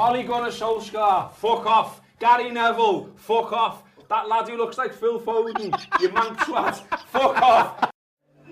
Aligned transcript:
Ollie 0.00 0.22
Gunnar 0.22 0.48
Solskjaer, 0.50 1.30
fuck 1.32 1.66
off. 1.66 2.00
Gary 2.18 2.50
Neville, 2.50 3.10
fuck 3.16 3.52
off. 3.52 3.82
That 4.08 4.28
lad 4.30 4.48
who 4.48 4.56
looks 4.56 4.78
like 4.78 4.94
Phil 4.94 5.20
Foden, 5.20 5.78
you 6.00 6.08
mank 6.08 6.42
swat, 6.46 6.82
fuck 7.08 7.36
off. 7.42 7.90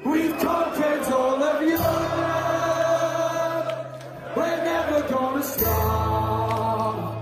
We've 0.05 0.39
conquered 0.39 1.11
all 1.11 1.43
of 1.43 1.63
Europe. 1.63 1.87
We're 4.37 4.63
never 4.63 5.09
gonna 5.09 5.43
stop. 5.43 7.15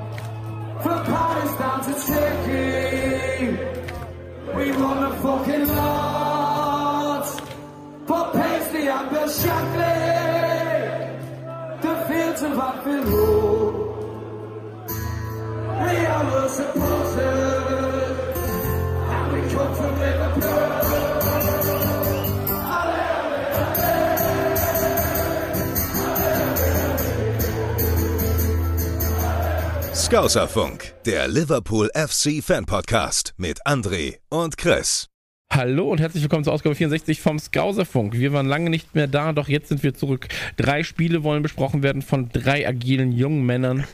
From 0.82 1.04
Paris 1.04 1.56
down 1.62 1.80
to 1.84 1.95
Turkey, 2.08 3.46
we 4.56 4.72
won 4.72 5.02
the 5.02 5.11
fucking 5.22 5.68
lot. 5.68 7.27
For 8.08 8.24
Paisley 8.32 8.88
and 8.88 9.08
Bill 9.08 9.29
Shankly, 9.29 9.95
the 11.80 11.95
fields 12.08 12.43
of 12.43 12.58
Anfield 12.58 13.06
Road. 13.06 13.55
Liverpool. 16.46 16.86
Scouserfunk, 29.92 30.95
der 31.05 31.27
Liverpool 31.27 31.91
FC 31.95 32.41
Fan 32.41 32.64
Podcast 32.64 33.34
mit 33.38 33.66
André 33.66 34.19
und 34.28 34.56
Chris. 34.56 35.08
Hallo 35.52 35.91
und 35.91 36.00
herzlich 36.00 36.22
willkommen 36.22 36.44
zur 36.44 36.52
Ausgabe 36.52 36.77
64 36.77 37.20
vom 37.20 37.41
Skauserfunk. 37.41 38.12
Wir 38.14 38.33
waren 38.33 38.47
lange 38.47 38.70
nicht 38.70 38.94
mehr 38.94 39.08
da, 39.08 39.33
doch 39.33 39.48
jetzt 39.48 39.69
sind 39.69 39.83
wir 39.83 39.94
zurück. 39.94 40.28
Drei 40.56 40.84
Spiele 40.84 41.24
wollen 41.24 41.42
besprochen 41.42 41.83
werden 41.83 42.02
von 42.02 42.28
drei 42.28 42.69
agilen 42.69 43.10
jungen 43.10 43.44
Männern, 43.44 43.84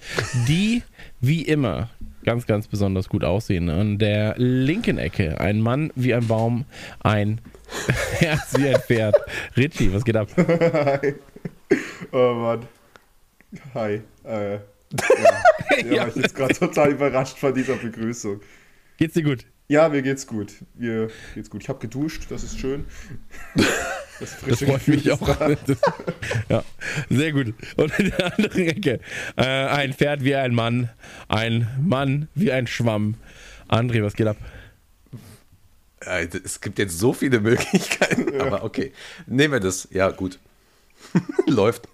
die 0.49 0.83
wie 1.21 1.41
immer 1.41 1.89
ganz, 2.25 2.47
ganz 2.47 2.69
besonders 2.69 3.09
gut 3.09 3.25
aussehen. 3.25 3.69
An 3.71 3.99
der 3.99 4.35
linken 4.39 4.99
Ecke 4.99 5.41
ein 5.41 5.61
Mann 5.61 5.93
wie 5.95 6.15
ein 6.15 6.27
Baum, 6.27 6.65
ein 7.01 7.41
Herz 8.19 8.55
wie 8.57 8.69
ein 8.69 8.81
Pferd. 8.81 9.17
Richie, 9.57 9.93
was 9.93 10.05
geht 10.05 10.17
ab? 10.17 10.29
Hi. 10.37 11.15
Oh 12.13 12.35
Mann. 12.35 12.67
Hi. 13.75 14.01
Äh, 14.25 14.53
ja, 14.55 14.61
ja, 15.79 15.85
Ja. 15.93 16.07
ich 16.09 16.15
bin 16.15 16.23
jetzt 16.23 16.35
gerade 16.35 16.55
total 16.55 16.91
überrascht 16.93 17.39
von 17.39 17.55
dieser 17.55 17.77
Begrüßung. 17.77 18.41
Geht's 18.99 19.15
dir 19.15 19.23
gut? 19.23 19.47
Ja, 19.73 19.89
mir 19.89 20.03
geht's 20.03 20.27
gut. 20.27 20.53
Mir 20.75 21.09
geht's 21.35 21.49
gut. 21.49 21.63
Ich 21.63 21.69
habe 21.71 21.79
geduscht, 21.79 22.25
das 22.29 22.43
ist 22.45 22.59
schön. 22.59 22.85
Das, 24.21 24.37
Das 24.47 24.63
freut 24.63 24.87
mich 24.87 25.11
auch. 25.11 25.19
da. 25.37 25.49
Das, 25.67 25.79
ja, 26.49 26.63
sehr 27.11 27.33
gut. 27.33 27.55
Und 27.77 27.99
in 27.99 28.11
der 28.11 28.33
anderen 28.39 28.69
Ecke 28.69 29.01
äh, 29.37 29.43
ein 29.43 29.95
Pferd 29.95 30.23
wie 30.23 30.37
ein 30.37 30.55
Mann, 30.55 30.91
ein 31.27 31.67
Mann 31.83 32.29
wie 32.37 32.53
ein 32.53 32.69
Schwamm. 32.69 33.15
André, 33.69 34.05
was 34.05 34.15
geht 34.15 34.29
ab? 34.29 34.37
Es 36.01 36.61
gibt 36.61 36.79
jetzt 36.79 36.97
so 36.99 37.13
viele 37.13 37.41
Möglichkeiten, 37.41 38.41
aber 38.41 38.63
okay. 38.63 38.93
Nehmen 39.27 39.55
wir 39.55 39.61
das. 39.61 39.89
Ja, 39.91 40.11
gut. 40.11 40.39
Läuft. 41.49 41.89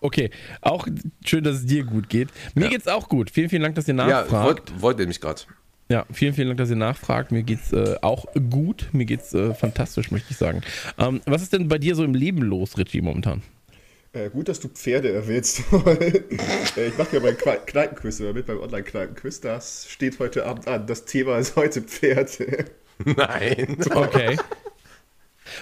Okay, 0.00 0.30
auch 0.60 0.86
schön, 1.24 1.42
dass 1.42 1.56
es 1.56 1.66
dir 1.66 1.82
gut 1.82 2.08
geht. 2.08 2.28
Mir 2.54 2.64
Ja. 2.66 2.70
geht's 2.70 2.86
auch 2.86 3.08
gut. 3.08 3.30
Vielen, 3.30 3.48
vielen 3.48 3.62
Dank, 3.62 3.74
dass 3.74 3.88
ihr 3.88 3.94
Ja, 3.96 4.06
nachfragt. 4.06 4.44
wollte 4.44 4.80
wollt 4.82 4.98
nämlich 4.98 5.20
gerade. 5.20 5.40
Ja, 5.88 6.04
vielen, 6.12 6.34
vielen 6.34 6.48
Dank, 6.48 6.58
dass 6.58 6.68
ihr 6.70 6.76
nachfragt. 6.76 7.32
Mir 7.32 7.42
geht's 7.42 7.72
äh, 7.72 7.96
auch 8.02 8.26
gut. 8.50 8.88
Mir 8.92 9.06
geht's 9.06 9.32
äh, 9.32 9.54
fantastisch, 9.54 10.10
möchte 10.10 10.32
ich 10.32 10.36
sagen. 10.36 10.60
Ähm, 10.98 11.20
was 11.24 11.40
ist 11.42 11.52
denn 11.54 11.68
bei 11.68 11.78
dir 11.78 11.94
so 11.94 12.04
im 12.04 12.14
Leben 12.14 12.42
los, 12.42 12.76
Richie, 12.76 13.00
momentan? 13.00 13.42
Äh, 14.12 14.28
gut, 14.28 14.48
dass 14.48 14.60
du 14.60 14.68
Pferde 14.68 15.10
erwähnst. 15.12 15.60
äh, 15.86 16.88
ich 16.88 16.98
mache 16.98 17.16
ja 17.16 17.22
meinen 17.22 17.36
Kne- 17.36 17.64
Kneipenquiz 17.64 18.20
immer 18.20 18.34
mit, 18.34 18.46
beim 18.46 18.58
Online-Kneipenquiz. 18.60 19.40
Das 19.40 19.86
steht 19.88 20.18
heute 20.18 20.44
Abend 20.44 20.68
an. 20.68 20.86
Das 20.86 21.06
Thema 21.06 21.38
ist 21.38 21.56
heute 21.56 21.80
Pferde. 21.82 22.66
Nein. 23.04 23.76
Okay. 23.94 24.36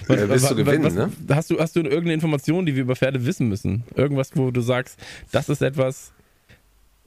Äh, 0.09 0.29
willst 0.29 0.51
du 0.51 0.57
gewinnen, 0.57 0.83
was, 0.83 0.95
ne? 0.95 1.13
Hast 1.31 1.49
du, 1.49 1.61
hast 1.61 1.77
du 1.77 1.81
irgendeine 1.81 2.15
Information, 2.15 2.67
die 2.67 2.75
wir 2.75 2.83
über 2.83 2.97
Pferde 2.97 3.25
wissen 3.25 3.49
müssen? 3.49 3.85
Irgendwas, 3.95 4.31
wo 4.35 4.51
du 4.51 4.61
sagst, 4.61 4.99
das 5.31 5.49
ist 5.49 5.63
etwas, 5.63 6.13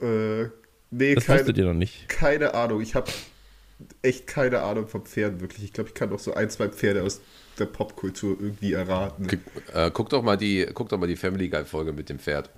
Äh, 0.02 0.46
nee, 0.92 1.16
das 1.16 1.26
keine, 1.26 1.40
wusstet 1.40 1.58
ihr 1.58 1.66
noch 1.66 1.74
nicht. 1.74 2.08
keine 2.10 2.54
Ahnung. 2.54 2.82
Ich 2.82 2.96
habe 2.96 3.10
echt 4.02 4.28
keine 4.28 4.62
Ahnung 4.62 4.88
von 4.88 5.04
Pferden, 5.06 5.42
wirklich. 5.42 5.64
Ich 5.64 5.74
glaube, 5.74 5.90
ich 5.90 5.96
kann 5.96 6.10
noch 6.10 6.20
so 6.20 6.34
ein, 6.34 6.50
zwei 6.50 6.68
Pferde 6.70 7.04
aus 7.04 7.22
der 7.58 7.66
Popkultur 7.66 8.38
irgendwie 8.40 8.74
erraten. 8.74 9.28
Äh, 9.74 9.92
guck 9.94 10.10
doch 10.10 10.22
mal 10.24 10.38
die, 10.38 10.68
guck 10.74 10.90
doch 10.90 10.98
mal 10.98 11.08
die 11.08 11.16
Family 11.18 11.50
Guy 11.50 11.66
Folge 11.66 11.92
mit 11.94 12.10
dem 12.10 12.20
Pferd. 12.20 12.50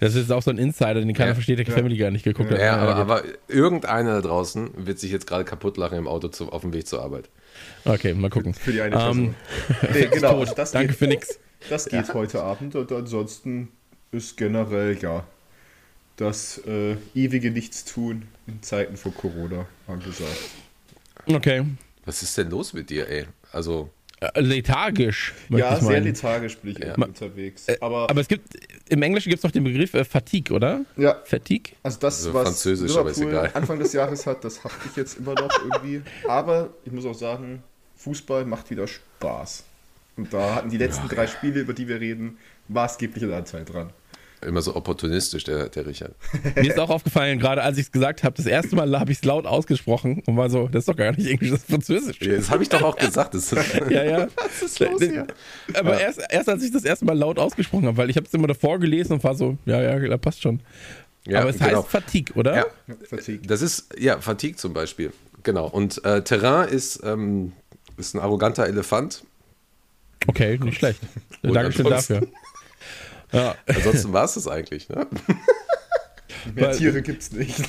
Das 0.00 0.14
ist 0.14 0.30
auch 0.30 0.42
so 0.42 0.50
ein 0.50 0.58
Insider, 0.58 0.94
den 1.00 1.14
keiner 1.14 1.30
Ja. 1.30 1.34
versteht, 1.34 1.58
der 1.58 1.66
Family 1.66 1.96
gar 1.96 2.10
nicht 2.10 2.24
geguckt 2.24 2.50
hat. 2.50 2.58
Ja, 2.58 2.76
aber, 2.76 2.96
aber 2.96 3.22
irgendeiner 3.48 4.20
da 4.20 4.28
draußen 4.28 4.70
wird 4.86 4.98
sich 4.98 5.10
jetzt 5.10 5.26
gerade 5.26 5.44
kaputt 5.44 5.76
lachen 5.78 5.96
im 5.96 6.06
Auto 6.06 6.28
zu, 6.28 6.52
auf 6.52 6.60
dem 6.60 6.74
Weg 6.74 6.86
zur 6.86 7.02
Arbeit. 7.02 7.30
Okay, 7.84 8.12
mal 8.12 8.28
gucken. 8.28 8.52
Für 8.52 8.72
die 8.72 8.82
eine 8.82 8.94
Ähm, 8.96 9.00
Person. 9.00 9.34
nee, 9.94 10.06
genau. 10.12 10.44
Danke 10.44 10.88
geht, 10.88 10.96
für 10.96 11.06
nix. 11.06 11.38
Das 11.70 11.86
geht 11.86 12.12
heute 12.12 12.42
Abend 12.42 12.74
und 12.74 12.90
ansonsten 12.90 13.68
ist 14.10 14.36
generell 14.36 14.98
ja 15.00 15.24
das 16.16 16.58
äh, 16.66 16.96
ewige 17.14 17.50
Nichtstun 17.50 18.22
in 18.46 18.62
Zeiten 18.62 18.96
von 18.96 19.14
Corona 19.14 19.66
angesagt. 19.86 20.30
Okay. 21.26 21.64
Was 22.04 22.22
ist 22.22 22.36
denn 22.36 22.50
los 22.50 22.72
mit 22.72 22.90
dir, 22.90 23.08
ey? 23.08 23.26
Also, 23.52 23.90
Äh, 24.20 24.40
lethargisch. 24.40 25.34
Ja, 25.48 25.76
ich 25.76 25.82
sehr 25.82 26.00
lethargisch 26.00 26.56
bin 26.58 26.72
ich 26.72 26.78
Ja. 26.78 26.94
unterwegs. 26.94 27.66
Aber, 27.80 28.08
Aber 28.08 28.20
es 28.20 28.28
gibt, 28.28 28.48
im 28.88 29.02
Englischen 29.02 29.30
gibt 29.30 29.38
es 29.40 29.44
noch 29.44 29.50
den 29.50 29.64
Begriff 29.64 29.94
äh, 29.94 30.04
Fatigue, 30.04 30.54
oder? 30.54 30.84
ja, 30.96 31.20
Fatigue? 31.24 31.74
also 31.82 31.98
das, 31.98 32.18
Also 32.18 32.34
was 32.34 32.42
Französisch, 32.44 32.96
aber 32.96 33.10
ist 33.10 33.16
Liverpool 33.18 33.38
egal. 33.46 33.50
Anfang 33.54 33.78
des 33.80 33.92
Jahres 33.92 34.26
hat, 34.26 34.44
das 34.44 34.62
habe 34.62 34.74
ich 34.88 34.96
jetzt 34.96 35.18
immer 35.18 35.34
noch 35.34 35.50
irgendwie. 35.64 36.02
Aber 36.28 36.70
ich 36.84 36.92
muss 36.92 37.04
auch 37.04 37.14
sagen, 37.14 37.62
Fußball 37.96 38.44
macht 38.44 38.70
wieder 38.70 38.86
Spaß. 38.86 39.64
Und 40.16 40.32
da 40.32 40.54
hatten 40.56 40.70
die 40.70 40.78
letzten 40.78 41.08
drei 41.08 41.26
Spiele, 41.26 41.60
über 41.60 41.72
die 41.72 41.88
wir 41.88 42.00
reden, 42.00 42.38
maßgeblichen 42.68 43.32
Anteil 43.32 43.64
dran. 43.64 43.90
Immer 44.46 44.62
so 44.62 44.74
opportunistisch, 44.76 45.44
der, 45.44 45.68
der 45.68 45.86
Richard. 45.86 46.14
Mir 46.56 46.70
ist 46.70 46.78
auch 46.78 46.90
aufgefallen, 46.90 47.38
gerade 47.38 47.62
als 47.62 47.78
ich 47.78 47.86
es 47.86 47.92
gesagt 47.92 48.22
habe, 48.24 48.36
das 48.36 48.46
erste 48.46 48.76
Mal 48.76 48.98
habe 48.98 49.12
ich 49.12 49.18
es 49.18 49.24
laut 49.24 49.46
ausgesprochen 49.46 50.22
und 50.26 50.36
war 50.36 50.50
so, 50.50 50.68
das 50.68 50.80
ist 50.80 50.88
doch 50.88 50.96
gar 50.96 51.12
nicht 51.12 51.26
Englisch, 51.28 51.50
das 51.50 51.60
ist 51.60 51.70
Französisch. 51.70 52.20
Ja, 52.20 52.36
Das 52.36 52.50
habe 52.50 52.62
ich 52.62 52.68
doch 52.68 52.82
auch 52.82 52.96
gesagt. 52.96 53.34
Das 53.34 53.52
ist, 53.52 53.66
Ja, 53.90 54.04
ja. 54.04 54.28
Was 54.36 54.62
ist 54.62 54.80
los 54.80 55.02
hier? 55.02 55.26
Aber 55.74 56.00
erst, 56.00 56.20
erst 56.28 56.48
als 56.48 56.62
ich 56.62 56.72
das 56.72 56.84
erste 56.84 57.04
Mal 57.04 57.16
laut 57.16 57.38
ausgesprochen 57.38 57.86
habe, 57.86 57.96
weil 57.96 58.10
ich 58.10 58.16
habe 58.16 58.26
es 58.26 58.34
immer 58.34 58.46
davor 58.46 58.78
gelesen 58.78 59.14
und 59.14 59.24
war 59.24 59.34
so, 59.34 59.56
ja, 59.64 59.80
ja, 59.80 59.98
da 59.98 60.16
passt 60.16 60.42
schon. 60.42 60.60
Ja, 61.26 61.40
Aber 61.40 61.50
es 61.50 61.58
genau. 61.58 61.82
heißt 61.82 61.88
Fatigue, 61.88 62.34
oder? 62.34 62.56
Ja. 62.56 62.66
Fatigue. 63.08 63.46
Das 63.46 63.62
ist, 63.62 63.88
ja, 63.98 64.20
Fatigue 64.20 64.56
zum 64.56 64.72
Beispiel. 64.72 65.12
Genau. 65.44 65.68
Und 65.68 66.04
äh, 66.04 66.22
Terrain 66.22 66.68
ist, 66.68 67.00
ähm, 67.04 67.52
ist 67.96 68.14
ein 68.14 68.20
arroganter 68.20 68.66
Elefant. 68.66 69.24
Okay, 70.26 70.58
nicht 70.58 70.78
schlecht. 70.78 71.00
Dankeschön 71.42 71.86
dafür. 71.88 72.22
Ja, 73.32 73.54
Ansonsten 73.66 74.12
war 74.12 74.24
es 74.24 74.34
das 74.34 74.46
eigentlich. 74.48 74.88
Ne? 74.88 75.06
Mehr 76.54 76.68
Weil- 76.68 76.76
Tiere 76.76 77.02
gibt's 77.02 77.32
nicht. 77.32 77.68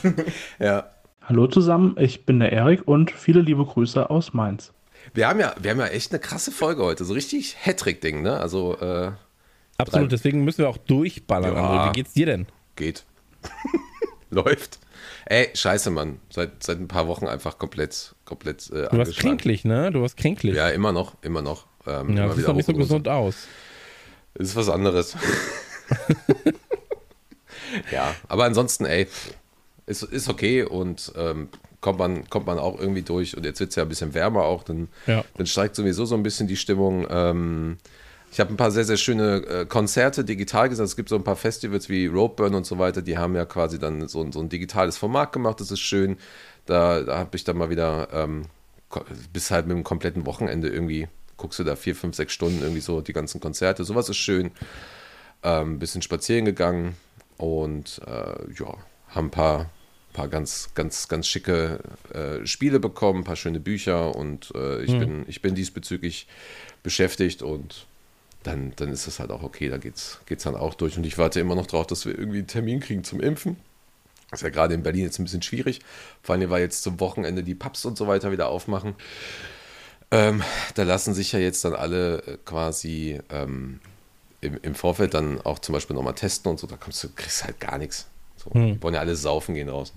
Ja. 0.60 0.90
Hallo 1.24 1.48
zusammen, 1.48 1.96
ich 2.00 2.26
bin 2.26 2.40
der 2.42 2.52
Erik 2.52 2.86
und 2.86 3.10
viele 3.12 3.40
liebe 3.40 3.64
Grüße 3.66 4.10
aus 4.10 4.34
Mainz. 4.34 4.74
Wir 5.14 5.30
haben 5.30 5.40
ja, 5.40 5.56
wir 5.62 5.72
haben 5.72 5.80
ja 5.80 5.88
echt 5.88 6.12
eine 6.12 6.20
krasse 6.20 6.52
Folge 6.52 6.84
heute. 6.84 7.06
So 7.06 7.14
richtig 7.14 7.56
Hattrick-Ding, 7.66 8.22
ne? 8.22 8.38
Also, 8.40 8.78
äh, 8.80 9.12
absolut. 9.78 10.12
Deswegen 10.12 10.44
müssen 10.44 10.60
wir 10.60 10.70
auch 10.70 10.78
durchballern. 10.78 11.56
Ja. 11.56 11.88
Wie 11.90 11.92
geht's 11.94 12.14
dir 12.14 12.26
denn? 12.26 12.48
geht. 12.76 13.06
Läuft. 14.32 14.80
Ey, 15.26 15.50
scheiße, 15.54 15.92
Mann. 15.92 16.20
Seit, 16.30 16.64
seit 16.64 16.80
ein 16.80 16.88
paar 16.88 17.08
Wochen 17.08 17.28
einfach 17.28 17.58
komplett, 17.60 18.16
komplett 18.26 18.70
äh, 18.72 18.90
Du 18.90 18.98
warst 18.98 19.16
kränklich, 19.18 19.64
ne? 19.64 19.92
Du 19.92 20.02
warst 20.02 20.18
kränklich. 20.18 20.56
Ja, 20.56 20.70
immer 20.70 20.92
noch, 20.92 21.16
immer 21.22 21.42
noch. 21.42 21.68
Ähm, 21.86 22.18
Ja, 22.18 22.24
immer 22.24 22.28
das 22.30 22.38
sieht 22.38 22.48
doch 22.48 22.56
nicht 22.56 22.66
so 22.66 22.74
gesund 22.74 23.08
aus. 23.08 23.48
Ist 24.36 24.56
was 24.56 24.70
anderes. 24.70 25.16
ja, 27.92 28.16
aber 28.28 28.46
ansonsten, 28.46 28.86
ey, 28.86 29.08
ist, 29.86 30.04
ist 30.04 30.30
okay 30.30 30.64
und 30.64 31.12
ähm, 31.16 31.50
kommt, 31.82 32.00
man, 32.00 32.30
kommt 32.30 32.48
man 32.48 32.58
auch 32.60 32.80
irgendwie 32.80 33.02
durch. 33.02 33.36
Und 33.36 33.46
jetzt 33.46 33.60
wird 33.60 33.72
es 33.72 33.76
ja 33.76 33.84
ein 33.84 33.90
bisschen 33.90 34.14
wärmer 34.14 34.44
auch, 34.44 34.64
dann, 34.64 34.88
Ja. 35.08 35.24
dann 35.38 35.46
steigt 35.46 35.76
sowieso 35.76 36.06
so 36.06 36.16
ein 36.16 36.24
bisschen 36.24 36.48
die 36.48 36.56
Stimmung. 36.58 37.06
Ähm, 37.10 37.78
ich 38.32 38.40
habe 38.40 38.52
ein 38.52 38.58
paar 38.58 38.72
sehr, 38.72 38.86
sehr 38.86 38.98
schöne 38.98 39.46
äh, 39.46 39.66
Konzerte 39.66 40.24
digital 40.24 40.70
gesehen. 40.70 40.86
Es 40.86 40.96
gibt 40.96 41.10
so 41.10 41.16
ein 41.16 41.24
paar 41.24 41.36
Festivals 41.36 41.90
wie 41.90 42.08
Roadburn 42.08 42.56
und 42.56 42.66
so 42.66 42.80
weiter, 42.80 43.02
die 43.02 43.18
haben 43.18 43.36
ja 43.36 43.46
quasi 43.46 43.78
dann 43.78 44.08
so, 44.08 44.22
ein- 44.24 44.32
so 44.32 44.40
ein 44.40 44.50
digitales 44.50 44.98
Format 44.98 45.34
gemacht. 45.34 45.60
Das 45.60 45.70
ist 45.70 45.82
schön. 45.82 46.18
Da, 46.66 47.02
da 47.02 47.18
habe 47.20 47.36
ich 47.36 47.44
dann 47.44 47.58
mal 47.58 47.70
wieder 47.70 48.08
ähm, 48.14 48.46
bis 49.32 49.52
halt 49.52 49.68
mit 49.68 49.76
dem 49.78 49.84
kompletten 49.84 50.26
Wochenende 50.26 50.70
irgendwie, 50.70 51.08
guckst 51.44 51.60
du 51.60 51.66
da 51.66 51.76
vier, 51.76 51.94
fünf, 51.94 52.16
sechs 52.16 52.32
Stunden 52.32 52.62
irgendwie 52.62 52.80
so 52.80 53.02
die 53.02 53.12
ganzen 53.12 53.42
Konzerte. 53.42 53.84
Sowas 53.84 54.08
ist 54.08 54.16
schön. 54.16 54.52
Ähm, 55.44 55.78
bisschen 55.78 56.02
spazieren 56.02 56.46
gegangen 56.46 56.96
und 57.36 58.00
äh, 58.08 58.54
ja, 58.58 58.78
haben 59.10 59.28
ein 59.28 59.32
paar, 59.32 59.70
paar 60.14 60.30
ganz, 60.30 60.70
ganz, 60.74 61.10
ganz 61.10 61.28
schicke 61.28 61.80
äh, 62.14 62.48
Spiele 62.48 62.80
bekommen, 62.80 63.20
ein 63.20 63.24
paar 63.26 63.36
schöne 63.36 63.60
Bücher 63.60 64.16
und 64.16 64.54
äh, 64.56 64.84
ich, 64.84 64.98
bin, 64.98 65.26
ich 65.28 65.42
bin 65.42 65.54
diesbezüglich 65.54 66.28
beschäftigt 66.82 67.42
und 67.42 67.88
dann, 68.44 68.72
dann 68.78 68.88
ist 68.88 69.08
das 69.08 69.20
halt 69.20 69.30
auch 69.30 69.44
okay, 69.44 69.68
da 69.68 69.78
geht's, 69.78 70.22
geht's 70.26 70.46
dann 70.46 70.56
auch 70.56 70.76
durch. 70.76 70.96
Und 70.96 71.06
ich 71.06 71.18
warte 71.18 71.42
immer 71.42 71.56
noch 71.56 71.68
drauf, 71.68 71.88
dass 71.88 72.06
wir 72.06 72.18
irgendwie 72.18 72.38
einen 72.38 72.48
Termin 72.48 72.80
kriegen 72.80 73.04
zum 73.04 73.20
Impfen. 73.20 73.58
Das 74.32 74.40
ist 74.40 74.44
ja 74.44 74.50
gerade 74.50 74.76
in 74.76 74.84
Berlin 74.84 75.04
jetzt 75.04 75.20
ein 75.20 75.26
bisschen 75.26 75.42
schwierig. 75.42 75.82
Vor 76.22 76.36
allem, 76.36 76.50
weil 76.50 76.62
jetzt 76.62 76.84
zum 76.84 77.02
Wochenende 77.02 77.44
die 77.44 77.54
Pubs 77.54 77.84
und 77.84 77.98
so 77.98 78.08
weiter 78.08 78.32
wieder 78.32 78.48
aufmachen. 78.48 78.96
Ähm, 80.14 80.44
da 80.76 80.84
lassen 80.84 81.16
sich 81.16 81.32
ja 81.32 81.40
jetzt 81.40 81.66
dann 81.66 81.74
alle 81.74 82.18
äh, 82.20 82.38
quasi 82.46 83.20
ähm, 83.32 83.80
im, 84.42 84.60
im 84.62 84.76
Vorfeld 84.76 85.16
dann 85.16 85.42
auch 85.42 85.58
zum 85.58 85.74
Beispiel 85.74 85.96
nochmal 85.96 86.14
testen 86.14 86.52
und 86.52 86.60
so. 86.60 86.68
Da 86.68 86.78
kommst 86.78 87.04
du, 87.04 87.10
kriegst 87.16 87.44
halt 87.44 87.60
gar 87.60 87.80
nichts. 87.80 88.08
So, 88.36 88.52
Die 88.52 88.82
wollen 88.84 88.94
ja 88.94 89.00
alle 89.00 89.16
saufen 89.16 89.56
gehen 89.56 89.68
draußen. 89.68 89.96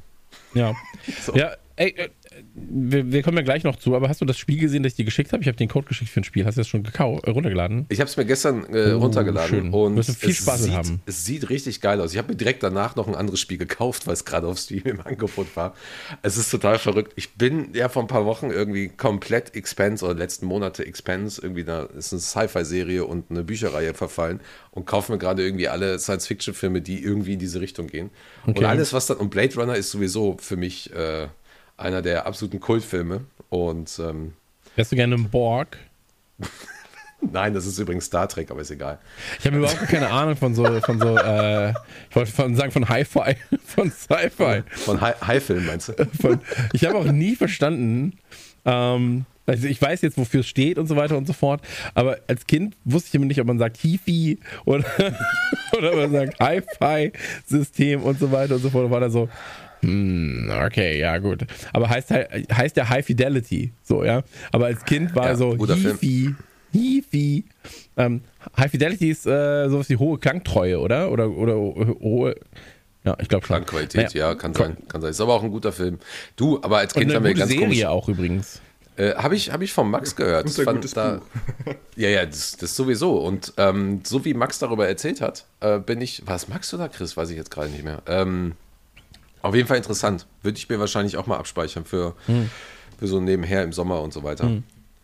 Ja. 0.55 0.75
Ja, 1.35 1.55
ey, 1.77 1.91
äh, 1.91 2.09
wir, 2.55 3.11
wir 3.13 3.23
kommen 3.23 3.37
ja 3.37 3.43
gleich 3.43 3.65
noch 3.65 3.77
zu, 3.77 3.95
aber 3.97 4.09
hast 4.09 4.21
du 4.21 4.25
das 4.25 4.39
Spiel 4.39 4.59
gesehen, 4.59 4.83
das 4.83 4.93
ich 4.93 4.97
dir 4.97 5.05
geschickt 5.05 5.33
habe? 5.33 5.43
Ich 5.43 5.49
habe 5.49 5.57
den 5.57 5.69
Code 5.69 5.87
geschickt 5.87 6.11
für 6.11 6.21
ein 6.21 6.25
Spiel. 6.25 6.45
Hast 6.45 6.57
du 6.57 6.61
das 6.61 6.69
schon 6.69 6.83
gekau 6.83 7.19
äh, 7.25 7.31
runtergeladen? 7.31 7.87
Ich 7.89 8.01
habe 8.01 8.09
es 8.09 8.17
mir 8.17 8.25
gestern 8.25 8.65
äh, 8.75 8.93
Oh, 8.93 8.99
runtergeladen 8.99 9.49
schön. 9.49 9.73
und 9.73 9.97
Wirst 9.97 10.09
du 10.11 10.13
viel 10.15 10.31
es 10.31 10.37
Spaß 10.39 10.63
sieht, 10.65 10.73
haben. 10.75 11.01
es 11.07 11.25
sieht 11.25 11.49
richtig 11.51 11.81
geil 11.81 12.01
aus. 12.01 12.13
Ich 12.13 12.19
habe 12.19 12.29
mir 12.33 12.37
direkt 12.37 12.63
danach 12.63 12.97
noch 12.97 13.07
ein 13.09 13.15
anderes 13.15 13.41
Spiel 13.41 13.59
gekauft, 13.59 14.07
weil 14.07 14.15
es 14.15 14.25
gerade 14.25 14.47
auf 14.47 14.59
Steam 14.59 14.83
im 14.85 15.01
Angebot 15.05 15.55
war. 15.57 15.75
Es 16.23 16.37
ist 16.37 16.51
total 16.51 16.79
verrückt. 16.79 17.13
Ich 17.17 17.35
bin 17.35 17.69
ja 17.75 17.89
vor 17.89 18.03
ein 18.03 18.09
paar 18.09 18.25
Wochen 18.27 18.51
irgendwie 18.51 18.89
komplett 18.89 19.55
Expense 19.55 20.05
oder 20.05 20.15
letzten 20.15 20.47
Monate 20.47 20.85
Expense, 20.87 21.41
irgendwie 21.43 21.65
da 21.65 21.85
ist 21.85 22.13
eine 22.13 22.21
Sci-Fi-Serie 22.21 23.05
und 23.05 23.31
eine 23.31 23.45
Bücherreihe 23.45 23.95
verfallen 23.95 24.41
und 24.71 24.87
kaufe 24.87 25.13
mir 25.13 25.19
gerade 25.19 25.45
irgendwie 25.45 25.69
alle 25.69 25.99
Science-Fiction-Filme, 25.99 26.81
die 26.83 27.03
irgendwie 27.03 27.35
in 27.35 27.39
diese 27.39 27.61
Richtung 27.61 27.87
gehen. 27.87 28.11
Und 28.45 28.57
Okay. 28.57 28.65
alles, 28.67 28.93
was 28.93 29.07
dann, 29.07 29.19
und 29.19 29.31
Blade 29.31 29.55
Runner 29.57 29.77
ist 29.77 29.91
sowieso 29.91 30.37
für 30.41 30.57
mich 30.57 30.93
äh, 30.95 31.29
einer 31.77 32.03
der 32.03 32.27
absoluten 32.27 32.61
Kultfilme 32.61 33.23
und 33.51 33.99
ähm, 33.99 34.33
Wärst 34.77 34.93
du 34.93 34.97
gerne 34.97 35.15
ein 35.15 35.29
Borg? 35.31 35.79
nein, 37.21 37.55
das 37.55 37.67
ist 37.67 37.79
übrigens 37.79 38.07
Star 38.07 38.29
Trek, 38.29 38.51
aber 38.51 38.61
ist 38.61 38.71
egal. 38.71 38.99
Ich 39.41 39.47
habe 39.47 39.57
überhaupt 39.57 39.89
keine 39.89 40.11
Ahnung 40.11 40.37
von 40.37 40.55
so, 40.55 40.65
von 40.83 40.99
so, 41.01 41.17
äh, 41.17 41.71
ich 42.11 42.17
wollte 42.17 42.33
von, 42.33 42.55
sagen 42.55 42.73
von 42.73 42.89
Hi-Fi, 42.89 43.37
von 43.65 43.91
Sci-Fi. 43.91 44.63
Von 44.71 45.01
High- 45.01 45.21
High-Film 45.27 45.67
meinst 45.67 45.89
du? 45.89 45.95
Von, 46.21 46.41
ich 46.73 46.85
habe 46.85 46.97
auch 46.99 47.05
nie 47.05 47.37
verstanden, 47.37 48.19
ähm, 48.65 49.25
also 49.47 49.69
ich 49.69 49.81
weiß 49.81 50.03
jetzt, 50.03 50.19
wofür 50.19 50.41
es 50.41 50.49
steht 50.49 50.77
und 50.77 50.89
so 50.89 50.97
weiter 50.97 51.17
und 51.17 51.27
so 51.27 51.33
fort, 51.33 51.61
aber 51.95 52.19
als 52.27 52.47
Kind 52.47 52.77
wusste 52.85 53.09
ich 53.09 53.15
immer 53.15 53.27
nicht, 53.27 53.41
ob 53.41 53.47
man 53.47 53.59
sagt 53.59 53.79
Hi-Fi 53.83 54.39
oder, 54.65 54.85
oder 55.79 55.95
man 55.97 56.11
sagt 56.13 56.41
Hi-Fi-System 56.41 58.03
und 58.03 58.19
so 58.19 58.31
weiter 58.33 58.57
und 58.57 58.61
so 58.63 58.71
fort. 58.71 58.85
Und 58.87 58.91
war 58.91 59.01
da 59.01 59.09
so, 59.09 59.29
hm, 59.87 60.51
okay, 60.67 60.99
ja 60.99 61.19
gut. 61.19 61.47
Aber 61.73 61.89
heißt, 61.89 62.11
halt- 62.11 62.53
heißt 62.53 62.77
ja 62.77 62.89
High 62.89 63.05
Fidelity, 63.07 63.73
so, 63.83 64.05
ja. 64.05 64.23
Aber 64.53 64.67
als 64.67 64.85
Kind 64.85 65.15
war 65.15 65.27
Ja, 65.29 65.37
so. 65.37 65.57
Hi-Fi, 65.59 66.35
Hi-Fi. 66.75 67.45
Ähm, 67.97 68.21
High 68.57 68.71
Fidelity 68.71 69.11
ist 69.11 69.27
äh, 69.27 69.69
sowas 69.69 69.89
wie 69.89 69.97
hohe 69.97 70.19
Klangtreue, 70.19 70.79
oder? 70.81 71.11
Oder, 71.11 71.31
oder 71.31 71.55
hohe, 71.57 72.35
ja, 73.05 73.17
ich 73.21 73.29
glaube 73.29 73.47
schon. 73.47 73.55
Klangqualität, 73.57 74.15
Naja, 74.15 74.29
ja, 74.31 74.35
kann 74.35 74.53
sein, 74.53 74.77
kann 74.89 75.01
sein. 75.01 75.11
Ist 75.11 75.21
aber 75.21 75.35
auch 75.35 75.43
ein 75.45 75.51
guter 75.51 75.73
Film. 75.73 75.99
Du, 76.35 76.59
aber 76.63 76.79
als 76.79 76.93
Kind 76.93 77.15
haben 77.15 77.25
wir 77.25 77.35
ganz 77.35 77.51
Serie 77.51 77.67
komisch. 77.67 77.85
auch 77.85 78.09
übrigens. 78.09 78.61
Äh, 78.97 79.15
habe 79.15 79.37
ich, 79.37 79.53
hab 79.53 79.61
ich 79.63 79.73
von 79.73 79.91
Max 79.91 80.17
gehört. 80.17 80.47
Und 80.47 80.69
ein 80.69 80.75
gutes 80.77 80.95
Buch. 80.95 81.21
Ja, 81.97 82.09
ja, 82.09 82.27
das, 82.27 82.57
das 82.57 82.75
sowieso. 82.75 83.19
Und 83.19 83.53
ähm, 83.59 84.01
so 84.05 84.25
wie 84.25 84.35
Max 84.35 84.59
darüber 84.59 84.89
erzählt 84.89 85.21
hat, 85.21 85.45
äh, 85.61 85.79
bin 85.79 86.01
ich. 86.01 86.27
War 86.27 86.37
es 86.37 86.49
Max 86.49 86.73
oder 86.75 86.89
Chris? 86.89 87.17
Weiß 87.17 87.31
ich 87.31 87.37
jetzt 87.37 87.51
gerade 87.51 87.69
nicht 87.71 87.85
mehr. 87.85 88.03
Ähm, 88.07 88.53
auf 89.47 89.55
jeden 89.55 89.69
Fall 89.69 89.77
interessant. 89.79 90.27
Würde 90.43 90.59
ich 90.59 90.69
mir 90.69 90.79
wahrscheinlich 90.81 91.17
auch 91.17 91.27
mal 91.27 91.37
abspeichern 91.39 91.85
für, 91.85 92.15
Hm. 92.27 92.51
für 92.99 93.07
so 93.07 93.21
nebenher 93.21 93.63
im 93.65 93.73
Sommer 93.73 94.01
und 94.03 94.13
so 94.13 94.23
weiter. 94.23 94.51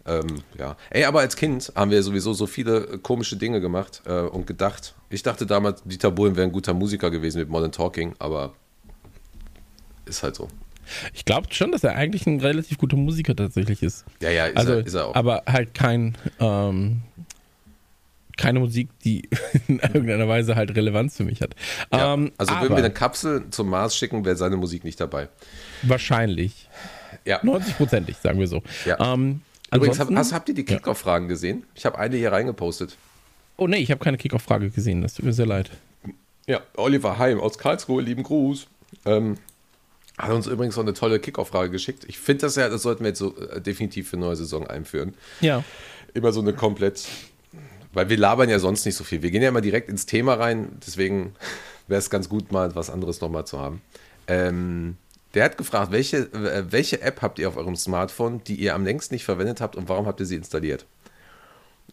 Ähm, 0.05 0.43
ja. 0.59 0.77
Ey, 0.91 1.05
aber 1.05 1.21
als 1.21 1.37
Kind 1.37 1.73
haben 1.77 1.91
wir 1.93 2.03
sowieso 2.03 2.33
so 2.35 2.47
viele 2.47 2.79
äh, 2.95 2.99
komische 2.99 3.37
Dinge 3.37 3.61
gemacht 3.61 4.03
äh, 4.05 4.21
und 4.23 4.47
gedacht. 4.49 4.95
Ich 5.11 5.23
dachte 5.23 5.47
damals, 5.47 5.83
Dieter 5.85 6.11
Bohlen 6.11 6.35
wäre 6.35 6.47
ein 6.47 6.53
guter 6.53 6.75
Musiker 6.75 7.11
gewesen 7.11 7.39
mit 7.39 7.49
Modern 7.49 7.71
Talking, 7.71 8.15
aber 8.19 8.53
ist 10.07 10.23
halt 10.25 10.35
so. 10.35 10.49
Ich 11.15 11.25
glaube 11.25 11.47
schon, 11.55 11.71
dass 11.71 11.85
er 11.85 11.95
eigentlich 11.95 12.27
ein 12.27 12.41
relativ 12.41 12.79
guter 12.79 12.97
Musiker 12.97 13.37
tatsächlich 13.37 13.83
ist. 13.83 14.05
Ja, 14.21 14.31
ja, 14.31 14.47
ist, 14.47 14.57
also, 14.57 14.73
er, 14.73 14.87
ist 14.87 14.95
er 14.95 15.07
auch. 15.07 15.15
aber 15.15 15.45
halt 15.47 15.75
kein, 15.75 16.17
ähm, 16.41 17.03
keine 18.43 18.59
Musik, 18.59 18.89
die 19.05 19.29
in 19.69 19.79
irgendeiner 19.79 20.27
Weise 20.27 20.57
halt 20.57 20.75
Relevanz 20.75 21.17
für 21.17 21.25
mich 21.25 21.41
hat. 21.41 21.55
Ja, 21.93 22.15
ähm, 22.15 22.33
also 22.39 22.53
würden 22.55 22.71
wir 22.71 22.77
eine 22.79 22.93
Kapsel 22.93 23.45
zum 23.51 23.71
Mars 23.71 23.97
schicken, 23.97 24.25
wäre 24.25 24.37
seine 24.37 24.57
Musik 24.57 24.83
nicht 24.83 25.01
dabei. 25.01 25.29
wahrscheinlich. 25.83 26.69
Ja. 27.25 27.41
90-prozentig, 27.43 28.17
sagen 28.21 28.41
wir 28.41 28.49
so. 28.49 28.63
Ja. 28.85 29.15
Ähm, 29.15 29.43
Übrigens, 29.73 30.01
hab, 30.01 30.13
hast, 30.15 30.33
habt 30.33 30.49
ihr 30.49 30.55
die 30.57 30.65
Kickoff-Fragen 30.65 31.29
gesehen? 31.29 31.65
Ich 31.75 31.87
habe 31.87 31.99
eine 31.99 32.17
hier 32.17 32.33
reingepostet. 32.33 32.97
oh 33.57 33.69
nee, 33.69 33.79
ich 33.79 33.91
habe 33.93 34.03
keine 34.03 34.19
Kickoff-Frage 34.19 34.71
gesehen, 34.71 35.03
das 35.03 35.15
tut 35.15 35.25
mir 35.25 35.33
sehr 35.33 35.47
leid. 35.47 35.71
Ja, 36.47 36.61
Oliver 36.77 37.19
Heim 37.19 37.39
aus 37.41 37.59
Karlsruhe, 37.59 38.03
lieben 38.03 38.25
Gruß. 38.25 38.67
Ähm, 39.07 39.37
hat 40.19 40.31
uns 40.31 40.49
übrigens 40.49 40.77
noch 40.77 40.83
eine 40.83 40.95
tolle 40.95 41.21
Kickoff-Frage 41.21 41.71
geschickt. 41.71 42.05
Ich 42.09 42.19
finde 42.19 42.43
das 42.43 42.57
ja, 42.57 42.69
das 42.69 42.83
sollten 42.83 43.05
wir 43.05 43.09
jetzt 43.09 43.21
so 43.21 43.37
äh, 43.37 43.61
definitiv 43.61 44.11
für 44.11 44.17
neue 44.17 44.37
Saison 44.37 44.67
einführen. 44.67 45.15
Ja. 45.41 45.63
Immer 46.13 46.33
so 46.33 46.41
eine 46.41 46.53
komplett, 46.53 47.07
weil 47.93 48.09
wir 48.09 48.17
labern 48.17 48.49
ja 48.49 48.59
sonst 48.59 48.85
nicht 48.85 48.97
so 48.97 49.05
viel. 49.05 49.23
Wir 49.23 49.31
gehen 49.31 49.43
ja 49.43 49.49
immer 49.49 49.61
direkt 49.61 49.89
ins 49.89 50.07
Thema 50.07 50.35
rein, 50.35 50.79
deswegen 50.87 51.35
wäre 51.89 51.99
es 51.99 52.11
ganz 52.11 52.29
gut, 52.29 52.53
mal 52.53 52.75
was 52.75 52.91
anderes 52.91 53.21
nochmal 53.21 53.47
zu 53.47 53.61
haben. 53.61 53.83
Ähm, 54.27 54.97
der 55.35 55.45
hat 55.45 55.57
gefragt, 55.57 55.93
welche, 55.93 56.19
äh, 56.33 56.71
welche 56.71 57.01
App 57.03 57.23
habt 57.23 57.39
ihr 57.39 57.49
auf 57.49 57.57
eurem 57.57 57.77
Smartphone, 57.77 58.43
die 58.45 58.57
ihr 58.57 58.75
am 58.75 58.85
längsten 58.85 59.15
nicht 59.15 59.25
verwendet 59.25 59.61
habt 59.61 59.77
und 59.77 59.89
warum 59.89 60.07
habt 60.07 60.21
ihr 60.21 60.27
sie 60.27 60.37
installiert? 60.37 60.87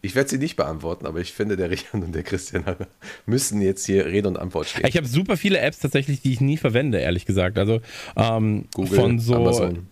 Ich 0.02 0.14
werde 0.14 0.30
sie 0.30 0.38
nicht 0.38 0.56
beantworten, 0.56 1.06
aber 1.06 1.20
ich 1.20 1.32
finde, 1.32 1.56
der 1.56 1.68
Richard 1.70 2.02
und 2.02 2.14
der 2.14 2.22
Christian 2.22 2.64
müssen 3.26 3.60
jetzt 3.60 3.84
hier 3.84 4.06
Rede 4.06 4.28
und 4.28 4.38
Antwort 4.38 4.68
stehen. 4.68 4.86
Ich 4.86 4.96
habe 4.96 5.06
super 5.06 5.36
viele 5.36 5.58
Apps 5.58 5.78
tatsächlich, 5.78 6.22
die 6.22 6.32
ich 6.32 6.40
nie 6.40 6.56
verwende, 6.56 6.98
ehrlich 6.98 7.26
gesagt. 7.26 7.58
Also 7.58 7.80
ähm, 8.16 8.66
Google, 8.72 8.98
von 8.98 9.18
so. 9.18 9.34
Amazon. 9.34 9.88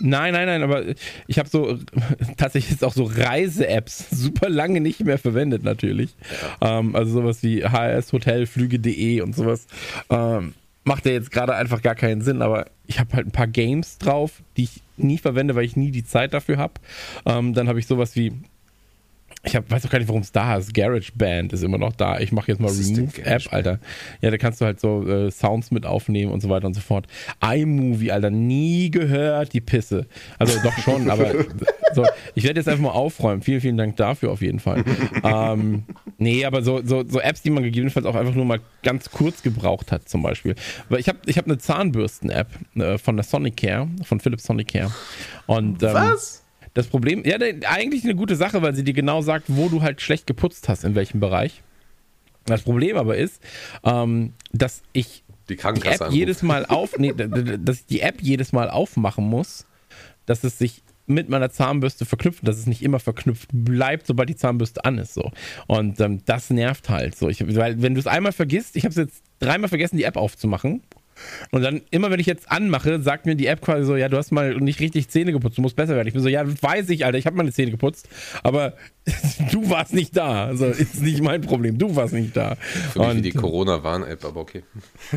Nein, 0.00 0.32
nein, 0.32 0.46
nein, 0.46 0.62
aber 0.62 0.82
ich 1.26 1.38
habe 1.38 1.48
so 1.48 1.78
tatsächlich 2.36 2.72
jetzt 2.72 2.84
auch 2.84 2.94
so 2.94 3.04
Reise-Apps 3.04 4.10
super 4.10 4.48
lange 4.48 4.80
nicht 4.80 5.04
mehr 5.04 5.18
verwendet, 5.18 5.62
natürlich. 5.62 6.14
Ähm, 6.60 6.96
also 6.96 7.12
sowas 7.12 7.42
wie 7.42 7.64
HS, 7.64 8.12
Hotelflüge.de 8.12 9.20
und 9.20 9.34
sowas. 9.34 9.66
Ähm, 10.10 10.54
macht 10.84 11.06
ja 11.06 11.12
jetzt 11.12 11.30
gerade 11.30 11.54
einfach 11.54 11.82
gar 11.82 11.94
keinen 11.94 12.22
Sinn, 12.22 12.42
aber 12.42 12.66
ich 12.86 12.98
habe 12.98 13.14
halt 13.14 13.26
ein 13.26 13.32
paar 13.32 13.46
Games 13.46 13.98
drauf, 13.98 14.42
die 14.56 14.64
ich 14.64 14.82
nie 14.96 15.18
verwende, 15.18 15.54
weil 15.54 15.64
ich 15.64 15.76
nie 15.76 15.90
die 15.90 16.04
Zeit 16.04 16.34
dafür 16.34 16.58
habe. 16.58 16.74
Ähm, 17.26 17.54
dann 17.54 17.68
habe 17.68 17.78
ich 17.78 17.86
sowas 17.86 18.16
wie. 18.16 18.32
Ich 19.44 19.56
hab, 19.56 19.68
weiß 19.68 19.84
auch 19.84 19.90
gar 19.90 19.98
nicht, 19.98 20.06
warum 20.06 20.22
es 20.22 20.30
da 20.30 20.56
ist. 20.56 20.72
GarageBand 20.72 21.52
ist 21.52 21.64
immer 21.64 21.78
noch 21.78 21.92
da. 21.94 22.20
Ich 22.20 22.30
mache 22.30 22.52
jetzt 22.52 22.60
mal 22.60 22.70
Remove-App? 22.70 23.52
Alter. 23.52 23.80
Ja, 24.20 24.30
da 24.30 24.38
kannst 24.38 24.60
du 24.60 24.64
halt 24.64 24.78
so 24.78 25.04
äh, 25.08 25.32
Sounds 25.32 25.72
mit 25.72 25.84
aufnehmen 25.84 26.30
und 26.30 26.40
so 26.40 26.48
weiter 26.48 26.66
und 26.68 26.74
so 26.74 26.80
fort. 26.80 27.08
iMovie, 27.44 28.12
Alter, 28.12 28.30
nie 28.30 28.92
gehört, 28.92 29.52
die 29.52 29.60
Pisse. 29.60 30.06
Also 30.38 30.60
doch 30.62 30.78
schon, 30.78 31.10
aber 31.10 31.32
so, 31.94 32.06
ich 32.36 32.44
werde 32.44 32.60
jetzt 32.60 32.68
einfach 32.68 32.84
mal 32.84 32.90
aufräumen. 32.90 33.42
Vielen, 33.42 33.60
vielen 33.60 33.76
Dank 33.76 33.96
dafür 33.96 34.30
auf 34.30 34.42
jeden 34.42 34.60
Fall. 34.60 34.84
ähm, 35.24 35.82
nee, 36.18 36.44
aber 36.44 36.62
so, 36.62 36.80
so, 36.84 37.02
so 37.06 37.20
Apps, 37.20 37.42
die 37.42 37.50
man 37.50 37.64
gegebenenfalls 37.64 38.06
auch 38.06 38.14
einfach 38.14 38.34
nur 38.34 38.44
mal 38.44 38.60
ganz 38.84 39.10
kurz 39.10 39.42
gebraucht 39.42 39.90
hat, 39.90 40.08
zum 40.08 40.22
Beispiel. 40.22 40.54
Weil 40.88 41.00
ich 41.00 41.08
habe 41.08 41.18
ich 41.26 41.36
hab 41.36 41.46
eine 41.46 41.58
Zahnbürsten-App 41.58 42.48
äh, 42.76 42.96
von 42.96 43.16
der 43.16 43.24
Sonicare, 43.24 43.88
von 44.04 44.20
Philips 44.20 44.44
Sonicare. 44.44 44.92
Und, 45.46 45.82
ähm, 45.82 45.94
Was? 45.94 46.41
Das 46.74 46.86
Problem, 46.86 47.22
ja, 47.24 47.36
eigentlich 47.68 48.04
eine 48.04 48.14
gute 48.14 48.36
Sache, 48.36 48.62
weil 48.62 48.74
sie 48.74 48.84
dir 48.84 48.94
genau 48.94 49.20
sagt, 49.22 49.44
wo 49.48 49.68
du 49.68 49.82
halt 49.82 50.00
schlecht 50.00 50.26
geputzt 50.26 50.68
hast, 50.68 50.84
in 50.84 50.94
welchem 50.94 51.20
Bereich. 51.20 51.62
Das 52.46 52.62
Problem 52.62 52.96
aber 52.96 53.16
ist, 53.16 53.40
ähm, 53.84 54.32
dass 54.52 54.82
ich 54.92 55.22
Die 55.48 55.56
die 55.56 55.62
App 55.62 56.00
anruft. 56.00 56.12
jedes 56.12 56.42
Mal 56.42 56.66
auf, 56.66 56.98
nee, 56.98 57.12
dass 57.14 57.80
ich 57.80 57.86
die 57.86 58.00
App 58.00 58.20
jedes 58.20 58.52
Mal 58.52 58.70
aufmachen 58.70 59.24
muss, 59.24 59.66
dass 60.26 60.44
es 60.44 60.58
sich 60.58 60.82
mit 61.06 61.28
meiner 61.28 61.50
Zahnbürste 61.50 62.04
verknüpft, 62.04 62.46
dass 62.46 62.56
es 62.56 62.66
nicht 62.66 62.82
immer 62.82 63.00
verknüpft 63.00 63.48
bleibt, 63.52 64.06
sobald 64.06 64.28
die 64.28 64.36
Zahnbürste 64.36 64.84
an 64.84 64.98
ist. 64.98 65.14
So. 65.14 65.30
Und 65.66 66.00
ähm, 66.00 66.22
das 66.24 66.50
nervt 66.50 66.88
halt 66.88 67.16
so. 67.16 67.28
Ich, 67.28 67.44
weil, 67.56 67.82
wenn 67.82 67.94
du 67.94 68.00
es 68.00 68.06
einmal 68.06 68.32
vergisst, 68.32 68.76
ich 68.76 68.84
habe 68.84 68.90
es 68.90 68.96
jetzt 68.96 69.22
dreimal 69.40 69.68
vergessen, 69.68 69.96
die 69.96 70.04
App 70.04 70.16
aufzumachen. 70.16 70.82
Und 71.50 71.62
dann, 71.62 71.82
immer 71.90 72.10
wenn 72.10 72.20
ich 72.20 72.26
jetzt 72.26 72.50
anmache, 72.50 73.00
sagt 73.00 73.26
mir 73.26 73.34
die 73.36 73.46
App 73.46 73.60
quasi 73.60 73.84
so, 73.84 73.96
ja, 73.96 74.08
du 74.08 74.16
hast 74.16 74.32
mal 74.32 74.56
nicht 74.56 74.80
richtig 74.80 75.08
Zähne 75.08 75.32
geputzt, 75.32 75.58
du 75.58 75.62
musst 75.62 75.76
besser 75.76 75.94
werden. 75.94 76.08
Ich 76.08 76.14
bin 76.14 76.22
so, 76.22 76.28
ja, 76.28 76.42
weiß 76.46 76.88
ich, 76.90 77.04
Alter, 77.04 77.18
ich 77.18 77.26
habe 77.26 77.36
meine 77.36 77.52
Zähne 77.52 77.70
geputzt, 77.70 78.08
aber 78.42 78.74
du 79.52 79.68
warst 79.70 79.94
nicht 79.94 80.16
da. 80.16 80.46
Also 80.46 80.66
ist 80.66 81.00
nicht 81.02 81.22
mein 81.22 81.40
Problem, 81.42 81.78
du 81.78 81.94
warst 81.96 82.14
nicht 82.14 82.36
da. 82.36 82.56
Für 82.56 82.98
mich 83.00 83.08
wie 83.08 83.16
Und- 83.16 83.22
die 83.24 83.30
Corona-Warn-App, 83.32 84.24
aber 84.24 84.40
okay. 84.40 84.62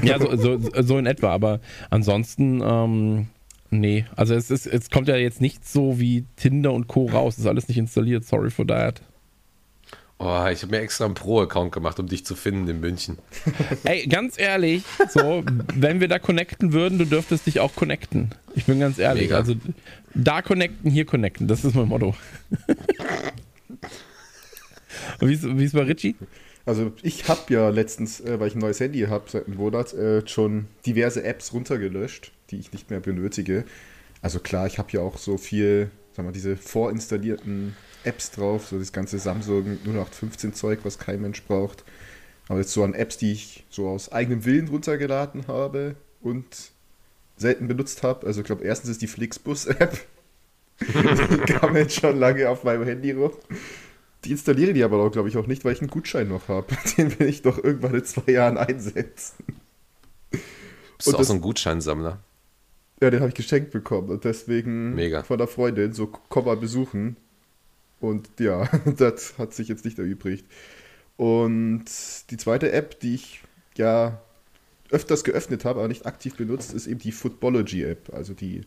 ja, 0.04 0.20
so, 0.20 0.36
so, 0.36 0.60
so 0.82 0.98
in 0.98 1.06
etwa, 1.06 1.30
aber 1.32 1.60
ansonsten, 1.90 2.62
ähm, 2.64 3.28
nee. 3.72 4.06
Also 4.16 4.36
es 4.36 4.52
ist, 4.52 4.68
es 4.68 4.90
kommt 4.90 5.08
ja 5.08 5.16
jetzt 5.16 5.42
nicht 5.42 5.68
so 5.68 6.00
wie 6.00 6.26
Tinder 6.36 6.74
und 6.74 6.88
Co. 6.88 7.06
raus. 7.08 7.38
ist 7.38 7.48
alles 7.48 7.68
nicht 7.68 7.78
installiert, 7.78 8.26
sorry 8.26 8.50
for 8.52 8.68
that. 8.68 9.02
Oh, 10.18 10.48
ich 10.50 10.62
habe 10.62 10.72
mir 10.72 10.80
extra 10.80 11.06
einen 11.06 11.14
Pro-Account 11.14 11.74
gemacht, 11.74 12.00
um 12.00 12.08
dich 12.08 12.26
zu 12.26 12.36
finden 12.36 12.68
in 12.70 12.80
München. 12.80 13.18
Ey, 13.84 14.08
ganz 14.08 14.40
ehrlich, 14.40 14.84
so, 15.10 15.44
wenn 15.74 16.00
wir 16.00 16.08
da 16.08 16.20
connecten 16.20 16.72
würden, 16.72 16.98
du 16.98 17.06
dürftest 17.06 17.48
dich 17.48 17.60
auch 17.60 17.76
connecten. 17.76 18.30
Ich 18.56 18.66
bin 18.66 18.80
ganz 18.80 18.98
ehrlich. 18.98 19.24
Mega. 19.24 19.38
Also 19.38 19.56
da 20.14 20.42
connecten, 20.42 20.90
hier 20.90 21.06
connecten, 21.06 21.50
das 21.50 21.66
ist 21.66 21.76
mein 21.76 21.90
Motto. 21.90 22.16
Wie 25.20 25.34
ist, 25.34 25.44
wie 25.44 25.64
ist 25.64 25.74
bei 25.74 25.84
Richie? 25.84 26.16
Also 26.66 26.92
ich 27.04 27.28
habe 27.28 27.54
ja 27.54 27.70
letztens, 27.70 28.22
äh, 28.22 28.40
weil 28.40 28.48
ich 28.48 28.56
ein 28.56 28.60
neues 28.60 28.80
Handy 28.80 29.02
habe 29.02 29.30
seit 29.30 29.46
einem 29.48 29.58
Monat, 29.58 29.94
äh, 29.94 30.28
schon 30.28 30.68
diverse 30.86 31.24
Apps 31.24 31.54
runtergelöscht, 31.54 32.32
die 32.50 32.58
ich 32.58 32.72
nicht 32.72 32.90
mehr 32.90 33.00
benötige. 33.00 33.66
Also 34.22 34.40
klar, 34.40 34.66
ich 34.66 34.80
habe 34.80 34.92
ja 34.92 35.02
auch 35.02 35.18
so 35.18 35.38
viel, 35.38 35.92
sagen 36.14 36.28
wir, 36.28 36.34
diese 36.34 36.58
vorinstallierten 36.58 37.76
Apps 38.06 38.32
drauf, 38.32 38.68
so 38.68 38.78
das 38.80 38.92
ganze 38.92 39.20
Samsung 39.20 39.66
0815 39.86 40.54
Zeug, 40.54 40.80
was 40.84 40.98
kein 41.00 41.22
Mensch 41.22 41.44
braucht. 41.44 41.84
Aber 42.48 42.60
jetzt 42.60 42.72
so 42.74 42.84
an 42.84 42.94
Apps, 42.94 43.18
die 43.18 43.32
ich 43.32 43.66
so 43.70 43.88
aus 43.88 44.12
eigenem 44.12 44.46
Willen 44.46 44.68
runtergeladen 44.68 45.48
habe 45.48 45.96
und 46.22 46.46
selten 47.38 47.68
benutzt 47.68 48.04
habe. 48.04 48.26
Also 48.28 48.42
ich 48.42 48.46
glaube, 48.46 48.64
erstens 48.64 48.92
ist 48.92 49.02
die 49.02 49.08
Flixbus-App. 49.08 50.00
die 50.82 51.38
kam 51.54 51.76
jetzt 51.76 51.96
schon 52.00 52.18
lange 52.20 52.48
auf 52.50 52.64
meinem 52.64 52.84
Handy 52.86 53.12
rum. 53.12 53.32
Die 54.24 54.32
installiere 54.32 54.74
die 54.74 54.84
aber 54.84 54.98
auch, 55.04 55.12
glaube 55.12 55.30
ich, 55.30 55.38
auch 55.38 55.48
nicht, 55.48 55.66
weil 55.66 55.74
ich 55.74 55.82
einen 55.82 55.90
Gutschein 55.90 56.28
noch 56.28 56.48
habe. 56.48 56.68
Den 56.98 57.18
will 57.20 57.28
ich 57.28 57.42
doch 57.42 57.64
irgendwann 57.64 57.96
in 57.96 58.06
zwei 58.06 58.32
Jahren 58.32 58.58
einsetzen. 58.58 59.36
Bist 60.32 60.44
du 61.08 61.10
Und 61.10 61.16
auch 61.16 61.20
das- 61.20 61.28
so 61.28 61.34
ein 61.34 61.42
Gutscheinsammler? 61.42 62.20
Ja, 63.02 63.10
den 63.10 63.20
habe 63.20 63.28
ich 63.28 63.36
geschenkt 63.36 63.72
bekommen 63.72 64.08
und 64.10 64.24
deswegen 64.24 64.96
Mega. 64.96 65.22
von 65.24 65.38
der 65.38 65.48
Freundin 65.48 65.92
so 65.92 66.08
komm 66.08 66.46
mal 66.46 66.56
besuchen. 66.56 67.18
Und 68.10 68.30
ja, 68.40 68.68
das 68.98 69.38
hat 69.38 69.54
sich 69.54 69.68
jetzt 69.68 69.86
nicht 69.86 69.98
erübrigt. 70.00 70.46
Und 71.18 71.86
die 72.30 72.38
zweite 72.38 72.72
App, 72.72 73.00
die 73.00 73.16
ich 73.16 73.42
ja 73.78 74.22
öfters 74.92 75.24
geöffnet 75.24 75.66
habe, 75.66 75.80
aber 75.80 75.88
nicht 75.88 76.06
aktiv 76.06 76.36
benutzt, 76.36 76.74
ist 76.74 76.88
eben 76.88 77.00
die 77.00 77.12
Footballogy-App, 77.12 78.14
also 78.14 78.34
die 78.34 78.62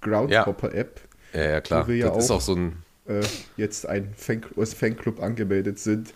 Groundhopper-App, 0.00 1.00
Ja, 1.32 1.42
ja, 1.50 1.60
klar. 1.60 1.84
Wo 1.84 1.88
wir 1.88 1.96
ja 1.96 2.10
das 2.10 2.24
ist 2.24 2.30
auch- 2.30 2.36
auch 2.36 2.40
so 2.40 2.54
ein. 2.56 2.76
äh, 3.06 3.22
jetzt 3.56 3.86
ein 3.86 4.12
Fan 4.16 4.42
Fanclub 4.42 5.22
angemeldet 5.22 5.78
sind. 5.78 6.12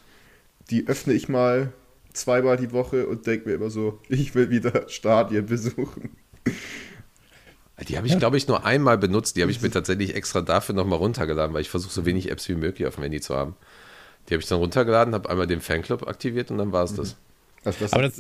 Die 0.71 0.87
öffne 0.87 1.15
ich 1.15 1.29
mal 1.29 1.73
zweimal 2.13 2.57
die 2.57 2.73
Woche 2.73 3.07
und 3.07 3.27
denke 3.27 3.49
mir 3.49 3.55
immer 3.55 3.71
so, 3.71 4.01
ich 4.09 4.35
will 4.35 4.51
wieder 4.51 4.89
Stadien 4.89 5.47
besuchen. 5.47 6.11
Die 7.87 7.97
habe 7.97 8.07
ich, 8.07 8.19
glaube 8.19 8.37
ich, 8.37 8.49
nur 8.49 8.65
einmal 8.65 8.99
benutzt. 8.99 9.37
Die 9.37 9.43
habe 9.43 9.53
ich 9.53 9.63
mir 9.63 9.71
tatsächlich 9.71 10.15
extra 10.15 10.41
dafür 10.41 10.75
nochmal 10.75 10.99
runtergeladen, 10.99 11.55
weil 11.55 11.61
ich 11.61 11.71
versuche, 11.71 11.93
so 11.93 12.05
wenig 12.05 12.31
Apps 12.31 12.49
wie 12.49 12.55
möglich 12.55 12.89
auf 12.89 12.97
dem 12.97 13.05
Handy 13.05 13.21
zu 13.21 13.37
haben. 13.37 13.55
Die 14.29 14.35
habe 14.35 14.43
ich 14.43 14.49
dann 14.49 14.59
runtergeladen, 14.59 15.15
habe 15.15 15.31
einmal 15.31 15.47
den 15.47 15.61
Fanclub 15.61 16.07
aktiviert 16.07 16.51
und 16.51 16.59
dann 16.59 16.73
war 16.73 16.85
es 16.85 16.95
das. 16.95 17.17
Also 17.65 17.79
das, 17.81 17.93
Aber 17.93 18.03
das, 18.03 18.19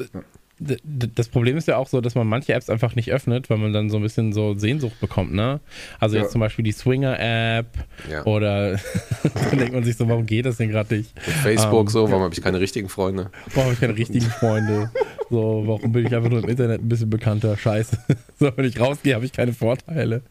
das 0.60 1.28
Problem 1.28 1.56
ist 1.56 1.68
ja 1.68 1.76
auch 1.76 1.86
so, 1.88 2.00
dass 2.00 2.14
man 2.14 2.26
manche 2.26 2.52
Apps 2.52 2.68
einfach 2.68 2.94
nicht 2.96 3.12
öffnet, 3.12 3.48
weil 3.50 3.58
man 3.58 3.72
dann 3.72 3.90
so 3.90 3.96
ein 3.98 4.02
bisschen 4.02 4.32
so 4.32 4.54
Sehnsucht 4.54 4.98
bekommt, 5.00 5.32
ne? 5.32 5.60
Also 6.00 6.16
Ja. 6.16 6.22
jetzt 6.22 6.32
zum 6.32 6.40
Beispiel 6.40 6.64
die 6.64 6.72
Swinger-App 6.72 7.66
Ja. 8.10 8.24
oder 8.24 8.72
dann 9.50 9.58
denkt 9.58 9.74
man 9.74 9.84
sich 9.84 9.96
so, 9.96 10.08
warum 10.08 10.26
geht 10.26 10.46
das 10.46 10.56
denn 10.56 10.70
gerade 10.70 10.96
nicht? 10.96 11.12
Und 11.26 11.32
Facebook 11.34 11.86
Ähm, 11.86 11.88
so, 11.88 12.08
warum 12.10 12.22
habe 12.24 12.34
ich 12.34 12.42
keine 12.42 12.60
richtigen 12.60 12.88
Freunde? 12.88 13.30
Warum 13.54 13.64
habe 13.64 13.74
ich 13.74 13.80
keine 13.80 13.96
richtigen 13.96 14.26
Freunde? 14.26 14.90
So, 15.30 15.62
warum 15.66 15.92
bin 15.92 16.06
ich 16.06 16.14
einfach 16.14 16.30
nur 16.30 16.42
im 16.42 16.48
Internet 16.48 16.80
ein 16.82 16.88
bisschen 16.88 17.10
bekannter? 17.10 17.56
Scheiße. 17.56 17.98
So, 18.40 18.52
wenn 18.56 18.64
ich 18.66 18.78
rausgehe, 18.78 19.14
habe 19.16 19.24
ich 19.24 19.32
keine 19.32 19.52
Vorteile. 19.52 20.22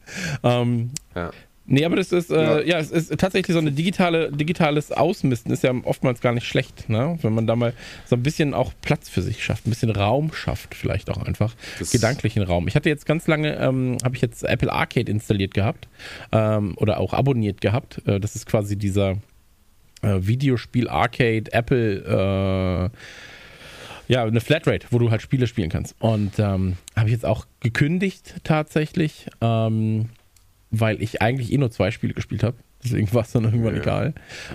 Ähm, 0.41 0.91
Ja. 1.15 1.31
Nee, 1.67 1.85
aber 1.85 1.95
das 1.97 2.11
ist, 2.11 2.31
äh, 2.31 2.35
Ja. 2.41 2.61
ja. 2.61 2.79
es 2.79 2.89
ist 2.91 3.15
tatsächlich 3.19 3.53
so 3.53 3.59
eine 3.59 3.71
digitale, 3.71 4.31
digitales 4.31 4.91
Ausmisten 4.91 5.51
ist 5.51 5.63
ja 5.63 5.71
oftmals 5.83 6.19
gar 6.21 6.33
nicht 6.33 6.47
schlecht, 6.47 6.89
ne? 6.89 7.17
Wenn 7.21 7.33
man 7.33 7.45
da 7.45 7.55
mal 7.55 7.73
so 8.05 8.15
ein 8.15 8.23
bisschen 8.23 8.53
auch 8.53 8.73
Platz 8.81 9.07
für 9.09 9.21
sich 9.21 9.43
schafft, 9.43 9.67
ein 9.67 9.69
bisschen 9.69 9.91
Raum 9.91 10.33
schafft, 10.33 10.73
vielleicht 10.75 11.09
auch 11.09 11.21
einfach. 11.23 11.53
Das- 11.79 11.91
gedanklichen 11.91 12.41
Raum. 12.43 12.67
Ich 12.67 12.75
hatte 12.75 12.89
jetzt 12.89 13.05
ganz 13.05 13.27
lange, 13.27 13.55
ähm, 13.57 13.97
habe 14.03 14.15
ich 14.15 14.21
jetzt 14.21 14.43
Apple 14.43 14.71
Arcade 14.71 15.11
installiert 15.11 15.53
gehabt 15.53 15.87
ähm, 16.31 16.73
oder 16.77 16.99
auch 16.99 17.13
abonniert 17.13 17.61
gehabt. 17.61 18.01
Äh, 18.07 18.19
das 18.19 18.35
ist 18.35 18.45
quasi 18.47 18.75
dieser 18.77 19.17
äh, 20.01 20.19
Videospiel 20.21 20.87
Arcade 20.89 21.51
Apple 21.53 22.89
äh, 22.91 24.13
ja, 24.13 24.23
eine 24.23 24.39
Flatrate, 24.39 24.87
wo 24.91 24.99
du 24.99 25.11
halt 25.11 25.21
Spiele 25.21 25.47
spielen 25.47 25.69
kannst. 25.69 25.95
Und 25.99 26.39
ähm, 26.39 26.77
habe 26.95 27.09
ich 27.09 27.11
jetzt 27.13 27.25
auch 27.25 27.45
gekündigt 27.59 28.35
tatsächlich, 28.45 29.27
ähm, 29.41 30.09
weil 30.71 31.01
ich 31.01 31.21
eigentlich 31.21 31.51
eh 31.53 31.57
nur 31.57 31.71
zwei 31.71 31.91
Spiele 31.91 32.13
gespielt 32.13 32.43
habe. 32.43 32.57
Deswegen 32.83 33.11
war 33.13 33.23
es 33.23 33.31
dann 33.31 33.43
irgendwann 33.45 33.75
Ja. 33.75 33.81
egal. 33.81 34.13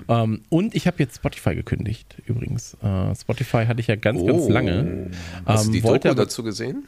Ähm, 0.09 0.43
und 0.49 0.75
ich 0.75 0.87
habe 0.87 0.97
jetzt 1.01 1.17
Spotify 1.17 1.55
gekündigt, 1.55 2.17
übrigens. 2.27 2.75
Äh, 2.83 3.15
Spotify 3.17 3.65
hatte 3.67 3.81
ich 3.81 3.87
ja 3.89 3.97
ganz, 3.97 4.25
ganz 4.25 4.43
Oh. 4.45 4.51
lange. 4.51 5.11
Hast 5.45 5.65
du 5.65 5.69
Ähm, 5.69 5.73
die 5.75 5.83
wollte 5.83 6.09
Doku 6.09 6.21
dazu 6.21 6.43
gesehen? 6.43 6.85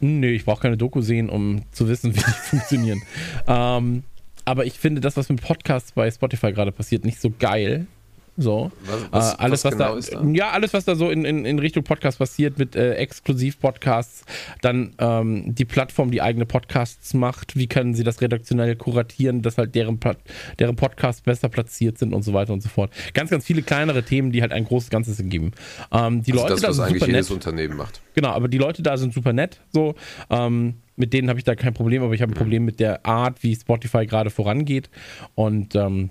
Nö, 0.00 0.28
ich 0.28 0.44
brauche 0.44 0.62
keine 0.62 0.76
Doku 0.76 1.00
sehen, 1.02 1.28
um 1.28 1.62
zu 1.72 1.88
wissen, 1.88 2.12
wie 2.16 2.18
die 2.20 2.24
funktionieren. 2.24 3.02
Ähm, 3.46 4.02
aber 4.44 4.64
ich 4.66 4.74
finde 4.74 5.00
das, 5.00 5.16
was 5.16 5.28
mit 5.28 5.40
Podcasts 5.42 5.92
bei 5.92 6.10
Spotify 6.10 6.52
gerade 6.52 6.72
passiert, 6.72 7.04
nicht 7.04 7.20
so 7.20 7.30
geil. 7.38 7.86
So. 8.36 8.72
Was- 8.86 9.02
was- 9.12 9.32
äh, 9.34 9.36
alles, 9.38 9.64
was 9.64 9.72
was, 9.72 9.78
genau 9.78 9.92
da, 9.92 9.98
ist 9.98 10.14
da? 10.14 10.22
Ja, 10.32 10.50
alles, 10.50 10.72
was 10.72 10.84
da 10.84 10.94
so 10.94 11.10
in, 11.10 11.24
in, 11.24 11.44
in 11.44 11.58
Richtung 11.58 11.84
Podcast 11.84 12.18
passiert, 12.18 12.58
mit 12.58 12.74
äh, 12.76 12.94
Exklusiv-Podcasts, 12.94 14.24
dann 14.62 14.94
ähm, 14.98 15.54
die 15.54 15.64
Plattform, 15.64 16.10
die 16.10 16.22
eigene 16.22 16.46
Podcasts 16.46 17.14
macht, 17.14 17.56
wie 17.56 17.66
können 17.66 17.94
sie 17.94 18.04
das 18.04 18.20
redaktionell 18.20 18.76
kuratieren, 18.76 19.42
dass 19.42 19.58
halt 19.58 19.74
deren, 19.74 19.98
deren 20.58 20.76
Podcasts 20.76 21.22
besser 21.22 21.48
platziert 21.48 21.98
sind 21.98 22.14
und 22.14 22.22
so 22.22 22.32
weiter 22.32 22.52
und 22.52 22.62
so 22.62 22.68
fort. 22.68 22.90
Ganz, 23.14 23.30
ganz 23.30 23.44
viele 23.44 23.62
kleinere 23.62 24.02
Themen, 24.02 24.32
die 24.32 24.40
halt 24.42 24.52
ein 24.52 24.64
großes 24.64 24.90
Ganzes 24.90 25.18
ergeben. 25.18 25.52
Ähm, 25.92 26.22
die 26.22 26.32
Also 26.32 26.42
Leute 26.44 26.52
das, 26.54 26.60
da 26.62 26.68
was 26.68 26.76
sind 26.76 26.84
eigentlich 26.86 27.00
super 27.00 27.12
jedes 27.12 27.28
nett. 27.30 27.34
Unternehmen 27.36 27.76
macht. 27.76 28.00
Genau, 28.14 28.28
aber 28.30 28.48
die 28.48 28.58
Leute 28.58 28.82
da 28.82 28.96
sind 28.96 29.12
super 29.12 29.32
nett, 29.32 29.60
so. 29.72 29.94
Ähm, 30.30 30.74
mit 30.96 31.12
denen 31.12 31.28
habe 31.28 31.38
ich 31.38 31.44
da 31.44 31.54
kein 31.54 31.72
Problem, 31.74 32.02
aber 32.02 32.12
ich 32.14 32.20
habe 32.22 32.32
ein 32.32 32.36
Problem 32.36 32.64
mit 32.64 32.78
der 32.78 33.04
Art, 33.06 33.42
wie 33.42 33.54
Spotify 33.56 34.06
gerade 34.06 34.30
vorangeht. 34.30 34.90
Und 35.34 35.74
ähm, 35.74 36.10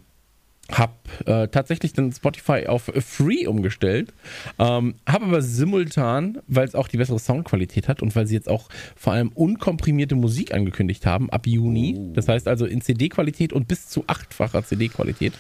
habe 0.72 0.94
äh, 1.26 1.48
tatsächlich 1.48 1.94
dann 1.94 2.12
Spotify 2.12 2.68
auf 2.68 2.92
Free 3.00 3.48
umgestellt. 3.48 4.14
Ähm, 4.60 4.96
habe 5.08 5.26
aber 5.26 5.42
simultan, 5.42 6.40
weil 6.48 6.68
es 6.68 6.76
auch 6.76 6.88
die 6.88 6.98
bessere 6.98 7.20
Soundqualität 7.20 7.88
hat 7.88 8.02
und 8.02 8.16
weil 8.16 8.28
sie 8.28 8.36
jetzt 8.36 8.50
auch 8.50 8.70
vor 8.96 9.14
allem 9.14 9.30
unkomprimierte 9.30 10.16
Musik 10.16 10.54
angekündigt 10.54 11.06
haben 11.06 11.30
ab 11.30 11.48
Juni. 11.48 12.12
Das 12.14 12.28
heißt 12.28 12.48
also 12.48 12.66
in 12.66 12.82
CD-Qualität 12.82 13.54
und 13.54 13.68
bis 13.68 13.88
zu 13.88 14.04
achtfacher 14.08 14.64
CD-Qualität. 14.64 15.34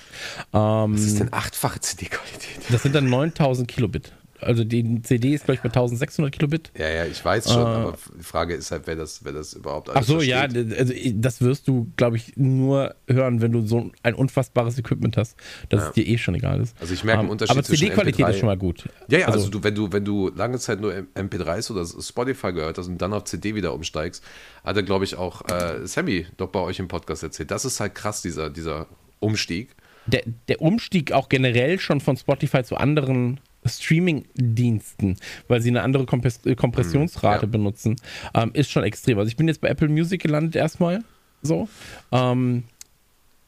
Ähm, 0.54 0.94
Was 0.94 1.02
ist 1.02 1.20
denn 1.20 1.34
achtfache 1.34 1.80
CD-Qualität? 1.80 2.60
das 2.70 2.84
sind 2.84 2.96
dann 2.96 3.10
9000 3.10 3.68
Kilobit. 3.68 4.14
Also 4.42 4.64
die 4.64 5.02
CD 5.02 5.34
ist, 5.34 5.46
glaube 5.46 5.56
ich, 5.56 5.62
bei 5.62 5.70
1600 5.70 6.34
Kilobit. 6.34 6.72
Ja, 6.78 6.90
ja, 6.90 7.06
ich 7.06 7.24
weiß 7.24 7.52
schon, 7.52 7.62
aber 7.66 7.98
die 8.18 8.24
Frage 8.24 8.54
ist 8.56 8.72
halt, 8.72 8.84
wer 8.86 8.96
das, 8.96 9.24
wer 9.24 9.32
das 9.34 9.54
überhaupt 9.54 9.90
Ach 9.90 9.96
alles 9.96 10.08
so, 10.08 10.22
ja, 10.22 10.42
versteht. 10.50 10.78
also 10.78 10.94
das 11.16 11.42
wirst 11.42 11.68
du, 11.68 11.92
glaube 11.98 12.18
ich, 12.18 12.36
nur 12.38 12.96
hören, 13.08 13.42
wenn 13.42 13.52
du 13.52 13.66
so 13.66 13.92
ein 14.04 14.14
unfassbares 14.14 14.78
Equipment 14.78 15.18
hast, 15.18 15.36
dass 15.70 15.84
es 15.88 15.92
dir 15.94 16.06
eh 16.08 16.18
schon 16.18 16.36
egal 16.36 16.60
ist. 16.62 16.76
Also 16.80 16.94
ich 16.94 17.04
merke 17.04 17.20
einen 17.20 17.28
Ähm, 17.28 17.32
Unterschied 17.32 17.58
Aber 17.58 17.64
CD-Qualität 17.64 18.26
MP3 18.26 18.30
ist 18.30 18.40
schon 18.40 18.48
mal 18.48 18.58
gut. 18.58 18.90
Ja, 19.08 19.20
ja, 19.20 19.28
also, 19.28 19.50
du, 19.50 19.64
wenn 19.64 19.76
du, 19.76 19.92
wenn 19.92 20.06
du 20.06 20.30
lange 20.36 20.58
Zeit 20.60 20.82
nur 20.82 20.94
MP3s 20.94 21.72
oder 21.72 21.86
Spotify 21.86 22.54
gehört 22.54 22.78
hast 22.78 22.88
und 22.88 23.02
dann 23.02 23.14
auf 23.14 23.26
CD 23.26 23.56
wieder 23.56 23.74
umsteigst, 23.74 24.24
hat 24.64 24.76
er, 24.76 24.84
glaube 24.84 25.06
ich, 25.06 25.16
auch 25.16 25.42
äh, 25.50 25.86
Sammy 25.88 26.26
doch 26.38 26.50
bei 26.50 26.60
euch 26.60 26.80
im 26.80 26.88
Podcast 26.88 27.24
erzählt. 27.24 27.52
Das 27.52 27.66
ist 27.66 27.80
halt 27.80 27.96
krass, 27.96 28.22
dieser, 28.22 28.50
dieser 28.50 28.88
Umstieg. 29.20 29.76
Der, 30.08 30.24
der 30.48 30.62
Umstieg 30.62 31.12
auch 31.12 31.30
generell 31.30 31.80
schon 31.80 32.02
von 32.02 32.18
Spotify 32.18 32.64
zu 32.64 32.76
anderen 32.76 33.40
Streaming-Diensten, 33.66 35.18
weil 35.48 35.62
sie 35.62 35.70
eine 35.70 35.84
andere 35.84 36.06
Kompres 36.06 36.40
äh, 36.46 36.56
Kompressionsrate 36.56 37.46
ja. 37.46 37.52
benutzen, 37.52 37.96
ähm, 38.34 38.52
ist 38.54 38.72
schon 38.72 38.84
extrem. 38.84 39.18
Also 39.20 39.30
ich 39.30 39.38
bin 39.38 39.48
jetzt 39.48 39.62
bei 39.62 39.70
Apple 39.70 39.90
Music 39.90 40.22
gelandet 40.22 40.56
erstmal. 40.56 41.04
So. 41.42 41.68
Ähm, 42.12 42.64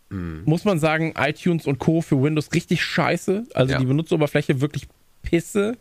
Muss 0.10 0.63
man 0.63 0.77
sagen, 0.79 1.13
iTunes 1.17 1.65
und 1.65 1.79
Co. 1.79 2.01
für 2.01 2.22
Windows 2.22 2.53
richtig 2.53 2.84
scheiße. 2.84 3.46
Also 3.55 3.74
Ja. 3.74 3.79
die 3.79 3.86
Benutzeroberfläche 3.86 4.62
wirklich 4.62 4.88
Pisse. 5.24 5.77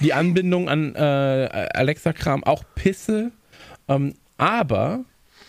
Die 0.00 0.12
Anbindung 0.14 0.68
an 0.68 0.94
äh, 0.94 0.98
Alexa-Kram 0.98 2.44
auch 2.44 2.64
Pisse. 2.74 3.30
Ähm, 3.88 4.14
aber 4.38 5.04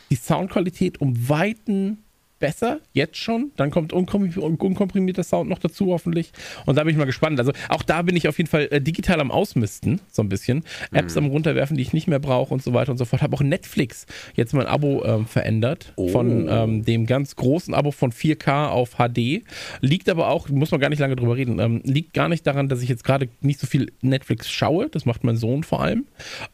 die 0.10 0.16
Soundqualität 0.16 1.00
um 1.00 1.30
Weiten 1.30 2.04
besser, 2.40 2.80
jetzt 2.94 3.18
schon. 3.18 3.52
Dann 3.56 3.72
kommt 3.72 3.94
unkom- 3.94 4.38
unkomprimierter 4.38 5.24
Sound 5.24 5.50
noch 5.50 5.60
dazu, 5.60 5.88
hoffentlich. 5.92 6.32
Und 6.66 6.76
da 6.78 6.84
bin 6.84 6.92
ich 6.92 6.98
mal 6.98 7.06
gespannt. 7.06 7.40
Also 7.40 7.52
auch 7.70 7.82
da 7.84 8.02
bin 8.02 8.16
ich 8.16 8.28
auf 8.28 8.38
jeden 8.38 8.50
Fall 8.50 8.68
äh, 8.72 8.82
digital 8.82 9.20
am 9.22 9.32
Ausmisten, 9.32 10.02
so 10.12 10.22
ein 10.22 10.30
bisschen. 10.30 10.64
Apps 10.92 11.16
am 11.18 11.28
runterwerfen, 11.28 11.78
die 11.78 11.84
ich 11.84 11.94
nicht 11.94 12.08
mehr 12.08 12.20
brauche 12.20 12.54
und 12.54 12.62
so 12.62 12.74
weiter 12.74 12.92
und 12.92 12.98
so 12.98 13.06
fort. 13.06 13.22
Habe 13.22 13.36
auch 13.36 13.42
Netflix 13.42 14.06
jetzt 14.36 14.54
mein 14.54 14.68
Abo 14.68 15.04
ähm, 15.06 15.26
verändert. 15.26 15.94
Von 16.12 16.48
ähm, 16.50 16.84
dem 16.86 17.06
ganz 17.06 17.36
großen 17.36 17.74
Abo 17.74 17.92
von 17.92 18.12
4K 18.12 18.68
auf 18.68 18.96
HD. 18.98 19.44
Liegt 19.82 20.10
aber 20.10 20.30
auch, 20.30 20.50
muss 20.50 20.72
man 20.72 20.80
gar 20.82 20.90
nicht 20.90 21.00
lange 21.00 21.16
drüber 21.16 21.36
reden, 21.38 21.60
ähm, 21.60 21.82
liegt 21.86 22.14
gar 22.14 22.28
nicht 22.30 22.46
daran, 22.46 22.68
dass 22.70 22.82
ich 22.82 22.90
jetzt 22.90 23.04
gerade 23.04 23.30
nicht 23.42 23.60
so 23.60 23.68
viel 23.68 23.92
Netflix 24.02 24.50
schaue. 24.52 24.90
Das 24.90 25.06
macht 25.06 25.24
mein 25.24 25.38
Sohn 25.38 25.64
vor 25.64 25.82
allem. 25.82 26.06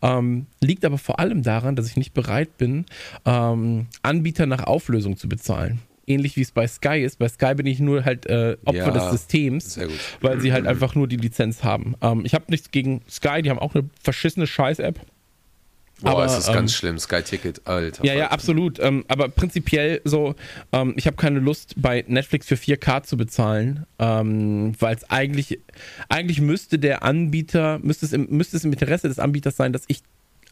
Ähm, 0.02 0.46
liegt 0.62 0.86
aber 0.86 0.98
vor 0.98 1.20
allem 1.20 1.42
daran, 1.44 1.76
dass 1.76 1.88
ich 1.88 1.98
nicht 1.98 2.14
bereit 2.14 2.58
bin, 2.58 2.86
ähm, 3.26 3.88
Anbieter 4.04 4.46
nach 4.46 4.64
Auflösung 4.66 5.18
zu 5.18 5.28
bezahlen. 5.28 5.71
Ähnlich 6.08 6.36
wie 6.36 6.42
es 6.42 6.52
bei 6.52 6.68
Sky 6.68 7.02
ist. 7.04 7.20
Bei 7.20 7.30
Sky 7.30 7.54
bin 7.56 7.66
ich 7.66 7.80
nur 7.80 8.06
halt 8.06 8.26
äh, 8.26 8.58
Opfer 8.66 8.78
Ja, 8.78 8.92
des 8.92 9.12
Systems, 9.12 9.80
weil 10.22 10.40
sie 10.42 10.52
halt 10.52 10.68
einfach 10.68 10.96
nur 10.96 11.08
die 11.08 11.18
Lizenz 11.18 11.64
haben. 11.64 11.96
Ähm, 12.02 12.24
ich 12.26 12.34
habe 12.34 12.46
nichts 12.50 12.72
gegen 12.72 13.02
Sky, 13.10 13.42
die 13.42 13.50
haben 13.50 13.60
auch 13.60 13.76
eine 13.76 13.90
verschissene 14.02 14.48
Scheiß-App. 14.48 15.00
Boah, 16.02 16.12
aber, 16.12 16.26
es 16.26 16.38
ist 16.38 16.48
ähm, 16.48 16.56
ganz 16.56 16.74
schlimm. 16.74 16.98
Sky 16.98 17.22
Ticket, 17.22 17.62
alter. 17.66 18.04
Ja, 18.04 18.14
ja, 18.14 18.28
absolut. 18.32 18.80
Ähm, 18.80 19.06
aber 19.08 19.30
prinzipiell 19.30 20.02
so, 20.04 20.36
ähm, 20.72 20.94
ich 20.98 21.06
habe 21.06 21.16
keine 21.16 21.40
Lust, 21.40 21.76
bei 21.78 22.04
Netflix 22.08 22.48
für 22.48 22.56
4K 22.56 23.04
zu 23.04 23.18
bezahlen, 23.18 23.86
ähm, 24.00 24.74
weil 24.80 24.96
es 24.96 25.10
eigentlich, 25.10 25.60
eigentlich 26.10 26.42
müsste 26.42 26.80
der 26.80 27.04
Anbieter, 27.04 27.80
müsste 27.84 28.08
es, 28.08 28.14
im, 28.14 28.28
müsste 28.30 28.58
es 28.58 28.64
im 28.64 28.72
Interesse 28.74 29.08
des 29.08 29.20
Anbieters 29.20 29.56
sein, 29.56 29.74
dass 29.74 29.84
ich 29.88 30.02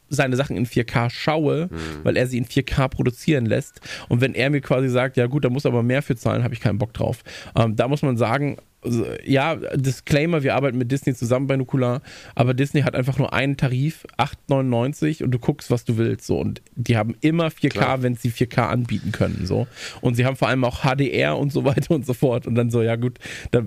seine 0.09 0.35
Sachen 0.35 0.57
in 0.57 0.65
4K 0.65 1.09
schaue, 1.09 1.69
weil 2.03 2.17
er 2.17 2.27
sie 2.27 2.37
in 2.37 2.45
4K 2.45 2.87
produzieren 2.89 3.45
lässt. 3.45 3.81
Und 4.07 4.21
wenn 4.21 4.35
er 4.35 4.49
mir 4.49 4.61
quasi 4.61 4.89
sagt, 4.89 5.17
ja 5.17 5.27
gut, 5.27 5.45
da 5.45 5.49
muss 5.49 5.65
aber 5.65 5.83
mehr 5.83 6.01
für 6.01 6.15
zahlen, 6.15 6.43
habe 6.43 6.53
ich 6.53 6.59
keinen 6.59 6.77
Bock 6.77 6.93
drauf. 6.93 7.23
Ähm, 7.55 7.75
da 7.75 7.87
muss 7.87 8.01
man 8.01 8.17
sagen, 8.17 8.57
also, 8.81 9.05
ja, 9.25 9.55
Disclaimer, 9.55 10.43
wir 10.43 10.55
arbeiten 10.55 10.77
mit 10.77 10.91
Disney 10.91 11.13
zusammen 11.13 11.47
bei 11.47 11.57
Nukular, 11.57 12.01
aber 12.35 12.53
Disney 12.53 12.81
hat 12.81 12.95
einfach 12.95 13.17
nur 13.17 13.33
einen 13.33 13.57
Tarif, 13.57 14.05
8,99 14.17 15.23
und 15.23 15.31
du 15.31 15.39
guckst, 15.39 15.69
was 15.69 15.83
du 15.83 15.97
willst. 15.97 16.25
So. 16.25 16.39
Und 16.39 16.61
die 16.75 16.95
haben 16.95 17.15
immer 17.21 17.47
4K, 17.47 17.69
Klar. 17.69 18.03
wenn 18.03 18.15
sie 18.15 18.29
4K 18.29 18.69
anbieten 18.69 19.11
können. 19.11 19.45
So. 19.45 19.67
Und 20.01 20.15
sie 20.15 20.25
haben 20.25 20.37
vor 20.37 20.47
allem 20.47 20.63
auch 20.63 20.83
HDR 20.83 21.37
und 21.37 21.51
so 21.51 21.65
weiter 21.65 21.93
und 21.93 22.05
so 22.05 22.13
fort. 22.13 22.47
Und 22.47 22.55
dann 22.55 22.71
so, 22.71 22.81
ja 22.81 22.95
gut, 22.95 23.19
da, 23.51 23.63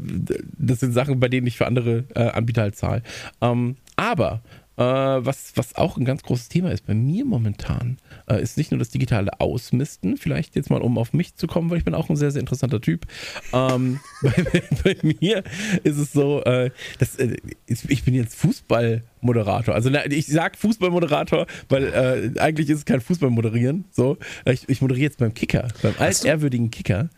das 0.58 0.80
sind 0.80 0.92
Sachen, 0.92 1.20
bei 1.20 1.28
denen 1.28 1.46
ich 1.46 1.58
für 1.58 1.66
andere 1.66 2.04
äh, 2.14 2.30
Anbieter 2.30 2.62
halt 2.62 2.76
zahle. 2.76 3.02
Ähm, 3.42 3.76
aber 3.96 4.42
äh, 4.76 4.82
was, 4.82 5.52
was 5.56 5.74
auch 5.76 5.96
ein 5.96 6.04
ganz 6.04 6.22
großes 6.22 6.48
Thema 6.48 6.70
ist 6.70 6.86
bei 6.86 6.94
mir 6.94 7.24
momentan, 7.24 7.98
äh, 8.28 8.42
ist 8.42 8.56
nicht 8.56 8.70
nur 8.70 8.78
das 8.78 8.90
digitale 8.90 9.40
Ausmisten, 9.40 10.16
vielleicht 10.16 10.56
jetzt 10.56 10.70
mal 10.70 10.80
um 10.80 10.98
auf 10.98 11.12
mich 11.12 11.36
zu 11.36 11.46
kommen, 11.46 11.70
weil 11.70 11.78
ich 11.78 11.84
bin 11.84 11.94
auch 11.94 12.08
ein 12.08 12.16
sehr, 12.16 12.30
sehr 12.30 12.40
interessanter 12.40 12.80
Typ. 12.80 13.06
Ähm, 13.52 14.00
bei, 14.22 14.62
bei 14.84 14.96
mir 15.20 15.44
ist 15.84 15.98
es 15.98 16.12
so, 16.12 16.42
äh, 16.44 16.70
dass, 16.98 17.16
äh, 17.16 17.36
ich 17.66 17.88
ich 17.88 18.04
bin 18.04 18.14
jetzt 18.14 18.34
Fußballmoderator. 18.36 19.74
Also 19.74 19.90
na, 19.90 20.06
ich 20.06 20.26
sag 20.26 20.56
Fußballmoderator, 20.56 21.46
weil 21.68 22.32
äh, 22.34 22.40
eigentlich 22.40 22.68
ist 22.68 22.78
es 22.78 22.84
kein 22.84 23.00
Fußballmoderieren. 23.00 23.84
So, 23.90 24.18
ich, 24.44 24.68
ich 24.68 24.80
moderiere 24.80 25.04
jetzt 25.04 25.18
beim 25.18 25.34
Kicker, 25.34 25.68
beim 25.82 25.94
altehrwürdigen 25.98 26.70
Kicker. 26.70 27.10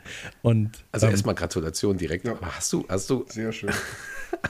Und 0.42 0.84
Also 0.92 1.06
ähm, 1.06 1.12
erstmal 1.12 1.34
Gratulation 1.34 1.96
direkt. 1.96 2.26
Ja. 2.26 2.37
Hast 2.40 2.73
du, 2.73 2.84
hast 2.88 3.08
du, 3.08 3.25
Sehr 3.28 3.52
schön. 3.52 3.70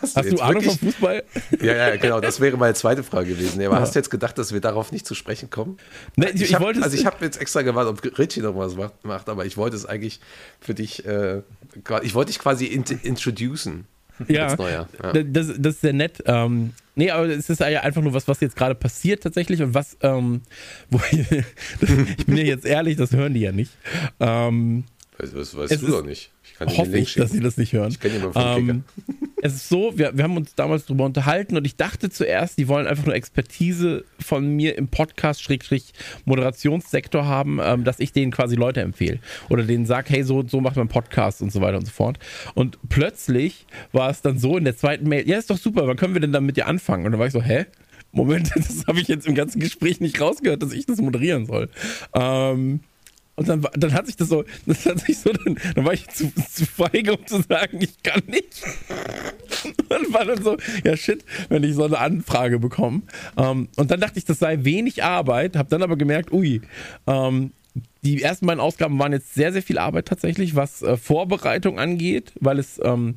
Hast, 0.00 0.16
hast 0.16 0.24
du 0.26 0.30
jetzt 0.30 0.42
Ahnung 0.42 0.62
wirklich- 0.62 0.78
vom 0.78 0.88
Fußball? 0.90 1.24
Ja, 1.60 1.74
ja, 1.74 1.96
genau. 1.96 2.20
Das 2.20 2.40
wäre 2.40 2.56
meine 2.56 2.74
zweite 2.74 3.02
Frage 3.02 3.30
gewesen. 3.30 3.60
Ja, 3.60 3.68
aber 3.70 3.80
hast 3.80 3.94
du 3.94 3.98
jetzt 3.98 4.10
gedacht, 4.10 4.36
dass 4.38 4.52
wir 4.52 4.60
darauf 4.60 4.92
nicht 4.92 5.06
zu 5.06 5.14
sprechen 5.14 5.50
kommen? 5.50 5.78
Ne, 6.16 6.28
ich- 6.30 6.36
ich, 6.36 6.42
ich 6.42 6.54
hab, 6.54 6.62
wollte 6.62 6.82
also 6.82 6.96
ich 6.96 7.06
habe 7.06 7.24
jetzt 7.24 7.40
extra 7.40 7.62
gewartet, 7.62 8.04
ob 8.06 8.18
Richie 8.18 8.40
noch 8.40 8.56
was 8.56 8.74
macht, 8.76 9.04
macht, 9.04 9.28
aber 9.28 9.44
ich 9.46 9.56
wollte 9.56 9.76
es 9.76 9.86
eigentlich 9.86 10.20
für 10.60 10.74
dich, 10.74 11.04
äh, 11.06 11.42
ich 12.02 12.14
wollte 12.14 12.30
dich 12.32 12.38
quasi 12.38 12.66
int 12.66 12.90
introducen. 12.90 13.86
Ja, 14.28 14.54
ja. 14.56 14.88
Das, 15.12 15.48
das 15.58 15.74
ist 15.74 15.80
sehr 15.80 15.92
nett. 15.92 16.22
Ähm, 16.26 16.72
nee, 16.94 17.10
aber 17.10 17.26
es 17.26 17.50
ist 17.50 17.58
ja 17.58 17.80
einfach 17.80 18.00
nur 18.00 18.14
was, 18.14 18.28
was 18.28 18.38
jetzt 18.40 18.54
gerade 18.54 18.76
passiert 18.76 19.24
tatsächlich 19.24 19.60
und 19.60 19.74
was, 19.74 19.96
ähm, 20.02 20.42
wo 20.90 21.00
ich, 21.10 21.18
ich 22.18 22.26
bin 22.26 22.36
ja 22.36 22.44
jetzt 22.44 22.64
ehrlich, 22.64 22.96
das 22.96 23.10
hören 23.12 23.34
die 23.34 23.40
ja 23.40 23.50
nicht. 23.50 23.72
Ähm, 24.20 24.84
das 25.18 25.34
weißt 25.34 25.72
Es 25.72 25.80
du 25.80 25.86
ist- 25.86 25.92
doch 25.92 26.04
nicht. 26.04 26.30
Ich 26.60 26.78
hoffe 26.78 26.98
ich, 26.98 27.14
dass 27.14 27.32
sie 27.32 27.40
das 27.40 27.56
nicht 27.56 27.72
hören. 27.72 27.90
Ich 27.90 27.98
kenne 28.00 28.14
jemanden 28.14 28.34
vom 28.34 28.68
Ähm, 28.68 28.84
es 29.42 29.54
ist 29.54 29.68
so, 29.68 29.98
wir, 29.98 30.16
wir 30.16 30.22
haben 30.24 30.38
uns 30.38 30.54
damals 30.54 30.86
darüber 30.86 31.04
unterhalten 31.04 31.54
und 31.56 31.66
ich 31.66 31.76
dachte 31.76 32.08
zuerst, 32.08 32.56
die 32.58 32.68
wollen 32.68 32.86
einfach 32.86 33.04
nur 33.04 33.14
Expertise 33.14 34.04
von 34.18 34.56
mir 34.56 34.78
im 34.78 34.88
Podcast-Moderationssektor 34.88 37.26
haben, 37.26 37.60
ähm, 37.62 37.84
dass 37.84 38.00
ich 38.00 38.12
denen 38.12 38.32
quasi 38.32 38.56
Leute 38.56 38.80
empfehle. 38.80 39.18
Oder 39.50 39.64
denen 39.64 39.84
sage, 39.84 40.08
hey, 40.10 40.22
so, 40.22 40.42
so 40.46 40.62
macht 40.62 40.76
man 40.76 40.88
Podcast 40.88 41.42
und 41.42 41.52
so 41.52 41.60
weiter 41.60 41.76
und 41.76 41.84
so 41.84 41.92
fort. 41.92 42.18
Und 42.54 42.78
plötzlich 42.88 43.66
war 43.92 44.08
es 44.08 44.22
dann 44.22 44.38
so 44.38 44.56
in 44.56 44.64
der 44.64 44.78
zweiten 44.78 45.06
Mail, 45.08 45.28
ja, 45.28 45.36
ist 45.36 45.50
doch 45.50 45.58
super, 45.58 45.86
wann 45.86 45.96
können 45.96 46.14
wir 46.14 46.20
denn 46.20 46.32
dann 46.32 46.46
mit 46.46 46.56
dir 46.56 46.66
anfangen? 46.66 47.04
Und 47.04 47.12
dann 47.12 47.18
war 47.18 47.26
ich 47.26 47.34
so, 47.34 47.42
hä? 47.42 47.66
Moment, 48.12 48.50
das 48.56 48.86
habe 48.86 48.98
ich 49.00 49.08
jetzt 49.08 49.26
im 49.26 49.34
ganzen 49.34 49.60
Gespräch 49.60 50.00
nicht 50.00 50.18
rausgehört, 50.20 50.62
dass 50.62 50.72
ich 50.72 50.86
das 50.86 51.02
moderieren 51.02 51.44
soll. 51.46 51.68
Ähm, 52.14 52.80
und 53.36 53.48
dann, 53.48 53.66
dann 53.74 53.92
hat 53.92 54.06
sich 54.06 54.16
das 54.16 54.28
so, 54.28 54.44
das 54.66 54.86
hat 54.86 55.00
sich 55.00 55.18
so, 55.18 55.32
dann, 55.32 55.58
dann 55.74 55.84
war 55.84 55.92
ich 55.92 56.08
zu, 56.08 56.32
zu 56.34 56.66
feige, 56.66 57.16
um 57.16 57.26
zu 57.26 57.42
sagen, 57.42 57.80
ich 57.80 58.02
kann 58.02 58.22
nicht. 58.26 58.62
Und 59.88 60.12
war 60.12 60.24
dann 60.24 60.42
so, 60.42 60.56
ja 60.84 60.96
shit, 60.96 61.24
wenn 61.48 61.62
ich 61.62 61.74
so 61.74 61.84
eine 61.84 61.98
Anfrage 61.98 62.58
bekomme. 62.58 63.02
Ähm, 63.36 63.68
und 63.76 63.90
dann 63.90 64.00
dachte 64.00 64.18
ich, 64.18 64.24
das 64.24 64.38
sei 64.38 64.64
wenig 64.64 65.04
Arbeit, 65.04 65.56
habe 65.56 65.68
dann 65.68 65.82
aber 65.82 65.96
gemerkt, 65.96 66.32
ui, 66.32 66.60
ähm, 67.06 67.52
die 68.02 68.22
ersten 68.22 68.46
beiden 68.46 68.60
Ausgaben 68.60 68.98
waren 68.98 69.12
jetzt 69.12 69.34
sehr, 69.34 69.52
sehr 69.52 69.62
viel 69.62 69.78
Arbeit 69.78 70.06
tatsächlich, 70.06 70.54
was 70.54 70.82
äh, 70.82 70.96
Vorbereitung 70.96 71.78
angeht, 71.78 72.32
weil 72.40 72.58
es, 72.58 72.80
ähm, 72.82 73.16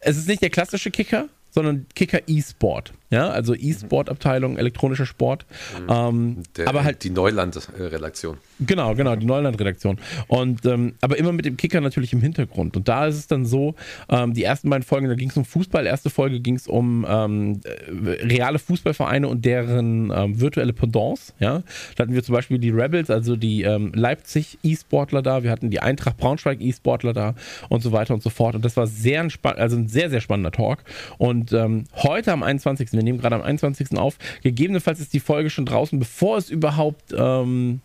es 0.00 0.16
ist 0.16 0.28
nicht 0.28 0.42
der 0.42 0.50
klassische 0.50 0.90
Kicker, 0.90 1.28
sondern 1.50 1.86
Kicker 1.94 2.20
E-Sport. 2.26 2.92
Ja, 3.10 3.28
also 3.28 3.54
E-Sport-Abteilung, 3.54 4.56
elektronischer 4.56 5.06
Sport. 5.06 5.46
Ähm, 5.88 6.42
Der, 6.56 6.68
aber 6.68 6.82
halt 6.82 7.04
die 7.04 7.10
Neuland-Redaktion. 7.10 8.38
Genau, 8.58 8.94
genau, 8.94 9.14
die 9.14 9.26
Neuland-Redaktion. 9.26 9.98
Und 10.26 10.66
ähm, 10.66 10.94
aber 11.00 11.16
immer 11.16 11.32
mit 11.32 11.44
dem 11.44 11.56
Kicker 11.56 11.80
natürlich 11.80 12.12
im 12.12 12.20
Hintergrund. 12.20 12.76
Und 12.76 12.88
da 12.88 13.06
ist 13.06 13.16
es 13.16 13.26
dann 13.28 13.46
so, 13.46 13.76
ähm, 14.08 14.34
die 14.34 14.42
ersten 14.42 14.70
beiden 14.70 14.82
Folgen, 14.82 15.08
da 15.08 15.14
ging 15.14 15.30
es 15.30 15.36
um 15.36 15.44
Fußball, 15.44 15.86
erste 15.86 16.10
Folge 16.10 16.40
ging 16.40 16.56
es 16.56 16.66
um 16.66 17.06
ähm, 17.08 17.60
äh, 17.64 18.10
reale 18.24 18.58
Fußballvereine 18.58 19.28
und 19.28 19.44
deren 19.44 20.10
ähm, 20.10 20.40
virtuelle 20.40 20.72
Pendants. 20.72 21.32
Ja? 21.38 21.62
Da 21.94 22.02
hatten 22.02 22.14
wir 22.14 22.24
zum 22.24 22.34
Beispiel 22.34 22.58
die 22.58 22.70
Rebels, 22.70 23.08
also 23.08 23.36
die 23.36 23.62
ähm, 23.62 23.92
Leipzig 23.94 24.58
E-Sportler 24.64 25.22
da, 25.22 25.44
wir 25.44 25.52
hatten 25.52 25.70
die 25.70 25.80
Eintracht 25.80 26.16
Braunschweig 26.16 26.60
E-Sportler 26.60 27.12
da 27.12 27.34
und 27.68 27.82
so 27.82 27.92
weiter 27.92 28.14
und 28.14 28.22
so 28.22 28.30
fort. 28.30 28.56
Und 28.56 28.64
das 28.64 28.76
war 28.76 28.88
sehr 28.88 29.28
also 29.42 29.76
ein 29.76 29.88
sehr, 29.88 30.10
sehr 30.10 30.20
spannender 30.20 30.50
Talk. 30.50 30.78
Und 31.18 31.52
heute 31.94 32.32
am 32.32 32.42
21. 32.42 32.95
Wir 32.96 33.04
nehmen 33.04 33.18
gerade 33.18 33.36
am 33.36 33.42
21. 33.42 33.96
auf. 33.96 34.18
Gegebenenfalls 34.42 35.00
ist 35.00 35.12
die 35.12 35.20
Folge 35.20 35.50
schon 35.50 35.66
draußen, 35.66 35.98
bevor 35.98 36.38
es 36.38 36.50
überhaupt 36.50 37.14
ähm, 37.16 37.80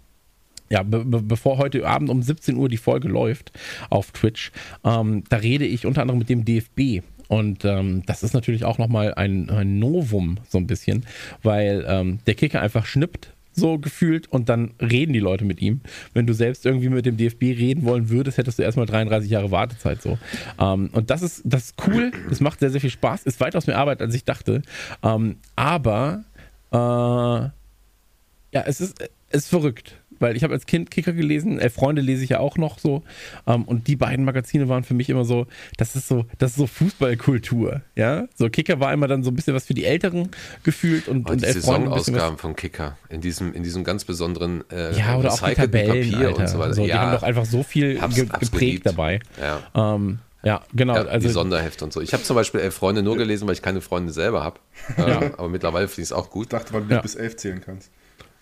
ja, 0.70 0.84
be 0.84 1.04
be 1.04 1.22
bevor 1.22 1.58
heute 1.58 1.86
Abend 1.86 2.10
um 2.10 2.24
17 2.24 2.56
Uhr 2.56 2.70
die 2.70 2.78
Folge 2.78 3.10
läuft 3.10 3.52
auf 3.90 4.12
Twitch, 4.12 4.52
ähm, 4.86 5.24
da 5.30 5.38
rede 5.38 5.66
ich 5.66 5.86
unter 5.86 6.02
anderem 6.02 6.20
mit 6.20 6.30
dem 6.30 6.46
DFB. 6.46 7.04
Und 7.28 7.64
ähm, 7.64 8.04
das 8.06 8.24
ist 8.24 8.34
natürlich 8.34 8.66
auch 8.66 8.78
nochmal 8.78 9.14
ein, 9.14 9.50
ein 9.50 9.80
Novum, 9.80 10.40
so 10.50 10.58
ein 10.58 10.68
bisschen, 10.68 11.06
weil 11.44 11.86
ähm, 11.88 12.20
der 12.26 12.36
Kicker 12.36 12.62
einfach 12.62 12.86
schnippt, 12.86 13.34
so 13.54 13.78
gefühlt, 13.78 14.28
und 14.32 14.50
dann 14.50 14.74
reden 14.80 15.14
die 15.14 15.20
Leute 15.20 15.46
mit 15.46 15.62
ihm. 15.62 15.82
Wenn 16.14 16.28
du 16.28 16.34
selbst 16.34 16.66
irgendwie 16.66 16.90
mit 16.90 17.06
dem 17.06 17.18
DFB 17.18 17.44
reden 17.44 17.84
wollen 17.84 18.10
würdest, 18.10 18.38
hättest 18.38 18.60
du 18.60 18.64
erstmal 18.64 18.86
33 18.86 19.30
Jahre 19.30 19.52
Wartezeit 19.52 20.02
so. 20.02 20.18
Ähm, 20.60 20.90
und 20.94 21.10
das 21.10 21.22
ist, 21.22 21.42
das 21.44 21.66
ist 21.66 21.76
cool, 21.88 22.12
es 22.30 22.40
macht 22.40 22.60
sehr, 22.60 22.70
sehr 22.70 22.82
viel 22.82 22.90
Spaß, 22.90 23.24
ist 23.24 23.40
weitaus 23.40 23.68
mehr 23.68 23.78
Arbeit, 23.78 24.02
als 24.02 24.16
ich 24.16 24.24
dachte. 24.24 24.62
Ähm, 25.04 25.38
aber 25.56 26.24
äh, 26.72 26.78
ja, 26.78 28.64
es 28.66 28.82
ist, 28.82 29.02
es 29.30 29.44
ist 29.44 29.50
verrückt, 29.50 30.01
weil 30.22 30.36
ich 30.38 30.44
habe 30.44 30.54
als 30.54 30.66
Kind 30.66 30.92
Kicker 30.92 31.14
gelesen, 31.14 31.60
äh, 31.60 31.70
Freunde 31.70 32.02
lese 32.02 32.24
ich 32.24 32.30
ja 32.32 32.40
auch 32.40 32.58
noch 32.58 32.80
so 32.80 33.04
ähm, 33.48 33.64
und 33.64 33.88
die 33.88 33.96
beiden 33.96 34.24
Magazine 34.26 34.70
waren 34.70 34.84
für 34.84 34.94
mich 34.94 35.10
immer 35.10 35.26
so, 35.26 35.48
das 35.78 35.96
ist 35.96 36.08
so, 36.08 36.26
das 36.38 36.52
ist 36.52 36.58
so 36.58 36.68
Fußballkultur, 36.68 37.82
ja, 37.96 38.28
so 38.36 38.50
Kicker 38.50 38.80
war 38.80 38.94
immer 38.94 39.08
dann 39.08 39.24
so 39.24 39.32
ein 39.32 39.36
bisschen 39.36 39.54
was 39.54 39.66
für 39.66 39.74
die 39.74 39.86
Älteren 39.86 40.30
gefühlt 40.64 41.08
und, 41.08 41.26
Und 41.26 41.30
und 41.32 41.42
die 41.46 41.52
Saisonausgaben 41.52 42.38
vom 42.38 42.56
Kicker 42.56 42.98
in 43.10 43.22
diesem, 43.22 43.54
in 43.54 43.64
diesem 43.64 43.84
ganz 43.84 44.06
besonderen 44.06 44.64
äh, 44.72 44.98
ja, 44.98 45.18
oder 45.18 45.34
auch 45.34 45.42
die 45.42 45.54
Tabellen, 45.56 46.12
Papier 46.12 46.28
Alter. 46.28 46.40
und 46.40 46.50
so 46.50 46.60
weiter. 46.60 46.74
So, 46.74 46.84
die 46.84 46.90
ja, 46.90 47.00
haben 47.02 47.12
doch 47.14 47.24
einfach 47.24 47.46
so 47.46 47.64
viel 47.64 48.00
hab's- 48.02 48.16
ge 48.16 48.28
hab's 48.30 48.40
geprägt 48.52 48.60
geliebt. 48.84 48.86
dabei. 48.86 49.20
ja. 49.40 49.96
Ähm, 49.96 50.20
ja, 50.44 50.62
genau. 50.74 50.96
Ja, 50.96 51.04
also 51.06 51.28
die 51.28 51.32
Sonderhefte 51.34 51.86
und 51.86 51.94
so. 51.94 52.02
Ich 52.02 52.14
habe 52.14 52.24
zum 52.24 52.36
Beispiel 52.36 52.62
elf 52.62 52.74
Freunde 52.74 53.04
nur 53.04 53.16
gelesen, 53.16 53.48
weil 53.48 53.54
ich 53.54 53.62
keine 53.62 53.80
Freunde 53.80 54.12
selber 54.12 54.44
habe. 54.44 54.60
Äh, 54.98 55.02
aber 55.38 55.50
mittlerweile 55.50 55.88
finde 55.88 56.02
ich 56.02 56.08
es 56.08 56.14
auch 56.14 56.26
Ich 56.26 56.32
gut. 56.32 56.52
dachte, 56.52 56.74
weil 56.74 56.82
du 56.82 56.96
Ja. 56.96 57.02
bis 57.02 57.14
elf 57.14 57.36
zählen 57.38 57.62
kannst. 57.64 57.92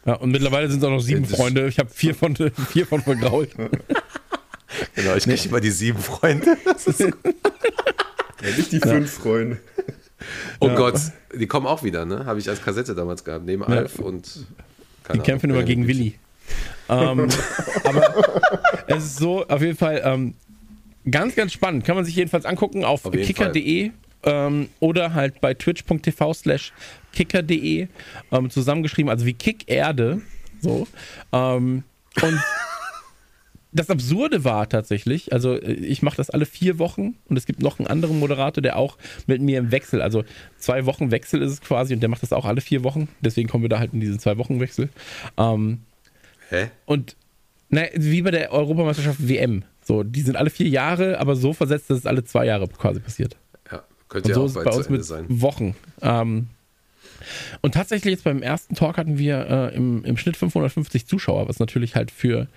Ja, 0.06 0.14
und 0.14 0.32
mittlerweile 0.32 0.70
sind 0.70 0.80
es 0.80 0.84
auch 0.84 0.90
noch 0.92 1.00
sieben 1.02 1.24
Ja, 1.24 1.30
das- 1.30 1.38
Freunde. 1.40 1.68
Ich 1.68 1.80
habe 1.80 1.90
vier 1.94 2.16
von 2.16 2.36
vier 2.72 2.86
von 2.86 3.02
vergrault. 3.02 3.50
Genau, 4.96 5.16
ich 5.16 5.24
kriege 5.24 5.50
immer 5.50 5.60
die 5.60 5.72
sieben 5.72 5.98
Freunde. 6.00 6.56
Das 6.66 6.86
ist, 6.86 7.00
Ja, 7.00 7.08
nicht 8.56 8.72
die 8.72 8.80
fünf 8.80 9.12
Freunde. 9.12 9.58
oh 10.60 10.70
Gott, 10.70 10.94
die 11.34 11.48
kommen 11.48 11.66
auch 11.66 11.84
wieder, 11.84 12.06
ne? 12.06 12.26
Habe 12.26 12.40
ich 12.40 12.48
als 12.50 12.62
Kassette 12.64 12.94
damals 12.94 13.24
gehabt, 13.24 13.46
neben 13.46 13.64
Alf 13.64 13.98
und. 14.00 14.46
Die 15.12 15.20
kämpfen 15.20 15.50
immer 15.50 15.64
gegen 15.64 15.88
Benjamin 15.88 16.14
Willi. 16.14 16.20
ähm, 16.88 17.28
aber 17.84 18.14
es 18.88 19.04
ist 19.06 19.18
so, 19.18 19.46
auf 19.48 19.62
jeden 19.62 19.76
Fall 19.78 20.02
ähm, 20.06 20.36
ganz, 21.10 21.36
ganz 21.36 21.52
spannend. 21.52 21.84
Kann 21.84 21.96
man 21.96 22.06
sich 22.06 22.16
jedenfalls 22.16 22.46
angucken 22.46 22.86
auf, 22.86 23.06
Auf 23.06 23.12
kicker.de 23.12 23.90
ähm, 24.24 24.70
oder 24.80 25.14
halt 25.16 25.42
bei 25.42 25.56
twitch.tv 25.56 26.34
slash 26.36 26.74
kicker.de 27.14 27.88
ähm, 28.32 28.50
zusammengeschrieben, 28.50 29.10
also 29.10 29.26
wie 29.26 29.34
Kick-Erde. 29.34 30.22
So. 30.62 30.88
Ähm, 31.32 31.84
und 32.22 32.40
das 33.72 33.90
Absurde 33.90 34.44
war 34.44 34.68
tatsächlich, 34.68 35.32
also 35.32 35.54
äh, 35.54 35.74
ich 35.74 36.02
mache 36.02 36.18
das 36.18 36.30
alle 36.30 36.46
vier 36.46 36.80
Wochen 36.80 37.16
und 37.30 37.38
es 37.38 37.46
gibt 37.46 37.62
noch 37.62 37.80
einen 37.80 37.88
anderen 37.88 38.20
Moderator, 38.20 38.62
der 38.62 38.78
auch 38.78 38.98
mit 39.28 39.42
mir 39.42 39.60
im 39.60 39.72
Wechsel, 39.72 40.02
also 40.02 40.24
zwei 40.58 40.86
Wochen 40.86 41.12
Wechsel 41.12 41.42
ist 41.42 41.52
es 41.52 41.62
quasi 41.62 41.94
und 41.94 42.02
der 42.02 42.10
macht 42.10 42.24
das 42.24 42.34
auch 42.34 42.46
alle 42.46 42.62
vier 42.62 42.84
Wochen. 42.84 43.08
Deswegen 43.22 43.48
kommen 43.48 43.64
wir 43.64 43.70
da 43.70 43.80
halt 43.80 43.94
in 43.94 44.00
diesen 44.00 44.20
zwei 44.20 44.38
Wochen 44.38 44.60
Wechsel. 44.60 44.90
Ähm, 45.38 45.80
Hä? 46.50 46.70
und 46.86 47.16
na, 47.70 47.84
wie 47.94 48.24
bei 48.24 48.32
der 48.32 48.52
Europameisterschaft 48.52 49.28
WM. 49.28 49.64
So, 49.84 50.04
die 50.04 50.22
sind 50.22 50.36
alle 50.36 50.50
vier 50.50 50.68
Jahre, 50.68 51.20
aber 51.20 51.36
so 51.36 51.54
versetzt, 51.54 51.90
dass 51.90 52.00
es 52.00 52.06
alle 52.06 52.24
zwei 52.24 52.46
Jahre 52.46 52.68
quasi 52.68 53.00
passiert. 53.00 53.38
Ja, 53.72 53.84
könnte 54.08 54.30
Und 54.30 54.42
ja 54.42 54.48
so 54.48 54.60
auch 54.60 54.64
bei 54.64 54.72
zu 54.72 54.78
uns 54.80 54.90
mit 54.90 55.06
sein. 55.06 55.26
Wochen. 55.30 55.76
Ähm, 56.02 56.48
Und 57.62 57.74
tatsächlich 57.74 58.12
jetzt 58.12 58.24
beim 58.24 58.42
ersten 58.42 58.76
Talk 58.76 58.98
hatten 58.98 59.18
wir 59.18 59.48
äh, 59.48 59.76
im, 59.76 60.04
im 60.06 60.18
Schnitt 60.18 60.38
550 60.38 61.08
Zuschauer, 61.08 61.48
was 61.48 61.60
natürlich 61.60 61.96
halt 61.96 62.12
für 62.12 62.48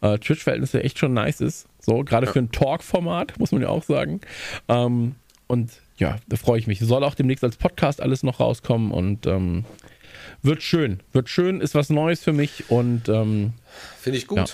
äh, 0.00 0.18
Twitch-Verhältnisse 0.18 0.82
echt 0.82 0.98
schon 0.98 1.14
nice 1.14 1.40
ist. 1.40 1.66
So, 1.80 2.04
gerade 2.04 2.26
für 2.26 2.38
ein 2.38 2.52
Talk-Format, 2.52 3.38
muss 3.38 3.52
man 3.52 3.62
ja 3.62 3.68
auch 3.68 3.82
sagen. 3.82 4.20
Ähm, 4.68 5.16
und 5.46 5.70
ja, 5.96 6.16
da 6.28 6.36
freue 6.36 6.58
ich 6.58 6.66
mich. 6.66 6.80
Soll 6.80 7.04
auch 7.04 7.14
demnächst 7.14 7.44
als 7.44 7.56
Podcast 7.56 8.00
alles 8.00 8.22
noch 8.22 8.40
rauskommen 8.40 8.90
und 8.90 9.26
ähm, 9.26 9.64
wird 10.42 10.62
schön. 10.62 11.00
Wird 11.12 11.28
schön, 11.28 11.60
ist 11.60 11.74
was 11.74 11.90
Neues 11.90 12.22
für 12.22 12.32
mich 12.32 12.70
und 12.70 13.08
ähm, 13.08 13.52
Finde 14.00 14.18
ich 14.18 14.26
gut. 14.26 14.38
Ja. 14.38 14.44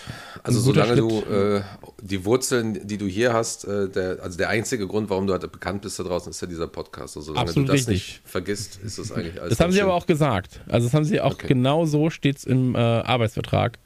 Also 0.42 0.61
solange 0.61 0.96
du 0.96 1.09
Schritt. 1.22 1.62
äh, 1.62 1.62
die 2.02 2.24
Wurzeln, 2.24 2.87
die 2.87 2.98
du 2.98 3.07
hier 3.07 3.33
hast, 3.33 3.64
äh, 3.64 3.88
der, 3.88 4.18
also 4.22 4.37
der 4.37 4.48
einzige 4.50 4.87
Grund, 4.87 5.09
warum 5.11 5.26
du 5.26 5.33
halt 5.33 5.50
bekannt 5.50 5.83
bist 5.83 5.98
da 5.98 6.02
draußen, 6.04 6.31
ist 6.31 6.40
ja 6.42 6.46
dieser 6.46 6.66
Podcast. 6.68 7.16
Also 7.16 7.28
solange 7.33 7.48
Absolut 7.48 7.68
du 7.68 7.72
das 7.72 7.81
richtig. 7.88 7.94
nicht 7.94 8.20
vergisst, 8.24 8.78
ist 8.85 8.98
das 8.98 9.11
eigentlich 9.12 9.40
alles. 9.40 9.50
Das 9.50 9.61
haben 9.61 9.66
ganz 9.66 9.74
sie 9.74 9.78
schön. 9.81 9.88
aber 9.88 9.94
auch 9.94 10.07
gesagt. 10.07 10.61
Also 10.68 10.87
das 10.87 10.94
haben 10.94 11.04
sie 11.04 11.20
auch 11.20 11.33
Okay. 11.35 11.46
genau 11.48 11.87
so 11.87 12.11
steht 12.11 12.38
es 12.38 12.44
im 12.44 12.74
äh, 12.74 12.78
Arbeitsvertrag. 12.78 13.78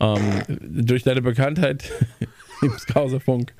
Ähm, 0.00 0.42
durch 0.60 1.02
deine 1.02 1.22
Bekanntheit 1.22 1.90
im 2.62 2.78
Skauserfunk 2.78 3.54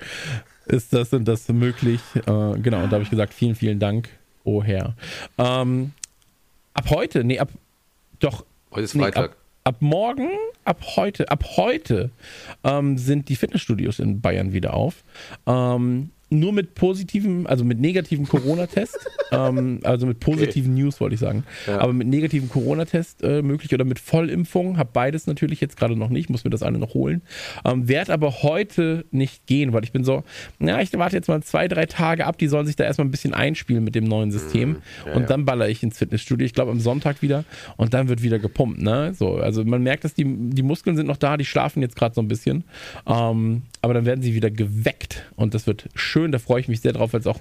ist 0.67 0.93
das 0.93 1.13
und 1.13 1.25
das 1.27 1.49
möglich. 1.49 2.01
Äh, 2.15 2.21
genau, 2.23 2.83
und 2.83 2.91
da 2.91 2.93
habe 2.93 3.03
ich 3.03 3.11
gesagt, 3.11 3.33
vielen, 3.35 3.55
vielen 3.55 3.79
Dank, 3.81 4.09
oh 4.45 4.63
Herr. 4.63 4.95
Ähm, 5.39 5.93
ab 6.75 6.91
heute, 6.91 7.25
nee, 7.25 7.39
ab 7.39 7.49
doch, 8.21 8.45
Heute 8.71 8.83
ist 8.83 8.95
nee, 8.95 9.03
Freitag. 9.05 9.31
ab, 9.31 9.37
ab 9.69 9.77
morgen, 9.81 10.31
ab 10.65 10.83
heute, 10.97 11.31
ab 11.31 11.45
heute 11.57 12.11
ähm, 12.65 12.97
sind 12.97 13.29
die 13.29 13.37
Fitnessstudios 13.37 13.99
in 13.99 14.23
Bayern 14.23 14.55
wieder 14.55 14.73
auf. 14.73 15.05
Ähm, 15.47 16.09
nur 16.31 16.53
mit 16.53 16.75
positiven, 16.75 17.47
also 17.47 17.65
mit 17.65 17.81
negativen 17.81 18.27
Corona-Test, 18.29 18.99
ähm, 19.33 19.81
also 19.85 20.07
mit 20.07 20.21
positiven 20.21 20.75
News 20.75 21.01
wollte 21.01 21.15
ich 21.15 21.21
sagen, 21.21 21.45
Ja. 21.67 21.79
aber 21.81 21.93
mit 21.93 22.07
negativen 22.09 22.49
Corona-Test 22.49 23.23
äh, 23.23 23.43
möglich 23.43 23.73
oder 23.75 23.85
mit 23.85 23.99
Vollimpfung, 23.99 24.77
habe 24.79 24.91
beides 24.93 25.27
natürlich 25.27 25.61
jetzt 25.61 25.77
gerade 25.77 25.97
noch 25.97 26.11
nicht, 26.11 26.29
muss 26.31 26.45
mir 26.45 26.51
das 26.51 26.63
eine 26.63 26.79
noch 26.79 26.95
holen, 26.95 27.23
ähm, 27.65 27.89
werd 27.89 28.11
aber 28.11 28.43
heute 28.43 29.05
nicht 29.11 29.47
gehen, 29.47 29.73
weil 29.73 29.85
ich 29.85 29.93
bin 29.93 30.05
so, 30.05 30.25
na, 30.59 30.81
ich 30.83 30.93
warte 30.93 31.17
jetzt 31.17 31.29
mal 31.29 31.43
zwei, 31.43 31.69
drei 31.69 31.87
Tage 31.87 32.27
ab, 32.27 32.39
die 32.39 32.49
sollen 32.49 32.67
sich 32.67 32.77
da 32.77 32.85
erstmal 32.85 33.07
ein 33.07 33.11
bisschen 33.11 33.33
einspielen 33.35 33.85
mit 33.85 33.95
dem 33.95 34.05
neuen 34.05 34.31
System. 34.31 34.77
Und 35.15 35.31
dann 35.31 35.45
baller 35.45 35.69
ich 35.69 35.83
ins 35.83 35.99
Fitnessstudio, 35.99 36.45
ich 36.45 36.53
glaube 36.53 36.71
am 36.71 36.81
Sonntag 36.81 37.23
wieder. 37.23 37.45
Und 37.77 37.95
dann 37.95 38.09
wird 38.09 38.23
wieder 38.23 38.39
gepumpt, 38.39 38.81
ne, 38.83 39.15
so, 39.15 39.37
also 39.37 39.65
man 39.65 39.83
merkt, 39.83 40.05
dass 40.05 40.15
die, 40.15 40.25
die 40.25 40.63
Muskeln 40.63 40.97
sind 40.97 41.07
noch 41.07 41.17
da, 41.17 41.37
die 41.37 41.45
schlafen 41.45 41.81
jetzt 41.83 41.97
gerade 41.97 42.15
so 42.15 42.21
ein 42.21 42.29
bisschen, 42.29 42.65
ähm, 43.07 43.63
aber 43.81 43.95
dann 43.95 44.05
werden 44.07 44.23
sie 44.23 44.35
wieder 44.35 44.51
geweckt 44.51 45.25
und 45.37 45.55
das 45.55 45.67
wird 45.67 45.89
schön, 45.95 46.18
da 46.27 46.39
freue 46.39 46.61
ich 46.61 46.69
mich 46.69 46.81
sehr 46.81 46.93
drauf, 46.93 47.13
weil 47.13 47.21
es 47.21 47.27
auch 47.27 47.41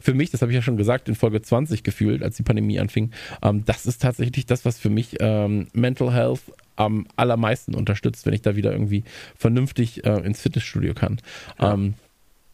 für 0.00 0.14
mich, 0.14 0.30
das 0.30 0.42
habe 0.42 0.52
ich 0.52 0.56
ja 0.56 0.62
schon 0.62 0.76
gesagt 0.76 1.08
in 1.08 1.14
Folge 1.14 1.40
20 1.40 1.82
gefühlt, 1.82 2.22
als 2.22 2.36
die 2.36 2.42
Pandemie 2.42 2.78
anfing, 2.78 3.12
ähm, 3.42 3.64
das 3.64 3.86
ist 3.86 4.02
tatsächlich 4.02 4.46
das, 4.46 4.64
was 4.64 4.78
für 4.78 4.90
mich 4.90 5.16
ähm, 5.20 5.68
Mental 5.72 6.12
Health 6.12 6.40
am 6.76 7.06
allermeisten 7.16 7.74
unterstützt, 7.74 8.26
wenn 8.26 8.34
ich 8.34 8.42
da 8.42 8.56
wieder 8.56 8.72
irgendwie 8.72 9.04
vernünftig 9.36 10.04
äh, 10.04 10.20
ins 10.20 10.40
Fitnessstudio 10.40 10.94
kann. 10.94 11.20
Ähm, 11.58 11.94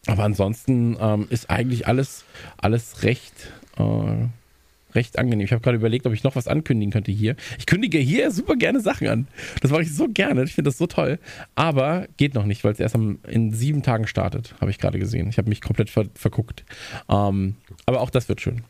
aber 0.07 0.23
ansonsten 0.23 0.97
ähm, 0.99 1.27
ist 1.29 1.49
eigentlich 1.49 1.87
alles, 1.87 2.25
alles 2.57 3.03
recht, 3.03 3.33
äh, 3.77 4.27
recht 4.95 5.19
angenehm. 5.19 5.45
Ich 5.45 5.51
habe 5.51 5.61
gerade 5.61 5.77
überlegt, 5.77 6.05
ob 6.07 6.13
ich 6.13 6.23
noch 6.23 6.35
was 6.35 6.47
ankündigen 6.47 6.91
könnte 6.91 7.11
hier. 7.11 7.35
Ich 7.59 7.65
kündige 7.65 7.97
hier 7.97 8.31
super 8.31 8.55
gerne 8.55 8.79
Sachen 8.79 9.07
an. 9.07 9.27
Das 9.61 9.71
mache 9.71 9.83
ich 9.83 9.93
so 9.93 10.07
gerne. 10.07 10.43
Ich 10.43 10.53
finde 10.53 10.69
das 10.69 10.77
so 10.77 10.87
toll. 10.87 11.19
Aber 11.55 12.07
geht 12.17 12.33
noch 12.33 12.45
nicht, 12.45 12.63
weil 12.63 12.73
es 12.73 12.79
erst 12.79 12.95
am, 12.95 13.19
in 13.27 13.53
sieben 13.53 13.83
Tagen 13.83 14.07
startet, 14.07 14.55
habe 14.59 14.71
ich 14.71 14.77
gerade 14.77 14.99
gesehen. 14.99 15.27
Ich 15.29 15.37
habe 15.37 15.49
mich 15.49 15.61
komplett 15.61 15.89
ver 15.89 16.05
verguckt. 16.15 16.63
Ähm, 17.09 17.55
aber 17.85 18.01
auch 18.01 18.09
das 18.09 18.29
wird 18.29 18.41
schön. 18.41 18.63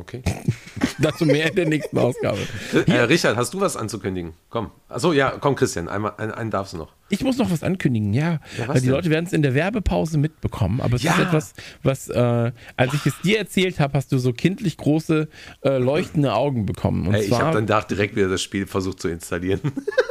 Okay. 0.00 0.22
Dazu 0.98 1.24
mehr 1.24 1.48
in 1.50 1.54
der 1.56 1.68
nächsten 1.68 1.96
Ausgabe. 1.98 2.38
Äh, 2.86 2.92
Richard, 3.02 3.36
hast 3.36 3.52
du 3.54 3.60
was 3.60 3.76
anzukündigen? 3.76 4.32
Komm. 4.50 4.70
Achso, 4.88 5.12
ja, 5.12 5.30
komm, 5.40 5.54
Christian, 5.54 5.88
einmal, 5.88 6.12
einen, 6.18 6.32
einen 6.32 6.50
darfst 6.50 6.72
du 6.74 6.78
noch. 6.78 6.92
Ich 7.08 7.22
muss 7.22 7.38
noch 7.38 7.50
was 7.50 7.62
ankündigen, 7.62 8.12
ja. 8.14 8.40
Ja, 8.58 8.68
was 8.68 8.80
die 8.80 8.86
denn? 8.86 8.94
Leute 8.94 9.10
werden 9.10 9.26
es 9.26 9.32
in 9.32 9.42
der 9.42 9.54
Werbepause 9.54 10.18
mitbekommen. 10.18 10.80
Aber 10.80 10.96
es 10.96 11.02
Ja. 11.02 11.12
ist 11.14 11.20
etwas, 11.20 11.52
was, 11.82 12.08
äh, 12.08 12.52
als 12.76 12.94
ich 12.94 13.04
es 13.06 13.20
dir 13.22 13.38
erzählt 13.38 13.80
habe, 13.80 13.94
hast 13.96 14.12
du 14.12 14.18
so 14.18 14.32
kindlich 14.32 14.76
große, 14.76 15.28
äh, 15.64 15.78
leuchtende 15.78 16.34
Augen 16.34 16.66
bekommen. 16.66 17.06
Und 17.08 17.14
Ey, 17.14 17.22
ich 17.24 17.32
habe 17.32 17.42
zwar, 17.42 17.52
dann 17.52 17.66
da 17.66 17.80
direkt 17.82 18.14
wieder 18.16 18.28
das 18.28 18.42
Spiel 18.42 18.66
versucht 18.66 19.00
zu 19.00 19.08
installieren. 19.08 19.60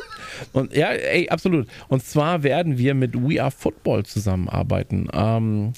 und, 0.54 0.74
ja, 0.76 0.90
ey, 0.90 1.30
absolut. 1.30 1.68
Und 1.88 2.04
zwar 2.04 2.44
werden 2.44 2.78
wir 2.78 2.94
mit 2.94 3.16
We 3.16 3.42
Are 3.42 3.52
Football 3.52 4.06
zusammenarbeiten. 4.06 5.08
Ähm, 5.14 5.74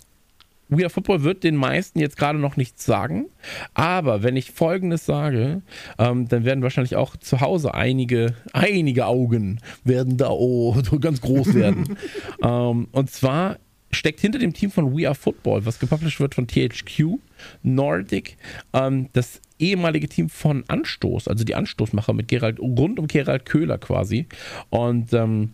We 0.71 0.83
Are 0.83 0.89
Football 0.89 1.23
wird 1.23 1.43
den 1.43 1.55
meisten 1.55 1.99
jetzt 1.99 2.17
gerade 2.17 2.39
noch 2.39 2.55
nichts 2.55 2.85
sagen, 2.85 3.25
aber 3.73 4.23
wenn 4.23 4.37
ich 4.37 4.51
Folgendes 4.51 5.05
sage, 5.05 5.61
ähm, 5.99 6.27
dann 6.27 6.45
werden 6.45 6.63
wahrscheinlich 6.63 6.95
auch 6.95 7.17
zu 7.17 7.41
Hause 7.41 7.73
einige, 7.73 8.33
einige 8.53 9.05
Augen 9.05 9.59
werden 9.83 10.17
da 10.17 10.29
oh, 10.29 10.75
ganz 10.99 11.21
groß 11.21 11.53
werden. 11.53 11.97
ähm, 12.41 12.87
und 12.91 13.11
zwar 13.11 13.57
steckt 13.91 14.21
hinter 14.21 14.39
dem 14.39 14.53
Team 14.53 14.71
von 14.71 14.97
We 14.97 15.05
Are 15.05 15.15
Football, 15.15 15.65
was 15.65 15.79
gepublished 15.79 16.21
wird 16.21 16.35
von 16.35 16.47
THQ 16.47 17.19
Nordic, 17.63 18.37
ähm, 18.73 19.09
das 19.11 19.41
ehemalige 19.59 20.07
Team 20.07 20.29
von 20.29 20.63
Anstoß, 20.67 21.27
also 21.27 21.43
die 21.43 21.55
Anstoßmacher 21.55 22.13
mit 22.13 22.27
Gerald, 22.27 22.59
rund 22.59 22.97
um 22.97 23.07
Gerald 23.07 23.45
Köhler 23.45 23.77
quasi. 23.77 24.27
Und 24.69 25.13
ähm, 25.13 25.51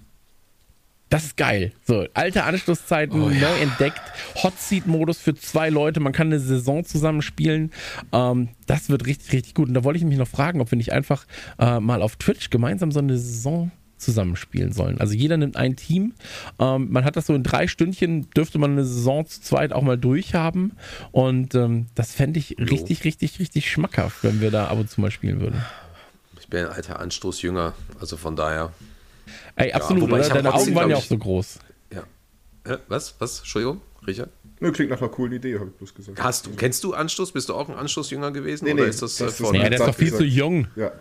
das 1.10 1.26
ist 1.26 1.38
geil. 1.38 1.72
So, 1.86 2.06
alte 2.14 2.44
Anschlusszeiten, 2.44 3.20
neu 3.20 3.56
entdeckt. 3.62 4.02
Hot 4.44 4.60
Seat-Modus 4.60 5.20
für 5.20 5.36
zwei 5.36 5.70
Leute. 5.70 6.00
Man 6.00 6.14
kann 6.14 6.28
eine 6.28 6.40
Saison 6.40 6.84
zusammen 6.84 7.22
spielen. 7.22 7.72
Ähm, 8.12 8.50
das 8.66 8.90
wird 8.90 9.06
richtig, 9.06 9.32
richtig 9.32 9.54
gut. 9.54 9.70
Und 9.70 9.74
da 9.74 9.84
wollte 9.84 10.00
ich 10.00 10.06
mich 10.06 10.18
noch 10.18 10.28
fragen, 10.28 10.60
ob 10.60 10.72
wir 10.72 10.78
nicht 10.78 10.92
einfach 10.92 11.26
äh, 11.60 11.80
mal 11.80 12.02
auf 12.02 12.18
Twitch 12.18 12.50
gemeinsam 12.50 12.92
so 12.92 13.00
eine 13.00 13.18
Saison 13.18 13.72
zusammenspielen 13.98 14.74
sollen. 14.74 15.00
Also 15.00 15.14
jeder 15.14 15.38
nimmt 15.38 15.56
ein 15.56 15.76
Team. 15.76 16.14
Ähm, 16.60 16.88
man 16.92 17.04
hat 17.04 17.16
das 17.16 17.28
so 17.28 17.34
in 17.34 17.44
drei 17.44 17.68
Stündchen, 17.68 18.30
dürfte 18.32 18.60
man 18.60 18.72
eine 18.72 18.86
Saison 18.86 19.26
zu 19.26 19.42
zweit 19.42 19.74
auch 19.74 19.82
mal 19.82 19.98
durchhaben. 19.98 20.74
Und 21.12 21.56
ähm, 21.56 21.88
das 21.96 22.14
fände 22.14 22.40
ich 22.40 22.58
richtig, 22.60 23.04
richtig, 23.06 23.40
richtig 23.40 23.72
schmackhaft, 23.72 24.24
wenn 24.24 24.42
wir 24.42 24.52
da 24.52 24.68
ab 24.68 24.78
und 24.78 24.90
zu 24.90 25.02
mal 25.02 25.12
spielen 25.12 25.40
würden. 25.40 25.64
Ich 26.40 26.48
bin 26.48 26.66
ein 26.66 26.72
alter 26.72 27.00
Anstoßjünger, 27.00 27.74
also 28.00 28.18
von 28.18 28.36
daher. 28.36 28.72
Ey, 29.58 29.72
absolut, 29.74 30.04
oder? 30.12 30.24
hab 30.24 30.34
Deine 30.34 30.54
Augen 30.54 30.74
waren 30.76 30.90
ja 30.90 30.96
auch 30.96 31.02
so 31.04 31.18
groß. 31.18 31.60
Ja. 31.94 32.04
Äh, 32.64 32.78
was? 32.88 33.16
Was? 33.20 33.40
Entschuldigung, 33.40 33.82
Richard? 34.06 34.30
Nö, 34.60 34.72
klingt 34.72 34.90
nach 34.90 35.00
einer 35.02 35.10
coolen 35.10 35.34
Idee, 35.34 35.60
habe 35.60 35.70
ich 35.70 35.76
bloß 35.78 35.94
gesagt. 35.94 36.24
Hast 36.24 36.46
du, 36.48 36.52
kennst 36.56 36.84
du 36.84 36.94
Anstoß? 36.94 37.32
Bist 37.32 37.50
du 37.50 37.54
auch 37.54 37.70
ein 37.70 37.76
Anstoßjünger 37.76 38.32
gewesen? 38.32 38.66
Nee, 38.66 38.74
oder 38.74 38.84
nee, 38.84 38.90
ist 38.90 39.02
das, 39.02 39.18
das 39.18 39.40
äh, 39.40 39.44
ist. 39.44 39.52
Nee, 39.52 39.60
der 39.70 39.72
ist 39.74 39.80
doch 39.88 39.94
viel 39.96 40.08
zu 40.12 40.18
gesagt. 40.20 40.32
jung. 40.34 40.68
Ja, 40.76 40.92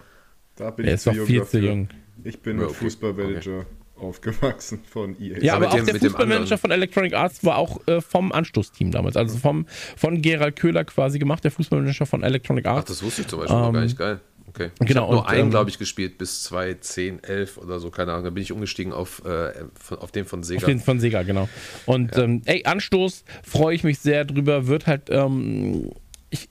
da 0.56 0.70
bin 0.70 0.84
Der 0.86 0.94
ich 0.94 0.98
ist 0.98 1.06
doch 1.06 1.12
zu 1.14 1.24
viel 1.26 1.38
dafür. 1.38 1.60
zu 1.60 1.66
jung. 1.66 1.88
Ich 2.24 2.40
bin 2.40 2.56
Ja, 2.58 2.62
mit 2.64 2.70
okay. 2.70 2.84
Fußballmanager 2.84 3.66
aufgewachsen 3.98 4.80
von 4.90 5.16
EA. 5.20 5.38
Ja, 5.42 5.54
aber 5.54 5.60
mit 5.66 5.68
auch 5.70 5.76
dem- 5.76 5.86
der 5.86 5.96
Fußballmanager 6.00 6.58
von 6.58 6.70
Electronic 6.70 7.14
Arts 7.14 7.44
war 7.44 7.56
auch 7.56 7.80
äh, 7.86 8.00
vom 8.02 8.30
Anstoßteam 8.32 8.90
damals. 8.90 9.16
Also 9.16 9.38
vom, 9.38 9.66
von 9.96 10.20
Gerald 10.20 10.56
Köhler 10.56 10.84
quasi 10.84 11.18
gemacht, 11.18 11.44
der 11.44 11.50
Fußballmanager 11.50 12.04
von 12.06 12.22
Electronic 12.22 12.66
Ach, 12.66 12.76
Arts. 12.76 12.88
das 12.90 13.02
wusste 13.02 13.22
ich 13.22 13.28
zum 13.28 13.40
Beispiel 13.40 13.56
noch 13.56 13.72
gar 13.72 13.80
nicht. 13.82 13.98
Geil. 13.98 14.20
Okay. 14.56 14.70
Ich 14.80 14.86
genau, 14.86 15.02
habe 15.02 15.12
nur 15.12 15.22
und, 15.22 15.28
einen, 15.28 15.40
ähm, 15.42 15.50
glaube 15.50 15.68
ich, 15.68 15.78
gespielt 15.78 16.16
bis 16.16 16.44
2010, 16.44 17.22
11 17.22 17.58
oder 17.58 17.78
so, 17.78 17.90
keine 17.90 18.12
Ahnung. 18.12 18.24
Da 18.24 18.30
bin 18.30 18.42
ich 18.42 18.52
umgestiegen 18.52 18.92
auf, 18.94 19.22
äh, 19.26 19.52
von, 19.78 19.98
auf 19.98 20.12
den 20.12 20.24
von 20.24 20.42
Sega. 20.42 20.60
Auf 20.62 20.64
den 20.64 20.80
von 20.80 20.98
Sega, 20.98 21.22
genau. 21.24 21.46
Und 21.84 22.16
ähm, 22.16 22.40
ey, 22.46 22.64
Anstoß, 22.64 23.24
freue 23.44 23.74
ich 23.74 23.84
mich 23.84 23.98
sehr 23.98 24.24
drüber. 24.24 24.66
Wird 24.66 24.86
halt, 24.86 25.10
ähm, 25.10 25.92
ich, 26.30 26.48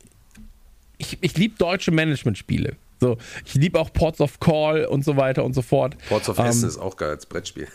ich, 1.00 1.18
ich 1.22 1.36
liebe 1.36 1.56
deutsche 1.58 1.89
Management-Spiele. 1.89 2.76
So, 3.02 3.18
ich 3.44 3.56
liebe 3.56 3.80
auch 3.80 3.91
Ports 3.91 4.22
of 4.22 4.39
Call 4.39 4.86
und 4.86 5.04
so 5.04 5.18
weiter 5.18 5.44
und 5.44 5.54
so 5.54 5.63
fort. 5.63 5.98
Ports 6.08 6.30
of 6.30 6.38
Ähm, 6.38 6.46
Essen 6.46 6.70
ist 6.70 6.78
auch 6.78 6.98
geil 6.98 7.10
als 7.10 7.26
Brettspiel. 7.26 7.68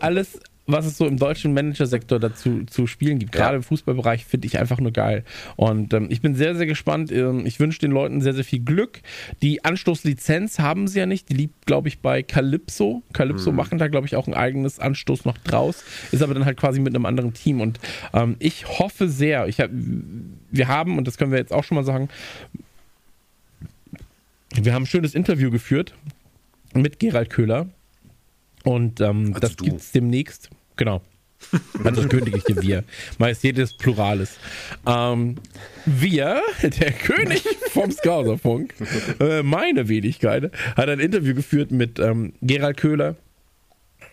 alles, 0.00 0.38
was 0.68 0.84
es 0.86 0.98
so 0.98 1.06
im 1.06 1.16
deutschen 1.16 1.52
Managersektor 1.54 2.18
dazu 2.18 2.64
zu 2.64 2.86
spielen 2.88 3.18
gibt, 3.20 3.32
gerade 3.32 3.52
Ja. 3.52 3.56
im 3.56 3.62
Fußballbereich, 3.62 4.24
finde 4.24 4.46
ich 4.48 4.58
einfach 4.58 4.80
nur 4.80 4.90
geil. 4.92 5.24
Und 5.54 5.94
ähm, 5.94 6.08
ich 6.10 6.20
bin 6.22 6.34
sehr, 6.34 6.56
sehr 6.56 6.66
gespannt. 6.66 7.12
Ähm, 7.12 7.46
ich 7.46 7.60
wünsche 7.60 7.78
den 7.78 7.92
Leuten 7.92 8.20
sehr, 8.20 8.34
sehr 8.34 8.42
viel 8.44 8.60
Glück. 8.60 9.00
Die 9.42 9.64
Anstoßlizenz 9.64 10.58
haben 10.58 10.88
sie 10.88 10.98
ja 10.98 11.06
nicht. 11.06 11.28
Die 11.28 11.34
liegt, 11.34 11.66
glaube 11.66 11.86
ich, 11.88 12.00
bei 12.00 12.22
Calypso. 12.24 13.02
Calypso 13.12 13.50
Mhm. 13.52 13.56
machen 13.56 13.78
da, 13.78 13.86
glaube 13.88 14.06
ich, 14.06 14.16
auch 14.16 14.26
ein 14.26 14.34
eigenes 14.34 14.80
Anstoß 14.80 15.24
noch 15.24 15.38
draus. 15.38 15.84
Ist 16.10 16.22
aber 16.22 16.34
dann 16.34 16.44
halt 16.44 16.56
quasi 16.56 16.80
mit 16.80 16.94
einem 16.94 17.06
anderen 17.06 17.32
Team. 17.32 17.60
Und 17.60 17.78
ähm, 18.12 18.34
ich 18.40 18.66
hoffe 18.80 19.08
sehr, 19.08 19.46
ich 19.46 19.60
hab, 19.60 19.70
wir 19.72 20.66
haben, 20.68 20.98
und 20.98 21.06
das 21.06 21.16
können 21.16 21.30
wir 21.30 21.38
jetzt 21.38 21.52
auch 21.52 21.62
schon 21.64 21.76
mal 21.76 21.84
sagen, 21.84 22.08
wir 24.54 24.72
haben 24.74 24.84
ein 24.84 24.86
schönes 24.86 25.14
Interview 25.14 25.50
geführt 25.50 25.94
mit 26.74 26.98
Gerald 26.98 27.30
Köhler. 27.30 27.68
Und 28.66 29.00
ähm, 29.00 29.28
Also 29.28 29.40
das 29.40 29.56
du. 29.56 29.64
gibt 29.64 29.80
es 29.80 29.92
demnächst. 29.92 30.50
Genau. 30.76 31.00
Also 31.84 32.02
das 32.02 32.10
königliche 32.10 32.60
Wir. 32.60 32.82
Majestät 33.18 33.56
des 33.58 33.74
Plurales. 33.74 34.38
Ähm, 34.86 35.36
wir, 35.84 36.42
der 36.62 36.92
König 36.92 37.44
vom 37.70 37.90
Skauserfunk, 37.92 38.74
äh, 39.20 39.42
meine 39.42 39.88
Wenigkeit, 39.88 40.50
hat 40.76 40.88
ein 40.88 40.98
Interview 40.98 41.34
geführt 41.34 41.70
mit 41.70 41.98
ähm, 42.00 42.32
Gerald 42.42 42.78
Köhler. 42.78 43.14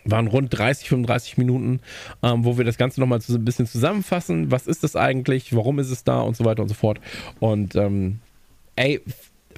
Waren 0.04 0.26
rund 0.26 0.56
30, 0.56 0.88
35 0.88 1.38
Minuten, 1.38 1.80
ähm, 2.22 2.44
wo 2.44 2.58
wir 2.58 2.64
das 2.64 2.76
Ganze 2.76 3.00
nochmal 3.00 3.22
so 3.22 3.34
ein 3.34 3.44
bisschen 3.44 3.66
zusammenfassen. 3.66 4.50
Was 4.50 4.66
ist 4.66 4.84
das 4.84 4.94
eigentlich? 4.94 5.56
Warum 5.56 5.78
ist 5.78 5.90
es 5.90 6.04
da? 6.04 6.20
Und 6.20 6.36
so 6.36 6.44
weiter 6.44 6.62
und 6.62 6.68
so 6.68 6.74
fort. 6.74 7.00
Und 7.40 7.74
ähm, 7.74 8.18
ey, 8.76 9.00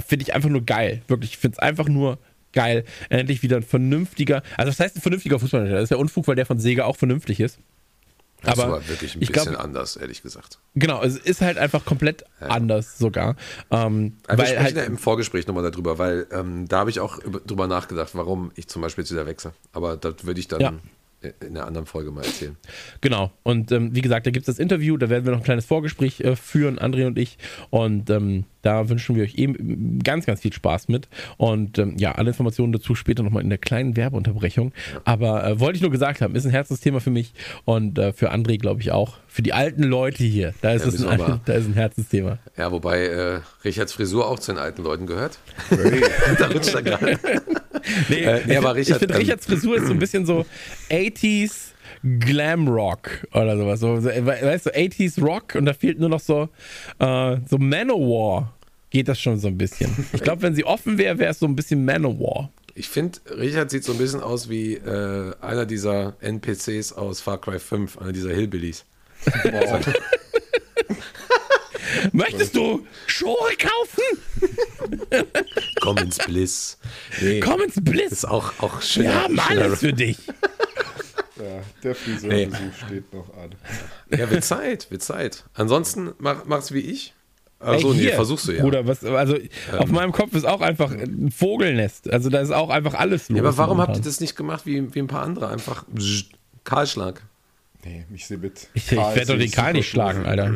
finde 0.06 0.22
ich 0.22 0.34
einfach 0.34 0.48
nur 0.48 0.64
geil. 0.64 1.02
Wirklich, 1.08 1.32
ich 1.32 1.38
finde 1.38 1.56
es 1.56 1.58
einfach 1.58 1.88
nur 1.88 2.18
geil. 2.56 2.84
Endlich 3.10 3.42
wieder 3.42 3.58
ein 3.58 3.62
vernünftiger, 3.62 4.42
also 4.56 4.70
das 4.70 4.80
heißt 4.80 4.96
ein 4.96 5.02
vernünftiger 5.02 5.38
Fußballmanager. 5.38 5.76
Das 5.76 5.84
ist 5.84 5.90
ja 5.90 5.98
Unfug, 5.98 6.26
weil 6.26 6.34
der 6.34 6.46
von 6.46 6.58
Sega 6.58 6.84
auch 6.86 6.96
vernünftig 6.96 7.38
ist. 7.38 7.58
Das 8.42 8.58
Aber 8.58 8.72
war 8.72 8.88
wirklich 8.88 9.14
ein 9.16 9.22
ich 9.22 9.32
bisschen 9.32 9.52
glaub- 9.52 9.64
anders, 9.64 9.96
ehrlich 9.96 10.22
gesagt. 10.22 10.58
Genau, 10.74 11.02
es 11.02 11.16
ist 11.16 11.40
halt 11.40 11.58
einfach 11.58 11.84
komplett 11.84 12.24
anders 12.40 12.98
sogar. 12.98 13.34
Ähm, 13.70 14.18
Aber 14.26 14.38
wir 14.38 14.46
sprechen 14.46 14.64
halt, 14.64 14.76
ja 14.76 14.82
im 14.84 14.98
Vorgespräch 14.98 15.46
nochmal 15.46 15.68
darüber, 15.68 15.98
weil 15.98 16.26
ähm, 16.30 16.68
da 16.68 16.80
habe 16.80 16.90
ich 16.90 17.00
auch 17.00 17.18
über, 17.18 17.40
drüber 17.40 17.66
nachgedacht, 17.66 18.10
warum 18.14 18.52
ich 18.54 18.68
zum 18.68 18.82
Beispiel 18.82 19.02
jetzt 19.04 19.10
wieder 19.12 19.26
wechsle. 19.26 19.52
Aber 19.72 19.96
das 19.96 20.24
würde 20.24 20.38
ich 20.40 20.48
dann 20.48 20.60
Ja. 20.60 20.72
In 21.40 21.56
einer 21.56 21.66
anderen 21.66 21.86
Folge 21.86 22.10
mal 22.10 22.24
erzählen. 22.24 22.56
Genau. 23.00 23.30
Und 23.42 23.72
ähm, 23.72 23.94
wie 23.94 24.00
gesagt, 24.02 24.26
da 24.26 24.30
gibt 24.30 24.48
es 24.48 24.56
das 24.56 24.58
Interview, 24.62 24.96
da 24.96 25.08
werden 25.10 25.24
wir 25.24 25.32
noch 25.32 25.38
ein 25.40 25.44
kleines 25.44 25.64
Vorgespräch 25.66 26.20
äh, 26.20 26.36
führen, 26.36 26.78
André 26.78 27.06
und 27.06 27.18
ich. 27.18 27.38
Und 27.70 28.10
ähm, 28.10 28.44
da 28.62 28.88
wünschen 28.88 29.14
wir 29.16 29.22
euch 29.22 29.36
eben 29.36 30.00
ganz, 30.02 30.26
ganz 30.26 30.40
viel 30.40 30.52
Spaß 30.52 30.88
mit. 30.88 31.08
Und 31.36 31.78
ähm, 31.78 31.94
ja, 31.98 32.12
alle 32.12 32.28
Informationen 32.30 32.72
dazu 32.72 32.94
später 32.94 33.22
nochmal 33.22 33.42
in 33.42 33.48
der 33.48 33.58
kleinen 33.58 33.96
Werbeunterbrechung. 33.96 34.72
Aber 35.04 35.46
äh, 35.46 35.60
wollte 35.60 35.76
ich 35.76 35.82
nur 35.82 35.90
gesagt 35.92 36.20
haben, 36.20 36.34
ist 36.34 36.44
ein 36.44 36.50
Herzensthema 36.50 37.00
für 37.00 37.10
mich 37.10 37.32
und 37.64 37.98
äh, 37.98 38.12
für 38.12 38.32
André, 38.32 38.58
glaube 38.58 38.80
ich, 38.80 38.90
auch. 38.90 39.18
Für 39.28 39.42
die 39.42 39.52
alten 39.52 39.82
Leute 39.82 40.24
hier, 40.24 40.54
da 40.62 40.72
ist 40.72 40.82
Ja, 40.82 40.88
es 40.88 41.04
ein, 41.04 41.18
mal- 41.18 41.40
da 41.44 41.52
ist 41.52 41.66
ein 41.66 41.74
Herzensthema. 41.74 42.38
Ja, 42.56 42.72
wobei 42.72 43.06
äh, 43.06 43.40
Richards 43.64 43.92
Frisur 43.92 44.26
auch 44.28 44.38
zu 44.38 44.52
den 44.52 44.58
alten 44.58 44.82
Leuten 44.82 45.06
gehört. 45.06 45.38
da 46.38 46.46
rutscht 46.48 46.74
er 46.74 46.82
gerade. 46.82 47.18
Nee, 48.08 48.16
Äh, 48.22 48.40
nee, 48.46 48.52
ich 48.52 48.58
aber 48.58 48.74
find- 48.74 48.80
ich 48.80 48.86
Richard, 48.88 48.98
finde, 49.00 49.14
ähm, 49.14 49.20
Richards 49.20 49.46
Frisur 49.46 49.76
ist 49.76 49.86
so 49.86 49.92
ein 49.92 49.98
bisschen 49.98 50.26
so 50.26 50.46
80s 50.90 51.52
Glamrock 52.20 53.26
oder 53.32 53.56
sowas. 53.56 53.80
So, 53.80 54.00
so, 54.00 54.08
we- 54.08 54.26
weißt 54.26 54.66
du, 54.66 54.70
80s 54.74 55.20
Rock 55.22 55.54
und 55.54 55.64
da 55.66 55.72
fehlt 55.72 55.98
nur 55.98 56.08
noch 56.08 56.20
so, 56.20 56.48
äh, 56.98 57.36
so 57.48 57.58
Manowar. 57.58 58.52
Geht 58.90 59.08
das 59.08 59.20
schon 59.20 59.38
so 59.38 59.48
ein 59.48 59.58
bisschen. 59.58 59.90
Ich 60.12 60.22
glaube, 60.22 60.42
wenn 60.42 60.54
sie 60.54 60.64
offen 60.64 60.96
wäre, 60.96 61.18
wäre 61.18 61.32
es 61.32 61.38
so 61.40 61.46
ein 61.46 61.56
bisschen 61.56 61.84
Manowar. 61.84 62.50
Ich 62.74 62.88
finde, 62.88 63.18
Richard 63.36 63.70
sieht 63.70 63.84
so 63.84 63.92
ein 63.92 63.98
bisschen 63.98 64.20
aus 64.20 64.48
wie 64.48 64.74
äh, 64.74 65.32
einer 65.40 65.66
dieser 65.66 66.14
NPCs 66.20 66.92
aus 66.92 67.20
Far 67.20 67.40
Cry 67.40 67.58
5, 67.58 67.98
einer 67.98 68.12
dieser 68.12 68.30
Hillbillies. 68.32 68.84
Möchtest 72.12 72.54
du 72.56 72.86
Schuhe 73.06 73.34
kaufen? 73.58 75.26
Komm 75.80 75.98
ins 75.98 76.18
Bliss. 76.18 76.78
Nee, 77.20 77.40
Komm 77.40 77.62
ins 77.62 77.76
Bliss. 77.80 78.12
ist 78.12 78.28
auch, 78.28 78.52
auch 78.60 78.82
schön. 78.82 79.04
Wir 79.04 79.22
haben 79.22 79.38
alles 79.38 79.80
für 79.80 79.92
dich. 79.92 80.18
Ja, 81.38 81.60
der 81.82 81.94
Friseurbesuch 81.94 82.72
steht 82.86 83.12
noch 83.12 83.28
an. 83.36 83.50
Ja, 84.08 84.30
wird 84.30 84.42
Zeit, 84.42 84.90
wird 84.90 85.02
Zeit. 85.02 85.44
Ansonsten 85.52 86.14
mach, 86.16 86.46
mach's 86.46 86.72
wie 86.72 86.80
ich. 86.80 87.12
Achso, 87.58 87.90
Ey, 87.90 87.94
nee, 87.96 88.02
hier, 88.04 88.14
versuchst 88.14 88.48
du 88.48 88.52
ja. 88.52 88.62
Bruder, 88.62 88.86
was, 88.86 89.04
also 89.04 89.36
auf 89.76 89.90
meinem 89.90 90.12
Kopf 90.12 90.34
ist 90.34 90.46
auch 90.46 90.62
einfach 90.62 90.90
ein 90.90 91.30
Vogelnest. 91.30 92.10
Also 92.10 92.30
da 92.30 92.40
ist 92.40 92.52
auch 92.52 92.70
einfach 92.70 92.94
alles 92.94 93.28
los. 93.28 93.36
ja, 93.36 93.42
aber 93.42 93.58
warum 93.58 93.82
habt 93.82 93.96
ihr 93.96 94.02
das 94.02 94.20
nicht 94.20 94.34
gemacht 94.36 94.64
wie, 94.64 94.94
wie 94.94 94.98
ein 94.98 95.08
paar 95.08 95.22
andere? 95.22 95.48
Einfach 95.48 95.84
Kahlschlag. 96.64 97.22
Nee, 97.86 98.04
ich 98.12 98.26
sehe 98.26 98.38
mit. 98.38 98.68
Ich, 98.74 98.90
ich 98.90 98.96
werde 98.96 99.20
doch 99.20 99.26
sehe 99.26 99.38
den 99.38 99.50
Karl 99.52 99.72
nicht 99.74 99.88
schlagen, 99.88 100.20
doof. 100.20 100.28
Alter. 100.28 100.54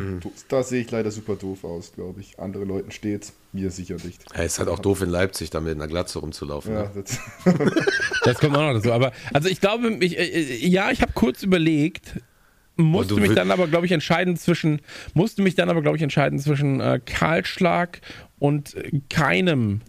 Da 0.49 0.63
sehe 0.63 0.81
ich 0.81 0.91
leider 0.91 1.11
super 1.11 1.35
doof 1.35 1.63
aus, 1.63 1.93
glaube 1.93 2.19
ich. 2.19 2.37
Andere 2.39 2.65
Leuten 2.65 2.91
steht's, 2.91 3.33
mir 3.53 3.71
sicher 3.71 3.95
nicht. 4.03 4.25
Ja, 4.35 4.43
ist 4.43 4.59
halt 4.59 4.67
auch 4.67 4.79
doof 4.79 5.01
in 5.01 5.09
Leipzig, 5.09 5.49
da 5.49 5.61
mit 5.61 5.73
einer 5.75 5.87
Glatze 5.87 6.19
rumzulaufen. 6.19 6.73
Ja, 6.73 6.83
Ne? 6.83 6.91
das, 6.93 7.19
Das 8.25 8.37
kommt 8.39 8.55
auch 8.57 8.61
noch 8.61 8.73
dazu. 8.73 8.91
Aber 8.91 9.13
also 9.33 9.47
ich 9.47 9.61
glaube, 9.61 9.89
ich, 10.01 10.17
äh, 10.19 10.67
ja, 10.67 10.91
ich 10.91 11.01
habe 11.01 11.13
kurz 11.13 11.41
überlegt, 11.41 12.19
musste 12.75 13.15
mich 13.15 13.33
dann 13.33 13.49
aber, 13.51 13.67
glaube 13.67 13.85
ich, 13.85 13.91
entscheiden 13.93 14.35
zwischen, 14.35 14.81
musste 15.13 15.41
mich 15.41 15.55
dann 15.55 15.69
aber, 15.69 15.81
glaube 15.81 15.97
ich, 15.97 16.03
entscheiden 16.03 16.37
zwischen 16.39 16.81
äh, 16.81 16.99
Kahlschlag 17.05 18.01
und 18.39 18.75
äh, 18.75 18.99
keinem 19.09 19.81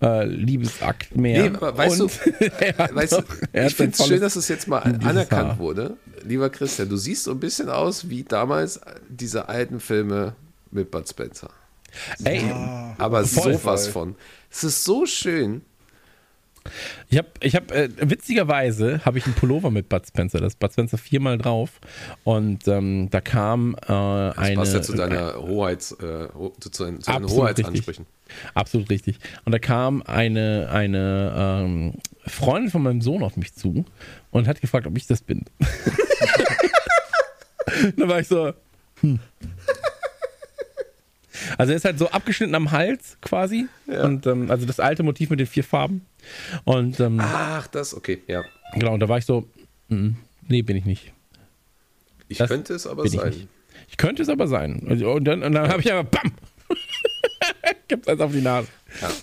äh, 0.00 0.24
Liebesakt 0.26 1.16
mehr. 1.16 1.50
Nee, 1.50 1.56
aber 1.56 1.76
weißt 1.76 2.00
und 2.02 2.10
hat 2.78 2.94
Weißt 2.94 3.12
du, 3.12 3.16
noch- 3.16 3.28
hat 3.28 3.48
ich 3.70 3.74
finde 3.74 3.96
es 3.98 4.06
schön, 4.06 4.20
dass 4.20 4.36
es 4.36 4.48
jetzt 4.48 4.68
mal 4.68 4.78
anerkannt 4.78 5.48
Haar. 5.50 5.58
wurde. 5.58 5.96
Lieber 6.24 6.50
Christian, 6.50 6.88
du 6.88 6.96
siehst 6.96 7.24
so 7.24 7.32
ein 7.32 7.40
bisschen 7.40 7.68
aus 7.68 8.08
wie 8.08 8.22
damals 8.24 8.80
diese 9.08 9.48
alten 9.48 9.80
Filme 9.80 10.34
mit 10.70 10.90
Bud 10.90 11.08
Spencer. 11.08 11.50
Ey, 12.24 12.42
Aber 12.98 13.24
Voll. 13.24 13.54
sowas 13.54 13.88
von. 13.88 14.14
Es 14.50 14.62
ist 14.64 14.84
so 14.84 15.06
schön. 15.06 15.62
Ich 17.08 17.16
habe, 17.16 17.28
ich 17.40 17.56
hab, 17.56 17.72
äh, 17.72 17.88
witzigerweise 17.98 19.00
habe 19.06 19.16
ich 19.16 19.24
einen 19.24 19.34
Pullover 19.34 19.70
mit 19.70 19.88
Bud 19.88 20.06
Spencer. 20.06 20.38
Das 20.38 20.52
ist 20.52 20.58
Bud 20.58 20.70
Spencer 20.72 20.98
viermal 20.98 21.38
drauf. 21.38 21.80
Und 22.24 22.68
ähm, 22.68 23.08
da 23.10 23.22
kam 23.22 23.74
äh, 23.74 23.86
Das 23.86 24.38
eine. 24.38 24.54
passt 24.56 24.74
ja 24.74 24.82
zu 24.82 24.92
deiner 24.94 25.34
Hoheits, 25.36 25.92
äh, 25.92 26.28
zu, 26.60 26.70
zu, 26.70 26.98
zu 26.98 27.12
Hoheitsansprüchen. 27.30 28.04
Absolut 28.54 28.90
richtig. 28.90 29.18
Und 29.44 29.52
da 29.52 29.58
kam 29.58 30.02
eine, 30.02 30.68
eine 30.70 31.32
ähm, 31.36 31.94
Freundin 32.26 32.70
von 32.70 32.82
meinem 32.82 33.00
Sohn 33.00 33.22
auf 33.22 33.36
mich 33.36 33.54
zu 33.54 33.84
und 34.30 34.48
hat 34.48 34.60
gefragt, 34.60 34.86
ob 34.86 34.96
ich 34.96 35.06
das 35.06 35.22
bin. 35.22 35.44
da 37.96 38.08
war 38.08 38.20
ich 38.20 38.28
so. 38.28 38.52
Hm. 39.00 39.18
Also 41.56 41.72
er 41.72 41.76
ist 41.76 41.84
halt 41.84 41.98
so 41.98 42.10
abgeschnitten 42.10 42.54
am 42.54 42.70
Hals 42.70 43.16
quasi. 43.20 43.68
Und 43.86 44.26
ähm, 44.26 44.50
also 44.50 44.66
das 44.66 44.80
alte 44.80 45.02
Motiv 45.02 45.30
mit 45.30 45.40
den 45.40 45.46
vier 45.46 45.64
Farben. 45.64 46.04
Und 46.64 47.00
ähm, 47.00 47.18
Ach, 47.20 47.66
das, 47.68 47.94
okay, 47.94 48.22
ja. 48.26 48.42
genau, 48.74 48.94
und 48.94 49.00
da 49.00 49.08
war 49.08 49.18
ich 49.18 49.24
so, 49.24 49.48
mm, 49.88 50.10
nee, 50.48 50.62
bin 50.62 50.76
ich 50.76 50.84
nicht. 50.84 51.12
Ich 52.28 52.38
Das 52.38 52.48
könnte 52.48 52.74
es 52.74 52.86
aber 52.86 53.04
ich 53.04 53.12
sein. 53.12 53.30
nicht. 53.30 53.48
Ich 53.88 53.96
könnte 53.96 54.22
es 54.22 54.28
aber 54.28 54.48
sein. 54.48 54.80
Und 54.80 55.02
und 55.02 55.24
dann, 55.24 55.42
und 55.42 55.52
dann 55.52 55.68
habe 55.68 55.80
ich 55.80 55.92
aber 55.92 56.04
BAM! 56.04 56.32
Gibt's 57.88 58.08
eins 58.08 58.20
auf 58.20 58.32
die 58.32 58.40
Nase. 58.40 58.68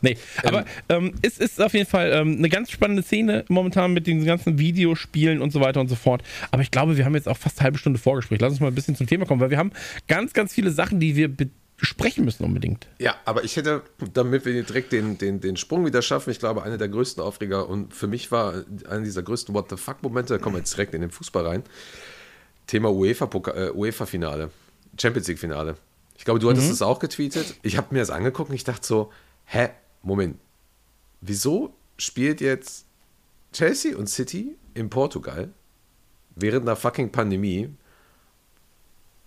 Nee, 0.01 0.17
aber 0.43 0.65
ähm, 0.89 1.13
es 1.21 1.37
ist 1.39 1.61
auf 1.61 1.73
jeden 1.73 1.89
Fall 1.89 2.11
ähm, 2.13 2.37
eine 2.37 2.49
ganz 2.49 2.69
spannende 2.69 3.01
Szene 3.01 3.45
momentan 3.47 3.93
mit 3.93 4.05
den 4.07 4.23
ganzen 4.23 4.59
Videospielen 4.59 5.41
und 5.41 5.51
so 5.51 5.59
weiter 5.59 5.79
und 5.79 5.87
so 5.87 5.95
fort. 5.95 6.23
Aber 6.51 6.61
ich 6.61 6.71
glaube, 6.71 6.97
wir 6.97 7.05
haben 7.05 7.15
jetzt 7.15 7.27
auch 7.27 7.37
fast 7.37 7.59
eine 7.59 7.65
halbe 7.65 7.77
Stunde 7.77 7.99
Vorgespräch. 7.99 8.39
Lass 8.41 8.51
uns 8.51 8.59
mal 8.59 8.67
ein 8.67 8.75
bisschen 8.75 8.95
zum 8.95 9.07
Thema 9.07 9.25
kommen, 9.25 9.41
weil 9.41 9.49
wir 9.49 9.57
haben 9.57 9.71
ganz, 10.07 10.33
ganz 10.33 10.53
viele 10.53 10.71
Sachen, 10.71 10.99
die 10.99 11.15
wir 11.15 11.29
besprechen 11.77 12.25
müssen 12.25 12.43
unbedingt. 12.43 12.87
Ja, 12.99 13.15
aber 13.25 13.43
ich 13.43 13.57
hätte, 13.57 13.81
damit 14.13 14.45
wir 14.45 14.63
direkt 14.63 14.91
den, 14.91 15.17
den, 15.17 15.41
den 15.41 15.57
Sprung 15.57 15.85
wieder 15.85 16.01
schaffen, 16.01 16.29
ich 16.29 16.39
glaube, 16.39 16.63
einer 16.63 16.77
der 16.77 16.87
größten 16.87 17.21
Aufreger 17.21 17.67
und 17.67 17.93
für 17.93 18.07
mich 18.07 18.31
war 18.31 18.63
einer 18.89 19.03
dieser 19.03 19.23
größten 19.23 19.53
What 19.53 19.69
the 19.69 19.77
fuck-Momente, 19.77 20.33
da 20.33 20.39
kommen 20.39 20.55
wir 20.55 20.59
jetzt 20.59 20.73
direkt 20.73 20.93
in 20.93 21.01
den 21.01 21.11
Fußball 21.11 21.45
rein. 21.45 21.63
Thema 22.67 22.89
äh, 22.89 23.71
UEFA-Finale, 23.71 24.51
Champions 24.99 25.27
League-Finale. 25.27 25.75
Ich 26.17 26.25
glaube, 26.25 26.39
du 26.39 26.49
hattest 26.49 26.71
es 26.71 26.81
auch 26.81 26.99
getweetet. 26.99 27.55
Ich 27.61 27.77
habe 27.77 27.93
mir 27.93 27.99
das 27.99 28.09
angeguckt 28.09 28.49
und 28.49 28.55
ich 28.55 28.63
dachte 28.63 28.85
so, 28.85 29.11
hä, 29.45 29.69
Moment, 30.01 30.37
wieso 31.21 31.73
spielt 31.97 32.41
jetzt 32.41 32.85
Chelsea 33.53 33.95
und 33.95 34.07
City 34.07 34.55
in 34.73 34.89
Portugal 34.89 35.49
während 36.35 36.67
einer 36.67 36.75
fucking 36.75 37.11
Pandemie, 37.11 37.69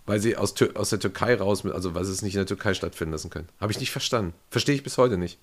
weil 0.06 0.20
sie 0.20 0.36
aus, 0.36 0.54
aus 0.74 0.90
der 0.90 1.00
Türkei 1.00 1.34
raus, 1.34 1.64
also 1.66 1.94
weil 1.94 2.04
sie 2.04 2.12
es 2.12 2.22
nicht 2.22 2.34
in 2.34 2.40
der 2.40 2.46
Türkei 2.46 2.74
stattfinden 2.74 3.12
lassen 3.12 3.30
können. 3.30 3.48
Habe 3.60 3.72
ich 3.72 3.80
nicht 3.80 3.90
verstanden. 3.90 4.34
Verstehe 4.50 4.74
ich 4.74 4.82
bis 4.82 4.98
heute 4.98 5.18
nicht. 5.18 5.38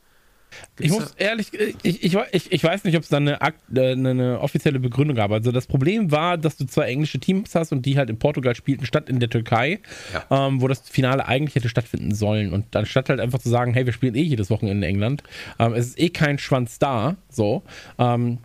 Ich 0.79 0.87
Gibt's 0.87 0.93
muss 0.99 1.11
ehrlich, 1.17 1.53
ich, 1.83 2.03
ich, 2.03 2.15
ich, 2.31 2.51
ich 2.51 2.63
weiß 2.63 2.85
nicht, 2.85 2.95
ob 2.95 3.03
es 3.03 3.09
da 3.09 3.17
eine, 3.17 3.39
äh, 3.41 3.51
eine, 3.91 4.09
eine 4.09 4.39
offizielle 4.39 4.79
Begründung 4.79 5.17
gab. 5.17 5.31
Also 5.31 5.51
das 5.51 5.67
Problem 5.67 6.11
war, 6.11 6.37
dass 6.37 6.55
du 6.57 6.65
zwei 6.65 6.85
englische 6.87 7.19
Teams 7.19 7.53
hast 7.55 7.71
und 7.71 7.85
die 7.85 7.97
halt 7.97 8.09
in 8.09 8.17
Portugal 8.17 8.55
spielten, 8.55 8.85
statt 8.85 9.09
in 9.09 9.19
der 9.19 9.29
Türkei, 9.29 9.79
Ja. 10.13 10.47
ähm, 10.47 10.61
wo 10.61 10.67
das 10.67 10.79
Finale 10.79 11.25
eigentlich 11.27 11.55
hätte 11.55 11.67
stattfinden 11.69 12.13
sollen. 12.15 12.53
Und 12.53 12.73
anstatt 12.75 13.09
halt 13.09 13.19
einfach 13.19 13.39
zu 13.39 13.49
sagen, 13.49 13.73
hey, 13.73 13.85
wir 13.85 13.93
spielen 13.93 14.15
eh 14.15 14.21
jedes 14.21 14.49
Wochenende 14.49 14.85
in 14.87 14.93
England, 14.93 15.23
ähm, 15.59 15.73
es 15.73 15.87
ist 15.87 15.99
eh 15.99 16.09
kein 16.09 16.37
Schwanz 16.37 16.79
da, 16.79 17.15
so. 17.29 17.61
Ähm, 17.97 18.37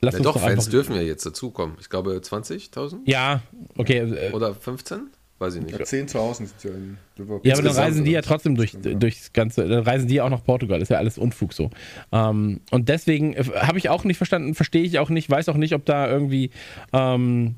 lass 0.00 0.14
Ja, 0.14 0.18
uns 0.18 0.26
doch, 0.26 0.34
doch 0.34 0.42
Fans 0.42 0.68
dürfen 0.68 0.94
ja 0.94 1.02
jetzt 1.02 1.24
dazukommen. 1.24 1.76
Ich 1.80 1.88
glaube 1.88 2.10
20.000 2.22 2.98
Ja, 3.06 3.40
okay. 3.76 3.98
Äh, 3.98 4.32
oder 4.32 4.54
15? 4.54 5.08
Weiß 5.38 5.54
ich 5.56 5.62
nicht. 5.62 5.78
ja, 5.78 5.84
10.000 5.84 6.34
sind 6.34 6.50
ja 6.62 6.70
in 6.70 6.98
Liverpool. 7.16 7.40
Ja, 7.44 7.54
aber 7.54 7.62
dann 7.62 7.76
reisen 7.76 8.04
die 8.04 8.12
ja 8.12 8.22
trotzdem 8.22 8.54
durch, 8.54 8.74
durchs 8.80 9.34
ganze, 9.34 9.68
dann 9.68 9.84
reisen 9.84 10.08
die 10.08 10.14
ja 10.14 10.24
auch 10.24 10.30
nach 10.30 10.42
Portugal, 10.42 10.80
ist 10.80 10.90
ja 10.90 10.96
alles 10.96 11.18
Unfug 11.18 11.52
so. 11.52 11.70
Ähm, 12.10 12.60
und 12.70 12.88
deswegen 12.88 13.34
äh, 13.34 13.44
habe 13.56 13.76
ich 13.76 13.90
auch 13.90 14.04
nicht 14.04 14.16
verstanden, 14.16 14.54
verstehe 14.54 14.82
ich 14.82 14.98
auch 14.98 15.10
nicht, 15.10 15.28
weiß 15.28 15.50
auch 15.50 15.56
nicht, 15.56 15.74
ob 15.74 15.84
da 15.84 16.08
irgendwie 16.08 16.50
ähm, 16.94 17.56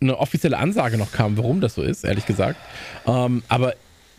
eine 0.00 0.18
offizielle 0.18 0.56
Ansage 0.56 0.98
noch 0.98 1.10
kam, 1.10 1.36
warum 1.36 1.60
das 1.60 1.74
so 1.74 1.82
ist, 1.82 2.04
ehrlich 2.04 2.26
gesagt. 2.26 2.60
Ähm, 3.06 3.42
aber 3.48 3.74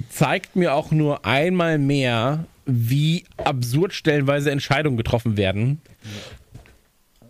zeigt 0.10 0.58
mir 0.58 0.74
auch 0.74 0.92
nur 0.92 1.26
einmal 1.26 1.78
mehr, 1.78 2.46
wie 2.66 3.24
absurd 3.38 3.94
stellenweise 3.94 4.52
Entscheidungen 4.52 4.98
getroffen 4.98 5.38
werden. 5.38 5.82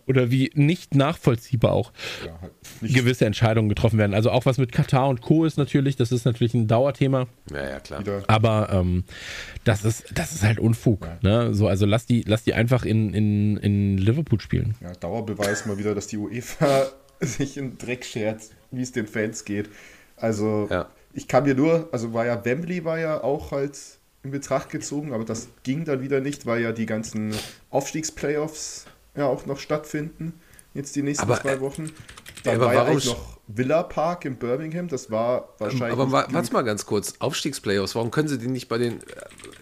Oder 0.06 0.30
wie 0.30 0.50
nicht 0.54 0.94
nachvollziehbar 0.94 1.72
auch 1.72 1.92
Ja, 2.24 2.40
halt 2.40 2.52
nicht 2.80 2.94
gewisse 2.94 3.26
Entscheidungen 3.26 3.68
getroffen 3.68 3.98
werden. 3.98 4.14
Also 4.14 4.30
auch 4.30 4.46
was 4.46 4.58
mit 4.58 4.72
Katar 4.72 5.08
und 5.08 5.20
Co. 5.20 5.44
ist 5.44 5.56
natürlich, 5.58 5.96
das 5.96 6.12
ist 6.12 6.24
natürlich 6.24 6.54
ein 6.54 6.66
Dauerthema. 6.68 7.26
Ja, 7.52 7.68
ja, 7.70 7.80
klar. 7.80 8.02
Aber 8.28 8.68
ähm, 8.72 9.04
das, 9.64 9.84
ist, 9.84 10.06
das 10.14 10.32
ist 10.32 10.42
halt 10.42 10.58
Unfug. 10.58 11.06
Ne? 11.22 11.54
So, 11.54 11.68
also 11.68 11.86
lass 11.86 12.06
die, 12.06 12.22
lass 12.26 12.44
die 12.44 12.54
einfach 12.54 12.84
in, 12.84 13.12
in, 13.14 13.56
in 13.58 13.98
Liverpool 13.98 14.40
spielen. 14.40 14.74
Ja, 14.80 14.92
Dauerbeweis 14.92 15.66
mal 15.66 15.78
wieder, 15.78 15.94
dass 15.94 16.06
die 16.06 16.16
UEFA 16.16 16.86
sich 17.20 17.56
in 17.56 17.76
Dreck 17.78 18.04
schert, 18.04 18.42
wie 18.70 18.82
es 18.82 18.92
den 18.92 19.06
Fans 19.06 19.44
geht. 19.44 19.68
Also, 20.16 20.68
Ja. 20.70 20.88
ich 21.12 21.28
kann 21.28 21.44
mir 21.44 21.54
nur, 21.54 21.88
also 21.92 22.12
war 22.12 22.26
ja 22.26 22.44
Wembley 22.44 22.84
war 22.84 22.98
ja 22.98 23.22
auch 23.22 23.52
halt 23.52 23.78
in 24.22 24.30
Betracht 24.32 24.68
gezogen, 24.68 25.14
aber 25.14 25.24
das 25.24 25.48
ging 25.62 25.84
dann 25.86 26.02
wieder 26.02 26.20
nicht, 26.20 26.44
weil 26.44 26.60
ja 26.62 26.72
die 26.72 26.84
ganzen 26.86 27.32
Aufstiegsplayoffs 27.70 28.84
ja 29.16 29.26
auch 29.26 29.46
noch 29.46 29.58
stattfinden. 29.58 30.34
Jetzt 30.72 30.94
die 30.94 31.02
nächsten 31.02 31.24
Aber, 31.24 31.40
zwei 31.40 31.54
äh, 31.54 31.58
Dann 32.44 32.54
aber 32.56 32.66
war 32.66 32.74
warum 32.74 32.98
sch- 32.98 33.08
noch 33.08 33.38
Villa 33.48 33.82
Park 33.82 34.24
in 34.24 34.36
Birmingham, 34.36 34.86
das 34.86 35.10
war 35.10 35.54
wahrscheinlich. 35.58 35.92
Aber 35.98 36.12
wa- 36.12 36.26
warte 36.30 36.52
mal 36.52 36.62
ganz 36.62 36.86
kurz. 36.86 37.14
Aufstiegsplayoffs, 37.18 37.96
warum 37.96 38.12
können 38.12 38.28
sie 38.28 38.38
die 38.38 38.46
nicht 38.46 38.68
bei 38.68 38.78
den 38.78 39.00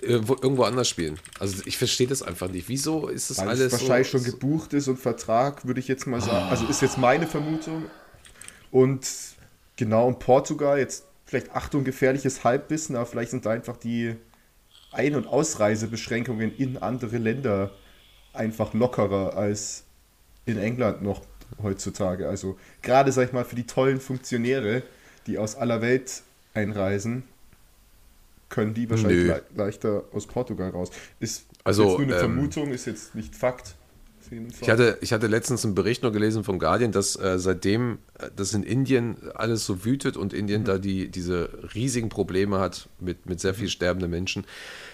äh, 0.02 0.12
irgendwo, 0.20 0.64
anders 0.64 0.87
spielen? 0.88 1.18
Also 1.40 1.62
ich 1.64 1.78
verstehe 1.78 2.06
das 2.06 2.22
einfach 2.22 2.50
nicht. 2.50 2.68
Wieso 2.68 3.08
ist 3.08 3.30
das 3.30 3.38
Weil 3.38 3.48
alles 3.48 3.61
es 3.61 3.72
wahrscheinlich 3.72 4.11
so, 4.11 4.18
schon 4.18 4.26
gebucht 4.26 4.74
ist 4.74 4.88
und 4.88 4.98
Vertrag, 4.98 5.66
würde 5.66 5.80
ich 5.80 5.88
jetzt 5.88 6.06
mal 6.06 6.20
sagen. 6.20 6.50
Also 6.50 6.66
ist 6.66 6.82
jetzt 6.82 6.98
meine 6.98 7.26
Vermutung. 7.26 7.84
Und 8.70 9.06
genau 9.76 10.08
in 10.08 10.18
Portugal, 10.18 10.78
jetzt 10.78 11.04
vielleicht 11.24 11.52
Achtung, 11.54 11.84
gefährliches 11.84 12.44
Halbwissen, 12.44 12.96
aber 12.96 13.06
vielleicht 13.06 13.30
sind 13.30 13.46
da 13.46 13.50
einfach 13.50 13.78
die 13.78 14.14
Ein- 14.92 15.14
und 15.14 15.26
Ausreisebeschränkungen 15.26 16.54
in 16.54 16.76
andere 16.76 17.16
Länder 17.16 17.70
einfach 18.38 18.74
lockerer 18.74 19.37
als 19.37 19.85
in 20.46 20.59
England 20.59 21.03
noch 21.03 21.22
heutzutage. 21.62 22.29
Also 22.29 22.59
gerade, 22.83 23.12
sag 23.12 23.29
ich 23.29 23.33
mal, 23.33 23.44
für 23.44 23.57
die 23.57 23.66
tollen 23.66 24.01
Funktionäre, 24.01 24.83
die 25.27 25.38
aus 25.38 25.57
aller 25.57 25.83
Welt 25.83 26.22
einreisen, 26.55 27.24
können 28.48 28.74
die 28.74 28.88
wahrscheinlich 28.88 29.27
le 29.27 29.42
leichter 29.55 30.05
aus 30.12 30.27
Portugal 30.27 30.70
raus. 30.70 30.90
Ist 31.20 31.44
Also, 31.64 31.83
jetzt 31.83 31.98
nur 31.98 32.07
eine 32.07 32.14
ähm, 32.14 32.20
Vermutung, 32.20 32.72
ist 32.72 32.87
jetzt 32.87 33.14
nicht 33.14 33.35
Fakt. 33.35 33.74
Ich 34.61 34.68
hatte, 34.68 34.98
ich 35.01 35.14
hatte 35.14 35.27
letztens 35.27 35.64
einen 35.64 35.74
Bericht 35.74 36.03
nur 36.03 36.12
gelesen 36.12 36.44
vom 36.44 36.59
Guardian, 36.59 36.92
dass 36.92 37.16
äh, 37.16 37.38
seitdem 37.38 37.98
äh, 38.18 38.29
das 38.37 38.53
in 38.53 38.62
Indien 38.62 39.16
alles 39.35 39.64
so 39.64 39.87
wütet 39.87 40.18
und 40.18 40.35
Indien 40.35 40.64
da 40.64 40.79
die, 40.79 41.09
diese 41.09 41.48
riesigen 41.74 42.11
Probleme 42.11 42.59
hat 42.59 42.90
mit, 43.01 43.24
mit 43.24 43.40
sehr 43.40 43.55
viel 43.55 43.70
sterbenden 43.70 44.11
Menschen, 44.11 44.44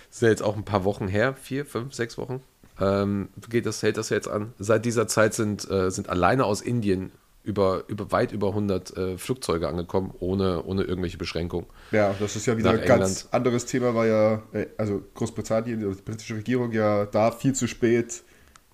das 0.09 0.19
ist 0.19 0.23
ja 0.23 0.29
jetzt 0.29 0.43
auch 0.43 0.57
ein 0.57 0.65
paar 0.65 0.85
Wochen 0.85 1.09
her, 1.09 1.35
vier, 1.35 1.67
fünf, 1.67 1.95
sechs 1.95 2.17
Wochen, 2.17 2.43
ähm, 2.81 3.29
geht 3.49 3.67
das, 3.67 3.83
hält 3.83 3.97
das 3.97 4.09
jetzt 4.11 4.29
an. 4.29 4.53
Seit 4.59 4.85
dieser 4.85 5.07
Zeit 5.07 5.35
sind, 5.35 5.69
äh, 5.71 5.91
sind 5.91 6.09
alleine 6.09 6.45
aus 6.45 6.61
Indien 6.61 7.13
über, 7.45 7.85
über 7.89 8.11
weit 8.11 8.33
über 8.33 8.49
100 8.49 8.97
äh, 8.97 9.19
Flugzeuge 9.19 9.69
angekommen, 9.69 10.15
ohne, 10.19 10.63
ohne 10.65 10.83
irgendwelche 10.85 11.19
Beschränkungen. 11.19 11.67
Ja, 11.91 12.15
das 12.19 12.37
ist 12.37 12.47
ja 12.47 12.57
wieder 12.57 12.73
Nach 12.73 12.81
ein 12.81 12.87
ganz 12.89 13.25
England. 13.25 13.35
anderes 13.35 13.67
Thema, 13.67 13.95
weil 13.95 14.09
ja, 14.09 14.43
äh, 14.53 14.67
also 14.79 15.03
Großbritannien, 15.15 15.79
die 15.79 16.03
britische 16.03 16.37
Regierung 16.37 16.73
ja 16.73 17.05
da 17.07 17.31
viel 17.31 17.55
zu 17.55 17.67
spät 17.69 18.23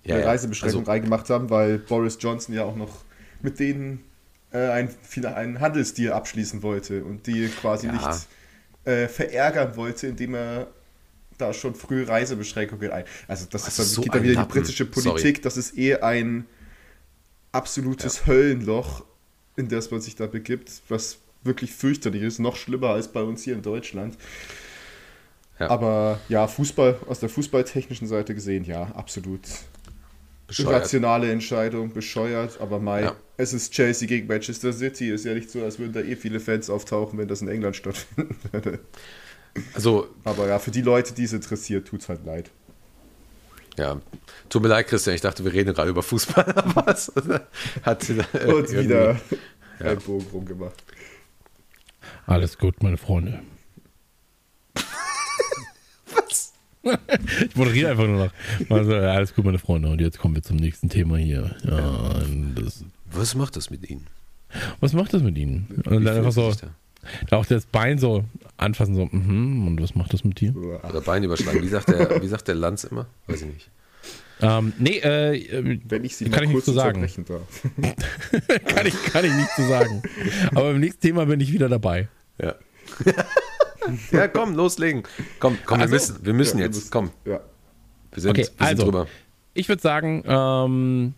Ja, 0.03 0.15
eine 0.15 0.23
ja. 0.23 0.29
Reisebeschränkung 0.29 0.81
Also- 0.81 0.91
reingemacht 0.91 1.29
haben, 1.29 1.49
weil 1.49 1.79
Boris 1.79 2.17
Johnson 2.19 2.55
ja 2.55 2.63
auch 2.63 2.75
noch 2.77 3.03
mit 3.41 3.59
denen 3.59 4.03
äh, 4.53 4.69
ein, 4.69 4.89
einen 5.35 5.59
Handelsdeal 5.59 6.13
abschließen 6.13 6.63
wollte 6.63 7.03
und 7.03 7.27
die 7.27 7.47
quasi 7.49 7.87
Ja. 7.87 7.93
nicht 7.93 8.27
äh, 8.85 9.07
verärgern 9.09 9.75
wollte, 9.75 10.07
indem 10.07 10.33
er 10.35 10.67
da 11.41 11.53
schon 11.53 11.75
früh 11.75 12.03
Reisebeschränkungen 12.03 12.91
ein. 12.91 13.03
Also 13.27 13.45
das, 13.49 13.63
Das 13.65 13.69
ist 13.73 13.79
dann, 13.79 13.85
so 13.87 14.01
geht 14.03 14.13
dann 14.13 14.21
wieder 14.23 14.29
in 14.31 14.35
die 14.37 14.41
Lappen. 14.41 14.51
britische 14.61 14.85
Sorry. 14.91 15.09
Politik, 15.09 15.41
das 15.41 15.57
ist 15.57 15.77
eh 15.77 15.95
ein 15.97 16.45
absolutes 17.51 18.25
Höllenloch, 18.27 19.03
in 19.57 19.67
das 19.67 19.91
man 19.91 20.01
sich 20.01 20.15
da 20.15 20.27
begibt, 20.27 20.71
was 20.89 21.17
wirklich 21.43 21.73
fürchterlich 21.73 22.21
ist, 22.23 22.39
noch 22.39 22.55
schlimmer 22.55 22.89
als 22.89 23.11
bei 23.11 23.21
uns 23.21 23.43
hier 23.43 23.55
in 23.55 23.61
Deutschland. 23.61 24.15
Ja. 25.59 25.69
Aber 25.69 26.19
ja, 26.29 26.47
Fußball, 26.47 26.99
aus 27.07 27.19
der 27.19 27.29
fußballtechnischen 27.29 28.07
Seite 28.07 28.33
gesehen, 28.33 28.63
ja, 28.63 28.83
absolut 28.95 29.41
Bescheuert. 30.47 30.69
irrationale 30.69 31.31
Entscheidung, 31.31 31.93
bescheuert, 31.93 32.59
aber 32.61 32.79
Mai, 32.79 33.03
Ja. 33.03 33.15
es 33.37 33.53
ist 33.53 33.71
Chelsea 33.73 34.07
gegen 34.07 34.27
Manchester 34.27 34.73
City, 34.73 35.09
ist 35.11 35.25
ja 35.25 35.33
nicht 35.33 35.49
so, 35.51 35.63
als 35.63 35.77
würden 35.79 35.93
da 35.93 36.01
eh 36.01 36.15
viele 36.15 36.39
Fans 36.39 36.69
auftauchen, 36.69 37.19
wenn 37.19 37.27
das 37.27 37.41
in 37.41 37.47
England 37.47 37.75
stattfinden 37.75 38.35
würde. 38.51 38.79
Also, 39.73 40.07
Aber 40.23 40.47
ja, 40.47 40.59
für 40.59 40.71
die 40.71 40.81
Leute, 40.81 41.13
die 41.13 41.23
es 41.23 41.33
interessiert, 41.33 41.87
tut's 41.87 42.07
halt 42.09 42.25
leid. 42.25 42.49
ja, 43.77 43.99
tut 44.49 44.61
mir 44.61 44.69
leid, 44.69 44.87
Christian, 44.87 45.15
ich 45.15 45.21
dachte, 45.21 45.43
wir 45.43 45.51
reden 45.53 45.73
gerade 45.73 45.89
über 45.89 46.03
Fußball. 46.03 46.45
aber 46.55 46.87
es 46.87 47.11
hat 47.83 48.09
äh, 48.09 48.45
Und 48.53 48.71
wieder 48.71 49.19
ein 49.79 49.97
Bogen 49.99 50.27
rumgemacht. 50.31 50.83
Alles 52.27 52.57
gut, 52.57 52.81
meine 52.83 52.97
Freunde. 52.97 53.41
Was? 56.13 56.53
Ich 57.45 57.55
moderiere 57.55 57.91
einfach 57.91 58.07
nur 58.07 58.25
noch. 58.25 58.31
Also, 58.69 58.91
ja, 58.93 59.11
alles 59.11 59.33
gut, 59.35 59.45
meine 59.45 59.59
Freunde. 59.59 59.89
Und 59.89 60.01
jetzt 60.01 60.17
kommen 60.17 60.35
wir 60.35 60.41
zum 60.43 60.57
nächsten 60.57 60.89
Thema 60.89 61.17
hier. 61.17 61.55
Ja, 61.63 62.15
das, 62.55 62.83
Was 63.11 63.35
macht 63.35 63.55
das 63.55 63.69
mit 63.69 63.89
Ihnen? 63.89 64.07
was 64.81 64.91
macht 64.93 65.13
das 65.13 65.21
mit 65.21 65.37
Ihnen? 65.37 65.67
Und 65.85 66.01
Wie 66.01 66.05
dann 66.05 66.17
einfach 66.17 66.31
so, 66.33 66.51
da? 66.53 66.67
Da 67.29 67.37
auch 67.37 67.45
das 67.45 67.65
Bein 67.65 67.97
so 67.97 68.23
anfassen, 68.57 68.95
so, 68.95 69.05
mhm, 69.11 69.67
und 69.67 69.81
was 69.81 69.95
macht 69.95 70.13
das 70.13 70.23
mit 70.23 70.39
dir? 70.39 70.55
Oder 70.55 71.01
Bein 71.01 71.23
überschlagen. 71.23 71.61
Wie 71.61 71.67
sagt 71.67 71.89
der, 71.89 72.21
wie 72.21 72.27
sagt 72.27 72.47
der 72.47 72.55
Lanz 72.55 72.83
immer? 72.83 73.07
Weiß 73.27 73.41
ich 73.41 73.47
nicht. 73.53 73.69
Ähm, 74.43 74.73
nee, 74.79 74.97
äh, 74.97 75.79
Wenn 75.87 76.03
ich 76.03 76.15
sie 76.17 76.25
Kann 76.25 76.31
mal 76.33 76.43
ich 76.43 76.47
nicht 76.49 76.53
kurz 76.55 76.65
so 76.65 76.73
sagen. 76.73 77.01
darf. 77.27 77.41
kann, 78.65 78.87
ich, 78.87 79.03
kann 79.05 79.23
ich 79.25 79.31
nicht 79.33 79.51
zu 79.55 79.67
sagen. 79.67 80.01
Aber 80.55 80.71
im 80.71 80.79
nächsten 80.79 80.99
Thema 81.01 81.25
bin 81.25 81.39
ich 81.39 81.51
wieder 81.53 81.69
dabei. 81.69 82.07
Ja. 82.41 82.55
ja, 84.11 84.27
komm, 84.27 84.55
loslegen. 84.55 85.03
Komm, 85.39 85.57
komm, 85.65 85.81
Also- 85.81 85.91
wir 85.91 85.99
müssen, 85.99 86.25
wir 86.25 86.33
müssen 86.33 86.57
Ja, 86.57 86.61
wir 86.61 86.65
jetzt. 86.67 86.75
müssen- 86.77 86.91
Komm, 86.91 87.11
Ja. 87.25 87.39
wir 88.13 88.21
sind, 88.21 88.31
Okay, 88.31 88.39
wir 88.39 88.45
sind 88.45 88.61
also. 88.61 88.83
drüber. 88.83 89.07
Ich 89.53 89.69
würde 89.69 89.81
sagen, 89.81 90.23
ähm, 90.25 91.13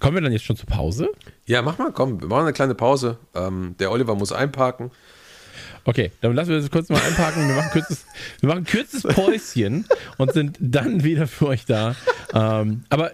kommen 0.00 0.14
wir 0.16 0.20
dann 0.22 0.32
jetzt 0.32 0.44
schon 0.44 0.56
zur 0.56 0.66
Pause? 0.68 1.10
Ja, 1.46 1.62
mach 1.62 1.78
mal, 1.78 1.92
komm, 1.92 2.20
wir 2.20 2.28
machen 2.28 2.42
eine 2.42 2.52
kleine 2.52 2.74
Pause. 2.74 3.18
Ähm, 3.34 3.76
der 3.78 3.92
Oliver 3.92 4.14
muss 4.16 4.32
einparken. 4.32 4.90
Okay, 5.84 6.10
dann 6.20 6.34
lassen 6.34 6.50
wir 6.50 6.60
das 6.60 6.70
kurz 6.70 6.88
mal 6.88 7.00
einparken. 7.00 7.46
Wir 7.48 7.54
machen 7.54 7.68
ein 7.68 7.72
kurzes, 7.72 8.04
wir 8.40 8.48
machen 8.48 8.66
ein 8.66 8.66
kurzes 8.66 9.02
Päuschen 9.04 9.86
und 10.18 10.32
sind 10.32 10.56
dann 10.60 11.04
wieder 11.04 11.28
für 11.28 11.46
euch 11.46 11.64
da. 11.64 11.94
Ähm, 12.34 12.84
aber 12.88 13.12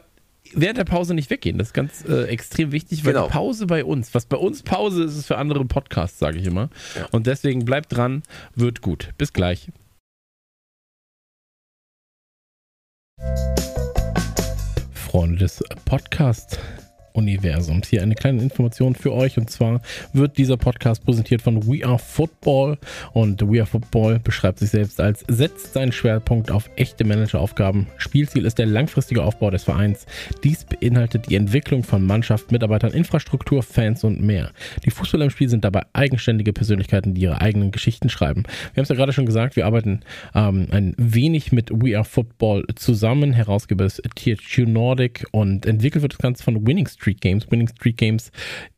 während 0.54 0.78
der 0.78 0.84
Pause 0.84 1.12
nicht 1.12 1.28
weggehen, 1.28 1.58
das 1.58 1.68
ist 1.68 1.74
ganz 1.74 2.04
äh, 2.08 2.24
extrem 2.24 2.72
wichtig, 2.72 3.04
weil 3.04 3.12
Genau. 3.12 3.26
die 3.26 3.32
Pause 3.32 3.66
bei 3.66 3.84
uns, 3.84 4.14
was 4.14 4.24
bei 4.24 4.38
uns 4.38 4.62
Pause 4.62 5.04
ist, 5.04 5.16
ist 5.18 5.26
für 5.26 5.36
andere 5.36 5.66
Podcasts, 5.66 6.18
sage 6.18 6.38
ich 6.38 6.46
immer. 6.46 6.70
Und 7.10 7.26
deswegen 7.26 7.66
bleibt 7.66 7.94
dran, 7.94 8.22
wird 8.54 8.80
gut. 8.80 9.10
Bis 9.18 9.34
gleich. 9.34 9.68
Freunde 14.94 15.38
des 15.40 15.62
Podcast 15.84 16.58
Universums. 17.12 17.88
Hier 17.88 18.02
eine 18.02 18.14
kleine 18.14 18.42
Information 18.42 18.94
für 18.94 19.12
euch 19.12 19.38
und 19.38 19.50
zwar 19.50 19.80
wird 20.12 20.38
dieser 20.38 20.56
Podcast 20.56 21.04
präsentiert 21.04 21.42
von 21.42 21.66
We 21.66 21.84
Are 21.86 21.98
Football 21.98 22.78
und 23.12 23.42
We 23.42 23.60
Are 23.60 23.66
Football 23.66 24.18
beschreibt 24.18 24.58
sich 24.58 24.70
selbst 24.70 25.00
als 25.00 25.24
setzt 25.28 25.74
seinen 25.74 25.92
Schwerpunkt 25.92 26.50
auf 26.50 26.70
echte 26.76 27.04
Manageraufgaben. 27.04 27.86
Spielziel 27.96 28.46
ist 28.46 28.58
der 28.58 28.66
langfristige 28.66 29.22
Aufbau 29.22 29.50
des 29.50 29.64
Vereins. 29.64 30.06
Dies 30.42 30.64
beinhaltet 30.64 31.28
die 31.28 31.36
Entwicklung 31.36 31.82
von 31.84 32.04
Mannschaft, 32.04 32.52
Mitarbeitern, 32.52 32.92
Infrastruktur, 32.92 33.62
Fans 33.62 34.04
und 34.04 34.20
mehr. 34.22 34.50
Die 34.84 34.90
Fußballer 34.90 35.24
im 35.24 35.30
Spiel 35.30 35.48
sind 35.48 35.64
dabei 35.64 35.82
eigenständige 35.92 36.52
Persönlichkeiten, 36.52 37.14
die 37.14 37.22
ihre 37.22 37.40
eigenen 37.40 37.70
Geschichten 37.70 38.08
schreiben. 38.08 38.44
Wir 38.44 38.80
haben 38.80 38.84
es 38.84 38.88
ja 38.88 38.94
gerade 38.94 39.12
schon 39.12 39.26
gesagt, 39.26 39.56
wir 39.56 39.66
arbeiten 39.66 40.00
ähm, 40.34 40.68
ein 40.70 40.94
wenig 40.96 41.52
mit 41.52 41.70
We 41.70 41.96
Are 41.96 42.04
Football 42.04 42.64
zusammen. 42.74 43.32
Herausgeber 43.32 43.84
ist 43.84 44.02
THQ 44.16 44.66
Nordic 44.66 45.26
und 45.30 45.66
entwickelt 45.66 46.02
wird 46.02 46.14
das 46.14 46.18
Ganze 46.18 46.42
von 46.42 46.66
Winning 46.66 46.86
Street 46.86 47.01
Games. 47.20 47.50
Winning 47.50 47.68
Street 47.68 47.96
Games 47.96 48.30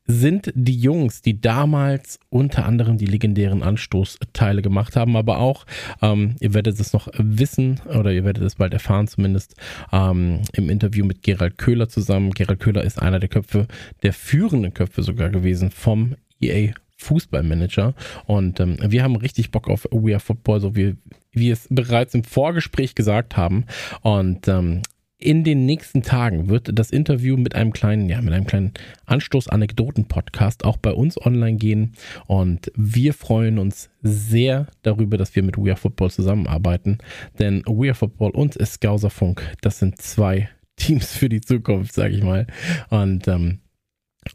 sind 0.06 0.52
die 0.54 0.76
Jungs, 0.78 1.22
die 1.22 1.40
damals 1.40 2.18
unter 2.28 2.66
anderem 2.66 2.98
die 2.98 3.06
legendären 3.06 3.62
Anstoßteile 3.62 4.60
gemacht 4.60 4.96
haben, 4.96 5.16
aber 5.16 5.38
auch, 5.38 5.64
ähm, 6.02 6.36
ihr 6.40 6.52
werdet 6.52 6.78
es 6.78 6.92
noch 6.92 7.08
wissen 7.16 7.80
oder 7.86 8.12
ihr 8.12 8.24
werdet 8.24 8.42
es 8.42 8.56
bald 8.56 8.74
erfahren 8.74 9.08
zumindest, 9.08 9.54
ähm, 9.92 10.42
im 10.52 10.68
Interview 10.68 11.06
mit 11.06 11.22
Gerald 11.22 11.56
Köhler 11.56 11.88
zusammen. 11.88 12.32
Gerald 12.32 12.60
Köhler 12.60 12.84
ist 12.84 13.00
einer 13.00 13.18
der 13.18 13.30
Köpfe, 13.30 13.66
der 14.02 14.12
führenden 14.12 14.74
Köpfe 14.74 15.02
sogar 15.02 15.30
gewesen 15.30 15.70
vom 15.70 16.16
EA 16.40 16.72
Fußballmanager 16.96 17.94
und 18.26 18.60
ähm, 18.60 18.76
wir 18.80 19.02
haben 19.02 19.16
richtig 19.16 19.50
Bock 19.50 19.68
auf 19.68 19.86
We 19.90 20.12
Are 20.12 20.20
Football, 20.20 20.60
so 20.60 20.76
wie 20.76 20.96
wir 21.32 21.52
es 21.52 21.66
bereits 21.68 22.14
im 22.14 22.24
Vorgespräch 22.24 22.94
gesagt 22.94 23.36
haben 23.36 23.64
und 24.02 24.46
ähm, 24.48 24.82
in 25.18 25.44
den 25.44 25.64
nächsten 25.64 26.02
Tagen 26.02 26.48
wird 26.48 26.76
das 26.78 26.90
Interview 26.90 27.36
mit 27.36 27.54
einem 27.54 27.72
kleinen, 27.72 28.08
ja, 28.08 28.20
mit 28.20 28.34
einem 28.34 28.46
kleinen 28.46 28.72
Anstoß-Anekdoten-Podcast 29.06 30.64
auch 30.64 30.76
bei 30.76 30.92
uns 30.92 31.20
online 31.24 31.56
gehen. 31.56 31.92
Und 32.26 32.70
wir 32.74 33.14
freuen 33.14 33.58
uns 33.58 33.90
sehr 34.02 34.66
darüber, 34.82 35.16
dass 35.16 35.34
wir 35.34 35.42
mit 35.42 35.56
We 35.56 35.70
Are 35.70 35.76
Football 35.76 36.10
zusammenarbeiten. 36.10 36.98
Denn 37.38 37.62
We 37.66 37.88
Are 37.88 37.94
Football 37.94 38.32
und 38.32 38.58
Skauserfunk, 38.64 39.42
das 39.60 39.78
sind 39.78 40.00
zwei 40.00 40.48
Teams 40.76 41.12
für 41.12 41.28
die 41.28 41.40
Zukunft, 41.40 41.94
sage 41.94 42.14
ich 42.14 42.22
mal. 42.22 42.46
Und 42.90 43.28
ähm, 43.28 43.60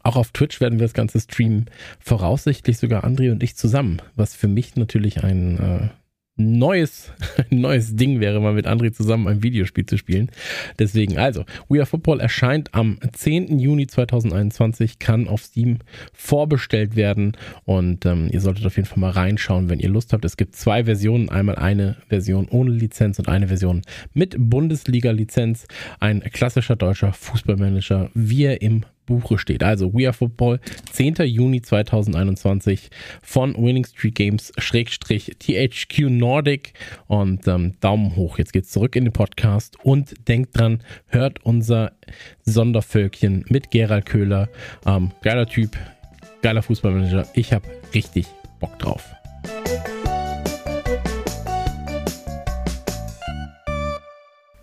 auch 0.02 0.16
auf 0.16 0.30
Twitch 0.30 0.60
werden 0.60 0.78
wir 0.78 0.86
das 0.86 0.94
Ganze 0.94 1.20
streamen, 1.20 1.66
voraussichtlich 1.98 2.78
sogar 2.78 3.04
André 3.04 3.30
und 3.32 3.42
ich 3.42 3.56
zusammen, 3.56 4.00
was 4.16 4.34
für 4.34 4.48
mich 4.48 4.76
natürlich 4.76 5.24
ein, 5.24 5.58
äh, 5.58 5.88
neues, 6.36 7.12
neues 7.50 7.96
Ding 7.96 8.20
wäre, 8.20 8.40
mal 8.40 8.54
mit 8.54 8.66
André 8.66 8.92
zusammen 8.92 9.28
ein 9.28 9.42
Videospiel 9.42 9.86
zu 9.86 9.98
spielen. 9.98 10.30
Deswegen, 10.78 11.18
also, 11.18 11.44
We 11.68 11.78
Are 11.78 11.86
Football 11.86 12.20
erscheint 12.20 12.74
am 12.74 12.98
10. 13.12 13.58
Juni 13.58 13.86
2021, 13.86 14.98
kann 14.98 15.28
auf 15.28 15.42
Steam 15.42 15.78
vorbestellt 16.12 16.96
werden 16.96 17.36
und 17.64 18.06
ähm, 18.06 18.28
ihr 18.32 18.40
solltet 18.40 18.66
auf 18.66 18.76
jeden 18.76 18.88
Fall 18.88 18.98
mal 18.98 19.10
reinschauen, 19.10 19.68
wenn 19.68 19.80
ihr 19.80 19.90
Lust 19.90 20.12
habt. 20.12 20.24
Es 20.24 20.36
gibt 20.36 20.56
zwei 20.56 20.84
Versionen, 20.84 21.28
einmal 21.28 21.56
eine 21.56 21.96
Version 22.08 22.48
ohne 22.48 22.70
Lizenz 22.70 23.18
und 23.18 23.28
eine 23.28 23.48
Version 23.48 23.82
mit 24.14 24.36
Bundesliga-Lizenz. 24.38 25.66
Ein 25.98 26.20
klassischer 26.20 26.76
deutscher 26.76 27.12
Fußballmanager, 27.12 28.10
wie 28.14 28.44
er 28.44 28.62
im 28.62 28.84
Buche 29.10 29.38
steht. 29.38 29.62
Also 29.64 29.92
We 29.92 30.06
Are 30.06 30.12
Football, 30.12 30.60
10. 30.92 31.16
Juni 31.26 31.60
2021 31.60 32.90
von 33.22 33.54
Winning 33.56 33.84
Street 33.84 34.14
Games 34.14 34.52
Schrägstrich 34.56 35.36
THQ 35.40 36.08
Nordic 36.08 36.74
und 37.08 37.46
ähm, 37.48 37.74
Daumen 37.80 38.14
hoch. 38.14 38.38
Jetzt 38.38 38.52
geht's 38.52 38.70
zurück 38.70 38.94
in 38.94 39.04
den 39.04 39.12
Podcast 39.12 39.76
und 39.82 40.28
denkt 40.28 40.56
dran, 40.56 40.80
hört 41.08 41.44
unser 41.44 41.92
Sondervölkchen 42.42 43.44
mit 43.48 43.72
Gerald 43.72 44.06
Köhler. 44.06 44.48
Ähm, 44.86 45.10
geiler 45.22 45.46
Typ, 45.46 45.76
geiler 46.40 46.62
Fußballmanager. 46.62 47.26
Ich 47.34 47.52
habe 47.52 47.68
richtig 47.92 48.26
Bock 48.60 48.78
drauf. 48.78 49.10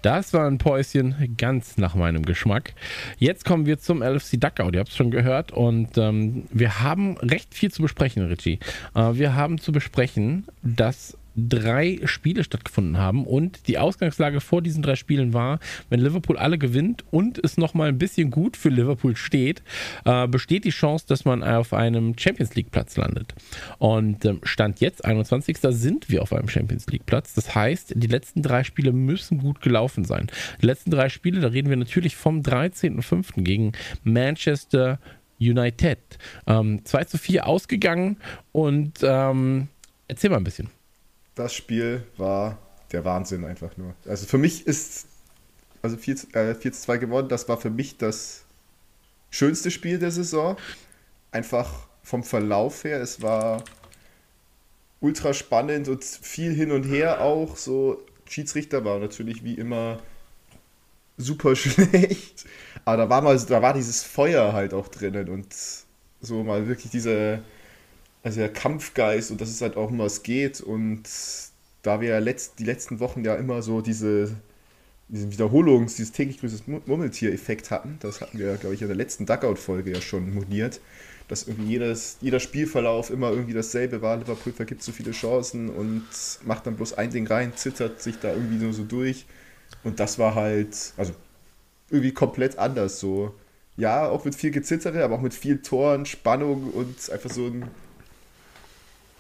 Das 0.02 0.34
war 0.34 0.48
ein 0.48 0.58
Päuschen 0.58 1.36
ganz 1.38 1.78
nach 1.78 1.96
meinem 1.96 2.24
Geschmack. 2.24 2.74
Jetzt 3.18 3.46
kommen 3.46 3.66
wir 3.66 3.80
zum 3.80 4.02
LFC 4.02 4.40
Duckout. 4.40 4.74
Ihr 4.74 4.80
habt 4.80 4.90
es 4.90 4.96
schon 4.96 5.12
gehört 5.12 5.52
und 5.52 5.98
ähm, 5.98 6.46
wir 6.52 6.82
haben 6.82 7.18
recht 7.18 7.54
viel 7.54 7.72
zu 7.72 7.82
besprechen, 7.82 8.26
Richie. 8.26 8.60
Äh, 8.96 9.14
wir 9.14 9.36
haben 9.36 9.58
zu 9.58 9.72
besprechen, 9.72 10.46
dass 10.62 11.18
drei 11.38 12.00
Spiele 12.06 12.44
stattgefunden 12.44 12.98
haben 12.98 13.26
und 13.26 13.68
die 13.68 13.78
Ausgangslage 13.78 14.42
vor 14.42 14.62
diesen 14.64 14.82
drei 14.82 14.96
Spielen 14.96 15.34
war, 15.34 15.60
wenn 15.90 16.00
Liverpool 16.00 16.38
alle 16.38 16.58
gewinnt 16.58 17.06
und 17.12 17.38
es 17.44 17.58
nochmal 17.58 17.90
ein 17.90 18.00
bisschen 18.00 18.32
gut 18.32 18.58
für 18.58 18.70
Liverpool 18.70 19.16
steht, 19.16 19.62
äh, 20.06 20.28
besteht 20.28 20.66
die 20.66 20.72
Chance, 20.72 21.06
dass 21.08 21.26
man 21.26 21.44
auf 21.44 21.74
einem 21.74 22.18
Champions 22.18 22.56
League 22.56 22.72
Platz 22.72 22.98
landet. 22.98 23.36
Und 23.78 24.26
ähm, 24.26 24.40
Stand 24.44 24.80
jetzt, 24.80 25.06
21. 25.06 25.58
sind 25.62 26.10
wir 26.10 26.24
auf 26.24 26.34
einem 26.34 26.50
Champions 26.50 26.88
League 26.88 27.06
Platz. 27.06 27.36
Das 27.36 27.54
heißt, 27.54 27.94
die 27.96 28.08
letzten 28.08 28.42
drei 28.42 28.64
Spiele 28.64 28.92
müssen 28.92 29.38
gut 29.38 29.62
gelaufen 29.62 30.06
sein. 30.06 30.28
Die 30.62 30.66
letzten 30.66 30.90
drei 30.90 31.10
Spiele, 31.10 31.40
da 31.40 31.50
reden 31.50 31.70
wir 31.70 31.78
natürlich 31.78 32.16
vom 32.16 32.42
13.05. 32.42 33.44
gegen 33.44 33.74
Manchester 34.04 35.00
United. 35.40 36.00
Ähm, 36.48 36.82
2 36.84 37.04
zu 37.04 37.18
4 37.20 37.46
ausgegangen 37.46 38.18
und 38.52 39.00
ähm, 39.04 39.68
erzähl 40.08 40.32
mal 40.32 40.38
ein 40.38 40.44
bisschen 40.44 40.70
das 41.38 41.54
Spiel 41.54 42.04
war 42.18 42.58
der 42.92 43.06
Wahnsinn 43.06 43.46
einfach 43.46 43.78
nur. 43.78 43.94
Also 44.06 44.26
für 44.26 44.38
mich 44.38 44.66
ist, 44.66 45.08
also 45.82 45.98
4, 45.98 46.36
äh, 46.36 46.56
4 46.56 46.74
zu 46.74 46.82
2 46.82 46.98
gewonnen, 46.98 47.30
das 47.30 47.48
war 47.48 47.58
für 47.58 47.70
mich 47.70 47.98
das 47.98 48.44
schönste 49.30 49.72
Spiel 49.72 50.00
der 50.00 50.12
Saison. 50.12 50.58
Einfach 51.32 51.88
vom 52.04 52.24
Verlauf 52.24 52.84
her, 52.84 53.02
es 53.02 53.22
war 53.22 53.64
ultra 55.00 55.34
spannend 55.34 55.88
und 55.90 56.04
viel 56.04 56.54
hin 56.54 56.72
und 56.72 56.84
her 56.84 57.22
auch. 57.22 57.58
So, 57.58 58.04
Schiedsrichter 58.28 58.84
war 58.84 59.00
natürlich 59.00 59.44
wie 59.44 59.56
immer 59.56 60.00
super 61.18 61.56
schlecht. 61.56 62.46
Aber 62.86 62.98
da 62.98 63.10
war 63.10 63.22
mal, 63.22 63.38
da 63.38 63.62
war 63.62 63.74
dieses 63.74 64.04
Feuer 64.04 64.54
halt 64.54 64.74
auch 64.74 64.88
drinnen 64.88 65.30
und 65.30 65.54
so 66.22 66.44
mal 66.44 66.68
wirklich 66.68 66.92
diese 66.92 67.44
also 68.28 68.42
der 68.42 68.52
Kampfgeist 68.54 69.32
und 69.32 69.42
dass 69.42 69.50
es 69.50 69.62
halt 69.62 69.78
auch 69.78 69.90
um 69.90 70.00
was 70.00 70.24
geht. 70.24 70.62
Und 70.62 71.04
da 71.82 72.02
wir 72.02 72.10
ja 72.10 72.20
letzt, 72.20 72.60
die 72.60 72.66
letzten 72.66 73.00
Wochen 73.00 73.24
ja 73.24 73.36
immer 73.36 73.62
so 73.62 73.82
diese, 73.82 74.36
diesen 75.08 75.32
Wiederholungs-, 75.32 75.96
dieses 75.96 76.12
täglich 76.12 76.40
grüßes 76.40 76.64
Murmeltier-Effekt 76.68 77.72
hatten, 77.72 77.98
das 78.02 78.22
hatten 78.22 78.38
wir, 78.38 78.56
glaube 78.58 78.76
ich, 78.76 78.82
in 78.82 78.88
der 78.88 78.98
letzten 78.98 79.26
Duckout-Folge 79.26 79.92
ja 79.92 80.02
schon 80.02 80.34
moniert, 80.34 80.82
dass 81.30 81.48
irgendwie 81.48 81.72
jedes, 81.72 82.18
jeder 82.22 82.40
Spielverlauf 82.40 83.10
immer 83.10 83.32
irgendwie 83.32 83.54
dasselbe 83.54 84.02
war. 84.02 84.18
Liverpool 84.18 84.54
vergibt 84.54 84.84
so 84.84 84.92
viele 84.92 85.12
Chancen 85.12 85.70
und 85.70 86.06
macht 86.46 86.68
dann 86.68 86.76
bloß 86.76 86.94
ein 86.94 87.10
Ding 87.10 87.28
rein, 87.28 87.54
zittert 87.56 88.02
sich 88.02 88.20
da 88.20 88.34
irgendwie 88.34 88.64
nur 88.64 88.74
so 88.74 88.84
durch. 88.84 89.26
Und 89.84 90.00
das 90.00 90.20
war 90.20 90.36
halt, 90.36 90.94
also 90.98 91.14
irgendwie 91.90 92.12
komplett 92.14 92.58
anders 92.58 93.00
so. 93.00 93.34
Ja, 93.78 94.10
auch 94.10 94.26
mit 94.26 94.36
viel 94.36 94.52
Gezittere, 94.52 95.04
aber 95.04 95.16
auch 95.16 95.22
mit 95.22 95.34
viel 95.34 95.62
Toren, 95.62 96.06
Spannung 96.06 96.72
und 96.72 97.10
einfach 97.12 97.30
so 97.30 97.46
ein 97.46 97.70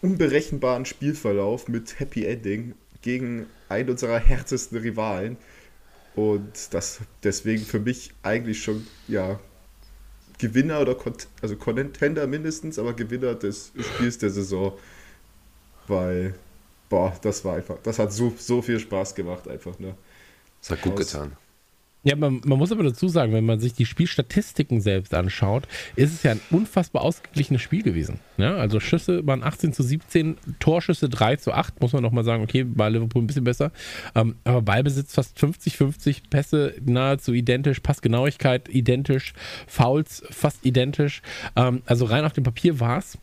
unberechenbaren 0.01 0.85
Spielverlauf 0.85 1.67
mit 1.67 1.99
Happy 1.99 2.25
Ending 2.25 2.75
gegen 3.01 3.47
einen 3.69 3.89
unserer 3.89 4.19
härtesten 4.19 4.77
Rivalen. 4.77 5.37
Und 6.15 6.73
das 6.73 6.99
deswegen 7.23 7.63
für 7.63 7.79
mich 7.79 8.11
eigentlich 8.23 8.63
schon, 8.63 8.87
ja, 9.07 9.39
Gewinner 10.39 10.81
oder 10.81 10.95
also 11.41 11.55
Contender 11.55 12.27
mindestens, 12.27 12.79
aber 12.79 12.93
Gewinner 12.93 13.35
des 13.35 13.71
Spiels 13.79 14.17
der 14.17 14.29
Saison. 14.29 14.73
Weil, 15.87 16.35
boah, 16.89 17.15
das 17.21 17.45
war 17.45 17.55
einfach, 17.55 17.77
das 17.83 17.99
hat 17.99 18.11
so, 18.11 18.33
so 18.37 18.61
viel 18.61 18.79
Spaß 18.79 19.15
gemacht 19.15 19.47
einfach, 19.47 19.79
ne? 19.79 19.95
Das 20.61 20.71
hat 20.71 20.81
gut 20.81 20.93
Aus, 20.93 21.11
getan. 21.11 21.37
Ja, 22.07 22.15
man, 22.15 22.39
man, 22.45 22.57
muss 22.57 22.71
aber 22.71 22.83
dazu 22.83 23.09
sagen, 23.09 23.33
wenn 23.33 23.45
man 23.45 23.59
sich 23.59 23.73
die 23.73 23.85
Spielstatistiken 23.85 24.79
selbst 24.79 25.13
anschaut, 25.13 25.67
ist 25.97 26.13
es 26.13 26.23
ja 26.23 26.31
ein 26.31 26.39
unfassbar 26.51 27.01
ausgeglichenes 27.01 27.61
Spiel 27.61 27.83
gewesen. 27.83 28.21
Ja, 28.37 28.55
also 28.55 28.79
Schüsse 28.79 29.27
waren 29.27 29.43
18 29.43 29.73
zu 29.73 29.83
17, 29.83 30.37
Torschüsse 30.61 31.09
3 31.09 31.35
zu 31.35 31.51
8, 31.51 31.81
muss 31.81 31.91
man 31.91 32.01
nochmal 32.01 32.23
sagen, 32.23 32.43
okay, 32.43 32.63
bei 32.63 32.87
Liverpool 32.87 33.21
ein 33.21 33.27
bisschen 33.27 33.43
besser. 33.43 33.73
Ähm, 34.15 34.35
aber 34.45 34.61
Ballbesitz 34.61 35.15
fast 35.15 35.37
50-50, 35.37 36.29
Pässe 36.29 36.75
nahezu 36.85 37.33
identisch, 37.33 37.81
Passgenauigkeit 37.81 38.69
identisch, 38.69 39.33
Fouls 39.67 40.23
fast 40.29 40.65
identisch. 40.65 41.21
Ähm, 41.57 41.81
also 41.87 42.05
rein 42.05 42.23
auf 42.23 42.31
dem 42.31 42.45
Papier 42.45 42.79
war 42.79 42.99
es 42.99 43.17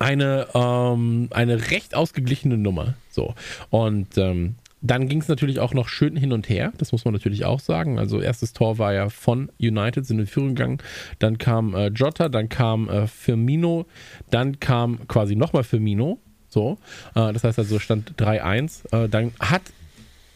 eine, 0.00 0.48
ähm, 0.54 1.28
eine 1.30 1.70
recht 1.70 1.94
ausgeglichene 1.94 2.58
Nummer. 2.58 2.94
So. 3.10 3.36
Und 3.70 4.18
ähm, 4.18 4.56
dann 4.82 5.08
ging 5.08 5.20
es 5.20 5.28
natürlich 5.28 5.60
auch 5.60 5.74
noch 5.74 5.88
schön 5.88 6.16
hin 6.16 6.32
und 6.32 6.48
her, 6.48 6.72
das 6.76 6.90
muss 6.90 7.04
man 7.04 7.14
natürlich 7.14 7.44
auch 7.44 7.60
sagen. 7.60 7.98
Also 7.98 8.20
erstes 8.20 8.52
Tor 8.52 8.78
war 8.78 8.92
ja 8.92 9.08
von 9.08 9.50
United, 9.60 10.04
sind 10.04 10.18
in 10.18 10.26
Führung 10.26 10.50
gegangen. 10.50 10.78
Dann 11.20 11.38
kam 11.38 11.74
äh, 11.74 11.86
Jota, 11.88 12.28
dann 12.28 12.48
kam 12.48 12.88
äh, 12.88 13.06
Firmino, 13.06 13.86
dann 14.30 14.58
kam 14.58 15.06
quasi 15.06 15.36
nochmal 15.36 15.62
Firmino. 15.62 16.18
So, 16.48 16.78
äh, 17.14 17.32
das 17.32 17.44
heißt 17.44 17.60
also 17.60 17.78
stand 17.78 18.14
3-1. 18.16 19.04
Äh, 19.04 19.08
dann 19.08 19.32
hat 19.38 19.62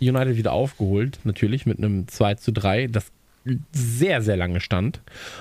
United 0.00 0.36
wieder 0.36 0.52
aufgeholt, 0.52 1.18
natürlich 1.24 1.66
mit 1.66 1.78
einem 1.78 2.06
2 2.06 2.36
zu 2.36 2.52
3, 2.52 2.86
das 2.86 3.10
sehr, 3.72 4.22
sehr 4.22 4.36
lange 4.36 4.60
stand. 4.60 5.00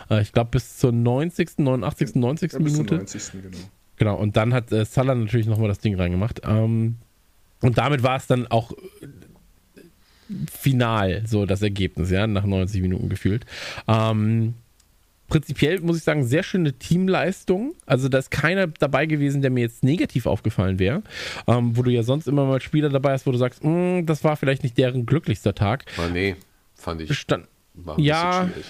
Äh, 0.10 0.22
ich 0.22 0.34
glaube 0.34 0.52
bis 0.52 0.78
zur 0.78 0.92
90., 0.92 1.60
89., 1.60 2.16
90. 2.16 2.54
Ja, 2.54 2.60
Minute. 2.60 2.96
90. 2.96 3.32
genau. 3.32 3.58
Genau, 3.98 4.18
und 4.18 4.36
dann 4.36 4.54
hat 4.54 4.72
äh, 4.72 4.84
Salah 4.84 5.16
natürlich 5.16 5.48
nochmal 5.48 5.70
das 5.70 5.80
Ding 5.80 5.96
reingemacht. 5.96 6.42
Ähm, 6.46 6.98
und 7.62 7.78
damit 7.78 8.04
war 8.04 8.18
es 8.18 8.28
dann 8.28 8.48
auch 8.48 8.72
final 10.52 11.24
so 11.26 11.46
das 11.46 11.62
Ergebnis, 11.62 12.10
ja, 12.12 12.28
nach 12.28 12.46
90 12.46 12.82
Minuten 12.82 13.10
gefühlt. 13.10 13.46
Ähm, 13.88 14.56
prinzipiell 15.28 15.80
muss 15.82 15.98
ich 15.98 16.04
sagen, 16.04 16.26
sehr 16.26 16.44
schöne 16.44 16.74
Teamleistung. 16.74 17.76
Also 17.86 18.10
da 18.10 18.18
ist 18.18 18.32
keiner 18.32 18.68
dabei 18.68 19.06
gewesen, 19.06 19.42
der 19.42 19.52
mir 19.52 19.62
jetzt 19.62 19.84
negativ 19.84 20.26
aufgefallen 20.26 20.80
wäre. 20.80 21.04
Ähm, 21.48 21.78
wo 21.78 21.84
du 21.84 21.92
ja 21.92 22.04
sonst 22.04 22.28
immer 22.28 22.46
mal 22.46 22.62
Spieler 22.62 22.90
dabei 22.90 23.14
hast, 23.14 23.26
wo 23.26 23.32
du 23.32 23.38
sagst, 23.38 23.64
mm, 23.64 24.06
das 24.06 24.24
war 24.24 24.36
vielleicht 24.36 24.64
nicht 24.64 24.78
deren 24.78 25.06
glücklichster 25.06 25.54
Tag. 25.54 25.86
Ah, 25.98 26.10
nee, 26.12 26.36
fand 26.74 27.02
ich. 27.02 27.18
Stand, 27.18 27.48
ja, 27.98 28.48
schwierig. 28.48 28.66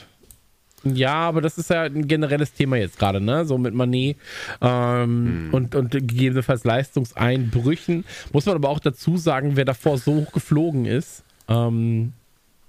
Ja, 0.86 1.16
aber 1.16 1.42
das 1.42 1.58
ist 1.58 1.70
ja 1.70 1.84
ein 1.84 2.08
generelles 2.08 2.54
Thema 2.54 2.78
jetzt 2.78 3.00
gerade, 3.00 3.20
ne? 3.20 3.46
So 3.46 3.58
mit 3.58 3.74
Manet 3.74 4.18
ähm, 4.62 5.50
hm. 5.50 5.50
und, 5.52 5.76
und 5.76 5.92
gegebenenfalls 5.92 6.64
Leistungseinbrüchen. 6.64 8.06
Muss 8.32 8.46
man 8.46 8.56
aber 8.56 8.70
auch 8.70 8.80
dazu 8.80 9.18
sagen, 9.18 9.56
wer 9.56 9.66
davor 9.66 9.98
so 9.98 10.14
hoch 10.14 10.32
geflogen 10.32 10.86
ist, 10.86 11.24
ähm, 11.48 12.14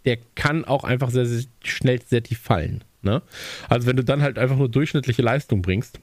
der 0.07 0.19
kann 0.35 0.65
auch 0.65 0.85
einfach 0.85 1.11
sehr, 1.11 1.27
sehr 1.27 1.45
schnell 1.63 2.01
sehr 2.03 2.23
tief 2.23 2.39
fallen. 2.41 2.83
Ne? 3.03 3.23
Also 3.69 3.87
wenn 3.87 3.97
du 3.97 4.05
dann 4.05 4.23
halt 4.23 4.39
einfach 4.39 4.57
nur 4.57 4.69
durchschnittliche 4.69 5.23
Leistung 5.23 5.63
bringst, 5.63 6.01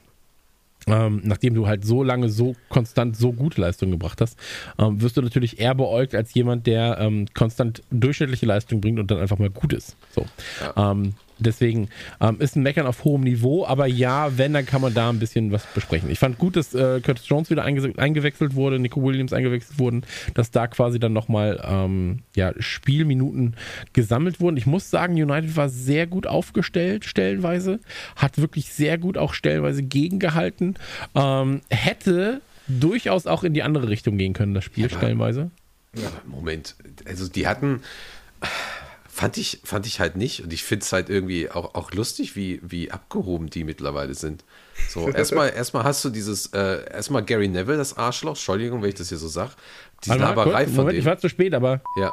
ähm, 0.86 1.22
nachdem 1.24 1.54
du 1.54 1.66
halt 1.66 1.84
so 1.84 2.02
lange 2.02 2.28
so 2.28 2.54
konstant 2.68 3.16
so 3.16 3.32
gute 3.32 3.60
Leistung 3.60 3.90
gebracht 3.90 4.20
hast, 4.20 4.38
ähm, 4.78 5.00
wirst 5.00 5.16
du 5.16 5.22
natürlich 5.22 5.58
eher 5.58 5.74
beäugt 5.74 6.14
als 6.14 6.34
jemand, 6.34 6.66
der 6.66 6.98
ähm, 7.00 7.26
konstant 7.34 7.82
durchschnittliche 7.90 8.46
Leistung 8.46 8.80
bringt 8.80 8.98
und 8.98 9.10
dann 9.10 9.18
einfach 9.18 9.38
mal 9.38 9.50
gut 9.50 9.72
ist. 9.72 9.96
So. 10.14 10.26
Ja. 10.60 10.92
Deswegen 11.38 11.88
ähm, 12.20 12.40
ist 12.40 12.56
ein 12.56 12.62
Meckern 12.62 12.86
auf 12.86 13.04
hohem 13.04 13.22
Niveau, 13.22 13.66
aber 13.66 13.86
ja, 13.86 14.38
wenn, 14.38 14.52
dann 14.52 14.66
kann 14.66 14.80
man 14.80 14.94
da 14.94 15.10
ein 15.10 15.18
bisschen 15.18 15.52
was 15.52 15.66
besprechen. 15.66 16.10
Ich 16.10 16.18
fand 16.18 16.38
gut, 16.38 16.56
dass 16.56 16.74
äh, 16.74 17.00
Curtis 17.00 17.28
Jones 17.28 17.50
wieder 17.50 17.64
einge 17.64 17.92
eingewechselt 17.96 18.54
wurde, 18.54 18.78
Nico 18.78 19.02
Williams 19.02 19.32
eingewechselt 19.32 19.78
wurden, 19.78 20.02
dass 20.34 20.50
da 20.50 20.66
quasi 20.66 20.98
dann 20.98 21.12
nochmal 21.12 21.62
ähm, 21.66 22.20
ja, 22.36 22.52
Spielminuten 22.58 23.56
gesammelt 23.92 24.40
wurden. 24.40 24.56
Ich 24.56 24.66
muss 24.66 24.90
sagen, 24.90 25.14
United 25.14 25.56
war 25.56 25.68
sehr 25.68 26.06
gut 26.06 26.26
aufgestellt, 26.26 27.04
stellenweise, 27.04 27.80
hat 28.16 28.38
wirklich 28.38 28.72
sehr 28.72 28.98
gut 28.98 29.18
auch 29.18 29.34
stellenweise 29.34 29.82
gegengehalten, 29.82 30.76
ähm, 31.14 31.60
hätte 31.68 32.40
durchaus 32.68 33.26
auch 33.26 33.44
in 33.44 33.54
die 33.54 33.62
andere 33.62 33.88
Richtung 33.88 34.16
gehen 34.16 34.32
können, 34.32 34.54
das 34.54 34.64
Spiel 34.64 34.88
stellenweise. 34.88 35.50
Moment, 36.26 36.76
also 37.06 37.28
die 37.28 37.46
hatten, 37.46 37.80
fand 39.14 39.38
ich, 39.38 39.60
fand 39.62 39.86
ich 39.86 40.00
halt 40.00 40.16
nicht 40.16 40.42
und 40.42 40.52
ich 40.52 40.64
finde 40.64 40.82
es 40.82 40.92
halt 40.92 41.08
irgendwie 41.08 41.48
auch, 41.48 41.76
auch 41.76 41.92
lustig, 41.92 42.34
wie, 42.34 42.58
wie 42.64 42.90
abgehoben 42.90 43.48
die 43.48 43.62
mittlerweile 43.62 44.12
sind. 44.14 44.44
So, 44.88 45.08
erstmal, 45.14 45.52
erstmal 45.54 45.84
hast 45.84 46.04
du 46.04 46.10
dieses, 46.10 46.46
äh, 46.46 46.84
erstmal 46.92 47.24
Gary 47.24 47.46
Neville, 47.46 47.78
das 47.78 47.96
Arschloch, 47.96 48.32
Entschuldigung, 48.32 48.82
wenn 48.82 48.88
ich 48.88 48.96
das 48.96 49.10
hier 49.10 49.18
so 49.18 49.28
sage, 49.28 49.52
die 50.04 50.10
Laberei 50.10 50.66
von 50.66 50.74
Moment, 50.74 50.98
ich 50.98 51.04
dem. 51.04 51.10
war 51.10 51.18
zu 51.18 51.28
spät, 51.28 51.54
aber 51.54 51.80
Ja, 51.96 52.12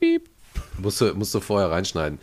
piep. 0.00 0.30
Musst 0.78 1.00
du, 1.00 1.14
musst 1.14 1.34
du 1.34 1.40
vorher 1.40 1.70
reinschneiden. 1.70 2.18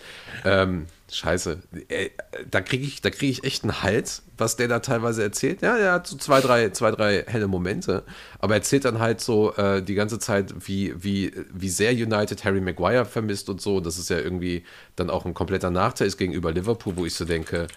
Ähm, 0.46 0.88
scheiße, 1.12 1.60
äh, 1.88 2.10
da 2.50 2.62
kriege 2.62 2.86
ich, 2.86 3.02
krieg 3.02 3.30
ich 3.30 3.44
echt 3.44 3.64
einen 3.64 3.82
Hals, 3.82 4.24
was 4.38 4.56
der 4.56 4.68
da 4.68 4.80
teilweise 4.80 5.24
erzählt. 5.24 5.62
Ja, 5.62 5.78
der 5.78 5.94
hat 5.94 6.08
so 6.08 6.18
zwei, 6.18 6.42
drei, 6.42 6.70
zwei, 6.70 6.92
drei 6.92 7.24
helle 7.28 7.48
Momente, 7.48 8.04
aber 8.40 8.54
er 8.54 8.58
erzählt 8.60 8.86
dann 8.86 9.00
halt 9.00 9.22
so 9.22 9.54
äh, 9.56 9.82
die 9.82 9.96
ganze 9.96 10.20
Zeit, 10.20 10.54
wie, 10.68 10.94
wie, 11.04 11.34
wie 11.52 11.70
sehr 11.70 11.92
United 11.92 12.44
Harry 12.44 12.62
Maguire 12.62 13.06
vermisst 13.06 13.50
und 13.50 13.62
so. 13.62 13.80
Das 13.80 13.98
ist 13.98 14.10
ja 14.10 14.20
irgendwie 14.20 14.64
dann 14.96 15.10
auch 15.10 15.26
ein 15.26 15.34
kompletter 15.34 15.72
Nachteil 15.72 16.08
ist 16.08 16.18
gegenüber 16.18 16.52
Liverpool, 16.52 16.96
wo 16.96 17.06
ich 17.06 17.16
so 17.16 17.26
denke, 17.26 17.68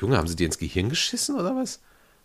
Junge, 0.00 0.16
haben 0.16 0.28
sie 0.28 0.36
dir 0.36 0.46
ins 0.46 0.58
Gehirn 0.58 0.88
geschissen 0.88 1.38
oder 1.38 1.54
was? 1.54 1.80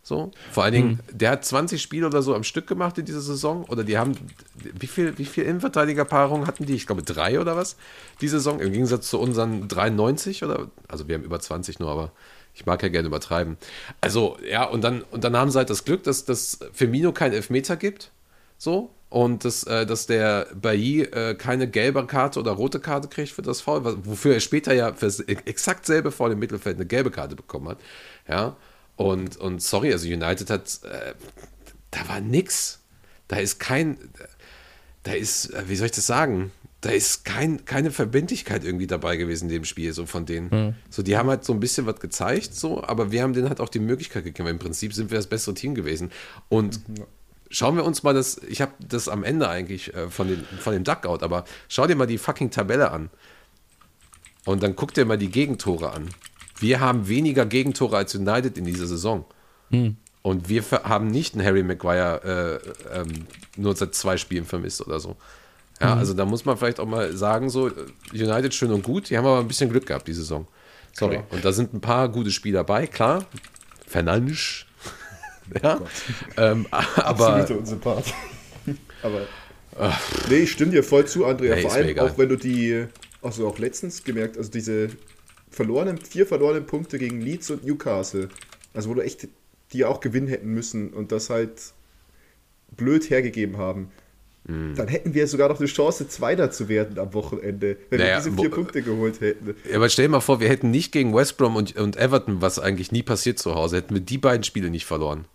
So. 0.07 0.29
Vor 0.51 0.63
allen 0.63 0.73
Dingen, 0.73 0.99
der 1.11 1.31
hat 1.31 1.45
20 1.45 1.81
Spiele 1.81 2.05
oder 2.05 2.21
so 2.21 2.35
am 2.35 2.43
Stück 2.43 2.67
gemacht 2.67 2.95
in 2.99 3.05
dieser 3.05 3.21
Saison. 3.21 3.63
Oder 3.63 3.83
die 3.83 3.97
haben, 3.97 4.15
wie 4.53 4.85
viel, 4.85 5.17
wie 5.17 5.25
viel 5.25 5.45
Innenverteidigerpaarungen 5.45 6.45
hatten 6.45 6.67
die? 6.67 6.75
Ich 6.75 6.85
glaube 6.85 7.01
drei 7.01 7.39
oder 7.39 7.55
was? 7.55 7.75
Die 8.21 8.27
Saison. 8.27 8.59
Im 8.59 8.71
Gegensatz 8.71 9.09
zu 9.09 9.19
unseren 9.19 9.67
93 9.67 10.43
oder, 10.43 10.69
also 10.87 11.07
wir 11.07 11.15
haben 11.15 11.23
über 11.23 11.39
20 11.39 11.79
nur, 11.79 11.89
aber 11.89 12.11
ich 12.53 12.67
mag 12.67 12.83
ja 12.83 12.89
gerne 12.89 13.07
übertreiben. 13.07 13.57
Also, 13.99 14.37
ja, 14.47 14.65
und 14.65 14.83
dann, 14.83 15.01
und 15.01 15.23
dann 15.23 15.35
haben 15.35 15.49
sie 15.49 15.57
halt 15.57 15.71
das 15.71 15.85
Glück, 15.85 16.03
dass 16.03 16.23
das 16.23 16.59
Firmino 16.71 17.11
keinen 17.11 17.33
Elfmeter 17.33 17.75
gibt. 17.75 18.11
So. 18.59 18.91
Und 19.09 19.43
dass, 19.43 19.63
äh, 19.63 19.87
dass 19.87 20.05
der 20.05 20.49
Bailly 20.53 21.01
äh, 21.01 21.33
keine 21.33 21.67
gelbe 21.67 22.05
Karte 22.05 22.39
oder 22.39 22.51
rote 22.51 22.79
Karte 22.79 23.07
kriegt 23.07 23.31
für 23.31 23.41
das 23.41 23.61
Foul, 23.61 24.05
wofür 24.05 24.35
er 24.35 24.39
später 24.39 24.71
ja 24.75 24.93
für 24.93 25.07
das 25.07 25.19
exakt 25.21 25.87
selbe 25.87 26.11
Foul 26.11 26.33
im 26.33 26.39
Mittelfeld 26.39 26.75
eine 26.75 26.85
gelbe 26.85 27.09
Karte 27.09 27.35
bekommen 27.35 27.69
hat. 27.69 27.79
Ja. 28.27 28.55
Und, 28.95 29.37
und 29.37 29.61
sorry, 29.61 29.91
also 29.91 30.07
United 30.07 30.49
hat, 30.49 30.79
äh, 30.83 31.13
da 31.91 32.07
war 32.07 32.21
nix. 32.21 32.79
Da 33.27 33.37
ist 33.37 33.59
kein, 33.59 33.97
da 35.03 35.13
ist, 35.13 35.53
äh, 35.53 35.63
wie 35.67 35.75
soll 35.75 35.87
ich 35.87 35.91
das 35.91 36.07
sagen? 36.07 36.51
Da 36.81 36.91
ist 36.91 37.25
kein, 37.25 37.65
keine 37.65 37.89
Verbindlichkeit 37.89 38.63
irgendwie 38.63 38.85
dabei 38.85 39.17
gewesen 39.17 39.45
in 39.45 39.55
dem 39.55 39.65
Spiel, 39.65 39.91
so 39.91 40.05
von 40.05 40.25
denen. 40.27 40.75
So, 40.91 41.01
die 41.01 41.17
haben 41.17 41.29
halt 41.29 41.43
so 41.43 41.51
ein 41.51 41.59
bisschen 41.59 41.87
was 41.87 41.99
gezeigt, 41.99 42.53
so, 42.53 42.83
aber 42.83 43.11
wir 43.11 43.23
haben 43.23 43.33
denen 43.33 43.49
halt 43.49 43.59
auch 43.59 43.69
die 43.69 43.79
Möglichkeit 43.79 44.23
gegeben. 44.23 44.47
Im 44.49 44.59
Prinzip 44.59 44.93
sind 44.93 45.09
wir 45.09 45.17
das 45.17 45.25
bessere 45.25 45.55
Team 45.55 45.73
gewesen. 45.73 46.11
Und 46.47 46.79
schauen 47.49 47.75
wir 47.75 47.85
uns 47.85 48.03
mal 48.03 48.13
das, 48.13 48.39
ich 48.47 48.61
habe 48.61 48.73
das 48.79 49.07
am 49.09 49.23
Ende 49.23 49.49
eigentlich 49.49 49.93
äh, 49.95 50.09
von, 50.09 50.27
den, 50.27 50.43
von 50.59 50.73
dem 50.73 50.83
Duckout, 50.83 51.23
aber 51.23 51.45
schau 51.69 51.87
dir 51.87 51.95
mal 51.95 52.05
die 52.05 52.17
fucking 52.17 52.51
Tabelle 52.51 52.91
an. 52.91 53.09
Und 54.45 54.61
dann 54.61 54.75
guck 54.75 54.93
dir 54.93 55.05
mal 55.05 55.17
die 55.17 55.31
Gegentore 55.31 55.91
an. 55.91 56.09
Wir 56.59 56.79
haben 56.79 57.07
weniger 57.07 57.45
Gegentore 57.45 57.97
als 57.97 58.15
United 58.15 58.57
in 58.57 58.65
dieser 58.65 58.87
Saison. 58.87 59.25
Und 60.21 60.49
wir 60.49 60.63
haben 60.71 61.07
nicht 61.07 61.35
einen 61.35 61.45
Harry 61.45 61.63
Maguire 61.63 62.61
äh, 62.91 62.99
ähm, 62.99 63.27
nur 63.57 63.75
seit 63.75 63.93
zwei 63.93 64.17
Spielen 64.17 64.45
vermisst 64.45 64.81
oder 64.81 64.99
so. 64.99 65.17
Ja, 65.81 65.95
also 65.95 66.13
da 66.13 66.25
muss 66.25 66.45
man 66.45 66.57
vielleicht 66.57 66.79
auch 66.79 66.87
mal 66.87 67.15
sagen, 67.15 67.49
so, 67.49 67.69
United 68.13 68.53
schön 68.53 68.71
und 68.71 68.83
gut, 68.83 69.09
die 69.09 69.17
haben 69.17 69.25
aber 69.25 69.39
ein 69.39 69.47
bisschen 69.47 69.69
Glück 69.69 69.85
gehabt 69.85 70.07
die 70.07 70.13
Saison. 70.13 70.47
Sorry. 70.93 71.19
Und 71.29 71.43
da 71.43 71.51
sind 71.51 71.73
ein 71.73 71.81
paar 71.81 72.07
gute 72.07 72.31
Spieler 72.31 72.59
dabei, 72.59 72.87
klar. 72.87 73.25
Fernandes. 73.85 74.65
ja. 75.63 75.81
ähm, 76.37 76.65
aber 76.71 77.05
Absoluter 77.05 77.57
Unsympath. 77.59 78.13
Aber. 79.03 79.27
Nee, 80.29 80.37
ich 80.37 80.51
stimme 80.53 80.71
dir 80.71 80.83
voll 80.83 81.05
zu, 81.05 81.25
Andrea. 81.25 81.55
Nee, 81.55 81.61
Vor 81.63 81.73
allem 81.73 81.99
auch 81.99 82.17
wenn 82.17 82.29
du 82.29 82.37
die, 82.37 82.85
also 83.21 83.47
auch 83.47 83.59
letztens 83.59 84.03
gemerkt, 84.03 84.37
also 84.37 84.49
diese 84.49 84.89
verlorenen, 85.55 85.97
vier 85.97 86.27
verlorenen 86.27 86.65
Punkte 86.65 86.99
gegen 86.99 87.21
Leeds 87.21 87.49
und 87.49 87.65
Newcastle, 87.65 88.29
also 88.73 88.89
wo 88.89 88.93
du 88.93 89.01
echt 89.01 89.27
die 89.71 89.85
auch 89.85 89.99
gewinnen 89.99 90.27
hätten 90.27 90.53
müssen 90.53 90.89
und 90.89 91.11
das 91.11 91.29
halt 91.29 91.73
blöd 92.75 93.09
hergegeben 93.09 93.57
haben. 93.57 93.89
Mhm. 94.47 94.75
Dann 94.75 94.87
hätten 94.87 95.13
wir 95.13 95.27
sogar 95.27 95.49
noch 95.49 95.59
eine 95.59 95.67
Chance, 95.67 96.07
Zweiter 96.07 96.51
zu 96.51 96.67
werden 96.67 96.99
am 96.99 97.13
Wochenende, 97.13 97.77
wenn 97.89 97.99
Naja, 97.99 98.17
wir 98.17 98.23
diese 98.23 98.35
vier 98.35 98.51
Punkte 98.51 98.81
geholt 98.81 99.21
hätten. 99.21 99.55
Ja, 99.67 99.77
aber 99.77 99.89
stell 99.89 100.05
dir 100.05 100.11
mal 100.11 100.19
vor, 100.19 100.39
wir 100.39 100.49
hätten 100.49 100.71
nicht 100.71 100.91
gegen 100.91 101.15
West 101.15 101.37
Brom 101.37 101.55
und, 101.55 101.75
und 101.77 101.97
Everton, 101.97 102.41
was 102.41 102.59
eigentlich 102.59 102.91
nie 102.91 103.01
passiert 103.01 103.39
zu 103.39 103.55
Hause, 103.55 103.77
hätten 103.77 103.95
wir 103.95 104.01
die 104.01 104.17
beiden 104.17 104.43
Spiele 104.43 104.69
nicht 104.69 104.85
verloren. 104.85 105.25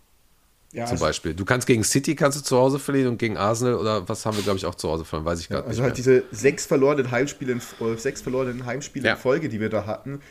Ja, 0.73 0.85
Zum 0.85 0.93
also, 0.93 1.05
Beispiel. 1.05 1.33
Du 1.33 1.43
kannst 1.43 1.67
gegen 1.67 1.83
City 1.83 2.15
kannst 2.15 2.37
du 2.39 2.43
zu 2.43 2.57
Hause 2.57 2.79
verlieren 2.79 3.09
und 3.09 3.17
gegen 3.17 3.35
Arsenal 3.35 3.75
oder 3.75 4.07
was 4.07 4.25
haben 4.25 4.37
wir, 4.37 4.43
glaube 4.43 4.57
ich, 4.57 4.65
auch 4.65 4.75
zu 4.75 4.89
Hause 4.89 5.03
verloren, 5.03 5.25
weiß 5.25 5.41
ich 5.41 5.49
gerade 5.49 5.67
also 5.67 5.81
nicht. 5.81 5.87
halt 5.87 5.97
diese 5.97 6.23
sechs 6.31 6.65
verlorenen 6.65 7.11
Heimspiele, 7.11 7.51
in, 7.51 7.61
sechs 7.97 8.21
verlorenen 8.21 8.65
Heimspiele 8.65 9.05
Ja. 9.05 9.13
in 9.15 9.19
Folge, 9.19 9.49
die 9.49 9.59
wir 9.59 9.69
da 9.69 9.85
hatten. 9.85 10.21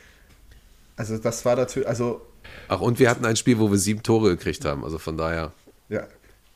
Also 0.96 1.18
das 1.18 1.44
war 1.44 1.56
natürlich, 1.56 1.88
also 1.88 2.22
Ach, 2.68 2.80
und 2.80 2.98
wir 2.98 3.10
hatten 3.10 3.24
ein 3.26 3.36
Spiel, 3.36 3.58
wo 3.58 3.70
wir 3.70 3.78
sieben 3.78 4.02
Tore 4.02 4.30
gekriegt 4.30 4.64
haben. 4.64 4.82
Also 4.82 4.98
von 4.98 5.16
daher, 5.18 5.52
ja, 5.90 6.06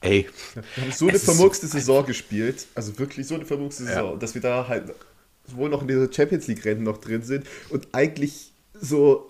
ey, 0.00 0.28
Wir 0.76 0.82
haben 0.84 0.92
so 0.92 1.08
eine 1.08 1.18
vermurkste 1.18 1.66
Saison 1.66 2.06
gespielt, 2.06 2.66
also 2.74 2.98
wirklich 2.98 3.26
so 3.26 3.34
eine 3.34 3.44
vermurkste 3.44 3.84
Saison, 3.84 4.18
dass 4.18 4.34
wir 4.34 4.40
da 4.40 4.66
halt 4.66 4.94
wohl 5.48 5.68
noch 5.68 5.82
in 5.82 5.88
dieser 5.88 6.10
Champions 6.10 6.46
League-Rennen 6.46 6.82
noch 6.82 6.98
drin 6.98 7.22
sind 7.22 7.46
und 7.68 7.86
eigentlich 7.92 8.52
so 8.80 9.28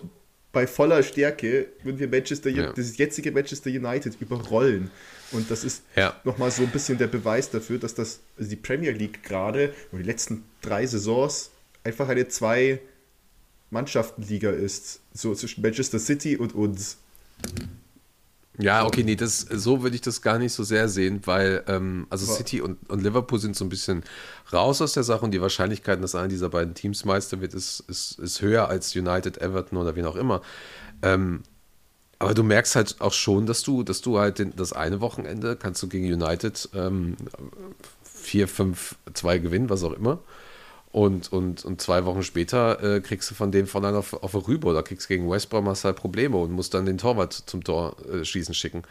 bei 0.55 0.67
voller 0.67 1.03
Stärke 1.03 1.67
würden 1.83 1.99
wir 1.99 2.07
Manchester, 2.07 2.49
Ja. 2.49 2.71
das 2.71 2.97
jetzige 2.97 3.29
Manchester 3.33 3.69
United 3.69 4.15
überrollen. 4.21 4.89
Und 5.33 5.51
das 5.51 5.65
ist 5.65 5.83
Ja. 5.97 6.15
nochmal 6.23 6.49
so 6.49 6.63
ein 6.63 6.69
bisschen 6.69 6.97
der 6.97 7.07
Beweis 7.07 7.49
dafür, 7.49 7.77
dass 7.77 7.93
das 7.93 8.21
also 8.37 8.49
die 8.49 8.55
Premier 8.55 8.91
League 8.93 9.21
gerade 9.21 9.73
und 9.91 9.99
die 9.99 10.05
letzten 10.05 10.45
drei 10.61 10.87
Saisons 10.87 11.51
einfach 11.83 12.07
eine 12.07 12.29
zwei 12.29 12.79
Mannschaftenliga 13.69 14.49
ist, 14.49 15.01
so 15.13 15.35
zwischen 15.35 15.61
Manchester 15.61 15.99
City 15.99 16.37
und 16.37 16.55
uns. 16.55 16.97
Ja, 18.57 18.85
okay, 18.85 19.03
nee, 19.03 19.15
das, 19.15 19.41
so 19.41 19.83
würde 19.83 19.95
ich 19.95 20.01
das 20.01 20.21
gar 20.21 20.39
nicht 20.39 20.53
so 20.53 20.63
sehr 20.63 20.87
sehen, 20.87 21.21
weil 21.25 21.63
ähm, 21.67 22.07
also 22.09 22.25
City 22.31 22.61
und, 22.61 22.89
und 22.89 23.03
Liverpool 23.03 23.39
sind 23.39 23.55
so 23.55 23.65
ein 23.65 23.69
bisschen 23.69 24.03
raus 24.53 24.81
aus 24.81 24.93
der 24.93 25.03
Sache 25.03 25.25
und 25.25 25.31
die 25.31 25.41
Wahrscheinlichkeit, 25.41 26.01
dass 26.01 26.15
einer 26.15 26.29
dieser 26.29 26.49
beiden 26.49 26.73
Teams 26.73 27.03
Meister 27.03 27.41
wird, 27.41 27.53
ist, 27.53 27.81
ist, 27.87 28.17
ist 28.19 28.41
höher 28.41 28.69
als 28.69 28.95
United, 28.95 29.41
Everton 29.41 29.77
oder 29.77 29.95
wen 29.95 30.05
auch 30.05 30.15
immer. 30.15 30.41
Ähm, 31.01 31.43
aber 32.17 32.33
du 32.33 32.43
merkst 32.43 32.75
halt 32.75 32.95
auch 32.99 33.13
schon, 33.13 33.45
dass 33.45 33.61
du, 33.63 33.83
dass 33.83 34.01
du 34.01 34.19
halt 34.19 34.39
den, 34.39 34.55
das 34.55 34.71
eine 34.71 35.01
Wochenende 35.01 35.55
kannst 35.57 35.83
du 35.83 35.87
gegen 35.87 36.11
United 36.11 36.69
ähm, 36.73 37.17
4, 38.03 38.47
5, 38.47 38.95
2 39.13 39.37
gewinnen, 39.39 39.69
was 39.69 39.83
auch 39.83 39.93
immer. 39.93 40.19
Und, 40.95 41.29
und, 41.33 41.65
und 41.65 41.81
zwei 41.81 42.05
Wochen 42.05 42.23
später 42.23 42.81
äh, 42.81 43.01
kriegst 43.01 43.29
du 43.29 43.35
von 43.35 43.51
dem 43.51 43.67
von 43.67 43.83
einer 43.83 43.97
auf, 43.97 44.13
auf 44.13 44.33
eine 44.33 44.47
Rübe 44.47 44.67
oder 44.67 44.81
kriegst 44.81 45.09
gegen 45.09 45.29
West 45.29 45.49
Brom 45.49 45.67
hast 45.67 45.83
halt 45.83 45.97
Probleme 45.97 46.37
und 46.37 46.53
musst 46.53 46.73
dann 46.73 46.85
den 46.85 46.97
Torwart 46.97 47.33
zum 47.33 47.65
Tor 47.65 47.97
äh, 48.09 48.23
schießen 48.23 48.53
schicken. 48.55 48.83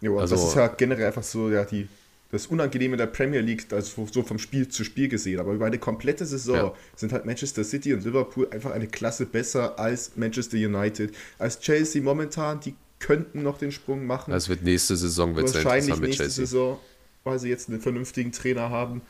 Ja, 0.00 0.10
und 0.10 0.18
Also- 0.18 0.34
das 0.34 0.48
ist 0.48 0.56
ja 0.56 0.66
generell 0.66 1.06
einfach 1.06 1.22
so, 1.22 1.50
ja, 1.50 1.64
die, 1.64 1.86
das 2.32 2.48
Unangenehme 2.48 2.96
der 2.96 3.06
Premier 3.06 3.40
League, 3.40 3.72
also 3.72 4.04
so 4.12 4.24
vom 4.24 4.40
Spiel 4.40 4.66
zu 4.66 4.82
Spiel 4.82 5.06
gesehen. 5.06 5.38
Aber 5.38 5.52
über 5.52 5.66
eine 5.66 5.78
komplette 5.78 6.26
Saison 6.26 6.56
Ja. 6.56 6.72
sind 6.96 7.12
halt 7.12 7.24
Manchester 7.24 7.62
City 7.62 7.94
und 7.94 8.04
Liverpool 8.04 8.48
einfach 8.50 8.72
eine 8.72 8.88
Klasse 8.88 9.24
besser 9.24 9.78
als 9.78 10.10
Manchester 10.16 10.56
United. 10.56 11.14
Als 11.38 11.60
Chelsea 11.60 12.02
momentan, 12.02 12.58
die 12.58 12.74
könnten 12.98 13.44
noch 13.44 13.58
den 13.58 13.70
Sprung 13.70 14.06
machen. 14.08 14.34
Es 14.34 14.48
wird 14.48 14.64
nächste 14.64 14.96
Saison 14.96 15.36
wird 15.36 15.54
Wahrscheinlich 15.54 16.00
nächste 16.00 16.24
Chelsea. 16.24 16.46
Saison, 16.46 16.80
weil 17.22 17.38
sie 17.38 17.48
jetzt 17.48 17.68
einen 17.68 17.80
vernünftigen 17.80 18.32
Trainer 18.32 18.70
haben. 18.70 19.02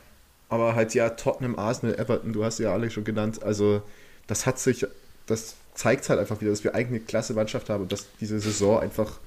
Aber 0.55 0.75
halt 0.75 0.93
ja, 0.93 1.09
Tottenham, 1.09 1.59
Arsenal, 1.59 1.99
Everton, 1.99 2.31
du 2.31 2.45
hast 2.45 2.59
ja 2.59 2.71
alle 2.71 2.89
schon 2.89 3.03
genannt. 3.03 3.43
Also 3.43 3.81
das 4.27 4.45
hat 4.45 4.57
sich, 4.57 4.87
das 5.25 5.55
zeigt 5.73 6.07
halt 6.09 6.19
einfach 6.19 6.39
wieder, 6.39 6.51
dass 6.51 6.63
wir 6.63 6.73
eigentlich 6.73 7.01
eine 7.01 7.01
klasse 7.01 7.33
Mannschaft 7.33 7.69
haben 7.69 7.83
und 7.83 7.91
dass 7.91 8.05
diese 8.21 8.39
Saison 8.39 8.79
einfach 8.79 9.19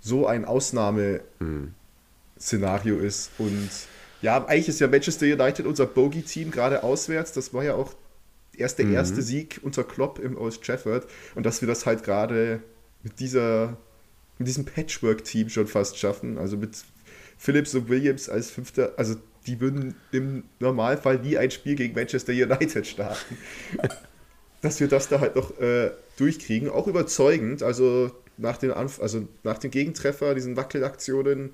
so 0.00 0.26
ein 0.26 0.44
Ausnahmeszenario 0.44 2.98
ist. 2.98 3.30
Und 3.38 3.70
ja, 4.20 4.44
eigentlich 4.44 4.68
ist 4.68 4.80
ja 4.80 4.88
Manchester 4.88 5.24
United 5.24 5.64
unser 5.64 5.86
Bogey-Team, 5.86 6.50
gerade 6.50 6.82
auswärts. 6.82 7.32
Das 7.32 7.54
war 7.54 7.64
ja 7.64 7.74
auch 7.74 7.94
erst 8.56 8.78
der 8.78 8.88
erste 8.88 9.22
Sieg 9.22 9.60
unter 9.62 9.84
Klopp 9.84 10.18
im 10.18 10.36
Old 10.36 10.62
Trafford. 10.62 11.06
Und 11.34 11.46
dass 11.46 11.62
wir 11.62 11.68
das 11.68 11.86
halt 11.86 12.04
gerade 12.04 12.60
mit 13.02 13.20
dieser 13.20 13.78
mit 14.38 14.48
diesem 14.48 14.66
Patchwork-Team 14.66 15.48
schon 15.48 15.66
fast 15.66 15.98
schaffen. 15.98 16.36
Also 16.38 16.58
mit 16.58 16.76
Phillips 17.38 17.74
und 17.74 17.88
Williams 17.88 18.28
als 18.28 18.50
Fünfter, 18.50 18.92
also 18.96 19.16
die 19.46 19.60
würden 19.60 19.94
im 20.12 20.44
Normalfall 20.58 21.18
nie 21.18 21.38
ein 21.38 21.50
Spiel 21.50 21.76
gegen 21.76 21.94
Manchester 21.94 22.32
United 22.32 22.86
starten. 22.86 23.38
Dass 24.62 24.80
wir 24.80 24.88
das 24.88 25.08
da 25.08 25.20
halt 25.20 25.36
noch 25.36 25.58
äh, 25.60 25.90
durchkriegen, 26.16 26.68
auch 26.68 26.86
überzeugend. 26.86 27.62
Also 27.62 28.10
nach 28.36 28.56
den, 28.56 28.72
Anf 28.72 29.00
also 29.00 29.28
nach 29.44 29.58
den 29.58 29.70
Gegentreffer, 29.70 30.34
diesen 30.34 30.56
Wackelaktionen, 30.56 31.50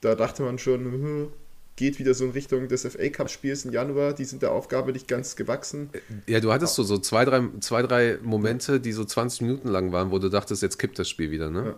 da 0.00 0.14
dachte 0.14 0.42
man 0.42 0.58
schon, 0.58 0.84
hm, 0.84 1.28
geht 1.76 1.98
wieder 1.98 2.14
so 2.14 2.24
in 2.26 2.32
Richtung 2.32 2.68
des 2.68 2.86
FA 2.86 3.08
Cup-Spiels 3.08 3.64
im 3.64 3.72
Januar. 3.72 4.12
Die 4.12 4.24
sind 4.24 4.42
der 4.42 4.52
Aufgabe 4.52 4.92
nicht 4.92 5.08
ganz 5.08 5.36
gewachsen. 5.36 5.90
Ja, 6.26 6.40
du 6.40 6.52
hattest 6.52 6.74
so, 6.74 6.82
so 6.82 6.98
zwei, 6.98 7.24
drei, 7.24 7.42
zwei, 7.60 7.82
drei 7.82 8.18
Momente, 8.22 8.78
die 8.78 8.92
so 8.92 9.04
20 9.04 9.42
Minuten 9.42 9.68
lang 9.68 9.92
waren, 9.92 10.10
wo 10.10 10.18
du 10.18 10.28
dachtest, 10.28 10.62
jetzt 10.62 10.78
kippt 10.78 10.98
das 10.98 11.08
Spiel 11.08 11.30
wieder, 11.30 11.50
ne? 11.50 11.64
Ja. 11.66 11.74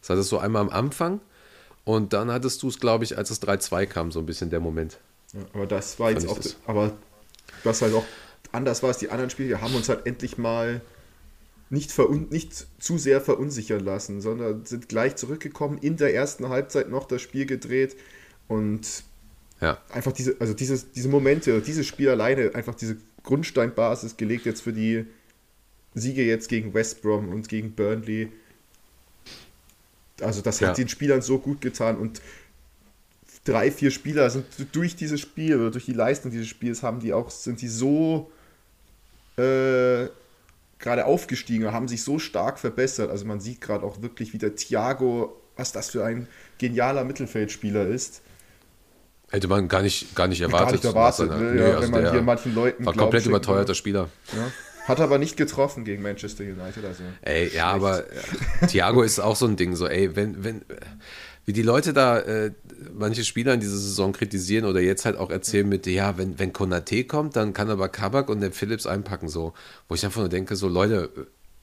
Das 0.00 0.10
hattest 0.10 0.32
du 0.32 0.38
einmal 0.38 0.62
am 0.62 0.68
Anfang 0.68 1.20
Und 1.84 2.12
dann 2.12 2.30
hattest 2.30 2.62
du 2.62 2.68
es, 2.68 2.78
glaube 2.78 3.04
ich, 3.04 3.18
als 3.18 3.30
es 3.30 3.42
3-2 3.42 3.86
kam, 3.86 4.12
so 4.12 4.20
ein 4.20 4.26
bisschen 4.26 4.50
der 4.50 4.60
Moment. 4.60 4.98
Ja, 5.32 5.40
aber 5.52 5.66
das 5.66 5.98
war 5.98 6.10
jetzt 6.10 6.28
auch, 6.28 6.38
das. 6.38 6.56
aber 6.66 6.92
was 7.64 7.82
halt 7.82 7.94
auch 7.94 8.04
anders 8.52 8.82
war 8.82 8.88
als 8.88 8.98
die 8.98 9.10
anderen 9.10 9.30
Spiele, 9.30 9.60
haben 9.60 9.74
uns 9.74 9.88
halt 9.88 10.06
endlich 10.06 10.38
mal 10.38 10.80
nicht, 11.70 11.90
verun 11.90 12.28
nicht 12.30 12.66
zu 12.78 12.98
sehr 12.98 13.20
verunsichern 13.20 13.80
lassen, 13.80 14.20
sondern 14.20 14.64
sind 14.66 14.88
gleich 14.88 15.16
zurückgekommen, 15.16 15.78
in 15.78 15.96
der 15.96 16.14
ersten 16.14 16.48
Halbzeit 16.50 16.90
noch 16.90 17.06
das 17.06 17.22
Spiel 17.22 17.46
gedreht 17.46 17.96
und 18.46 19.04
Ja. 19.60 19.80
einfach 19.90 20.12
diese, 20.12 20.36
also 20.38 20.52
dieses, 20.54 20.92
diese 20.92 21.08
Momente, 21.08 21.60
dieses 21.62 21.86
Spiel 21.86 22.10
alleine, 22.10 22.54
einfach 22.54 22.74
diese 22.74 22.96
Grundsteinbasis 23.22 24.16
gelegt 24.16 24.44
jetzt 24.44 24.60
für 24.60 24.72
die 24.72 25.06
Siege 25.94 26.22
jetzt 26.24 26.48
gegen 26.48 26.74
West 26.74 27.02
Brom 27.02 27.30
und 27.30 27.48
gegen 27.48 27.72
Burnley. 27.72 28.30
Also 30.22 30.40
das 30.42 30.60
Ja. 30.60 30.68
hat 30.68 30.78
den 30.78 30.88
Spielern 30.88 31.22
so 31.22 31.38
gut 31.38 31.60
getan 31.60 31.96
und 31.96 32.20
drei, 33.44 33.70
vier 33.72 33.90
Spieler 33.90 34.30
sind 34.30 34.44
durch 34.72 34.94
dieses 34.96 35.20
Spiel 35.20 35.56
oder 35.60 35.70
durch 35.70 35.86
die 35.86 35.92
Leistung 35.94 36.30
dieses 36.30 36.46
Spiels 36.48 36.82
haben 36.82 37.00
die 37.00 37.12
auch, 37.12 37.30
sind 37.30 37.60
die 37.60 37.68
so 37.68 38.30
äh, 39.36 40.06
gerade 40.78 41.04
aufgestiegen 41.06 41.66
und 41.66 41.72
haben 41.72 41.88
sich 41.88 42.02
so 42.02 42.18
stark 42.18 42.58
verbessert. 42.58 43.10
Also 43.10 43.24
man 43.24 43.40
sieht 43.40 43.60
gerade 43.60 43.84
auch 43.84 44.02
wirklich, 44.02 44.32
wie 44.32 44.38
der 44.38 44.54
Thiago, 44.54 45.36
was 45.56 45.72
das 45.72 45.90
für 45.90 46.04
ein 46.04 46.26
genialer 46.58 47.04
Mittelfeldspieler 47.04 47.86
ist. 47.86 48.20
Hätte 49.30 49.48
man 49.48 49.66
gar 49.68 49.80
nicht, 49.82 50.14
gar 50.14 50.28
nicht 50.28 50.40
erwartet. 50.42 50.82
Gar 50.82 50.90
nicht 50.90 50.96
erwartet, 50.96 51.28
ne? 51.30 51.38
seiner- 51.38 51.48
ja, 51.48 51.54
Nee, 51.54 51.72
also 51.74 51.82
wenn 51.94 52.02
man 52.02 52.12
hier 52.12 52.22
manchen 52.22 52.54
Leuten 52.54 52.84
War 52.84 52.92
Glauben 52.92 53.04
komplett 53.06 53.26
überteuerter. 53.26 53.74
Spieler. 53.74 54.08
Ja. 54.36 54.52
Hat 54.86 55.00
aber 55.00 55.18
nicht 55.18 55.36
getroffen 55.36 55.84
gegen 55.84 56.02
Manchester 56.02 56.44
United. 56.44 56.84
Also. 56.84 57.04
Ey, 57.22 57.48
ja, 57.54 57.66
aber 57.70 58.04
Thiago 58.68 59.02
ist 59.02 59.20
auch 59.20 59.36
so 59.36 59.46
ein 59.46 59.56
Ding, 59.56 59.76
so, 59.76 59.86
ey, 59.86 60.16
wenn, 60.16 60.42
wenn, 60.42 60.62
wie 61.44 61.52
die 61.52 61.62
Leute 61.62 61.92
da 61.92 62.18
äh, 62.18 62.52
manche 62.92 63.24
Spieler 63.24 63.54
in 63.54 63.60
dieser 63.60 63.76
Saison 63.76 64.12
kritisieren 64.12 64.64
oder 64.64 64.80
jetzt 64.80 65.04
halt 65.04 65.16
auch 65.16 65.30
erzählen 65.30 65.68
mit, 65.68 65.86
ja, 65.86 66.18
wenn, 66.18 66.38
wenn 66.38 66.52
Konate 66.52 67.04
kommt, 67.04 67.36
dann 67.36 67.52
kann 67.52 67.70
aber 67.70 67.88
Kabak 67.88 68.28
und 68.28 68.40
der 68.40 68.52
Phillips 68.52 68.86
einpacken, 68.86 69.28
so, 69.28 69.54
wo 69.88 69.94
ich 69.94 70.04
einfach 70.04 70.20
nur 70.20 70.28
denke, 70.28 70.56
so, 70.56 70.68
Leute, 70.68 71.10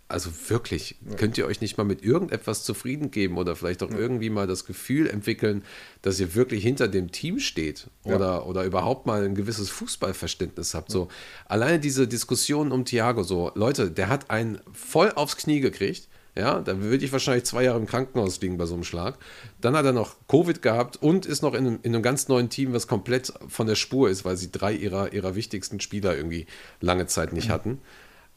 also 0.10 0.32
wirklich, 0.48 0.96
könnt 1.18 1.38
ihr 1.38 1.46
euch 1.46 1.62
nicht 1.62 1.78
mal 1.78 1.84
mit 1.84 2.04
irgendetwas 2.04 2.64
zufrieden 2.64 3.12
geben 3.12 3.38
oder 3.38 3.56
vielleicht 3.56 3.84
auch 3.84 3.92
irgendwie 3.92 4.32
mal 4.32 4.48
das 4.48 4.66
Gefühl 4.66 5.08
entwickeln, 5.08 5.64
dass 6.02 6.20
ihr 6.20 6.34
wirklich 6.34 6.64
hinter 6.64 6.88
dem 6.88 7.12
Team 7.12 7.40
steht 7.40 7.88
oder, 8.04 8.48
oder 8.48 8.64
überhaupt 8.64 9.06
mal 9.06 9.24
ein 9.24 9.36
gewisses 9.36 9.70
Fußballverständnis 9.70 10.74
habt. 10.74 10.92
So, 10.92 11.10
alleine 11.46 11.80
diese 11.80 12.08
Diskussion 12.08 12.72
um 12.72 12.86
Thiago, 12.86 13.22
so, 13.22 13.52
Leute, 13.54 13.92
der 13.92 14.10
hat 14.10 14.32
einen 14.32 14.60
voll 14.74 15.12
aufs 15.12 15.38
Knie 15.38 15.60
gekriegt. 15.60 16.08
Ja, 16.36 16.62
da 16.62 16.80
würde 16.82 17.04
ich 17.04 17.12
wahrscheinlich 17.12 17.44
zwei 17.44 17.64
Jahre 17.64 17.80
im 17.80 17.86
Krankenhaus 17.86 18.40
liegen 18.42 18.58
bei 18.58 18.66
so 18.66 18.74
einem 18.74 18.84
Schlag. 18.84 19.18
Dann 19.62 19.76
hat 19.76 19.86
er 19.86 19.92
noch 19.94 20.16
Covid 20.28 20.62
gehabt 20.62 20.96
und 20.98 21.26
ist 21.26 21.42
noch 21.42 21.54
in 21.54 21.68
einem, 21.68 21.80
in 21.84 21.94
einem 21.94 22.04
ganz 22.04 22.30
neuen 22.30 22.50
Team, 22.50 22.74
was 22.74 22.88
komplett 22.88 23.34
von 23.48 23.68
der 23.68 23.76
Spur 23.76 24.10
ist, 24.10 24.26
weil 24.26 24.38
sie 24.38 24.52
drei 24.52 24.74
ihrer, 24.74 25.12
ihrer 25.12 25.36
wichtigsten 25.36 25.80
Spieler 25.82 26.16
irgendwie 26.16 26.48
lange 26.82 27.08
Zeit 27.08 27.34
nicht 27.34 27.50
hatten. 27.50 27.80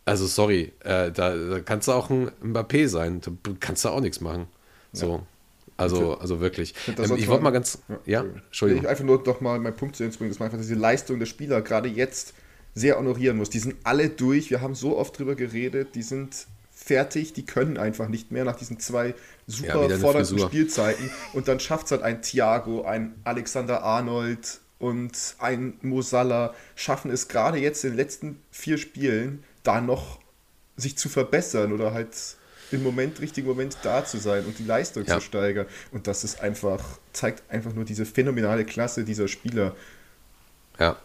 Also 0.05 0.27
sorry, 0.27 0.73
äh, 0.81 1.13
da, 1.13 1.35
da 1.37 1.61
kannst 1.61 1.87
du 1.89 1.93
auch 1.93 2.11
ein 2.11 2.31
Mbappé 2.43 2.89
sein, 2.89 3.21
da 3.21 3.31
kannst 3.61 3.85
du 3.85 3.89
auch 3.91 4.01
nichts 4.01 4.21
machen. 4.21 4.47
So, 4.93 5.23
also, 5.77 6.19
also 6.19 6.41
wirklich. 6.41 6.75
Ähm, 6.89 7.17
ich 7.17 7.29
wollte 7.29 7.45
mal- 7.45 7.51
ganz, 7.51 7.79
ja, 8.05 8.25
Ich 8.25 8.45
Entschuldigung. 8.47 8.87
einfach 8.87 9.05
nur 9.05 9.23
doch 9.23 9.41
mal 9.41 9.59
meinen 9.59 9.77
Punkt 9.77 9.97
zu 9.97 10.03
Ende 10.05 10.17
bringen, 10.17 10.31
dass 10.31 10.39
man 10.39 10.47
einfach 10.47 10.59
diese 10.59 10.75
Leistung 10.75 11.19
der 11.19 11.27
Spieler 11.27 11.63
gerade 11.63 11.89
jetzt 11.89 12.35
sehr 12.75 12.99
honorieren 12.99 13.37
muss. 13.37 13.51
Die 13.51 13.59
sind 13.59 13.77
alle 13.85 14.09
durch, 14.09 14.51
wir 14.51 14.61
haben 14.61 14.75
so 14.75 14.97
oft 14.99 15.19
drüber 15.19 15.35
geredet, 15.35 15.95
die 15.95 16.03
sind 16.03 16.47
fertig, 16.73 17.33
die 17.33 17.47
können 17.47 17.77
einfach 17.79 18.09
nicht 18.09 18.33
mehr 18.33 18.45
nach 18.45 18.57
diesen 18.57 18.81
zwei 18.81 19.09
Ja, 19.09 19.15
super 19.47 19.81
eine 19.83 19.99
fordernden. 19.99 20.39
Spielzeiten. 20.41 21.11
Und 21.33 21.47
dann 21.49 21.61
schafft 21.61 21.87
es 21.87 21.93
halt 21.93 22.03
ein 22.03 22.23
Thiago, 22.23 22.83
ein 22.85 23.15
Alexander 23.25 23.83
Arnold 23.85 24.61
und 24.79 25.13
ein 25.39 25.75
Mo 25.83 26.03
Salah, 26.03 26.55
schaffen 26.75 27.11
es 27.13 27.29
gerade 27.29 27.59
jetzt 27.59 27.85
in 27.85 27.91
den 27.91 27.97
letzten 27.99 28.41
vier 28.51 28.79
Spielen 28.79 29.45
da 29.63 29.81
noch 29.81 30.21
sich 30.77 30.97
zu 30.97 31.09
verbessern 31.09 31.73
oder 31.73 31.93
halt 31.93 32.17
im 32.71 32.83
Moment, 32.83 33.21
richtigen 33.21 33.47
Moment 33.47 33.77
da 33.83 34.05
zu 34.05 34.19
sein 34.19 34.45
und 34.47 34.59
die 34.59 34.65
Leistung 34.65 35.05
Ja. 35.05 35.17
zu 35.19 35.21
steigern. 35.21 35.67
Und 35.91 36.07
das 36.07 36.25
ist 36.25 36.41
einfach, 36.41 36.83
zeigt 37.13 37.43
einfach 37.51 37.75
nur 37.75 37.85
diese 37.85 38.07
phänomenale 38.07 38.65
Klasse 38.65 39.05
dieser 39.05 39.29
Spieler. 39.29 39.77
Ja. 40.79 40.97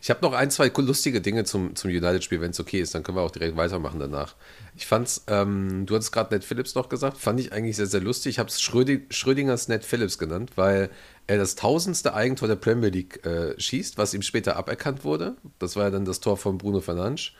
Ich 0.00 0.08
habe 0.08 0.20
noch 0.22 0.32
ein, 0.34 0.52
zwei 0.52 0.68
lustige 0.68 1.20
Dinge 1.20 1.42
zum, 1.42 1.74
zum 1.74 1.90
United-Spiel, 1.90 2.40
wenn 2.40 2.52
es 2.52 2.60
okay 2.60 2.80
ist, 2.80 2.94
dann 2.94 3.02
können 3.02 3.18
wir 3.18 3.22
auch 3.22 3.32
direkt 3.32 3.56
weitermachen 3.56 3.98
danach. 3.98 4.36
Ich 4.76 4.86
fand's, 4.86 5.24
ähm, 5.26 5.84
du 5.86 5.96
hattest 5.96 6.12
gerade 6.12 6.32
Ned 6.32 6.44
Phillips 6.44 6.76
noch 6.76 6.88
gesagt, 6.88 7.18
fand 7.18 7.40
ich 7.40 7.52
eigentlich 7.52 7.74
sehr, 7.74 7.86
sehr 7.86 8.00
lustig. 8.00 8.30
Ich 8.30 8.38
habe 8.38 8.48
es 8.48 8.62
Schrödi 8.62 9.04
Schrödingers 9.10 9.66
Ned 9.66 9.84
Phillips 9.84 10.16
genannt, 10.16 10.52
weil 10.54 10.90
er 11.26 11.38
das 11.38 11.56
tausendste 11.56 12.14
Eigentor 12.14 12.46
der 12.46 12.54
Premier 12.54 12.90
League 12.90 13.26
äh, 13.26 13.58
schießt, 13.60 13.98
was 13.98 14.14
ihm 14.14 14.22
später 14.22 14.56
aberkannt 14.56 15.02
wurde. 15.02 15.34
Das 15.58 15.74
war 15.74 15.84
ja 15.84 15.90
dann 15.90 16.04
das 16.04 16.20
Tor 16.20 16.36
von 16.36 16.56
Bruno 16.56 16.80
Fernandes. 16.80 17.32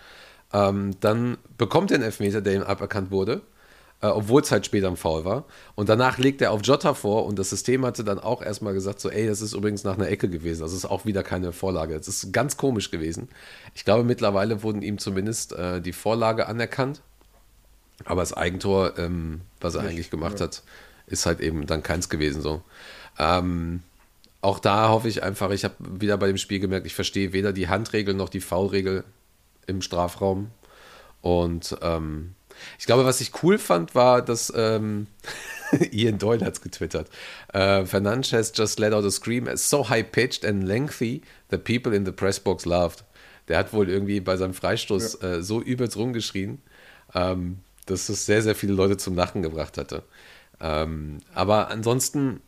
Ähm, 0.54 0.92
dann 1.00 1.36
bekommt 1.58 1.90
er 1.90 1.96
einen 1.96 2.04
Elfmeter, 2.04 2.40
der 2.40 2.54
ihm 2.54 2.62
aberkannt 2.62 3.10
wurde, 3.10 3.42
äh, 4.00 4.06
obwohl 4.06 4.40
es 4.40 4.52
halt 4.52 4.64
später 4.64 4.86
im 4.86 4.96
Foul 4.96 5.24
war. 5.24 5.44
Und 5.74 5.88
danach 5.88 6.16
legt 6.18 6.40
er 6.40 6.52
auf 6.52 6.60
Jota 6.62 6.94
vor 6.94 7.26
und 7.26 7.40
das 7.40 7.50
System 7.50 7.84
hatte 7.84 8.04
dann 8.04 8.20
auch 8.20 8.40
erstmal 8.40 8.72
gesagt, 8.72 9.00
so, 9.00 9.10
ey, 9.10 9.26
das 9.26 9.42
ist 9.42 9.52
übrigens 9.52 9.82
nach 9.82 9.94
einer 9.94 10.08
Ecke 10.08 10.28
gewesen. 10.28 10.60
Das 10.60 10.72
ist 10.72 10.84
auch 10.84 11.04
wieder 11.04 11.24
keine 11.24 11.52
Vorlage. 11.52 11.96
Das 11.96 12.06
ist 12.06 12.32
ganz 12.32 12.56
komisch 12.56 12.92
gewesen. 12.92 13.28
Ich 13.74 13.84
glaube, 13.84 14.04
mittlerweile 14.04 14.62
wurden 14.62 14.82
ihm 14.82 14.98
zumindest 14.98 15.52
äh, 15.54 15.80
die 15.80 15.92
Vorlage 15.92 16.46
anerkannt. 16.46 17.02
Aber 18.04 18.22
das 18.22 18.32
Eigentor, 18.32 18.96
ähm, 18.98 19.40
was 19.60 19.74
er 19.74 19.82
eigentlich 19.82 20.10
gemacht 20.10 20.40
hat, 20.40 20.62
ist 21.06 21.26
halt 21.26 21.40
eben 21.40 21.66
dann 21.66 21.82
keins 21.82 22.08
gewesen 22.08 22.42
so. 22.42 22.62
Ähm, 23.18 23.82
auch 24.40 24.58
da 24.58 24.88
hoffe 24.88 25.08
ich 25.08 25.22
einfach, 25.22 25.50
ich 25.50 25.64
habe 25.64 25.74
wieder 25.80 26.16
bei 26.16 26.26
dem 26.26 26.36
Spiel 26.36 26.60
gemerkt, 26.60 26.86
ich 26.86 26.94
verstehe 26.94 27.32
weder 27.32 27.52
die 27.52 27.68
Handregel 27.68 28.14
noch 28.14 28.28
die 28.28 28.40
Foulregel 28.40 29.04
im 29.66 29.82
Strafraum. 29.82 30.50
Und 31.20 31.76
ähm, 31.82 32.34
ich 32.78 32.86
glaube, 32.86 33.04
was 33.04 33.20
ich 33.20 33.42
cool 33.42 33.58
fand, 33.58 33.94
war, 33.94 34.22
dass 34.22 34.52
ähm, 34.54 35.06
Ian 35.90 36.18
Doyle 36.18 36.44
hat 36.44 36.54
es 36.54 36.60
getwittert. 36.60 37.08
Äh, 37.52 37.84
Fernandes 37.84 38.32
has 38.32 38.52
just 38.54 38.78
let 38.78 38.92
out 38.92 39.04
a 39.04 39.10
scream 39.10 39.48
as 39.48 39.68
so 39.68 39.88
high-pitched 39.88 40.44
and 40.44 40.64
lengthy 40.64 41.22
the 41.50 41.58
people 41.58 41.94
in 41.94 42.04
the 42.04 42.12
press 42.12 42.38
box 42.38 42.64
laughed. 42.64 43.04
Der 43.48 43.58
hat 43.58 43.72
wohl 43.72 43.88
irgendwie 43.88 44.20
bei 44.20 44.36
seinem 44.36 44.54
Freistoß 44.54 45.22
äh, 45.22 45.42
so 45.42 45.60
übelst 45.60 45.96
rumgeschrien, 45.96 46.62
ähm, 47.14 47.58
dass 47.86 48.08
es 48.08 48.26
sehr, 48.26 48.42
sehr 48.42 48.54
viele 48.54 48.72
Leute 48.72 48.96
zum 48.96 49.14
Lachen 49.14 49.42
gebracht 49.42 49.76
hatte. 49.76 50.02
Ähm, 50.60 51.18
aber 51.34 51.68
ansonsten 51.68 52.40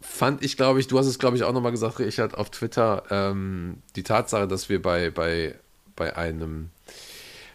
fand 0.00 0.44
ich, 0.44 0.56
glaube 0.56 0.78
ich, 0.78 0.86
du 0.86 0.98
hast 0.98 1.06
es, 1.06 1.18
glaube 1.18 1.36
ich, 1.36 1.42
auch 1.42 1.52
nochmal 1.52 1.72
gesagt, 1.72 1.98
Richard, 1.98 2.36
auf 2.36 2.50
Twitter, 2.50 3.02
ähm, 3.10 3.82
die 3.96 4.04
Tatsache, 4.04 4.46
dass 4.46 4.68
wir 4.68 4.80
bei, 4.80 5.10
bei, 5.10 5.56
bei 5.98 6.16
einem 6.16 6.70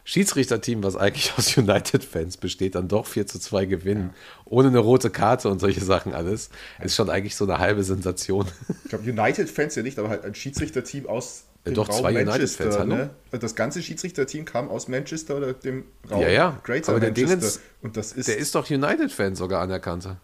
Schiedsrichterteam, 0.06 0.84
was 0.84 0.96
eigentlich 0.98 1.34
aus 1.38 1.56
United-Fans 1.58 2.38
besteht, 2.38 2.76
dann 2.76 2.88
doch 2.88 3.06
4 3.08 3.26
zu 3.28 3.40
2 3.40 3.66
gewinnen, 3.66 4.14
ohne 4.46 4.68
eine 4.68 4.80
rote 4.80 5.10
Karte 5.10 5.50
und 5.50 5.60
solche 5.60 5.82
Sachen 5.84 6.14
alles, 6.14 6.50
ist 6.82 6.96
schon 6.96 7.10
eigentlich 7.10 7.36
so 7.36 7.46
eine 7.46 7.60
halbe 7.60 7.84
Sensation. 7.84 8.48
Ich 8.84 8.90
glaube, 8.90 9.10
United-Fans 9.10 9.76
ja 9.76 9.84
nicht, 9.84 9.98
aber 10.00 10.10
halt 10.10 10.26
ein 10.26 10.36
Schiedsrichterteam 10.36 11.08
aus 11.08 11.46
Ja, 11.66 11.72
dem 11.72 11.76
doch, 11.76 11.90
Raum 11.90 12.02
zwei 12.02 12.12
Manchester. 12.12 12.82
United-Fans, 12.82 13.12
ne? 13.32 13.40
Das 13.40 13.56
ganze 13.56 13.82
Schiedsrichterteam 13.82 14.46
kam 14.46 14.70
aus 14.70 14.88
Manchester 14.90 15.38
oder 15.38 15.54
dem 15.54 15.86
Raum 16.12 16.22
Ja, 16.22 16.30
ja. 16.30 16.60
Greater 16.64 16.92
Aber 16.92 17.00
der 17.00 17.10
Manchester. 17.12 17.38
Dingens- 17.38 17.60
und 17.82 17.96
das 17.98 18.12
ist, 18.12 18.28
Der 18.28 18.38
ist 18.38 18.54
doch 18.56 18.70
United-Fan 18.70 19.36
sogar 19.36 19.62
anerkannter. 19.62 20.20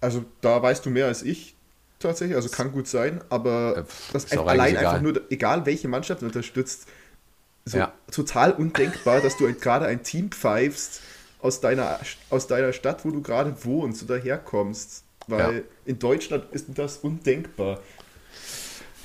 also 0.00 0.24
da 0.40 0.62
weißt 0.62 0.84
du 0.86 0.90
mehr 0.90 1.06
als 1.06 1.22
ich 1.22 1.54
tatsächlich, 1.98 2.36
also 2.36 2.48
kann 2.48 2.72
gut 2.72 2.88
sein, 2.88 3.22
aber 3.30 3.78
Äh, 3.78 3.84
das 4.12 4.36
allein 4.36 4.60
eigentlich 4.60 4.78
einfach 4.78 5.00
egal. 5.00 5.02
nur, 5.02 5.20
egal 5.30 5.66
welche 5.66 5.88
Mannschaft 5.88 6.22
du 6.22 6.26
unterstützt, 6.26 6.86
so 7.66 7.78
Ja. 7.78 7.92
total 8.10 8.52
undenkbar, 8.52 9.20
dass 9.20 9.36
du 9.36 9.46
ein- 9.46 9.58
gerade 9.60 9.86
ein 9.86 10.02
Team 10.02 10.30
pfeifst 10.30 11.00
aus 11.40 11.60
deiner, 11.60 12.00
aus 12.30 12.46
deiner 12.46 12.72
Stadt, 12.72 13.04
wo 13.04 13.10
du 13.10 13.20
gerade 13.22 13.54
wohnst 13.64 14.02
oder 14.04 14.16
herkommst. 14.18 15.02
Weil 15.26 15.56
Ja. 15.56 15.62
in 15.84 15.98
Deutschland 15.98 16.44
ist 16.52 16.66
das 16.74 16.98
undenkbar. 16.98 17.80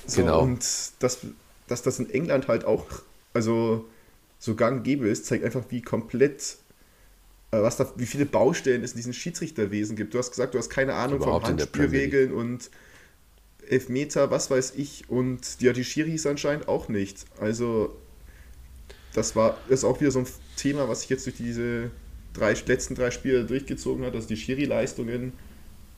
So, 0.06 0.22
Genau. 0.22 0.42
Und 0.44 0.64
dass, 1.00 1.20
dass 1.68 1.82
das 1.82 2.00
in 2.00 2.10
England 2.10 2.48
halt 2.48 2.64
auch 2.66 2.86
also 3.34 3.88
so 4.40 4.56
gang 4.56 4.84
gäbe 4.84 5.08
ist, 5.08 5.26
zeigt 5.26 5.44
einfach, 5.46 5.64
wie 5.70 5.82
komplett, 5.82 6.58
äh, 7.52 7.62
was 7.62 7.78
da, 7.78 7.92
wie 7.96 8.06
viele 8.06 8.26
Baustellen 8.26 8.84
es 8.84 8.92
in 8.92 8.98
diesem 8.98 9.14
Schiedsrichterwesen 9.14 9.96
gibt. 9.96 10.14
Du 10.14 10.18
hast 10.20 10.32
gesagt, 10.32 10.54
du 10.54 10.58
hast 10.60 10.70
keine 10.70 10.94
Ahnung 10.96 11.18
Überhaupt 11.22 11.48
von. 11.48 11.58
Handspielregeln 11.60 12.34
und 12.34 12.70
Elfmeter, 13.70 14.30
was 14.32 14.50
weiß 14.52 14.74
ich, 14.76 15.10
und 15.10 15.62
ja, 15.62 15.72
die 15.74 15.84
Schiris 15.86 16.26
anscheinend 16.26 16.68
auch 16.68 16.90
nicht. 16.90 17.26
Also, 17.40 17.96
das 19.14 19.36
war 19.36 19.58
ist 19.68 19.84
auch 19.84 20.00
wieder 20.00 20.12
so 20.12 20.20
ein 20.20 20.28
Thema, 20.56 20.88
was 20.88 21.02
sich 21.02 21.10
jetzt 21.10 21.26
durch 21.26 21.38
diese 21.38 21.92
drei, 22.34 22.54
letzten 22.66 22.96
drei 22.96 23.12
Spiele 23.12 23.46
durchgezogen 23.46 24.06
hat. 24.06 24.16
Also 24.16 24.28
die 24.28 24.38
Schiri-Leistungen 24.38 25.34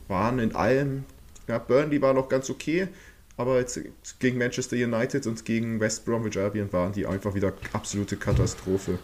waren 0.08 0.38
in 0.38 0.54
allem, 0.54 1.04
ja, 1.48 1.58
Burnley 1.58 2.00
war 2.02 2.14
noch 2.14 2.28
ganz 2.28 2.50
okay, 2.50 2.88
aber 3.36 3.58
jetzt 3.58 3.80
gegen 4.20 4.38
Manchester 4.38 4.76
United 4.76 5.26
und 5.26 5.44
gegen 5.44 5.80
West 5.80 6.04
Bromwich 6.04 6.38
Albion 6.38 6.72
waren 6.72 6.92
die 6.92 7.06
einfach 7.06 7.34
wieder 7.34 7.52
absolute 7.72 8.16
Katastrophe. 8.16 8.98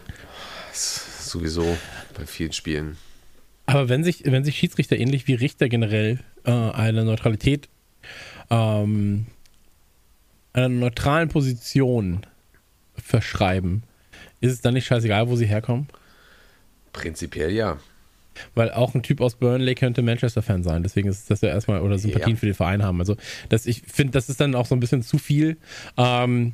Sowieso 0.73 1.77
bei 2.17 2.25
vielen 2.25 2.53
Spielen. 2.53 2.97
Aber 3.65 3.89
wenn 3.89 4.03
sich, 4.03 4.23
wenn 4.25 4.43
sich 4.43 4.57
Schiedsrichter 4.57 4.97
ähnlich 4.97 5.27
wie 5.27 5.33
Richter 5.33 5.69
generell 5.69 6.19
äh, 6.45 6.51
eine 6.51 7.03
Neutralität, 7.05 7.69
ähm, 8.49 9.27
einer 10.53 10.69
neutralen 10.69 11.29
Position 11.29 12.25
verschreiben, 12.95 13.83
ist 14.41 14.51
es 14.51 14.61
dann 14.61 14.73
nicht 14.73 14.85
scheißegal, 14.85 15.29
wo 15.29 15.35
sie 15.35 15.45
herkommen? 15.45 15.87
Prinzipiell 16.93 17.51
ja. 17.51 17.77
Weil 18.55 18.71
auch 18.71 18.95
ein 18.95 19.03
Typ 19.03 19.21
aus 19.21 19.35
Burnley 19.35 19.75
könnte 19.75 20.01
Manchester-Fan 20.01 20.63
sein. 20.63 20.83
Deswegen 20.83 21.07
ist 21.09 21.29
das 21.29 21.41
ja 21.41 21.49
erstmal, 21.49 21.81
oder 21.81 21.97
Sympathien 21.97 22.35
Ja. 22.35 22.39
für 22.39 22.45
den 22.45 22.55
Verein 22.55 22.83
haben. 22.83 22.99
Also, 22.99 23.15
das, 23.49 23.65
ich 23.65 23.83
finde, 23.85 24.11
das 24.13 24.29
ist 24.29 24.39
dann 24.39 24.55
auch 24.55 24.65
so 24.65 24.75
ein 24.75 24.79
bisschen 24.79 25.01
zu 25.03 25.17
viel. 25.17 25.57
Ähm, 25.97 26.53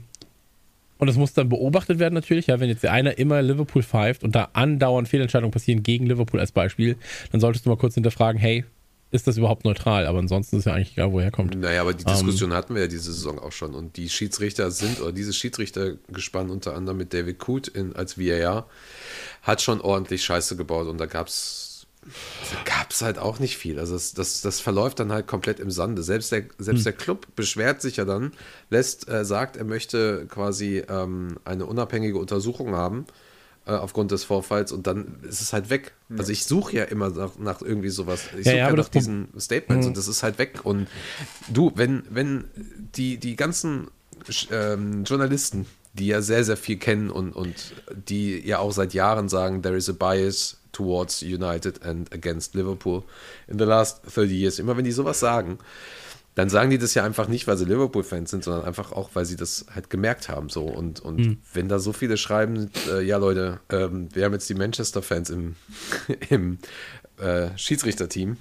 und 0.97 1.07
das 1.07 1.15
muss 1.15 1.33
dann 1.33 1.49
beobachtet 1.49 1.99
werden 1.99 2.15
natürlich. 2.15 2.47
Ja, 2.47 2.59
wenn 2.59 2.69
jetzt 2.69 2.81
der 2.83 2.91
einer 2.91 3.17
immer 3.19 3.41
Liverpool 3.43 3.83
pfeift 3.83 4.23
und 4.23 4.35
da 4.35 4.49
andauernd 4.53 5.07
Fehlentscheidungen 5.07 5.51
passieren 5.51 5.83
gegen 5.83 6.07
Liverpool 6.07 6.39
als 6.39 6.51
Beispiel, 6.51 6.97
dann 7.31 7.39
solltest 7.39 7.65
du 7.65 7.69
mal 7.69 7.77
kurz 7.77 7.93
hinterfragen, 7.93 8.41
hey, 8.41 8.65
ist 9.09 9.27
das 9.27 9.37
überhaupt 9.37 9.63
neutral? 9.65 10.05
Aber 10.05 10.19
ansonsten 10.19 10.57
ist 10.57 10.65
ja 10.65 10.73
eigentlich 10.73 10.93
egal, 10.93 11.11
woher 11.11 11.31
kommt. 11.31 11.55
Naja, 11.55 11.81
aber 11.81 11.93
die 11.93 12.03
Diskussion 12.03 12.53
hatten 12.53 12.75
wir 12.75 12.83
ja 12.83 12.87
diese 12.87 13.13
Saison 13.13 13.39
auch 13.39 13.51
schon. 13.51 13.73
Und 13.73 13.97
die 13.97 14.09
Schiedsrichter 14.09 14.69
sind, 14.71 14.99
oder 14.99 15.11
dieses 15.11 15.37
Schiedsrichtergespann 15.37 16.49
unter 16.49 16.75
anderem 16.75 16.97
mit 16.97 17.13
David 17.13 17.39
Coote 17.39 17.71
in, 17.71 17.95
als 17.95 18.17
VAR, 18.17 18.67
hat 19.43 19.61
schon 19.61 19.79
ordentlich 19.81 20.23
Scheiße 20.25 20.57
gebaut. 20.57 20.87
Und 20.87 20.97
da 20.97 21.05
gab 21.05 21.27
es 21.27 21.67
gab's 22.65 23.01
halt 23.01 23.17
auch 23.17 23.39
nicht 23.39 23.57
viel. 23.57 23.79
Also 23.79 23.93
das, 23.93 24.13
das, 24.13 24.41
das 24.41 24.59
verläuft 24.59 24.99
dann 24.99 25.11
halt 25.11 25.27
komplett 25.27 25.59
im 25.59 25.71
Sande. 25.71 26.03
Selbst 26.03 26.31
der, 26.31 26.43
selbst 26.57 26.85
der 26.85 26.93
Club 26.93 27.27
beschwert 27.35 27.81
sich 27.81 27.97
ja 27.97 28.05
dann, 28.05 28.31
lässt, 28.69 29.09
äh, 29.09 29.25
sagt, 29.25 29.57
er 29.57 29.65
möchte 29.65 30.25
quasi 30.27 30.83
ähm, 30.87 31.37
eine 31.43 31.65
unabhängige 31.65 32.17
Untersuchung 32.17 32.75
haben 32.75 33.05
äh, 33.67 33.71
aufgrund 33.71 34.11
des 34.11 34.23
Vorfalls 34.23 34.71
und 34.71 34.87
dann 34.87 35.19
ist 35.27 35.41
es 35.41 35.51
halt 35.51 35.69
weg. 35.69 35.93
Also 36.17 36.31
ich 36.31 36.45
suche 36.45 36.77
ja 36.77 36.83
immer 36.85 37.09
nach, 37.09 37.37
nach 37.37 37.61
irgendwie 37.61 37.89
sowas. 37.89 38.29
Ich 38.39 38.45
Ja, 38.45 38.51
suche 38.51 38.51
ja, 38.51 38.55
ja, 38.55 38.67
aber 38.67 38.77
nach 38.77 38.89
diesen 38.89 39.27
Statements 39.37 39.85
und 39.85 39.97
das 39.97 40.07
ist 40.07 40.23
halt 40.23 40.37
weg. 40.37 40.61
Und 40.63 40.87
du, 41.49 41.73
wenn, 41.75 42.03
wenn 42.09 42.45
die, 42.95 43.17
die 43.17 43.35
ganzen 43.35 43.89
ähm, 44.51 45.03
Journalisten, 45.03 45.65
die 45.93 46.07
ja 46.07 46.21
sehr, 46.21 46.45
sehr 46.45 46.55
viel 46.55 46.77
kennen 46.77 47.09
und, 47.09 47.33
und 47.33 47.73
die 48.07 48.39
ja 48.39 48.59
auch 48.59 48.71
seit 48.71 48.93
Jahren 48.93 49.27
sagen, 49.27 49.61
there 49.61 49.75
is 49.75 49.89
a 49.89 49.93
bias 49.93 50.57
towards 50.71 51.21
United 51.21 51.83
and 51.83 52.13
against 52.13 52.55
Liverpool 52.55 53.03
in 53.47 53.59
the 53.59 53.65
last 53.65 54.01
30 54.05 54.31
years. 54.31 54.59
Immer 54.59 54.77
wenn 54.77 54.85
die 54.85 54.91
sowas 54.91 55.19
sagen, 55.19 55.57
dann 56.37 56.49
sagen 56.49 56.69
die 56.69 56.77
das 56.77 56.93
ja 56.93 57.03
einfach 57.03 57.27
nicht, 57.27 57.47
weil 57.47 57.57
sie 57.57 57.65
Liverpool-Fans 57.65 58.29
sind, 58.29 58.43
sondern 58.43 58.63
einfach 58.63 58.91
auch, 58.91 59.09
weil 59.15 59.25
sie 59.25 59.37
das 59.37 59.65
halt 59.73 59.89
gemerkt 59.89 60.29
haben. 60.29 60.49
So. 60.49 60.65
Und, 60.65 60.99
und 60.99 61.39
wenn 61.51 61.67
da 61.67 61.79
so 61.79 61.93
viele 61.93 62.15
schreiben, 62.15 62.69
äh, 62.91 63.01
ja 63.01 63.17
Leute, 63.17 63.59
ähm, 63.71 64.09
wir 64.13 64.23
haben 64.23 64.33
jetzt 64.33 64.47
die 64.47 64.53
Manchester-Fans 64.53 65.31
im, 65.31 65.55
im 66.29 66.59
äh, 67.19 67.47
Schiedsrichterteam, 67.57 68.37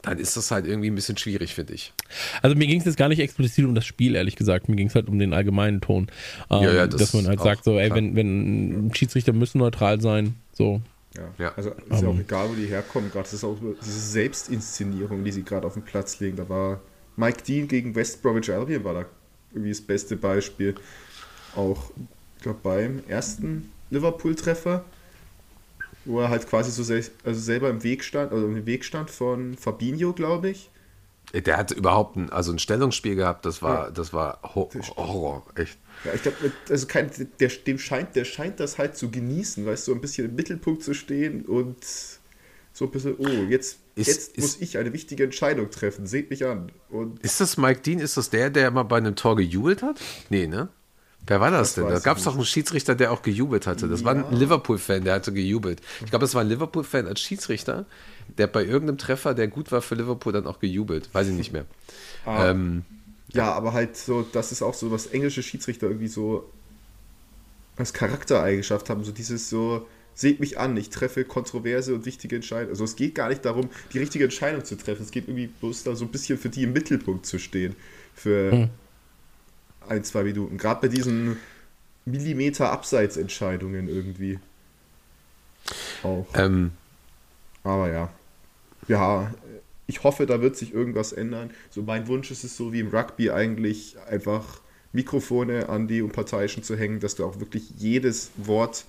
dann 0.00 0.18
ist 0.18 0.38
das 0.38 0.50
halt 0.50 0.66
irgendwie 0.66 0.90
ein 0.90 0.94
bisschen 0.94 1.18
schwierig, 1.18 1.54
finde 1.54 1.74
ich. 1.74 1.92
Also 2.40 2.56
mir 2.56 2.66
ging 2.66 2.78
es 2.78 2.86
jetzt 2.86 2.96
gar 2.96 3.10
nicht 3.10 3.20
explizit 3.20 3.66
um 3.66 3.74
das 3.74 3.84
Spiel, 3.84 4.14
ehrlich 4.14 4.36
gesagt. 4.36 4.70
Mir 4.70 4.76
ging 4.76 4.86
es 4.86 4.94
halt 4.94 5.08
um 5.08 5.18
den 5.18 5.34
allgemeinen 5.34 5.82
Ton. 5.82 6.06
Ähm, 6.50 6.62
Ja, 6.62 6.72
ja, 6.72 6.86
das 6.86 7.02
dass 7.02 7.12
man 7.12 7.26
halt 7.26 7.40
sagt, 7.40 7.64
so, 7.64 7.78
ey, 7.78 7.88
klar. 7.88 7.98
wenn, 7.98 8.16
wenn 8.16 8.94
Schiedsrichter 8.94 9.34
müssen 9.34 9.58
neutral 9.58 10.00
sein, 10.00 10.36
so. 10.54 10.80
Ja. 11.14 11.28
Ja. 11.38 11.52
Also 11.54 11.70
ist 11.90 12.00
ja 12.02 12.08
auch 12.08 12.18
egal, 12.18 12.48
wo 12.48 12.54
die 12.54 12.64
herkommen. 12.64 13.10
Gerade 13.10 13.24
das 13.24 13.34
ist 13.34 13.44
auch 13.44 13.58
diese 13.60 14.00
Selbstinszenierung, 14.00 15.22
die 15.22 15.32
sie 15.32 15.42
gerade 15.42 15.66
auf 15.66 15.74
den 15.74 15.82
Platz 15.82 16.18
legen. 16.20 16.38
Da 16.38 16.48
war 16.48 16.80
Mike 17.16 17.42
Dean 17.46 17.68
gegen 17.68 17.94
West 17.94 18.22
Bromwich 18.22 18.50
Albion 18.50 18.84
war 18.84 18.94
da 18.94 19.04
irgendwie 19.52 19.70
das 19.70 19.80
beste 19.80 20.16
Beispiel. 20.16 20.74
Auch, 21.54 21.90
ich 22.36 22.42
glaube, 22.42 22.58
beim 22.62 23.02
ersten 23.08 23.70
Liverpool-Treffer, 23.90 24.84
wo 26.04 26.20
er 26.20 26.28
halt 26.28 26.48
quasi 26.48 26.70
so 26.70 26.82
sel 26.82 27.04
also 27.24 27.40
selber 27.40 27.70
im 27.70 27.82
Weg 27.82 28.04
stand, 28.04 28.32
also 28.32 28.46
im 28.46 28.66
Weg 28.66 28.84
stand 28.84 29.10
von 29.10 29.56
Fabinho, 29.56 30.12
glaube 30.12 30.50
ich. 30.50 30.70
Der 31.32 31.56
hat 31.56 31.70
überhaupt 31.72 32.16
ein, 32.16 32.30
also 32.30 32.52
ein 32.52 32.58
Stellungsspiel 32.58 33.14
gehabt, 33.16 33.44
das 33.46 33.62
war, 33.62 33.86
Ja. 33.86 33.90
das 33.90 34.12
war 34.12 34.40
Ho 34.54 34.70
Horror, 34.96 35.44
echt. 35.56 35.78
Ja, 36.04 36.12
ich 36.14 36.22
glaube, 36.22 36.52
also 36.68 36.86
kein, 36.86 37.10
der, 37.40 37.48
dem 37.48 37.78
scheint, 37.78 38.14
der 38.14 38.24
scheint 38.24 38.60
das 38.60 38.78
halt 38.78 38.96
zu 38.96 39.10
genießen, 39.10 39.64
weißt 39.64 39.86
du, 39.88 39.92
so 39.92 39.96
ein 39.96 40.00
bisschen 40.00 40.28
im 40.28 40.34
Mittelpunkt 40.36 40.82
zu 40.82 40.92
stehen 40.94 41.44
und 41.46 41.76
so 42.72 42.84
ein 42.84 42.90
bisschen, 42.90 43.14
oh, 43.18 43.26
jetzt, 43.48 43.78
Ist- 43.96 44.06
jetzt 44.08 44.36
ist- 44.36 44.40
muss 44.42 44.56
ich 44.60 44.78
eine 44.78 44.92
wichtige 44.92 45.24
Entscheidung 45.24 45.70
treffen, 45.70 46.06
seht 46.06 46.30
mich 46.30 46.44
an. 46.44 46.72
Und 46.90 47.20
Ist 47.22 47.40
das 47.40 47.56
Mike 47.56 47.80
Dean? 47.80 48.00
Ist 48.00 48.16
das 48.16 48.30
der, 48.30 48.50
der 48.50 48.70
mal 48.70 48.82
bei 48.82 48.96
einem 48.96 49.14
Tor 49.16 49.36
gejubelt 49.36 49.82
hat? 49.82 50.00
Nee, 50.30 50.46
ne? 50.46 50.68
Wer 51.26 51.40
war 51.40 51.50
das, 51.50 51.74
Das 51.74 51.84
denn? 51.84 51.92
Da 51.94 52.00
gab 52.00 52.18
es 52.18 52.24
doch 52.24 52.34
einen 52.34 52.44
Schiedsrichter, 52.44 52.94
der 52.94 53.10
auch 53.12 53.22
gejubelt 53.22 53.66
hatte. 53.66 53.88
Das 53.88 54.04
war 54.04 54.14
Ja. 54.14 54.26
ein 54.28 54.36
Liverpool-Fan, 54.36 55.04
der 55.04 55.14
hatte 55.14 55.32
gejubelt. 55.32 55.80
Ich 56.04 56.10
glaube, 56.10 56.24
das 56.24 56.34
war 56.34 56.42
ein 56.42 56.48
Liverpool-Fan 56.48 57.06
als 57.06 57.20
Schiedsrichter, 57.20 57.86
der 58.36 58.46
bei 58.46 58.62
irgendeinem 58.64 58.98
Treffer, 58.98 59.32
der 59.32 59.48
gut 59.48 59.72
war 59.72 59.80
für 59.80 59.94
Liverpool, 59.94 60.32
dann 60.34 60.46
auch 60.46 60.58
gejubelt. 60.60 61.08
Weiß 61.14 61.28
ich 61.28 61.34
nicht 61.34 61.52
mehr. 61.52 61.64
Ah. 62.26 62.50
Ähm, 62.50 62.84
ja, 63.32 63.52
aber 63.52 63.72
halt 63.72 63.96
so, 63.96 64.22
das 64.32 64.52
ist 64.52 64.60
auch 64.60 64.74
so, 64.74 64.90
was 64.90 65.06
englische 65.06 65.42
Schiedsrichter 65.42 65.86
irgendwie 65.86 66.08
so 66.08 66.50
als 67.76 67.92
Charaktereigenschaft 67.92 68.90
haben, 68.90 69.02
so 69.04 69.10
dieses 69.12 69.48
so, 69.48 69.86
seht 70.14 70.40
mich 70.40 70.58
an, 70.58 70.76
ich 70.76 70.90
treffe 70.90 71.24
kontroverse 71.24 71.94
und 71.94 72.06
wichtige 72.06 72.36
Entscheidungen. 72.36 72.70
Also 72.70 72.84
es 72.84 72.96
geht 72.96 73.14
gar 73.14 73.28
nicht 73.28 73.44
darum, 73.44 73.68
die 73.92 73.98
richtige 73.98 74.24
Entscheidung 74.24 74.64
zu 74.64 74.76
treffen, 74.76 75.02
es 75.02 75.10
geht 75.10 75.28
irgendwie 75.28 75.48
bloß 75.48 75.84
da 75.84 75.96
so 75.96 76.04
ein 76.04 76.10
bisschen 76.10 76.38
für 76.38 76.48
die 76.48 76.64
im 76.64 76.72
Mittelpunkt 76.72 77.26
zu 77.26 77.38
stehen. 77.38 77.74
Für 78.14 78.68
ein, 79.88 80.04
zwei 80.04 80.22
Minuten. 80.22 80.56
Gerade 80.56 80.82
bei 80.82 80.88
diesen 80.88 81.36
Millimeter 82.04 82.70
Abseitsentscheidungen 82.70 83.88
irgendwie. 83.88 84.38
Auch. 86.02 86.26
ähm, 86.34 86.72
Aber 87.62 87.90
ja. 87.90 88.10
Ja, 88.86 89.34
ich 89.86 90.02
hoffe, 90.02 90.26
da 90.26 90.40
wird 90.40 90.56
sich 90.56 90.72
irgendwas 90.72 91.12
ändern. 91.12 91.50
So 91.70 91.82
mein 91.82 92.06
Wunsch 92.06 92.30
ist 92.30 92.44
es 92.44 92.56
so 92.56 92.72
wie 92.72 92.80
im 92.80 92.88
Rugby 92.88 93.30
eigentlich 93.30 93.96
einfach 94.08 94.60
Mikrofone 94.92 95.68
an 95.68 95.88
die 95.88 96.02
Unparteiischen 96.02 96.62
zu 96.62 96.76
hängen, 96.76 97.00
dass 97.00 97.16
du 97.16 97.24
auch 97.24 97.40
wirklich 97.40 97.70
jedes 97.78 98.30
Wort 98.36 98.84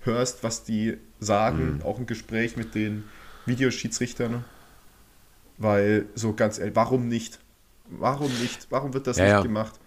hörst, 0.00 0.42
was 0.42 0.64
die 0.64 0.96
sagen, 1.18 1.80
auch 1.84 1.98
im 1.98 2.06
Gespräch 2.06 2.56
mit 2.56 2.74
den 2.74 3.04
Videoschiedsrichtern. 3.46 4.44
Weil 5.58 6.06
so 6.14 6.32
ganz 6.32 6.58
ehrlich, 6.58 6.74
warum 6.74 7.08
nicht? 7.08 7.38
Warum 7.90 8.32
nicht? 8.40 8.66
Warum 8.70 8.94
wird 8.94 9.06
das 9.06 9.18
Ja, 9.18 9.24
nicht 9.24 9.32
ja. 9.32 9.42
gemacht? 9.42 9.78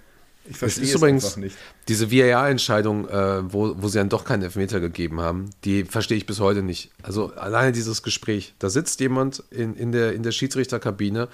Ich 0.46 0.52
es 0.52 0.58
verstehe 0.58 0.84
ist 0.84 0.90
es, 0.90 0.96
übrigens 0.96 1.26
einfach 1.26 1.38
nicht. 1.38 1.58
diese 1.88 2.12
VAR-Entscheidung, 2.12 3.08
äh, 3.08 3.52
wo, 3.54 3.82
wo 3.82 3.88
sie 3.88 3.98
dann 3.98 4.10
doch 4.10 4.26
keinen 4.26 4.44
Elfmeter 4.44 4.82
gegeben 4.82 5.22
haben, 5.22 5.50
die 5.64 5.86
verstehe 5.86 6.18
ich 6.18 6.26
bis 6.26 6.42
heute 6.42 6.62
nicht. 6.62 6.92
Also 7.02 7.34
alleine 7.34 7.72
dieses 7.72 8.04
Gespräch, 8.04 8.54
da 8.60 8.70
sitzt 8.70 9.00
jemand 9.00 9.42
in, 9.52 9.74
in, 9.76 9.94
der, 9.94 10.14
in 10.14 10.22
der 10.22 10.32
Schiedsrichterkabine 10.34 11.30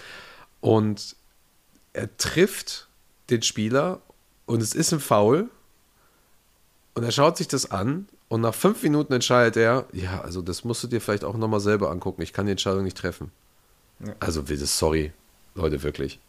und 0.62 1.16
er 1.94 2.16
trifft 2.18 2.88
den 3.32 3.42
Spieler 3.42 4.00
und 4.46 4.62
es 4.62 4.76
ist 4.76 4.94
ein 4.94 5.00
Foul 5.00 5.50
und 6.94 7.04
er 7.04 7.12
schaut 7.12 7.36
sich 7.38 7.48
das 7.48 7.72
an 7.72 8.08
und 8.30 8.42
nach 8.42 8.54
fünf 8.54 8.82
Minuten 8.84 9.12
entscheidet 9.14 9.58
er, 9.58 9.86
ja, 9.92 10.22
also 10.22 10.42
das 10.42 10.64
musst 10.64 10.84
du 10.84 10.88
dir 10.88 11.02
vielleicht 11.02 11.24
auch 11.26 11.36
nochmal 11.36 11.60
selber 11.60 11.92
angucken, 11.92 12.22
ich 12.22 12.32
kann 12.34 12.46
die 12.46 12.52
Entscheidung 12.54 12.84
nicht 12.84 12.98
treffen. 12.98 13.32
Ja. 14.06 14.14
Also 14.20 14.44
bitte, 14.44 14.66
sorry, 14.66 15.12
Leute, 15.56 15.84
wirklich. 15.84 16.20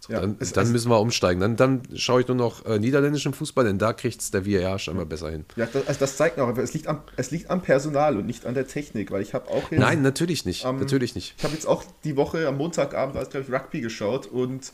So, 0.00 0.12
Ja, 0.12 0.20
dann, 0.20 0.36
es- 0.38 0.52
dann 0.52 0.64
es- 0.66 0.70
müssen 0.70 0.90
wir 0.90 1.00
umsteigen. 1.00 1.40
Dann, 1.40 1.56
dann 1.56 1.82
schaue 1.96 2.20
ich 2.20 2.28
nur 2.28 2.36
noch 2.36 2.64
äh, 2.64 2.78
niederländischen 2.78 3.34
Fußball, 3.34 3.64
denn 3.64 3.78
da 3.78 3.92
kriegt 3.92 4.20
es 4.20 4.30
der 4.30 4.46
VAR 4.46 4.78
scheinbar 4.78 5.06
besser 5.06 5.28
hin. 5.30 5.44
Ja, 5.56 5.66
das, 5.66 5.88
also 5.88 6.00
das 6.00 6.16
zeigt 6.16 6.38
auch, 6.38 6.56
es 6.56 6.72
liegt, 6.72 6.86
am, 6.86 7.02
es 7.16 7.32
liegt 7.32 7.50
am 7.50 7.60
Personal 7.62 8.16
und 8.16 8.24
nicht 8.24 8.46
an 8.46 8.54
der 8.54 8.68
Technik, 8.68 9.10
weil 9.10 9.22
ich 9.22 9.34
habe 9.34 9.48
auch 9.50 9.70
jetzt, 9.72 9.80
Nein, 9.80 10.00
natürlich 10.02 10.44
nicht. 10.44 10.64
Ähm, 10.64 10.78
natürlich 10.78 11.16
nicht. 11.16 11.34
Ich 11.36 11.42
habe 11.44 11.52
jetzt 11.54 11.66
auch 11.66 11.82
die 12.04 12.16
Woche 12.16 12.46
am 12.46 12.56
Montagabend, 12.58 13.16
es 13.20 13.28
glaube 13.30 13.46
ich 13.48 13.52
Rugby 13.52 13.80
geschaut 13.80 14.28
und 14.28 14.72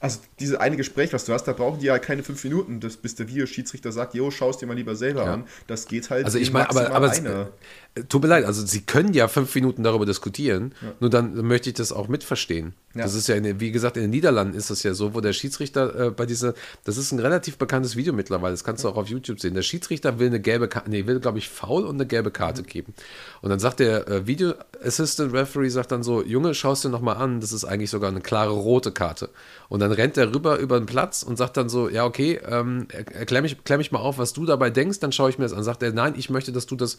also 0.00 0.18
diese 0.38 0.60
eine 0.60 0.76
Gespräch, 0.76 1.12
was 1.12 1.26
du 1.26 1.32
hast, 1.32 1.44
da 1.44 1.52
brauchen 1.52 1.78
die 1.80 1.86
ja 1.86 1.98
keine 1.98 2.22
fünf 2.22 2.42
Minuten, 2.44 2.80
das, 2.80 2.96
bis 2.96 3.14
der 3.14 3.28
Videoschiedsrichter 3.28 3.92
sagt, 3.92 4.14
jo, 4.14 4.30
schau 4.30 4.50
es 4.50 4.56
dir 4.58 4.66
mal 4.66 4.74
lieber 4.76 4.96
selber 4.96 5.24
Ja. 5.26 5.34
an. 5.34 5.44
Das 5.66 5.86
geht 5.86 6.08
halt 6.10 6.24
Also 6.24 6.38
ich 6.38 6.48
in 6.48 6.54
meine, 6.54 6.70
aber, 6.70 6.90
aber 6.92 7.10
einer. 7.10 7.48
äh, 7.94 8.04
tut 8.04 8.22
mir 8.22 8.28
leid, 8.28 8.44
also 8.44 8.64
Sie 8.64 8.80
können 8.82 9.12
ja 9.12 9.28
fünf 9.28 9.54
Minuten 9.54 9.82
darüber 9.82 10.06
diskutieren, 10.06 10.74
nur 11.00 11.10
dann 11.10 11.34
möchte 11.46 11.68
ich 11.70 11.74
das 11.74 11.92
auch 11.92 12.08
mitverstehen. 12.08 12.74
Ja. 12.94 13.02
Das 13.04 13.14
ist 13.14 13.28
ja, 13.28 13.36
in, 13.36 13.60
wie 13.60 13.70
gesagt, 13.70 13.96
in 13.96 14.02
den 14.02 14.10
Niederlanden 14.10 14.56
ist 14.56 14.68
das 14.70 14.82
ja 14.82 14.94
so, 14.94 15.14
wo 15.14 15.20
der 15.20 15.32
Schiedsrichter 15.32 16.06
äh, 16.06 16.10
bei 16.10 16.26
dieser, 16.26 16.54
das 16.84 16.96
ist 16.96 17.12
ein 17.12 17.20
relativ 17.20 17.56
bekanntes 17.56 17.94
Video 17.94 18.12
mittlerweile, 18.12 18.52
das 18.52 18.64
kannst 18.64 18.82
du 18.82 18.88
auch 18.88 18.96
auf 18.96 19.06
YouTube 19.06 19.38
sehen. 19.38 19.54
Der 19.54 19.62
Schiedsrichter 19.62 20.18
will 20.18 20.26
eine 20.28 20.40
gelbe 20.40 20.66
Karte, 20.66 20.90
nee, 20.90 21.06
will 21.06 21.20
glaube 21.20 21.38
ich 21.38 21.48
faul 21.48 21.84
und 21.84 21.96
eine 21.96 22.06
gelbe 22.06 22.30
Karte 22.32 22.62
geben. 22.64 22.94
Und 23.42 23.50
dann 23.50 23.60
sagt 23.60 23.78
der 23.80 24.08
äh, 24.08 24.26
Video 24.26 24.54
Assistant 24.82 25.32
Referee, 25.32 25.68
sagt 25.68 25.92
dann 25.92 26.02
so, 26.02 26.24
Junge, 26.24 26.54
schaust 26.54 26.84
dir 26.84 26.88
nochmal 26.88 27.16
an, 27.18 27.40
das 27.40 27.52
ist 27.52 27.64
eigentlich 27.64 27.90
sogar 27.90 28.10
eine 28.10 28.20
klare 28.22 28.50
rote 28.52 28.90
Karte. 28.92 29.28
Und 29.68 29.80
dann 29.80 29.89
rennt 29.92 30.16
er 30.16 30.34
rüber 30.34 30.58
über 30.58 30.78
den 30.78 30.86
Platz 30.86 31.22
und 31.22 31.36
sagt 31.36 31.56
dann 31.56 31.68
so, 31.68 31.88
ja 31.88 32.04
okay, 32.04 32.40
ähm, 32.48 32.86
er- 32.92 33.14
erklär, 33.14 33.42
mich, 33.42 33.62
klär 33.64 33.78
mich 33.78 33.92
mal 33.92 33.98
auf, 34.00 34.18
was 34.18 34.32
du 34.32 34.46
dabei 34.46 34.70
denkst, 34.70 35.00
dann 35.00 35.12
schaue 35.12 35.30
ich 35.30 35.38
mir 35.38 35.44
das 35.44 35.52
an. 35.52 35.62
Sagt 35.64 35.82
er, 35.82 35.92
nein, 35.92 36.14
ich 36.16 36.30
möchte, 36.30 36.52
dass 36.52 36.66
du 36.66 36.76
das 36.76 36.96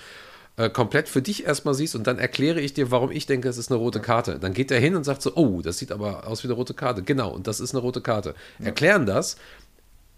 äh, 0.57 0.69
komplett 0.69 1.07
für 1.07 1.21
dich 1.21 1.45
erstmal 1.45 1.73
siehst 1.73 1.95
und 1.95 2.07
dann 2.07 2.19
erkläre 2.19 2.59
ich 2.59 2.73
dir, 2.73 2.91
warum 2.91 3.11
ich 3.11 3.25
denke, 3.25 3.47
es 3.49 3.57
ist 3.57 3.71
eine 3.71 3.79
rote 3.79 3.99
Karte. 4.01 4.37
Dann 4.39 4.53
geht 4.53 4.71
er 4.71 4.79
hin 4.79 4.95
und 4.95 5.03
sagt 5.03 5.21
so, 5.21 5.33
oh, 5.35 5.61
das 5.61 5.77
sieht 5.77 5.91
aber 5.91 6.27
aus 6.27 6.43
wie 6.43 6.47
eine 6.47 6.55
rote 6.55 6.73
Karte. 6.73 7.03
Genau, 7.03 7.29
und 7.31 7.47
das 7.47 7.59
ist 7.59 7.73
eine 7.73 7.81
rote 7.81 8.01
Karte. 8.01 8.35
Erklären 8.61 9.05
das. 9.05 9.37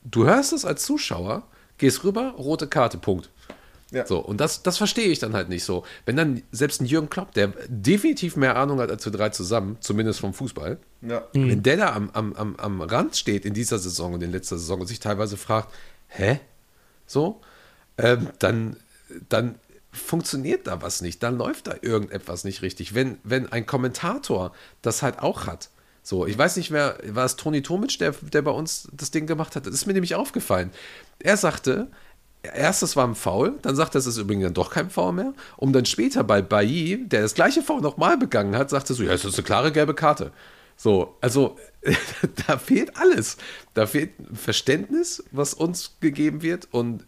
Du 0.04 0.26
hörst 0.26 0.52
es 0.54 0.66
als 0.66 0.84
Zuschauer, 0.84 1.44
gehst 1.78 2.04
rüber, 2.04 2.34
rote 2.38 2.68
Karte, 2.68 2.98
Punkt. 2.98 3.30
Ja. 3.94 4.08
So, 4.08 4.18
und 4.20 4.42
das, 4.42 4.64
das 4.64 4.78
verstehe 4.80 5.08
ich 5.10 5.20
dann 5.20 5.34
halt 5.34 5.50
nicht 5.50 5.64
so. 5.64 5.86
Wenn 6.06 6.16
dann 6.18 6.42
selbst 6.52 6.82
ein 6.82 6.86
Jürgen 6.86 7.10
Klopp, 7.10 7.32
der 7.34 7.54
definitiv 7.68 8.36
mehr 8.36 8.56
Ahnung 8.58 8.80
hat 8.80 8.90
als 8.90 9.06
wir 9.06 9.12
drei 9.12 9.30
zusammen, 9.30 9.78
zumindest 9.82 10.20
vom 10.20 10.34
Fußball, 10.34 10.80
Ja. 11.02 11.28
wenn 11.34 11.62
der 11.62 11.78
da 11.78 11.94
am, 11.94 12.10
am, 12.14 12.34
am, 12.34 12.56
am 12.56 12.82
Rand 12.82 13.16
steht 13.16 13.46
in 13.46 13.54
dieser 13.54 13.78
Saison 13.78 14.14
und 14.16 14.24
in 14.24 14.32
letzter 14.32 14.58
Saison 14.58 14.82
und 14.82 14.88
sich 14.88 15.00
teilweise 15.00 15.38
fragt, 15.38 15.72
hä? 16.08 16.40
So, 17.06 17.40
ähm, 18.00 18.30
dann, 18.40 18.78
dann 19.30 19.56
funktioniert 19.92 20.66
da 20.66 20.82
was 20.82 21.02
nicht, 21.02 21.22
dann 21.22 21.38
läuft 21.38 21.68
da 21.68 21.76
irgendetwas 21.82 22.46
nicht 22.46 22.64
richtig. 22.64 22.96
Wenn, 22.96 23.20
wenn 23.24 23.52
ein 23.52 23.68
Kommentator 23.68 24.54
das 24.82 25.04
halt 25.04 25.20
auch 25.20 25.46
hat, 25.46 25.70
so, 26.02 26.26
ich 26.26 26.38
weiß 26.38 26.58
nicht 26.58 26.72
mehr, 26.72 26.98
war 27.10 27.26
es 27.26 27.36
Toni 27.38 27.62
Tomic, 27.62 27.98
der, 28.00 28.12
der 28.12 28.42
bei 28.42 28.52
uns 28.52 28.90
das 28.92 29.12
Ding 29.12 29.28
gemacht 29.28 29.56
hat? 29.56 29.68
Das 29.68 29.74
ist 29.74 29.86
mir 29.86 29.94
nämlich 29.94 30.16
aufgefallen. 30.16 30.72
Er 31.20 31.38
sagte, 31.38 31.88
erst 32.44 32.84
es 32.84 32.96
war 32.96 33.08
ein 33.08 33.16
Foul, 33.16 33.58
dann 33.62 33.76
sagt 33.76 33.96
er, 33.96 34.00
es 34.00 34.08
ist 34.08 34.18
übrigens 34.18 34.46
dann 34.46 34.54
doch 34.54 34.70
kein 34.70 34.90
Foul 34.90 35.14
mehr, 35.14 35.34
um 35.58 35.72
dann 35.72 35.86
später 35.86 36.24
bei 36.24 36.42
Bailly, 36.42 37.08
der 37.08 37.22
das 37.22 37.34
gleiche 37.34 37.62
Foul 37.62 37.82
nochmal 37.82 38.18
begangen 38.18 38.56
hat, 38.56 38.70
sagte 38.70 38.94
so, 38.94 39.04
ja, 39.04 39.14
es 39.14 39.26
ist 39.26 39.36
eine 39.36 39.44
klare 39.44 39.72
gelbe 39.72 39.94
Karte. 39.94 40.32
So, 40.76 41.16
also 41.22 41.58
da 42.48 42.58
fehlt 42.58 42.98
alles. 42.98 43.38
Da 43.74 43.86
fehlt 43.86 44.12
Verständnis, 44.34 45.24
was 45.32 45.54
uns 45.54 45.96
gegeben 46.02 46.42
wird 46.42 46.68
und 46.72 47.06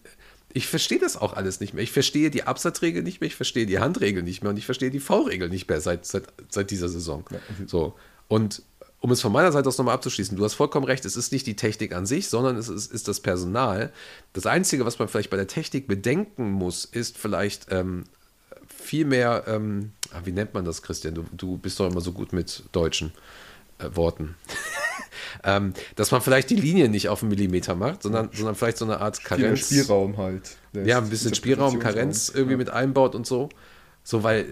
ich 0.53 0.67
verstehe 0.67 0.99
das 0.99 1.17
auch 1.17 1.33
alles 1.33 1.59
nicht 1.59 1.73
mehr. 1.73 1.83
Ich 1.83 1.91
verstehe 1.91 2.29
die 2.29 2.43
Absatzregel 2.43 3.03
nicht 3.03 3.19
mehr, 3.19 3.27
ich 3.27 3.35
verstehe 3.35 3.65
die 3.65 3.79
Handregel 3.79 4.23
nicht 4.23 4.41
mehr 4.41 4.51
und 4.51 4.57
ich 4.57 4.65
verstehe 4.65 4.89
die 4.89 5.01
V-Regel 5.01 5.49
nicht 5.49 5.67
mehr 5.67 5.81
seit, 5.81 6.05
seit, 6.05 6.23
seit 6.49 6.71
dieser 6.71 6.87
Saison. 6.87 7.25
So, 7.67 7.95
und 8.29 8.61
um 9.05 9.11
es 9.11 9.21
von 9.21 9.31
meiner 9.31 9.51
Seite 9.51 9.69
aus 9.69 9.77
nochmal 9.77 9.93
abzuschließen, 9.93 10.35
du 10.35 10.43
hast 10.43 10.55
vollkommen 10.55 10.87
recht, 10.87 11.05
es 11.05 11.15
ist 11.15 11.31
nicht 11.31 11.45
die 11.45 11.55
Technik 11.55 11.93
an 11.93 12.07
sich, 12.07 12.27
sondern 12.27 12.57
es 12.57 12.69
ist, 12.69 12.91
ist 12.91 13.07
das 13.07 13.19
Personal. 13.19 13.93
Das 14.33 14.47
Einzige, 14.47 14.83
was 14.83 14.97
man 14.97 15.07
vielleicht 15.07 15.29
bei 15.29 15.37
der 15.37 15.45
Technik 15.45 15.85
bedenken 15.87 16.49
muss, 16.49 16.85
ist 16.85 17.15
vielleicht 17.15 17.67
ähm, 17.69 18.05
viel 18.67 19.05
mehr, 19.05 19.43
ähm, 19.45 19.91
ah, 20.11 20.21
wie 20.23 20.31
nennt 20.31 20.55
man 20.55 20.65
das, 20.65 20.81
Christian? 20.81 21.13
Du, 21.13 21.23
du 21.33 21.59
bist 21.59 21.79
doch 21.79 21.87
immer 21.87 22.01
so 22.01 22.13
gut 22.13 22.33
mit 22.33 22.63
deutschen 22.71 23.11
äh, 23.77 23.95
Worten. 23.95 24.33
ähm, 25.43 25.75
dass 25.95 26.09
man 26.09 26.21
vielleicht 26.21 26.49
die 26.49 26.55
Linie 26.55 26.89
nicht 26.89 27.07
auf 27.07 27.21
einen 27.21 27.29
Millimeter 27.29 27.75
macht, 27.75 28.01
sondern, 28.01 28.31
sondern 28.33 28.55
vielleicht 28.55 28.79
so 28.79 28.85
eine 28.85 29.01
Art 29.01 29.17
Viel 29.17 29.27
Karenz. 29.27 29.67
Spielraum 29.67 30.17
halt. 30.17 30.57
Ja, 30.73 30.97
ein 30.97 31.11
bisschen 31.11 31.35
Spielraum, 31.35 31.77
Karenz 31.77 32.29
irgendwie 32.29 32.53
Ja. 32.53 32.57
mit 32.57 32.71
einbaut 32.71 33.13
und 33.13 33.27
so. 33.27 33.49
So, 34.03 34.23
weil 34.23 34.47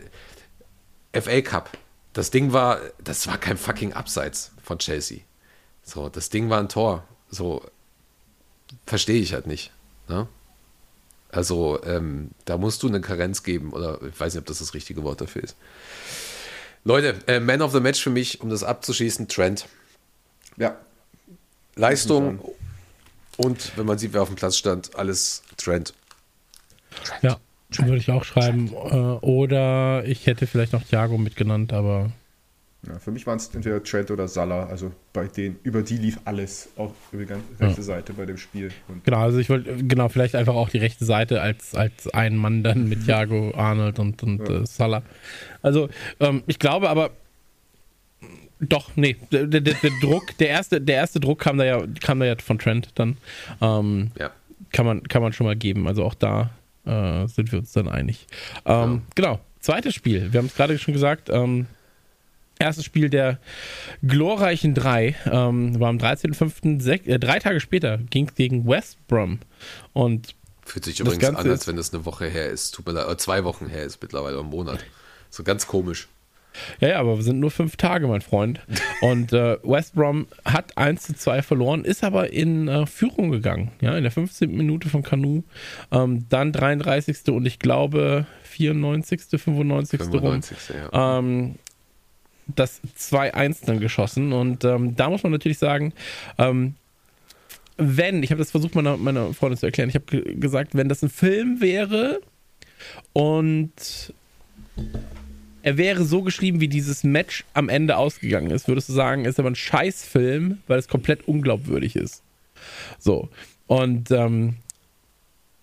FA 1.12 1.42
Cup, 1.42 1.76
das 2.14 2.32
Ding 2.32 2.54
war, 2.54 2.80
das 3.04 3.28
war 3.28 3.38
kein 3.38 3.58
fucking 3.58 3.94
Abseits 3.94 4.52
von 4.64 4.80
Chelsea. 4.80 5.22
So, 5.84 6.10
das 6.10 6.30
Ding 6.30 6.50
war 6.50 6.60
ein 6.60 6.70
Tor. 6.70 7.04
So, 7.30 7.66
verstehe 8.86 9.20
ich 9.22 9.34
halt 9.34 9.48
nicht. 9.48 9.72
Ne? 10.08 10.28
Also, 11.30 11.84
ähm, 11.84 12.32
da 12.46 12.58
musst 12.58 12.84
du 12.84 12.88
eine 12.88 13.02
Karenz 13.02 13.44
geben, 13.44 13.74
oder 13.74 14.00
ich 14.04 14.20
weiß 14.20 14.34
nicht, 14.34 14.42
ob 14.42 14.46
das 14.46 14.60
das 14.60 14.74
richtige 14.74 15.04
Wort 15.04 15.20
dafür 15.20 15.44
ist. 15.44 15.56
Leute, 16.84 17.16
äh, 17.28 17.40
Man 17.40 17.62
of 17.62 17.72
the 17.72 17.80
Match 17.80 18.02
für 18.02 18.10
mich, 18.10 18.42
um 18.42 18.50
das 18.50 18.64
abzuschließen, 18.64 19.28
Trent. 19.28 19.68
Ja, 20.58 20.78
Leistung 21.76 22.40
und 23.38 23.76
wenn 23.78 23.86
man 23.86 23.98
sieht, 23.98 24.14
wer 24.14 24.22
auf 24.22 24.30
dem 24.30 24.36
Platz 24.36 24.58
stand, 24.58 24.96
alles 24.96 25.42
Trent. 25.58 25.94
Ja, 27.22 27.40
würde 27.80 27.98
ich 27.98 28.12
auch 28.12 28.24
schreiben. 28.24 28.70
Äh, 28.72 28.96
Oder 29.26 30.04
ich 30.06 30.26
hätte 30.28 30.48
vielleicht 30.48 30.74
noch 30.74 30.84
Thiago 30.84 31.18
mitgenannt, 31.18 31.74
aber 31.74 32.12
ja, 32.86 33.00
für 33.00 33.12
mich 33.12 33.26
waren 33.26 33.38
es 33.38 33.48
entweder 33.56 33.82
Trent 33.82 34.12
oder 34.12 34.28
Salah. 34.28 34.66
Also 34.66 34.92
bei 35.14 35.28
denen, 35.28 35.56
über 35.64 35.84
die 35.84 35.96
lief 35.96 36.20
alles, 36.26 36.68
auch 36.76 36.92
über 37.14 37.22
die 37.24 37.30
ganze 37.30 37.46
rechte 37.58 37.82
Seite 37.82 38.12
bei 38.14 38.26
dem 38.26 38.38
Spiel. 38.38 38.72
Und 38.90 39.06
genau, 39.06 39.20
also 39.20 39.38
ich 39.40 39.50
wollte, 39.50 39.78
genau, 39.86 40.10
vielleicht 40.10 40.36
einfach 40.36 40.56
auch 40.56 40.68
die 40.68 40.80
rechte 40.80 41.06
Seite 41.06 41.42
als, 41.42 41.76
als 41.76 42.10
ein 42.14 42.36
Mann 42.36 42.62
dann 42.62 42.90
mit 42.90 43.06
Thiago, 43.06 43.54
Arnold 43.56 44.00
und, 44.00 44.22
und 44.24 44.50
Ja. 44.50 44.62
äh, 44.62 44.66
Salah. 44.66 45.02
Also 45.62 45.88
ähm, 46.20 46.44
ich 46.46 46.60
glaube 46.60 46.90
aber, 46.90 47.12
doch, 48.60 48.92
nee, 48.96 49.16
der, 49.32 49.46
der, 49.48 49.62
der 49.62 49.92
Druck, 50.02 50.38
der 50.40 50.50
erste, 50.50 50.80
der 50.82 50.96
erste 50.98 51.20
Druck 51.22 51.40
kam 51.40 51.58
da 51.58 51.64
ja, 51.66 51.84
kam 52.02 52.20
da 52.20 52.26
ja 52.26 52.36
von 52.38 52.60
Trent 52.60 52.90
dann. 52.96 53.18
Ähm, 53.62 54.12
Ja. 54.20 54.30
kann 54.74 54.86
man, 54.86 55.04
kann 55.04 55.22
man 55.22 55.32
schon 55.32 55.46
mal 55.48 55.56
geben. 55.56 55.88
Also 55.88 56.04
auch 56.04 56.14
da 56.16 56.50
äh, 56.86 57.28
sind 57.28 57.52
wir 57.52 57.60
uns 57.60 57.72
dann 57.74 57.88
einig. 57.88 58.28
Ähm, 58.66 59.04
Genau, 59.16 59.40
zweites 59.60 59.94
Spiel. 59.96 60.34
Wir 60.34 60.40
haben 60.40 60.48
es 60.48 60.56
gerade 60.56 60.78
schon 60.80 60.94
gesagt. 60.94 61.30
Ähm, 61.30 61.68
erstes 62.60 62.86
Spiel 62.86 63.10
der 63.10 63.40
glorreichen 64.06 64.74
drei 64.74 65.16
ähm, 65.26 65.80
war 65.80 65.90
am 65.90 65.98
13.05. 65.98 66.82
sech- 66.82 67.08
Äh, 67.08 67.20
drei 67.20 67.40
Tage 67.40 67.60
später 67.60 67.98
ging 67.98 68.28
es 68.28 68.36
gegen 68.36 68.68
West 68.68 68.98
Brom. 69.08 69.40
Und 69.94 70.36
Fühlt 70.66 70.86
sich 70.86 71.00
übrigens 71.00 71.24
an, 71.26 71.50
als 71.50 71.68
wenn 71.68 71.76
das 71.76 71.94
eine 71.94 72.06
Woche 72.06 72.26
her 72.28 72.48
ist. 72.50 72.72
Tut 72.74 72.86
mir 72.86 72.94
leid, 72.94 73.06
oder 73.06 73.18
zwei 73.18 73.44
Wochen 73.44 73.68
her 73.68 73.84
ist 73.84 74.02
mittlerweile, 74.02 74.38
oder 74.40 74.46
ein 74.48 74.50
Monat. 74.50 74.80
So 75.30 75.44
ganz 75.44 75.68
komisch. 75.68 76.08
Ja, 76.80 76.90
ja, 76.90 77.00
aber 77.00 77.18
wir 77.18 77.24
sind 77.24 77.40
nur 77.40 77.52
fünf 77.52 77.78
Tage, 77.78 78.08
mein 78.08 78.22
Freund. 78.22 78.62
Und 79.02 79.34
äh, 79.34 79.58
West 79.64 79.96
Brom 79.96 80.28
hat 80.46 80.78
1 80.78 81.02
zu 81.02 81.16
2 81.16 81.42
verloren, 81.42 81.86
ist 81.86 82.04
aber 82.04 82.32
in 82.32 82.68
äh, 82.68 82.86
Führung 82.86 83.32
gegangen. 83.32 83.72
Ja, 83.82 83.96
in 83.98 84.04
der 84.04 84.12
15. 84.12 84.56
Minute 84.56 84.90
von 84.90 85.04
Kanu. 85.04 85.44
Ähm, 85.92 86.26
dann 86.30 86.52
33. 86.52 87.30
und 87.30 87.46
ich 87.46 87.60
glaube 87.60 88.26
94., 88.44 89.42
95. 89.42 90.00
rum. 90.02 90.12
95. 90.12 90.58
Ja. 90.92 91.20
ähm, 91.20 91.56
das 92.48 92.82
2-1 93.00 93.66
dann 93.66 93.80
geschossen. 93.80 94.34
Und 94.34 94.64
ähm, 94.64 94.96
da 94.96 95.10
muss 95.10 95.24
man 95.24 95.32
natürlich 95.32 95.58
sagen, 95.58 95.94
ähm, 96.38 96.76
wenn, 97.78 98.22
ich 98.22 98.32
habe 98.32 98.40
das 98.40 98.52
versucht 98.52 98.76
meiner, 98.76 98.98
meiner 98.98 99.34
Freundin 99.34 99.58
zu 99.58 99.66
erklären, 99.66 99.90
ich 99.90 99.96
habe 99.96 100.06
ge 100.06 100.36
gesagt, 100.36 100.76
wenn 100.76 100.90
das 100.90 101.02
ein 101.02 101.10
Film 101.10 101.62
wäre 101.62 102.22
und 103.14 104.14
er 105.64 105.78
wäre 105.78 106.04
so 106.04 106.22
geschrieben, 106.22 106.60
wie 106.60 106.68
dieses 106.68 107.04
Match 107.04 107.46
am 107.54 107.70
Ende 107.70 107.98
ausgegangen 107.98 108.52
ist, 108.52 108.68
würdest 108.68 108.90
du 108.90 108.94
sagen, 108.94 109.26
ist 109.26 109.40
aber 109.40 109.50
ein 109.50 109.56
Scheißfilm, 109.56 110.60
weil 110.68 110.78
es 110.78 110.88
komplett 110.88 111.28
unglaubwürdig 111.28 111.96
ist. 111.96 112.22
So. 113.00 113.30
Und 113.66 114.12
ähm, 114.12 114.58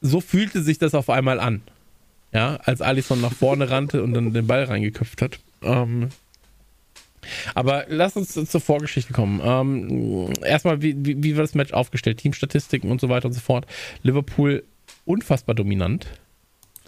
so 0.00 0.20
fühlte 0.20 0.62
sich 0.62 0.78
das 0.78 0.94
auf 0.94 1.10
einmal 1.10 1.38
an. 1.38 1.62
Ja, 2.32 2.56
als 2.64 2.80
Alisson 2.80 3.20
nach 3.20 3.32
vorne 3.32 3.70
rannte 3.70 4.02
und 4.02 4.14
dann 4.14 4.32
den 4.32 4.46
Ball 4.46 4.64
reingeköpft 4.64 5.20
hat. 5.20 5.38
Ähm, 5.62 6.08
aber 7.54 7.84
lass 7.88 8.16
uns 8.16 8.32
zur 8.32 8.60
Vorgeschichte 8.60 9.12
kommen. 9.12 9.40
Ähm, 9.44 10.32
erstmal, 10.42 10.80
wie, 10.80 10.94
wie, 11.04 11.22
wie 11.22 11.36
war 11.36 11.42
das 11.42 11.54
Match 11.54 11.72
aufgestellt? 11.72 12.18
Teamstatistiken 12.18 12.90
und 12.90 13.00
so 13.00 13.08
weiter 13.08 13.26
und 13.26 13.34
so 13.34 13.40
fort. 13.40 13.66
Liverpool 14.02 14.62
unfassbar 15.04 15.54
dominant. 15.54 16.06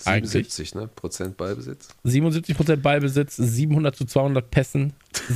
Eigentlich. 0.05 0.33
77, 0.33 0.75
ne? 0.75 0.89
Prozent 0.89 1.37
Ballbesitz. 1.37 1.89
77% 2.05 2.77
Ballbesitz, 2.77 3.37
700 3.37 3.95
zu 3.95 4.05
200 4.05 4.51
Pässen, 4.51 4.93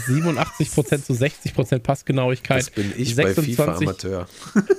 87% 0.09 1.05
zu 1.05 1.13
60% 1.13 1.79
Passgenauigkeit. 1.81 2.63
Das 2.63 2.71
bin 2.71 2.93
ich 2.97 3.17
bei 3.17 3.35
FIFA 3.35 3.77
Amateur. 3.77 4.29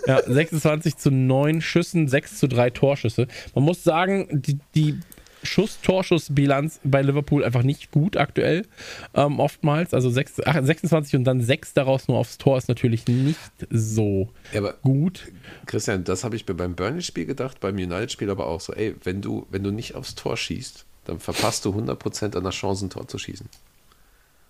Ja, 0.06 0.22
26 0.26 0.98
zu 0.98 1.12
9 1.12 1.62
Schüssen, 1.62 2.08
6 2.08 2.40
zu 2.40 2.48
3 2.48 2.70
Torschüsse. 2.72 3.28
Man 3.56 3.64
muss 3.64 3.84
sagen, 3.84 4.28
die, 4.32 4.60
die 4.76 5.00
Schuss-Torschuss-Bilanz 5.48 6.80
bei 6.84 7.02
Liverpool 7.02 7.44
einfach 7.44 7.64
nicht 7.64 7.92
gut 7.92 8.18
aktuell. 8.18 8.66
Ähm, 9.14 9.40
oftmals. 9.40 9.94
Also 9.94 10.10
6, 10.10 10.42
ach, 10.46 10.62
26 10.62 11.16
und 11.16 11.24
dann 11.24 11.42
6 11.42 11.74
daraus 11.74 12.08
nur 12.08 12.18
aufs 12.18 12.38
Tor 12.38 12.58
ist 12.58 12.68
natürlich 12.70 13.08
nicht 13.08 13.40
so 13.70 14.30
Ja, 14.54 14.60
aber 14.60 14.74
gut. 14.74 15.32
Christian, 15.66 16.04
das 16.04 16.24
habe 16.24 16.36
ich 16.36 16.48
mir 16.48 16.54
beim 16.54 16.76
Burnley-Spiel 16.76 17.26
gedacht, 17.26 17.60
beim 17.60 17.76
United-Spiel 17.76 18.30
aber 18.30 18.48
auch 18.48 18.62
so, 18.62 18.74
ey, 18.74 18.96
wenn 19.04 19.22
du, 19.22 19.48
wenn 19.50 19.64
du 19.64 19.72
nicht 19.72 19.96
aufs 19.96 20.16
Tor 20.16 20.38
schießt, 20.38 20.86
dann 21.06 21.20
verpasst 21.20 21.66
du 21.66 21.70
100% 21.72 22.36
an 22.36 22.44
der 22.44 22.52
Chance, 22.52 22.86
ein 22.86 22.90
Tor 22.90 23.08
zu 23.08 23.18
schießen. 23.18 23.48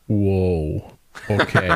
Wow. 0.08 0.94
Okay. 1.28 1.76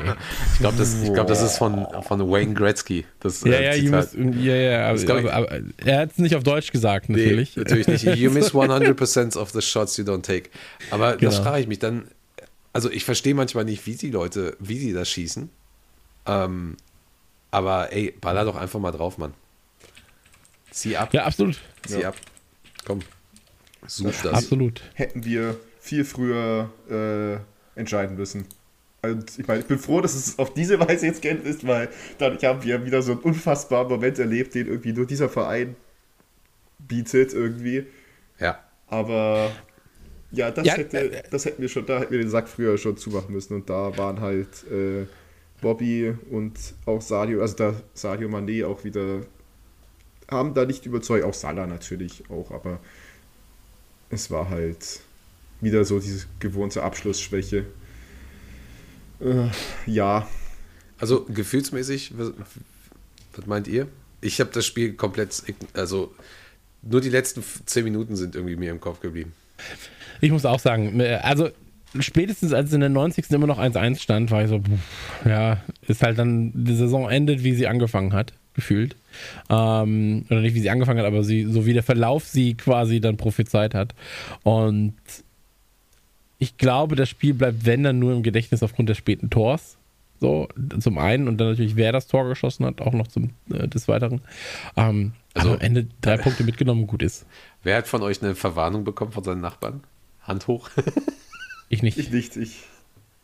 Ich 0.54 0.60
glaube, 0.60 0.78
das, 0.78 1.02
ich 1.02 1.12
glaub, 1.14 1.28
das 1.28 1.42
ist 1.42 1.58
von, 1.58 1.86
von 2.04 2.30
Wayne 2.32 2.54
Gretzky. 2.54 3.06
Das, 3.20 3.42
ja, 3.44 3.54
äh, 3.54 3.66
ja, 3.66 3.74
you 3.76 3.86
Zitat. 3.86 4.14
miss, 4.14 4.44
ja, 4.46 4.56
ja, 4.56 4.92
Das 4.94 5.04
aber, 5.10 5.20
ich- 5.20 5.32
aber, 5.34 5.50
aber 5.52 5.62
er 5.84 6.00
hat 6.02 6.12
es 6.12 6.18
nicht 6.20 6.36
auf 6.36 6.44
Deutsch 6.44 6.72
gesagt, 6.72 7.10
natürlich. 7.10 7.56
Nee, 7.56 7.64
natürlich 7.64 7.88
nicht. 7.88 8.04
You 8.18 8.30
miss 8.32 8.52
100% 8.54 9.38
of 9.38 9.50
the 9.52 9.62
shots 9.62 9.98
you 9.98 10.04
don't 10.06 10.22
take. 10.22 10.50
Aber 10.92 11.18
das 11.18 11.20
Genau. 11.38 11.44
frage 11.44 11.62
ich 11.62 11.68
mich 11.68 11.80
dann. 11.80 12.06
Also 12.74 12.90
ich 12.92 13.04
verstehe 13.04 13.34
manchmal 13.36 13.66
nicht, 13.66 13.86
wie 13.88 13.96
die 13.96 14.12
Leute, 14.12 14.56
wie 14.60 14.78
sie 14.78 14.94
das 14.94 15.10
schießen. 15.10 15.50
Ähm, 16.28 16.78
aber 17.50 17.92
ey, 17.92 18.14
baller 18.22 18.46
doch 18.46 18.56
einfach 18.56 18.80
mal 18.80 18.92
drauf, 18.92 19.18
Mann. 19.18 19.34
Zieh 20.70 20.96
ab, 20.96 21.14
Ja, 21.14 21.26
absolut. 21.26 21.60
zieh 21.86 22.06
ab. 22.06 22.16
Komm. 22.86 23.00
Such 23.88 24.14
das. 24.24 24.34
Absolut. 24.34 24.82
hätten 24.94 25.26
wir 25.26 25.58
viel 25.82 26.06
früher 26.06 26.70
äh, 26.90 27.80
entscheiden 27.80 28.16
müssen. 28.16 28.46
Und 29.04 29.40
ich 29.40 29.48
meine, 29.48 29.62
ich 29.62 29.68
bin 29.68 29.80
froh, 29.80 30.02
dass 30.02 30.14
es 30.14 30.38
auf 30.38 30.54
diese 30.54 30.80
Weise 30.80 31.08
jetzt 31.08 31.22
geendet 31.22 31.48
ist, 31.48 31.66
weil 31.66 31.90
dadurch 32.20 32.44
haben 32.46 32.64
wir 32.64 32.86
wieder 32.86 33.02
so 33.02 33.14
einen 33.14 33.22
unfassbaren 33.22 33.88
Moment 33.88 34.20
erlebt, 34.20 34.54
den 34.54 34.68
irgendwie 34.68 34.94
nur 34.94 35.08
dieser 35.08 35.28
Verein 35.28 35.76
bietet 36.80 37.34
irgendwie. 37.34 37.88
Ja. 38.40 38.60
Aber 38.88 39.52
ja, 40.32 40.52
das, 40.52 40.68
Ja, 40.68 40.76
hätte, 40.76 41.12
äh, 41.12 41.24
das 41.30 41.46
hätten 41.46 41.62
wir 41.62 41.70
schon, 41.70 41.86
da 41.86 42.00
hätten 42.00 42.12
wir 42.12 42.20
den 42.20 42.30
Sack 42.30 42.48
früher 42.48 42.78
schon 42.78 42.98
zumachen 42.98 43.34
müssen. 43.34 43.56
Und 43.56 43.70
da 43.70 43.98
waren 43.98 44.22
halt 44.22 44.66
äh, 44.72 45.06
Bobby 45.62 46.14
und 46.30 46.54
auch 46.86 47.02
Sadio, 47.02 47.42
also 47.42 47.56
da 47.56 47.74
Sadio 47.94 48.30
Mané 48.30 48.66
auch 48.66 48.84
wieder, 48.84 49.22
haben 50.30 50.54
da 50.54 50.66
nicht 50.66 50.86
überzeugt, 50.86 51.24
auch 51.24 51.34
Salah 51.34 51.68
natürlich 51.68 52.24
auch, 52.30 52.52
aber 52.52 52.80
es 54.10 54.32
war 54.32 54.50
halt 54.50 55.02
wieder 55.62 55.86
so 55.86 56.00
diese 56.00 56.26
gewohnte 56.40 56.84
Abschlussschwäche. 56.84 57.66
Äh, 59.22 59.50
ja, 59.86 60.28
Also 61.00 61.26
gefühlsmäßig, 61.28 62.14
was, 62.18 62.32
was 63.36 63.46
meint 63.48 63.68
ihr? 63.68 63.88
Ich 64.22 64.40
habe 64.40 64.52
das 64.54 64.66
Spiel 64.66 64.94
komplett, 64.94 65.44
also 65.74 66.14
nur 66.84 67.02
die 67.02 67.10
letzten 67.10 67.44
10 67.66 67.84
Minuten 67.84 68.16
sind 68.16 68.36
irgendwie 68.36 68.56
mir 68.56 68.72
im 68.72 68.80
Kopf 68.80 69.00
geblieben. 69.02 69.34
Ich 70.22 70.32
muss 70.32 70.46
auch 70.46 70.60
sagen, 70.60 71.00
äh, 71.00 71.20
also 71.24 71.50
spätestens 72.00 72.54
als 72.54 72.70
es 72.70 72.74
in 72.74 72.82
der 72.82 72.90
90. 72.90 73.32
immer 73.32 73.48
noch 73.48 73.60
1-1 73.60 74.00
stand, 74.00 74.32
war 74.32 74.44
ich 74.44 74.50
so, 74.50 74.60
pff, 74.60 75.26
ja, 75.26 75.64
ist 75.88 76.04
halt 76.04 76.20
dann, 76.20 76.52
die 76.54 76.76
Saison 76.76 77.10
endet, 77.10 77.44
wie 77.44 77.56
sie 77.56 77.68
angefangen 77.68 78.14
hat, 78.14 78.34
gefühlt. 78.54 78.96
Ähm, 79.50 80.26
oder 80.30 80.42
nicht, 80.42 80.54
wie 80.56 80.62
sie 80.62 80.70
angefangen 80.70 81.00
hat, 81.00 81.08
aber 81.08 81.24
sie, 81.24 81.46
so 81.46 81.66
wie 81.66 81.74
der 81.74 81.84
Verlauf 81.84 82.26
sie 82.26 82.56
quasi 82.56 83.02
dann 83.02 83.18
prophezeit 83.18 83.74
hat. 83.74 83.96
Und 84.44 84.94
ich 86.42 86.58
glaube, 86.58 86.96
das 86.96 87.08
Spiel 87.08 87.34
bleibt, 87.36 87.66
wenn 87.66 87.84
dann 87.84 88.00
nur 88.00 88.14
im 88.14 88.24
Gedächtnis 88.24 88.64
aufgrund 88.64 88.90
des 88.90 88.98
späten 88.98 89.30
Tors. 89.30 89.78
So, 90.20 90.48
zum 90.80 90.98
einen 90.98 91.28
und 91.28 91.38
dann 91.38 91.50
natürlich, 91.52 91.76
wer 91.76 91.92
das 91.92 92.08
Tor 92.08 92.28
geschossen 92.28 92.66
hat, 92.66 92.82
auch 92.82 92.94
noch 92.94 93.08
zum, 93.08 93.32
äh, 93.52 93.68
des 93.68 93.88
Weiteren. 93.88 94.22
Ähm, 94.76 95.14
Also- 95.34 95.50
also 95.50 95.60
am 95.60 95.60
Ende 95.66 95.88
drei 96.02 96.18
Punkte 96.18 96.44
mitgenommen, 96.44 96.86
gut 96.88 97.02
ist. 97.04 97.26
Wer 97.64 97.78
hat 97.78 97.88
von 97.88 98.02
euch 98.04 98.22
eine 98.22 98.36
Verwarnung 98.36 98.84
bekommen 98.84 99.12
von 99.12 99.24
seinen 99.24 99.42
Nachbarn? 99.42 99.84
Hand 100.24 100.48
hoch. 100.48 100.70
Ich 101.70 101.82
nicht. 101.84 101.98
ich 101.98 102.12
nicht. 102.12 102.36
Ich, 102.38 102.64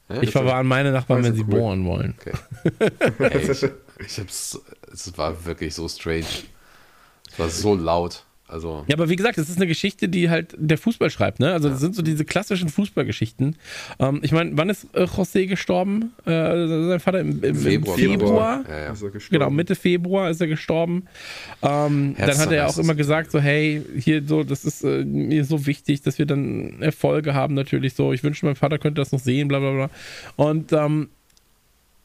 Ja, 0.09 0.21
Ich 0.23 0.31
verwarne 0.31 0.67
meine 0.67 0.91
Nachbarn, 0.91 1.23
wenn 1.23 1.35
sie 1.35 1.41
cool. 1.41 1.47
bohren 1.49 1.85
wollen. 1.85 2.15
Ey, 3.19 3.51
ich, 3.51 3.63
ich 4.05 4.19
hab's, 4.19 4.59
es 4.93 5.17
war 5.17 5.43
wirklich 5.45 5.75
so 5.75 5.87
strange. 5.89 6.25
Es 7.29 7.37
war 7.37 7.49
so 7.49 7.75
laut. 7.75 8.23
Also, 8.47 8.85
Ja, 8.87 8.95
aber 8.95 9.09
wie 9.09 9.17
gesagt, 9.17 9.37
es 9.37 9.49
ist 9.49 9.57
eine 9.57 9.67
Geschichte, 9.67 10.07
die 10.07 10.29
halt 10.29 10.55
der 10.57 10.77
Fußball 10.77 11.09
schreibt, 11.09 11.39
ne? 11.39 11.51
Also 11.51 11.67
das 11.69 11.81
sind 11.81 11.95
so 11.95 12.01
diese 12.01 12.23
klassischen 12.23 12.69
Fußballgeschichten. 12.69 13.57
Ähm, 13.99 14.19
ich 14.23 14.31
meine, 14.31 14.51
wann 14.55 14.69
ist 14.69 14.87
äh, 14.93 15.03
José 15.03 15.47
gestorben? 15.47 16.13
Äh, 16.25 16.31
sein 16.31 16.99
Vater 17.01 17.19
im, 17.19 17.43
im 17.43 17.55
Februar, 17.55 17.97
Februar. 17.97 18.63
Ja, 18.69 18.79
ja. 18.79 18.91
ist 18.93 19.01
er 19.01 19.09
gestorben. 19.09 19.39
Genau, 19.39 19.49
Mitte 19.51 19.75
Februar 19.75 20.29
ist 20.29 20.39
er 20.39 20.47
gestorben. 20.47 21.07
Ähm, 21.61 22.15
dann 22.17 22.37
hat 22.37 22.49
er 22.49 22.55
ja 22.55 22.67
auch 22.67 22.77
immer 22.77 22.95
gesagt, 22.95 23.31
so, 23.31 23.39
hey, 23.39 23.83
hier 23.97 24.23
so, 24.25 24.43
das 24.43 24.63
ist 24.63 24.83
äh, 24.83 25.03
mir 25.03 25.43
so 25.43 25.65
wichtig, 25.65 26.01
dass 26.03 26.17
wir 26.17 26.25
dann 26.25 26.81
Erfolge 26.81 27.33
haben, 27.33 27.53
natürlich 27.53 27.95
so. 27.95 28.13
Ich 28.13 28.23
wünschte, 28.23 28.45
mein 28.45 28.55
Vater 28.55 28.79
könnte 28.79 29.01
das 29.01 29.11
noch 29.11 29.19
sehen, 29.19 29.49
bla 29.49 29.59
bla 29.59 29.71
bla. 29.71 29.89
Und 30.37 30.71
ähm, 30.71 31.09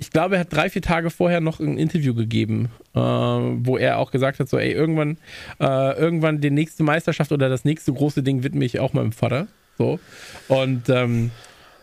ich 0.03 0.11
glaube, 0.11 0.35
er 0.35 0.41
hat 0.41 0.53
drei, 0.53 0.69
vier 0.69 0.83
Tage 0.83 1.11
vorher 1.11 1.41
noch 1.41 1.61
ein 1.61 1.79
Interview 1.79 2.13
gegeben, 2.13 2.71
äh, 2.93 2.99
wo 2.99 3.77
er 3.77 3.99
auch 3.99 4.11
gesagt 4.11 4.41
hat, 4.41 4.49
so, 4.49 4.59
ey, 4.59 4.73
irgendwann, 4.73 5.17
äh, 5.61 5.97
irgendwann 5.97 6.41
die 6.41 6.51
nächste 6.51 6.83
Meisterschaft 6.83 7.31
oder 7.31 7.49
das 7.49 7.65
nächste 7.65 7.93
große 7.93 8.25
Ding 8.25 8.43
widme 8.43 8.65
ich 8.65 8.81
auch 8.81 8.95
meinem 8.95 9.13
Vater. 9.13 9.47
So. 9.79 10.01
Und 10.49 10.89
ähm, 10.89 11.31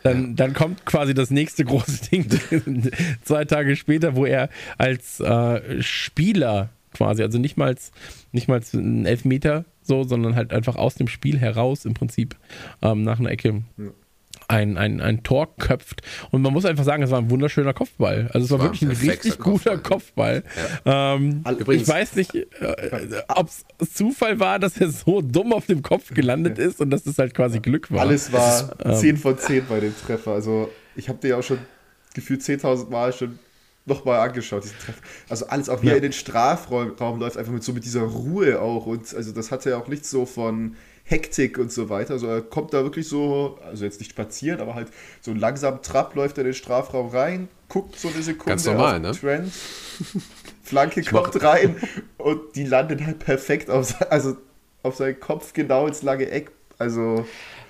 dann, 0.03 0.35
dann 0.35 0.53
kommt 0.53 0.85
quasi 0.85 1.13
das 1.13 1.31
nächste 1.31 1.63
große 1.63 2.09
Ding 2.11 2.27
zwei 3.23 3.45
Tage 3.45 3.77
später, 3.77 4.17
wo 4.17 4.25
er 4.25 4.49
als 4.77 5.21
äh, 5.21 5.81
Spieler 5.81 6.69
quasi, 6.93 7.23
also 7.23 7.37
nicht 7.37 7.55
mal, 7.55 7.73
nicht 8.33 8.49
mal 8.49 8.59
ein 8.73 9.05
Elfmeter 9.05 9.63
so, 9.81 10.03
sondern 10.03 10.35
halt 10.35 10.51
einfach 10.51 10.75
aus 10.75 10.95
dem 10.95 11.07
Spiel 11.07 11.39
heraus 11.39 11.85
im 11.85 11.93
Prinzip 11.93 12.35
ähm, 12.81 13.03
nach 13.03 13.19
einer 13.19 13.31
Ecke 13.31 13.63
ein, 14.49 14.77
ein, 14.77 14.99
ein 14.99 15.23
Tor 15.23 15.55
köpft. 15.57 16.01
Und 16.31 16.41
man 16.41 16.51
muss 16.51 16.65
einfach 16.65 16.83
sagen, 16.83 17.03
es 17.03 17.11
war 17.11 17.19
ein 17.19 17.29
wunderschöner 17.29 17.73
Kopfball. 17.73 18.29
Also 18.33 18.45
es 18.45 18.51
war, 18.51 18.59
war 18.59 18.65
wirklich 18.65 18.81
ein 18.81 18.91
richtig 19.09 19.37
guter 19.37 19.77
Kopfball. 19.77 20.43
Ähm, 20.85 21.43
Übrigens- 21.47 21.83
ich 21.83 21.87
weiß 21.87 22.15
nicht, 22.15 22.35
äh, 22.35 22.45
ob 23.27 23.47
es 23.79 23.93
Zufall 23.93 24.39
war, 24.39 24.59
dass 24.59 24.77
er 24.81 24.89
so 24.89 25.21
dumm 25.21 25.53
auf 25.53 25.67
dem 25.67 25.81
Kopf 25.83 26.13
gelandet 26.13 26.57
ist 26.57 26.81
und 26.81 26.89
dass 26.89 27.05
es 27.05 27.17
halt 27.19 27.33
quasi 27.33 27.59
Glück 27.59 27.91
war. 27.91 28.01
Alles 28.01 28.33
war 28.33 28.71
ähm, 28.83 28.95
10 28.95 29.17
von 29.17 29.37
10 29.37 29.65
bei 29.69 29.79
dem 29.79 29.93
Treffer. 30.05 30.31
Also 30.31 30.69
ich 30.95 31.07
habe 31.09 31.19
dir 31.19 31.29
ja 31.29 31.37
auch 31.37 31.43
schon 31.43 31.59
gefühlt 32.15 32.41
10.000 32.41 32.89
Mal 32.89 33.13
schon 33.13 33.37
nochmal 33.85 34.19
angeschaut, 34.27 34.63
diesen 34.63 34.77
Treffer. 34.79 34.99
Also 35.29 35.45
alles 35.47 35.69
auch, 35.69 35.81
wie 35.83 35.87
Ja. 35.87 35.91
er 35.93 35.97
in 35.97 36.03
den 36.03 36.13
Strafraum 36.13 36.89
Raum 36.99 37.19
läuft, 37.19 37.37
einfach 37.37 37.53
mit 37.53 37.63
so 37.63 37.71
mit 37.73 37.85
dieser 37.85 38.01
Ruhe 38.01 38.59
auch. 38.59 38.87
Und 38.87 39.13
also 39.15 39.31
das 39.31 39.51
hatte 39.51 39.69
ja 39.69 39.77
auch 39.77 39.87
nichts 39.87 40.09
so 40.09 40.25
von 40.25 40.75
Hektik 41.09 41.57
und 41.57 41.71
so 41.71 41.89
weiter. 41.89 42.13
Also 42.13 42.27
er 42.27 42.41
kommt 42.41 42.73
da 42.73 42.83
wirklich 42.83 43.07
so, 43.07 43.57
also 43.65 43.83
jetzt 43.83 43.99
nicht 43.99 44.11
spazieren, 44.11 44.61
aber 44.61 44.75
halt 44.75 44.89
so 45.21 45.33
langsam 45.33 45.81
Trab 45.81 46.15
läuft 46.15 46.37
er 46.37 46.41
in 46.41 46.51
den 46.51 46.53
Strafraum 46.53 47.09
rein, 47.09 47.47
guckt 47.67 47.99
so 47.99 48.09
eine 48.09 48.21
Sekunde 48.21 48.51
Ganz 48.51 48.65
normal, 48.65 48.97
auf 48.97 49.01
ne? 49.01 49.11
Trend, 49.19 49.53
Flanke 50.63 51.03
kommt 51.03 51.41
rein 51.43 51.75
und 52.17 52.55
die 52.55 52.63
landet 52.63 53.05
halt 53.05 53.19
perfekt 53.19 53.69
auf, 53.69 53.95
also 54.11 54.37
auf 54.83 54.95
seinen 54.95 55.19
Kopf 55.19 55.53
genau 55.53 55.87
ins 55.87 56.03
lange 56.03 56.29
Eck. 56.29 56.51
Also 56.77 57.25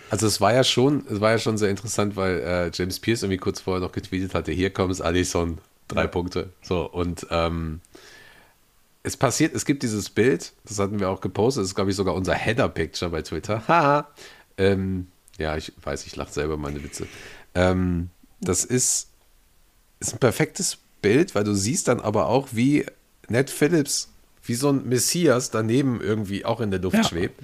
Also 0.10 0.28
es 0.28 0.42
war 0.42 0.54
ja 0.54 0.64
schon, 0.64 1.06
es 1.10 1.22
war 1.22 1.32
ja 1.32 1.38
schon 1.40 1.58
sehr 1.58 1.70
interessant, 1.70 2.16
weil 2.16 2.40
äh, 2.40 2.72
James 2.74 3.00
Pierce 3.00 3.24
irgendwie 3.24 3.38
kurz 3.38 3.62
vorher 3.62 3.82
noch 3.82 3.92
getweetet 3.92 4.34
hatte, 4.34 4.52
hier 4.52 4.72
kommt 4.72 5.00
Allison, 5.02 5.60
drei 5.88 6.08
Punkte. 6.08 6.50
So, 6.62 6.90
und 6.92 7.26
ähm, 7.32 7.80
es 9.04 9.16
passiert, 9.18 9.56
es 9.56 9.66
gibt 9.66 9.84
dieses 9.84 10.10
Bild, 10.10 10.54
das 10.66 10.80
hatten 10.80 11.00
wir 11.00 11.10
auch 11.10 11.22
gepostet, 11.22 11.62
das 11.62 11.70
ist, 11.70 11.76
glaube 11.76 11.90
ich, 11.92 11.96
sogar 11.96 12.16
unser 12.16 12.34
Header-Picture 12.34 13.12
bei 13.12 13.22
Twitter. 13.22 13.64
Haha. 13.68 14.08
ähm, 14.58 15.08
ja, 15.38 15.56
ich 15.56 15.72
weiß, 15.82 16.06
ich 16.06 16.16
lache 16.18 16.34
selber 16.34 16.58
meine 16.58 16.84
Witze. 16.84 17.08
Ähm, 17.56 18.10
das 18.42 18.66
ist, 18.66 19.08
ist 20.02 20.14
ein 20.14 20.20
perfektes 20.20 20.78
Bild, 21.02 21.34
weil 21.34 21.46
du 21.46 21.54
siehst 21.54 21.88
dann 21.88 22.02
aber 22.02 22.28
auch, 22.28 22.50
wie 22.52 22.86
Ned 23.30 23.50
Phillips, 23.50 24.10
wie 24.44 24.56
so 24.56 24.70
ein 24.70 24.88
Messias 24.90 25.50
daneben 25.50 26.02
irgendwie 26.02 26.44
auch 26.44 26.60
in 26.60 26.72
der 26.72 26.82
Luft 26.82 26.98
Ja. 26.98 27.04
schwebt. 27.06 27.42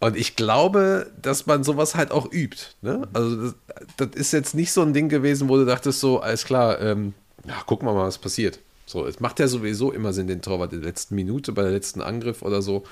Und 0.00 0.16
ich 0.16 0.34
glaube, 0.36 1.10
dass 1.22 1.46
man 1.46 1.62
sowas 1.64 1.94
halt 1.94 2.10
auch 2.10 2.30
übt. 2.32 2.58
Ne? 2.82 3.06
Also 3.12 3.36
das, 3.36 3.54
das 3.96 4.08
ist 4.14 4.32
jetzt 4.32 4.54
nicht 4.54 4.72
so 4.72 4.82
ein 4.82 4.92
Ding 4.94 5.08
gewesen, 5.08 5.48
wo 5.48 5.56
du 5.56 5.64
dachtest 5.64 6.00
so, 6.00 6.20
alles 6.20 6.44
klar, 6.44 6.80
ähm, 6.80 7.14
ja, 7.46 7.54
gucken 7.66 7.86
wir 7.86 7.94
mal, 7.94 8.06
was 8.06 8.18
passiert. 8.18 8.58
So, 8.88 9.04
es 9.04 9.18
macht 9.18 9.40
ja 9.40 9.48
sowieso 9.48 9.90
immer 9.90 10.12
Sinn, 10.12 10.28
den 10.28 10.42
Torwart 10.42 10.72
in 10.72 10.80
der 10.80 10.88
letzten 10.88 11.16
Minute, 11.16 11.50
bei 11.50 11.62
der 11.62 11.72
letzten 11.72 12.00
Angriff 12.00 12.42
oder 12.42 12.62
so, 12.62 12.84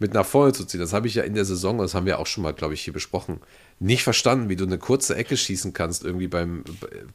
mit 0.00 0.12
nach 0.12 0.26
vorne 0.26 0.52
zu 0.52 0.64
ziehen. 0.64 0.80
Das 0.80 0.92
habe 0.92 1.06
ich 1.06 1.14
ja 1.14 1.22
in 1.22 1.34
der 1.34 1.44
Saison, 1.44 1.78
das 1.78 1.94
haben 1.94 2.04
wir 2.04 2.18
auch 2.18 2.26
schon 2.26 2.42
mal, 2.42 2.52
glaube 2.52 2.74
ich, 2.74 2.80
hier 2.82 2.92
besprochen, 2.92 3.38
nicht 3.78 4.02
verstanden, 4.02 4.48
wie 4.48 4.56
du 4.56 4.64
eine 4.64 4.78
kurze 4.78 5.14
Ecke 5.14 5.36
schießen 5.36 5.72
kannst, 5.72 6.04
irgendwie 6.04 6.26
beim, 6.26 6.64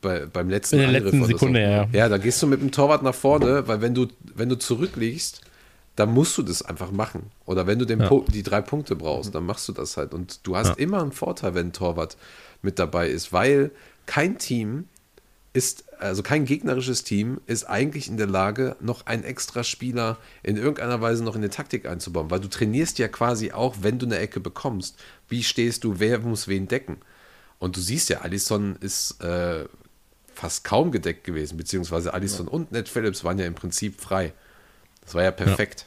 bei, 0.02 0.26
beim 0.28 0.50
letzten 0.50 0.76
In 0.78 0.82
der 0.82 0.90
Angriff 0.90 1.14
letzten 1.14 1.26
Sekunde, 1.26 1.60
so. 1.60 1.66
ja. 1.66 1.88
Ja, 1.92 2.08
da 2.10 2.18
gehst 2.18 2.42
du 2.42 2.48
mit 2.48 2.62
dem 2.62 2.72
Torwart 2.72 3.04
nach 3.04 3.16
vorne, 3.16 3.68
weil 3.68 3.82
wenn 3.82 3.94
du, 3.94 4.08
wenn 4.34 4.48
du 4.48 4.58
zurückliegst, 4.58 5.42
dann 5.98 6.14
musst 6.14 6.38
du 6.38 6.42
das 6.42 6.62
einfach 6.62 6.92
machen. 6.92 7.24
Oder 7.46 7.68
wenn 7.68 7.80
du 7.80 7.86
den 7.86 8.02
Pu- 8.02 8.32
die 8.32 8.44
drei 8.44 8.62
Punkte 8.62 8.96
brauchst, 8.96 9.36
dann 9.36 9.46
machst 9.46 9.68
du 9.68 9.74
das 9.74 9.98
halt. 9.98 10.14
Und 10.14 10.40
du 10.48 10.56
hast 10.56 10.80
immer 10.80 11.02
einen 11.02 11.12
Vorteil, 11.12 11.54
wenn 11.54 11.68
ein 11.68 11.74
Torwart 11.74 12.16
mit 12.62 12.80
dabei 12.80 13.10
ist, 13.10 13.34
weil 13.34 13.72
kein 14.06 14.38
Team 14.38 14.86
ist, 15.52 15.84
also 16.02 16.24
kein 16.24 16.45
gegnerisches 16.45 17.04
Team 17.04 17.39
ist 17.45 17.66
eigentlich 17.66 18.08
in 18.08 18.18
der 18.18 18.28
Lage, 18.28 18.76
noch 18.80 19.06
einen 19.06 19.24
extra 19.24 19.64
Spieler 19.64 20.18
in 20.43 20.58
irgendeiner 20.58 20.99
Weise 20.99 21.24
noch 21.24 21.36
in 21.36 21.41
die 21.41 21.49
Taktik 21.49 21.86
einzubauen, 21.86 22.32
weil 22.32 22.39
du 22.39 22.49
trainierst 22.49 22.97
ja 22.99 23.08
quasi 23.08 23.52
auch, 23.52 23.76
wenn 23.82 23.99
du 23.99 24.06
eine 24.06 24.18
Ecke 24.18 24.39
bekommst, 24.39 24.97
wie 25.30 25.43
stehst 25.43 25.84
du, 25.84 25.99
wer 25.99 26.20
muss 26.20 26.47
wen 26.47 26.68
decken. 26.68 26.97
Und 27.60 27.78
du 27.78 27.82
siehst 27.82 28.10
ja, 28.10 28.22
Alisson 28.22 28.76
ist 28.78 29.22
äh, 29.24 29.66
fast 30.34 30.64
kaum 30.64 30.91
gedeckt 30.91 31.24
gewesen, 31.24 31.58
beziehungsweise 31.58 32.14
Alisson 32.14 32.47
und 32.47 32.72
Ned 32.72 32.89
Phillips 32.89 33.24
waren 33.24 33.38
ja 33.38 33.45
im 33.45 33.56
Prinzip 33.56 34.02
frei. 34.02 34.34
Das 35.02 35.14
war 35.14 35.24
ja 35.24 35.32
perfekt. 35.32 35.86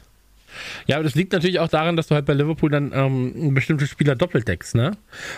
Ja, 0.87 0.95
aber 0.97 1.03
das 1.03 1.15
liegt 1.15 1.33
natürlich 1.33 1.59
auch 1.59 1.67
daran, 1.67 1.95
dass 1.95 2.07
du 2.07 2.15
halt 2.15 2.25
bei 2.25 2.33
Liverpool 2.33 2.69
dann 2.69 2.91
ähm, 2.93 3.53
bestimmte 3.53 3.87
Spieler 3.87 4.15
doppelt 4.15 4.47
deckst, 4.47 4.75
ne? 4.75 4.91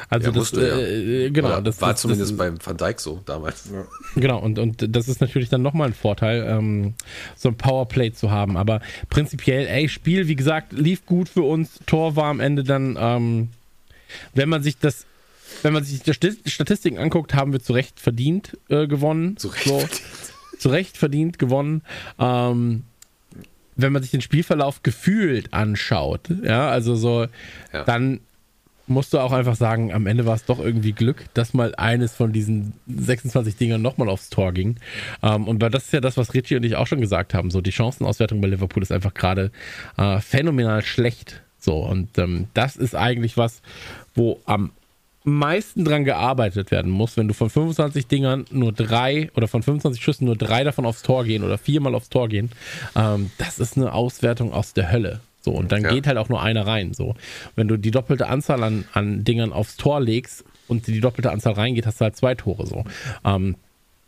Also 0.10 0.28
Ja, 0.28 0.32
das, 0.32 0.36
musst 0.40 0.56
du, 0.58 0.62
ja. 0.62 0.78
äh, 0.78 1.30
genau, 1.32 1.48
Oder 1.50 1.62
das 1.62 1.82
war 1.82 1.92
das, 1.94 2.02
zumindest 2.02 2.32
das, 2.32 2.38
beim 2.38 2.58
Van 2.64 2.78
Dijk 2.78 3.00
so 3.00 3.22
damals. 3.26 3.70
Genau, 4.16 4.40
und, 4.40 4.60
und 4.60 4.96
das 4.96 5.08
ist 5.08 5.22
natürlich 5.22 5.50
dann 5.50 5.62
nochmal 5.62 5.88
ein 5.88 5.94
Vorteil, 5.94 6.46
ähm, 6.48 6.94
so 7.36 7.50
ein 7.50 7.56
Powerplay 7.56 8.12
zu 8.14 8.32
haben. 8.32 8.58
Aber 8.58 8.82
prinzipiell, 9.10 9.68
ey, 9.68 9.90
Spiel, 9.90 10.28
wie 10.28 10.36
gesagt, 10.36 10.74
lief 10.74 11.06
gut 11.06 11.30
für 11.30 11.44
uns. 11.44 11.80
Tor 11.86 12.16
war 12.16 12.26
am 12.26 12.40
Ende 12.40 12.64
dann, 12.64 12.98
ähm, 13.00 13.50
wenn 14.34 14.50
man 14.50 14.64
sich 14.64 14.78
das, 14.78 15.06
wenn 15.64 15.74
man 15.74 15.84
sich 15.84 16.02
die 16.02 16.12
Sti- 16.12 16.38
Statistiken 16.50 16.98
anguckt, 16.98 17.34
haben 17.34 17.52
wir 17.54 17.62
zu 17.62 17.74
Recht 17.74 18.00
verdient 18.00 18.58
äh, 18.70 18.88
gewonnen. 18.88 19.38
Zu 19.38 19.48
Recht 19.50 19.64
so, 19.64 19.80
verdient. 19.80 20.02
Zu 20.60 20.70
Recht 20.70 20.98
verdient 20.98 21.40
gewonnen. 21.40 21.82
Ähm, 22.20 22.84
wenn 23.78 23.94
man 23.94 24.02
sich 24.02 24.12
den 24.12 24.22
Spielverlauf 24.22 24.84
gefühlt 24.84 25.54
anschaut, 25.54 26.22
ja, 26.44 26.70
also 26.70 26.96
so, 26.96 27.28
Ja. 27.74 27.84
dann 27.86 28.20
musst 28.90 29.14
du 29.14 29.20
auch 29.20 29.34
einfach 29.34 29.56
sagen, 29.56 29.94
am 29.94 30.08
Ende 30.08 30.26
war 30.26 30.36
es 30.36 30.46
doch 30.46 30.60
irgendwie 30.60 30.94
Glück, 30.94 31.26
dass 31.34 31.54
mal 31.54 31.76
eines 31.76 32.14
von 32.14 32.32
diesen 32.32 32.72
26 32.88 33.58
Dingern 33.58 33.82
nochmal 33.82 34.08
aufs 34.08 34.30
Tor 34.30 34.54
ging. 34.54 34.78
Ähm, 35.22 35.48
und 35.48 35.62
weil 35.62 35.70
das 35.70 35.86
ist 35.86 35.94
ja 35.94 36.00
das, 36.00 36.16
was 36.16 36.34
Richie 36.34 36.56
und 36.56 36.64
ich 36.64 36.78
auch 36.78 36.88
schon 36.88 37.02
gesagt 37.02 37.34
haben. 37.34 37.52
So, 37.52 37.60
die 37.60 37.72
Chancenauswertung 37.74 38.40
bei 38.40 38.48
Liverpool 38.48 38.82
ist 38.82 38.94
einfach 38.94 39.14
gerade 39.14 39.52
äh, 39.98 40.20
phänomenal 40.22 40.84
schlecht. 40.84 41.42
So, 41.60 41.80
und 41.80 42.18
ähm, 42.18 42.48
das 42.54 42.78
ist 42.78 42.96
eigentlich 42.96 43.36
was, 43.36 43.62
wo 44.16 44.40
am 44.46 44.72
meisten 45.28 45.84
dran 45.84 46.04
gearbeitet 46.06 46.72
werden 46.72 46.92
muss, 46.92 47.18
wenn 47.18 47.28
du 47.28 47.34
von 47.34 47.50
25 47.50 48.08
Dingern 48.08 48.46
nur 48.52 48.72
drei 48.72 49.30
oder 49.36 49.48
von 49.48 49.62
25 49.62 50.02
Schüssen 50.02 50.26
nur 50.26 50.36
drei 50.38 50.64
davon 50.64 50.86
aufs 50.86 51.02
Tor 51.04 51.26
gehen 51.26 51.44
oder 51.44 51.58
viermal 51.58 51.96
aufs 51.96 52.10
Tor 52.10 52.30
gehen. 52.30 52.52
Ähm, 52.96 53.32
das 53.38 53.60
ist 53.60 53.78
eine 53.78 53.94
Auswertung 53.94 54.54
aus 54.54 54.74
der 54.74 54.92
Hölle. 54.92 55.20
So, 55.42 55.52
und 55.52 55.72
dann 55.72 55.84
Ja. 55.84 55.90
geht 55.92 56.08
halt 56.08 56.18
auch 56.18 56.30
nur 56.30 56.42
einer 56.42 56.66
rein. 56.68 56.94
So, 56.94 57.16
wenn 57.56 57.68
du 57.68 57.78
die 57.78 57.92
doppelte 57.92 58.28
Anzahl 58.28 58.64
an, 58.64 58.86
an 58.94 59.24
Dingern 59.24 59.54
aufs 59.54 59.78
Tor 59.78 60.00
legst 60.02 60.44
und 60.68 60.88
die 60.88 61.00
doppelte 61.00 61.32
Anzahl 61.32 61.54
reingeht, 61.54 61.86
hast 61.86 62.02
du 62.02 62.06
halt 62.06 62.16
zwei 62.16 62.36
Tore 62.36 62.66
so. 62.66 62.84
Ähm, 63.24 63.56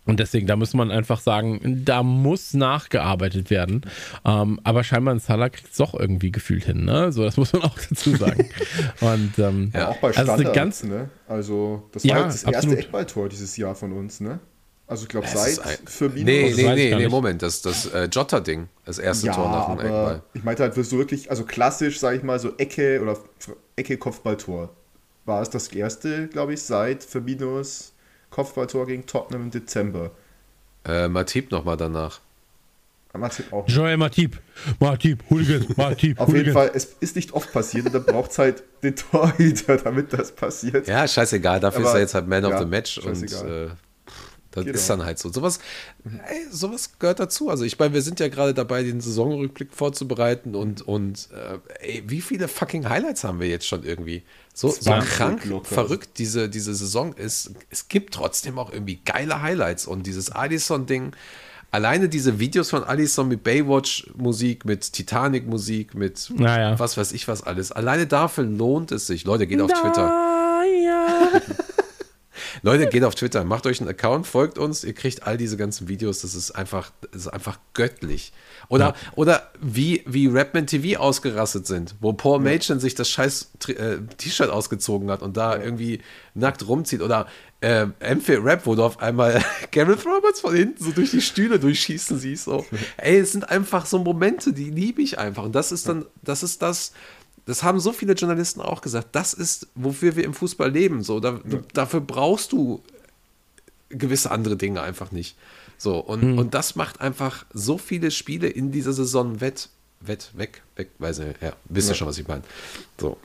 und 0.10 0.20
deswegen, 0.20 0.48
da 0.48 0.56
muss 0.56 0.74
man 0.74 0.92
einfach 0.92 1.20
sagen, 1.22 1.82
da 1.86 2.04
muss 2.04 2.54
nachgearbeitet 2.54 3.50
werden. 3.50 3.82
Ähm, 4.26 4.60
aber 4.64 4.84
scheinbar 4.84 5.14
ein 5.16 5.20
Salah 5.20 5.50
kriegt 5.50 5.72
es 5.72 5.78
doch 5.78 5.94
irgendwie 5.94 6.32
gefühlt 6.32 6.66
hin, 6.66 6.86
ne? 6.86 7.12
So, 7.12 7.24
das 7.24 7.38
muss 7.38 7.54
man 7.54 7.62
auch 7.64 7.78
dazu 7.90 8.16
sagen. 8.16 8.50
Und 9.02 9.38
ähm, 9.40 9.72
Ja. 9.74 9.90
Auch 9.90 9.98
bei 9.98 10.08
Also 10.10 10.22
Standards, 10.24 10.42
eine 10.46 10.52
ganz- 10.54 10.84
ne? 10.84 11.10
Also, 11.28 11.84
das 11.92 12.04
Ja, 12.04 12.16
war 12.16 12.24
jetzt 12.26 12.34
das 12.36 12.44
erste 12.44 12.58
absolut. 12.58 12.80
Eckballtor 12.80 13.30
dieses 13.30 13.56
Jahr 13.58 13.76
von 13.76 13.92
uns, 13.94 14.20
ne? 14.20 14.40
Also, 14.88 15.04
ich 15.04 15.10
glaube, 15.10 15.28
seit 15.28 15.50
ist 15.50 15.60
ein- 15.60 15.78
Firmino. 15.86 16.26
Nee, 16.26 16.52
nee, 16.56 16.74
nee, 16.76 16.96
nee. 16.96 17.08
Moment, 17.08 17.42
das, 17.44 17.62
das 17.62 17.86
äh, 17.94 18.06
Jota-Ding, 18.12 18.68
das 18.86 18.98
erste 18.98 19.28
ja, 19.28 19.34
Tor 19.34 19.50
nach 19.52 19.68
dem 19.68 19.80
Eckball. 19.86 20.24
ich 20.34 20.44
meinte 20.44 20.64
halt, 20.64 20.76
wirst 20.76 20.92
du 20.92 20.98
wirklich, 20.98 21.30
also 21.30 21.44
klassisch, 21.44 22.00
sag 22.00 22.16
ich 22.16 22.24
mal, 22.24 22.40
so 22.40 22.58
Ecke 22.58 23.00
oder 23.02 23.12
F- 23.12 23.56
Ecke 23.76 23.98
Kopfballtor. 23.98 24.70
War 25.26 25.44
es 25.44 25.52
das 25.52 25.68
erste, 25.68 26.28
glaube 26.28 26.56
ich, 26.56 26.64
seit 26.64 27.04
Firminos 27.04 27.94
Kopfballtor 28.30 28.86
gegen 28.88 29.06
Tottenham 29.06 29.44
im 29.44 29.52
Dezember. 29.52 30.12
Äh, 30.86 31.08
Matip 31.08 31.52
nochmal 31.52 31.78
danach. 31.78 32.20
Matip 33.18 33.52
auch. 33.52 33.68
Joel 33.68 33.98
Matip, 33.98 34.40
Matip, 34.80 35.24
Hooligan, 35.32 35.66
Matip, 35.76 36.20
Auf 36.20 36.28
jeden 36.28 36.40
Hooligan. 36.40 36.54
Fall, 36.54 36.72
es 36.76 36.86
ist 37.00 37.16
nicht 37.16 37.34
oft 37.34 37.52
passiert 37.52 37.88
und 37.88 37.96
dann 37.96 38.06
braucht 38.06 38.30
es 38.32 38.38
halt 38.38 38.64
den 38.84 38.96
Torhüter, 38.96 39.78
damit 39.84 40.14
das 40.14 40.32
passiert. 40.32 40.88
Ja, 40.88 41.08
scheißegal, 41.08 41.60
dafür 41.60 41.82
Aber- 41.82 41.90
ist 41.90 41.94
er 41.96 42.00
jetzt 42.02 42.14
halt 42.14 42.28
Man 42.28 42.46
of 42.46 42.52
ja, 42.52 42.60
the 42.60 42.66
Match 42.66 43.00
und 43.00 43.18
scheißegal. 43.18 43.68
äh, 43.72 43.89
das 44.52 44.66
Genau. 44.66 44.76
ist 44.76 44.90
dann 44.90 45.04
halt 45.06 45.20
so. 45.20 45.32
Sowas, 45.32 45.60
ey, 46.28 46.46
sowas 46.52 46.92
gehört 47.00 47.20
dazu. 47.20 47.50
Also 47.50 47.64
ich 47.66 47.78
meine, 47.78 47.94
wir 47.94 48.02
sind 48.02 48.20
ja 48.20 48.28
gerade 48.30 48.54
dabei, 48.54 48.84
den 48.84 49.00
Saisonrückblick 49.02 49.74
vorzubereiten 49.74 50.56
und, 50.56 50.82
und 50.82 51.30
äh, 51.34 51.60
ey, 51.86 52.04
wie 52.08 52.22
viele 52.22 52.48
fucking 52.48 52.90
Highlights 52.90 53.24
haben 53.24 53.40
wir 53.40 53.48
jetzt 53.48 53.68
schon 53.68 53.84
irgendwie? 53.84 54.24
So, 54.54 54.70
so 54.70 54.82
20 54.82 55.10
krank, 55.12 55.46
locker. 55.46 55.74
verrückt 55.74 56.18
diese, 56.18 56.50
diese 56.50 56.74
Saison 56.74 57.14
ist. 57.14 57.52
Es 57.70 57.88
gibt 57.88 58.14
trotzdem 58.16 58.58
auch 58.60 58.74
irgendwie 58.74 59.00
geile 59.06 59.42
Highlights 59.42 59.86
und 59.88 60.06
dieses 60.08 60.32
Addison-Ding. 60.32 61.14
Alleine 61.72 62.10
diese 62.10 62.40
Videos 62.40 62.72
von 62.72 62.84
Addison 62.84 63.28
mit 63.28 63.44
Baywatch-Musik, 63.44 64.66
mit 64.66 64.92
Titanic-Musik, 64.92 65.94
mit 65.94 66.28
Naja. 66.36 66.80
was 66.80 66.98
weiß 66.98 67.12
ich 67.12 67.28
was 67.28 67.44
alles. 67.44 67.72
Alleine 67.72 68.08
dafür 68.08 68.44
lohnt 68.44 68.92
es 68.92 69.06
sich. 69.06 69.24
Leute, 69.24 69.46
geht 69.46 69.62
auf 69.62 69.72
Twitter. 69.72 70.10
Ah, 70.12 70.64
ja. 70.84 71.30
Leute, 72.62 72.88
geht 72.88 73.04
auf 73.04 73.16
Twitter, 73.16 73.44
macht 73.44 73.66
euch 73.66 73.80
einen 73.80 73.90
Account, 73.90 74.28
folgt 74.28 74.58
uns, 74.58 74.84
ihr 74.84 74.94
kriegt 74.94 75.24
all 75.26 75.38
diese 75.38 75.58
ganzen 75.58 75.88
Videos, 75.88 76.22
das 76.22 76.36
ist 76.36 76.52
einfach, 76.52 76.92
das 77.12 77.24
ist 77.24 77.28
einfach 77.28 77.60
göttlich. 77.74 78.34
Oder, 78.68 78.96
oder 79.16 79.50
wie, 79.60 80.04
wie 80.06 80.28
Rapman 80.28 80.68
TV 80.68 81.00
ausgerastet 81.00 81.66
sind, 81.66 81.96
wo 82.00 82.14
Paul 82.14 82.40
Machen 82.40 82.80
sich 82.80 82.94
das 82.96 83.10
scheiß 83.10 83.52
äh, 83.68 83.98
T-Shirt 84.18 84.50
ausgezogen 84.50 85.10
hat 85.10 85.22
und 85.22 85.38
da 85.38 85.58
irgendwie 85.58 86.02
nackt 86.36 86.68
rumzieht. 86.68 87.02
Oder 87.02 87.28
äh, 87.62 87.88
M4 88.00 88.44
Rap, 88.44 88.66
wo 88.66 88.76
du 88.76 88.84
auf 88.84 89.00
einmal 89.00 89.44
Gareth 89.72 90.06
Roberts 90.06 90.42
von 90.42 90.56
hinten 90.56 90.84
so 90.84 90.92
durch 90.92 91.12
die 91.12 91.22
Stühle 91.22 91.60
durchschießen 91.60 92.18
siehst. 92.18 92.46
So. 92.46 92.66
Ey, 92.98 93.18
es 93.18 93.32
sind 93.32 93.50
einfach 93.50 93.86
so 93.86 94.00
Momente, 94.00 94.54
die 94.54 94.70
liebe 94.70 95.02
ich 95.02 95.20
einfach. 95.20 95.44
Und 95.44 95.56
das 95.56 95.72
ist 95.72 95.88
dann, 95.88 96.06
das 96.22 96.44
ist 96.44 96.62
das, 96.62 96.94
das 97.50 97.64
haben 97.64 97.80
so 97.80 97.92
viele 97.92 98.14
Journalisten 98.14 98.62
auch 98.62 98.82
gesagt, 98.82 99.08
das 99.14 99.34
ist, 99.34 99.66
wofür 99.74 100.16
wir 100.16 100.24
im 100.24 100.36
Fußball 100.36 100.70
leben. 100.70 101.02
So, 101.02 101.20
da, 101.20 101.32
du, 101.44 101.64
dafür 101.74 102.00
brauchst 102.00 102.52
du 102.52 102.84
gewisse 103.90 104.30
andere 104.30 104.56
Dinge 104.56 104.84
einfach 104.84 105.12
nicht. 105.12 105.36
So, 105.80 105.98
und, 105.98 106.38
und 106.38 106.54
das 106.54 106.76
macht 106.76 107.02
einfach 107.02 107.48
so 107.52 107.80
viele 107.80 108.12
Spiele 108.12 108.48
in 108.48 108.72
dieser 108.72 108.94
Saison 108.94 109.42
wett, 109.42 109.70
wett, 110.00 110.30
weg, 110.36 110.62
weg, 110.76 110.90
weiß 111.00 111.20
nicht, 111.20 111.42
ja, 111.42 111.54
wisst 111.66 111.90
ihr 111.90 111.96
schon, 111.96 112.08
was 112.08 112.20
ich 112.20 112.28
meine. 112.28 112.44
So. 113.00 113.18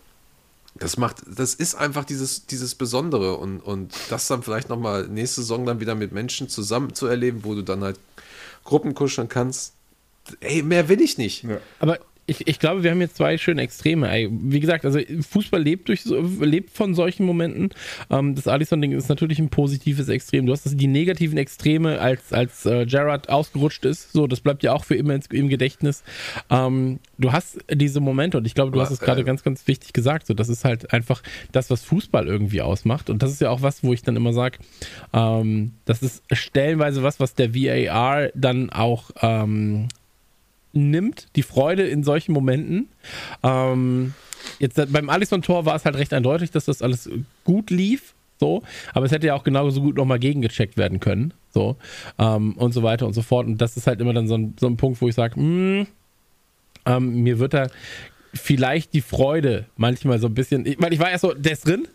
Das 0.76 0.96
macht, 0.96 1.18
das 1.26 1.54
ist 1.54 1.74
einfach 1.74 2.06
dieses, 2.06 2.46
dieses 2.46 2.74
Besondere 2.74 3.36
und, 3.36 3.60
und 3.60 3.92
das 4.08 4.26
dann 4.26 4.42
vielleicht 4.42 4.70
nochmal 4.70 5.06
nächste 5.06 5.42
Saison 5.42 5.66
dann 5.66 5.80
wieder 5.80 5.94
mit 5.94 6.12
Menschen 6.12 6.48
zusammen 6.48 6.94
zu 6.94 7.06
erleben, 7.06 7.44
wo 7.44 7.54
du 7.54 7.60
dann 7.60 7.84
halt 7.84 8.00
Gruppen 8.64 8.94
kuscheln 8.94 9.28
kannst. 9.28 9.74
Ey, 10.40 10.62
mehr 10.62 10.88
will 10.88 11.02
ich 11.02 11.18
nicht. 11.18 11.44
Ja. 11.44 11.58
Aber 11.78 11.98
ich, 12.26 12.46
ich 12.46 12.58
glaube, 12.58 12.82
wir 12.82 12.90
haben 12.90 13.00
jetzt 13.00 13.16
zwei 13.16 13.36
schöne 13.36 13.62
Extreme. 13.62 14.08
Wie 14.30 14.60
gesagt, 14.60 14.84
also 14.84 14.98
Fußball 15.28 15.62
lebt, 15.62 15.88
durch, 15.88 16.04
lebt 16.04 16.70
von 16.70 16.94
solchen 16.94 17.26
Momenten. 17.26 17.70
Ähm, 18.10 18.34
das 18.34 18.48
Alisson-Ding 18.48 18.92
ist 18.92 19.08
natürlich 19.08 19.38
ein 19.38 19.50
positives 19.50 20.08
Extrem. 20.08 20.46
Du 20.46 20.52
hast 20.52 20.64
das, 20.64 20.76
die 20.76 20.86
negativen 20.86 21.36
Extreme, 21.36 22.00
als, 22.00 22.32
als 22.32 22.64
äh, 22.64 22.86
Gerrard 22.86 23.28
ausgerutscht 23.28 23.84
ist. 23.84 24.12
So, 24.12 24.26
das 24.26 24.40
bleibt 24.40 24.62
ja 24.62 24.72
auch 24.72 24.84
für 24.84 24.94
immer 24.94 25.18
im 25.30 25.48
Gedächtnis. 25.48 26.02
Ähm, 26.50 26.98
du 27.18 27.32
hast 27.32 27.58
diese 27.70 28.00
Momente 28.00 28.38
und 28.38 28.46
ich 28.46 28.54
glaube, 28.54 28.72
du 28.72 28.80
hast 28.80 28.90
es 28.90 29.00
gerade 29.00 29.20
äh, 29.20 29.24
ganz, 29.24 29.42
ganz 29.42 29.66
wichtig 29.66 29.92
gesagt. 29.92 30.26
So, 30.26 30.34
das 30.34 30.48
ist 30.48 30.64
halt 30.64 30.92
einfach 30.92 31.22
das, 31.52 31.68
was 31.68 31.84
Fußball 31.84 32.26
irgendwie 32.26 32.62
ausmacht. 32.62 33.10
Und 33.10 33.22
das 33.22 33.32
ist 33.32 33.40
ja 33.40 33.50
auch 33.50 33.60
was, 33.60 33.84
wo 33.84 33.92
ich 33.92 34.02
dann 34.02 34.16
immer 34.16 34.32
sage, 34.32 34.58
ähm, 35.12 35.72
das 35.84 36.02
ist 36.02 36.22
stellenweise 36.32 37.02
was, 37.02 37.20
was 37.20 37.34
der 37.34 37.54
VAR 37.54 38.30
dann 38.34 38.70
auch 38.70 39.10
ähm, 39.20 39.88
nimmt, 40.76 41.28
die 41.36 41.42
Freude 41.42 41.82
in 41.86 42.04
solchen 42.04 42.32
Momenten. 42.32 42.88
Ähm, 43.42 44.14
jetzt 44.58 44.80
beim 44.92 45.08
Alisson-Tor 45.08 45.64
war 45.64 45.76
es 45.76 45.84
halt 45.84 45.96
recht 45.96 46.12
eindeutig, 46.12 46.50
dass 46.50 46.66
das 46.66 46.82
alles 46.82 47.08
gut 47.44 47.70
lief. 47.70 48.14
So, 48.40 48.62
aber 48.92 49.06
es 49.06 49.12
hätte 49.12 49.28
ja 49.28 49.34
auch 49.34 49.44
genauso 49.44 49.80
gut 49.80 49.96
nochmal 49.96 50.18
gegengecheckt 50.18 50.76
werden 50.76 51.00
können. 51.00 51.32
So, 51.50 51.76
ähm, 52.18 52.54
und 52.54 52.72
so 52.72 52.82
weiter 52.82 53.06
und 53.06 53.12
so 53.12 53.22
fort. 53.22 53.46
Und 53.46 53.58
das 53.58 53.76
ist 53.76 53.86
halt 53.86 54.00
immer 54.00 54.12
dann 54.12 54.26
so 54.26 54.36
ein, 54.36 54.54
so 54.58 54.66
ein 54.66 54.76
Punkt, 54.76 55.00
wo 55.00 55.08
ich 55.08 55.14
sage, 55.14 55.40
ähm, 56.86 57.22
mir 57.22 57.38
wird 57.38 57.54
da 57.54 57.68
vielleicht 58.34 58.92
die 58.92 59.00
Freude 59.00 59.66
manchmal 59.76 60.18
so 60.18 60.26
ein 60.26 60.34
bisschen, 60.34 60.66
ich, 60.66 60.80
weil 60.80 60.92
ich 60.92 60.98
war 60.98 61.10
erst 61.10 61.22
so, 61.22 61.32
der 61.32 61.52
ist 61.52 61.66
drin 61.66 61.86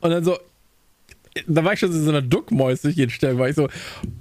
und 0.00 0.10
dann 0.10 0.22
so, 0.22 0.38
da 1.46 1.64
war 1.64 1.72
ich 1.72 1.80
schon 1.80 1.92
so 1.92 1.98
in 1.98 2.04
so 2.04 2.10
einer 2.10 2.22
Duckmäuschen-Stelle, 2.22 3.38
war 3.38 3.48
ich 3.48 3.56
so, 3.56 3.68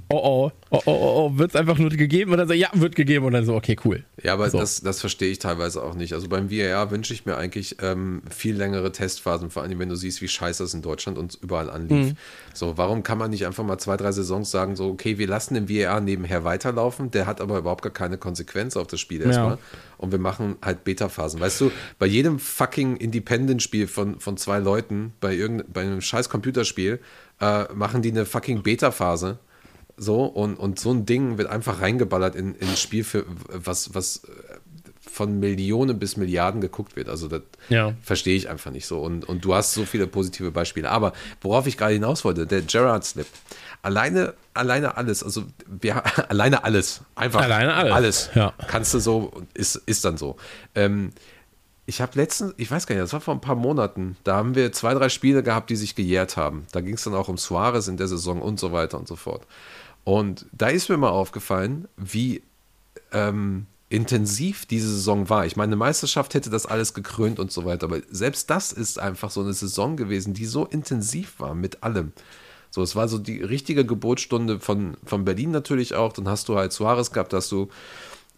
oh 0.09 0.15
oh, 0.23 0.51
oh 0.69 0.81
oh, 0.85 0.91
oh, 0.91 1.13
oh 1.25 1.37
wird 1.37 1.51
es 1.51 1.55
einfach 1.55 1.77
nur 1.77 1.89
gegeben? 1.89 2.31
Und 2.31 2.37
dann 2.37 2.47
so, 2.47 2.53
ja, 2.53 2.69
wird 2.73 2.95
gegeben. 2.95 3.25
Und 3.25 3.33
dann 3.33 3.45
so, 3.45 3.55
okay, 3.55 3.75
cool. 3.85 4.03
Ja, 4.23 4.33
aber 4.33 4.49
So. 4.49 4.59
das, 4.59 4.81
das 4.81 4.99
verstehe 4.99 5.29
ich 5.31 5.39
teilweise 5.39 5.83
auch 5.83 5.95
nicht. 5.95 6.13
Also 6.13 6.27
beim 6.27 6.51
VAR 6.51 6.91
wünsche 6.91 7.13
ich 7.13 7.25
mir 7.25 7.37
eigentlich 7.37 7.77
ähm, 7.81 8.21
viel 8.29 8.55
längere 8.55 8.91
Testphasen, 8.91 9.49
vor 9.49 9.63
allem 9.63 9.79
wenn 9.79 9.89
du 9.89 9.95
siehst, 9.95 10.21
wie 10.21 10.27
scheiße 10.27 10.63
es 10.63 10.73
in 10.73 10.81
Deutschland 10.81 11.17
und 11.17 11.37
überall 11.41 11.69
anlief. 11.69 12.13
So, 12.53 12.77
warum 12.77 13.03
kann 13.03 13.17
man 13.17 13.31
nicht 13.31 13.45
einfach 13.45 13.63
mal 13.63 13.77
zwei, 13.77 13.97
drei 13.97 14.11
Saisons 14.11 14.51
sagen, 14.51 14.75
so, 14.75 14.89
okay, 14.89 15.17
wir 15.17 15.27
lassen 15.27 15.53
den 15.53 15.69
VAR 15.69 16.01
nebenher 16.01 16.43
weiterlaufen, 16.43 17.11
der 17.11 17.25
hat 17.25 17.41
aber 17.41 17.57
überhaupt 17.59 17.83
gar 17.83 17.93
keine 17.93 18.17
Konsequenz 18.17 18.75
auf 18.77 18.87
das 18.87 18.99
Spiel 18.99 19.21
erstmal. 19.21 19.57
Und 19.99 20.13
wir 20.13 20.19
machen 20.19 20.55
halt 20.61 20.85
Beta-Phasen. 20.85 21.41
Weißt 21.41 21.59
du, 21.59 21.71
bei 21.99 22.05
jedem 22.05 22.39
fucking 22.39 22.95
Independent-Spiel 22.95 23.85
von, 23.87 24.19
von 24.19 24.37
zwei 24.37 24.59
Leuten, 24.59 25.13
bei, 25.19 25.37
bei 25.71 25.81
einem 25.81 25.99
scheiß 25.99 26.29
Computerspiel, 26.29 27.01
äh, 27.41 27.65
machen 27.73 28.01
die 28.01 28.09
eine 28.09 28.25
fucking 28.25 28.63
Beta-Phase. 28.63 29.39
So, 29.97 30.23
und, 30.23 30.55
und 30.55 30.79
so 30.79 30.91
ein 30.91 31.05
Ding 31.05 31.37
wird 31.37 31.49
einfach 31.49 31.81
reingeballert 31.81 32.35
in, 32.35 32.55
in 32.55 32.69
ein 32.69 32.77
Spiel, 32.77 33.03
für 33.03 33.25
was, 33.49 33.93
was 33.93 34.21
von 35.11 35.39
Millionen 35.39 35.99
bis 35.99 36.17
Milliarden 36.17 36.61
geguckt 36.61 36.95
wird. 36.95 37.09
Also 37.09 37.27
das 37.27 37.41
Ja. 37.69 37.93
verstehe 38.01 38.35
ich 38.35 38.49
einfach 38.49 38.71
nicht 38.71 38.85
so. 38.85 38.99
Und, 39.01 39.25
und 39.27 39.43
du 39.43 39.53
hast 39.55 39.73
so 39.73 39.85
viele 39.85 40.07
positive 40.07 40.51
Beispiele. 40.51 40.89
Aber 40.89 41.13
worauf 41.41 41.67
ich 41.67 41.77
gerade 41.77 41.93
hinaus 41.93 42.23
wollte, 42.25 42.45
der 42.47 42.61
Gerard 42.61 43.03
Slip. 43.05 43.27
Alleine, 43.81 44.33
alleine 44.53 44.97
alles, 44.97 45.23
also 45.23 45.43
wir, 45.65 46.03
alleine 46.29 46.63
alles. 46.63 47.01
Einfach 47.15 47.41
Alleine 47.41 47.73
alles, 47.73 47.91
Alles. 47.93 48.29
ja. 48.35 48.53
Kannst 48.67 48.93
du 48.93 48.99
so, 48.99 49.31
ist, 49.53 49.75
ist 49.85 50.03
dann 50.05 50.17
so. 50.17 50.35
Ähm, 50.75 51.11
ich 51.85 52.01
habe 52.01 52.11
letztens, 52.15 52.53
ich 52.57 52.69
weiß 52.69 52.85
gar 52.85 52.93
nicht, 52.95 53.03
das 53.03 53.13
war 53.13 53.21
vor 53.21 53.33
ein 53.33 53.41
paar 53.41 53.55
Monaten, 53.55 54.15
da 54.23 54.35
haben 54.35 54.53
wir 54.53 54.71
zwei, 54.73 54.93
drei 54.93 55.09
Spiele 55.09 55.41
gehabt, 55.41 55.69
die 55.71 55.75
sich 55.75 55.95
gejährt 55.95 56.37
haben. 56.37 56.67
Da 56.71 56.81
ging 56.81 56.93
es 56.93 57.03
dann 57.03 57.15
auch 57.15 57.29
um 57.29 57.37
Suarez 57.37 57.87
in 57.87 57.97
der 57.97 58.07
Saison 58.07 58.41
und 58.43 58.59
so 58.59 58.71
weiter 58.71 58.99
und 58.99 59.07
so 59.07 59.15
fort. 59.15 59.47
Und 60.03 60.45
da 60.51 60.67
ist 60.67 60.89
mir 60.89 60.97
mal 60.97 61.09
aufgefallen, 61.09 61.87
wie 61.97 62.43
ähm, 63.11 63.65
intensiv 63.89 64.65
diese 64.67 64.87
Saison 64.87 65.29
war. 65.29 65.45
Ich 65.45 65.55
meine, 65.55 65.69
eine 65.69 65.75
Meisterschaft 65.75 66.35
hätte 66.35 66.49
das 66.49 66.67
alles 66.67 66.93
gekrönt 66.93 67.39
und 67.39 67.51
so 67.51 67.65
weiter, 67.65 67.85
aber 67.87 68.01
selbst 68.09 68.49
das 68.49 68.71
ist 68.71 68.99
einfach 68.99 69.31
so 69.31 69.41
eine 69.41 69.53
Saison 69.53 69.97
gewesen, 69.97 70.33
die 70.33 70.45
so 70.45 70.65
intensiv 70.65 71.39
war 71.39 71.55
mit 71.55 71.83
allem. 71.83 72.13
So, 72.69 72.83
es 72.83 72.95
war 72.95 73.07
so 73.07 73.17
die 73.17 73.41
richtige 73.41 73.85
Geburtsstunde 73.85 74.59
von, 74.59 74.95
von 75.03 75.25
Berlin 75.25 75.49
natürlich 75.49 75.95
auch. 75.95 76.13
Dann 76.13 76.27
hast 76.27 76.49
du 76.49 76.55
halt 76.55 76.71
Suarez 76.71 77.11
gehabt, 77.11 77.33
hast 77.33 77.51
du 77.51 77.69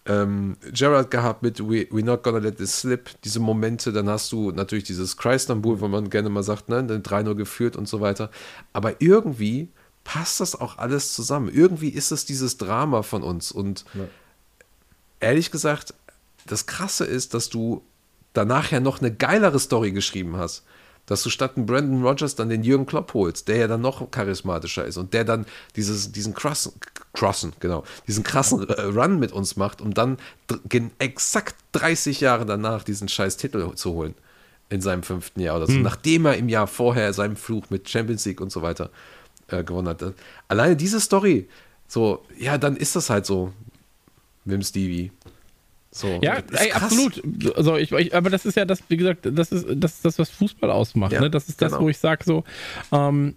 ähm, 0.06 0.56
Gerard 0.72 1.12
gehabt 1.12 1.44
mit 1.44 1.60
We, 1.60 1.88
We're 1.92 2.06
Not 2.06 2.24
Gonna 2.24 2.38
Let 2.38 2.58
This 2.58 2.80
Slip, 2.80 3.10
diese 3.26 3.42
Momente. 3.42 3.92
Dann 3.92 4.10
hast 4.10 4.32
du 4.32 4.52
natürlich 4.52 4.86
dieses 4.86 5.18
Kreisnambul, 5.18 5.82
wo 5.82 5.90
man 5.90 6.10
gerne 6.10 6.30
mal 6.30 6.44
sagt, 6.44 6.70
ne, 6.70 6.82
3-0 6.82 7.36
geführt 7.36 7.76
und 7.76 7.90
so 7.90 8.00
weiter. 8.00 8.32
Aber 8.72 9.02
irgendwie 9.02 9.68
passt 10.06 10.40
das 10.40 10.60
auch 10.60 10.78
alles 10.78 11.14
zusammen. 11.14 11.52
Irgendwie 11.54 11.90
ist 11.90 12.12
es 12.12 12.26
dieses 12.26 12.58
Drama 12.58 13.04
von 13.04 13.22
uns. 13.22 13.52
Und 13.52 13.86
ehrlich 15.22 15.52
gesagt, 15.52 15.94
das 16.46 16.66
Krasse 16.66 17.06
ist, 17.06 17.34
dass 17.34 17.50
du 17.50 17.84
danach 18.34 18.72
ja 18.72 18.80
noch 18.80 19.00
eine 19.00 19.14
geilere 19.14 19.60
Story 19.60 19.92
geschrieben 19.92 20.38
hast. 20.38 20.64
dass 21.08 21.24
du 21.24 21.30
statt 21.30 21.58
einen 21.58 21.66
Brandon 21.66 22.04
Rogers 22.06 22.36
dann 22.36 22.50
den 22.50 22.64
Jürgen 22.64 22.86
Klopp 22.86 23.14
holst, 23.16 23.48
der 23.48 23.58
ja 23.58 23.68
dann 23.68 23.82
noch 23.82 24.12
charismatischer 24.12 24.86
ist 24.86 24.98
und 24.98 25.14
der 25.14 25.26
dann 25.26 25.46
dieses, 25.76 26.12
diesen 26.12 26.34
krassen, 26.34 26.74
krassen, 27.14 27.54
genau, 27.60 27.84
diesen 28.08 28.24
krassen 28.24 28.70
äh, 28.70 28.82
Run 28.84 29.20
mit 29.20 29.32
uns 29.32 29.58
macht, 29.58 29.82
um 29.82 29.94
dann 29.94 30.18
exakt 31.00 31.56
30 31.74 32.22
Jahre 32.22 32.46
danach 32.46 32.84
diesen 32.84 33.10
scheiß 33.10 33.36
Titel 33.38 33.74
zu 33.74 33.94
holen 33.94 34.14
in 34.70 34.80
seinem 34.80 35.04
fünften 35.04 35.42
Jahr 35.42 35.58
oder 35.58 35.68
so, 35.68 35.74
nachdem 35.74 36.28
er 36.28 36.38
im 36.38 36.48
Jahr 36.48 36.68
vorher 36.68 37.12
seinen 37.14 37.36
Fluch 37.36 37.70
mit 37.72 37.90
Champions 37.90 38.24
League 38.26 38.40
und 38.40 38.52
so 38.52 38.62
weiter 38.62 38.90
äh, 39.48 39.64
gewonnen 39.64 39.90
hat. 39.90 40.14
Alleine 40.48 40.78
diese 40.78 41.02
Story, 41.02 41.50
so, 41.88 42.24
ja, 42.38 42.58
dann 42.58 42.78
ist 42.78 42.96
das 42.96 43.10
halt 43.10 43.26
so 43.26 43.52
dem 44.46 44.62
Stevie. 44.62 45.12
So, 45.92 46.20
Ja, 46.22 46.38
ey, 46.54 46.72
absolut. 46.72 47.22
Also 47.58 47.76
ich, 47.76 47.92
ich, 47.92 48.16
aber 48.16 48.30
das 48.30 48.46
ist 48.46 48.56
ja 48.56 48.64
das, 48.64 48.82
wie 48.88 48.98
gesagt, 48.98 49.28
das 49.30 49.52
ist 49.52 49.68
das, 49.76 49.96
ist 49.96 50.06
das 50.06 50.20
was 50.20 50.30
Fußball 50.30 50.72
ausmacht. 50.72 51.12
Ja, 51.12 51.22
ne? 51.22 51.30
Das 51.30 51.50
ist 51.50 51.62
das, 51.62 51.74
genau. 51.74 51.84
wo 51.84 51.90
ich 51.90 51.98
sage 51.98 52.24
so, 52.24 52.46
ähm, 52.94 53.36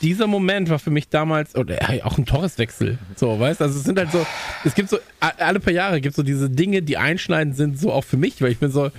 dieser 0.00 0.26
Moment 0.26 0.70
war 0.70 0.78
für 0.78 0.90
mich 0.90 1.08
damals, 1.08 1.54
oder 1.54 1.90
ey, 1.90 2.02
auch 2.02 2.16
ein 2.18 2.26
Torreswechsel. 2.26 2.98
So, 3.14 3.38
weißt 3.38 3.60
Also 3.60 3.78
es 3.78 3.84
sind 3.84 3.98
halt 3.98 4.10
so, 4.10 4.26
es 4.64 4.74
gibt 4.74 4.88
so, 4.88 4.98
alle 5.20 5.60
paar 5.60 5.72
Jahre 5.72 6.00
gibt 6.00 6.12
es 6.12 6.16
so 6.16 6.22
diese 6.22 6.48
Dinge, 6.48 6.82
die 6.82 6.96
einschneidend 6.96 7.56
sind, 7.56 7.78
so 7.78 7.92
auch 7.92 8.04
für 8.04 8.16
mich, 8.16 8.40
weil 8.40 8.52
ich 8.52 8.58
bin 8.58 8.70
so, 8.70 8.90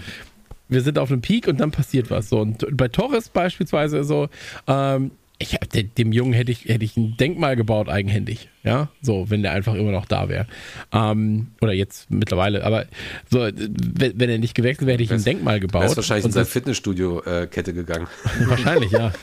wir 0.70 0.82
sind 0.82 1.00
auf 1.00 1.12
einem 1.12 1.22
Peak 1.22 1.48
und 1.48 1.60
dann 1.60 1.72
passiert 1.72 2.10
was. 2.12 2.30
So. 2.30 2.40
Und 2.40 2.66
bei 2.72 2.88
Torres 2.90 3.30
beispielsweise 3.30 4.04
so, 4.04 4.30
ähm, 4.68 5.12
ich 5.40 5.54
hab, 5.54 5.70
dem 5.70 6.12
Jungen 6.12 6.34
hätte 6.34 6.52
ich, 6.52 6.66
hätte 6.66 6.84
ich 6.84 6.98
ein 6.98 7.16
Denkmal 7.18 7.56
gebaut, 7.56 7.90
eigenhändig. 7.90 8.50
Ja, 8.64 8.90
so, 9.02 9.30
wenn 9.30 9.44
der 9.44 9.52
einfach 9.52 9.76
immer 9.76 9.92
noch 9.92 10.06
da 10.06 10.30
wäre. 10.30 10.48
Ähm, 10.92 11.48
oder 11.62 11.74
jetzt 11.74 12.10
mittlerweile, 12.10 12.64
aber 12.64 12.86
so, 13.30 13.40
wenn, 13.40 14.20
wenn 14.20 14.30
er 14.30 14.40
nicht 14.40 14.56
gewechselt 14.56 14.88
wäre, 14.88 14.96
hätte 14.96 15.04
ich 15.04 15.14
ein 15.14 15.24
Denkmal 15.24 15.60
gebaut. 15.60 15.84
Er 15.84 15.90
ist 15.90 15.98
wahrscheinlich 15.98 16.26
in 16.26 16.32
seine 16.32 16.46
Fitnessstudio-Kette 16.46 17.74
gegangen. 17.74 18.08
Wahrscheinlich, 18.46 18.92
ja. 18.92 19.14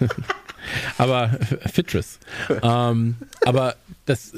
aber 0.99 1.39
Fitris. 1.73 2.21
ähm, 2.63 3.17
aber 3.45 3.77
das 4.07 4.33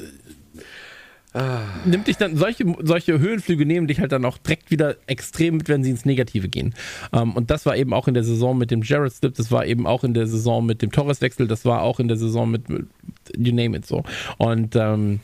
äh, 1.37 1.59
nimmt 1.85 2.07
dich 2.07 2.17
dann, 2.17 2.35
solche, 2.35 2.65
solche 2.81 3.19
Höhenflüge 3.19 3.65
nehmen 3.65 3.87
dich 3.87 3.99
halt 3.99 4.11
dann 4.11 4.25
auch 4.25 4.37
direkt 4.39 4.71
wieder 4.71 4.95
extrem 5.05 5.57
mit, 5.57 5.69
wenn 5.69 5.83
sie 5.83 5.91
ins 5.91 6.05
Negative 6.05 6.49
gehen. 6.49 6.73
Ähm, 7.13 7.33
und 7.33 7.51
das 7.51 7.65
war 7.65 7.77
eben 7.77 7.93
auch 7.93 8.07
in 8.07 8.15
der 8.15 8.23
Saison 8.23 8.57
mit 8.57 8.71
dem 8.71 8.81
Jared 8.81 9.13
Slip, 9.13 9.35
das 9.35 9.51
war 9.51 9.65
eben 9.65 9.85
auch 9.85 10.03
in 10.03 10.13
der 10.13 10.25
Saison 10.25 10.65
mit 10.65 10.81
dem 10.81 10.91
Torres-Wechsel, 10.91 11.47
das 11.47 11.63
war 11.63 11.83
auch 11.83 11.99
in 11.99 12.07
der 12.07 12.17
Saison 12.17 12.49
mit, 12.49 12.63
you 12.69 13.53
name 13.53 13.77
it 13.77 13.85
so. 13.85 14.03
Und 14.37 14.75
ähm, 14.75 15.19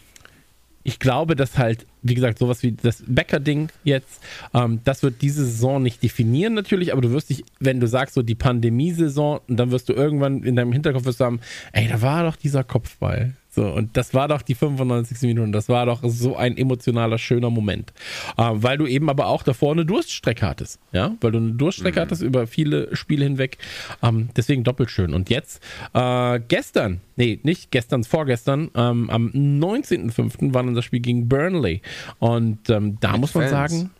ich 0.84 1.00
glaube, 1.00 1.36
dass 1.36 1.58
halt, 1.58 1.88
wie 2.02 2.14
gesagt, 2.14 2.38
sowas 2.38 2.62
wie 2.62 2.74
das 2.74 3.04
Becker-Ding 3.08 3.70
jetzt, 3.84 4.22
ähm, 4.54 4.82
das 4.84 5.02
wird 5.02 5.22
diese 5.22 5.46
Saison 5.46 5.82
nicht 5.82 6.04
definieren 6.04 6.54
natürlich, 6.54 6.92
aber 6.92 7.02
du 7.02 7.12
wirst 7.12 7.30
dich, 7.30 7.44
wenn 7.60 7.80
du 7.80 7.88
sagst, 7.88 8.14
so 8.14 8.22
die 8.22 8.36
Pandemiesaison, 8.36 9.40
und 9.48 9.58
dann 9.58 9.72
wirst 9.72 9.90
du 9.90 9.94
irgendwann 9.94 10.44
in 10.44 10.56
deinem 10.56 10.74
Hinterkopf 10.74 11.06
wirst 11.06 11.22
du 11.22 11.40
ey, 11.72 11.88
da 11.88 12.02
war 12.02 12.24
doch 12.24 12.36
dieser 12.36 12.64
Kopfball. 12.64 13.34
So, 13.56 13.68
und 13.68 13.96
das 13.98 14.16
war 14.16 14.28
doch 14.28 14.42
die 14.42 14.56
95. 14.56 15.22
Minute 15.22 15.44
und 15.44 15.52
das 15.52 15.70
war 15.70 15.86
doch 15.86 16.02
so 16.04 16.36
ein 16.36 16.58
emotionaler, 16.58 17.20
schöner 17.20 17.52
Moment. 17.52 17.94
Ähm, 18.36 18.64
weil 18.64 18.80
du 18.80 18.88
eben 18.88 19.12
aber 19.12 19.28
auch 19.28 19.44
davor 19.44 19.74
eine 19.74 19.86
Durststrecke 19.86 20.48
hattest, 20.48 20.80
ja, 20.92 21.16
weil 21.22 21.32
du 21.32 21.38
eine 21.38 21.52
Durststrecke 21.52 22.02
hattest 22.02 22.24
über 22.24 22.48
viele 22.48 22.96
Spiele 22.96 23.26
hinweg. 23.26 23.60
Ähm, 24.02 24.30
deswegen 24.36 24.64
doppelt 24.64 24.90
schön. 24.90 25.14
Und 25.14 25.30
jetzt, 25.30 25.62
äh, 25.94 26.40
gestern, 26.48 27.02
nee, 27.16 27.40
nicht 27.44 27.70
gestern, 27.70 28.04
vorgestern, 28.04 28.72
ähm, 28.76 29.12
am 29.12 29.28
19.05. 29.28 30.54
war 30.54 30.64
dann 30.64 30.74
das 30.74 30.86
Spiel 30.86 31.02
gegen 31.02 31.30
Burnley. 31.30 31.82
Und 32.18 32.72
ähm, 32.72 32.98
da 33.02 33.12
Mit 33.12 33.22
muss 33.22 33.36
man 33.36 33.50
Fans. 33.50 33.72
sagen, 33.72 33.92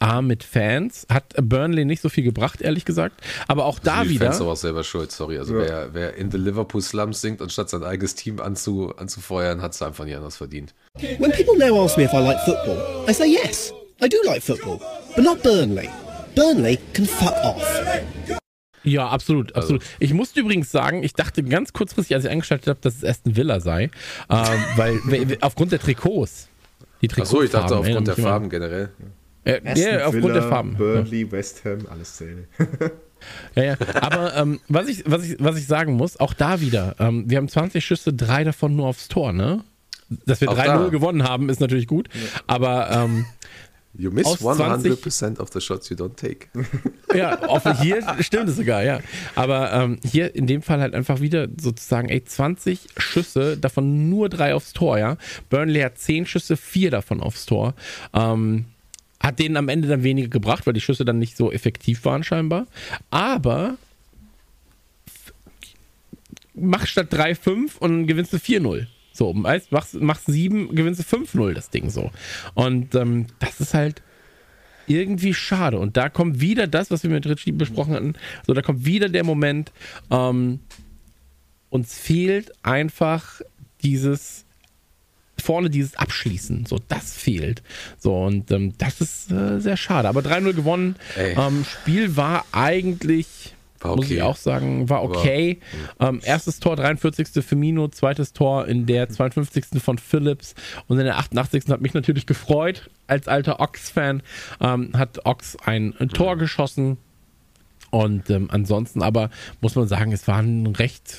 A, 0.00 0.22
mit 0.22 0.42
Fans, 0.44 1.06
hat 1.10 1.34
Burnley 1.40 1.84
nicht 1.84 2.00
so 2.00 2.08
viel 2.08 2.24
gebracht, 2.24 2.62
ehrlich 2.62 2.84
gesagt. 2.86 3.20
Aber 3.48 3.66
auch 3.66 3.78
da 3.78 4.02
die 4.02 4.08
wieder. 4.10 4.26
Fans 4.26 4.40
aber 4.40 4.52
auch 4.52 4.56
selber 4.56 4.82
schuld, 4.82 5.12
sorry. 5.12 5.38
Also 5.38 5.54
wer, 5.54 5.90
wer 5.92 6.14
in 6.14 6.30
the 6.30 6.38
Liverpool 6.38 6.80
Slums 6.80 7.20
singt, 7.20 7.42
anstatt 7.42 7.68
sein 7.68 7.84
eigenes 7.84 8.14
Team 8.14 8.40
anzu, 8.40 8.94
anzufeuern, 8.96 9.60
hat 9.60 9.74
es 9.74 9.82
einfach 9.82 10.06
nicht 10.06 10.16
anders 10.16 10.38
verdient. 10.38 10.74
When 11.18 11.30
people 11.32 11.56
now 11.58 11.84
ask 11.84 11.96
me 11.98 12.04
if 12.04 12.12
I 12.14 12.16
like 12.18 12.38
football, 12.46 12.78
I 13.08 13.12
say 13.12 13.26
yes, 13.26 13.74
I 14.02 14.08
do 14.08 14.16
like 14.24 14.42
football, 14.42 14.80
but 15.14 15.22
not 15.22 15.42
Burnley. 15.42 15.88
Burnley 16.34 16.78
can 16.94 17.04
fuck 17.04 17.34
off. 17.44 17.62
Ja, 18.82 19.08
absolut, 19.08 19.54
Also 19.54 19.74
absolut. 19.74 19.82
Ich 19.98 20.14
musste 20.14 20.40
übrigens 20.40 20.70
sagen, 20.72 21.02
ich 21.02 21.12
dachte 21.12 21.42
ganz 21.42 21.74
kurzfristig, 21.74 22.16
als 22.16 22.24
ich 22.24 22.30
eingeschaltet 22.30 22.68
habe, 22.68 22.78
dass 22.80 22.96
es 22.96 23.04
Aston 23.04 23.36
Villa 23.36 23.60
sei, 23.60 23.90
ähm, 24.30 24.46
weil 24.76 24.94
we- 25.04 25.28
we- 25.28 25.38
aufgrund 25.42 25.72
der 25.72 25.78
Trikots. 25.80 26.48
Die 27.02 27.08
Trikots 27.08 27.30
Achso, 27.30 27.42
ich 27.42 27.50
dachte 27.50 27.76
aufgrund 27.76 28.06
der 28.08 28.16
Farben 28.16 28.48
generell. 28.48 28.88
Äh, 29.50 29.68
Aston 29.68 29.82
ja, 29.82 30.04
aufgrund 30.06 30.24
Villa, 30.24 30.34
der 30.34 30.42
Farben. 30.44 30.76
Burnley, 30.76 31.30
West 31.30 31.64
Ham, 31.64 31.78
alles 31.88 32.16
Zähne. 32.16 32.44
Ja, 33.54 33.62
ja. 33.62 33.76
Aber 34.00 34.34
ähm, 34.34 34.60
was, 34.68 34.88
ich, 34.88 35.04
was, 35.04 35.24
ich, 35.24 35.36
was 35.38 35.58
ich 35.58 35.66
sagen 35.66 35.92
muss, 35.92 36.18
auch 36.18 36.32
da 36.32 36.62
wieder, 36.62 36.96
ähm, 36.98 37.28
wir 37.28 37.36
haben 37.36 37.48
20 37.48 37.84
Schüsse, 37.84 38.14
drei 38.14 38.44
davon 38.44 38.74
nur 38.74 38.86
aufs 38.86 39.08
Tor, 39.08 39.34
ne? 39.34 39.62
Dass 40.24 40.40
wir 40.40 40.48
Auch 40.50 40.56
3-0 40.56 40.64
da. 40.64 40.88
gewonnen 40.88 41.22
haben, 41.24 41.50
ist 41.50 41.60
natürlich 41.60 41.86
gut. 41.86 42.08
Aber 42.46 42.90
ähm, 42.90 43.26
You 43.92 44.10
miss 44.12 44.24
Aus 44.24 44.38
20 44.38 44.92
100% 44.92 45.40
of 45.40 45.50
the 45.52 45.60
shots 45.60 45.88
you 45.88 45.96
don't 45.96 46.14
take. 46.14 46.46
Ja, 47.14 47.42
offen 47.48 47.76
hier 47.80 48.02
stimmt 48.20 48.48
es 48.48 48.56
sogar, 48.56 48.84
ja. 48.84 49.00
Aber 49.34 49.72
ähm, 49.72 49.98
hier 50.04 50.32
in 50.34 50.46
dem 50.46 50.62
Fall 50.62 50.80
halt 50.80 50.94
einfach 50.94 51.20
wieder 51.20 51.48
sozusagen, 51.60 52.08
ey, 52.08 52.22
20 52.24 52.86
Schüsse, 52.98 53.56
davon 53.56 54.08
nur 54.08 54.28
drei 54.28 54.54
aufs 54.54 54.72
Tor, 54.72 54.98
ja. 54.98 55.16
Burnley 55.48 55.80
hat 55.80 55.98
10 55.98 56.26
Schüsse, 56.26 56.56
vier 56.56 56.92
davon 56.92 57.20
aufs 57.20 57.46
Tor. 57.46 57.74
Ähm, 58.14 58.66
hat 59.20 59.38
denen 59.38 59.56
am 59.56 59.68
Ende 59.68 59.86
dann 59.86 60.02
weniger 60.02 60.28
gebracht, 60.28 60.66
weil 60.66 60.72
die 60.72 60.80
Schüsse 60.80 61.04
dann 61.04 61.18
nicht 61.18 61.36
so 61.36 61.52
effektiv 61.52 62.04
waren 62.04 62.24
scheinbar. 62.24 62.66
Aber 63.10 63.76
mach 66.54 66.86
statt 66.86 67.12
3-5 67.12 67.78
und 67.78 68.06
gewinnst 68.06 68.32
du 68.32 68.38
4-0. 68.38 68.86
So, 69.12 69.34
weißt, 69.36 69.72
machst, 69.72 69.94
machst 70.00 70.26
7, 70.26 70.74
gewinnst 70.74 71.00
du 71.00 71.16
5-0 71.16 71.52
das 71.52 71.70
Ding 71.70 71.90
so. 71.90 72.10
Und 72.54 72.94
ähm, 72.94 73.26
das 73.38 73.60
ist 73.60 73.74
halt 73.74 74.02
irgendwie 74.86 75.34
schade. 75.34 75.78
Und 75.78 75.96
da 75.96 76.08
kommt 76.08 76.40
wieder 76.40 76.66
das, 76.66 76.90
was 76.90 77.02
wir 77.02 77.10
mit 77.10 77.26
Richie 77.26 77.52
besprochen 77.52 77.94
hatten. 77.94 78.14
So, 78.46 78.54
da 78.54 78.62
kommt 78.62 78.84
wieder 78.86 79.08
der 79.08 79.24
Moment, 79.24 79.72
ähm, 80.10 80.60
uns 81.68 81.96
fehlt 81.98 82.52
einfach 82.64 83.40
dieses 83.82 84.44
vorne 85.40 85.70
dieses 85.70 85.96
Abschließen. 85.96 86.66
So, 86.66 86.78
das 86.88 87.14
fehlt. 87.14 87.62
So, 87.98 88.14
und 88.16 88.50
ähm, 88.50 88.74
das 88.78 89.00
ist 89.00 89.30
äh, 89.30 89.60
sehr 89.60 89.76
schade. 89.76 90.08
Aber 90.08 90.20
3-0 90.20 90.52
gewonnen. 90.54 90.96
Ähm, 91.16 91.64
Spiel 91.64 92.16
war 92.16 92.44
eigentlich, 92.52 93.54
War 93.80 93.96
muss 93.96 94.06
ich 94.06 94.12
okay. 94.12 94.22
auch 94.22 94.36
sagen, 94.36 94.88
war 94.88 95.02
okay. 95.02 95.60
ähm, 95.98 96.20
erstes 96.22 96.60
Tor, 96.60 96.76
43. 96.76 97.44
Firmino, 97.44 97.88
zweites 97.88 98.32
Tor 98.32 98.66
in 98.68 98.86
der 98.86 99.08
52. 99.08 99.82
von 99.82 99.98
Phillips 99.98 100.54
und 100.86 100.98
in 100.98 101.04
der 101.04 101.18
88. 101.18 101.64
hat 101.68 101.80
mich 101.80 101.94
natürlich 101.94 102.26
gefreut, 102.26 102.90
als 103.06 103.28
alter 103.28 103.60
Ox-Fan, 103.60 104.22
ähm, 104.60 104.90
hat 104.94 105.24
Ox 105.24 105.56
ein, 105.64 105.94
ein 105.98 106.08
Tor 106.08 106.36
geschossen. 106.36 106.98
Und 107.90 108.30
ähm, 108.30 108.48
ansonsten 108.52 109.02
aber 109.02 109.30
muss 109.60 109.74
man 109.74 109.88
sagen, 109.88 110.12
es 110.12 110.28
war 110.28 110.38
ein 110.38 110.66
recht 110.66 111.18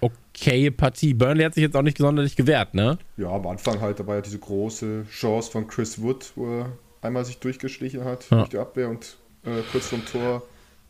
okaye 0.00 0.70
Partie. 0.70 1.14
Burnley 1.14 1.44
hat 1.44 1.54
sich 1.54 1.62
jetzt 1.62 1.76
auch 1.76 1.82
nicht 1.82 1.98
sonderlich 1.98 2.36
gewehrt, 2.36 2.74
ne? 2.74 2.98
Ja, 3.16 3.30
am 3.30 3.46
Anfang 3.46 3.80
halt, 3.80 3.98
da 4.00 4.06
war 4.06 4.16
ja 4.16 4.20
diese 4.22 4.38
große 4.38 5.06
Chance 5.10 5.50
von 5.50 5.66
Chris 5.66 6.00
Wood, 6.02 6.32
wo 6.36 6.60
er 6.60 6.72
einmal 7.02 7.24
sich 7.24 7.38
durchgeschlichen 7.38 8.04
hat 8.04 8.26
Ja. 8.30 8.38
durch 8.38 8.48
die 8.50 8.58
Abwehr 8.58 8.88
und 8.88 9.16
äh, 9.44 9.62
kurz 9.72 9.86
vorm 9.88 10.04
Tor 10.04 10.42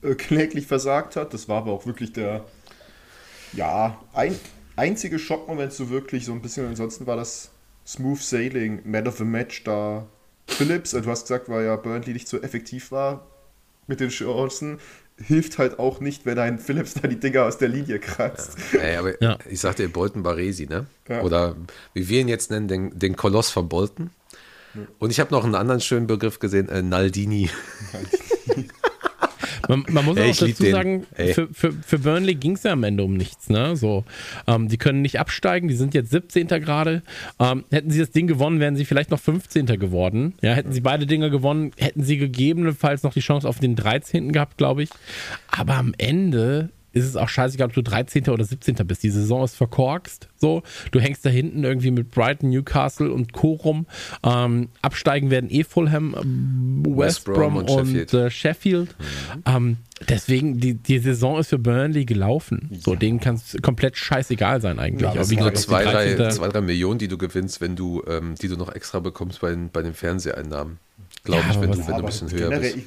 äh, 0.02 0.14
kläglich 0.14 0.66
versagt 0.66 1.16
hat. 1.16 1.35
Das 1.35 1.48
war 1.48 1.59
aber 1.59 1.72
auch 1.72 1.86
wirklich 1.86 2.12
der, 2.12 2.44
ja, 3.52 3.98
ein, 4.12 4.35
einzige 4.76 5.18
Schockmoment 5.18 5.72
so 5.72 5.90
wirklich, 5.90 6.24
so 6.24 6.32
ein 6.32 6.43
bisschen. 6.43 6.66
Ansonsten 6.66 7.06
war 7.06 7.16
das 7.16 7.51
Smooth 7.86 8.20
Sailing, 8.22 8.80
Man 8.85 9.06
of 9.09 9.16
the 9.18 9.24
Match 9.24 9.64
da. 9.64 10.06
Phillips, 10.47 10.94
äh, 10.94 11.02
du 11.02 11.10
hast 11.10 11.22
gesagt, 11.22 11.48
weil 11.48 11.64
ja 11.66 11.76
Burnley 11.76 12.12
nicht 12.12 12.28
so 12.28 12.40
effektiv 12.40 12.90
war 12.90 13.26
mit 13.86 14.01
den 14.01 14.09
Chancen. 14.10 14.78
Hilft 15.20 15.58
halt 15.58 15.78
auch 15.78 16.00
nicht, 16.00 16.26
wenn 16.26 16.38
ein 16.38 16.58
Phillips 16.58 16.94
da 16.94 17.08
die 17.08 17.18
Dinger 17.18 17.44
aus 17.44 17.58
der 17.58 17.68
Linie 17.68 17.98
kratzt. 17.98 18.56
Ey, 18.72 18.96
aber 18.96 19.20
Ja. 19.22 19.36
ich 19.50 19.60
sagte 19.60 19.88
Bolton 19.88 20.22
Baresi, 20.22 20.66
ne? 20.66 20.86
Ja. 21.08 21.22
Oder 21.22 21.56
wie 21.92 22.08
wir 22.08 22.20
ihn 22.20 22.28
jetzt 22.28 22.50
nennen, 22.50 22.68
den, 22.68 22.98
den 22.98 23.16
Koloss 23.16 23.50
von 23.50 23.68
Bolton. 23.68 24.10
Und 25.00 25.10
ich 25.10 25.18
habe 25.18 25.32
noch 25.34 25.44
einen 25.44 25.56
anderen 25.56 25.80
schönen 25.80 26.06
Begriff 26.06 26.38
gesehen, 26.38 26.68
äh, 26.68 26.82
Naldini. 26.82 27.50
Man, 29.68 29.84
man 29.90 30.04
muss 30.04 30.16
Ey, 30.16 30.30
auch 30.30 30.36
dazu 30.36 30.64
sagen, 30.64 31.06
für, 31.14 31.48
für, 31.52 31.72
für 31.72 31.98
Burnley 31.98 32.34
ging 32.34 32.52
es 32.52 32.62
ja 32.62 32.72
am 32.72 32.84
Ende 32.84 33.04
um 33.04 33.14
nichts. 33.14 33.50
Ne? 33.50 33.76
So, 33.76 34.04
ähm, 34.46 34.68
die 34.68 34.78
können 34.78 35.02
nicht 35.02 35.20
absteigen, 35.20 35.68
die 35.68 35.74
sind 35.74 35.94
jetzt 35.94 36.10
17. 36.10 36.48
gerade. 36.48 37.02
Ähm, 37.38 37.64
hätten 37.70 37.90
sie 37.90 37.98
das 37.98 38.10
Ding 38.10 38.26
gewonnen, 38.26 38.60
wären 38.60 38.76
sie 38.76 38.84
vielleicht 38.84 39.10
noch 39.10 39.20
15. 39.20 39.66
geworden. 39.66 40.34
Ja, 40.40 40.54
hätten 40.54 40.72
sie 40.72 40.80
beide 40.80 41.06
Dinge 41.06 41.30
gewonnen, 41.30 41.72
hätten 41.76 42.02
sie 42.02 42.16
gegebenenfalls 42.16 43.02
noch 43.02 43.12
die 43.12 43.20
Chance 43.20 43.48
auf 43.48 43.58
den 43.58 43.76
13. 43.76 44.32
gehabt, 44.32 44.56
glaube 44.56 44.82
ich. 44.82 44.90
Aber 45.50 45.74
am 45.74 45.94
Ende 45.98 46.70
ist 46.98 47.06
es 47.06 47.16
auch 47.16 47.28
scheißegal, 47.28 47.68
ob 47.68 47.72
du 47.74 47.82
13. 47.82 48.28
oder 48.28 48.44
17. 48.44 48.74
bist. 48.86 49.02
Die 49.02 49.10
Saison 49.10 49.44
ist 49.44 49.56
verkorkst. 49.56 50.28
So, 50.36 50.62
du 50.92 51.00
hängst 51.00 51.24
da 51.24 51.30
hinten 51.30 51.64
irgendwie 51.64 51.90
mit 51.90 52.10
Brighton, 52.10 52.50
Newcastle 52.50 53.10
und 53.12 53.32
Co. 53.32 53.52
rum. 53.52 53.86
Ähm, 54.22 54.68
absteigen 54.82 55.30
werden 55.30 55.50
eh 55.50 55.64
Fulham, 55.64 56.14
ähm, 56.20 56.82
West, 56.86 56.98
West 56.98 57.24
Brom 57.24 57.56
und 57.56 57.68
und, 57.70 57.86
Sheffield. 57.86 58.14
Äh, 58.14 58.30
Sheffield. 58.30 58.96
Ähm, 59.46 59.76
deswegen, 60.08 60.58
die, 60.60 60.74
die 60.74 60.98
Saison 60.98 61.38
ist 61.38 61.48
für 61.48 61.58
Burnley 61.58 62.04
gelaufen. 62.04 62.70
So, 62.84 62.94
denen 62.94 63.20
kann 63.20 63.34
es 63.36 63.56
komplett 63.62 63.96
scheißegal 63.96 64.60
sein 64.60 64.78
eigentlich. 64.78 65.02
Ja, 65.02 65.10
Aber 65.20 65.30
wie 65.30 65.36
gesagt, 65.36 65.56
die 65.58 65.62
zwei, 65.62 65.84
drei, 65.84 66.14
13. 66.14 66.30
zwei, 66.38 66.48
drei 66.48 66.60
Millionen, 66.60 66.98
die 66.98 67.08
du 67.08 67.18
gewinnst, 67.18 67.60
wenn 67.60 67.74
du, 67.76 68.02
ähm, 68.06 68.34
die 68.40 68.48
du 68.48 68.56
noch 68.56 68.72
extra 68.74 69.00
bekommst 69.00 69.40
bei, 69.40 69.50
den- 69.50 69.70
bei 69.70 69.82
den 69.82 69.94
Fernseheinnahmen. 69.94 70.78
Glaube 71.24 71.42
Ja, 71.46 71.50
ich, 71.54 71.60
wenn 71.60 71.70
du, 71.72 71.78
wenn 71.78 71.86
du 71.86 71.94
ein 71.94 72.04
bisschen 72.06 72.30
höher 72.30 72.48
generell, 72.50 72.72
bist. 72.74 72.86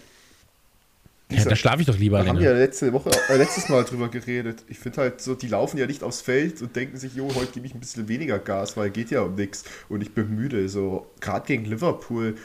Ja, 1.32 1.46
da 1.46 1.56
schlafe 1.56 1.82
ich 1.82 1.88
doch 1.88 1.98
lieber 1.98 2.18
Da 2.20 2.26
haben 2.28 2.38
länger. 2.38 2.50
wir 2.50 2.52
ja 2.52 2.58
letzte 2.58 2.92
Woche, 2.94 3.10
äh, 3.30 3.38
letztes 3.38 3.70
Mal 3.70 3.84
drüber 3.84 4.10
geredet. 4.10 4.64
Ich 4.68 4.80
finde 4.80 5.02
halt 5.02 5.22
so, 5.22 5.36
die 5.36 5.48
laufen 5.48 5.78
ja 5.78 5.88
nicht 5.88 6.04
aufs 6.04 6.22
Feld 6.22 6.62
und 6.62 6.76
denken 6.76 6.98
sich, 6.98 7.16
jo, 7.16 7.28
heute 7.36 7.52
gebe 7.54 7.66
ich 7.66 7.74
ein 7.74 7.80
bisschen 7.80 8.08
weniger 8.08 8.40
Gas, 8.40 8.78
weil 8.78 8.90
geht 8.90 9.12
ja 9.12 9.22
um 9.22 9.36
nichts 9.36 9.64
und 9.90 10.02
ich 10.02 10.14
bin 10.14 10.34
müde. 10.36 10.68
So, 10.70 11.08
gerade 11.20 11.46
gegen 11.48 11.66
Liverpool, 11.66 12.36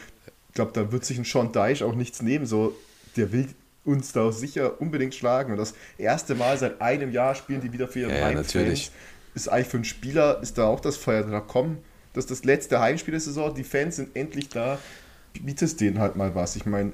ich 0.49 0.55
glaube, 0.55 0.73
da 0.75 0.91
wird 0.93 1.05
sich 1.05 1.19
ein 1.19 1.25
Sean 1.25 1.53
Dyche 1.53 1.85
auch 1.85 1.95
nichts 1.95 2.23
nehmen. 2.23 2.47
So, 2.47 2.75
der 3.17 3.33
will 3.33 3.47
uns 3.85 4.13
da 4.13 4.33
sicher 4.33 4.81
unbedingt 4.81 5.15
schlagen. 5.15 5.53
Und 5.53 5.59
das 5.59 5.75
erste 5.99 6.35
Mal 6.35 6.57
seit 6.59 6.81
einem 6.81 7.13
Jahr 7.13 7.35
spielen 7.35 7.61
die 7.61 7.73
wieder 7.73 7.87
für 7.89 8.01
ihre 8.01 8.19
Ja, 8.19 8.25
Heimfans. 8.27 8.55
natürlich. 8.55 8.91
Ist 9.35 9.49
eigentlich 9.49 9.69
für 9.69 9.77
einen 9.77 9.85
Spieler, 9.85 10.41
ist 10.43 10.59
da 10.59 10.65
auch 10.67 10.81
das 10.81 10.97
Feuer 10.97 11.23
drin. 11.23 11.41
Komm, 11.47 11.79
das 12.15 12.25
ist 12.25 12.31
das 12.31 12.45
letzte 12.45 12.81
Heimspiel 12.81 13.13
der 13.13 13.21
Saison, 13.21 13.55
die 13.55 13.65
Fans 13.65 13.97
sind 13.97 14.17
endlich 14.17 14.49
da. 14.49 14.79
Bietest 15.35 15.81
denen 15.83 15.99
halt 15.99 16.17
mal 16.17 16.35
was. 16.35 16.57
Ich 16.57 16.65
meine, 16.65 16.93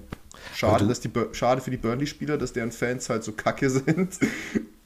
schade, 0.55 0.87
dass 0.87 1.01
die 1.01 1.11
schade 1.33 1.61
für 1.61 1.71
die 1.71 1.77
Burnley-Spieler, 1.77 2.39
dass 2.39 2.53
deren 2.53 2.73
Fans 2.73 3.09
halt 3.09 3.25
so 3.25 3.33
kacke 3.33 3.69
sind 3.71 4.19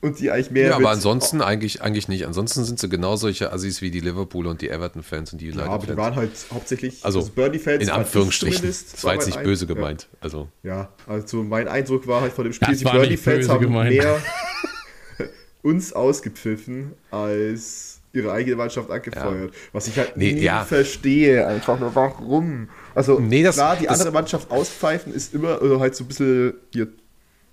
und 0.01 0.18
die 0.20 0.31
eigentlich 0.31 0.51
mehr. 0.51 0.68
Ja, 0.70 0.77
aber 0.77 0.90
ansonsten 0.90 1.40
eigentlich, 1.43 1.82
eigentlich 1.82 2.09
nicht. 2.09 2.27
Ansonsten 2.27 2.64
sind 2.64 2.78
sie 2.78 2.89
genau 2.89 3.16
solche 3.16 3.52
Assis 3.52 3.81
wie 3.82 3.90
die 3.90 4.01
Liverpool 4.01 4.47
und 4.47 4.60
die 4.60 4.68
Everton-Fans 4.70 5.32
und 5.32 5.40
die 5.40 5.47
Ja, 5.51 5.52
aber 5.52 5.62
die 5.64 5.68
United-Fans. 5.93 5.97
waren 5.98 6.16
halt 6.16 6.31
hauptsächlich 6.52 7.05
Also, 7.05 7.24
Burnley-Fans. 7.35 7.82
in 7.82 7.90
Anführungsstrichen. 7.90 8.56
zumindest, 8.59 8.93
Das 8.94 9.05
war 9.05 9.14
jetzt 9.14 9.27
nicht 9.27 9.39
Ein- 9.39 9.44
böse 9.44 9.66
ja. 9.66 9.74
gemeint. 9.74 10.09
Also, 10.20 10.48
Ja, 10.62 10.90
also 11.06 11.43
mein 11.43 11.68
Eindruck 11.68 12.06
war 12.06 12.20
halt 12.20 12.32
von 12.32 12.44
dem 12.44 12.52
Spiel, 12.52 12.68
Das 12.68 12.78
die 12.78 12.85
Burnley-Fans 12.85 13.48
haben 13.48 13.60
gemeint. 13.60 13.97
mehr 13.97 14.20
uns 15.62 15.93
ausgepfiffen 15.93 16.93
als 17.10 18.01
ihre 18.12 18.32
eigene 18.32 18.56
Mannschaft 18.56 18.90
angefeuert. 18.90 19.52
Was 19.73 19.89
ich 19.89 19.98
halt 19.98 20.16
Nee, 20.16 20.32
nie 20.32 20.40
ja. 20.43 20.64
verstehe. 20.64 21.47
Einfach 21.47 21.78
nur, 21.78 21.94
warum? 21.94 22.68
Also 22.97 23.20
Nee, 23.20 23.43
das- 23.43 23.56
klar, 23.56 23.77
die 23.77 23.85
das- 23.86 24.01
andere 24.01 24.12
Mannschaft 24.12 24.51
auspfeifen 24.51 25.12
ist 25.14 25.35
immer 25.35 25.60
oder 25.62 25.78
halt 25.81 25.94
so 25.94 26.05
ein 26.05 26.09
bisschen 26.09 26.55
hier 26.73 26.89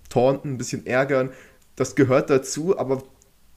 taunten, 0.09 0.53
ein 0.53 0.57
bisschen 0.57 0.85
ärgern. 0.87 1.31
Das 1.75 1.95
gehört 1.95 2.29
dazu, 2.29 2.77
aber 2.77 3.03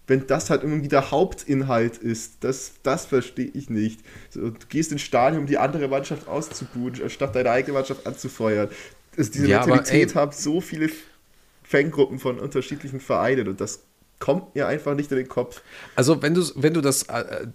wenn 0.09 0.27
das 0.27 0.51
halt 0.51 0.63
irgendwie 0.63 0.89
der 0.89 1.11
Hauptinhalt 1.11 1.99
ist, 1.99 2.39
das, 2.41 2.73
das 2.83 3.07
verstehe 3.07 3.51
ich 3.55 3.71
nicht. 3.71 4.01
So, 4.31 4.51
du 4.51 4.67
gehst 4.69 4.93
ins 4.93 5.03
Stadion, 5.03 5.43
um 5.43 5.47
die 5.47 5.59
andere 5.59 5.89
Mannschaft 5.89 6.29
auszubuhen, 6.29 6.95
anstatt 7.03 7.35
deine 7.35 7.51
eigene 7.51 7.75
Mannschaft 7.75 8.07
anzufeuern. 8.07 8.69
Das, 9.17 9.31
diese 9.31 9.47
Ja, 9.49 9.59
aber, 9.63 9.75
Mentalität 9.77 10.11
ey- 10.11 10.15
haben 10.15 10.33
so 10.33 10.61
viele 10.61 10.91
Fangruppen 11.63 12.19
von 12.19 12.39
unterschiedlichen 12.39 13.01
Vereinen 13.01 13.49
und 13.49 13.61
das 13.61 13.81
kommt 14.19 14.55
mir 14.55 14.67
einfach 14.67 14.95
nicht 14.95 15.11
in 15.11 15.19
den 15.19 15.29
Kopf. 15.29 15.61
also 15.95 16.23
wenn 16.23 16.35
du, 16.35 16.43
wenn 16.55 16.73
du 16.75 16.81
das 16.81 17.05
äh, 17.05 17.21
äh, 17.21 17.47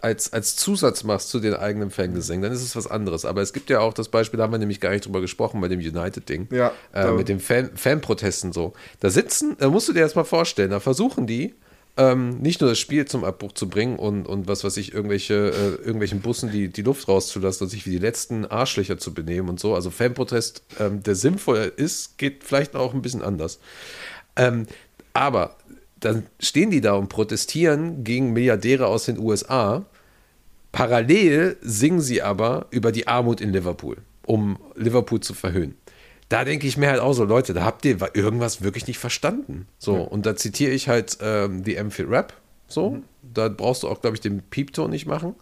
als, 0.00 0.32
als 0.32 0.56
Zusatz 0.56 1.04
machst 1.04 1.28
zu 1.28 1.38
den 1.38 1.54
eigenen 1.54 1.90
Fangesängen, 1.90 2.42
dann 2.42 2.52
ist 2.52 2.62
es 2.62 2.74
was 2.76 2.86
anderes. 2.86 3.24
Aber 3.24 3.42
es 3.42 3.52
gibt 3.52 3.68
ja 3.68 3.80
auch 3.80 3.92
das 3.92 4.08
Beispiel, 4.08 4.38
da 4.38 4.44
haben 4.44 4.52
wir 4.52 4.58
nämlich 4.58 4.80
gar 4.80 4.90
nicht 4.90 5.04
drüber 5.04 5.20
gesprochen, 5.20 5.60
bei 5.60 5.68
dem 5.68 5.80
United-Ding. 5.80 6.48
Ja, 6.50 6.72
äh, 6.94 7.10
mit 7.10 7.28
den 7.28 7.40
Fan, 7.40 7.70
Fanprotesten 7.74 8.52
so. 8.52 8.72
Da 9.00 9.10
sitzen, 9.10 9.56
da 9.58 9.68
musst 9.68 9.88
du 9.88 9.92
dir 9.92 10.00
erst 10.00 10.16
mal 10.16 10.24
vorstellen, 10.24 10.70
da 10.70 10.80
versuchen 10.80 11.26
die, 11.26 11.54
ähm, 11.98 12.38
nicht 12.38 12.60
nur 12.60 12.70
das 12.70 12.78
Spiel 12.78 13.06
zum 13.06 13.24
Abbruch 13.24 13.52
zu 13.52 13.68
bringen 13.68 13.98
und, 13.98 14.26
und 14.26 14.48
was 14.48 14.64
weiß 14.64 14.76
ich, 14.76 14.92
irgendwelche, 14.92 15.34
äh, 15.34 15.84
irgendwelchen 15.84 16.20
Bussen 16.20 16.50
die, 16.50 16.68
die 16.68 16.82
Luft 16.82 17.08
rauszulassen 17.08 17.64
und 17.64 17.70
sich 17.70 17.86
wie 17.86 17.90
die 17.90 17.98
letzten 17.98 18.44
Arschlöcher 18.44 18.98
zu 18.98 19.14
benehmen 19.14 19.48
und 19.48 19.60
so. 19.60 19.74
Also 19.74 19.90
Fanprotest, 19.90 20.62
ähm, 20.78 21.02
der 21.02 21.14
sinnvoll 21.14 21.72
ist, 21.76 22.18
geht 22.18 22.44
vielleicht 22.44 22.76
auch 22.76 22.92
ein 22.92 23.02
bisschen 23.02 23.22
anders. 23.22 23.60
Ähm, 24.36 24.66
aber 25.14 25.56
dann 26.00 26.26
stehen 26.38 26.70
die 26.70 26.80
da 26.80 26.94
und 26.94 27.08
protestieren 27.08 28.04
gegen 28.04 28.32
Milliardäre 28.32 28.86
aus 28.86 29.06
den 29.06 29.18
USA. 29.18 29.86
Parallel 30.72 31.56
singen 31.62 32.00
sie 32.00 32.22
aber 32.22 32.66
über 32.70 32.92
die 32.92 33.08
Armut 33.08 33.40
in 33.40 33.52
Liverpool, 33.52 33.96
um 34.26 34.58
Liverpool 34.74 35.20
zu 35.20 35.32
verhöhnen. 35.32 35.74
Da 36.28 36.44
denke 36.44 36.66
ich 36.66 36.76
mir 36.76 36.90
halt 36.90 37.00
auch 37.00 37.12
so, 37.12 37.24
Leute, 37.24 37.54
da 37.54 37.64
habt 37.64 37.84
ihr 37.84 37.98
irgendwas 38.14 38.60
wirklich 38.62 38.86
nicht 38.86 38.98
verstanden. 38.98 39.66
So, 39.78 39.94
und 39.94 40.26
da 40.26 40.34
zitiere 40.34 40.72
ich 40.72 40.88
halt 40.88 41.18
ähm, 41.20 41.62
die 41.62 41.78
Amphill 41.78 42.06
Rap. 42.06 42.34
So, 42.68 42.98
da 43.22 43.48
brauchst 43.48 43.84
du 43.84 43.88
auch, 43.88 44.00
glaube 44.00 44.16
ich, 44.16 44.20
den 44.20 44.42
Piepton 44.42 44.90
nicht 44.90 45.06
machen. 45.06 45.36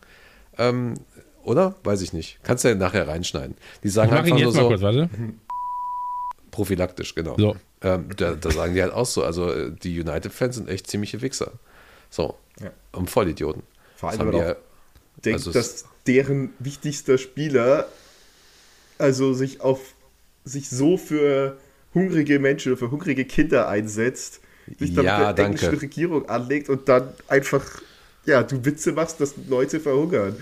Ähm, 0.58 0.94
oder? 1.42 1.74
Weiß 1.84 2.02
ich 2.02 2.12
nicht. 2.12 2.38
Kannst 2.42 2.64
du 2.64 2.68
ja 2.68 2.74
nachher 2.74 3.08
reinschneiden. 3.08 3.56
Die 3.82 3.88
sagen 3.88 4.08
Ich 4.08 4.14
mach 4.14 4.26
ihn 4.26 4.32
einfach 4.34 4.38
nur 4.38 4.46
jetzt 4.46 4.56
mal 4.56 4.62
so, 4.62 4.68
kurz, 4.68 4.82
warte. 4.82 5.10
prophylaktisch, 6.50 7.14
genau. 7.14 7.34
So. 7.38 7.56
Ähm, 7.84 8.08
da, 8.16 8.32
da 8.32 8.50
sagen 8.50 8.74
die 8.74 8.82
halt 8.82 8.92
auch 8.92 9.06
so, 9.06 9.22
also 9.22 9.52
äh, 9.52 9.70
die 9.70 10.00
United-Fans 10.00 10.56
sind 10.56 10.68
echt 10.68 10.88
ziemliche 10.88 11.22
Wichser. 11.22 11.52
So. 12.10 12.34
Ja. 12.60 12.70
Und 12.92 13.10
Vollidioten. 13.10 13.62
Vor 13.96 14.10
allem 14.10 14.18
Das 14.18 14.26
haben 14.26 14.56
die 15.16 15.22
denkt, 15.22 15.38
Also 15.38 15.52
dass 15.52 15.84
deren 16.06 16.50
wichtigster 16.58 17.18
Spieler 17.18 17.86
also 18.98 19.34
sich 19.34 19.60
auf 19.60 19.94
sich 20.44 20.68
so 20.70 20.96
für 20.96 21.56
hungrige 21.94 22.38
Menschen 22.38 22.72
oder 22.72 22.78
für 22.78 22.90
hungrige 22.90 23.24
Kinder 23.24 23.68
einsetzt, 23.68 24.40
sich 24.78 24.94
dann 24.94 25.04
Ja, 25.04 25.28
mit 25.28 25.38
der 25.38 25.46
englischen. 25.46 25.78
Regierung 25.78 26.28
anlegt 26.28 26.68
und 26.68 26.88
dann 26.88 27.08
einfach 27.28 27.64
ja, 28.26 28.42
du 28.42 28.64
Witze 28.64 28.92
machst, 28.92 29.20
dass 29.20 29.34
Leute 29.48 29.80
verhungern. 29.80 30.36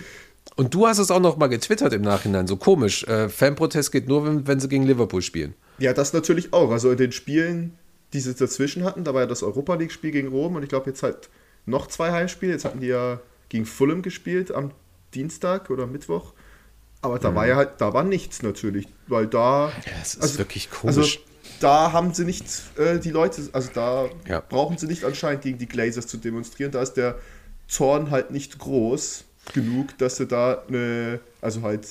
Und 0.57 0.75
du 0.75 0.87
hast 0.87 0.99
es 0.99 1.11
auch 1.11 1.21
noch 1.21 1.37
mal 1.37 1.49
getwittert 1.49 1.93
im 1.93 2.03
Nachhinein, 2.03 2.47
so 2.47 2.57
komisch. 2.57 3.05
Äh, 3.05 3.29
Fanprotest 3.29 3.91
geht 3.91 4.09
nur, 4.09 4.25
wenn, 4.25 4.47
wenn 4.47 4.61
sie 4.61 4.69
gegen 4.69 4.85
Liverpool 4.85 5.23
spielen. 5.23 5.55
Ja, 5.83 5.93
das 5.93 6.13
natürlich 6.13 6.53
auch. 6.53 6.71
Also 6.71 6.91
in 6.93 6.97
den 6.97 7.13
Spielen, 7.13 7.77
die 8.13 8.21
sie 8.21 8.35
dazwischen 8.35 8.85
hatten, 8.85 9.05
da 9.05 9.13
war 9.15 9.23
ja 9.23 9.27
das 9.27 9.43
Europa 9.43 9.75
League-Spiel 9.75 10.11
gegen 10.13 10.29
Rom 10.29 10.55
und 10.57 10.63
ich 10.63 10.69
glaube 10.69 10.89
jetzt 10.91 11.03
halt 11.03 11.29
noch 11.67 11.87
zwei 11.89 12.13
Heimspiele. 12.13 12.53
Jetzt 12.53 12.65
hatten 12.65 12.81
die 12.81 12.87
ja 12.89 13.21
gegen 13.49 13.67
Fulham 13.67 14.03
gespielt 14.03 14.53
am 14.53 14.71
Dienstag 15.15 15.71
oder 15.71 15.87
Mittwoch. 15.87 16.33
Aber 17.01 17.19
da 17.19 17.35
war 17.35 17.47
ja 17.49 17.57
halt, 17.57 17.81
da 17.81 17.93
war 17.93 18.05
nichts 18.05 18.43
natürlich, 18.43 18.87
weil 19.09 19.27
da. 19.27 19.73
Es 20.03 20.15
ist 20.15 20.23
also- 20.23 20.39
wirklich 20.39 20.69
Also 20.85 21.01
komisch. 21.01 21.21
da 21.59 21.93
haben 21.93 22.15
sie 22.15 22.25
nicht 22.25 22.45
äh, 22.79 23.01
die 23.01 23.11
Leute, 23.11 23.43
also 23.53 23.71
da 23.75 24.09
Ja. 24.29 24.41
brauchen 24.41 24.79
sie 24.79 24.87
nicht 24.87 25.05
anscheinend 25.05 25.43
gegen 25.43 25.59
die 25.59 25.67
Glazers 25.67 26.07
zu 26.07 26.17
demonstrieren. 26.17 26.71
Da 26.71 26.81
ist 26.81 26.93
der 26.95 27.19
Zorn 27.67 28.11
halt 28.13 28.31
nicht 28.31 28.59
groß 28.61 29.25
genug, 29.53 29.99
dass 29.99 30.17
sie 30.19 30.27
da 30.27 30.63
eine, 30.69 31.19
also 31.41 31.63
halt 31.63 31.89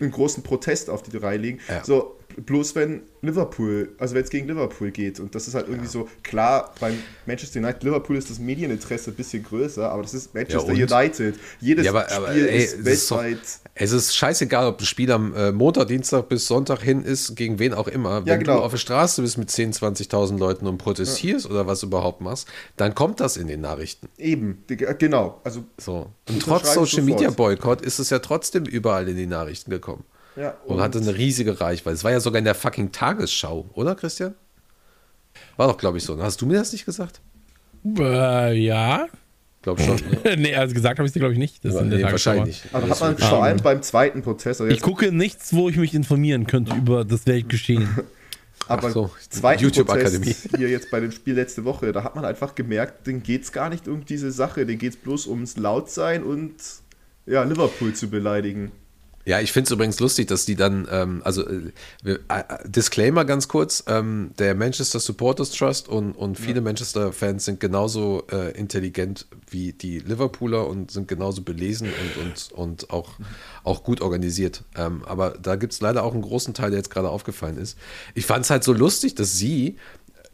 einen 0.00 0.10
großen 0.10 0.42
Protest 0.42 0.90
auf 0.90 1.02
die 1.02 1.16
Reihe 1.16 1.38
legen. 1.38 1.60
Ja. 1.68 1.82
So, 1.82 2.17
bloß 2.44 2.74
wenn 2.74 3.02
Liverpool, 3.22 3.90
also 3.98 4.14
wenn 4.14 4.22
es 4.22 4.30
gegen 4.30 4.46
Liverpool 4.46 4.90
geht 4.90 5.18
und 5.18 5.34
das 5.34 5.48
ist 5.48 5.54
halt 5.54 5.66
irgendwie 5.68 5.88
so, 5.88 6.08
klar, 6.22 6.72
beim 6.80 6.94
Manchester 7.26 7.58
United, 7.60 7.82
Liverpool 7.82 8.16
ist 8.16 8.30
das 8.30 8.38
Medieninteresse 8.38 9.10
ein 9.10 9.14
bisschen 9.14 9.42
größer, 9.42 9.90
aber 9.90 10.02
das 10.02 10.14
ist 10.14 10.34
Manchester 10.34 10.68
und? 10.68 10.76
United. 10.76 11.34
Jedes 11.60 11.84
Ja, 11.84 11.90
aber, 11.92 12.10
aber 12.12 12.30
Spiel 12.30 12.46
ey, 12.46 12.58
ist 12.64 12.78
es, 12.78 12.86
ist 12.86 13.10
doch, 13.10 13.22
weltweit. 13.22 13.40
es 13.74 13.92
ist 13.92 14.16
scheißegal, 14.16 14.66
ob 14.68 14.80
ein 14.80 14.84
Spiel 14.84 15.10
am 15.10 15.34
äh, 15.34 15.50
Montag, 15.52 15.88
Dienstag 15.88 16.28
bis 16.28 16.46
Sonntag 16.46 16.80
hin 16.82 17.02
ist, 17.02 17.34
gegen 17.34 17.58
wen 17.58 17.74
auch 17.74 17.88
immer. 17.88 18.24
Wenn 18.24 18.40
genau. 18.40 18.58
du 18.58 18.62
auf 18.62 18.70
der 18.72 18.78
Straße 18.78 19.20
bist 19.22 19.36
mit 19.36 19.50
10.000, 19.50 20.08
20.000 20.08 20.38
Leuten 20.38 20.66
und 20.66 20.78
protestierst 20.78 21.50
oder 21.50 21.66
was 21.66 21.82
überhaupt 21.82 22.20
machst, 22.20 22.46
dann 22.76 22.94
kommt 22.94 23.20
das 23.20 23.36
in 23.36 23.48
den 23.48 23.60
Nachrichten. 23.60 24.08
Eben, 24.16 24.62
die- 24.68 24.76
genau. 24.76 25.40
Also 25.44 25.64
So. 25.78 26.12
Und 26.28 26.40
trotz 26.42 26.74
Social. 26.74 27.02
Media 27.02 27.30
Boykott 27.30 27.80
ist 27.82 27.98
es 27.98 28.10
ja 28.10 28.18
trotzdem 28.20 28.64
überall 28.64 29.08
in 29.08 29.16
die 29.16 29.26
Nachrichten 29.26 29.70
gekommen. 29.70 30.04
Ja, 30.36 30.56
und, 30.64 30.76
und- 30.76 30.82
hatte 30.82 30.98
eine 30.98 31.16
riesige 31.16 31.60
Reichweite. 31.60 31.94
Es 31.94 32.04
war 32.04 32.12
ja 32.12 32.20
sogar 32.20 32.38
in 32.38 32.44
der 32.44 32.54
fucking 32.54 32.92
Tagesschau, 32.92 33.68
oder 33.74 33.94
Christian? 33.94 34.34
War 35.56 35.68
doch, 35.68 35.78
glaube 35.78 35.98
ich, 35.98 36.04
so. 36.04 36.20
Hast 36.22 36.40
du 36.40 36.46
mir 36.46 36.54
das 36.54 36.72
nicht 36.72 36.84
gesagt? 36.84 37.20
Äh, 37.98 38.54
ja. 38.58 39.06
Glaub 39.62 39.80
schon. 39.80 39.96
Ne? 40.24 40.36
nee, 40.36 40.54
also 40.54 40.74
gesagt 40.74 40.98
habe 40.98 41.06
ich 41.06 41.12
dir, 41.12 41.20
glaube 41.20 41.32
ich, 41.32 41.38
nicht. 41.38 41.64
Das 41.64 41.74
der 41.74 41.84
nee, 41.84 42.02
wahrscheinlich 42.02 42.64
nicht. 42.64 42.74
Also 42.74 42.86
Das 42.86 43.00
hat 43.00 43.18
man 43.18 43.28
vor 43.28 43.42
allem 43.44 43.58
beim 43.58 43.82
zweiten 43.82 44.22
Protest, 44.22 44.60
also 44.60 44.72
Ich 44.72 44.80
gucke 44.80 45.12
nichts, 45.12 45.52
wo 45.52 45.68
ich 45.68 45.76
mich 45.76 45.94
informieren 45.94 46.46
könnte 46.46 46.74
über 46.74 47.04
das 47.04 47.26
Weltgeschehen. 47.26 47.88
aber 48.68 48.90
so, 48.90 49.10
zweiten 49.28 49.64
YouTube-Akademie. 49.64 50.32
Protest 50.32 50.56
hier 50.56 50.68
jetzt 50.68 50.90
bei 50.90 51.00
dem 51.00 51.12
Spiel 51.12 51.34
letzte 51.34 51.64
Woche, 51.64 51.92
da 51.92 52.04
hat 52.04 52.14
man 52.14 52.24
einfach 52.24 52.54
gemerkt, 52.54 53.06
denen 53.06 53.22
geht 53.22 53.42
es 53.42 53.52
gar 53.52 53.68
nicht 53.68 53.88
um 53.88 54.04
diese 54.04 54.30
Sache, 54.30 54.66
denen 54.66 54.78
geht 54.78 54.94
es 54.94 54.96
bloß 54.98 55.26
ums 55.26 55.56
Lautsein 55.56 56.22
und 56.22 56.54
ja, 57.26 57.42
Liverpool 57.42 57.94
zu 57.94 58.08
beleidigen. 58.08 58.72
Ja, 59.24 59.40
ich 59.40 59.52
finde 59.52 59.66
es 59.66 59.70
übrigens 59.72 60.00
lustig, 60.00 60.26
dass 60.28 60.46
die 60.46 60.56
dann, 60.56 60.88
ähm, 60.90 61.20
also 61.22 61.46
äh, 61.46 61.72
wir, 62.02 62.20
äh, 62.28 62.44
Disclaimer 62.64 63.26
ganz 63.26 63.46
kurz, 63.46 63.84
ähm, 63.86 64.30
der 64.38 64.54
Manchester 64.54 65.00
Supporters 65.00 65.50
Trust 65.50 65.88
und, 65.88 66.12
und 66.12 66.38
viele 66.38 66.62
Manchester-Fans 66.62 67.44
sind 67.44 67.60
genauso 67.60 68.22
äh, 68.32 68.52
intelligent 68.58 69.26
wie 69.50 69.74
die 69.74 69.98
Liverpooler 69.98 70.66
und 70.66 70.90
sind 70.90 71.08
genauso 71.08 71.42
belesen 71.42 71.88
und, 71.88 72.24
und, 72.24 72.52
und 72.52 72.90
auch, 72.90 73.10
auch 73.64 73.82
gut 73.82 74.00
organisiert. 74.00 74.64
Ähm, 74.76 75.04
aber 75.04 75.30
da 75.30 75.56
gibt 75.56 75.74
es 75.74 75.80
leider 75.80 76.04
auch 76.04 76.14
einen 76.14 76.22
großen 76.22 76.54
Teil, 76.54 76.70
der 76.70 76.78
jetzt 76.78 76.90
gerade 76.90 77.10
aufgefallen 77.10 77.58
ist. 77.58 77.76
Ich 78.14 78.24
fand 78.24 78.46
es 78.46 78.50
halt 78.50 78.64
so 78.64 78.72
lustig, 78.72 79.14
dass 79.14 79.36
sie 79.36 79.76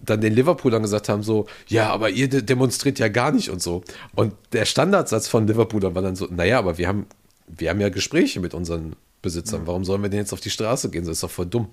dann 0.01 0.21
den 0.21 0.35
Liverpoolern 0.35 0.83
gesagt 0.83 1.09
haben, 1.09 1.23
so, 1.23 1.47
ja, 1.67 1.91
aber 1.91 2.11
ihr 2.11 2.29
de 2.29 2.43
demonstriert 2.43 2.99
ja 2.99 3.09
gar 3.09 3.33
nicht 3.33 3.51
und 3.51 3.63
so. 3.63 3.83
Und 4.15 4.35
der 4.53 4.65
Standardsatz 4.65 5.29
von 5.29 5.47
Liverpoolern 5.47 5.95
war 5.95 6.03
dann 6.03 6.17
so, 6.17 6.29
naja, 6.31 6.59
aber 6.59 6.79
wir 6.79 6.89
haben, 6.89 7.07
wir 7.47 7.71
haben 7.71 7.81
ja 7.81 7.89
Gespräche 7.89 8.41
mit 8.41 8.55
unseren 8.55 8.97
Besitzern. 9.23 9.67
Warum 9.67 9.85
sollen 9.85 10.03
wir 10.03 10.11
denn 10.11 10.21
jetzt 10.21 10.33
auf 10.33 10.41
die 10.41 10.51
Straße 10.51 10.91
gehen? 10.91 11.05
Das 11.05 11.13
ist 11.13 11.23
doch 11.23 11.31
voll 11.31 11.47
dumm. 11.47 11.69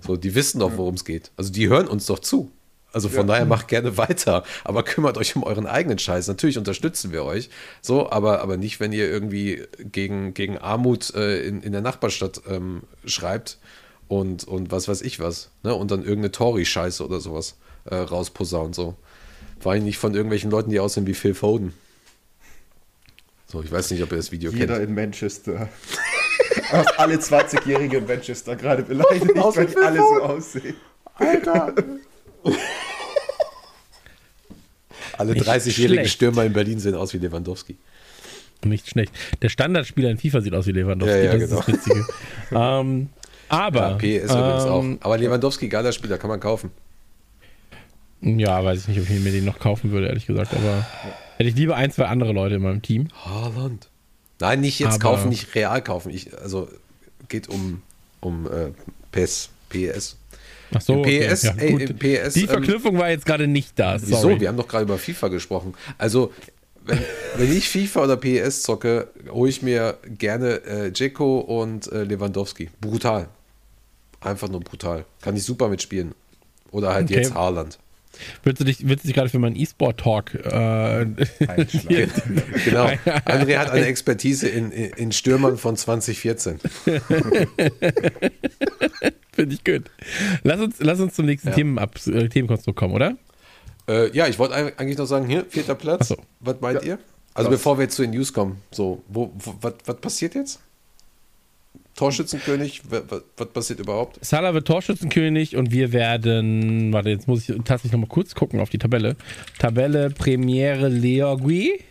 So, 0.00 0.16
die 0.16 0.34
wissen 0.34 0.60
doch, 0.60 0.76
worum 0.76 0.94
es 0.94 1.04
geht. 1.04 1.30
Also 1.36 1.52
die 1.52 1.68
hören 1.68 1.86
uns 1.86 2.06
doch 2.06 2.18
zu. 2.18 2.50
Also 2.92 3.08
von 3.08 3.26
daher 3.26 3.46
macht 3.46 3.68
gerne 3.68 3.96
weiter, 3.96 4.44
aber 4.64 4.82
kümmert 4.82 5.16
euch 5.16 5.34
um 5.34 5.42
euren 5.44 5.66
eigenen 5.66 5.98
Scheiß. 5.98 6.28
Natürlich 6.28 6.58
unterstützen 6.58 7.10
wir 7.10 7.24
euch, 7.24 7.48
so, 7.80 8.10
aber, 8.10 8.42
aber 8.42 8.58
nicht, 8.58 8.80
wenn 8.80 8.92
ihr 8.92 9.08
irgendwie 9.08 9.62
gegen, 9.78 10.34
gegen 10.34 10.58
Armut 10.58 11.14
äh, 11.14 11.42
in, 11.46 11.62
in 11.62 11.72
der 11.72 11.80
Nachbarstadt 11.80 12.42
ähm, 12.48 12.82
schreibt 13.06 13.58
und, 14.08 14.44
und 14.44 14.70
was 14.70 14.88
weiß 14.88 15.00
ich 15.02 15.20
was, 15.20 15.50
ne? 15.62 15.74
Und 15.74 15.90
dann 15.90 16.00
irgendeine 16.00 16.32
Tory-Scheiße 16.32 17.04
oder 17.04 17.20
sowas 17.20 17.56
äh, 17.86 17.96
rausposaunt, 17.96 18.74
so. 18.74 18.96
Vor 19.58 19.72
allem 19.72 19.84
nicht 19.84 19.98
von 19.98 20.14
irgendwelchen 20.14 20.50
Leuten, 20.50 20.70
die 20.70 20.80
aussehen 20.80 21.06
wie 21.06 21.14
Phil 21.14 21.34
Foden. 21.34 21.72
So, 23.52 23.62
ich 23.62 23.70
weiß 23.70 23.90
nicht, 23.90 24.02
ob 24.02 24.10
ihr 24.12 24.16
das 24.16 24.32
Video 24.32 24.50
Jeder 24.50 24.78
kennt. 24.78 24.88
in 24.88 24.94
Manchester. 24.94 25.68
Alle 26.96 27.16
20-Jährigen 27.16 27.98
in 27.98 28.06
Manchester 28.06 28.56
gerade 28.56 28.82
beleidigt, 28.82 29.36
Außer 29.38 29.60
weil 29.60 29.66
die 29.66 29.76
alle 29.76 29.98
so 29.98 30.22
aussehen. 30.22 30.74
Alter! 31.16 31.74
Alle 35.18 35.34
Nicht 35.34 35.46
30-jährigen 35.46 35.96
schlecht. 36.04 36.14
Stürmer 36.14 36.44
in 36.46 36.54
Berlin 36.54 36.78
sehen 36.78 36.94
aus 36.94 37.12
wie 37.12 37.18
Lewandowski. 37.18 37.76
Nicht 38.64 38.88
schlecht. 38.88 39.12
Der 39.42 39.50
Standardspieler 39.50 40.08
in 40.08 40.16
FIFA 40.16 40.40
sieht 40.40 40.54
aus 40.54 40.66
wie 40.66 40.72
Lewandowski. 40.72 41.14
Ja, 41.18 41.24
ja, 41.24 41.36
das 41.36 41.50
genau. 41.50 41.60
ist 41.60 41.68
das 41.68 41.74
Witzige. 41.74 42.06
ähm, 42.52 43.10
aber. 43.50 43.80
Ja, 43.80 43.96
PS 43.96 44.32
übrigens 44.32 44.64
auch. 44.64 44.82
ähm, 44.82 44.98
Aber 45.02 45.18
Lewandowski, 45.18 45.68
geiler 45.68 45.92
Spieler, 45.92 46.16
kann 46.16 46.30
man 46.30 46.40
kaufen. 46.40 46.70
Ja, 48.22 48.64
weiß 48.64 48.80
ich 48.80 48.88
nicht, 48.88 49.00
ob 49.00 49.10
ich 49.10 49.20
mir 49.20 49.32
den 49.32 49.44
noch 49.44 49.58
kaufen 49.58 49.90
würde, 49.90 50.06
ehrlich 50.06 50.26
gesagt. 50.26 50.54
Aber 50.54 50.86
hätte 51.36 51.48
ich 51.48 51.56
lieber 51.56 51.76
ein, 51.76 51.90
zwei 51.90 52.06
andere 52.06 52.32
Leute 52.32 52.56
in 52.56 52.62
meinem 52.62 52.82
Team. 52.82 53.08
Haaland. 53.24 53.88
Nein, 54.40 54.60
nicht 54.60 54.78
jetzt 54.78 54.94
Aber- 54.94 54.98
kaufen, 55.16 55.28
nicht 55.28 55.54
real 55.54 55.82
kaufen. 55.82 56.10
Ich, 56.10 56.36
also 56.38 56.68
geht 57.28 57.48
um, 57.48 57.82
um 58.20 58.46
äh, 58.46 58.70
PES, 59.12 59.50
PS. 59.68 60.16
Ach 60.74 60.80
so, 60.80 60.94
okay. 60.98 61.28
PS, 61.28 61.42
ja, 61.42 61.54
ey, 61.56 61.86
PS, 61.92 62.34
Die 62.34 62.42
ähm, 62.42 62.48
Verknüpfung 62.48 62.98
war 62.98 63.10
jetzt 63.10 63.26
gerade 63.26 63.46
nicht 63.46 63.78
da. 63.78 64.00
Wieso? 64.00 64.16
Sorry. 64.16 64.40
Wir 64.40 64.48
haben 64.48 64.56
doch 64.56 64.68
gerade 64.68 64.84
über 64.84 64.98
FIFA 64.98 65.28
gesprochen. 65.28 65.74
Also, 65.98 66.32
wenn, 66.84 66.98
wenn 67.36 67.52
ich 67.56 67.68
FIFA 67.68 68.04
oder 68.04 68.16
PS 68.16 68.62
zocke, 68.62 69.08
hole 69.30 69.50
ich 69.50 69.62
mir 69.62 69.98
gerne 70.18 70.54
äh, 70.64 70.90
Dzeko 70.92 71.40
und 71.40 71.92
äh, 71.92 72.04
Lewandowski. 72.04 72.70
Brutal. 72.80 73.28
Einfach 74.20 74.48
nur 74.48 74.60
brutal. 74.60 75.04
Kann 75.20 75.36
ich 75.36 75.44
super 75.44 75.68
mitspielen. 75.68 76.14
Oder 76.70 76.94
halt 76.94 77.04
Okay. 77.04 77.16
jetzt 77.20 77.34
Haaland. 77.34 77.78
Willst 78.42 78.60
du 78.60 78.64
dich, 78.64 78.86
willst 78.86 79.04
du 79.04 79.08
dich 79.08 79.14
gerade 79.16 79.28
für 79.28 79.38
meinen 79.38 79.56
E-Sport-Talk 79.56 80.34
äh, 80.34 81.04
Genau. 82.64 82.86
André 83.24 83.58
hat 83.58 83.70
eine 83.70 83.86
Expertise 83.86 84.48
in, 84.48 84.70
in, 84.70 85.12
Stürmern 85.12 85.56
von 85.56 85.76
2014. 85.76 86.60
Finde 89.32 89.54
ich 89.54 89.64
gut. 89.64 89.90
Lass 90.42 90.60
uns, 90.60 90.76
lass 90.80 91.00
uns 91.00 91.14
zum 91.14 91.26
nächsten 91.26 91.52
Themenab 91.52 91.96
äh, 92.06 92.28
Themenkonstrukt 92.28 92.78
kommen, 92.78 92.94
oder? 92.94 93.16
Äh, 93.88 94.14
ja, 94.16 94.26
ich 94.28 94.38
wollte 94.38 94.54
eig- 94.54 94.76
eigentlich 94.78 94.98
noch 94.98 95.06
sagen, 95.06 95.26
hier, 95.26 95.44
vierter 95.48 95.74
Platz. 95.74 96.08
So. 96.08 96.16
Was 96.40 96.60
meint 96.60 96.82
ihr? 96.84 96.98
Also 97.34 97.48
Platz. 97.48 97.60
bevor 97.60 97.78
wir 97.78 97.84
jetzt 97.84 97.96
zu 97.96 98.02
den 98.02 98.10
News 98.12 98.32
kommen, 98.32 98.60
so, 98.70 99.02
wo, 99.08 99.32
wo, 99.38 99.54
was, 99.62 99.74
was 99.86 99.96
passiert 100.00 100.34
jetzt? 100.34 100.60
Torschützenkönig, 101.96 102.82
wa- 102.90 103.02
wa- 103.08 103.22
was 103.36 103.48
passiert 103.48 103.80
überhaupt? 103.80 104.24
Salah 104.24 104.54
wird 104.54 104.66
Torschützenkönig 104.66 105.56
und 105.56 105.70
wir 105.72 105.92
werden, 105.92 106.92
warte, 106.92 107.10
jetzt 107.10 107.28
muss 107.28 107.48
ich 107.48 107.54
tatsächlich 107.64 107.92
noch 107.92 108.00
mal 108.00 108.06
kurz 108.06 108.34
gucken 108.34 108.60
auf 108.60 108.70
die 108.70 108.78
Tabelle. 108.78 109.16
Tabelle 109.58 110.10
Premiere 110.10 110.88
Leogui. 110.88 111.80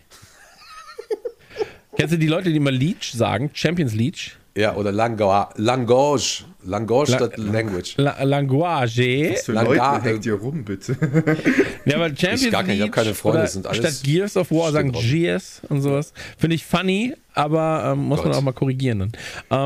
Kennst 1.95 2.13
du 2.13 2.17
die 2.17 2.27
Leute, 2.27 2.49
die 2.49 2.57
immer 2.57 2.71
Leech 2.71 3.11
sagen? 3.13 3.51
Champions 3.53 3.93
Leech? 3.93 4.37
Ja, 4.57 4.75
oder 4.75 4.91
Langoa, 4.91 5.49
Langoge. 5.55 6.43
Langoge 6.63 7.11
La- 7.11 7.17
statt 7.17 7.37
Language. 7.37 7.93
La 7.97 8.21
Language. 8.23 8.97
Was 9.33 9.43
für 9.45 9.51
Lang- 9.53 9.65
Leute 9.65 10.01
hängt 10.03 10.25
ihr 10.25 10.33
rum, 10.35 10.63
bitte? 10.63 10.95
Ja, 11.85 11.95
aber 11.95 12.09
Champions 12.09 12.43
Ich 12.43 12.51
gar 12.51 12.61
keine- 12.63 12.73
ich 12.75 12.81
hab 12.81 12.87
League 12.87 12.93
keine 12.93 13.15
Freunde, 13.15 13.47
sind 13.47 13.65
alles 13.65 13.79
statt 13.79 14.03
Gears 14.03 14.37
of 14.37 14.51
War 14.51 14.71
sagen 14.71 14.93
Stimmt. 14.93 15.39
GS 15.39 15.61
und 15.69 15.81
sowas. 15.81 16.13
Finde 16.37 16.55
ich 16.55 16.65
funny, 16.65 17.15
aber 17.33 17.93
ähm, 17.93 17.99
muss 18.03 18.19
man 18.19 18.27
Gott. 18.27 18.35
auch 18.37 18.41
mal 18.43 18.51
korrigieren 18.53 18.99
dann. 18.99 19.11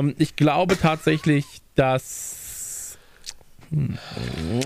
Ähm, 0.08 0.16
ich 0.20 0.36
glaube 0.38 0.78
tatsächlich, 0.80 1.46
dass 1.76 2.98
hm, 3.72 3.98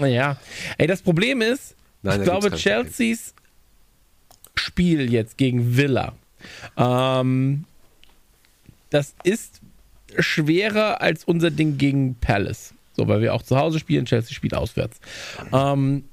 ja, 0.06 0.38
ey, 0.78 0.86
das 0.86 1.02
Problem 1.02 1.42
ist, 1.42 1.76
Nein, 2.04 2.20
ich 2.20 2.26
glaube. 2.26 2.52
Chelseas 2.52 3.34
Spiel 4.56 5.12
jetzt 5.12 5.38
gegen 5.38 5.78
Villa, 5.78 6.14
ähm, 6.78 7.64
das 8.92 9.16
ist 9.24 9.59
schwerer 10.18 11.02
als 11.02 11.24
unser 11.24 11.52
Ding 11.52 11.78
gegen 11.78 12.16
Palace. 12.16 12.74
So, 12.94 13.08
weil 13.08 13.22
wir 13.22 13.34
auch 13.34 13.44
zu 13.44 13.58
Hause 13.58 13.80
spielen, 13.80 14.06
Chelsea 14.06 14.34
spielt 14.34 14.54
auswärts. 14.54 15.00
Ähm, 15.54 16.04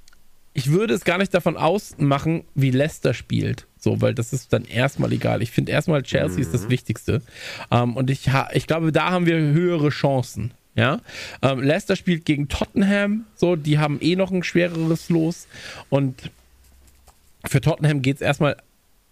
ich 0.54 0.70
würde 0.70 0.94
es 0.94 1.04
gar 1.04 1.18
nicht 1.18 1.34
davon 1.34 1.56
ausmachen, 1.56 2.44
wie 2.54 2.70
Leicester 2.70 3.12
spielt. 3.12 3.66
So, 3.78 4.00
weil 4.00 4.14
das 4.14 4.32
ist 4.32 4.52
dann 4.52 4.64
erstmal 4.64 5.12
egal. 5.12 5.42
Ich 5.42 5.50
finde 5.50 5.72
erstmal 5.72 6.02
Chelsea 6.02 6.40
ist 6.40 6.54
das 6.54 6.68
Wichtigste. 6.68 7.22
Ähm, 7.70 7.96
und 7.96 8.08
ich, 8.10 8.30
ich 8.52 8.66
glaube, 8.66 8.92
da 8.92 9.10
haben 9.10 9.26
wir 9.26 9.36
höhere 9.36 9.90
Chancen. 9.90 10.52
Ja, 10.76 11.00
ähm, 11.40 11.62
Leicester 11.62 11.96
spielt 11.96 12.26
gegen 12.26 12.48
Tottenham, 12.48 13.24
so, 13.34 13.56
die 13.56 13.78
haben 13.78 13.98
eh 14.02 14.14
noch 14.14 14.30
ein 14.30 14.42
schwereres 14.42 15.08
Los. 15.08 15.48
Und 15.88 16.30
für 17.46 17.62
Tottenham 17.62 18.02
geht 18.02 18.16
es 18.16 18.22
erstmal 18.22 18.56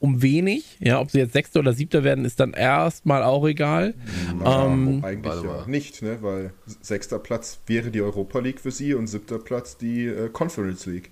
um 0.04 0.20
wenig. 0.20 0.76
Ja, 0.80 1.00
ob 1.00 1.10
sie 1.10 1.18
jetzt 1.18 1.32
Sechster 1.32 1.60
oder 1.60 1.72
Siebter 1.72 2.04
werden, 2.04 2.26
ist 2.26 2.38
dann 2.38 2.52
erstmal 2.52 3.22
auch 3.22 3.46
egal. 3.46 3.94
Ja, 4.38 4.66
Ähm, 4.66 5.02
eigentlich 5.02 5.24
warte 5.24 5.46
ja 5.46 5.66
nicht, 5.66 6.02
ne? 6.02 6.18
weil 6.20 6.52
sechster 6.82 7.18
Platz 7.18 7.58
wäre 7.66 7.90
die 7.90 8.02
Europa 8.02 8.38
League 8.38 8.60
für 8.60 8.70
sie 8.70 8.92
und 8.92 9.06
siebter 9.06 9.38
Platz 9.38 9.78
die 9.78 10.04
äh, 10.06 10.28
Conference 10.28 10.84
League. 10.84 11.10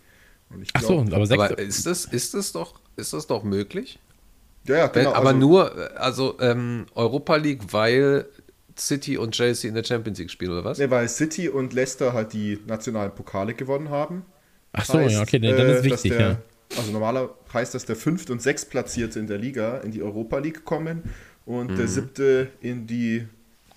Und 0.51 0.61
ich 0.63 0.69
Ach 0.75 0.83
so, 0.83 1.03
glaub- 1.03 1.15
aber 1.15 1.27
Sechster. 1.27 1.53
Aber 1.53 1.59
ist 1.59 1.87
das, 1.87 2.05
ist 2.05 2.35
das 2.35 2.53
doch, 2.53 2.81
ist 2.97 3.15
das 3.15 3.27
doch 3.27 3.45
möglich? 3.45 3.99
ja, 4.69 4.77
ja, 4.77 4.95
Wenn, 4.95 5.05
genau. 5.05 5.15
aber 5.15 5.29
also, 5.29 5.41
nur, 5.41 5.79
äh, 5.79 5.95
also 5.97 6.39
ähm, 6.41 6.85
Europa 6.95 7.37
League, 7.37 7.73
weil 7.73 8.27
City 8.79 9.17
und 9.17 9.33
Chelsea 9.35 9.69
in 9.69 9.75
der 9.75 9.85
Champions 9.85 10.19
League 10.19 10.31
spielen, 10.31 10.53
oder 10.53 10.65
was? 10.65 10.79
Ne, 10.79 10.91
weil 10.91 11.09
City 11.09 11.49
und 11.49 11.73
Leicester 11.73 12.13
halt 12.13 12.33
die 12.35 12.59
nationalen 12.67 13.15
Pokale 13.15 13.55
gewonnen 13.55 13.89
haben. 13.89 14.25
Ach 14.73 14.85
so, 14.85 14.99
ja, 14.99 15.23
okay, 15.23 15.39
dann 15.39 15.51
äh, 15.55 15.73
ist 15.73 15.91
dass 15.91 16.03
wichtig, 16.05 16.13
der, 16.13 16.21
ja. 16.21 16.39
Also 16.77 16.91
normaler 16.93 17.31
heißt, 17.53 17.75
dass 17.75 17.85
der 17.85 17.97
fünft 17.97 18.31
und 18.31 18.41
sechstplatzierte 18.43 19.19
in 19.19 19.27
der 19.27 19.39
Liga 19.39 19.79
in 19.79 19.91
die 19.91 20.03
Europa 20.03 20.39
League 20.39 20.65
kommen 20.65 21.03
und 21.45 21.71
Mhm. 21.73 21.77
der 21.77 21.89
siebte 21.89 22.49
in 22.61 22.87
die 22.87 23.27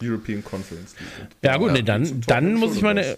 European 0.01 0.43
Conference 0.43 0.95
League. 0.99 1.29
Ja, 1.43 1.57
gut, 1.57 1.71
nee, 1.73 1.81
dann, 1.83 2.21
dann 2.27 2.55
muss 2.55 2.75
ich 2.75 2.81
meine. 2.81 3.01
was. 3.01 3.15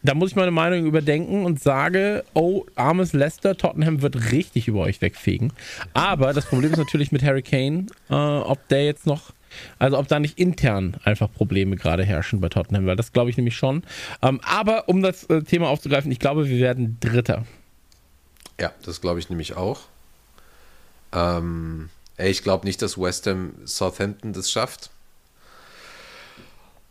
Da 0.00 0.14
muss 0.14 0.30
ich 0.30 0.36
meine 0.36 0.52
Meinung 0.52 0.86
überdenken 0.86 1.44
und 1.44 1.60
sage, 1.60 2.22
oh, 2.32 2.64
armes 2.76 3.12
Leicester, 3.14 3.56
Tottenham 3.56 4.00
wird 4.00 4.30
richtig 4.30 4.68
über 4.68 4.82
euch 4.82 5.02
wegfegen. 5.02 5.52
Aber 5.92 6.32
das 6.32 6.46
Problem 6.46 6.70
ist 6.70 6.78
natürlich 6.78 7.10
mit 7.10 7.24
Harry 7.24 7.42
Kane, 7.42 7.86
äh, 8.08 8.14
ob 8.14 8.66
der 8.68 8.84
jetzt 8.84 9.06
noch, 9.06 9.32
also 9.80 9.98
ob 9.98 10.06
da 10.06 10.20
nicht 10.20 10.38
intern 10.38 10.96
einfach 11.02 11.28
Probleme 11.32 11.74
gerade 11.74 12.04
herrschen 12.04 12.40
bei 12.40 12.48
Tottenham, 12.48 12.86
weil 12.86 12.94
das 12.94 13.12
glaube 13.12 13.30
ich 13.30 13.36
nämlich 13.36 13.56
schon. 13.56 13.82
Ähm, 14.22 14.40
aber 14.44 14.88
um 14.88 15.02
das 15.02 15.24
äh, 15.24 15.42
Thema 15.42 15.68
aufzugreifen, 15.68 16.12
ich 16.12 16.20
glaube, 16.20 16.48
wir 16.48 16.60
werden 16.60 16.96
Dritter. 17.00 17.44
Ja, 18.60 18.72
das 18.82 19.00
glaube 19.00 19.20
ich 19.20 19.30
nämlich 19.30 19.56
auch. 19.56 19.80
Ähm, 21.12 21.90
ey, 22.16 22.30
ich 22.30 22.42
glaube 22.42 22.66
nicht, 22.66 22.82
dass 22.82 22.98
West 22.98 23.26
Ham 23.26 23.54
Southampton 23.64 24.32
das 24.32 24.50
schafft. 24.50 24.90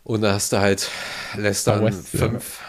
Und 0.04 0.22
da 0.22 0.32
hast 0.32 0.52
du 0.52 0.58
halt 0.58 0.90
Leicester 1.36 1.74
an 1.74 1.84
West, 1.84 2.14
ja. 2.14 2.20
5. 2.20 2.60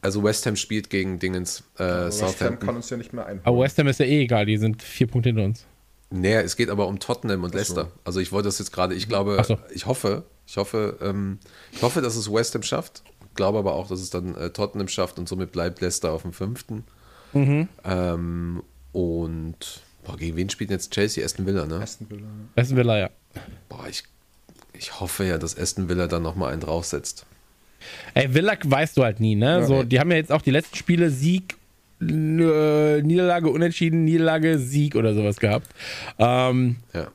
Also 0.00 0.22
West 0.24 0.46
Ham 0.46 0.56
spielt 0.56 0.90
gegen 0.90 1.18
Dingens 1.18 1.62
äh, 1.78 1.82
Aber 1.82 2.06
West 2.06 2.22
Ham 2.22 2.28
Southampton. 2.30 2.66
kann 2.66 2.76
uns 2.76 2.90
ja 2.90 2.96
nicht 2.96 3.12
mehr 3.12 3.26
einholen. 3.26 3.40
Aber 3.44 3.60
West 3.60 3.78
Ham 3.78 3.86
ist 3.88 4.00
ja 4.00 4.06
eh 4.06 4.22
egal, 4.22 4.46
die 4.46 4.56
sind 4.56 4.82
vier 4.82 5.06
Punkte 5.06 5.28
hinter 5.30 5.44
uns. 5.44 5.64
Nee, 6.10 6.34
es 6.36 6.56
geht 6.56 6.70
aber 6.70 6.86
um 6.86 7.00
Tottenham 7.00 7.42
und 7.44 7.54
Leicester. 7.54 7.90
Also 8.04 8.20
ich 8.20 8.30
wollte 8.32 8.48
das 8.48 8.58
jetzt 8.58 8.72
gerade, 8.72 8.94
ich 8.94 9.08
glaube, 9.08 9.36
Ach 9.40 9.44
so. 9.44 9.58
ich 9.74 9.86
hoffe, 9.86 10.24
ich 10.46 10.56
hoffe, 10.56 10.98
ähm, 11.02 11.38
ich 11.72 11.82
hoffe, 11.82 12.00
dass 12.02 12.16
es 12.16 12.32
West 12.32 12.54
Ham 12.54 12.62
schafft. 12.62 13.02
Glaube 13.34 13.58
aber 13.58 13.74
auch, 13.74 13.88
dass 13.88 14.00
es 14.00 14.10
dann 14.10 14.34
äh, 14.36 14.50
Tottenham 14.50 14.88
schafft 14.88 15.18
und 15.18 15.28
somit 15.28 15.52
bleibt 15.52 15.80
Leicester 15.80 16.12
auf 16.12 16.22
dem 16.22 16.32
fünften. 16.32 16.84
Mhm. 17.34 17.68
Ähm, 17.84 18.62
und 18.92 19.82
boah, 20.04 20.16
gegen 20.16 20.36
wen 20.36 20.50
spielt 20.50 20.70
jetzt 20.70 20.92
Chelsea? 20.92 21.24
Aston 21.24 21.46
Villa, 21.46 21.66
ne? 21.66 21.76
Aston 21.76 22.08
Villa. 22.10 22.26
Aston 22.56 22.76
Villa, 22.76 22.98
ja. 22.98 23.10
Boah, 23.68 23.86
ich, 23.88 24.04
ich 24.72 25.00
hoffe 25.00 25.24
ja, 25.24 25.38
dass 25.38 25.58
Aston 25.58 25.88
Villa 25.88 26.06
dann 26.06 26.22
nochmal 26.22 26.52
einen 26.52 26.60
draufsetzt. 26.60 27.26
Ey, 28.14 28.32
Villa 28.32 28.56
weißt 28.62 28.96
du 28.96 29.04
halt 29.04 29.20
nie, 29.20 29.34
ne? 29.34 29.66
so, 29.66 29.82
die 29.82 30.00
haben 30.00 30.10
ja 30.10 30.16
jetzt 30.16 30.32
auch 30.32 30.42
die 30.42 30.50
letzten 30.50 30.76
Spiele 30.76 31.10
Sieg, 31.10 31.56
äh, 32.00 33.02
Niederlage, 33.02 33.48
Unentschieden, 33.50 34.04
Niederlage, 34.04 34.58
Sieg 34.58 34.94
oder 34.94 35.14
sowas 35.14 35.36
gehabt. 35.38 35.68
Ähm, 36.18 36.76
Ja. 36.92 37.08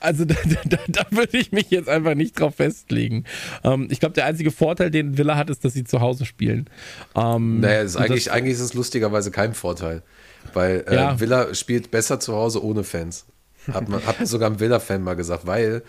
Also 0.00 0.24
da, 0.26 0.34
da, 0.64 0.78
da 0.86 1.06
würde 1.10 1.38
ich 1.38 1.52
mich 1.52 1.70
jetzt 1.70 1.88
einfach 1.88 2.14
nicht 2.14 2.38
drauf 2.38 2.56
festlegen. 2.56 3.24
Ähm, 3.64 3.88
ich 3.90 4.00
glaube, 4.00 4.14
der 4.14 4.26
einzige 4.26 4.50
Vorteil, 4.50 4.90
den 4.90 5.18
Villa 5.18 5.36
hat, 5.36 5.50
ist, 5.50 5.64
dass 5.64 5.72
sie 5.74 5.84
zu 5.84 6.00
Hause 6.00 6.24
spielen. 6.24 6.68
Ähm, 7.16 7.60
Naja, 7.60 7.82
ist 7.82 7.96
eigentlich, 7.96 8.24
das, 8.24 8.32
eigentlich 8.34 8.54
ist 8.54 8.60
es 8.60 8.74
lustigerweise 8.74 9.30
kein 9.30 9.54
Vorteil. 9.54 10.02
Weil 10.54 10.84
äh, 10.88 10.94
Ja. 10.94 11.20
Villa 11.20 11.54
spielt 11.54 11.90
besser 11.90 12.20
zu 12.20 12.34
Hause 12.34 12.64
ohne 12.64 12.84
Fans. 12.84 13.26
Hat, 13.72 13.88
man, 13.88 14.04
hat 14.06 14.18
mir 14.20 14.26
sogar 14.26 14.50
ein 14.50 14.60
Villa-Fan 14.60 15.02
mal 15.02 15.14
gesagt, 15.14 15.46
weil 15.46 15.82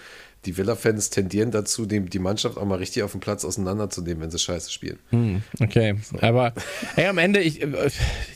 die 0.46 0.58
Villa-Fans 0.58 1.10
tendieren 1.12 1.52
dazu, 1.52 1.86
die, 1.86 2.02
die 2.02 2.20
Mannschaft 2.20 2.58
auch 2.58 2.66
mal 2.66 2.78
richtig 2.78 3.04
auf 3.04 3.12
dem 3.12 3.20
Platz 3.22 3.46
auseinanderzunehmen, 3.46 4.22
wenn 4.24 4.32
sie 4.32 4.40
scheiße 4.40 4.72
spielen. 4.72 5.00
Okay, 5.62 5.96
aber 6.22 6.54
hey, 6.96 7.08
am 7.08 7.18
Ende, 7.18 7.42
ich, 7.42 7.62
äh, 7.62 7.90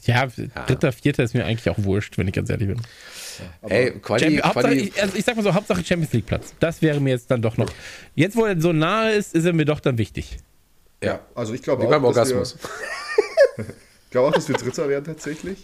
ja, 0.06 0.28
dritter, 0.68 0.92
vierter 0.92 1.24
ist 1.24 1.34
mir 1.34 1.46
eigentlich 1.46 1.70
auch 1.70 1.84
wurscht, 1.84 2.18
wenn 2.18 2.28
ich 2.28 2.34
ganz 2.34 2.50
ehrlich 2.50 2.68
bin. 2.70 2.82
Ey, 3.62 3.92
Quali, 4.00 4.38
Quali, 4.38 4.76
ich, 4.76 5.02
also 5.02 5.18
ich 5.18 5.26
sag 5.26 5.36
mal 5.36 5.44
so, 5.44 5.54
Hauptsache 5.54 5.84
Champions 5.84 6.14
League 6.14 6.26
Platz. 6.26 6.54
Das 6.60 6.82
wäre 6.82 7.00
mir 7.00 7.12
jetzt 7.12 7.30
dann 7.32 7.42
doch 7.42 7.58
noch. 7.58 7.70
Jetzt, 8.16 8.36
wo 8.36 8.46
er 8.46 8.60
so 8.60 8.74
nahe 8.74 9.14
ist, 9.14 9.34
ist 9.36 9.46
er 9.46 9.54
mir 9.54 9.66
doch 9.66 9.80
dann 9.80 9.98
wichtig. 9.98 10.38
Ja, 11.04 11.20
also 11.36 11.54
ich 11.54 11.62
glaube 11.62 11.84
wie 11.84 11.88
auch, 11.88 11.92
beim 11.92 12.04
dass 12.04 12.32
Orgasmus. 12.32 12.58
wir, 13.56 13.66
ich 14.06 14.10
glaube 14.12 14.30
auch, 14.30 14.34
dass 14.34 14.48
wir 14.48 14.56
Dritter 14.56 14.88
werden 14.90 15.06
tatsächlich. 15.06 15.64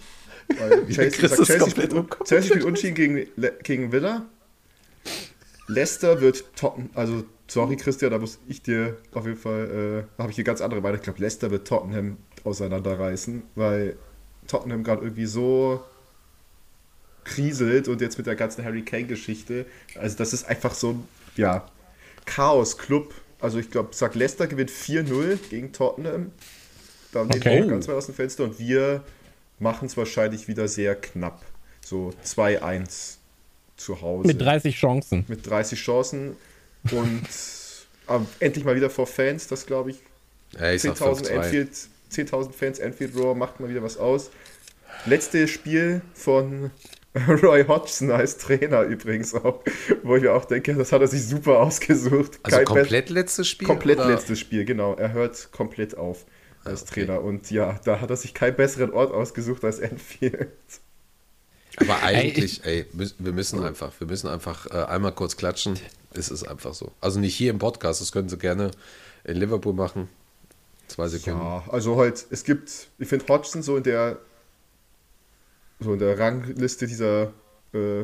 Weil 0.57 0.87
Chelsea, 0.87 1.27
sagt, 1.27 1.45
Chelsea, 1.45 1.69
spielt. 1.69 1.93
Chelsea 2.25 2.49
spielt 2.49 2.63
Unschieden 2.63 2.95
gegen, 2.95 3.27
gegen 3.63 3.91
Villa. 3.91 4.25
Leicester 5.67 6.19
wird 6.19 6.43
Tottenham, 6.55 6.89
also 6.95 7.23
sorry 7.47 7.77
Christian, 7.77 8.11
da 8.11 8.17
muss 8.17 8.39
ich 8.47 8.61
dir 8.63 8.97
auf 9.13 9.25
jeden 9.25 9.37
Fall, 9.37 9.65
äh, 9.65 10.07
da 10.17 10.23
habe 10.23 10.31
ich 10.31 10.35
hier 10.35 10.43
ganz 10.43 10.61
andere 10.61 10.81
Meinung. 10.81 10.97
Ich 10.97 11.03
glaube, 11.03 11.21
Leicester 11.21 11.51
wird 11.51 11.67
Tottenham 11.67 12.17
auseinanderreißen, 12.43 13.43
weil 13.55 13.97
Tottenham 14.47 14.83
gerade 14.83 15.03
irgendwie 15.03 15.27
so 15.27 15.83
kriselt 17.29 17.87
und 17.87 18.01
jetzt 18.01 18.17
mit 18.17 18.27
der 18.27 18.35
ganzen 18.35 18.63
Harry 18.63 18.81
Kane-Geschichte. 18.83 19.65
Also 19.95 20.17
das 20.17 20.33
ist 20.33 20.45
einfach 20.47 20.73
so 20.73 20.91
ein, 20.91 21.07
ja, 21.35 21.65
Chaos-Club. 22.25 23.13
Also 23.39 23.59
ich 23.59 23.71
glaube, 23.71 23.89
sag 23.93 24.15
Leicester 24.15 24.47
gewinnt 24.47 24.71
4-0 24.71 25.37
gegen 25.49 25.71
Tottenham. 25.71 26.31
Da 27.11 27.21
lehnen 27.21 27.33
Okay. 27.35 27.57
wir 27.59 27.65
auch 27.65 27.69
ganz 27.69 27.87
weit 27.87 27.95
aus 27.95 28.05
dem 28.07 28.15
Fenster 28.15 28.43
und 28.43 28.59
wir 28.59 29.03
machen 29.59 29.85
es 29.87 29.97
wahrscheinlich 29.97 30.47
wieder 30.47 30.67
sehr 30.67 30.95
knapp. 30.95 31.41
So 31.85 32.13
2-1 32.25 33.15
zu 33.77 34.01
Hause. 34.01 34.27
Mit 34.27 34.41
30 34.41 34.75
Chancen. 34.75 35.25
Mit 35.27 35.47
30 35.47 35.79
Chancen 35.79 36.35
und 36.91 37.23
endlich 38.39 38.65
mal 38.65 38.75
wieder 38.75 38.89
vor 38.89 39.07
Fans, 39.07 39.47
das 39.47 39.65
glaube 39.65 39.91
ich. 39.91 39.99
Ey, 40.57 40.75
ich 40.75 40.81
sag 40.81 40.95
10.000 40.95 41.29
5-2. 41.29 41.37
Anfield, 41.37 41.69
10.000 42.11 42.51
Fans, 42.53 42.79
Anfield 42.79 43.15
Roar 43.15 43.35
macht 43.35 43.59
mal 43.59 43.69
wieder 43.69 43.83
was 43.83 43.97
aus. 43.97 44.31
Letztes 45.05 45.49
Spiel 45.51 46.01
von 46.13 46.71
Roy 47.43 47.65
Hodgson 47.65 48.11
als 48.11 48.37
Trainer 48.37 48.83
übrigens 48.83 49.33
auch, 49.33 49.63
wo 50.03 50.15
ich 50.15 50.21
mir 50.23 50.33
auch 50.33 50.45
denke, 50.45 50.75
das 50.75 50.91
hat 50.91 51.01
er 51.01 51.07
sich 51.07 51.25
super 51.25 51.59
ausgesucht. 51.59 52.39
Also 52.43 52.57
Kein 52.57 52.65
komplett 52.65 53.09
letztes 53.09 53.47
Spiel? 53.47 53.67
Best- 53.67 53.77
komplett 53.79 53.99
oder? 53.99 54.09
letztes 54.09 54.39
Spiel, 54.39 54.63
genau. 54.65 54.93
Er 54.95 55.11
hört 55.13 55.51
komplett 55.51 55.97
auf 55.97 56.25
als 56.63 56.81
Ah, 56.81 56.85
okay. 56.91 57.05
Trainer 57.05 57.21
und 57.23 57.49
ja, 57.51 57.79
da 57.85 57.99
hat 58.01 58.09
er 58.09 58.17
sich 58.17 58.33
keinen 58.33 58.55
besseren 58.55 58.91
Ort 58.91 59.11
ausgesucht 59.11 59.63
als 59.63 59.81
Anfield. 59.81 60.49
Aber 61.77 62.03
eigentlich, 62.03 62.63
ey, 62.65 62.85
mü- 62.95 63.13
wir 63.17 63.31
müssen 63.31 63.63
einfach, 63.63 63.91
wir 63.99 64.07
müssen 64.07 64.27
einfach 64.27 64.65
äh, 64.67 64.83
einmal 64.85 65.13
kurz 65.13 65.37
klatschen. 65.37 65.79
Es 66.13 66.29
ist 66.29 66.43
einfach 66.43 66.73
so. 66.73 66.91
Also 66.99 67.19
nicht 67.19 67.35
hier 67.35 67.51
im 67.51 67.59
Podcast, 67.59 68.01
das 68.01 68.11
können 68.11 68.27
Sie 68.29 68.37
gerne 68.37 68.71
in 69.23 69.37
Liverpool 69.37 69.73
machen. 69.73 70.09
Zwei 70.87 71.07
Sekunden. 71.07 71.39
Ja, 71.39 71.63
also 71.69 71.97
halt, 71.97 72.25
es 72.31 72.43
gibt, 72.43 72.69
ich 72.97 73.07
finde 73.07 73.25
Hodgson 73.29 73.61
so 73.61 73.77
in 73.77 73.83
der 73.83 74.17
so 75.79 75.93
in 75.93 75.99
der 75.99 76.17
Rangliste 76.19 76.87
dieser 76.87 77.33
äh, 77.73 78.03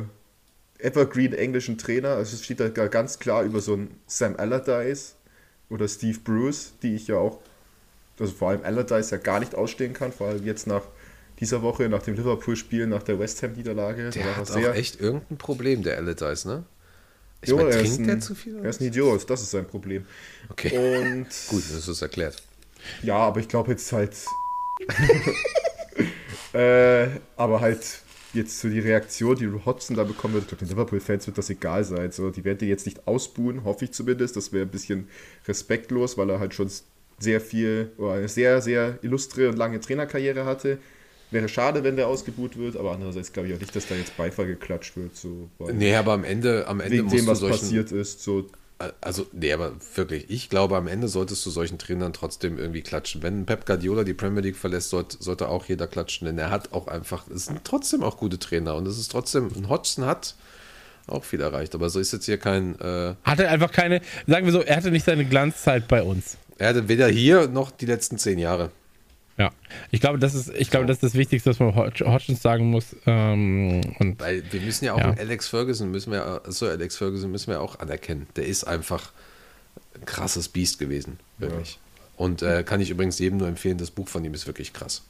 Evergreen 0.78 1.32
englischen 1.32 1.78
Trainer, 1.78 2.10
also 2.10 2.34
es 2.36 2.44
steht 2.44 2.60
da 2.60 2.68
ganz 2.68 3.18
klar 3.18 3.42
über 3.44 3.60
so 3.60 3.74
einen 3.74 3.98
Sam 4.06 4.36
Allardyce 4.36 5.16
oder 5.70 5.88
Steve 5.88 6.18
Bruce, 6.22 6.74
die 6.82 6.94
ich 6.94 7.08
ja 7.08 7.16
auch, 7.16 7.40
also 8.20 8.32
vor 8.32 8.50
allem 8.50 8.62
Allardyce 8.62 9.10
ja 9.10 9.16
gar 9.18 9.40
nicht 9.40 9.54
ausstehen 9.54 9.92
kann, 9.94 10.12
vor 10.12 10.28
allem 10.28 10.44
jetzt 10.44 10.66
nach 10.66 10.82
dieser 11.40 11.60
Woche, 11.62 11.88
nach 11.88 12.02
dem 12.02 12.14
Liverpool-Spiel, 12.14 12.86
nach 12.86 13.02
der 13.02 13.18
West 13.18 13.42
Ham-Niederlage. 13.42 14.10
Der 14.10 14.22
er 14.24 14.36
hat 14.36 14.50
auch 14.50 14.74
echt 14.74 15.00
irgendein 15.00 15.36
Problem, 15.38 15.82
der 15.82 15.96
Allardyce, 15.98 16.44
ne? 16.46 16.64
Ich 17.42 17.50
Jo, 17.50 17.58
er 17.58 17.68
ist 17.68 17.80
trinkt 17.80 17.98
ein- 18.00 18.06
der 18.06 18.20
zu 18.20 18.34
viel? 18.34 18.58
Er 18.62 18.70
ist 18.70 18.80
ein 18.80 18.86
Idiot, 18.86 19.28
das 19.28 19.42
ist 19.42 19.50
sein 19.50 19.66
Problem. 19.66 20.06
Okay, 20.48 20.70
Und 20.76 21.26
gut, 21.48 21.62
das 21.74 21.88
ist 21.88 22.02
erklärt. 22.02 22.42
Ja, 23.02 23.16
aber 23.18 23.40
ich 23.40 23.48
glaube 23.48 23.72
jetzt 23.72 23.90
halt. 23.92 24.14
äh, 26.56 27.08
aber 27.36 27.60
halt 27.60 28.02
jetzt 28.32 28.60
so 28.60 28.68
die 28.68 28.80
Reaktion, 28.80 29.36
die 29.36 29.48
Hodgson 29.64 29.96
da 29.96 30.04
bekommen 30.04 30.34
wird, 30.34 30.44
ich 30.44 30.48
glaube, 30.48 30.64
den 30.64 30.70
Liverpool-Fans 30.70 31.26
wird 31.26 31.38
das 31.38 31.50
egal 31.50 31.84
sein. 31.84 32.12
So, 32.12 32.30
die 32.30 32.44
werden 32.44 32.58
die 32.58 32.66
jetzt 32.66 32.86
nicht 32.86 33.06
ausbuhen, 33.06 33.64
hoffe 33.64 33.86
ich 33.86 33.92
zumindest. 33.92 34.36
Das 34.36 34.52
wäre 34.52 34.66
ein 34.66 34.70
bisschen 34.70 35.08
respektlos, 35.46 36.16
weil 36.18 36.30
er 36.30 36.40
halt 36.40 36.54
schon 36.54 36.70
sehr 37.18 37.40
viel, 37.40 37.92
oder 37.98 38.14
eine 38.14 38.28
sehr, 38.28 38.60
sehr 38.60 38.98
illustre 39.02 39.48
und 39.48 39.56
lange 39.56 39.80
Trainerkarriere 39.80 40.44
hatte. 40.44 40.78
Wäre 41.30 41.48
schade, 41.48 41.82
wenn 41.82 41.96
der 41.96 42.06
ausgebuht 42.06 42.56
wird, 42.56 42.76
aber 42.76 42.92
andererseits 42.92 43.32
glaube 43.32 43.48
ich 43.48 43.54
auch 43.54 43.60
nicht, 43.60 43.74
dass 43.74 43.88
da 43.88 43.96
jetzt 43.96 44.16
Beifall 44.16 44.46
geklatscht 44.46 44.96
wird. 44.96 45.16
So, 45.16 45.48
Nee, 45.72 45.94
aber 45.96 46.12
am 46.12 46.24
Ende, 46.24 46.68
am 46.68 46.80
Ende 46.80 46.98
wegen 46.98 47.04
musst 47.04 47.16
dem, 47.16 47.24
du 47.24 47.30
was 47.32 47.40
solchen, 47.40 47.58
passiert 47.58 47.90
ist. 47.90 48.22
So, 48.22 48.46
Also, 49.00 49.26
nee, 49.32 49.52
aber 49.54 49.72
wirklich, 49.94 50.26
ich 50.28 50.50
glaube, 50.50 50.76
am 50.76 50.86
Ende 50.86 51.08
solltest 51.08 51.46
du 51.46 51.50
solchen 51.50 51.78
Trainern 51.78 52.12
trotzdem 52.12 52.58
irgendwie 52.58 52.82
klatschen. 52.82 53.22
Wenn 53.22 53.46
Pep 53.46 53.64
Guardiola 53.64 54.04
die 54.04 54.12
Premier 54.12 54.42
League 54.42 54.56
verlässt, 54.56 54.90
sollte, 54.90 55.16
sollte 55.18 55.48
auch 55.48 55.64
jeder 55.64 55.86
klatschen, 55.86 56.26
denn 56.26 56.36
er 56.36 56.50
hat 56.50 56.74
auch 56.74 56.86
einfach, 56.86 57.26
es 57.28 57.46
sind 57.46 57.64
trotzdem 57.64 58.02
auch 58.02 58.18
gute 58.18 58.38
Trainer 58.38 58.74
und 58.74 58.86
es 58.86 58.98
ist 58.98 59.10
trotzdem, 59.10 59.50
ein 59.56 59.70
Hodgson 59.70 60.04
hat 60.04 60.34
auch 61.06 61.24
viel 61.24 61.40
erreicht, 61.40 61.74
aber 61.74 61.88
so 61.88 62.00
ist 62.00 62.12
jetzt 62.12 62.26
hier 62.26 62.36
kein, 62.36 62.78
äh, 62.80 63.14
Hatte 63.24 63.48
einfach 63.48 63.72
keine, 63.72 64.02
sagen 64.26 64.44
wir 64.44 64.52
so, 64.52 64.60
er 64.60 64.76
hatte 64.76 64.90
nicht 64.90 65.06
seine 65.06 65.24
Glanzzeit 65.24 65.88
bei 65.88 66.02
uns. 66.02 66.36
er 66.58 66.68
hatte 66.70 66.88
weder 66.88 67.08
hier 67.08 67.48
noch 67.48 67.70
die 67.70 67.86
letzten 67.86 68.18
zehn 68.18 68.38
Jahre. 68.38 68.70
Ja, 69.38 69.50
ich 69.90 70.00
glaube, 70.00 70.18
das 70.18 70.34
ist, 70.34 70.48
ich 70.56 70.70
glaube, 70.70 70.86
das 70.86 70.96
ist 70.96 71.02
das 71.02 71.14
Wichtigste, 71.14 71.50
was 71.50 71.58
man 71.58 71.74
Hodg- 71.74 72.00
Hodgins 72.06 72.40
sagen 72.40 72.70
muss. 72.70 72.96
Ähm, 73.06 73.82
und 73.98 74.18
Weil 74.20 74.42
wir 74.50 74.60
müssen 74.62 74.86
ja 74.86 74.94
auch 74.94 74.98
Ja. 74.98 75.10
Alex 75.18 75.48
Ferguson, 75.48 75.90
müssen 75.90 76.10
wir, 76.12 76.40
so 76.46 76.66
Alex 76.66 76.96
Ferguson 76.96 77.30
müssen 77.30 77.48
wir 77.50 77.60
auch 77.60 77.78
anerkennen. 77.78 78.26
Der 78.36 78.46
ist 78.46 78.64
einfach 78.64 79.12
ein 79.94 80.04
krasses 80.06 80.48
Biest 80.48 80.78
gewesen, 80.78 81.18
wirklich. 81.38 81.78
Und 82.16 82.40
äh, 82.40 82.62
kann 82.64 82.80
ich 82.80 82.88
übrigens 82.88 83.18
jedem 83.18 83.36
nur 83.38 83.48
empfehlen, 83.48 83.76
das 83.76 83.90
Buch 83.90 84.08
von 84.08 84.24
ihm 84.24 84.32
ist 84.32 84.46
wirklich 84.46 84.72
krass. 84.72 85.02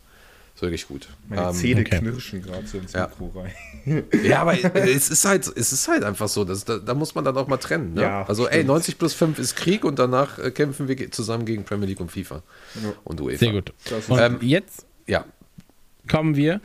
Ist 0.57 0.63
wirklich 0.63 0.89
gut. 0.89 1.07
meine 1.29 1.43
Ähm, 1.51 1.53
Zähne 1.55 1.81
okay. 1.83 1.99
knirschen 1.99 2.41
gerade 2.43 2.67
so 2.67 2.79
ins 2.79 2.93
Ja. 2.95 3.09
Mikro 3.09 3.31
rein. 3.39 3.53
Ja, 4.25 4.41
aber 4.41 4.55
es 4.75 5.11
ist 5.11 5.25
halt, 5.27 5.47
es 5.55 5.73
ist 5.73 5.87
halt 5.87 6.03
einfach 6.03 6.29
so, 6.29 6.45
dass, 6.45 6.65
da, 6.65 6.79
da 6.79 6.95
muss 6.95 7.15
man 7.15 7.25
dann 7.25 7.37
auch 7.37 7.47
mal 7.47 7.59
trennen. 7.59 7.93
Ne? 7.95 8.03
Ja, 8.03 8.25
also, 8.27 8.47
ey, 8.49 8.55
stimmt. 8.55 8.69
90 8.69 8.99
plus 8.99 9.15
5 9.15 9.39
ist 9.39 9.55
Krieg 9.55 9.85
und 9.85 9.99
danach 9.99 10.39
äh, 10.41 10.51
kämpfen 10.51 10.89
wir 10.89 11.13
zusammen 11.13 11.45
gegen 11.45 11.63
Premier 11.65 11.87
League 11.87 12.01
und 12.01 12.11
FIFA. 12.11 12.43
Und 13.05 13.21
UEFA. 13.21 13.39
sehr 13.39 13.53
gut. 13.53 13.73
Und 14.09 14.19
Ähm, 14.19 14.39
jetzt 14.41 14.87
Ja, 15.07 15.25
kommen 16.09 16.35
wir 16.37 16.61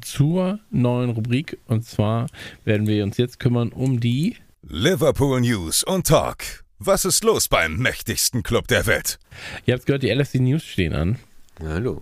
zur 0.00 0.58
neuen 0.70 1.10
Rubrik. 1.10 1.58
Und 1.66 1.84
zwar 1.86 2.26
werden 2.64 2.86
wir 2.86 3.04
uns 3.04 3.18
jetzt 3.18 3.38
kümmern 3.38 3.68
um 3.68 4.00
die. 4.00 4.36
Liverpool 4.62 5.40
News 5.42 5.84
und 5.84 6.06
Talk. 6.06 6.38
Was 6.78 7.04
ist 7.04 7.22
los 7.24 7.46
beim 7.48 7.76
mächtigsten 7.76 8.42
Club 8.42 8.68
der 8.68 8.86
Welt? 8.86 9.18
Ihr 9.66 9.74
habt 9.74 9.86
gehört, 9.86 10.02
die 10.02 10.10
LFC 10.10 10.36
News 10.36 10.64
stehen 10.64 10.94
an. 10.94 11.18
hallo. 11.62 12.00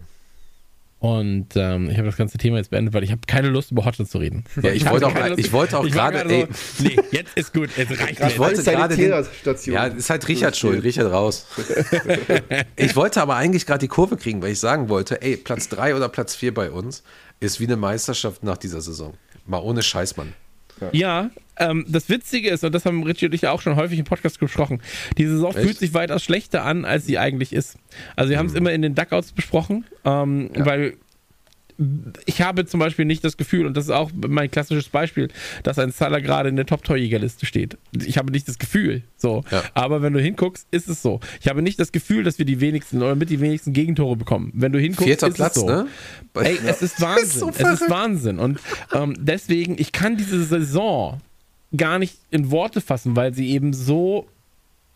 Und 1.00 1.56
ähm, 1.56 1.88
ich 1.88 1.96
habe 1.96 2.06
das 2.08 2.16
ganze 2.18 2.36
Thema 2.36 2.58
jetzt 2.58 2.68
beendet, 2.70 2.92
weil 2.92 3.02
ich 3.02 3.10
habe 3.10 3.22
keine 3.26 3.48
Lust, 3.48 3.70
über 3.70 3.86
Hodgson 3.86 4.04
zu 4.04 4.18
reden. 4.18 4.44
Ja, 4.62 4.70
ich 4.70 4.88
wollte 4.88 5.06
auch- 5.06 5.14
keine 5.14 5.34
ich 5.36 5.50
wollte 5.50 5.78
auch 5.78 5.84
ich 5.86 5.94
war 5.94 6.12
gerade- 6.12 6.28
so, 6.76 6.82
nee, 6.84 6.96
jetzt 7.10 7.34
ist 7.36 7.54
gut, 7.54 7.70
jetzt 7.78 7.98
reicht 7.98 8.20
Ich 8.20 8.38
wollte 8.38 8.62
gerade 8.62 8.94
den. 8.96 9.10
Ja, 9.72 9.86
ist 9.86 10.10
halt 10.10 10.28
Richard 10.28 10.58
schuld. 10.58 10.84
Richard 10.84 11.10
raus. 11.10 11.46
ich 12.76 12.94
wollte 12.96 13.22
aber 13.22 13.36
eigentlich 13.36 13.64
gerade 13.64 13.78
die 13.80 13.88
Kurve 13.88 14.18
kriegen, 14.18 14.42
weil 14.42 14.52
ich 14.52 14.60
sagen 14.60 14.90
wollte, 14.90 15.22
ey, 15.22 15.38
Platz 15.38 15.70
3 15.70 15.96
oder 15.96 16.10
Platz 16.10 16.34
4 16.34 16.52
bei 16.52 16.70
uns 16.70 17.02
ist 17.40 17.60
wie 17.60 17.64
eine 17.66 17.76
Meisterschaft 17.76 18.42
nach 18.44 18.58
dieser 18.58 18.82
Saison. 18.82 19.14
Mal 19.46 19.58
ohne 19.60 19.82
Scheiß, 19.82 20.18
Mann. 20.18 20.34
Ja, 20.92 21.30
ähm, 21.60 21.84
das 21.88 22.08
Witzige 22.08 22.50
ist, 22.50 22.64
und 22.64 22.74
das 22.74 22.84
haben 22.84 23.02
Richie 23.02 23.26
und 23.26 23.34
ich 23.34 23.42
ja 23.42 23.52
auch 23.52 23.60
schon 23.60 23.76
häufig 23.76 23.98
im 23.98 24.04
Podcast 24.04 24.40
gesprochen, 24.40 24.80
die 25.18 25.26
Saison 25.26 25.50
Echt? 25.54 25.60
fühlt 25.60 25.78
sich 25.78 25.94
weitaus 25.94 26.24
schlechter 26.24 26.64
an, 26.64 26.84
als 26.84 27.06
sie 27.06 27.18
eigentlich 27.18 27.52
ist. 27.52 27.76
Also 28.16 28.30
wir 28.30 28.38
haben 28.38 28.46
es 28.46 28.54
immer 28.54 28.72
in 28.72 28.82
den 28.82 28.94
Duckouts 28.94 29.32
besprochen, 29.32 29.84
ähm, 30.04 30.50
weil 30.56 30.94
ich 32.26 32.42
habe 32.42 32.66
zum 32.66 32.78
Beispiel 32.78 33.06
nicht 33.06 33.24
das 33.24 33.36
Gefühl, 33.38 33.64
und 33.64 33.76
das 33.76 33.84
ist 33.84 33.90
auch 33.90 34.10
mein 34.14 34.50
klassisches 34.50 34.90
Beispiel, 34.90 35.28
dass 35.62 35.78
ein 35.78 35.92
Salah 35.92 36.20
gerade 36.20 36.50
in 36.50 36.56
der 36.56 36.66
Top-Torjägerliste 36.66 37.46
steht. 37.46 37.78
Ich 38.04 38.18
habe 38.18 38.30
nicht 38.30 38.48
das 38.48 38.58
Gefühl, 38.58 39.02
so. 39.16 39.44
Ja. 39.50 39.62
Aber 39.72 40.02
wenn 40.02 40.12
du 40.12 40.20
hinguckst, 40.20 40.66
ist 40.70 40.88
es 40.88 41.00
so. 41.00 41.20
Ich 41.40 41.48
habe 41.48 41.62
nicht 41.62 41.80
das 41.80 41.90
Gefühl, 41.90 42.22
dass 42.22 42.38
wir 42.38 42.44
die 42.44 42.60
wenigsten 42.60 42.98
oder 42.98 43.14
mit 43.14 43.30
die 43.30 43.40
wenigsten 43.40 43.72
Gegentore 43.72 44.16
bekommen. 44.16 44.52
Wenn 44.54 44.72
du 44.72 44.78
hinguckst, 44.78 45.06
Vierter 45.06 45.28
ist 45.28 45.34
Platz, 45.36 45.56
es 45.56 45.62
so. 45.62 45.68
ne? 45.68 45.86
Ey, 46.34 46.58
es 46.66 46.82
ist 46.82 47.00
Wahnsinn. 47.00 47.40
so 47.40 47.48
es 47.48 47.80
ist. 47.80 47.88
Wahnsinn. 47.88 48.38
Und 48.38 48.60
ähm, 48.92 49.14
deswegen, 49.18 49.76
ich 49.78 49.92
kann 49.92 50.18
diese 50.18 50.44
Saison 50.44 51.20
gar 51.76 51.98
nicht 51.98 52.18
in 52.30 52.50
Worte 52.50 52.80
fassen, 52.80 53.16
weil 53.16 53.34
sie 53.34 53.50
eben 53.50 53.72
so 53.72 54.26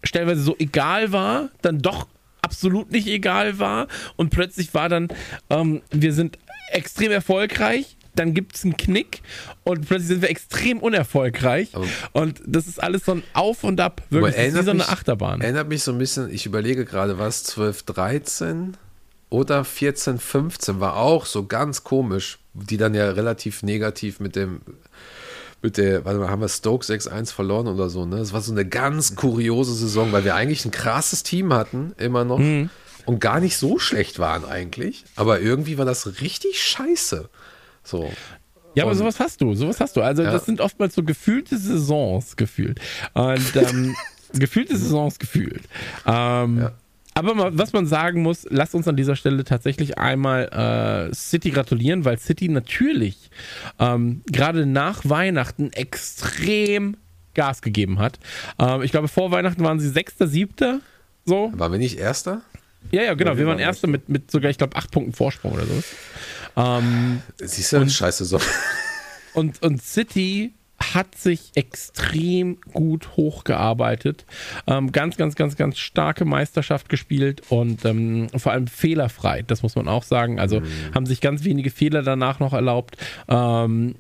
stellenweise 0.03 0.43
so 0.43 0.57
egal 0.59 1.13
war, 1.13 1.51
dann 1.63 1.79
doch 1.79 2.07
absolut 2.43 2.91
nicht 2.91 3.07
egal 3.07 3.59
war 3.59 3.89
und 4.17 4.31
plötzlich 4.31 4.75
war 4.75 4.89
dann, 4.89 5.09
ähm, 5.51 5.81
wir 5.91 6.13
sind 6.13 6.39
extrem 6.73 7.11
erfolgreich, 7.11 7.97
dann 8.17 8.35
gibt 8.35 8.55
es 8.57 8.65
einen 8.65 8.77
Knick 8.77 9.23
und 9.65 9.87
plötzlich 9.89 10.09
sind 10.09 10.23
wir 10.23 10.31
extrem 10.31 10.79
unerfolgreich. 10.79 11.71
und 12.13 12.41
das 12.47 12.67
ist 12.67 12.83
alles 12.83 13.05
so 13.07 13.13
ein 13.13 13.23
Auf 13.33 13.65
und 13.65 13.81
Ab. 13.81 14.03
Aber 14.11 14.21
Wirklich, 14.23 14.47
wie 14.55 14.63
so 14.63 14.71
eine 14.71 14.75
mich- 14.75 14.89
Achterbahn. 14.89 15.41
Erinnert 15.41 15.69
mich 15.69 15.83
so 15.83 15.93
ein 15.93 15.99
bisschen, 15.99 16.31
ich 16.31 16.45
überlege 16.47 16.85
gerade, 16.85 17.19
was 17.19 17.45
12, 17.45 17.83
13 17.85 18.77
oder 19.31 19.65
14, 19.65 20.19
15 20.19 20.81
war 20.81 20.97
auch 20.97 21.27
so 21.27 21.47
ganz 21.47 21.83
komisch, 21.83 22.39
die 22.53 22.77
dann 22.77 22.95
ja 22.95 23.11
relativ 23.11 23.63
negativ 23.63 24.21
mit 24.21 24.37
dem, 24.37 24.61
mit 25.65 25.79
der, 25.79 26.05
warte 26.05 26.19
mal, 26.19 26.29
haben 26.29 26.43
wir 26.43 26.49
Stoke 26.51 26.85
6-1 26.85 27.33
verloren 27.33 27.67
oder 27.69 27.89
so, 27.89 28.05
ne? 28.05 28.19
Das 28.19 28.35
war 28.35 28.43
so 28.43 28.53
eine 28.53 28.67
ganz 28.67 29.17
kuriose 29.17 29.75
Saison, 29.75 30.13
weil 30.13 30.23
wir 30.23 30.35
eigentlich 30.35 30.65
ein 30.67 30.71
krasses 30.71 31.23
Team 31.23 31.55
hatten, 31.55 31.93
immer 31.97 32.25
noch. 32.25 32.39
Mhm. 32.39 32.69
Und 33.07 33.19
gar 33.19 33.41
nicht 33.41 33.57
so 33.57 33.79
schlecht 33.79 34.19
waren 34.19 34.45
eigentlich. 34.45 35.05
Aber 35.17 35.41
irgendwie 35.41 35.77
war 35.79 35.85
das 35.87 36.21
richtig 36.21 36.63
scheiße. 36.63 37.29
So. 37.83 38.11
Ja, 38.75 38.85
aber 38.85 38.95
sowas 38.95 39.21
hast 39.21 39.41
du, 39.41 39.55
sowas 39.55 39.81
hast 39.81 39.97
du. 39.97 40.03
Also 40.03 40.23
Ja. 40.23 40.33
das 40.33 40.45
sind 40.47 40.61
oftmals 40.61 40.95
so 40.95 41.03
gefühlte 41.03 41.57
Saisons 41.57 42.37
gefühlt. 42.37 42.79
Und 43.15 43.57
ähm, 43.57 43.95
gefühlte 44.35 44.77
Saisons 44.77 45.19
gefühlt. 45.19 45.63
Ähm, 46.07 46.69
Aber 47.15 47.35
mal, 47.35 47.57
was 47.57 47.73
man 47.73 47.87
sagen 47.87 48.23
muss, 48.23 48.47
lasst 48.51 48.75
uns 48.75 48.89
an 48.89 48.97
dieser 48.97 49.15
Stelle 49.17 49.45
tatsächlich 49.45 49.99
einmal 49.99 51.09
äh, 51.11 51.15
City 51.15 51.51
gratulieren, 51.51 52.05
weil 52.05 52.19
City 52.19 52.49
natürlich 52.49 53.31
ähm, 53.79 54.23
gerade 54.27 54.67
nach 54.67 55.03
Weihnachten 55.05 55.73
extrem 55.73 56.97
Gas 57.35 57.63
gegeben 57.63 58.01
hat. 58.01 58.19
Ähm, 58.59 58.83
ich 58.83 58.91
glaube, 58.91 59.09
vor 59.09 59.31
Weihnachten 59.31 59.63
waren 59.63 59.79
sie 59.79 59.89
Sechster, 59.89 60.27
Siebter. 60.27 60.81
So. 61.25 61.53
Waren 61.55 61.73
wir 61.73 61.79
nicht 61.79 61.99
Erster? 61.99 62.43
Ja, 62.91 63.03
ja, 63.03 63.15
genau. 63.15 63.33
Ja, 63.33 63.39
wir, 63.39 63.47
waren 63.47 63.59
Erster 63.59 63.87
mit, 63.87 64.09
mit 64.09 64.31
sogar, 64.31 64.51
ich 64.51 64.59
glaube, 64.59 64.77
acht 64.77 64.91
Punkten 64.91 65.13
Vorsprung 65.13 65.53
oder 65.53 65.65
so. 65.67 65.83
Ähm, 66.57 67.23
Siehst 67.39 67.73
du, 67.73 67.89
scheiße 67.89 68.25
Saison. 68.25 68.41
Und, 69.35 69.63
und 69.63 69.83
City 69.83 70.53
hat 70.93 71.15
sich 71.17 71.53
extrem 71.55 72.61
gut 72.73 73.17
hochgearbeitet. 73.17 74.25
Ähm, 74.67 74.93
ganz, 74.93 75.17
ganz, 75.17 75.37
ganz, 75.37 75.57
ganz 75.57 75.79
starke 75.79 76.25
Meisterschaft 76.25 76.89
gespielt 76.89 77.43
und 77.49 77.85
ähm, 77.85 78.29
vor 78.37 78.53
allem 78.53 78.67
fehlerfrei, 78.67 79.43
das 79.47 79.63
muss 79.63 79.77
man 79.77 79.89
auch 79.89 80.03
sagen. 80.03 80.39
Also 80.41 80.61
haben 80.95 81.07
sich 81.07 81.21
ganz 81.21 81.45
wenige 81.45 81.71
Fehler 81.71 82.03
danach 82.03 82.41
noch 82.41 82.53
erlaubt. 82.53 82.97
Ähm, 83.29 83.95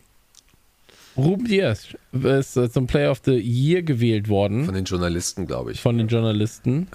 Ruben 1.16 1.44
Diaz 1.46 1.86
ist 2.12 2.56
äh, 2.56 2.68
zum 2.68 2.88
Player 2.88 3.12
of 3.12 3.20
the 3.24 3.38
Year 3.38 3.82
gewählt 3.82 4.28
worden 4.28 4.64
Von 4.64 4.74
den 4.74 4.84
Journalisten, 4.84 5.46
glaube 5.46 5.70
ich. 5.70 5.80
von 5.80 5.96
den 5.96 6.08
Journalisten. 6.08 6.88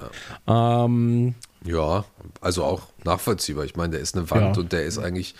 Ähm, 0.45 1.35
Ja, 1.63 2.03
also 2.41 2.65
auch 2.65 2.81
nachvollziehbar. 3.05 3.63
Ich 3.63 3.77
meine, 3.77 3.91
der 3.91 4.01
ist 4.01 4.17
eine 4.17 4.29
Wand 4.29 4.57
Ja. 4.57 4.61
und 4.61 4.73
der 4.73 4.83
ist 4.83 4.97
eigentlich, 4.97 5.35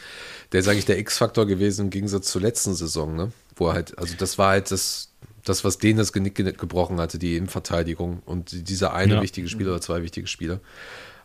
der 0.52 0.62
ist 0.62 0.68
eigentlich 0.68 0.86
der 0.86 0.98
X-Faktor 1.00 1.46
gewesen 1.46 1.86
im 1.86 1.90
Gegensatz 1.90 2.32
zur 2.32 2.42
letzten 2.42 2.74
Saison, 2.74 3.16
ne? 3.16 3.32
Wo 3.56 3.68
er 3.68 3.74
halt, 3.74 3.98
also 3.98 4.16
das 4.18 4.38
war 4.38 4.50
halt 4.52 4.72
das, 4.72 5.10
das, 5.44 5.64
was 5.64 5.78
denen 5.78 5.98
das 6.00 6.14
Genick 6.14 6.36
ge- 6.36 6.54
gebrochen 6.54 7.00
hatte, 7.00 7.20
die 7.20 7.36
Innenverteidigung 7.38 8.22
und 8.26 8.70
dieser 8.70 8.94
eine 8.94 9.16
Ja. 9.16 9.22
wichtige 9.22 9.48
Spieler 9.50 9.72
oder 9.72 9.82
zwei 9.82 10.02
wichtige 10.02 10.28
Spieler. 10.28 10.60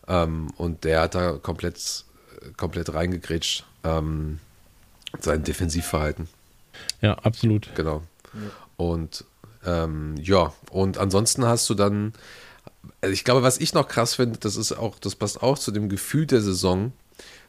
Ähm, 0.08 0.48
und 0.56 0.84
der 0.84 1.00
hat 1.02 1.14
da 1.14 1.32
komplett, 1.32 2.04
komplett 2.56 2.92
reingegrätscht, 2.92 3.64
ähm, 3.84 4.40
sein 5.20 5.44
Defensivverhalten. 5.44 6.28
ja, 7.00 7.14
absolut. 7.14 7.70
Genau. 7.76 8.02
Und 8.76 9.24
ähm, 9.64 10.16
ja, 10.20 10.52
und 10.70 10.98
ansonsten 10.98 11.46
hast 11.46 11.70
du 11.70 11.74
dann, 11.74 12.12
also 13.00 13.12
ich 13.12 13.24
glaube, 13.24 13.42
was 13.42 13.58
ich 13.58 13.72
noch 13.72 13.88
krass 13.88 14.16
finde, 14.16 14.38
das 14.40 14.56
ist 14.56 14.72
auch, 14.72 14.98
das 14.98 15.14
passt 15.14 15.42
auch 15.42 15.58
zu 15.58 15.70
dem 15.70 15.88
Gefühl 15.88 16.26
der 16.26 16.42
Saison, 16.42 16.92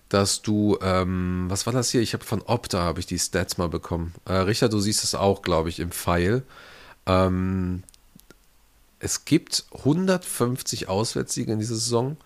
dass 0.09 0.41
du, 0.41 0.77
ähm, 0.81 1.45
was 1.49 1.65
war 1.65 1.73
das 1.73 1.89
hier? 1.89 2.01
Ich 2.01 2.13
habe 2.13 2.23
von 2.23 2.41
Opta 2.43 2.79
habe 2.79 2.99
ich 2.99 3.05
die 3.05 3.19
Stats 3.19 3.57
mal 3.57 3.69
bekommen. 3.69 4.13
Äh, 4.25 4.33
Richard, 4.33 4.71
du 4.73 4.79
siehst 4.79 5.03
es 5.03 5.15
auch, 5.15 5.41
glaube 5.41 5.69
ich, 5.69 5.79
im 5.79 5.91
Pfeil. 5.91 6.43
Ähm, 7.05 7.83
es 8.99 9.25
gibt 9.25 9.65
150 9.73 10.87
Auswärtssiege 10.87 11.51
in 11.53 11.59
dieser 11.59 11.75
Saison. 11.75 12.17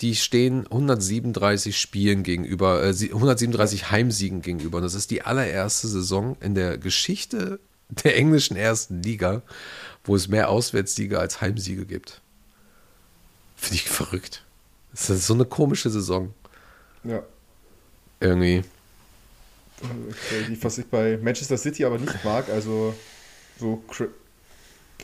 Die 0.00 0.14
stehen 0.16 0.66
137 0.66 1.78
Spielen 1.78 2.22
gegenüber, 2.22 2.82
äh, 2.82 2.94
sie- 2.94 3.12
137 3.12 3.90
Heimsiegen 3.90 4.42
gegenüber. 4.42 4.78
Und 4.78 4.84
das 4.84 4.94
ist 4.94 5.10
die 5.10 5.22
allererste 5.22 5.88
Saison 5.88 6.36
in 6.40 6.54
der 6.54 6.78
Geschichte 6.78 7.60
der 8.04 8.16
englischen 8.16 8.56
ersten 8.56 9.02
Liga, 9.02 9.42
wo 10.04 10.16
es 10.16 10.28
mehr 10.28 10.48
Auswärtssiege 10.48 11.18
als 11.18 11.40
Heimsiege 11.40 11.86
gibt. 11.86 12.20
Finde 13.56 13.76
ich 13.76 13.88
verrückt. 13.88 14.42
Das 14.92 15.08
ist 15.10 15.26
so 15.26 15.34
eine 15.34 15.44
komische 15.44 15.90
Saison. 15.90 16.34
Ja. 17.04 17.22
Irgendwie. 18.20 18.62
Crazy, 20.28 20.56
was 20.60 20.78
ich 20.78 20.86
bei 20.86 21.18
Manchester 21.20 21.56
City 21.56 21.84
aber 21.84 21.98
nicht 21.98 22.24
mag. 22.24 22.48
Also, 22.48 22.94
so 23.58 23.82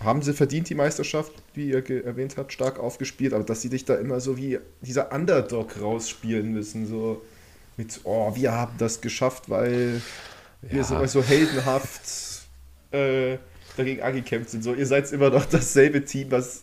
haben 0.02 0.22
sie 0.22 0.32
verdient 0.32 0.68
die 0.70 0.74
Meisterschaft, 0.76 1.32
wie 1.54 1.70
ihr 1.70 2.04
erwähnt 2.04 2.36
habt, 2.36 2.52
stark 2.52 2.78
aufgespielt, 2.78 3.32
aber 3.32 3.42
dass 3.44 3.62
sie 3.62 3.68
dich 3.68 3.84
da 3.84 3.96
immer 3.96 4.20
so 4.20 4.36
wie 4.36 4.58
dieser 4.80 5.12
Underdog 5.12 5.80
rausspielen 5.80 6.52
müssen, 6.52 6.86
so 6.86 7.22
mit, 7.76 8.00
oh, 8.04 8.34
wir 8.36 8.52
haben 8.52 8.74
das 8.78 9.00
geschafft, 9.00 9.50
weil 9.50 10.00
wir 10.62 10.78
Ja. 10.78 10.84
so, 10.84 11.04
so 11.06 11.22
heldenhaft 11.22 12.42
äh, 12.92 13.38
dagegen 13.76 14.02
angekämpft 14.02 14.50
sind. 14.50 14.62
So, 14.62 14.74
ihr 14.74 14.86
seid 14.86 15.10
immer 15.12 15.30
noch 15.30 15.46
dasselbe 15.46 16.04
Team, 16.04 16.30
was 16.30 16.62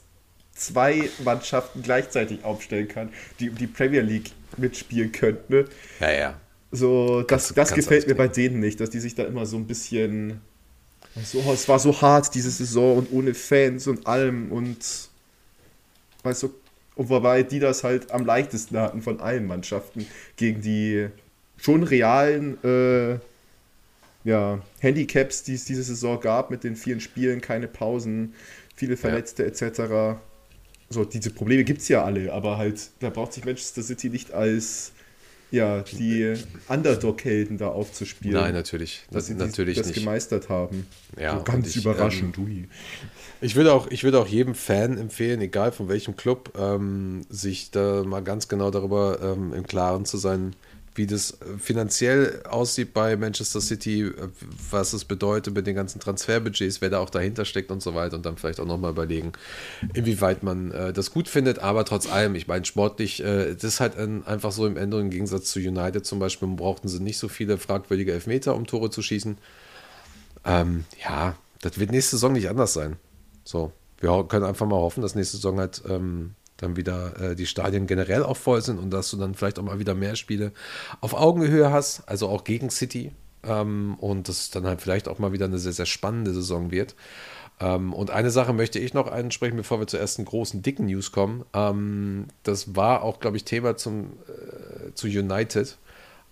zwei 0.56 1.10
Mannschaften 1.24 1.82
gleichzeitig 1.84 2.44
aufstellen 2.44 2.88
kann, 2.88 3.10
die 3.40 3.50
um 3.50 3.58
die 3.58 3.68
Premier 3.68 4.02
League 4.02 4.32
mitspielen 4.58 5.12
könnten. 5.12 5.54
Ne? 5.54 5.66
Ja, 6.00 6.12
ja. 6.12 6.42
So, 6.72 7.22
das, 7.22 7.28
Kannst- 7.28 7.50
das 7.52 7.70
kannst 7.70 7.76
gefällt 7.76 8.08
mir 8.08 8.16
bei 8.16 8.28
denen 8.28 8.60
nicht, 8.60 8.80
dass 8.80 8.90
die 8.90 9.00
sich 9.00 9.16
da 9.16 9.24
immer 9.24 9.46
so 9.46 9.58
ein 9.58 9.68
bisschen. 9.68 10.42
So, 11.24 11.40
es 11.54 11.70
war 11.70 11.80
so 11.80 12.02
hart 12.02 12.34
diese 12.36 12.50
Saison 12.52 12.98
und 12.98 13.12
ohne 13.14 13.34
Fans 13.34 13.88
und 13.88 14.08
allem 14.08 14.52
und. 14.52 15.10
Weißt 16.24 16.44
du, 16.44 16.54
und 16.96 17.10
wobei 17.10 17.44
die 17.44 17.60
das 17.60 17.84
halt 17.84 18.12
am 18.12 18.26
leichtesten 18.26 18.78
hatten 18.78 19.02
von 19.02 19.20
allen 19.20 19.46
Mannschaften 19.46 20.08
gegen 20.38 20.62
die 20.62 21.08
schon 21.58 21.84
realen 21.84 22.58
äh, 22.64 23.20
ja, 24.24 24.60
Handicaps, 24.80 25.44
die 25.44 25.54
es 25.54 25.66
diese 25.66 25.84
Saison 25.84 26.20
gab, 26.20 26.50
mit 26.52 26.64
den 26.64 26.76
vielen 26.76 27.00
Spielen, 27.00 27.42
keine 27.42 27.68
Pausen, 27.68 28.34
viele 28.76 28.98
Verletzte 28.98 29.46
etc. 29.46 30.18
So, 30.90 31.04
diese 31.04 31.32
Probleme 31.32 31.64
gibt 31.64 31.82
es 31.82 31.88
ja 31.88 32.04
alle, 32.04 32.32
aber 32.32 32.58
halt, 32.58 32.90
da 33.00 33.10
braucht 33.10 33.34
sich 33.34 33.44
Manchester 33.44 33.82
City 33.82 34.10
nicht 34.10 34.32
als 34.32 34.92
ja, 35.52 35.84
die 35.84 36.34
Underdog-Helden 36.68 37.58
da 37.58 37.70
aufzuspielen. 37.70 38.36
Nein, 38.36 38.54
natürlich. 38.54 39.04
dass 39.12 39.28
sie 39.28 39.36
natürlich 39.36 39.78
das 39.78 39.88
nicht. 39.88 40.00
gemeistert 40.00 40.50
haben. 40.50 40.86
Ja, 41.20 41.38
so 41.38 41.44
ganz 41.44 41.70
ich, 41.70 41.78
überraschend. 41.78 42.38
ui. 42.38 42.68
Ich 43.42 43.56
würde 43.56 43.74
auch, 43.74 43.90
ich 43.90 44.04
würde 44.04 44.20
auch 44.20 44.28
jedem 44.28 44.56
Fan 44.56 44.98
empfehlen, 44.98 45.42
egal 45.42 45.72
von 45.72 45.88
welchem 45.88 46.16
Club, 46.16 46.54
ähm, 46.58 47.26
sich 47.30 47.72
da 47.72 48.04
mal 48.04 48.24
ganz 48.24 48.48
genau 48.48 48.72
darüber 48.72 49.20
ähm, 49.22 49.54
im 49.54 49.66
Klaren 49.66 50.06
zu 50.06 50.18
sein, 50.18 50.56
wie 50.96 51.06
das 51.06 51.32
äh, 51.32 51.58
finanziell 51.60 52.42
aussieht 52.50 52.94
bei 52.94 53.16
Manchester 53.18 53.62
City, 53.62 54.04
äh, 54.04 54.14
was 54.72 54.94
es 54.94 55.06
bedeutet 55.06 55.54
mit 55.54 55.68
den 55.68 55.76
ganzen 55.76 56.00
Transferbudgets, 56.00 56.82
wer 56.82 56.90
da 56.90 57.00
auch 57.00 57.10
dahinter 57.10 57.46
steckt 57.46 57.70
und 57.70 57.82
so 57.82 57.94
weiter 57.94 58.16
und 58.16 58.26
dann 58.26 58.38
vielleicht 58.38 58.60
auch 58.60 58.66
nochmal 58.66 58.92
überlegen, 58.92 59.34
inwieweit 59.94 60.44
man 60.44 60.72
äh, 60.72 60.94
das 60.94 61.12
gut 61.12 61.28
findet, 61.28 61.60
aber 61.60 61.86
trotz 61.86 62.12
allem, 62.12 62.36
ich 62.36 62.48
meine, 62.48 62.66
sportlich, 62.66 63.24
äh, 63.24 63.54
das 63.54 63.64
ist 63.64 63.80
halt 63.80 63.98
ein, 63.98 64.26
einfach 64.26 64.52
so 64.52 64.66
im 64.66 64.78
Ende 64.78 65.00
im 65.00 65.10
Gegensatz 65.10 65.52
zu 65.52 65.60
United 65.60 66.06
zum 66.06 66.20
Beispiel, 66.20 66.48
brauchten 66.48 66.88
sie 66.88 67.02
nicht 67.02 67.18
so 67.18 67.28
viele 67.28 67.58
fragwürdige 67.58 68.14
Elfmeter, 68.14 68.56
um 68.56 68.66
Tore 68.66 68.90
zu 68.90 69.02
schießen. 69.02 69.38
Ähm, 70.46 70.86
ja, 71.04 71.36
das 71.62 71.80
wird 71.80 71.92
nächste 71.92 72.16
Saison 72.16 72.34
nicht 72.34 72.50
anders 72.50 72.74
sein. 72.74 72.96
So, 73.44 73.72
wir 74.00 74.26
können 74.28 74.46
einfach 74.46 74.66
mal 74.66 74.78
hoffen, 74.78 75.02
dass 75.02 75.16
nächste 75.16 75.38
Saison 75.38 75.60
halt 75.60 75.82
ähm, 75.90 76.36
dann 76.58 76.76
wieder 76.76 77.20
äh, 77.20 77.36
die 77.36 77.46
Stadien 77.46 77.88
generell 77.88 78.24
auch 78.24 78.38
voll 78.38 78.62
sind 78.62 78.80
und 78.80 78.92
dass 78.92 79.10
du 79.10 79.18
dann 79.18 79.36
vielleicht 79.36 79.60
auch 79.60 79.64
mal 79.64 79.80
wieder 79.80 79.96
mehr 79.96 80.16
Spiele 80.16 80.52
auf 81.02 81.14
Augenhöhe 81.14 81.72
hast, 81.72 82.08
also 82.08 82.30
auch 82.30 82.44
gegen 82.44 82.70
City. 82.70 83.12
Ähm, 83.44 83.96
und 84.00 84.30
das 84.30 84.50
dann 84.50 84.66
halt 84.66 84.82
vielleicht 84.82 85.08
auch 85.08 85.20
mal 85.20 85.32
wieder 85.32 85.46
eine 85.46 85.60
sehr, 85.60 85.74
sehr 85.74 85.86
spannende 85.86 86.34
Saison 86.34 86.72
wird. 86.72 86.96
Ähm, 87.60 87.94
und 87.94 88.12
eine 88.12 88.32
Sache 88.32 88.54
möchte 88.54 88.80
ich 88.80 88.94
noch 88.94 89.12
ansprechen, 89.12 89.58
bevor 89.58 89.80
wir 89.80 89.88
zur 89.88 90.00
ersten 90.00 90.26
großen, 90.26 90.62
dicken 90.62 90.88
News 90.88 91.12
kommen. 91.12 91.46
Ähm, 91.54 92.28
das 92.44 92.76
war 92.76 93.04
auch, 93.04 93.20
glaube 93.20 93.38
ich, 93.38 93.46
Thema 93.46 93.78
zum, 93.78 94.14
äh, 94.28 94.94
zu 94.94 95.08
United 95.08 95.78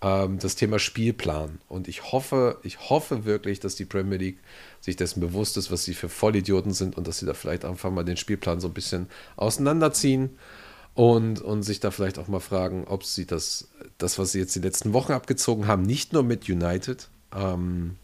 ähm, 0.04 0.38
das 0.38 0.54
Thema 0.54 0.78
Spielplan. 0.78 1.58
Und 1.68 1.88
ich 1.88 2.12
hoffe, 2.12 2.58
ich 2.62 2.90
hoffe 2.90 3.24
wirklich, 3.24 3.58
dass 3.58 3.74
die 3.74 3.86
Premier 3.86 4.18
League 4.18 4.38
sich 4.80 4.96
dessen 4.96 5.20
bewusst 5.20 5.56
ist, 5.56 5.70
was 5.72 5.84
sie 5.84 5.94
für 5.94 6.10
Vollidioten 6.10 6.74
sind 6.74 6.98
und 6.98 7.08
dass 7.08 7.18
sie 7.18 7.26
da 7.26 7.32
vielleicht 7.32 7.64
einfach 7.64 7.90
mal 7.90 8.04
den 8.04 8.18
Spielplan 8.18 8.60
so 8.60 8.68
ein 8.68 8.74
bisschen 8.74 9.08
auseinanderziehen 9.36 10.38
und, 10.92 11.40
und 11.40 11.62
sich 11.62 11.80
da 11.80 11.90
vielleicht 11.90 12.18
auch 12.18 12.28
mal 12.28 12.40
fragen, 12.40 12.84
ob 12.86 13.02
sie 13.04 13.26
das, 13.26 13.68
das, 13.96 14.18
was 14.18 14.32
sie 14.32 14.40
jetzt 14.40 14.54
die 14.54 14.60
letzten 14.60 14.92
Wochen 14.92 15.12
abgezogen 15.12 15.66
haben, 15.66 15.82
nicht 15.82 16.12
nur 16.12 16.22
mit 16.22 16.50
United, 16.50 17.08
ähm, 17.34 17.96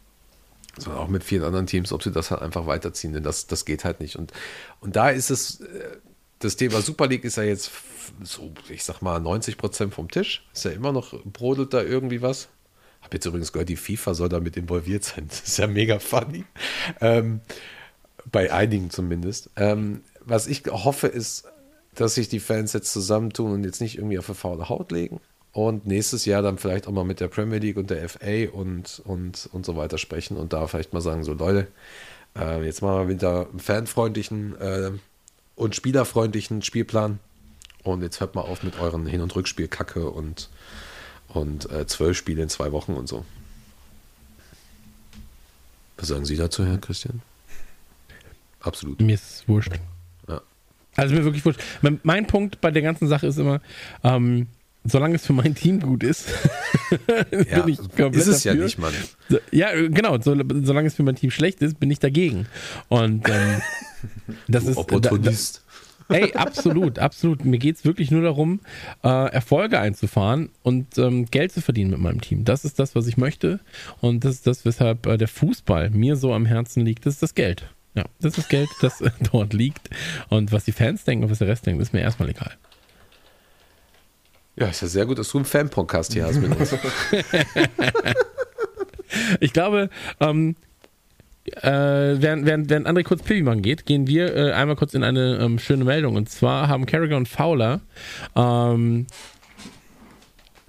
sondern 0.77 1.03
auch 1.03 1.07
mit 1.07 1.23
vielen 1.23 1.43
anderen 1.43 1.67
Teams, 1.67 1.93
ob 1.93 2.01
sie 2.01 2.11
das 2.11 2.31
halt 2.31 2.41
einfach 2.41 2.65
weiterziehen, 2.65 3.13
denn 3.13 3.23
das, 3.23 3.45
das 3.45 3.63
geht 3.63 3.85
halt 3.85 3.99
nicht. 3.99 4.15
Und, 4.15 4.33
und 4.79 4.95
da 4.95 5.09
ist 5.09 5.29
es, 5.29 5.59
äh, 5.61 5.97
das 6.41 6.55
Thema 6.55 6.81
Super 6.81 7.07
League 7.07 7.23
ist 7.23 7.37
ja 7.37 7.43
jetzt 7.43 7.71
so, 8.23 8.51
ich 8.69 8.83
sag 8.83 9.01
mal, 9.01 9.19
90 9.19 9.57
Prozent 9.57 9.93
vom 9.93 10.09
Tisch. 10.09 10.45
Ist 10.53 10.65
ja 10.65 10.71
immer 10.71 10.91
noch, 10.91 11.13
brodelt 11.23 11.73
da 11.73 11.81
irgendwie 11.81 12.21
was. 12.21 12.49
Hab 13.01 13.13
jetzt 13.13 13.25
übrigens 13.25 13.51
gehört, 13.51 13.69
die 13.69 13.75
FIFA 13.75 14.13
soll 14.13 14.29
damit 14.29 14.57
involviert 14.57 15.03
sein. 15.03 15.27
Das 15.29 15.41
ist 15.41 15.57
ja 15.57 15.67
mega 15.67 15.99
funny. 15.99 16.43
Ähm, 16.99 17.41
bei 18.31 18.51
einigen 18.51 18.89
zumindest. 18.89 19.49
Ähm, 19.55 20.01
was 20.19 20.47
ich 20.47 20.63
hoffe, 20.67 21.07
ist, 21.07 21.45
dass 21.95 22.15
sich 22.15 22.29
die 22.29 22.39
Fans 22.39 22.73
jetzt 22.73 22.91
zusammentun 22.91 23.51
und 23.51 23.63
jetzt 23.63 23.81
nicht 23.81 23.97
irgendwie 23.97 24.19
auf 24.19 24.29
eine 24.29 24.35
faule 24.35 24.69
Haut 24.69 24.91
legen. 24.91 25.19
Und 25.53 25.85
nächstes 25.85 26.25
Jahr 26.25 26.41
dann 26.41 26.57
vielleicht 26.57 26.87
auch 26.87 26.91
mal 26.91 27.03
mit 27.03 27.19
der 27.19 27.27
Premier 27.27 27.59
League 27.59 27.77
und 27.77 27.89
der 27.89 28.07
FA 28.07 28.49
und, 28.53 29.01
und, 29.03 29.49
und 29.51 29.65
so 29.65 29.75
weiter 29.75 29.97
sprechen 29.97 30.37
und 30.37 30.53
da 30.53 30.65
vielleicht 30.67 30.93
mal 30.93 31.01
sagen, 31.01 31.23
so 31.23 31.33
Leute, 31.33 31.67
äh, 32.39 32.63
jetzt 32.63 32.81
machen 32.81 33.07
wir 33.07 33.15
wieder 33.15 33.49
einen 33.49 33.59
fanfreundlichen 33.59 34.55
äh, 34.57 34.91
und 35.61 35.75
spielerfreundlichen 35.75 36.63
Spielplan. 36.63 37.19
Und 37.83 38.01
jetzt 38.01 38.19
hört 38.19 38.33
mal 38.33 38.41
auf 38.41 38.63
mit 38.63 38.79
euren 38.79 39.05
Hin- 39.05 39.21
und 39.21 39.35
Rückspiel-Kacke 39.35 40.09
und, 40.09 40.49
und 41.27 41.69
äh, 41.71 41.85
zwölf 41.85 42.17
Spiele 42.17 42.41
in 42.41 42.49
zwei 42.49 42.71
Wochen 42.71 42.93
und 42.93 43.07
so. 43.07 43.25
Was 45.97 46.07
sagen 46.07 46.25
Sie 46.25 46.35
dazu, 46.35 46.65
Herr 46.65 46.79
Christian? 46.79 47.21
Absolut. 48.59 48.99
Mir 49.01 49.13
ist 49.13 49.47
wurscht. 49.47 49.71
Ja. 50.27 50.41
Also 50.95 51.13
mir 51.13 51.23
wirklich 51.23 51.45
wurscht. 51.45 51.61
Mein, 51.81 51.99
mein 52.03 52.25
Punkt 52.25 52.59
bei 52.59 52.71
der 52.71 52.81
ganzen 52.81 53.07
Sache 53.07 53.27
ist 53.27 53.37
immer, 53.37 53.61
ähm, 54.03 54.47
solange 54.83 55.15
es 55.15 55.25
für 55.25 55.33
mein 55.33 55.55
Team 55.55 55.79
gut 55.79 56.03
ist, 56.03 56.27
Ja, 57.49 57.61
bin 57.61 57.73
ich 57.73 57.77
komplett 57.79 58.15
ist 58.15 58.27
es 58.27 58.43
ja 58.43 58.53
dafür. 58.53 58.65
nicht, 58.65 58.79
Mann. 58.79 58.93
Ja, 59.51 59.71
genau. 59.73 60.19
So, 60.21 60.35
solange 60.63 60.87
es 60.87 60.95
für 60.95 61.03
mein 61.03 61.15
Team 61.15 61.31
schlecht 61.31 61.61
ist, 61.61 61.79
bin 61.79 61.89
ich 61.91 61.99
dagegen. 61.99 62.47
Und 62.89 63.27
ähm, 63.29 63.61
das 64.47 64.65
ist 64.65 64.77
Opportunist. 64.77 65.63
Da, 66.09 66.15
ey, 66.15 66.33
absolut, 66.33 66.99
absolut. 66.99 67.45
Mir 67.45 67.59
geht 67.59 67.77
es 67.77 67.85
wirklich 67.85 68.11
nur 68.11 68.21
darum, 68.23 68.59
äh, 69.03 69.07
Erfolge 69.31 69.79
einzufahren 69.79 70.49
und 70.63 70.97
ähm, 70.97 71.25
Geld 71.27 71.51
zu 71.51 71.61
verdienen 71.61 71.91
mit 71.91 71.99
meinem 71.99 72.21
Team. 72.21 72.43
Das 72.43 72.65
ist 72.65 72.79
das, 72.79 72.95
was 72.95 73.07
ich 73.07 73.17
möchte. 73.17 73.59
Und 74.01 74.25
das 74.25 74.35
ist 74.35 74.47
das, 74.47 74.65
weshalb 74.65 75.05
äh, 75.05 75.17
der 75.17 75.27
Fußball 75.27 75.89
mir 75.91 76.15
so 76.15 76.33
am 76.33 76.45
Herzen 76.45 76.83
liegt. 76.85 77.05
Das 77.05 77.13
ist 77.15 77.23
das 77.23 77.35
Geld. 77.35 77.69
Ja, 77.93 78.05
das 78.19 78.31
ist 78.31 78.37
das 78.37 78.47
Geld, 78.49 78.69
das 78.81 79.01
äh, 79.01 79.11
dort 79.31 79.53
liegt. 79.53 79.89
Und 80.29 80.51
was 80.51 80.65
die 80.65 80.71
Fans 80.71 81.03
denken 81.03 81.25
und 81.25 81.31
was 81.31 81.39
der 81.39 81.47
Rest 81.47 81.65
denkt, 81.65 81.81
ist 81.81 81.93
mir 81.93 82.01
erstmal 82.01 82.29
egal. 82.29 82.51
Ja, 84.55 84.67
ist 84.67 84.81
ja 84.81 84.87
sehr 84.87 85.05
gut, 85.05 85.17
dass 85.17 85.29
du 85.29 85.37
einen 85.37 85.45
Fan-Podcast 85.45 86.13
hier 86.13 86.25
hast 86.25 86.39
mit 86.39 86.57
uns. 86.59 86.75
Ich 89.39 89.53
glaube, 89.53 89.89
ähm, 90.19 90.55
äh, 91.45 91.61
während, 91.61 92.45
während, 92.45 92.69
während 92.69 92.87
André 92.87 93.03
kurz 93.03 93.23
Pipi 93.23 93.41
machen 93.41 93.61
geht, 93.61 93.85
gehen 93.85 94.07
wir 94.07 94.35
äh, 94.35 94.51
einmal 94.53 94.75
kurz 94.75 94.93
in 94.93 95.03
eine 95.03 95.37
ähm, 95.37 95.59
schöne 95.59 95.83
Meldung. 95.83 96.15
Und 96.15 96.29
zwar 96.29 96.67
haben 96.67 96.85
Carragher 96.85 97.17
und 97.17 97.27
Fowler 97.27 97.81
ähm, 98.35 99.07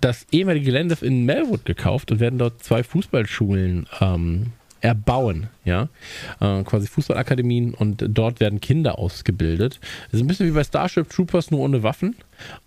das 0.01 0.27
ehemalige 0.33 0.67
Gelände 0.67 0.97
in 1.01 1.25
Melwood 1.25 1.65
gekauft 1.65 2.11
und 2.11 2.21
werden 2.21 2.39
dort 2.39 2.63
zwei 2.65 2.83
Fußballschulen 2.83 3.87
ähm, 4.01 4.47
erbauen, 4.81 5.49
ja, 5.65 5.89
äh, 6.41 6.65
quasi 6.65 6.89
Fußballakademien 6.89 7.73
und 7.75 8.05
dort 8.09 8.41
werden 8.41 8.61
Kinder 8.61 8.99
ausgebildet. 8.99 9.79
Das 10.07 10.15
ist 10.15 10.21
ein 10.21 10.27
bisschen 10.27 10.49
wie 10.49 10.53
bei 10.53 10.65
Starship 10.65 11.09
Troopers, 11.09 11.53
nur 11.53 11.61
ohne 11.61 11.85
Waffen. 11.85 12.17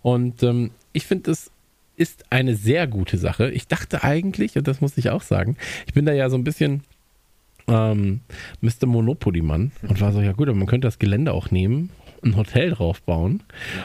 Und 0.00 0.42
ähm, 0.42 0.70
ich 0.96 1.06
finde 1.06 1.30
es 1.30 1.50
ist 1.96 2.24
eine 2.30 2.56
sehr 2.56 2.86
gute 2.86 3.16
Sache. 3.18 3.50
Ich 3.50 3.68
dachte 3.68 4.02
eigentlich, 4.02 4.56
und 4.56 4.68
das 4.68 4.80
muss 4.80 4.98
ich 4.98 5.10
auch 5.10 5.22
sagen, 5.22 5.56
ich 5.86 5.94
bin 5.94 6.04
da 6.04 6.12
ja 6.12 6.28
so 6.28 6.36
ein 6.36 6.44
bisschen 6.44 6.82
ähm, 7.68 8.20
Mr. 8.60 8.86
Monopoly-Mann 8.86 9.72
und 9.82 10.00
war 10.00 10.12
so, 10.12 10.20
ja 10.20 10.32
gut, 10.32 10.48
aber 10.48 10.56
man 10.56 10.66
könnte 10.66 10.86
das 10.86 10.98
Gelände 10.98 11.32
auch 11.32 11.50
nehmen, 11.50 11.90
ein 12.22 12.36
Hotel 12.36 12.70
draufbauen 12.70 13.42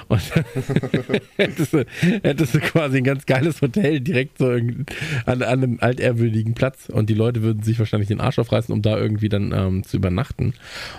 und 0.08 0.22
hättest, 1.38 1.74
du, 1.74 1.86
hättest 2.24 2.56
du 2.56 2.60
quasi 2.60 2.98
ein 2.98 3.04
ganz 3.04 3.26
geiles 3.26 3.62
Hotel 3.62 4.02
direkt 4.02 4.38
so 4.38 4.50
an, 4.50 4.86
an 5.26 5.44
einem 5.44 5.78
altehrwürdigen 5.80 6.54
Platz 6.54 6.90
und 6.90 7.10
die 7.10 7.14
Leute 7.14 7.42
würden 7.42 7.64
sich 7.64 7.80
wahrscheinlich 7.80 8.10
den 8.10 8.22
Arsch 8.22 8.40
aufreißen, 8.40 8.74
um 8.74 8.82
da 8.82 8.98
irgendwie 8.98 9.30
dann 9.30 9.54
ähm, 9.54 9.84
zu 9.84 9.98
übernachten. 9.98 10.54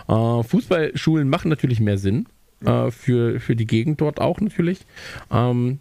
Äh, 0.08 0.42
Fußballschulen 0.42 1.28
machen 1.28 1.48
natürlich 1.48 1.80
mehr 1.80 1.98
Sinn. 1.98 2.26
Äh, 2.64 2.90
für, 2.90 3.40
für 3.40 3.56
die 3.56 3.66
Gegend 3.66 4.00
dort 4.00 4.20
auch 4.20 4.40
natürlich. 4.40 4.80
Ähm, 5.30 5.80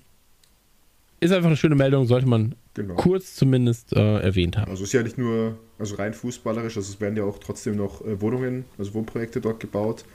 ist 1.22 1.32
einfach 1.32 1.48
eine 1.48 1.58
schöne 1.58 1.76
Meldung, 1.76 2.06
sollte 2.06 2.28
man 2.28 2.56
Genau. 2.74 2.96
kurz 2.96 3.36
zumindest 3.36 3.94
äh, 3.94 4.20
erwähnt 4.20 4.58
haben. 4.58 4.70
Also 4.72 4.84
es 4.84 4.90
ist 4.90 4.94
ja 4.94 5.04
nicht 5.04 5.18
nur, 5.18 5.58
also 5.78 5.96
rein 5.96 6.14
fußballerisch, 6.14 6.78
also 6.78 6.92
es 6.92 7.02
werden 7.02 7.16
ja 7.18 7.24
auch 7.24 7.38
trotzdem 7.38 7.76
noch 7.76 8.02
äh, 8.06 8.20
Wohnungen, 8.22 8.66
also 8.78 8.94
Wohnprojekte 8.94 9.42
dort 9.42 9.60
gebaut. 9.60 10.06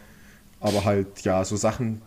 Aber 0.59 0.85
halt, 0.85 1.21
ja, 1.23 1.45
so 1.45 1.57
Sachen, 1.57 2.03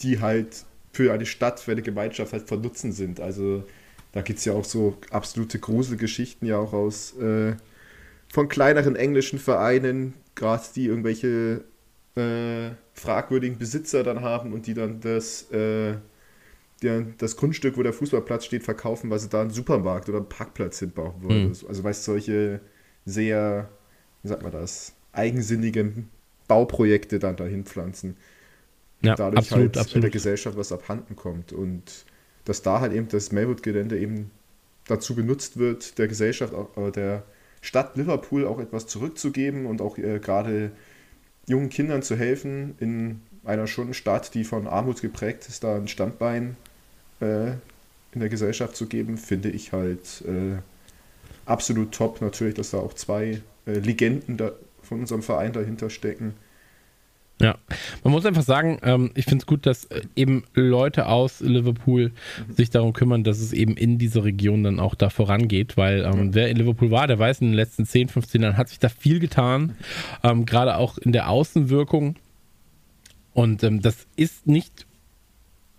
die 0.00 0.20
halt 0.20 0.64
für 0.92 1.12
eine 1.12 1.24
Stadt, 1.24 1.60
für 1.60 1.72
eine 1.72 1.82
Gemeinschaft 1.82 2.32
halt 2.32 2.48
von 2.48 2.60
Nutzen 2.60 2.92
sind. 2.92 3.20
Also 3.20 3.64
da 4.10 4.22
gibt 4.22 4.40
es 4.40 4.44
ja 4.44 4.52
auch 4.52 4.64
so 4.64 4.98
absolute 5.10 5.58
Gruselgeschichten 5.58 6.46
ja 6.46 6.58
auch 6.58 6.72
aus 6.72 7.16
äh, 7.18 7.54
von 8.32 8.48
kleineren 8.48 8.96
englischen 8.96 9.38
Vereinen, 9.38 10.14
gerade 10.34 10.64
die 10.74 10.86
irgendwelche 10.86 11.62
äh, 12.16 12.70
fragwürdigen 12.92 13.56
Besitzer 13.56 14.02
dann 14.02 14.20
haben 14.20 14.52
und 14.52 14.66
die 14.66 14.74
dann 14.74 15.00
das, 15.00 15.50
äh, 15.52 15.94
der, 16.82 17.02
das 17.18 17.36
Grundstück, 17.36 17.76
wo 17.76 17.82
der 17.82 17.92
Fußballplatz 17.92 18.44
steht, 18.44 18.64
verkaufen, 18.64 19.10
weil 19.10 19.18
sie 19.18 19.28
da 19.28 19.42
einen 19.42 19.50
Supermarkt 19.50 20.08
oder 20.08 20.18
einen 20.18 20.28
Parkplatz 20.28 20.78
hinbauen 20.78 21.14
wollen. 21.20 21.48
Mhm. 21.48 21.56
Also 21.68 21.84
weißt 21.84 22.06
du, 22.06 22.12
solche 22.12 22.60
sehr, 23.04 23.68
wie 24.22 24.28
sagt 24.28 24.42
man 24.42 24.52
das, 24.52 24.94
eigensinnigen 25.12 26.08
Bauprojekte 26.48 27.18
dann 27.18 27.36
dahin 27.36 27.64
pflanzen. 27.64 28.16
Ja, 29.02 29.14
dadurch 29.14 29.38
absolut, 29.38 29.64
halt 29.64 29.74
der 29.76 29.82
absolut. 29.82 30.12
Gesellschaft 30.12 30.56
was 30.56 30.72
abhanden 30.72 31.16
kommt. 31.16 31.52
Und 31.52 32.04
dass 32.44 32.62
da 32.62 32.80
halt 32.80 32.92
eben 32.92 33.08
das 33.08 33.32
Melwood-Gelände 33.32 33.98
eben 33.98 34.30
dazu 34.86 35.14
benutzt 35.14 35.58
wird, 35.58 35.98
der 35.98 36.08
Gesellschaft, 36.08 36.54
äh, 36.76 36.90
der 36.90 37.24
Stadt 37.60 37.96
Liverpool 37.96 38.46
auch 38.46 38.58
etwas 38.58 38.86
zurückzugeben 38.86 39.66
und 39.66 39.80
auch 39.80 39.98
äh, 39.98 40.18
gerade 40.18 40.72
jungen 41.46 41.68
Kindern 41.68 42.02
zu 42.02 42.16
helfen, 42.16 42.74
in 42.78 43.20
einer 43.44 43.66
schon 43.66 43.94
Stadt, 43.94 44.34
die 44.34 44.44
von 44.44 44.66
Armut 44.66 45.00
geprägt 45.00 45.48
ist, 45.48 45.64
da 45.64 45.76
ein 45.76 45.88
Standbein 45.88 46.56
äh, 47.22 47.52
in 48.12 48.20
der 48.20 48.28
Gesellschaft 48.28 48.76
zu 48.76 48.86
geben, 48.86 49.16
finde 49.16 49.48
ich 49.48 49.72
halt 49.72 50.22
äh, 50.26 50.58
absolut 51.46 51.92
top. 51.92 52.20
Natürlich, 52.20 52.54
dass 52.54 52.70
da 52.70 52.78
auch 52.78 52.92
zwei 52.92 53.40
äh, 53.66 53.78
Legenden 53.78 54.36
da 54.36 54.52
von 54.82 55.00
unserem 55.00 55.22
Verein 55.22 55.52
dahinter 55.52 55.88
stecken. 55.88 56.34
Ja, 57.40 57.56
man 58.04 58.12
muss 58.12 58.24
einfach 58.24 58.42
sagen, 58.42 58.78
ähm, 58.82 59.10
ich 59.14 59.24
finde 59.24 59.42
es 59.42 59.46
gut, 59.46 59.66
dass 59.66 59.86
äh, 59.86 60.02
eben 60.14 60.44
Leute 60.54 61.06
aus 61.06 61.40
Liverpool 61.40 62.12
sich 62.48 62.70
darum 62.70 62.92
kümmern, 62.92 63.24
dass 63.24 63.40
es 63.40 63.52
eben 63.52 63.76
in 63.76 63.98
dieser 63.98 64.22
Region 64.22 64.62
dann 64.62 64.78
auch 64.78 64.94
da 64.94 65.10
vorangeht, 65.10 65.76
weil 65.76 66.04
ähm, 66.04 66.34
wer 66.34 66.50
in 66.50 66.56
Liverpool 66.56 66.92
war, 66.92 67.08
der 67.08 67.18
weiß, 67.18 67.40
in 67.40 67.48
den 67.48 67.54
letzten 67.54 67.84
10, 67.84 68.10
15 68.10 68.42
Jahren 68.42 68.56
hat 68.56 68.68
sich 68.68 68.78
da 68.78 68.88
viel 68.88 69.18
getan, 69.18 69.76
ähm, 70.22 70.46
gerade 70.46 70.76
auch 70.76 70.98
in 70.98 71.10
der 71.10 71.30
Außenwirkung. 71.30 72.16
Und 73.32 73.64
ähm, 73.64 73.80
das 73.80 74.06
ist 74.14 74.46
nicht, 74.46 74.86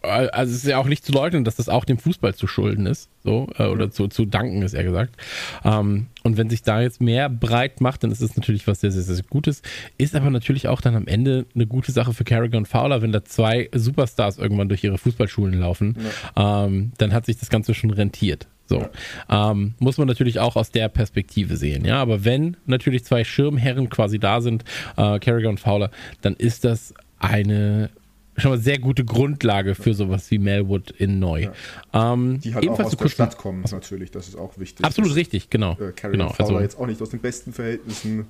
also 0.03 0.51
es 0.51 0.63
ist 0.63 0.69
ja 0.69 0.77
auch 0.77 0.87
nicht 0.87 1.05
zu 1.05 1.11
leugnen, 1.11 1.43
dass 1.43 1.55
das 1.55 1.69
auch 1.69 1.85
dem 1.85 1.97
Fußball 1.97 2.35
zu 2.35 2.45
schulden 2.47 2.85
ist, 2.85 3.09
so, 3.23 3.47
äh, 3.57 3.65
oder 3.65 3.89
zu, 3.89 4.07
zu 4.07 4.25
danken 4.25 4.61
ist 4.61 4.73
eher 4.73 4.83
gesagt. 4.83 5.15
Ähm, 5.63 6.07
und 6.23 6.37
wenn 6.37 6.49
sich 6.49 6.61
da 6.61 6.81
jetzt 6.81 7.01
mehr 7.01 7.29
breit 7.29 7.81
macht, 7.81 8.03
dann 8.03 8.11
ist 8.11 8.21
es 8.21 8.35
natürlich 8.35 8.67
was 8.67 8.81
sehr, 8.81 8.91
sehr, 8.91 9.01
sehr 9.01 9.23
Gutes. 9.29 9.61
Ist 9.97 10.15
aber 10.15 10.29
natürlich 10.29 10.67
auch 10.67 10.81
dann 10.81 10.95
am 10.95 11.07
Ende 11.07 11.45
eine 11.55 11.65
gute 11.65 11.91
Sache 11.91 12.13
für 12.13 12.23
Carragher 12.23 12.57
und 12.57 12.67
Fowler, 12.67 13.01
wenn 13.01 13.11
da 13.11 13.23
zwei 13.23 13.69
Superstars 13.73 14.37
irgendwann 14.37 14.69
durch 14.69 14.83
ihre 14.83 14.97
Fußballschulen 14.97 15.59
laufen, 15.59 15.97
ähm, 16.35 16.91
dann 16.97 17.13
hat 17.13 17.25
sich 17.25 17.37
das 17.37 17.49
Ganze 17.49 17.73
schon 17.73 17.91
rentiert. 17.91 18.47
So. 18.65 18.87
Ähm, 19.29 19.75
muss 19.79 19.97
man 19.97 20.07
natürlich 20.07 20.39
auch 20.39 20.55
aus 20.55 20.71
der 20.71 20.89
Perspektive 20.89 21.57
sehen, 21.57 21.85
ja. 21.85 22.01
Aber 22.01 22.25
wenn 22.25 22.57
natürlich 22.65 23.03
zwei 23.03 23.23
Schirmherren 23.23 23.89
quasi 23.89 24.19
da 24.19 24.41
sind, 24.41 24.63
äh, 24.97 25.19
Carragher 25.19 25.49
und 25.49 25.59
Fowler, 25.59 25.91
dann 26.21 26.33
ist 26.35 26.63
das 26.63 26.93
eine 27.19 27.89
schon 28.37 28.51
mal 28.51 28.59
sehr 28.59 28.79
gute 28.79 29.05
Grundlage 29.05 29.75
für 29.75 29.93
sowas 29.93 30.29
wie 30.31 30.39
Melwood 30.39 30.91
in 30.91 31.19
Neu. 31.19 31.49
Ähm, 31.93 32.39
Die 32.41 32.53
halt 32.53 32.63
auch 32.63 32.67
ebenfalls 32.67 32.93
aus 32.93 32.97
der 32.97 33.09
Stadt 33.09 33.37
kommen, 33.37 33.63
natürlich, 33.71 34.11
das 34.11 34.27
ist 34.27 34.35
auch 34.35 34.57
wichtig. 34.57 34.85
Absolut 34.85 35.11
dass, 35.11 35.17
richtig, 35.17 35.49
genau. 35.49 35.73
Äh, 35.73 35.91
Carrie 35.91 36.13
genau 36.13 36.29
Fowler 36.29 36.49
also, 36.49 36.59
jetzt 36.59 36.79
auch 36.79 36.87
nicht 36.87 37.01
aus 37.01 37.09
den 37.09 37.19
besten 37.19 37.53
Verhältnissen 37.53 38.25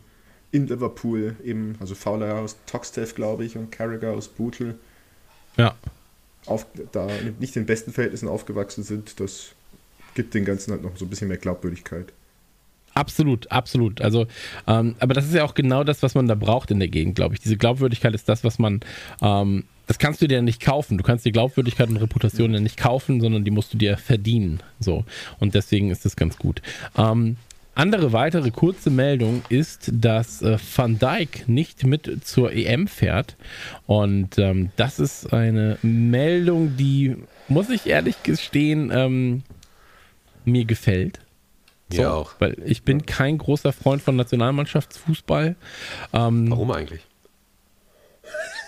in 0.52 0.68
Liverpool 0.68 1.36
eben, 1.44 1.76
also 1.80 1.96
Fowler 1.96 2.36
aus 2.36 2.58
Toxteth, 2.68 3.16
glaube 3.16 3.44
ich, 3.46 3.58
und 3.58 3.72
Carragher 3.72 4.12
aus 4.12 4.28
Bootle, 4.28 4.76
ja. 5.58 5.76
auf, 6.46 6.66
da 6.92 7.08
nicht 7.40 7.56
in 7.56 7.64
den 7.64 7.66
besten 7.66 7.92
Verhältnissen 7.92 8.28
aufgewachsen 8.28 8.84
sind, 8.84 9.20
das 9.20 9.54
gibt 10.14 10.34
den 10.34 10.46
Ganzen 10.46 10.72
halt 10.72 10.84
noch 10.84 10.96
so 10.96 11.06
ein 11.06 11.10
bisschen 11.10 11.28
mehr 11.28 11.38
Glaubwürdigkeit. 11.38 12.14
Absolut, 12.94 13.52
absolut. 13.52 14.02
Also, 14.02 14.28
ähm, 14.68 14.96
aber 15.00 15.14
das 15.14 15.26
ist 15.26 15.34
ja 15.34 15.44
auch 15.44 15.56
genau 15.56 15.84
das, 15.84 16.04
was 16.04 16.14
man 16.14 16.28
da 16.28 16.36
braucht 16.36 16.70
in 16.70 16.80
der 16.80 16.88
Gegend, 16.88 17.16
glaube 17.16 17.34
ich. 17.34 17.42
Diese 17.42 17.58
Glaubwürdigkeit 17.58 18.14
ist 18.14 18.30
das, 18.30 18.44
was 18.44 18.60
man, 18.60 18.82
ähm, 19.22 19.66
das 19.88 20.00
kannst 20.00 20.22
du 20.22 20.28
dir 20.28 20.42
nicht 20.42 20.62
kaufen. 20.62 20.98
Du 20.98 21.04
kannst 21.04 21.26
die 21.26 21.32
Glaubwürdigkeit 21.32 21.90
und 21.90 21.98
Reputation 21.98 22.54
ja 22.54 22.60
nicht 22.60 22.78
kaufen, 22.78 23.22
sondern 23.22 23.44
die 23.44 23.52
musst 23.52 23.74
du 23.74 23.78
dir 23.78 23.98
verdienen. 23.98 24.62
So. 24.80 25.04
Und 25.40 25.56
deswegen 25.56 25.92
ist 25.92 26.06
das 26.06 26.16
ganz 26.16 26.38
gut. 26.38 26.62
Ähm, 26.98 27.38
andere 27.76 28.14
weitere 28.14 28.52
kurze 28.52 28.92
Meldung 28.92 29.42
ist, 29.50 29.92
dass 29.94 30.42
äh, 30.42 30.58
Van 30.76 31.00
Dijk 31.00 31.48
nicht 31.48 31.86
mit 31.86 32.24
zur 32.24 32.54
EM 32.54 32.88
fährt. 32.88 33.36
Und 33.88 34.38
ähm, 34.38 34.72
das 34.76 35.00
ist 35.00 35.34
eine 35.34 35.78
Meldung, 35.82 36.78
die, 36.78 37.18
muss 37.48 37.70
ich 37.70 37.88
ehrlich 37.88 38.22
gestehen, 38.24 38.92
ähm, 38.94 39.44
mir 40.46 40.66
gefällt. 40.66 41.20
Mir 41.92 42.14
auch. 42.14 42.34
Weil 42.40 42.58
ich 42.66 42.84
bin 42.84 43.06
kein 43.06 43.38
großer 43.38 43.74
Freund 43.74 44.02
von 44.02 44.16
Nationalmannschaftsfußball. 44.16 45.56
Ähm, 46.14 46.50
Warum 46.50 46.72
eigentlich? 46.72 47.02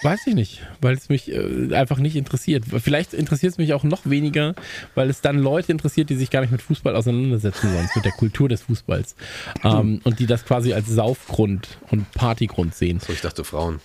Weiß 0.06 0.28
ich 0.28 0.36
nicht, 0.36 0.62
weil 0.82 0.94
es 0.94 1.10
mich 1.10 1.32
äh, 1.32 1.74
einfach 1.74 1.98
nicht 1.98 2.16
interessiert. 2.16 2.64
Vielleicht 2.78 3.16
interessiert 3.16 3.54
es 3.54 3.58
mich 3.58 3.74
auch 3.74 3.84
noch 3.84 4.02
weniger, 4.06 4.54
weil 4.94 5.10
es 5.10 5.22
dann 5.22 5.40
Leute 5.40 5.72
interessiert, 5.72 6.12
die 6.12 6.16
sich 6.16 6.30
gar 6.30 6.42
nicht 6.42 6.52
mit 6.52 6.62
Fußball 6.62 6.96
auseinandersetzen, 6.96 7.74
sonst 7.74 7.96
mit 7.96 8.06
der 8.06 8.12
Kultur 8.12 8.48
des 8.48 8.62
Fußballs. 8.62 9.16
Ähm, 9.64 10.02
und 10.04 10.20
die 10.20 10.28
das 10.28 10.46
quasi 10.46 10.74
als 10.74 10.88
Saufgrund 10.88 11.80
und 11.90 12.12
Partygrund 12.12 12.76
sehen. 12.76 13.00
So, 13.00 13.14
ich 13.14 13.22
dachte 13.22 13.44
Frauen. 13.44 13.80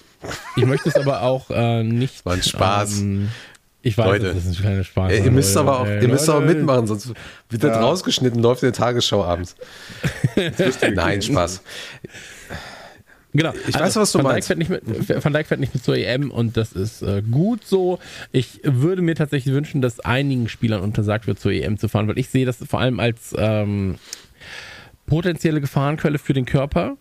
Ich 0.56 0.66
möchte 0.66 0.90
es 0.90 0.96
aber 0.96 1.22
auch 1.22 1.48
äh, 1.48 1.82
nicht. 1.82 2.26
War 2.26 2.34
ein 2.34 2.42
Spaß. 2.42 3.00
Ähm, 3.00 3.28
ich 3.82 3.96
weiß, 3.96 4.06
Leute. 4.06 4.34
das 4.34 4.44
ist 4.44 4.58
ein 4.58 4.62
kleiner 4.62 4.84
Spaß. 4.84 5.10
Ey, 5.12 5.24
ihr 5.24 5.30
müsst 5.30 5.54
Leute, 5.54 5.68
aber 5.68 5.80
auch, 5.80 5.86
ihr 5.86 6.08
müsst 6.08 6.28
aber 6.28 6.40
mitmachen, 6.42 6.86
sonst 6.86 7.14
wird 7.48 7.64
das 7.64 7.76
Ja. 7.76 7.80
rausgeschnitten, 7.80 8.42
läuft 8.42 8.62
in 8.62 8.66
der 8.66 8.72
Tagesschau 8.74 9.24
abends. 9.24 9.56
Nein, 10.94 11.22
Spaß. 11.22 11.62
Genau. 13.32 13.52
Ich 13.68 13.78
weiß, 13.78 13.96
was 13.96 14.12
du 14.12 14.18
Van 14.18 14.24
meinst. 14.24 14.48
Dijk, 14.50 14.58
fährt 14.58 14.70
nicht 14.70 15.08
mit, 15.08 15.24
Van 15.24 15.32
Dijk 15.32 15.46
fährt 15.46 15.60
nicht 15.60 15.74
mit 15.74 15.84
zur 15.84 15.96
EM 15.96 16.30
und 16.30 16.56
das 16.56 16.72
ist 16.72 17.02
äh, 17.02 17.22
gut 17.22 17.64
so. 17.64 17.98
Ich 18.32 18.60
würde 18.64 19.02
mir 19.02 19.14
tatsächlich 19.14 19.54
wünschen, 19.54 19.80
dass 19.80 20.00
einigen 20.00 20.48
Spielern 20.48 20.80
untersagt 20.80 21.26
wird, 21.26 21.38
zur 21.38 21.52
EM 21.52 21.78
zu 21.78 21.88
fahren, 21.88 22.08
weil 22.08 22.18
ich 22.18 22.28
sehe 22.28 22.44
das 22.44 22.56
vor 22.68 22.80
allem 22.80 22.98
als 22.98 23.34
ähm, 23.38 23.96
potenzielle 25.06 25.60
Gefahrenquelle 25.60 26.18
für 26.18 26.32
den 26.32 26.44
Körper. 26.44 26.96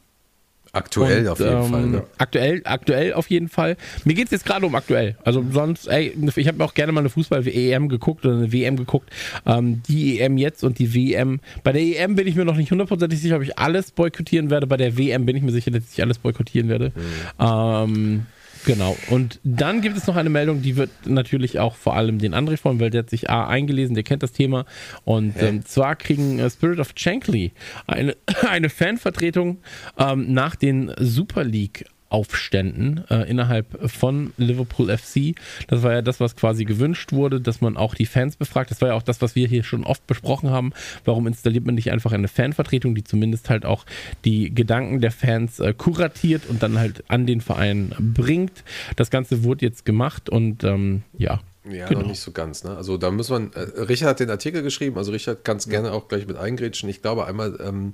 Aktuell 0.72 1.22
Und, 1.22 1.28
auf 1.30 1.40
jeden 1.40 1.52
ähm, 1.52 1.66
Fall. 1.66 1.88
Ne? 1.88 2.04
Aktuell, 2.18 2.62
aktuell 2.64 3.14
auf 3.14 3.30
jeden 3.30 3.50
Fall. 3.50 3.76
Mir 4.06 4.14
geht 4.14 4.26
es 4.26 4.32
jetzt 4.32 4.46
gerade 4.46 4.66
um 4.66 4.76
aktuell. 4.76 5.16
Also 5.24 5.44
sonst, 5.52 5.88
ey, 5.88 6.16
ich 6.36 6.48
habe 6.48 6.64
auch 6.64 6.74
gerne 6.74 6.92
mal 6.92 7.00
eine 7.00 7.10
Fußball-EM 7.10 7.90
geguckt 7.90 8.26
oder 8.26 8.36
eine 8.36 8.52
WM 8.52 8.78
geguckt. 8.78 9.10
Ähm, 9.46 9.82
die 9.88 10.20
EM 10.20 10.38
jetzt 10.38 10.64
und 10.64 10.78
die 10.78 10.94
WM. 10.94 11.40
Bei 11.64 11.72
der 11.72 11.82
EM 11.82 12.16
bin 12.16 12.28
ich 12.28 12.36
mir 12.36 12.46
noch 12.46 12.56
nicht 12.56 12.72
hundertprozentig 12.72 13.20
sicher, 13.20 13.38
ob 13.38 13.42
ich 13.42 13.58
alles 13.58 13.92
boykottieren 13.92 14.50
werde. 14.50 14.68
Bei 14.68 14.78
der 14.78 14.98
WM 14.98 15.26
bin 15.26 15.36
ich 15.36 15.44
mir 15.44 15.52
sicher, 15.52 15.72
dass 15.72 15.84
ich 15.92 16.02
alles 16.02 16.20
boykottieren 16.20 16.70
werde. 16.70 16.92
Ähm, 17.40 18.26
genau. 18.66 18.98
Und 19.10 19.40
dann 19.44 19.82
gibt 19.82 19.98
es 19.98 20.08
noch 20.08 20.16
eine 20.16 20.30
Meldung, 20.30 20.62
die 20.62 20.76
wird 20.76 20.90
natürlich 21.06 21.60
auch 21.60 21.76
vor 21.76 21.96
allem 21.96 22.20
den 22.20 22.34
André 22.34 22.58
freuen, 22.58 22.80
weil 22.80 22.90
der 22.90 23.04
hat 23.04 23.10
sich 23.10 23.30
A 23.30 23.48
eingelesen, 23.48 23.96
der 23.96 24.04
kennt 24.04 24.24
das 24.24 24.32
Thema. 24.32 24.66
Und 25.06 25.36
ähm, 25.42 25.66
zwar 25.66 25.96
kriegen 25.96 26.40
äh, 26.40 26.50
Spirit 26.50 26.80
of 26.80 26.94
Shankly 26.96 27.52
eine, 27.88 28.16
eine 28.50 28.70
Fanvertretung 28.70 29.60
ähm, 29.98 30.34
nach 30.34 30.56
den 30.56 30.92
Super 30.98 31.44
League 31.44 31.86
Aufständen 32.10 33.04
äh, 33.10 33.30
innerhalb 33.30 33.90
von 33.90 34.34
Liverpool 34.38 34.96
FC. 34.96 35.36
Das 35.68 35.84
war 35.84 35.94
ja 35.94 36.02
das, 36.02 36.20
was 36.20 36.36
quasi 36.36 36.66
gewünscht 36.66 37.12
wurde, 37.12 37.40
dass 37.40 37.62
man 37.62 37.78
auch 37.78 37.96
die 37.96 38.06
Fans 38.06 38.36
befragt. 38.36 38.72
Das 38.72 38.82
war 38.82 38.90
ja 38.90 38.94
auch 38.96 39.04
das, 39.04 39.22
was 39.22 39.36
wir 39.36 39.48
hier 39.48 39.64
schon 39.64 39.84
oft 39.84 40.06
besprochen 40.08 40.50
haben. 40.50 40.74
Warum 41.06 41.28
installiert 41.28 41.66
man 41.66 41.76
nicht 41.76 41.92
einfach 41.92 42.12
eine 42.12 42.28
Fanvertretung, 42.28 42.96
die 42.96 43.04
zumindest 43.04 43.50
halt 43.50 43.66
auch 43.66 43.86
die 44.26 44.54
Gedanken 44.54 45.02
der 45.02 45.12
Fans 45.12 45.60
äh, 45.60 45.74
kuratiert 45.74 46.48
und 46.48 46.64
dann 46.64 46.78
halt 46.78 47.04
an 47.10 47.26
den 47.26 47.42
Verein 47.42 47.94
bringt. 48.00 48.64
Das 48.96 49.10
Ganze 49.10 49.44
wurde 49.44 49.66
jetzt 49.66 49.86
gemacht 49.86 50.30
und 50.30 50.64
ähm, 50.64 51.04
ja. 51.18 51.40
Ja, 51.66 51.88
Genau. 51.90 52.02
noch 52.02 52.08
nicht 52.08 52.22
so 52.22 52.32
ganz. 52.32 52.64
Ne? 52.64 52.76
Also 52.76 52.98
da 52.98 53.12
muss 53.12 53.30
man, 53.30 53.52
äh, 53.54 53.60
Richard 53.82 54.10
hat 54.12 54.20
den 54.22 54.30
Artikel 54.30 54.62
geschrieben, 54.64 54.98
also 54.98 55.12
Richard 55.12 55.44
kann 55.44 55.58
es 55.58 55.68
gerne 55.68 55.92
auch 55.92 56.08
gleich 56.08 56.26
mit 56.26 56.38
eingrätschen. 56.38 56.88
Ich 56.88 57.02
glaube 57.02 57.26
einmal, 57.26 57.60
ähm, 57.62 57.92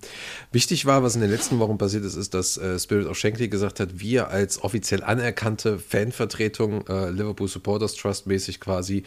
wichtig 0.51 0.85
war, 0.85 1.01
was 1.01 1.15
in 1.15 1.21
den 1.21 1.31
letzten 1.31 1.57
Wochen 1.57 1.77
passiert 1.79 2.05
ist, 2.05 2.15
ist, 2.15 2.35
dass 2.35 2.57
äh, 2.57 2.77
Spirit 2.77 3.07
of 3.07 3.17
Shankly 3.17 3.47
gesagt 3.49 3.79
hat, 3.79 3.99
wir 3.99 4.27
als 4.29 4.63
offiziell 4.63 5.03
anerkannte 5.03 5.79
Fanvertretung, 5.79 6.85
äh, 6.87 7.09
Liverpool 7.09 7.47
Supporters 7.47 7.95
Trust 7.95 8.27
mäßig 8.27 8.59
quasi, 8.59 9.03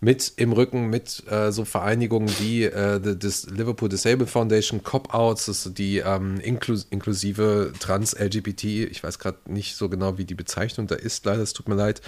mit 0.00 0.32
im 0.36 0.52
Rücken, 0.52 0.88
mit 0.88 1.22
äh, 1.30 1.52
so 1.52 1.64
Vereinigungen 1.64 2.30
wie 2.38 2.64
äh, 2.64 3.00
das 3.16 3.46
Liverpool 3.50 3.88
Disabled 3.88 4.30
Foundation, 4.30 4.82
Cop-Outs, 4.82 5.46
das 5.46 5.66
ist 5.66 5.78
die 5.78 5.98
ähm, 5.98 6.40
inklus 6.40 6.86
inklusive 6.90 7.72
Trans-LGBT, 7.78 8.64
ich 8.64 9.04
weiß 9.04 9.18
gerade 9.18 9.38
nicht 9.46 9.76
so 9.76 9.88
genau, 9.90 10.16
wie 10.16 10.24
die 10.24 10.34
Bezeichnung 10.34 10.86
da 10.86 10.94
ist, 10.94 11.26
leider, 11.26 11.42
es 11.42 11.52
tut 11.52 11.68
mir 11.68 11.74
leid, 11.74 12.00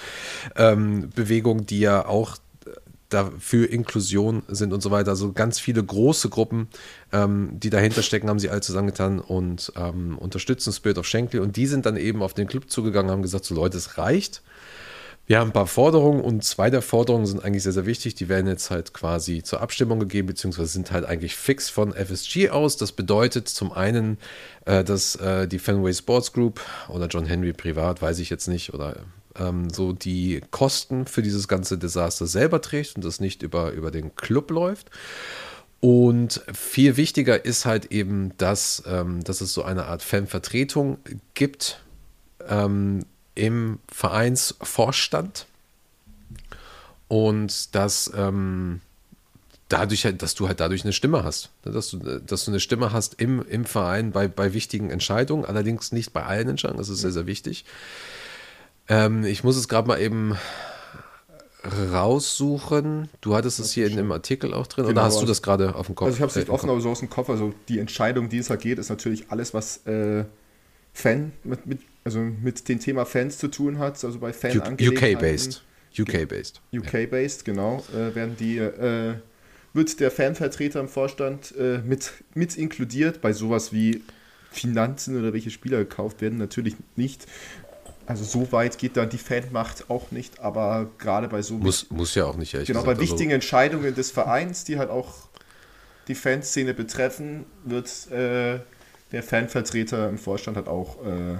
ähm, 0.56 1.10
Bewegung, 1.14 1.66
die 1.66 1.80
ja 1.80 2.06
auch 2.06 2.38
dafür 3.12 3.68
Inklusion 3.70 4.42
sind 4.48 4.72
und 4.72 4.82
so 4.82 4.90
weiter. 4.90 5.10
Also 5.10 5.32
ganz 5.32 5.58
viele 5.58 5.82
große 5.82 6.28
Gruppen, 6.28 6.68
ähm, 7.12 7.50
die 7.52 7.70
dahinter 7.70 8.02
stecken, 8.02 8.28
haben 8.28 8.38
sie 8.38 8.50
alle 8.50 8.60
zusammengetan 8.60 9.20
und 9.20 9.72
ähm, 9.76 10.18
unterstützen 10.18 10.72
Spirit 10.72 10.98
of 10.98 11.06
Shankly. 11.06 11.40
Und 11.40 11.56
die 11.56 11.66
sind 11.66 11.86
dann 11.86 11.96
eben 11.96 12.22
auf 12.22 12.34
den 12.34 12.48
Club 12.48 12.70
zugegangen, 12.70 13.10
haben 13.10 13.22
gesagt, 13.22 13.44
so 13.44 13.54
Leute, 13.54 13.76
es 13.76 13.98
reicht. 13.98 14.42
Wir 15.24 15.38
haben 15.38 15.50
ein 15.50 15.52
paar 15.52 15.68
Forderungen 15.68 16.20
und 16.20 16.42
zwei 16.42 16.68
der 16.68 16.82
Forderungen 16.82 17.26
sind 17.26 17.44
eigentlich 17.44 17.62
sehr, 17.62 17.72
sehr 17.72 17.86
wichtig. 17.86 18.16
Die 18.16 18.28
werden 18.28 18.48
jetzt 18.48 18.70
halt 18.70 18.92
quasi 18.92 19.42
zur 19.42 19.60
Abstimmung 19.60 20.00
gegeben, 20.00 20.26
beziehungsweise 20.26 20.68
sind 20.68 20.90
halt 20.90 21.04
eigentlich 21.04 21.36
fix 21.36 21.70
von 21.70 21.92
FSG 21.92 22.50
aus. 22.50 22.76
Das 22.76 22.90
bedeutet 22.90 23.48
zum 23.48 23.72
einen, 23.72 24.18
äh, 24.64 24.82
dass 24.82 25.14
äh, 25.16 25.46
die 25.46 25.60
Fenway 25.60 25.94
Sports 25.94 26.32
Group 26.32 26.60
oder 26.88 27.06
John 27.06 27.24
Henry 27.24 27.52
privat, 27.52 28.02
weiß 28.02 28.18
ich 28.18 28.30
jetzt 28.30 28.48
nicht, 28.48 28.74
oder 28.74 28.96
ähm, 29.36 29.70
so 29.70 29.92
die 29.92 30.40
Kosten 30.50 31.06
für 31.06 31.22
dieses 31.22 31.46
ganze 31.46 31.78
Desaster 31.78 32.26
selber 32.26 32.60
trägt 32.60 32.96
und 32.96 33.04
das 33.04 33.20
nicht 33.20 33.42
über, 33.42 33.70
über 33.70 33.92
den 33.92 34.16
Club 34.16 34.50
läuft. 34.50 34.90
Und 35.78 36.42
viel 36.52 36.96
wichtiger 36.96 37.44
ist 37.44 37.64
halt 37.64 37.86
eben, 37.86 38.36
dass, 38.38 38.82
ähm, 38.86 39.22
dass 39.22 39.40
es 39.40 39.52
so 39.54 39.62
eine 39.62 39.86
Art 39.86 40.02
Fanvertretung 40.02 40.98
gibt 41.34 41.80
ähm, 42.48 43.04
im 43.34 43.78
Vereinsvorstand 43.90 45.46
und 47.08 47.74
dass 47.74 48.10
ähm, 48.16 48.80
dadurch 49.68 50.04
halt, 50.04 50.22
dass 50.22 50.34
du 50.34 50.48
halt 50.48 50.60
dadurch 50.60 50.84
eine 50.84 50.92
Stimme 50.92 51.24
hast, 51.24 51.50
ne, 51.64 51.72
dass 51.72 51.90
du, 51.90 51.98
dass 51.98 52.44
du 52.44 52.50
eine 52.50 52.60
Stimme 52.60 52.92
hast 52.92 53.20
im, 53.20 53.44
im 53.48 53.64
Verein 53.64 54.12
bei, 54.12 54.28
bei 54.28 54.52
wichtigen 54.52 54.90
Entscheidungen, 54.90 55.44
allerdings 55.44 55.92
nicht 55.92 56.12
bei 56.12 56.24
allen 56.24 56.48
Entscheidungen, 56.48 56.78
das 56.78 56.88
ist 56.88 57.00
sehr, 57.00 57.12
sehr 57.12 57.26
wichtig. 57.26 57.64
Ähm, 58.88 59.24
ich 59.24 59.44
muss 59.44 59.56
es 59.56 59.68
gerade 59.68 59.88
mal 59.88 60.00
eben 60.00 60.36
raussuchen. 61.92 63.08
Du 63.20 63.34
hattest 63.34 63.60
es 63.60 63.72
hier 63.72 63.86
in 63.86 63.96
dem 63.96 64.10
Artikel 64.12 64.52
auch 64.52 64.66
drin, 64.66 64.84
oder 64.84 64.94
Genau. 64.94 65.04
hast 65.06 65.20
du 65.22 65.26
das 65.26 65.42
gerade 65.42 65.74
auf 65.74 65.86
dem 65.86 65.94
Kopf? 65.94 66.06
Also 66.06 66.16
ich 66.16 66.20
habe 66.22 66.30
es 66.30 66.36
Äh, 66.36 66.40
nicht 66.40 66.48
offen, 66.50 66.66
Kopf? 66.66 66.72
aber 66.72 66.80
so 66.80 66.90
aus 66.90 66.98
dem 67.00 67.10
Kopf. 67.10 67.30
Also 67.30 67.54
die 67.68 67.78
Entscheidung, 67.78 68.28
die 68.28 68.38
es 68.38 68.48
da 68.48 68.56
geht, 68.56 68.78
ist 68.78 68.88
natürlich 68.88 69.30
alles, 69.30 69.54
was 69.54 69.86
äh, 69.86 70.24
Fan 70.92 71.32
mit, 71.44 71.66
mit, 71.66 71.80
also 72.04 72.20
mit 72.20 72.68
dem 72.68 72.80
Thema 72.80 73.04
Fans 73.04 73.38
zu 73.38 73.48
tun 73.48 73.78
hat. 73.78 74.02
Also 74.04 74.18
bei 74.18 74.32
Fan 74.32 74.56
UK-based. 74.58 75.62
UK-based. 75.98 76.60
UK-based, 76.74 77.44
genau, 77.44 77.84
äh, 77.94 78.14
werden 78.14 78.36
die, 78.38 78.58
äh, 78.58 79.14
wird 79.74 80.00
der 80.00 80.10
Fanvertreter 80.10 80.80
im 80.80 80.88
Vorstand 80.88 81.54
äh, 81.56 81.78
mit, 81.78 82.12
mit 82.34 82.56
inkludiert. 82.56 83.20
Bei 83.20 83.32
sowas 83.32 83.72
wie 83.72 84.02
Finanzen 84.50 85.18
oder 85.18 85.32
welche 85.32 85.50
Spieler 85.50 85.78
gekauft 85.78 86.20
werden, 86.20 86.38
natürlich 86.38 86.76
nicht. 86.96 87.26
Also 88.06 88.24
so 88.24 88.50
weit 88.52 88.78
geht 88.78 88.96
dann 88.96 89.08
die 89.10 89.18
Fanmacht 89.18 89.88
auch 89.88 90.10
nicht, 90.10 90.40
aber 90.40 90.90
gerade 90.98 91.28
bei 91.28 91.40
so 91.40 91.54
Muss, 91.54 91.88
muss 91.90 92.14
ja 92.14 92.24
auch 92.24 92.36
nicht, 92.36 92.52
ehrlich 92.52 92.66
genau 92.66 92.80
gesagt. 92.80 92.98
bei 92.98 93.00
Also- 93.02 93.12
wichtigen 93.12 93.30
Entscheidungen 93.30 93.94
des 93.94 94.10
Vereins, 94.10 94.64
die 94.64 94.78
halt 94.78 94.90
auch 94.90 95.28
die 96.08 96.14
Fanszene 96.16 96.74
betreffen, 96.74 97.44
wird 97.64 98.10
äh, 98.10 98.58
der 99.12 99.22
Fanvertreter 99.22 100.08
im 100.08 100.18
Vorstand 100.18 100.56
halt 100.56 100.66
auch 100.68 100.96
äh, 101.06 101.38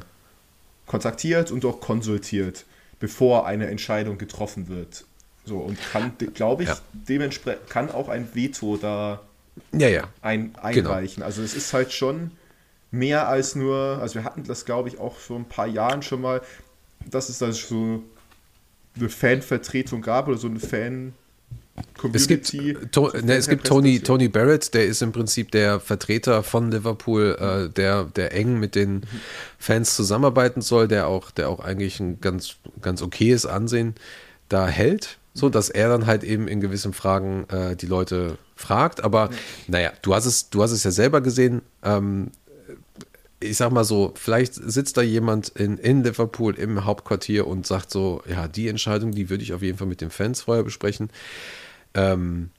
kontaktiert 0.86 1.50
und 1.50 1.64
auch 1.64 1.80
konsultiert, 1.80 2.64
bevor 3.00 3.46
eine 3.46 3.66
Entscheidung 3.68 4.18
getroffen 4.18 4.68
wird. 4.68 5.04
So 5.44 5.58
und 5.58 5.78
kann, 5.90 6.12
glaube 6.34 6.62
ich, 6.64 6.68
Ja. 6.68 6.78
dementsprechend 6.92 7.68
kann 7.68 7.90
auch 7.90 8.08
ein 8.08 8.28
Veto 8.34 8.76
da 8.76 9.20
Ja, 9.72 9.88
ja. 9.88 10.08
ein, 10.20 10.52
Genau. 10.72 10.90
einreichen. 10.90 11.22
Also 11.22 11.42
es 11.42 11.54
ist 11.54 11.72
halt 11.72 11.92
schon 11.92 12.30
mehr 12.90 13.28
als 13.28 13.54
nur, 13.56 13.98
also 14.00 14.16
wir 14.16 14.24
hatten 14.24 14.44
das 14.44 14.64
glaube 14.64 14.88
ich 14.88 14.98
auch 15.00 15.16
vor 15.16 15.38
ein 15.38 15.46
paar 15.48 15.66
Jahren 15.66 16.02
schon 16.02 16.20
mal, 16.20 16.42
dass 17.10 17.28
es 17.28 17.38
da 17.38 17.50
so 17.52 18.02
eine 18.96 19.08
Fanvertretung 19.08 20.02
gab 20.02 20.28
oder 20.28 20.36
so 20.38 20.46
eine 20.46 20.60
Fan 20.60 21.14
Es 22.12 22.28
gibt, 22.28 22.50
Community. 22.50 22.86
to, 22.90 23.10
ne, 23.22 23.34
es 23.34 23.48
gibt 23.48 23.66
Tony, 23.66 24.00
Tony 24.00 24.28
Barrett, 24.28 24.74
der 24.74 24.86
ist 24.86 25.02
im 25.02 25.12
Prinzip 25.12 25.50
der 25.52 25.80
Vertreter 25.80 26.42
von 26.42 26.70
Liverpool, 26.70 27.36
äh, 27.38 27.72
der, 27.72 28.04
der 28.04 28.34
eng 28.34 28.58
mit 28.58 28.74
den 28.74 29.02
Fans 29.58 29.96
zusammenarbeiten 29.96 30.60
soll, 30.60 30.88
der 30.88 31.06
auch, 31.06 31.30
der 31.30 31.48
auch 31.48 31.60
eigentlich 31.60 32.00
ein 32.00 32.20
ganz, 32.20 32.56
ganz 32.82 33.00
okayes 33.02 33.46
Ansehen 33.46 33.94
da 34.48 34.66
hält, 34.66 35.18
so 35.32 35.48
dass 35.48 35.70
er 35.70 35.88
dann 35.88 36.06
halt 36.06 36.24
eben 36.24 36.46
in 36.48 36.60
gewissen 36.60 36.92
Fragen 36.92 37.48
äh, 37.48 37.74
die 37.76 37.86
Leute 37.86 38.36
fragt. 38.54 39.02
Aber 39.02 39.30
naja, 39.66 39.92
du 40.02 40.14
hast 40.14 40.26
es, 40.26 40.50
du 40.50 40.62
hast 40.62 40.72
es 40.72 40.84
ja 40.84 40.90
selber 40.90 41.20
gesehen. 41.20 41.62
Ähm, 41.82 42.32
ich 43.40 43.56
sag 43.56 43.72
mal 43.72 43.84
so, 43.84 44.12
vielleicht 44.14 44.54
sitzt 44.54 44.96
da 44.96 45.02
jemand 45.02 45.48
in, 45.48 45.78
in 45.78 46.04
Liverpool 46.04 46.54
im 46.54 46.84
Hauptquartier 46.84 47.46
und 47.46 47.66
sagt 47.66 47.90
so, 47.90 48.22
ja, 48.28 48.46
die 48.46 48.68
Entscheidung, 48.68 49.12
die 49.12 49.30
würde 49.30 49.42
ich 49.42 49.52
auf 49.52 49.62
jeden 49.62 49.78
Fall 49.78 49.88
mit 49.88 50.00
den 50.00 50.10
Fans 50.10 50.42
vorher 50.42 50.62
besprechen. 50.62 51.10
Ähm, 51.94 52.50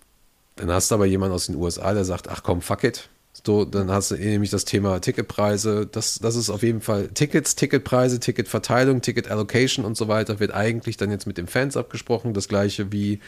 dann 0.55 0.72
hast 0.72 0.91
du 0.91 0.95
aber 0.95 1.05
jemanden 1.05 1.35
aus 1.35 1.47
den 1.47 1.55
USA, 1.55 1.93
der 1.93 2.05
sagt, 2.05 2.30
ach 2.30 2.43
komm, 2.43 2.61
fuck 2.61 2.84
it. 2.84 3.10
So, 3.45 3.65
dann 3.65 3.89
hast 3.91 4.11
du 4.11 4.15
nämlich 4.15 4.51
das 4.51 4.64
Thema 4.64 4.99
Ticketpreise. 4.99 5.88
Das, 5.91 6.19
das 6.19 6.35
ist 6.35 6.51
auf 6.51 6.61
jeden 6.61 6.81
Fall 6.81 7.07
Tickets, 7.10 7.55
Ticketpreise, 7.55 8.19
Ticketverteilung, 8.19 9.01
Ticket 9.01 9.30
Allocation 9.30 9.85
und 9.85 9.97
so 9.97 10.07
weiter 10.07 10.39
wird 10.39 10.53
eigentlich 10.53 10.97
dann 10.97 11.10
jetzt 11.10 11.26
mit 11.26 11.38
den 11.39 11.47
Fans 11.47 11.76
abgesprochen. 11.76 12.34
Das 12.34 12.47
gleiche 12.47 12.91
wie 12.91 13.19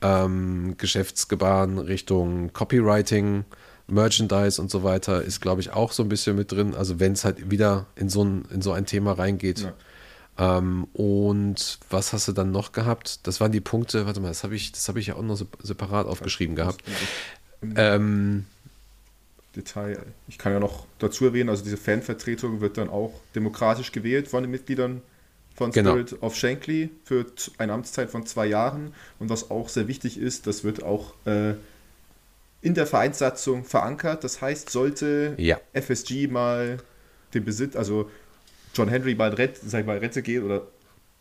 ähm, 0.00 0.76
Geschäftsgebaren 0.78 1.78
Richtung 1.78 2.52
Copywriting, 2.52 3.44
Merchandise 3.88 4.62
und 4.62 4.70
so 4.70 4.84
weiter 4.84 5.22
ist, 5.22 5.40
glaube 5.40 5.60
ich, 5.60 5.72
auch 5.72 5.90
so 5.92 6.04
ein 6.04 6.08
bisschen 6.08 6.36
mit 6.36 6.52
drin. 6.52 6.74
Also 6.74 7.00
wenn 7.00 7.12
es 7.12 7.24
halt 7.24 7.50
wieder 7.50 7.86
in 7.96 8.08
so 8.08 8.22
ein, 8.24 8.44
in 8.52 8.62
so 8.62 8.72
ein 8.72 8.86
Thema 8.86 9.12
reingeht. 9.12 9.72
Ähm, 10.38 10.84
und 10.92 11.78
was 11.90 12.12
hast 12.12 12.28
du 12.28 12.32
dann 12.32 12.50
noch 12.52 12.72
gehabt? 12.72 13.26
Das 13.26 13.40
waren 13.40 13.52
die 13.52 13.60
Punkte, 13.60 14.06
warte 14.06 14.20
mal, 14.20 14.28
das 14.28 14.44
habe 14.44 14.54
ich, 14.54 14.72
das 14.72 14.88
habe 14.88 15.00
ich 15.00 15.08
ja 15.08 15.16
auch 15.16 15.22
noch 15.22 15.36
sep- 15.36 15.58
separat 15.62 16.06
aufgeschrieben 16.06 16.54
gehabt. 16.56 16.82
Ähm, 17.76 18.44
Detail. 19.56 19.98
Ich 20.28 20.38
kann 20.38 20.52
ja 20.52 20.60
noch 20.60 20.86
dazu 20.98 21.24
erwähnen, 21.24 21.48
also 21.48 21.64
diese 21.64 21.76
Fanvertretung 21.76 22.60
wird 22.60 22.78
dann 22.78 22.88
auch 22.88 23.12
demokratisch 23.34 23.92
gewählt 23.92 24.28
von 24.28 24.42
den 24.42 24.50
Mitgliedern 24.50 25.02
von 25.56 25.72
Genau. 25.72 25.90
Spirit 25.90 26.22
of 26.22 26.36
Shankly 26.36 26.90
für 27.04 27.26
eine 27.56 27.72
Amtszeit 27.72 28.10
von 28.10 28.24
zwei 28.26 28.46
Jahren. 28.46 28.94
Und 29.18 29.30
was 29.30 29.50
auch 29.50 29.68
sehr 29.68 29.88
wichtig 29.88 30.18
ist, 30.18 30.46
das 30.46 30.62
wird 30.62 30.84
auch 30.84 31.14
äh, 31.24 31.54
in 32.60 32.74
der 32.74 32.86
Vereinssatzung 32.86 33.64
verankert. 33.64 34.22
Das 34.22 34.40
heißt, 34.40 34.70
sollte 34.70 35.34
Ja. 35.38 35.58
FSG 35.72 36.28
mal 36.28 36.78
den 37.34 37.44
Besitz, 37.44 37.74
also 37.74 38.08
John 38.74 38.88
Henry 38.88 39.14
mal, 39.14 39.32
Rent, 39.34 39.56
sag 39.56 39.80
ich 39.80 39.86
mal 39.86 39.98
Rente 39.98 40.22
gehen 40.22 40.44
oder 40.44 40.66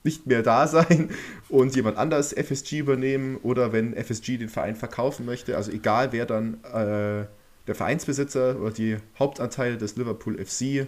nicht 0.03 0.25
mehr 0.25 0.43
da 0.43 0.67
sein 0.67 1.09
und 1.49 1.75
jemand 1.75 1.97
anders 1.97 2.33
FSG 2.33 2.79
übernehmen 2.79 3.37
oder 3.37 3.73
wenn 3.73 3.93
FSG 3.93 4.37
den 4.37 4.49
Verein 4.49 4.75
verkaufen 4.75 5.25
möchte, 5.25 5.57
also 5.57 5.71
egal 5.71 6.11
wer 6.11 6.25
dann 6.25 6.63
äh, 6.63 7.25
der 7.67 7.75
Vereinsbesitzer 7.75 8.59
oder 8.59 8.71
die 8.71 8.97
Hauptanteile 9.19 9.77
des 9.77 9.97
Liverpool 9.97 10.43
FC 10.43 10.87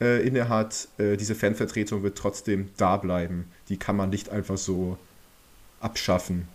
äh, 0.00 0.26
innehat, 0.26 0.88
äh, 0.98 1.16
diese 1.16 1.34
Fanvertretung 1.34 2.02
wird 2.02 2.16
trotzdem 2.16 2.70
da 2.76 2.96
bleiben. 2.96 3.46
Die 3.68 3.76
kann 3.76 3.96
man 3.96 4.10
nicht 4.10 4.30
einfach 4.30 4.58
so 4.58 4.96
abschaffen. 5.80 6.46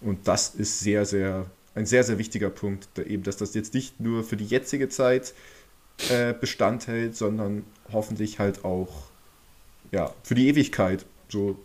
Und 0.00 0.28
das 0.28 0.54
ist 0.54 0.80
sehr, 0.80 1.06
sehr, 1.06 1.46
ein 1.74 1.86
sehr, 1.86 2.04
sehr 2.04 2.18
wichtiger 2.18 2.50
Punkt, 2.50 2.88
da 2.94 3.02
eben, 3.02 3.22
dass 3.22 3.36
das 3.36 3.54
jetzt 3.54 3.74
nicht 3.74 4.00
nur 4.00 4.24
für 4.24 4.36
die 4.36 4.46
jetzige 4.46 4.88
Zeit 4.88 5.32
äh, 6.10 6.32
Bestand 6.32 6.86
hält, 6.86 7.16
sondern 7.16 7.64
hoffentlich 7.92 8.38
halt 8.38 8.64
auch 8.64 9.04
ja, 9.92 10.12
für 10.22 10.34
die 10.34 10.48
Ewigkeit, 10.48 11.06
so 11.28 11.58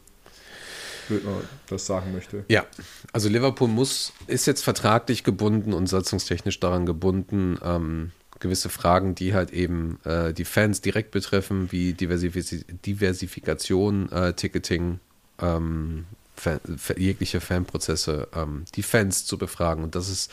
würde 1.08 1.26
man 1.26 1.42
das 1.68 1.86
sagen 1.86 2.14
möchte. 2.14 2.46
Ja, 2.48 2.66
also 3.12 3.28
Liverpool 3.28 3.68
muss, 3.68 4.14
ist 4.28 4.46
jetzt 4.46 4.64
vertraglich 4.64 5.24
gebunden 5.24 5.74
und 5.74 5.88
satzungstechnisch 5.88 6.60
daran 6.60 6.86
gebunden, 6.86 7.58
ähm, 7.64 8.12
gewisse 8.40 8.70
Fragen, 8.70 9.14
die 9.16 9.34
halt 9.34 9.52
eben 9.52 10.00
äh, 10.06 10.34
die 10.34 10.46
Fans 10.46 10.82
direkt 10.82 11.12
betreffen, 11.12 11.72
wie 11.72 11.94
Diversifiz 11.94 12.64
Diversifikation, 12.86 14.12
äh, 14.12 14.34
Ticketing, 14.34 15.00
ähm, 15.40 16.06
Fan, 16.36 16.60
fa- 16.78 16.98
jegliche 16.98 17.42
Fanprozesse, 17.42 18.28
ähm, 18.34 18.66
die 18.76 18.84
Fans 18.84 19.26
zu 19.26 19.38
befragen. 19.38 19.84
Und 19.84 19.96
das 19.96 20.10
ist 20.10 20.32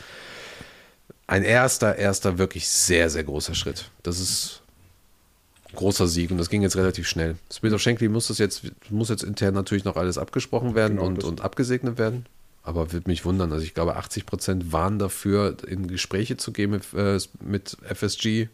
ein 1.29 1.43
erster, 1.43 1.95
erster 1.95 2.39
wirklich 2.39 2.67
sehr, 2.67 3.09
sehr 3.09 3.23
großer 3.23 3.53
Schritt. 3.53 3.91
Das 4.01 4.19
ist 4.19 4.61
ein 5.69 5.75
großer 5.75 6.07
Sieg 6.07 6.31
und 6.31 6.39
das 6.39 6.49
ging 6.49 6.63
jetzt 6.63 6.75
relativ 6.75 7.07
schnell. 7.07 7.35
Spirit 7.53 7.75
of 7.75 7.81
Shankly 7.81 8.09
muss 8.09 8.27
das 8.27 8.39
jetzt, 8.39 8.63
muss 8.89 9.09
jetzt 9.09 9.23
intern 9.23 9.53
natürlich 9.53 9.83
noch 9.85 9.95
alles 9.95 10.17
abgesprochen 10.17 10.73
werden 10.73 10.97
Genau, 10.97 11.07
und, 11.07 11.23
und 11.23 11.41
abgesegnet 11.41 11.99
werden. 11.99 12.25
Aber 12.63 12.91
würde 12.91 13.07
mich 13.07 13.25
wundern. 13.25 13.51
Also 13.51 13.63
ich 13.63 13.75
glaube, 13.75 13.95
80 13.95 14.25
Prozent 14.25 14.73
waren 14.73 14.97
dafür, 14.97 15.55
in 15.67 15.87
Gespräche 15.87 16.37
zu 16.37 16.51
gehen 16.51 16.71
mit, 16.71 16.93
äh, 16.95 17.19
mit 17.43 17.77
FSG. 17.83 18.47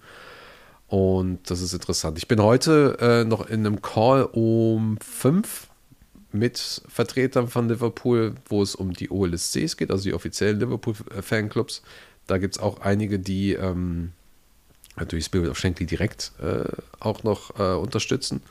Und 0.88 1.50
das 1.50 1.62
ist 1.62 1.74
interessant. 1.74 2.18
Ich 2.18 2.28
bin 2.28 2.42
heute 2.42 2.98
äh, 3.00 3.24
noch 3.24 3.50
in 3.50 3.66
einem 3.66 3.82
Call 3.82 4.24
um 4.24 4.98
fünf 5.00 5.68
mit 6.34 6.82
Vertretern 6.90 7.48
von 7.48 7.70
Liverpool, 7.70 8.36
wo 8.50 8.62
es 8.62 8.76
um 8.76 8.92
die 8.92 9.10
OLSCs 9.10 9.78
geht, 9.78 9.90
also 9.90 10.04
die 10.04 10.14
offiziellen 10.14 10.60
Liverpool-Fanclubs. 10.60 11.82
Da 12.28 12.38
gibt 12.38 12.56
es 12.56 12.62
auch 12.62 12.82
einige, 12.82 13.20
die 13.20 13.54
ähm, 13.54 14.12
natürlich 14.98 15.26
Spirit 15.26 15.50
of 15.50 15.58
Shankly 15.58 15.86
direkt 15.86 16.32
äh, 16.42 16.66
auch 17.00 17.24
noch 17.24 17.60
äh, 17.60 17.76
unterstützen. 17.76 18.42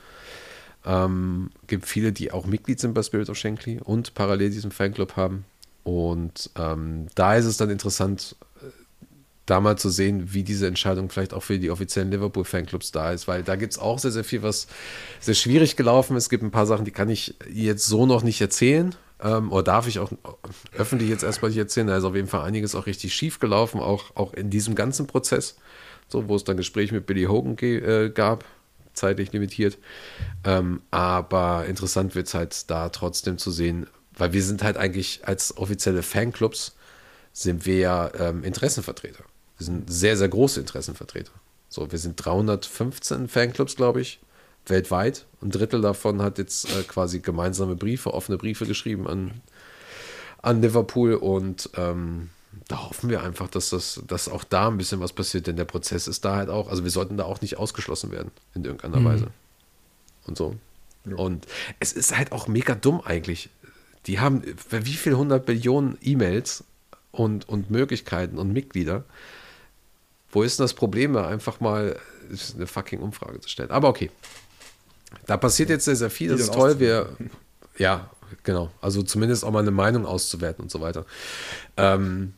Ähm, 0.85 1.49
gibt 1.67 1.87
viele, 1.87 2.11
die 2.11 2.31
auch 2.31 2.45
Mitglied 2.45 2.79
sind 2.79 2.93
bei 2.93 3.01
Spirit 3.01 3.29
of 3.29 3.37
Shankly 3.37 3.79
und 3.83 4.13
parallel 4.13 4.51
diesen 4.51 4.71
Fanclub 4.71 5.15
haben. 5.15 5.45
Und 5.83 6.49
ähm, 6.57 7.07
da 7.15 7.35
ist 7.35 7.45
es 7.45 7.57
dann 7.57 7.69
interessant, 7.69 8.35
äh, 8.61 8.67
da 9.45 9.59
mal 9.59 9.77
zu 9.77 9.89
sehen, 9.89 10.33
wie 10.33 10.43
diese 10.43 10.67
Entscheidung 10.67 11.09
vielleicht 11.09 11.33
auch 11.33 11.43
für 11.43 11.59
die 11.59 11.71
offiziellen 11.71 12.11
Liverpool-Fanclubs 12.11 12.91
da 12.91 13.11
ist, 13.11 13.27
weil 13.27 13.43
da 13.43 13.55
gibt 13.55 13.73
es 13.73 13.79
auch 13.79 13.99
sehr, 13.99 14.11
sehr 14.11 14.23
viel, 14.23 14.41
was 14.43 14.67
sehr 15.19 15.35
schwierig 15.35 15.75
gelaufen 15.75 16.15
ist. 16.15 16.25
Es 16.25 16.29
gibt 16.29 16.43
ein 16.43 16.51
paar 16.51 16.65
Sachen, 16.65 16.85
die 16.85 16.91
kann 16.91 17.09
ich 17.09 17.35
jetzt 17.51 17.87
so 17.87 18.05
noch 18.05 18.23
nicht 18.23 18.41
erzählen. 18.41 18.95
Ähm, 19.21 19.51
oder 19.51 19.63
darf 19.63 19.87
ich 19.87 19.99
auch 19.99 20.11
öffentlich 20.77 21.09
jetzt 21.09 21.23
erstmal 21.23 21.49
nicht 21.49 21.57
erzählen. 21.57 21.87
Da 21.87 21.97
ist 21.97 22.03
auf 22.03 22.15
jeden 22.15 22.27
Fall 22.27 22.41
einiges 22.41 22.75
auch 22.75 22.85
richtig 22.85 23.13
schief 23.13 23.39
gelaufen, 23.39 23.79
auch, 23.79 24.15
auch 24.15 24.33
in 24.33 24.49
diesem 24.49 24.75
ganzen 24.75 25.07
Prozess. 25.07 25.55
So, 26.07 26.27
wo 26.27 26.35
es 26.35 26.43
dann 26.43 26.57
Gespräche 26.57 26.93
mit 26.93 27.05
Billy 27.05 27.23
Hogan 27.23 27.57
äh, 27.57 28.11
gab, 28.13 28.45
zeitlich 28.93 29.31
limitiert. 29.31 29.77
Ähm, 30.43 30.81
aber 30.91 31.65
interessant 31.65 32.15
wird 32.15 32.27
es 32.27 32.33
halt 32.33 32.69
da 32.69 32.89
trotzdem 32.89 33.37
zu 33.37 33.51
sehen, 33.51 33.87
weil 34.17 34.33
wir 34.33 34.43
sind 34.43 34.63
halt 34.63 34.77
eigentlich 34.77 35.21
als 35.27 35.57
offizielle 35.57 36.03
Fanclubs 36.03 36.75
sind 37.33 37.65
wir 37.65 37.77
ja 37.77 38.11
ähm, 38.17 38.43
Interessenvertreter. 38.43 39.23
Wir 39.57 39.65
sind 39.65 39.91
sehr, 39.91 40.15
sehr 40.15 40.29
große 40.29 40.59
Interessenvertreter. 40.59 41.31
So, 41.69 41.91
wir 41.91 41.99
sind 41.99 42.15
315 42.23 43.27
Fanclubs, 43.27 43.75
glaube 43.75 44.01
ich, 44.01 44.19
weltweit. 44.69 45.25
Ein 45.41 45.51
Drittel 45.51 45.81
davon 45.81 46.21
hat 46.21 46.37
jetzt 46.37 46.65
äh, 46.65 46.83
quasi 46.83 47.19
gemeinsame 47.19 47.75
Briefe, 47.75 48.13
offene 48.13 48.37
Briefe 48.37 48.65
geschrieben 48.65 49.07
an, 49.07 49.41
an 50.41 50.61
Liverpool 50.61 51.15
und 51.15 51.69
ähm, 51.75 52.29
da 52.67 52.89
hoffen 52.89 53.09
wir 53.09 53.21
einfach, 53.21 53.49
dass 53.49 53.69
das, 53.69 54.01
dass 54.07 54.29
auch 54.29 54.43
da 54.43 54.67
ein 54.69 54.77
bisschen 54.77 54.99
was 54.99 55.13
passiert, 55.13 55.47
denn 55.47 55.55
der 55.55 55.65
Prozess 55.65 56.07
ist 56.07 56.25
da 56.25 56.35
halt 56.35 56.49
auch, 56.49 56.69
also 56.69 56.83
wir 56.83 56.91
sollten 56.91 57.17
da 57.17 57.25
auch 57.25 57.41
nicht 57.41 57.57
ausgeschlossen 57.57 58.11
werden 58.11 58.31
in 58.53 58.63
irgendeiner 58.65 59.03
Weise. 59.03 59.27
Und 60.25 60.37
so. 60.37 60.55
Und 61.05 61.45
es 61.79 61.93
ist 61.93 62.17
halt 62.17 62.31
auch 62.31 62.47
mega 62.47 62.73
dumm 62.73 63.01
eigentlich. 63.01 63.49
Die 64.07 64.19
haben 64.19 64.41
wie 64.69 64.93
viel 64.93 65.15
hundert 65.15 65.45
Billionen 65.45 65.97
E-Mails 66.01 66.63
und, 67.11 67.47
und 67.47 67.69
Möglichkeiten 67.69 68.37
und 68.37 68.51
Mitglieder. 68.51 69.03
Wo 70.31 70.43
ist 70.43 70.59
denn 70.59 70.63
das 70.63 70.73
Problem, 70.73 71.13
da 71.13 71.27
einfach 71.27 71.59
mal 71.59 71.97
eine 72.55 72.67
fucking 72.67 72.99
Umfrage 72.99 73.39
zu 73.39 73.49
stellen? 73.49 73.71
Aber 73.71 73.87
okay. 73.87 74.09
Da 75.25 75.37
passiert 75.37 75.69
jetzt 75.69 75.85
sehr, 75.85 75.95
sehr 75.95 76.09
viel. 76.09 76.29
Das 76.29 76.41
ist 76.41 76.53
toll. 76.53 76.79
Wir, 76.79 77.09
ja, 77.77 78.09
genau. 78.43 78.71
Also 78.81 79.03
zumindest 79.03 79.43
auch 79.43 79.51
mal 79.51 79.59
eine 79.59 79.71
Meinung 79.71 80.05
auszuwerten 80.05 80.63
und 80.63 80.71
so 80.71 80.81
weiter. 80.81 81.05
Ähm, 81.77 82.33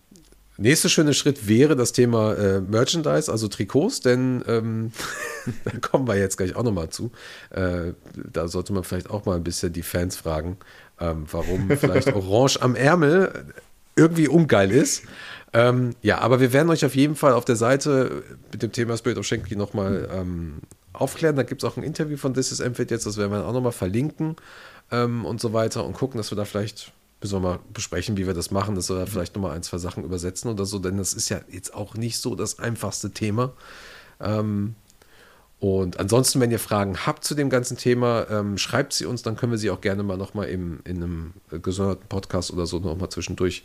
nächster 0.58 0.90
schöner 0.90 1.14
Schritt 1.14 1.48
wäre 1.48 1.76
das 1.76 1.92
Thema 1.92 2.34
äh, 2.34 2.62
Merchandise, 2.62 3.32
also 3.32 3.48
Trikots, 3.48 4.02
denn 4.02 4.44
ähm, 4.48 4.92
da 5.66 5.72
kommen 5.80 6.08
wir 6.08 6.16
jetzt 6.16 6.38
gleich 6.38 6.56
auch 6.56 6.64
nochmal 6.64 6.90
zu. 6.90 7.12
Äh, 7.50 7.94
da 8.16 8.48
sollte 8.48 8.74
man 8.74 8.84
vielleicht 8.84 9.10
auch 9.10 9.26
mal 9.26 9.36
ein 9.36 9.44
bisschen 9.44 9.74
die 9.74 9.84
Fans 9.84 10.16
fragen, 10.16 10.58
ähm, 11.00 11.26
warum 11.30 11.70
vielleicht 11.78 12.14
Orange 12.14 12.62
am 12.62 12.76
Ärmel 12.76 13.46
irgendwie 13.96 14.28
ungeil 14.28 14.72
ist. 14.72 15.04
Ähm, 15.54 15.96
ja, 16.02 16.20
aber 16.20 16.40
wir 16.40 16.54
werden 16.54 16.70
euch 16.70 16.86
auf 16.86 16.96
jeden 16.96 17.16
Fall 17.16 17.34
auf 17.34 17.46
der 17.46 17.56
Seite 17.56 18.24
mit 18.52 18.62
dem 18.62 18.72
Thema 18.72 18.98
Spirit 18.98 19.18
of 19.18 19.26
Shankly 19.26 19.56
nochmal 19.56 20.08
ähm, 20.14 20.60
aufklären. 20.98 21.36
Da 21.36 21.44
gibt 21.44 21.64
es 21.64 21.70
auch 21.70 21.78
ein 21.78 21.84
Interview 21.84 22.18
von 22.18 22.34
This 22.34 22.52
is 22.52 22.60
Empfit 22.60 22.92
jetzt, 22.92 23.06
das 23.06 23.18
werden 23.18 23.32
wir 23.32 23.46
auch 23.46 23.54
nochmal 23.54 23.72
verlinken 23.72 24.36
ähm, 24.92 25.26
und 25.26 25.40
so 25.40 25.54
weiter 25.54 25.86
und 25.86 25.94
gucken, 25.94 26.18
dass 26.18 26.32
wir 26.32 26.36
da 26.36 26.46
vielleicht, 26.46 26.92
müssen 27.22 27.36
wir 27.36 27.40
mal 27.40 27.60
besprechen, 27.74 28.18
wie 28.18 28.28
wir 28.28 28.34
das 28.34 28.52
machen, 28.52 28.76
dass 28.76 28.90
wir 28.90 28.98
da 28.98 29.06
vielleicht 29.06 29.36
nochmal 29.36 29.56
ein, 29.56 29.64
zwei 29.64 29.78
Sachen 29.78 30.04
übersetzen 30.04 30.52
oder 30.52 30.66
so, 30.66 30.80
denn 30.80 30.98
das 30.98 31.14
ist 31.14 31.30
ja 31.30 31.42
jetzt 31.50 31.74
auch 31.74 31.96
nicht 31.96 32.20
so 32.20 32.36
das 32.36 32.60
einfachste 32.60 33.12
Thema. 33.12 33.54
Ähm, 34.20 34.76
und 35.60 36.00
ansonsten, 36.00 36.40
wenn 36.40 36.52
ihr 36.52 36.60
Fragen 36.60 37.06
habt 37.06 37.24
zu 37.24 37.34
dem 37.34 37.50
ganzen 37.50 37.78
Thema, 37.78 38.28
ähm, 38.30 38.60
schreibt 38.60 38.94
sie 38.94 39.06
uns, 39.06 39.24
dann 39.24 39.36
können 39.36 39.52
wir 39.52 39.58
sie 39.58 39.72
auch 39.72 39.82
gerne 39.82 40.04
mal 40.04 40.18
nochmal 40.18 40.50
in 40.50 40.82
einem 40.86 41.34
äh, 41.52 41.58
gesonderten 41.58 42.08
Podcast 42.08 42.52
oder 42.52 42.68
so 42.68 42.78
nochmal 42.78 43.10
zwischendurch, 43.10 43.64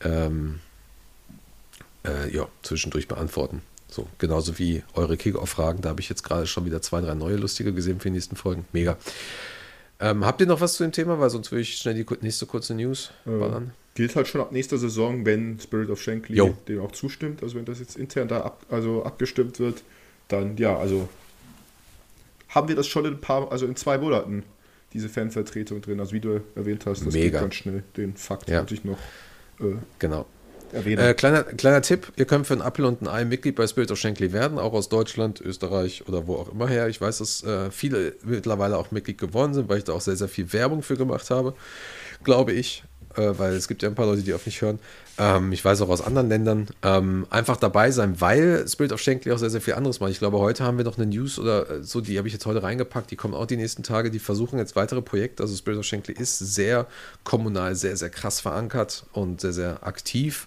ähm, 0.00 0.60
äh, 2.06 2.34
ja, 2.34 2.48
zwischendurch 2.62 3.08
beantworten. 3.08 3.60
So, 3.94 4.08
genauso 4.18 4.58
wie 4.58 4.82
eure 4.94 5.16
Kick-Off-Fragen. 5.16 5.80
Da 5.80 5.90
habe 5.90 6.00
ich 6.00 6.08
jetzt 6.08 6.24
gerade 6.24 6.48
schon 6.48 6.64
wieder 6.64 6.82
zwei, 6.82 7.00
drei 7.00 7.14
neue 7.14 7.36
lustige 7.36 7.72
gesehen 7.72 8.00
für 8.00 8.08
die 8.08 8.14
nächsten 8.14 8.34
Folgen. 8.34 8.64
Mega. 8.72 8.96
Ähm, 10.00 10.26
habt 10.26 10.40
ihr 10.40 10.48
noch 10.48 10.60
was 10.60 10.74
zu 10.74 10.82
dem 10.82 10.90
Thema? 10.90 11.20
Weil 11.20 11.30
sonst 11.30 11.52
würde 11.52 11.62
ich 11.62 11.76
schnell 11.76 11.94
die 11.94 12.04
nächste 12.20 12.44
kurze 12.46 12.74
News 12.74 13.12
ballern. 13.24 13.72
Gilt 13.94 14.16
halt 14.16 14.26
schon 14.26 14.40
ab 14.40 14.50
nächster 14.50 14.78
Saison, 14.78 15.24
wenn 15.24 15.60
Spirit 15.60 15.90
of 15.90 16.02
Shankly 16.02 16.36
Jo. 16.36 16.56
dem 16.66 16.80
auch 16.80 16.90
zustimmt, 16.90 17.44
also 17.44 17.54
wenn 17.54 17.64
das 17.64 17.78
jetzt 17.78 17.96
intern 17.96 18.26
da 18.26 18.40
ab, 18.40 18.66
also 18.68 19.04
abgestimmt 19.04 19.60
wird, 19.60 19.84
dann 20.26 20.56
ja, 20.56 20.76
also 20.76 21.08
haben 22.48 22.66
wir 22.66 22.74
das 22.74 22.88
schon 22.88 23.04
in 23.04 23.12
ein 23.14 23.20
paar, 23.20 23.52
also 23.52 23.64
in 23.66 23.76
zwei 23.76 23.96
Monaten, 23.98 24.42
diese 24.92 25.08
Fanvertretung 25.08 25.80
drin, 25.80 26.00
also 26.00 26.10
wie 26.12 26.18
du 26.18 26.40
erwähnt 26.56 26.84
hast, 26.86 27.06
das 27.06 27.14
Mega. 27.14 27.30
geht 27.30 27.40
ganz 27.40 27.54
schnell. 27.54 27.84
Den 27.96 28.16
Fakt 28.16 28.50
Ja. 28.50 28.66
ich 28.68 28.82
noch 28.82 28.98
äh, 29.60 29.76
Genau. 30.00 30.26
Äh, 30.72 31.14
kleiner, 31.14 31.44
kleiner 31.44 31.82
Tipp, 31.82 32.12
ihr 32.16 32.24
könnt 32.24 32.46
für 32.46 32.54
einen 32.54 32.62
Apfel 32.62 32.84
und 32.84 33.02
ein 33.02 33.08
Ei 33.08 33.24
Mitglied 33.24 33.54
bei 33.54 33.66
Spirit 33.66 33.90
of 33.90 33.98
Shankly 33.98 34.32
werden, 34.32 34.58
auch 34.58 34.72
aus 34.72 34.88
Deutschland, 34.88 35.40
Österreich 35.40 36.08
oder 36.08 36.26
wo 36.26 36.36
auch 36.36 36.50
immer 36.50 36.68
her. 36.68 36.88
Ich 36.88 37.00
weiß, 37.00 37.18
dass 37.18 37.42
äh, 37.44 37.70
viele 37.70 38.16
mittlerweile 38.24 38.76
auch 38.76 38.90
Mitglied 38.90 39.18
geworden 39.18 39.54
sind, 39.54 39.68
weil 39.68 39.78
ich 39.78 39.84
da 39.84 39.92
auch 39.92 40.00
sehr, 40.00 40.16
sehr 40.16 40.28
viel 40.28 40.52
Werbung 40.52 40.82
für 40.82 40.96
gemacht 40.96 41.30
habe, 41.30 41.54
glaube 42.24 42.52
ich. 42.52 42.84
Äh, 43.16 43.38
weil 43.38 43.54
es 43.54 43.68
gibt 43.68 43.82
ja 43.82 43.88
ein 43.88 43.94
paar 43.94 44.06
Leute, 44.06 44.22
die 44.22 44.34
auf 44.34 44.46
mich 44.46 44.60
hören. 44.60 44.78
Ähm, 45.18 45.52
ich 45.52 45.64
weiß 45.64 45.80
auch 45.82 45.88
aus 45.88 46.00
anderen 46.00 46.28
Ländern. 46.28 46.66
Ähm, 46.82 47.26
einfach 47.30 47.56
dabei 47.56 47.90
sein, 47.90 48.20
weil 48.20 48.66
Spirit 48.68 48.92
of 48.92 49.00
Shankly 49.00 49.32
auch 49.32 49.38
sehr, 49.38 49.50
sehr 49.50 49.60
viel 49.60 49.74
anderes 49.74 50.00
macht. 50.00 50.10
Ich 50.10 50.18
glaube, 50.18 50.38
heute 50.38 50.64
haben 50.64 50.76
wir 50.76 50.84
noch 50.84 50.98
eine 50.98 51.06
News 51.06 51.38
oder 51.38 51.70
äh, 51.70 51.82
so, 51.82 52.00
die 52.00 52.18
habe 52.18 52.28
ich 52.28 52.34
jetzt 52.34 52.46
heute 52.46 52.62
reingepackt. 52.62 53.10
Die 53.10 53.16
kommen 53.16 53.34
auch 53.34 53.46
die 53.46 53.56
nächsten 53.56 53.82
Tage. 53.82 54.10
Die 54.10 54.18
versuchen 54.18 54.58
jetzt 54.58 54.76
weitere 54.76 55.02
Projekte. 55.02 55.42
Also 55.42 55.56
Spirit 55.56 55.78
of 55.78 55.84
Shankly 55.84 56.14
ist 56.14 56.38
sehr 56.38 56.86
kommunal, 57.22 57.74
sehr, 57.74 57.96
sehr 57.96 58.10
krass 58.10 58.40
verankert 58.40 59.06
und 59.12 59.40
sehr, 59.40 59.52
sehr 59.52 59.86
aktiv. 59.86 60.46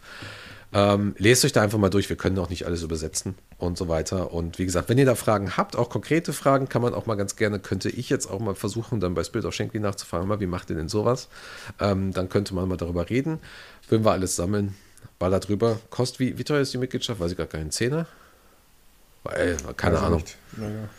Ähm, 0.73 1.15
lest 1.18 1.45
euch 1.45 1.53
da 1.53 1.61
einfach 1.61 1.77
mal 1.77 1.89
durch. 1.89 2.10
Wir 2.10 2.18
können 2.18 2.38
auch 2.39 2.49
nicht 2.49 2.65
alles 2.65 2.84
übersetzen 2.84 3.35
und 3.57 3.77
so 3.77 3.88
weiter. 3.88 4.34
Und 4.34 4.59
wie 4.59 4.65
gesagt, 4.65 4.89
wenn 4.89 4.97
ihr 4.97 5.05
da 5.05 5.15
Fragen 5.15 5.57
habt, 5.57 5.75
auch 5.75 5.89
konkrete 5.89 6.31
Fragen, 6.34 6.69
kann 6.69 6.81
man 6.81 6.93
auch 6.93 7.05
mal 7.05 7.15
ganz 7.15 7.35
gerne, 7.35 7.59
könnte 7.59 7.89
ich 7.89 8.09
jetzt 8.09 8.27
auch 8.27 8.39
mal 8.39 8.55
versuchen, 8.55 8.99
dann 8.99 9.15
bei 9.15 9.23
Spirit 9.23 9.45
of 9.45 9.53
Shankly 9.53 9.79
nachzufragen, 9.79 10.27
mal, 10.27 10.39
wie 10.39 10.47
macht 10.47 10.69
ihr 10.69 10.75
denn 10.75 10.89
sowas? 10.89 11.27
Ähm, 11.79 12.13
dann 12.13 12.29
könnte 12.29 12.53
man 12.53 12.67
mal 12.69 12.77
darüber 12.77 13.09
reden. 13.09 13.39
Würden 13.89 14.05
wir 14.05 14.11
alles 14.11 14.35
sammeln, 14.35 14.75
baller 15.17 15.39
drüber. 15.39 15.79
Kostet, 15.89 16.19
wie, 16.19 16.38
wie 16.38 16.43
teuer 16.43 16.61
ist 16.61 16.73
die 16.73 16.77
Mitgliedschaft? 16.77 17.19
Weiß 17.19 17.31
ich 17.31 17.38
gar 17.38 17.47
keinen 17.47 17.71
Zehner? 17.71 18.05
Weil, 19.23 19.57
keine 19.75 19.95
Weiß 19.95 20.01
ich 20.01 20.07
Ahnung. 20.07 20.23
Naja. 20.55 20.89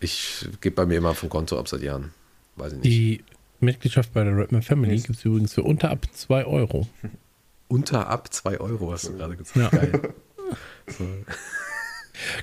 Ich 0.00 0.48
gebe 0.60 0.76
bei 0.76 0.86
mir 0.86 0.98
immer 0.98 1.14
vom 1.14 1.28
Konto 1.28 1.58
ab 1.58 1.68
seit 1.68 1.82
Jahren. 1.82 2.12
Weiß 2.56 2.72
ich 2.72 2.78
nicht. 2.78 2.84
Die 2.84 3.24
Mitgliedschaft 3.60 4.12
bei 4.12 4.24
der 4.24 4.36
Redman 4.36 4.62
Family 4.62 4.96
gibt 4.98 5.18
es 5.18 5.24
übrigens 5.24 5.54
für 5.54 5.62
unter 5.62 5.90
ab 5.90 6.06
2 6.12 6.44
Euro. 6.44 6.88
Unter 7.68 8.08
ab 8.08 8.32
2 8.32 8.60
Euro 8.60 8.92
hast 8.92 9.08
du 9.08 9.16
gerade 9.16 9.36
gesagt. 9.36 9.56
Ja. 9.56 9.68
Geil. 9.70 10.14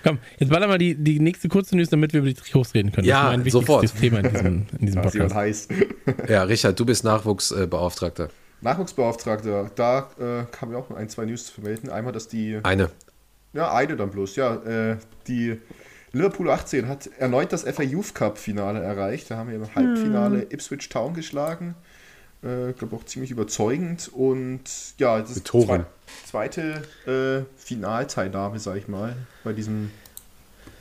Komm, 0.04 0.20
jetzt 0.38 0.50
baller 0.50 0.68
mal 0.68 0.78
die, 0.78 0.96
die 0.96 1.20
nächste 1.20 1.48
kurze 1.48 1.76
News, 1.76 1.90
damit 1.90 2.14
wir 2.14 2.20
über 2.20 2.30
die 2.30 2.36
Trikots 2.36 2.74
reden 2.74 2.92
können. 2.92 3.08
Ja, 3.08 3.16
das 3.16 3.24
ist 3.24 3.38
mein 3.38 3.46
wichtigstes 3.46 3.92
sofort. 3.92 4.00
Thema 4.00 4.20
in 4.20 4.30
diesem, 4.34 4.66
in 4.80 4.86
diesem 4.86 5.02
Podcast. 5.02 5.36
heiß. 5.36 5.68
Ja, 6.28 6.44
Richard, 6.44 6.80
du 6.80 6.86
bist 6.86 7.04
Nachwuchsbeauftragter. 7.04 8.30
Nachwuchsbeauftragter, 8.62 9.72
da 9.76 10.10
äh, 10.20 10.46
kann 10.52 10.70
mir 10.70 10.78
auch 10.78 10.90
ein, 10.92 11.10
zwei 11.10 11.26
News 11.26 11.46
zu 11.46 11.54
vermelden. 11.54 11.90
Einmal, 11.90 12.14
dass 12.14 12.28
die, 12.28 12.60
Eine. 12.64 12.90
ja, 13.54 13.74
eine 13.74 13.96
dann 13.96 14.10
bloß, 14.10 14.36
ja, 14.36 14.56
äh, 14.56 14.98
die 15.28 15.60
Liverpool 16.12 16.50
18 16.50 16.88
hat 16.88 17.08
erneut 17.20 17.54
das 17.54 17.64
FA 17.64 17.84
Youth 17.84 18.16
Cup 18.16 18.38
Finale 18.38 18.82
erreicht. 18.82 19.30
Da 19.30 19.38
haben 19.38 19.50
wir 19.50 19.56
im 19.56 19.76
Halbfinale 19.76 20.48
Ipswich 20.50 20.90
Town 20.90 21.14
geschlagen. 21.14 21.76
Äh, 22.42 22.72
glaube 22.74 22.96
auch 22.96 23.04
ziemlich 23.04 23.32
überzeugend 23.32 24.10
und 24.14 24.62
ja, 24.98 25.20
das 25.20 25.32
ist 25.32 25.46
Toren. 25.46 25.86
zweite 26.26 26.84
äh, 27.06 27.44
Finalteilnahme, 27.58 28.60
sag 28.60 28.78
ich 28.78 28.88
mal, 28.88 29.16
bei 29.44 29.52
diesem 29.52 29.92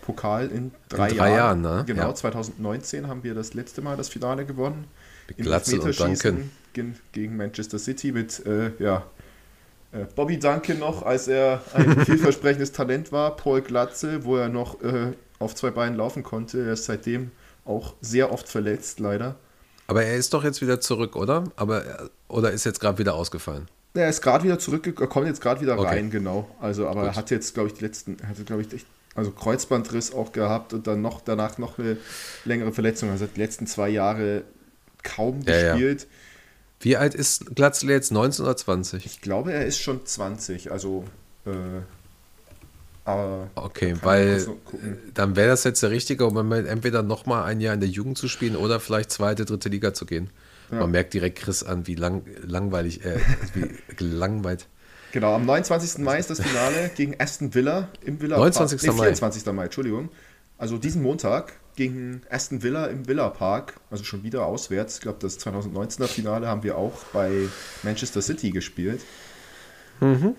Pokal 0.03 0.49
in 0.49 0.71
drei, 0.89 1.09
drei 1.09 1.31
Jahren. 1.31 1.65
Jahren, 1.65 1.79
ne? 1.79 1.85
Genau, 1.85 2.09
Ja. 2.09 2.15
2019 2.15 3.09
haben 3.09 3.25
wir 3.25 3.35
das 3.35 3.55
letzte 3.55 3.83
Mal 3.83 3.97
das 3.97 4.09
Finale 4.09 4.47
gewonnen. 4.47 4.87
Mit 5.27 5.39
Im 5.39 5.45
Glatzel 5.47 5.81
und 5.81 5.99
Duncan. 5.99 6.51
Gegen, 7.13 7.37
Manchester 7.37 7.79
City 7.81 8.13
mit 8.13 8.47
äh, 8.47 8.71
ja, 8.79 9.05
äh, 9.91 10.05
Bobby 10.15 10.39
Duncan 10.39 10.79
noch, 10.79 11.03
als 11.03 11.27
er 11.27 11.61
ein 11.75 12.01
vielversprechendes 12.07 12.71
Talent 12.71 13.11
war, 13.11 13.35
Paul 13.37 13.63
Glatzel, 13.63 14.25
wo 14.25 14.37
er 14.37 14.49
noch 14.49 14.81
äh, 14.83 15.13
auf 15.41 15.55
zwei 15.57 15.71
Beinen 15.71 15.97
laufen 15.97 16.23
konnte. 16.23 16.65
Er 16.65 16.75
ist 16.75 16.85
seitdem 16.85 17.33
auch 17.65 17.95
sehr 18.01 18.33
oft 18.33 18.49
verletzt, 18.49 19.01
leider. 19.01 19.37
Aber 19.89 20.05
er 20.05 20.17
ist 20.17 20.33
doch 20.35 20.45
jetzt 20.45 20.61
wieder 20.63 20.81
zurück, 20.81 21.17
oder? 21.17 21.45
Aber 21.57 21.85
er- 21.85 22.11
oder 22.29 22.53
ist 22.53 22.65
jetzt 22.65 22.79
gerade 22.79 22.99
wieder 22.99 23.15
ausgefallen? 23.15 23.67
Er 23.95 24.09
ist 24.09 24.21
gerade 24.23 24.45
wieder 24.45 24.59
zurückgekommen, 24.61 25.09
er 25.09 25.11
kommt 25.13 25.27
jetzt 25.27 25.41
gerade 25.41 25.61
wieder 25.61 25.77
Okay. 25.79 25.89
rein, 25.89 26.11
genau. 26.11 26.49
Also, 26.61 26.87
aber 26.87 27.01
Gut. 27.01 27.11
er 27.11 27.17
hat 27.17 27.31
jetzt, 27.33 27.55
glaube 27.55 27.69
ich, 27.71 27.75
die 27.75 27.85
letzten, 27.85 28.17
er 28.21 28.29
hatte, 28.29 28.45
glaube 28.45 28.63
ich, 28.63 28.73
echt, 28.73 28.87
also 29.17 29.31
Kreuzbandriss 29.33 30.13
auch 30.15 30.31
gehabt 30.31 30.73
und 30.75 30.87
dann 30.87 31.01
noch 31.03 31.21
danach 31.23 31.59
noch 31.59 31.79
eine 31.79 31.97
längere 32.45 32.73
Verletzung. 32.73 33.11
Also 33.11 33.25
hat 33.25 33.35
die 33.35 33.41
letzten 33.41 33.67
zwei 33.67 33.89
Jahre 33.89 34.43
kaum 35.03 35.41
Ja, 35.47 35.55
ja. 35.57 35.73
gespielt. 35.73 36.07
Wie 36.81 36.97
alt 36.97 37.15
ist 37.17 37.57
Glatzel 37.57 37.91
jetzt? 37.91 38.13
19 38.13 38.45
oder 38.45 38.57
20? 38.57 39.05
Ich 39.05 39.21
glaube, 39.21 39.53
er 39.53 39.67
ist 39.67 39.81
schon 39.81 40.05
20, 40.07 40.71
also 40.71 41.03
äh, 41.45 41.51
aber 43.09 43.51
Okay, 43.55 43.95
weil 44.03 44.45
gucken. 44.65 44.99
dann 45.15 45.35
wäre 45.37 45.49
das 45.49 45.65
jetzt 45.65 45.83
der 45.83 45.91
richtige 45.91 46.25
Moment, 46.31 46.69
entweder 46.69 47.03
nochmal 47.03 47.45
ein 47.45 47.61
Jahr 47.61 47.75
in 47.75 47.81
der 47.81 47.89
Jugend 47.89 48.19
zu 48.19 48.29
spielen 48.29 48.57
oder 48.57 48.81
vielleicht 48.81 49.11
zweite, 49.11 49.45
dritte 49.45 49.69
Liga 49.69 49.95
zu 49.95 50.07
gehen. 50.07 50.31
Ja. 50.71 50.81
Man 50.81 50.91
merkt 50.91 51.15
direkt 51.15 51.39
Chris 51.39 51.63
an, 51.63 51.87
wie 51.87 51.95
lang, 51.95 52.23
langweilig 52.47 53.05
er 53.05 53.17
wie 53.55 53.69
gelangweilt. 53.97 54.67
Genau, 55.13 55.35
am 55.35 55.47
29. 55.47 56.05
Mai 56.05 56.19
ist 56.19 56.29
das 56.29 56.41
Finale 56.41 56.91
gegen 56.95 57.19
Aston 57.19 57.55
Villa 57.55 57.89
im 58.05 58.21
Villa 58.21 58.37
29. 58.37 58.79
Park. 58.81 58.95
Nee, 58.95 58.99
Mai. 58.99 59.05
24. 59.07 59.53
Mai, 59.53 59.65
Entschuldigung. 59.65 60.11
Also 60.59 60.77
diesen 60.77 61.03
Montag 61.03 61.55
gegen 61.77 62.21
Aston 62.29 62.63
Villa 62.63 62.87
im 62.87 63.07
Villa 63.07 63.31
Park, 63.31 63.81
also 63.91 64.05
schon 64.05 64.23
wieder 64.25 64.45
auswärts. 64.45 64.97
Ich 64.97 65.01
glaube, 65.01 65.19
das 65.21 65.39
2019er 65.39 66.09
Finale 66.09 66.49
haben 66.49 66.63
wir 66.65 66.77
auch 66.77 67.05
bei 67.13 67.31
Manchester 67.85 68.21
City 68.21 68.51
gespielt. 68.51 69.01
Mhm. 70.01 70.35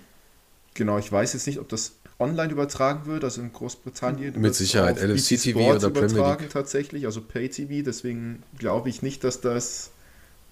Genau, 0.74 0.98
ich 0.98 1.12
weiß 1.12 1.34
jetzt 1.34 1.48
nicht, 1.48 1.60
ob 1.60 1.70
das 1.70 1.94
online 2.20 2.52
übertragen 2.52 3.06
wird, 3.06 3.24
also 3.24 3.42
in 3.42 3.54
Großbritannien. 3.54 4.40
Mit 4.40 4.54
Sicherheit, 4.54 4.98
LFC 4.98 5.30
BT 5.30 5.42
TV 5.42 5.60
Sports 5.60 5.86
oder 5.86 6.02
Premier 6.02 6.38
League. 6.38 6.50
tatsächlich, 6.50 7.06
also 7.06 7.22
Pay 7.22 7.50
TV, 7.50 7.84
deswegen 7.84 8.44
glaube 8.58 8.90
ich 8.90 9.02
nicht, 9.02 9.24
dass 9.24 9.42
das, 9.42 9.92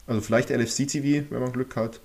also 0.07 0.21
vielleicht 0.21 0.49
LFC 0.49 0.87
TV, 0.87 1.25
wenn 1.29 1.41
man 1.41 1.51
Glück 1.51 1.75
hat. 1.75 1.99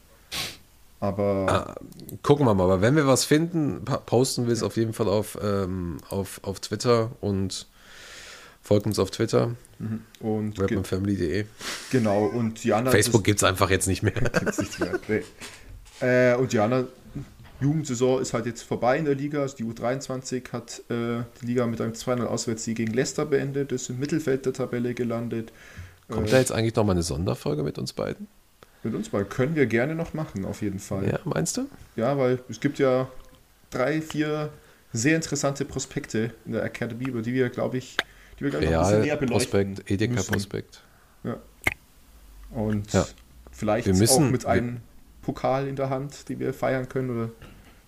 Aber 0.98 1.46
Ah, 1.48 1.74
gucken 2.22 2.46
wir 2.46 2.54
mal, 2.54 2.64
aber 2.64 2.80
wenn 2.80 2.94
wir 2.94 3.06
was 3.06 3.24
finden, 3.24 3.84
posten 4.06 4.46
wir 4.46 4.52
es 4.52 4.62
auf 4.62 4.76
jeden 4.76 4.92
Fall 4.92 5.08
auf, 5.08 5.36
ähm, 5.42 5.98
auf, 6.08 6.40
auf 6.42 6.60
Twitter 6.60 7.10
und 7.20 7.66
folgt 8.62 8.86
uns 8.86 8.98
auf 9.00 9.10
Twitter, 9.10 9.56
und 10.20 10.54
ge 10.54 10.62
rapandfamily.de. 10.62 11.44
genau, 11.90 12.26
und 12.26 12.62
die 12.62 12.72
anderen 12.72 12.92
Facebook 12.96 13.24
gibt 13.24 13.38
es 13.38 13.44
einfach 13.44 13.68
jetzt 13.70 13.88
nicht 13.88 14.04
mehr. 14.04 14.12
gibt's 14.12 14.58
nichts 14.58 14.78
mehr. 14.78 15.00
Nee. 15.08 15.22
Äh, 16.06 16.36
und 16.36 16.52
die 16.52 16.60
andere 16.60 16.88
Jugendsaison 17.62 18.20
ist 18.20 18.34
halt 18.34 18.46
jetzt 18.46 18.62
vorbei 18.62 18.98
in 18.98 19.04
der 19.04 19.14
Liga. 19.14 19.40
Also 19.42 19.56
die 19.56 19.64
U23 19.64 20.52
hat 20.52 20.80
äh, 20.90 21.22
die 21.40 21.46
Liga 21.46 21.66
mit 21.66 21.80
einem 21.80 21.92
2-0 21.92 22.24
Auswärtssieg 22.24 22.76
gegen 22.76 22.92
Leicester 22.92 23.24
beendet, 23.26 23.72
ist 23.72 23.88
im 23.90 23.98
Mittelfeld 23.98 24.44
der 24.46 24.52
Tabelle 24.52 24.94
gelandet. 24.94 25.52
Kommt 26.08 26.28
Äh, 26.28 26.30
da 26.32 26.38
jetzt 26.38 26.52
eigentlich 26.52 26.74
noch 26.74 26.84
mal 26.84 26.92
eine 26.92 27.02
Sonderfolge 27.02 27.62
mit 27.62 27.78
uns 27.78 27.92
beiden? 27.92 28.26
Mit 28.82 28.94
uns 28.94 29.12
mal 29.12 29.24
können 29.24 29.54
wir 29.54 29.66
gerne 29.66 29.94
noch 29.94 30.12
machen, 30.12 30.44
auf 30.44 30.60
jeden 30.60 30.80
Fall. 30.80 31.06
Ja, 31.08 31.20
meinst 31.24 31.56
du? 31.56 31.66
Ja, 31.96 32.18
weil 32.18 32.40
es 32.48 32.58
gibt 32.60 32.78
ja 32.80 33.08
drei, 33.70 34.02
vier 34.02 34.50
sehr 34.92 35.14
interessante 35.16 35.64
Prospekte 35.64 36.32
in 36.44 36.52
der 36.52 36.64
Academy, 36.64 37.04
über 37.04 37.22
die 37.22 37.32
wir, 37.32 37.48
glaube 37.48 37.78
ich, 37.78 37.96
die 38.38 38.44
wir, 38.44 38.50
glaube 38.50 38.64
ich, 38.64 38.70
noch 38.72 38.80
ein 38.80 38.86
bisschen 38.88 39.02
näher 39.02 39.16
beleuchten 39.16 39.74
Prospekt, 39.74 39.90
Edeka 39.90 40.14
müssen. 40.14 40.32
Prospekt. 40.32 40.82
Und 42.50 42.92
Ja. 42.92 43.06
vielleicht 43.50 43.86
Wir 43.86 43.94
müssen- 43.94 44.26
auch 44.26 44.30
mit 44.30 44.44
einem 44.46 44.78
Pokal 45.22 45.68
in 45.68 45.76
der 45.76 45.88
Hand, 45.88 46.28
die 46.28 46.38
wir 46.38 46.52
feiern 46.52 46.88
können 46.88 47.10
oder 47.10 47.30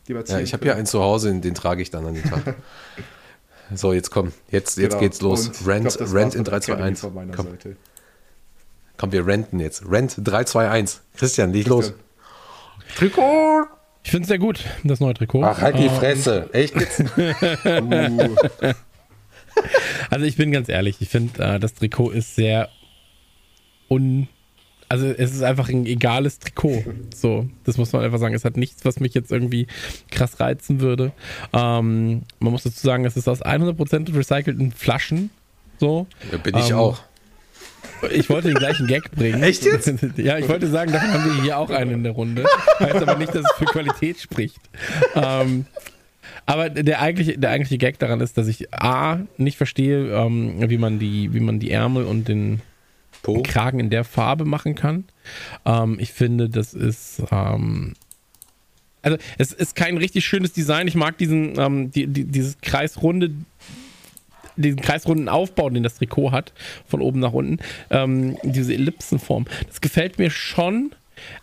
die 0.08 0.14
wir 0.14 0.20
Ja, 0.20 0.24
ziehen 0.26 0.40
ich 0.40 0.52
habe 0.52 0.62
hier 0.64 0.76
einen 0.76 0.86
zu 0.86 1.00
Hause, 1.00 1.34
den, 1.40 1.54
trage 1.54 1.82
ich 1.82 1.90
dann 1.90 2.06
an 2.06 2.14
den 2.14 2.24
Tag. 2.24 2.54
so, 3.74 3.92
jetzt 3.92 4.10
komm, 4.10 4.32
jetzt, 4.50 4.76
jetzt 4.78 4.90
Genau. 4.90 5.00
geht's 5.00 5.20
los. 5.20 5.48
Und 5.48 5.66
Rent, 5.66 5.96
glaub, 5.96 6.12
Rent 6.12 6.34
in 6.34 6.40
mit 6.40 6.46
der 6.48 6.54
Academy 6.54 6.92
321. 6.94 7.00
von 7.00 7.14
meiner 7.14 7.34
Komm, 7.34 7.46
Seite. 7.50 7.76
komm, 8.96 9.12
wir 9.12 9.26
renten 9.26 9.60
jetzt. 9.60 9.82
Rent 9.90 10.14
321. 10.18 11.00
Christian, 11.16 11.52
leg 11.52 11.66
los. 11.66 11.92
Christian. 12.96 13.12
Trikot! 13.12 13.66
Ich 14.04 14.10
finde 14.10 14.24
es 14.24 14.28
sehr 14.28 14.38
gut, 14.38 14.60
das 14.84 15.00
neue 15.00 15.14
Trikot. 15.14 15.42
Ach, 15.44 15.60
halt 15.62 15.78
die 15.78 15.84
Ähm, 15.86 15.90
Fresse. 15.94 16.50
Echt 16.52 16.74
jetzt? 16.78 17.00
Uh, 17.00 18.36
Also 20.10 20.26
ich 20.26 20.36
bin 20.36 20.50
ganz 20.52 20.68
ehrlich, 20.68 20.96
ich 21.00 21.08
finde, 21.08 21.42
äh, 21.42 21.58
das 21.60 21.74
Trikot 21.74 22.10
ist 22.10 22.34
sehr 22.34 22.68
un... 23.88 24.28
Also 24.94 25.06
es 25.08 25.34
ist 25.34 25.42
einfach 25.42 25.68
ein 25.70 25.86
egales 25.86 26.38
Trikot. 26.38 26.84
So, 27.12 27.48
das 27.64 27.78
muss 27.78 27.92
man 27.92 28.04
einfach 28.04 28.20
sagen. 28.20 28.32
Es 28.32 28.44
hat 28.44 28.56
nichts, 28.56 28.84
was 28.84 29.00
mich 29.00 29.12
jetzt 29.12 29.32
irgendwie 29.32 29.66
krass 30.12 30.38
reizen 30.38 30.78
würde. 30.80 31.10
Ähm, 31.52 32.22
man 32.38 32.52
muss 32.52 32.62
dazu 32.62 32.78
sagen, 32.78 33.04
es 33.04 33.16
ist 33.16 33.28
aus 33.28 33.42
100% 33.44 34.14
recycelten 34.16 34.70
Flaschen. 34.70 35.30
So. 35.80 36.06
Ja, 36.30 36.38
bin 36.38 36.56
ich 36.56 36.70
Ähm, 36.70 36.76
auch. 36.76 37.00
Ich 38.12 38.30
wollte 38.30 38.46
den 38.48 38.56
gleichen 38.56 38.86
Gag 38.86 39.10
bringen. 39.10 39.42
Echt 39.42 39.64
jetzt? 39.64 39.92
Ja, 40.16 40.38
ich 40.38 40.48
wollte 40.48 40.68
sagen, 40.68 40.92
davon 40.92 41.12
haben 41.12 41.24
wir 41.24 41.42
hier 41.42 41.58
auch 41.58 41.70
einen 41.70 41.90
in 41.90 42.02
der 42.04 42.12
Runde. 42.12 42.44
Heißt 42.78 42.94
aber 42.94 43.16
nicht, 43.16 43.34
dass 43.34 43.42
es 43.44 43.52
für 43.58 43.64
Qualität 43.64 44.20
spricht. 44.20 44.60
Ähm, 45.16 45.66
aber 46.46 46.70
der 46.70 47.00
eigentliche, 47.00 47.36
der 47.36 47.50
eigentliche 47.50 47.78
Gag 47.78 47.98
daran 47.98 48.20
ist, 48.20 48.38
dass 48.38 48.46
ich 48.46 48.72
A, 48.72 49.22
nicht 49.38 49.56
verstehe, 49.56 50.06
ähm, 50.14 50.70
wie, 50.70 50.78
man 50.78 51.00
die, 51.00 51.34
wie 51.34 51.40
man 51.40 51.58
die 51.58 51.72
Ärmel 51.72 52.04
und 52.04 52.28
den 52.28 52.60
Po. 53.24 53.42
Kragen 53.42 53.80
in 53.80 53.90
der 53.90 54.04
Farbe 54.04 54.44
machen 54.44 54.74
kann. 54.74 55.04
Ähm, 55.64 55.96
ich 55.98 56.12
finde, 56.12 56.48
das 56.48 56.74
ist. 56.74 57.22
Ähm, 57.32 57.94
also, 59.02 59.18
es 59.38 59.52
ist 59.52 59.74
kein 59.74 59.96
richtig 59.96 60.24
schönes 60.24 60.52
Design. 60.52 60.86
Ich 60.86 60.94
mag 60.94 61.18
diesen, 61.18 61.58
ähm, 61.58 61.90
die, 61.90 62.06
die, 62.06 62.24
dieses 62.24 62.60
kreisrunde, 62.60 63.32
diesen 64.56 64.80
kreisrunden 64.80 65.28
Aufbau, 65.28 65.70
den 65.70 65.82
das 65.82 65.96
Trikot 65.96 66.32
hat, 66.32 66.52
von 66.86 67.00
oben 67.00 67.18
nach 67.18 67.32
unten. 67.32 67.58
Ähm, 67.90 68.36
diese 68.42 68.74
Ellipsenform. 68.74 69.46
Das 69.66 69.80
gefällt 69.80 70.18
mir 70.18 70.30
schon. 70.30 70.94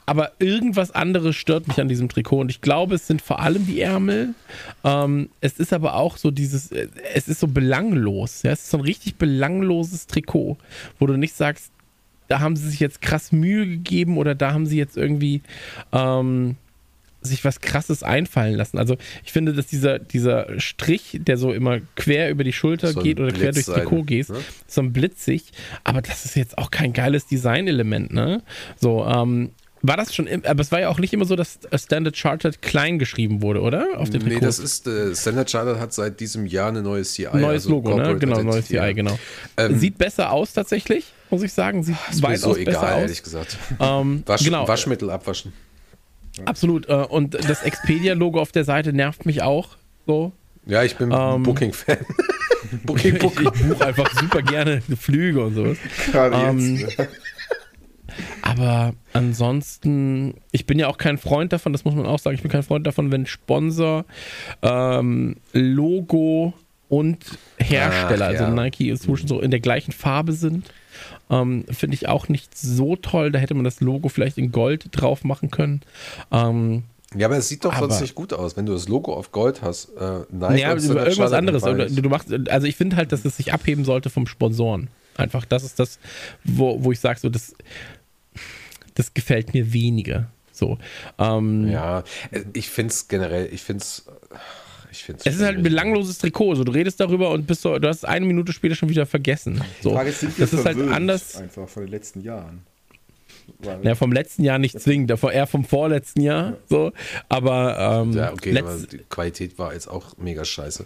Aber 0.05 0.31
irgendwas 0.39 0.91
anderes 0.91 1.35
stört 1.35 1.67
mich 1.67 1.79
an 1.79 1.87
diesem 1.87 2.09
Trikot. 2.09 2.39
Und 2.39 2.51
ich 2.51 2.61
glaube, 2.61 2.95
es 2.95 3.07
sind 3.07 3.21
vor 3.21 3.39
allem 3.39 3.65
die 3.65 3.81
Ärmel. 3.81 4.33
Ähm, 4.83 5.29
es 5.41 5.59
ist 5.59 5.73
aber 5.73 5.95
auch 5.95 6.17
so 6.17 6.31
dieses, 6.31 6.71
äh, 6.71 6.87
es 7.13 7.27
ist 7.27 7.39
so 7.39 7.47
belanglos. 7.47 8.43
Ja? 8.43 8.51
Es 8.51 8.63
ist 8.63 8.71
so 8.71 8.77
ein 8.77 8.83
richtig 8.83 9.15
belangloses 9.15 10.07
Trikot, 10.07 10.57
wo 10.99 11.07
du 11.07 11.17
nicht 11.17 11.35
sagst, 11.35 11.71
da 12.27 12.39
haben 12.39 12.55
sie 12.55 12.69
sich 12.69 12.79
jetzt 12.79 13.01
krass 13.01 13.31
Mühe 13.33 13.67
gegeben 13.67 14.17
oder 14.17 14.35
da 14.35 14.53
haben 14.53 14.65
sie 14.65 14.77
jetzt 14.77 14.95
irgendwie 14.95 15.41
ähm, 15.91 16.55
sich 17.21 17.45
was 17.45 17.61
krasses 17.61 18.03
einfallen 18.03 18.55
lassen. 18.55 18.77
Also 18.77 18.97
ich 19.23 19.31
finde, 19.31 19.53
dass 19.53 19.67
dieser, 19.67 19.99
dieser 19.99 20.59
Strich, 20.59 21.19
der 21.21 21.37
so 21.37 21.53
immer 21.53 21.79
quer 21.95 22.29
über 22.29 22.43
die 22.43 22.53
Schulter 22.53 22.93
So 22.93 23.01
geht 23.01 23.19
oder 23.19 23.31
quer 23.31 23.51
Blitz 23.51 23.65
durchs 23.65 23.79
Trikot 23.79 23.97
sein, 23.97 24.05
geht, 24.05 24.29
ne? 24.29 24.39
so 24.67 24.81
ein 24.81 24.93
blitzig, 24.93 25.51
aber 25.83 26.01
das 26.01 26.25
ist 26.25 26.35
jetzt 26.35 26.57
auch 26.57 26.71
kein 26.71 26.93
geiles 26.93 27.27
Designelement, 27.27 28.11
ne? 28.11 28.41
So, 28.79 29.05
ähm, 29.05 29.51
war 29.83 29.97
das 29.97 30.13
schon, 30.13 30.27
im, 30.27 30.43
aber 30.45 30.61
es 30.61 30.71
war 30.71 30.79
ja 30.79 30.89
auch 30.89 30.99
nicht 30.99 31.11
immer 31.13 31.25
so, 31.25 31.35
dass 31.35 31.59
Standard 31.75 32.15
Chartered 32.15 32.61
klein 32.61 32.99
geschrieben 32.99 33.41
wurde, 33.41 33.61
oder? 33.61 33.87
Auf 33.97 34.09
den 34.09 34.21
Nee, 34.21 34.35
Trikots. 34.35 34.57
das 34.57 34.59
ist, 34.59 34.87
äh, 34.87 35.15
Standard 35.15 35.49
Chartered 35.49 35.79
hat 35.79 35.93
seit 35.93 36.19
diesem 36.19 36.45
Jahr 36.45 36.69
eine 36.69 36.81
neue 36.81 37.03
CI. 37.03 37.27
neues 37.33 37.63
also 37.63 37.69
Logo, 37.71 37.89
ne? 37.89 37.95
Corporate 37.95 38.19
Genau, 38.19 38.41
neues 38.43 38.69
Identity. 38.69 38.87
CI, 38.89 38.93
genau. 38.93 39.19
Ähm, 39.57 39.79
Sieht 39.79 39.97
besser 39.97 40.31
aus 40.31 40.53
tatsächlich, 40.53 41.05
muss 41.29 41.41
ich 41.43 41.53
sagen. 41.53 41.83
Sieht 41.83 41.95
Ist 42.11 42.21
mir 42.25 42.37
so 42.37 42.49
besser 42.53 42.61
egal, 42.61 42.93
aus. 42.93 43.01
ehrlich 43.01 43.23
gesagt. 43.23 43.57
Ähm, 43.79 44.23
Wasch, 44.27 44.43
genau, 44.43 44.67
Waschmittel 44.67 45.09
abwaschen. 45.09 45.53
absolut. 46.45 46.87
Äh, 46.89 46.93
und 46.93 47.33
das 47.33 47.63
Expedia-Logo 47.63 48.39
auf 48.39 48.51
der 48.51 48.63
Seite 48.65 48.93
nervt 48.93 49.25
mich 49.25 49.41
auch. 49.41 49.69
So. 50.05 50.31
Ja, 50.65 50.83
ich 50.83 50.95
bin 50.95 51.11
Ähm, 51.11 51.43
Booking-Fan. 51.43 51.97
Booking, 52.83 53.15
Ich, 53.15 53.23
ich 53.23 53.35
Booking. 53.35 53.67
buche 53.69 53.85
einfach 53.85 54.11
super 54.19 54.41
gerne 54.43 54.81
Flüge 54.99 55.43
und 55.43 55.55
sowas. 55.55 55.77
Gerade 56.11 56.35
Ähm, 56.35 56.77
jetzt. 56.77 56.97
Aber 58.41 58.93
ansonsten, 59.13 60.35
ich 60.51 60.65
bin 60.65 60.79
ja 60.79 60.87
auch 60.87 60.97
kein 60.97 61.17
Freund 61.17 61.53
davon, 61.53 61.73
das 61.73 61.85
muss 61.85 61.95
man 61.95 62.05
auch 62.05 62.19
sagen, 62.19 62.35
ich 62.35 62.41
bin 62.41 62.51
kein 62.51 62.63
Freund 62.63 62.85
davon, 62.87 63.11
wenn 63.11 63.25
Sponsor, 63.25 64.05
ähm, 64.61 65.37
Logo 65.53 66.53
und 66.89 67.17
Hersteller, 67.57 68.27
Ach, 68.29 68.33
ja. 68.33 68.39
also 68.41 68.53
Nike 68.53 68.89
inzwischen 68.89 69.27
so 69.27 69.39
in 69.39 69.51
der 69.51 69.59
gleichen 69.61 69.91
Farbe 69.91 70.33
sind. 70.33 70.71
Ähm, 71.29 71.63
Finde 71.71 71.95
ich 71.95 72.07
auch 72.09 72.27
nicht 72.27 72.57
so 72.57 72.95
toll. 72.97 73.31
Da 73.31 73.39
hätte 73.39 73.53
man 73.53 73.63
das 73.63 73.79
Logo 73.79 74.09
vielleicht 74.09 74.37
in 74.37 74.51
Gold 74.51 74.89
drauf 74.91 75.23
machen 75.23 75.49
können. 75.49 75.81
Ähm, 76.31 76.83
Ja, 77.15 77.27
aber 77.27 77.37
es 77.37 77.47
sieht 77.47 77.63
doch 77.63 77.73
sonst 77.77 77.93
Aber- 77.95 78.01
nicht 78.01 78.15
gut 78.15 78.33
aus, 78.33 78.57
wenn 78.57 78.65
du 78.65 78.73
das 78.73 78.87
Logo 78.89 79.13
auf 79.13 79.31
Gold 79.31 79.61
hast. 79.61 79.89
Äh, 79.97 80.19
Nike 80.31 80.59
ja, 80.61 80.73
und 80.73 80.81
Standard 80.81 81.07
irgendwas 81.07 81.31
anderes. 81.31 81.63
Oder 81.63 81.85
du 81.89 82.09
machst, 82.09 82.27
also 82.49 82.67
ich 82.67 82.75
finde 82.75 82.97
halt, 82.97 83.11
dass 83.13 83.23
es 83.23 83.37
sich 83.37 83.53
abheben 83.53 83.85
sollte 83.85 84.09
vom 84.09 84.27
Sponsoren. 84.27 84.89
Einfach, 85.15 85.45
das 85.45 85.63
ist 85.63 85.79
das, 85.79 85.99
wo, 86.43 86.83
wo 86.83 86.91
ich 86.91 86.99
sage, 86.99 87.19
so, 87.19 87.29
das, 87.29 87.53
das 88.95 89.13
gefällt 89.13 89.53
mir 89.53 89.73
weniger. 89.73 90.29
So. 90.51 90.77
Ähm, 91.17 91.67
Ja, 91.69 92.03
äh, 92.31 92.41
ich 92.53 92.69
finde 92.69 92.91
es 92.91 93.07
generell, 93.07 93.49
ich 93.51 93.61
finde 93.63 93.81
es. 93.83 94.05
Ich 94.91 95.03
find's 95.05 95.25
Es 95.25 95.35
ist 95.35 95.41
halt 95.41 95.57
ein 95.57 95.63
belangloses 95.63 96.17
Trikot. 96.17 96.55
So, 96.55 96.63
du 96.65 96.73
redest 96.73 96.99
darüber 96.99 97.29
und 97.31 97.47
bist 97.47 97.61
so, 97.61 97.79
du 97.79 97.87
hast 97.87 98.05
eine 98.05 98.25
Minute 98.25 98.51
später 98.51 98.75
schon 98.75 98.89
wieder 98.89 99.05
vergessen. 99.05 99.61
Die 99.79 99.83
So. 99.83 99.91
Frage 99.93 100.09
ist, 100.09 100.19
sind 100.19 100.37
wir 100.37 100.45
Das 100.45 100.53
ist 100.53 100.65
halt 100.65 100.77
anders. 100.91 101.35
Einfach 101.37 101.69
von 101.69 101.83
den 101.83 101.91
letzten 101.91 102.21
Jahren. 102.21 102.63
Ja, 103.83 103.95
vom 103.95 104.11
letzten 104.11 104.43
Jahr 104.43 104.59
nicht 104.59 104.79
zwingend, 104.79 105.11
eher 105.11 105.47
vom 105.47 105.63
vorletzten 105.65 106.21
Jahr. 106.21 106.57
So. 106.67 106.91
Aber 107.29 108.03
ähm, 108.03 108.11
Ja, 108.13 108.33
okay, 108.33 108.57
aber 108.59 108.77
die 108.79 108.97
Qualität 109.09 109.57
war 109.57 109.73
jetzt 109.73 109.87
auch 109.87 110.17
mega 110.17 110.43
scheiße. 110.43 110.85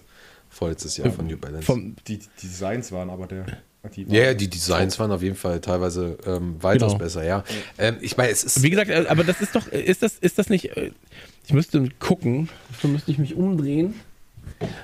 Vorletztes 0.49 0.97
Jahr 0.97 1.11
von 1.11 1.25
New 1.27 1.37
Balance. 1.37 1.65
vom, 1.65 1.95
die, 2.07 2.19
die 2.19 2.27
Designs 2.43 2.91
waren 2.91 3.09
aber 3.09 3.27
der. 3.27 3.45
Die 3.89 4.03
ja, 4.03 4.23
ja, 4.23 4.33
die 4.33 4.49
Designs 4.49 4.97
waren 4.99 5.11
auf 5.11 5.21
jeden 5.21 5.35
Fall 5.35 5.59
teilweise 5.61 6.17
ähm, 6.25 6.55
weitaus 6.61 6.93
Genau. 6.93 7.03
besser, 7.03 7.23
ja. 7.23 7.43
Ähm, 7.77 7.97
ich 8.01 8.17
meine, 8.17 8.31
es 8.31 8.43
ist. 8.43 8.63
Wie 8.63 8.69
gesagt, 8.69 8.89
äh, 8.89 9.05
aber 9.07 9.23
das 9.23 9.41
ist 9.41 9.55
doch, 9.55 9.67
ist 9.67 10.01
das, 10.03 10.15
ist 10.19 10.37
das 10.37 10.49
nicht, 10.49 10.75
äh, 10.77 10.91
ich 11.45 11.53
müsste 11.53 11.87
gucken, 11.99 12.49
dafür 12.71 12.89
müsste 12.89 13.11
ich 13.11 13.17
mich 13.17 13.35
umdrehen. 13.35 13.93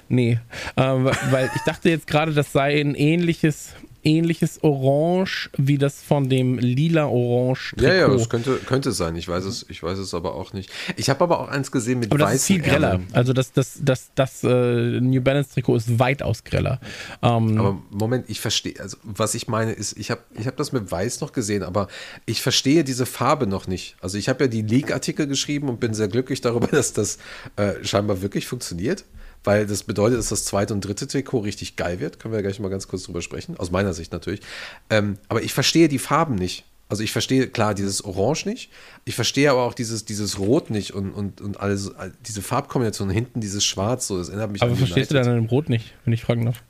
Nee, 0.09 0.39
ähm, 0.77 1.05
weil 1.29 1.49
ich 1.55 1.61
dachte 1.65 1.89
jetzt 1.89 2.07
gerade, 2.07 2.33
das 2.33 2.51
sei 2.51 2.79
ein 2.81 2.93
ähnliches, 2.95 3.69
ähnliches 4.03 4.63
Orange 4.63 5.49
wie 5.57 5.77
das 5.77 6.01
von 6.01 6.29
dem 6.29 6.57
lila-Orange 6.59 7.75
Ja, 7.79 7.93
ja, 7.93 8.05
Trikot. 8.05 8.17
das 8.17 8.29
könnte, 8.29 8.55
könnte 8.65 8.91
sein. 8.91 9.15
Ich 9.15 9.27
weiß 9.27 9.45
es, 9.45 9.65
ich 9.69 9.81
weiß 9.83 9.97
es 9.99 10.13
aber 10.13 10.35
auch 10.35 10.53
nicht. 10.53 10.69
Ich 10.97 11.09
habe 11.09 11.23
aber 11.23 11.39
auch 11.39 11.47
eins 11.49 11.71
gesehen 11.71 11.99
mit 11.99 12.11
Aber 12.11 12.19
das 12.19 12.35
ist 12.35 12.45
viel 12.45 12.61
greller. 12.61 12.91
Ärmeln. 12.91 13.09
Also 13.13 13.33
das, 13.33 13.51
das, 13.53 13.79
das, 13.83 14.11
das 14.15 14.43
äh, 14.43 14.99
New 15.01 15.21
Balance 15.21 15.51
Trikot 15.53 15.75
ist 15.77 15.99
weitaus 15.99 16.43
greller. 16.43 16.79
Ähm, 17.21 17.57
Aber 17.59 17.81
Moment, 17.89 18.25
ich 18.29 18.39
verstehe, 18.39 18.73
also 18.79 18.97
was 19.03 19.35
ich 19.35 19.47
meine 19.47 19.71
ist, 19.73 19.97
ich 19.97 20.11
habe 20.11 20.21
ich 20.37 20.47
hab 20.47 20.57
das 20.57 20.71
mit 20.71 20.91
Weiß 20.91 21.21
noch 21.21 21.31
gesehen, 21.33 21.63
aber 21.63 21.87
ich 22.25 22.41
verstehe 22.41 22.83
diese 22.83 23.05
Farbe 23.05 23.47
noch 23.47 23.67
nicht. 23.67 23.95
Also 24.01 24.17
ich 24.17 24.29
habe 24.29 24.43
ja 24.45 24.47
die 24.47 24.61
League-Artikel 24.61 25.27
geschrieben 25.27 25.69
und 25.69 25.79
bin 25.79 25.93
sehr 25.93 26.07
glücklich 26.07 26.41
darüber, 26.41 26.67
dass 26.71 26.93
das 26.93 27.17
äh, 27.55 27.73
scheinbar 27.83 28.21
wirklich 28.21 28.47
funktioniert, 28.47 29.05
weil 29.43 29.65
das 29.65 29.83
bedeutet, 29.83 30.19
dass 30.19 30.29
das 30.29 30.45
zweite 30.45 30.73
und 30.73 30.81
dritte 30.81 31.07
Trikot 31.07 31.39
richtig 31.39 31.75
geil 31.75 31.99
wird. 31.99 32.19
Können 32.19 32.33
wir 32.33 32.41
gleich 32.41 32.59
mal 32.59 32.69
ganz 32.69 32.87
kurz 32.87 33.03
drüber 33.03 33.21
sprechen, 33.21 33.57
aus 33.57 33.71
meiner 33.71 33.93
Sicht 33.93 34.11
natürlich. 34.11 34.41
Ähm, 34.89 35.17
aber 35.29 35.41
ich 35.43 35.53
verstehe 35.53 35.87
die 35.87 35.99
Farben 35.99 36.35
nicht. 36.35 36.65
Also 36.89 37.03
ich 37.03 37.13
verstehe 37.13 37.47
klar 37.47 37.73
dieses 37.73 38.03
Orange 38.03 38.45
nicht. 38.45 38.69
Ich 39.05 39.15
verstehe 39.15 39.49
aber 39.49 39.61
auch 39.63 39.73
dieses, 39.73 40.03
dieses 40.03 40.39
Rot 40.39 40.69
nicht 40.69 40.91
und, 40.91 41.11
und, 41.11 41.39
und 41.39 41.59
alles, 41.59 41.95
all- 41.95 42.11
diese 42.27 42.41
Farbkombination 42.41 43.09
hinten, 43.09 43.39
dieses 43.39 43.63
Schwarz, 43.63 44.07
so, 44.07 44.17
das 44.17 44.27
erinnert 44.27 44.51
mich 44.51 44.61
aber 44.61 44.75
verstehst 44.75 45.09
du 45.09 45.15
United. 45.15 45.27
dann 45.27 45.37
an 45.37 45.43
dem 45.43 45.49
Rot 45.49 45.69
nicht, 45.69 45.93
wenn 46.03 46.13
ich 46.13 46.23
fragen 46.23 46.45
darf? 46.45 46.61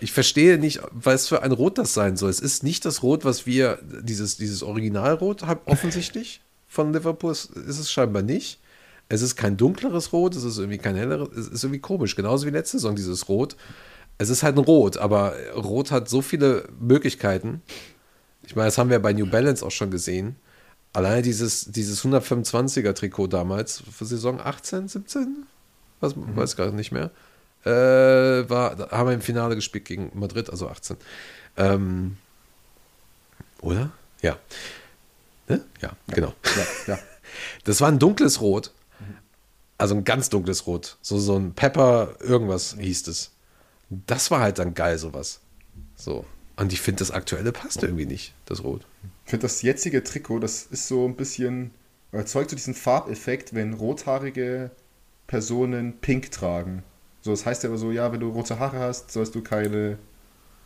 Ich 0.00 0.12
verstehe 0.12 0.58
nicht, 0.58 0.80
was 0.92 1.26
für 1.26 1.42
ein 1.42 1.50
Rot 1.50 1.78
das 1.78 1.92
sein 1.92 2.16
soll. 2.16 2.30
Es 2.30 2.38
ist 2.38 2.62
nicht 2.62 2.84
das 2.84 3.02
Rot, 3.02 3.24
was 3.24 3.44
wir, 3.46 3.80
dieses, 4.02 4.36
dieses 4.36 4.62
Originalrot 4.62 5.42
offensichtlich 5.64 6.40
von 6.68 6.92
Liverpool 6.92 7.32
ist 7.32 7.50
es 7.56 7.90
scheinbar 7.90 8.22
nicht. 8.22 8.60
Es 9.08 9.22
ist 9.22 9.36
kein 9.36 9.56
dunkleres 9.56 10.12
Rot, 10.12 10.34
es 10.34 10.44
ist 10.44 10.58
irgendwie 10.58 10.78
kein 10.78 10.96
helleres, 10.96 11.28
es 11.36 11.48
ist 11.48 11.64
irgendwie 11.64 11.80
komisch. 11.80 12.16
Genauso 12.16 12.46
wie 12.46 12.50
letzte 12.50 12.78
Saison 12.78 12.96
dieses 12.96 13.28
Rot. 13.28 13.56
Es 14.18 14.30
ist 14.30 14.42
halt 14.42 14.56
ein 14.56 14.64
Rot, 14.64 14.96
aber 14.96 15.34
Rot 15.54 15.90
hat 15.90 16.08
so 16.08 16.22
viele 16.22 16.68
Möglichkeiten. 16.80 17.62
Ich 18.42 18.56
meine, 18.56 18.68
das 18.68 18.78
haben 18.78 18.90
wir 18.90 18.98
bei 18.98 19.12
New 19.12 19.26
Balance 19.26 19.64
auch 19.64 19.70
schon 19.70 19.90
gesehen. 19.90 20.36
Alleine 20.92 21.20
dieses, 21.22 21.66
dieses 21.66 22.02
125er 22.04 22.94
Trikot 22.94 23.26
damals 23.26 23.82
für 23.92 24.06
Saison 24.06 24.40
18, 24.40 24.88
17? 24.88 25.46
Was, 26.00 26.14
Weiß 26.16 26.56
gerade 26.56 26.74
nicht 26.74 26.92
mehr. 26.92 27.10
Äh, 27.64 28.48
war, 28.48 28.90
haben 28.90 29.08
wir 29.08 29.14
im 29.14 29.20
Finale 29.20 29.56
gespielt 29.56 29.84
gegen 29.84 30.10
Madrid, 30.14 30.48
also 30.48 30.68
18. 30.68 30.96
Ähm, 31.56 32.16
oder? 33.60 33.90
Ja. 34.22 34.38
Ne? 35.48 35.64
Ja, 35.82 35.90
genau. 36.08 36.32
Ja, 36.56 36.94
ja. 36.94 36.98
Das 37.64 37.82
war 37.82 37.88
ein 37.88 37.98
dunkles 37.98 38.40
Rot. 38.40 38.72
Also 39.78 39.94
ein 39.94 40.04
ganz 40.04 40.30
dunkles 40.30 40.66
Rot. 40.66 40.96
So, 41.02 41.18
so 41.18 41.36
ein 41.36 41.52
Pepper, 41.52 42.16
irgendwas 42.20 42.76
hieß 42.78 43.08
es. 43.08 43.32
Das 43.88 44.30
war 44.30 44.40
halt 44.40 44.58
dann 44.58 44.74
geil, 44.74 44.98
sowas. 44.98 45.40
So. 45.96 46.24
Und 46.56 46.72
ich 46.72 46.80
finde, 46.80 47.00
das 47.00 47.10
aktuelle 47.10 47.52
passt 47.52 47.82
irgendwie 47.82 48.06
nicht, 48.06 48.34
das 48.46 48.64
Rot. 48.64 48.86
Ich 49.24 49.30
finde 49.30 49.42
das 49.42 49.62
jetzige 49.62 50.02
Trikot, 50.02 50.38
das 50.38 50.64
ist 50.64 50.88
so 50.88 51.06
ein 51.06 51.16
bisschen, 51.16 51.70
erzeugt 52.12 52.50
so 52.50 52.56
diesen 52.56 52.74
Farbeffekt, 52.74 53.54
wenn 53.54 53.74
rothaarige 53.74 54.70
Personen 55.26 55.98
pink 56.00 56.30
tragen. 56.30 56.82
So, 57.20 57.32
das 57.32 57.44
heißt 57.44 57.62
ja 57.62 57.68
aber 57.68 57.78
so, 57.78 57.90
ja, 57.92 58.12
wenn 58.12 58.20
du 58.20 58.30
rote 58.30 58.58
Haare 58.58 58.78
hast, 58.78 59.10
sollst 59.10 59.34
du 59.34 59.42
keine, 59.42 59.98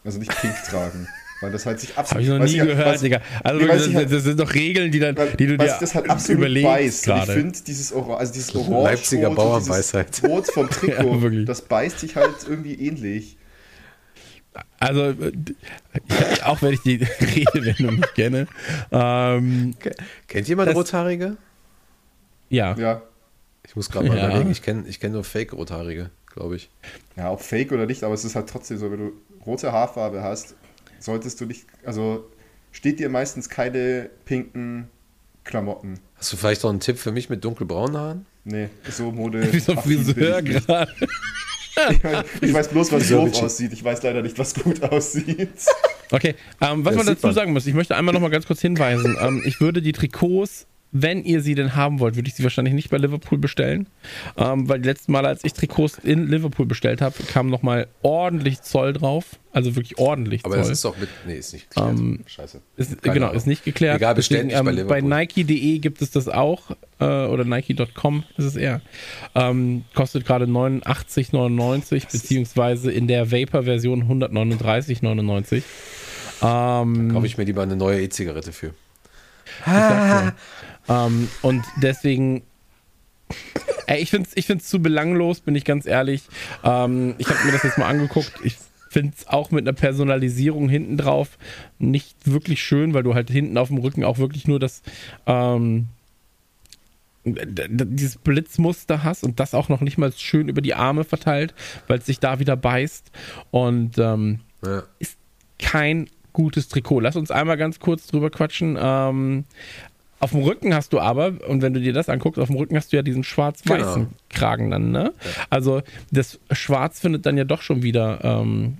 also 0.05 0.19
nicht 0.19 0.35
pink 0.41 0.55
tragen. 0.69 1.09
Weil 1.41 1.53
das 1.53 1.65
halt 1.65 1.81
sich 1.81 1.97
absolut. 1.97 2.11
Habe 2.11 2.23
ich 2.23 2.29
noch 2.29 2.39
nie 2.47 2.61
halt- 2.61 2.69
gehört, 2.71 2.87
weil- 2.87 2.99
Digga. 2.99 3.21
Also 3.43 3.61
Nee, 3.61 3.67
das, 3.69 3.95
halt- 3.95 4.13
das 4.13 4.23
sind 4.25 4.41
doch 4.41 4.53
Regeln, 4.55 4.91
die, 4.93 4.99
dann, 4.99 5.17
weil, 5.17 5.31
die 5.33 5.47
du 5.47 5.57
dir 5.57 5.77
das 5.81 5.95
halt 5.95 6.11
absolut 6.11 6.39
überlegst 6.41 7.07
beißt. 7.07 7.09
Und 7.09 7.17
ich 7.19 7.31
finde 7.43 7.59
dieses, 7.67 7.93
Ora 7.95 8.17
also 8.19 8.33
dieses 8.33 8.55
Orange 8.55 8.83
Leipziger 8.85 9.31
Bauernweisheit. 9.31 10.23
Rot 10.25 10.47
vom 10.49 10.69
Trikot, 10.71 11.03
Ja, 11.15 11.23
wirklich. 11.23 11.47
das 11.47 11.63
beißt 11.63 11.99
sich 12.01 12.17
halt 12.17 12.35
irgendwie 12.47 12.75
ähnlich. 12.75 13.37
Also, 14.81 15.05
äh, 15.11 15.33
ich, 16.09 16.43
auch 16.45 16.61
wenn 16.63 16.75
ich 16.75 16.81
die 16.81 16.97
Redewendung 17.21 17.97
nicht 17.97 18.15
kenne. 18.15 18.47
Ähm, 18.91 19.75
Kennt 20.27 20.49
jemand 20.49 20.69
Das- 20.71 20.77
Rothaarige? 20.77 21.37
ja. 22.49 22.77
Ja. 22.77 23.03
Ich 23.67 23.77
muss 23.77 23.89
gerade 23.91 24.09
mal 24.09 24.17
Ja. 24.19 24.27
überlegen. 24.29 24.51
Ich 24.51 24.63
kenne 24.63 24.85
ich 24.89 24.99
kenn 24.99 25.13
nur 25.13 25.23
Fake-Rothaarige, 25.23 26.11
glaube 26.35 26.57
ich. 26.57 26.71
Ja, 27.17 27.31
ob 27.31 27.41
fake 27.41 27.71
oder 27.71 27.87
nicht, 27.87 28.03
aber 28.03 28.15
es 28.15 28.25
ist 28.25 28.35
halt 28.35 28.49
trotzdem 28.49 28.79
so, 28.79 28.91
wenn 28.91 28.99
du 28.99 29.13
rote 29.47 29.71
Haarfarbe 29.71 30.23
hast, 30.25 30.57
solltest 31.01 31.41
du 31.41 31.47
nicht, 31.47 31.67
also 31.85 32.25
steht 32.71 33.01
dir 33.01 33.09
meistens 33.09 33.49
keine 33.49 34.09
pinken 34.25 34.89
Klamotten. 35.43 35.99
Hast 36.17 36.33
du 36.33 36.37
vielleicht 36.37 36.63
noch 36.63 36.71
einen 36.71 36.81
Tipp 36.81 36.99
für 36.99 37.11
mich 37.13 37.29
mit 37.31 37.43
dunkelbraunen 37.45 37.97
Haaren? 37.97 38.27
Nee, 38.45 38.69
so 38.89 39.11
Mode. 39.11 39.53
Wie 39.53 39.59
so 39.59 39.75
Friseur 39.77 40.39
ich 40.39 40.45
nicht. 40.55 40.67
gerade. 40.67 40.93
Ich 42.43 42.53
weiß 42.53 42.69
bloß, 42.69 42.93
was 42.93 43.09
doof 43.09 43.43
aussieht. 43.43 43.73
Ich 43.73 43.83
weiß 43.83 44.03
leider 44.03 44.23
nicht, 44.23 44.39
was 44.39 44.55
gut 44.55 44.83
aussieht. 44.83 45.49
Okay, 46.11 46.35
ähm, 46.61 46.85
was 46.85 46.95
Das 46.95 47.05
man 47.05 47.15
dazu 47.15 47.27
man. 47.29 47.35
sagen 47.35 47.53
muss, 47.53 47.67
ich 47.67 47.75
möchte 47.75 47.97
einmal 47.97 48.13
noch 48.13 48.21
mal 48.21 48.31
ganz 48.31 48.47
kurz 48.47 48.61
hinweisen. 48.61 49.17
ähm, 49.21 49.43
ich 49.47 49.61
würde 49.61 49.81
die 49.81 49.93
Trikots, 49.93 50.67
wenn 50.93 51.25
ihr 51.25 51.41
sie 51.41 51.55
denn 51.55 51.77
haben 51.77 52.01
wollt, 52.01 52.17
würde 52.17 52.29
ich 52.29 52.35
sie 52.35 52.43
wahrscheinlich 52.43 52.75
nicht 52.75 52.91
bei 52.91 52.97
Liverpool 52.97 53.39
bestellen. 53.39 53.89
Ähm, 54.37 54.69
weil 54.69 54.81
die 54.81 54.89
letzten 54.89 55.13
Mal, 55.13 55.25
als 55.25 55.45
ich 55.45 55.53
Trikots 55.53 55.99
in 55.99 56.29
Liverpool 56.29 56.67
bestellt 56.67 57.01
habe, 57.01 57.15
kam 57.25 57.49
noch 57.49 57.63
mal 57.63 57.87
ordentlich 58.03 58.63
Zoll 58.63 58.93
drauf. 58.93 59.39
Also 59.53 59.77
wirklich 59.77 59.99
ordentlich 59.99 60.45
Aber 60.45 60.55
Zoll. 60.55 60.63
das 60.63 60.71
ist 60.71 60.85
doch 60.85 60.97
mit. 60.99 61.09
Nee, 61.27 61.37
ist 61.37 61.53
nicht 61.53 61.71
geklärt. 61.71 61.99
Ähm, 61.99 62.21
Scheiße. 62.27 62.61
Ist, 62.77 63.03
genau, 63.03 63.27
Ahnung. 63.27 63.37
ist 63.37 63.47
nicht 63.47 63.65
geklärt. 63.65 63.97
Egal, 63.97 64.15
bestellt 64.15 64.47
nicht 64.47 64.55
bei 64.55 64.71
ähm, 64.71 64.77
Liverpool. 64.77 64.89
Bei 64.89 65.01
Nike.de 65.01 65.79
gibt 65.79 66.03
es 66.03 66.11
das 66.11 66.29
auch. 66.29 66.71
Äh, 66.99 67.05
oder 67.05 67.45
Nike.com 67.45 68.25
ist 68.37 68.45
es 68.45 68.57
eher. 68.57 68.81
Ähm, 69.35 69.85
kostet 69.95 70.27
gerade 70.27 70.47
89,99 70.47 72.11
beziehungsweise 72.11 72.91
in 72.91 73.07
der 73.07 73.31
Vapor-Version 73.31 74.05
139,99. 74.05 75.63
Ähm, 76.43 77.13
Kaufe 77.13 77.27
ich 77.27 77.39
mir 77.39 77.45
lieber 77.45 77.63
eine 77.63 77.77
neue 77.77 78.03
E-Zigarette 78.03 78.53
für. 78.53 78.75
Ähm, 80.91 81.29
und 81.43 81.65
deswegen, 81.77 82.43
ey, 83.87 84.01
ich 84.03 84.11
finde 84.11 84.29
es 84.29 84.37
ich 84.37 84.47
find's 84.47 84.69
zu 84.69 84.81
belanglos, 84.83 85.41
bin 85.41 85.55
ich 85.55 85.65
ganz 85.65 85.87
ehrlich. 85.87 86.25
Ähm, 86.65 87.15
ich 87.19 87.29
habe 87.29 87.45
mir 87.45 87.53
das 87.53 87.63
jetzt 87.63 87.79
mal 87.79 87.89
angeguckt. 87.89 88.33
Ich 88.43 88.57
finde 88.91 89.15
es 89.17 89.29
auch 89.29 89.53
mit 89.53 89.67
einer 89.67 89.73
Personalisierung 89.73 90.69
hinten 90.69 90.97
drauf 90.97 91.39
nicht 91.79 92.17
wirklich 92.25 92.61
schön, 92.63 92.93
weil 92.93 93.05
du 93.05 93.15
halt 93.15 93.31
hinten 93.31 93.57
auf 93.57 93.69
dem 93.69 93.79
Rücken 93.79 94.05
auch 94.05 94.19
wirklich 94.19 94.49
nur 94.49 94.59
das, 94.59 94.83
ähm, 95.27 95.87
dieses 97.25 98.17
Blitzmuster 98.17 99.05
hast 99.05 99.23
und 99.25 99.39
das 99.39 99.55
auch 99.55 99.69
noch 99.69 99.81
nicht 99.81 99.99
mal 99.99 100.13
schön 100.13 100.49
über 100.49 100.61
die 100.61 100.75
Arme 100.75 101.05
verteilt, 101.05 101.55
weil 101.87 101.99
es 101.99 102.07
sich 102.07 102.19
da 102.19 102.41
wieder 102.41 102.57
beißt. 102.57 103.13
Und 103.51 103.99
ähm, 103.99 104.41
Ja. 104.65 104.83
kein 105.59 106.09
gutes 106.33 106.69
Trikot. 106.69 107.01
Lass 107.01 107.17
uns 107.17 107.31
einmal 107.31 107.57
ganz 107.57 107.79
kurz 107.81 108.07
drüber 108.07 108.31
quatschen. 108.31 108.79
Ähm, 108.81 109.45
auf 110.21 110.31
dem 110.31 110.43
Rücken 110.43 110.75
hast 110.75 110.93
du 110.93 111.01
aber, 111.01 111.33
und 111.49 111.63
wenn 111.63 111.75
du 111.75 111.81
dir 111.81 111.93
das 111.93 112.09
anguckst, 112.09 112.39
auf 112.39 112.49
dem 112.49 112.57
Rücken 112.57 112.77
hast 112.77 112.93
du 112.93 112.97
ja 112.97 113.03
diesen 113.03 113.25
schwarz-weißen 113.25 114.03
Genau. 114.03 114.15
Kragen 114.29 114.71
dann, 114.71 114.91
ne? 114.93 115.13
Also 115.49 115.83
das 116.13 116.39
Schwarz 116.53 117.01
findet 117.01 117.27
dann 117.27 117.37
ja 117.37 117.45
doch 117.45 117.63
schon 117.63 117.83
wieder 117.83 118.21
ähm, 118.23 118.79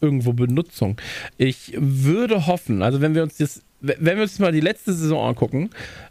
irgendwo 0.00 0.32
Benutzung. 0.32 1.00
Ich 1.38 1.72
würde 1.76 2.46
hoffen, 2.46 2.82
also 2.82 3.00
wenn 3.00 3.14
wir 3.14 3.22
uns 3.22 3.38
das, 3.38 3.62
wenn 3.80 4.16
wir 4.16 4.22
uns 4.22 4.38
mal 4.40 4.50
die 4.52 4.60
letzte 4.60 4.92
Saison 4.92 5.28
angucken, 5.28 5.70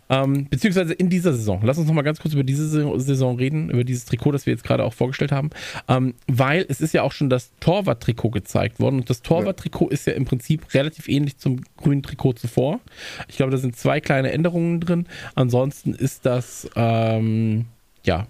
ähm, 0.10 0.48
beziehungsweise 0.50 0.94
in 0.94 1.10
dieser 1.10 1.34
Saison, 1.34 1.60
lass 1.64 1.78
uns 1.78 1.88
noch 1.88 1.94
mal 1.94 2.02
ganz 2.02 2.20
kurz 2.22 2.34
über 2.34 2.44
diese 2.46 2.68
Saison- 2.70 3.38
reden, 3.38 3.70
über 3.70 3.84
dieses 3.84 4.06
Trikot, 4.06 4.32
das 4.32 4.46
wir 4.46 4.54
jetzt 4.54 4.64
gerade 4.64 4.86
auch 4.86 4.94
vorgestellt 4.94 5.34
haben, 5.34 5.50
ähm, 5.90 6.14
weil 6.28 6.66
es 6.70 6.80
ist 6.80 6.94
ja 6.94 7.04
auch 7.04 7.12
schon 7.12 7.30
das 7.30 7.52
Torwart-Trikot 7.60 8.30
gezeigt 8.30 8.80
worden 8.80 8.96
und 9.00 9.10
das 9.10 9.22
Torwart-Trikot 9.22 9.90
ist 9.90 10.08
ja 10.08 10.14
im 10.14 10.24
Prinzip 10.24 10.74
relativ 10.74 11.10
ähnlich 11.10 11.38
zum 11.40 11.62
grünen 11.76 12.04
Trikot 12.04 12.34
zuvor. 12.34 12.80
Ich 13.28 13.36
glaube, 13.36 13.52
da 13.52 13.58
sind 13.58 13.76
zwei 13.76 14.00
kleine 14.00 14.32
Änderungen 14.32 14.80
drin. 14.80 15.08
Ansonsten 15.36 15.94
ist 15.94 16.26
das, 16.26 16.70
ähm, 16.78 17.66
ja, 18.06 18.28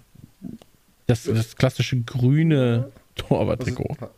das, 1.06 1.24
das 1.26 1.56
klassische 1.56 2.02
grüne 2.02 2.92
Torwart-Trikot. 3.16 3.84
Also, 3.90 4.02
ha- 4.02 4.12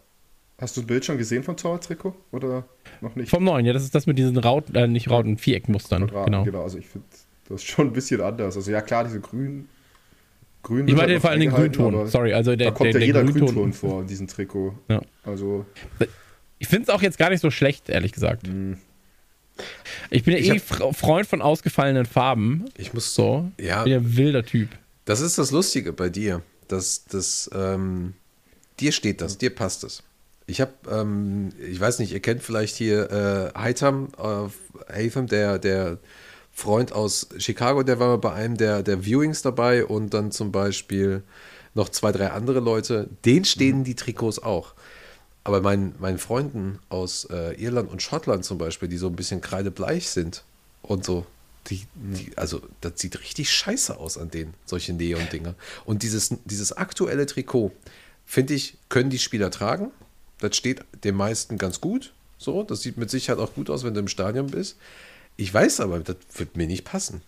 hast 0.59 0.77
du 0.77 0.81
ein 0.81 0.87
Bild 0.87 1.03
schon 1.05 1.17
gesehen 1.17 1.43
von 1.43 1.57
Torwart-Trikot? 1.57 2.15
Oder 2.31 2.63
noch 3.01 3.15
nicht? 3.15 3.30
Vom 3.30 3.43
neuen, 3.43 3.65
ja, 3.65 3.73
das 3.73 3.84
ist 3.84 3.93
das 3.95 4.05
mit 4.07 4.17
diesen 4.17 4.38
Rauten, 4.38 4.76
äh, 4.76 4.88
nicht 4.88 5.09
Rauten, 5.09 5.38
Viereckmustern. 5.38 6.07
Quadraten, 6.07 6.31
Genau. 6.31 6.43
genau. 6.43 6.63
Also 6.63 6.77
ich 6.77 6.88
finde 6.88 7.07
das 7.49 7.63
schon 7.63 7.88
ein 7.88 7.93
bisschen 7.93 8.21
anders. 8.21 8.55
Also 8.55 8.71
ja 8.71 8.81
klar, 8.81 9.03
diese 9.03 9.19
grün. 9.19 9.67
grün 10.63 10.88
Ich 10.88 10.95
meine 10.95 11.13
halt 11.13 11.21
vor 11.21 11.30
allem 11.31 11.39
den 11.39 11.51
Grünton. 11.51 12.07
Sorry, 12.07 12.34
also 12.34 12.55
der, 12.55 12.71
Da 12.71 12.71
kommt 12.77 12.85
der, 12.85 12.91
ja 12.93 12.99
der 12.99 13.07
jeder 13.07 13.23
Grünton. 13.23 13.45
Grünton 13.47 13.73
vor 13.73 14.01
in 14.01 14.07
diesem 14.07 14.27
Trikot. 14.27 14.73
Ja. 14.88 15.01
Also 15.23 15.65
Ich 16.59 16.67
finde 16.67 16.84
es 16.84 16.89
auch 16.89 17.01
jetzt 17.01 17.17
gar 17.17 17.30
nicht 17.30 17.39
so 17.41 17.49
schlecht, 17.51 17.89
ehrlich 17.89 18.11
gesagt. 18.11 18.47
Ich 20.09 20.23
bin 20.23 20.34
ja 20.34 20.39
Ich 20.39 20.49
eh 20.49 20.51
hab- 20.51 20.57
Fre- 20.61 20.93
Freund 20.93 21.27
von 21.27 21.41
ausgefallenen 21.41 22.05
Farben. 22.05 22.65
Ich 22.77 22.93
muss 22.93 23.13
So. 23.15 23.51
Ja. 23.59 23.80
Ich 23.80 23.84
bin 23.85 23.93
ja 23.93 23.99
ein 23.99 24.17
wilder 24.17 24.45
Typ. 24.45 24.69
Das 25.05 25.21
ist 25.21 25.38
das 25.38 25.51
Lustige 25.51 25.93
bei 25.93 26.09
dir. 26.09 26.41
dass 26.67 27.03
das, 27.05 27.49
ähm, 27.55 28.13
dir 28.80 28.91
steht 28.91 29.21
das, 29.21 29.39
dir 29.39 29.49
passt 29.49 29.84
es. 29.84 30.03
Ich 30.49 30.61
habe, 30.61 30.73
ähm, 30.89 31.49
ich 31.59 31.80
weiß 31.80 31.99
nicht, 31.99 32.11
ihr 32.11 32.21
kennt 32.21 32.41
vielleicht 32.41 32.76
hier 32.76 33.11
äh, 33.55 33.57
Haitham, 33.57 34.07
äh, 34.17 34.91
Haitham, 34.91 35.27
der, 35.27 35.59
der 35.59 35.99
Freund 36.51 36.91
aus 36.91 37.30
Chicago, 37.38 37.84
der 37.84 37.99
war 37.99 38.07
mal 38.07 38.17
bei 38.17 38.34
einem 38.34 38.57
der, 38.57 38.81
der 38.81 39.05
Viewings 39.05 39.43
dabei 39.43 39.85
und 39.85 40.13
dann 40.13 40.31
zum 40.31 40.51
Beispiel 40.51 41.21
noch 41.76 41.89
zwei, 41.89 42.11
drei 42.11 42.31
andere 42.31 42.59
Leute. 42.59 43.09
Denen 43.26 43.45
stehen 43.45 43.84
die 43.84 43.95
Trikots 43.95 44.39
auch. 44.39 44.73
Aber 45.43 45.61
meinen, 45.61 45.93
meinen 45.99 46.17
Freunden 46.17 46.80
aus 46.89 47.26
äh, 47.26 47.53
Irland 47.53 47.89
und 47.89 48.01
Schottland 48.01 48.43
zum 48.43 48.57
Beispiel, 48.57 48.89
die 48.89 48.97
so 48.97 49.07
ein 49.07 49.15
bisschen 49.15 49.41
kreidebleich 49.41 50.09
sind 50.09 50.43
und 50.81 51.05
so, 51.05 51.26
die, 51.67 51.85
die, 51.93 52.35
also 52.35 52.61
das 52.81 52.93
sieht 52.95 53.19
richtig 53.21 53.51
scheiße 53.51 53.97
aus 53.97 54.17
an 54.17 54.31
denen, 54.31 54.55
solche 54.65 54.93
Neon-Dinger. 54.93 55.53
Und 55.85 56.01
dieses, 56.01 56.35
dieses 56.45 56.73
aktuelle 56.73 57.27
Trikot, 57.27 57.71
finde 58.26 58.55
ich, 58.55 58.77
können 58.89 59.09
die 59.11 59.19
Spieler 59.19 59.51
tragen. 59.51 59.91
Das 60.39 60.55
steht 60.55 60.81
den 61.03 61.15
meisten 61.15 61.57
ganz 61.57 61.81
gut. 61.81 62.13
So, 62.37 62.63
das 62.63 62.81
sieht 62.81 62.97
mit 62.97 63.09
Sicherheit 63.09 63.39
auch 63.39 63.53
gut 63.53 63.69
aus, 63.69 63.83
wenn 63.83 63.93
du 63.93 63.99
im 63.99 64.07
Stadion 64.07 64.47
bist. 64.47 64.77
Ich 65.37 65.53
weiß 65.53 65.79
aber, 65.81 65.99
das 65.99 66.15
wird 66.35 66.55
mir 66.57 66.67
nicht 66.67 66.85
passen. 66.85 67.21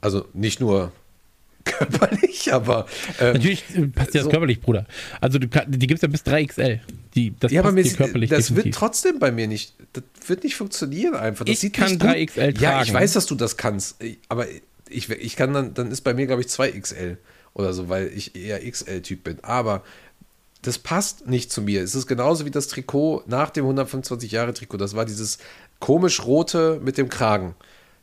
Also 0.00 0.26
nicht 0.32 0.60
nur 0.60 0.92
körperlich, 1.64 2.52
aber 2.52 2.86
ähm, 3.20 3.34
Natürlich 3.34 3.64
äh, 3.74 3.86
passt 3.86 4.08
dir 4.14 4.18
das 4.18 4.24
so- 4.24 4.30
körperlich, 4.30 4.60
Bruder. 4.60 4.86
Also 5.20 5.38
du, 5.38 5.46
die 5.48 5.86
gibt 5.86 5.98
es 5.98 6.02
ja 6.02 6.08
bis 6.08 6.22
3XL. 6.22 6.80
Die, 7.14 7.32
das 7.40 7.52
ja, 7.52 7.60
aber 7.60 7.68
passt 7.72 7.76
mir, 7.76 7.82
dir 7.90 7.96
körperlich 7.96 8.30
das 8.30 8.50
wird 8.50 8.58
definitiv. 8.58 8.76
trotzdem 8.78 9.18
bei 9.18 9.30
mir 9.32 9.46
nicht, 9.46 9.72
das 9.94 10.04
wird 10.26 10.44
nicht 10.44 10.56
funktionieren 10.56 11.14
einfach. 11.14 11.44
Das 11.46 11.62
Ich 11.62 11.72
kann 11.72 11.88
nicht 11.90 12.00
gut- 12.00 12.10
3XL 12.10 12.60
Ja, 12.60 12.82
ich 12.82 12.88
tragen. 12.88 12.94
weiß, 12.94 13.12
dass 13.14 13.26
du 13.26 13.34
das 13.34 13.56
kannst, 13.56 13.96
aber 14.28 14.46
ich, 14.90 15.08
ich 15.08 15.36
kann 15.36 15.54
dann, 15.54 15.72
dann 15.74 15.90
ist 15.90 16.02
bei 16.02 16.12
mir, 16.12 16.26
glaube 16.26 16.42
ich, 16.42 16.48
2XL 16.48 17.16
oder 17.54 17.72
so, 17.72 17.88
weil 17.88 18.08
ich 18.14 18.36
eher 18.36 18.60
XL-Typ 18.70 19.24
bin. 19.24 19.38
Aber 19.42 19.82
das 20.64 20.78
passt 20.78 21.26
nicht 21.26 21.52
zu 21.52 21.60
mir. 21.60 21.82
Es 21.82 21.94
ist 21.94 22.06
genauso 22.06 22.46
wie 22.46 22.50
das 22.50 22.68
Trikot 22.68 23.22
nach 23.26 23.50
dem 23.50 23.66
125-Jahre-Trikot. 23.66 24.78
Das 24.78 24.96
war 24.96 25.04
dieses 25.04 25.38
komisch 25.78 26.24
rote 26.24 26.80
mit 26.82 26.96
dem 26.96 27.10
Kragen. 27.10 27.54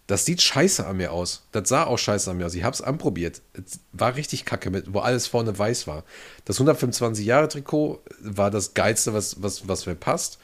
Das 0.06 0.26
sieht 0.26 0.42
scheiße 0.42 0.86
an 0.86 0.98
mir 0.98 1.12
aus. 1.12 1.48
Das 1.52 1.70
sah 1.70 1.86
auch 1.86 1.98
scheiße 1.98 2.30
an 2.30 2.38
mir 2.38 2.46
aus. 2.46 2.54
Ich 2.54 2.64
habe 2.64 2.76
es 2.76 2.82
anprobiert. 2.82 3.42
Es 3.54 3.80
war 3.94 4.16
richtig 4.16 4.46
kacke, 4.46 4.70
mit, 4.70 4.94
wo 4.94 5.00
alles 5.00 5.26
vorne 5.26 5.58
weiß 5.58 5.88
war. 5.88 6.04
Das 6.46 6.60
125-Jahre-Trikot 6.60 8.00
war 8.20 8.52
das 8.52 8.76
Geilste, 8.76 9.14
was, 9.14 9.42
was, 9.42 9.68
was 9.68 9.88
mir 9.88 9.96
passt. 9.96 10.38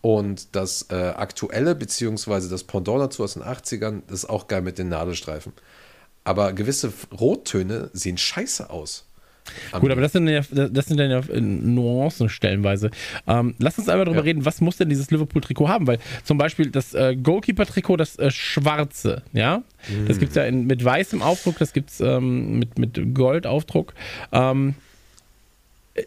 Und 0.00 0.56
das 0.56 0.86
äh, 0.90 0.94
aktuelle, 0.94 1.76
beziehungsweise 1.76 2.48
das 2.48 2.64
Pendant 2.64 3.00
dazu 3.00 3.22
aus 3.22 3.34
den 3.34 3.44
80ern, 3.44 4.02
das 4.08 4.24
ist 4.24 4.30
auch 4.30 4.48
geil 4.48 4.62
mit 4.62 4.78
den 4.78 4.88
Nadelstreifen. 4.88 5.52
Aber 6.24 6.52
gewisse 6.52 6.92
Rottöne 7.12 7.90
sehen 7.92 8.18
scheiße 8.18 8.70
aus. 8.70 9.04
Gut, 9.78 9.90
aber 9.90 10.00
das 10.00 10.12
sind 10.12 10.28
ja, 10.28 10.40
das 10.40 10.86
sind 10.86 10.98
dann 10.98 11.10
ja 11.10 11.18
äh, 11.18 11.40
Nuancen 11.40 12.28
stellenweise. 12.28 12.90
Ähm, 13.26 13.54
lass 13.58 13.78
uns 13.78 13.88
einmal 13.88 14.04
darüber 14.04 14.20
Ja. 14.20 14.24
reden, 14.24 14.44
was 14.44 14.60
muss 14.60 14.76
denn 14.76 14.88
dieses 14.88 15.10
Liverpool-Trikot 15.10 15.68
haben? 15.68 15.86
Weil 15.86 15.98
zum 16.24 16.38
Beispiel 16.38 16.70
das 16.70 16.94
äh, 16.94 17.16
Goalkeeper-Trikot, 17.16 17.96
das 17.96 18.16
äh, 18.18 18.30
schwarze, 18.30 19.22
ja, 19.32 19.62
das 20.06 20.18
gibt 20.18 20.30
es 20.30 20.36
ja 20.36 20.44
in, 20.44 20.66
mit 20.66 20.84
weißem 20.84 21.22
Aufdruck, 21.22 21.58
das 21.58 21.72
gibt 21.72 21.90
es 21.90 22.00
ähm, 22.00 22.58
mit, 22.58 22.78
mit 22.78 23.14
Goldaufdruck. 23.14 23.94
Ähm, 24.32 24.74
äh, 25.94 26.04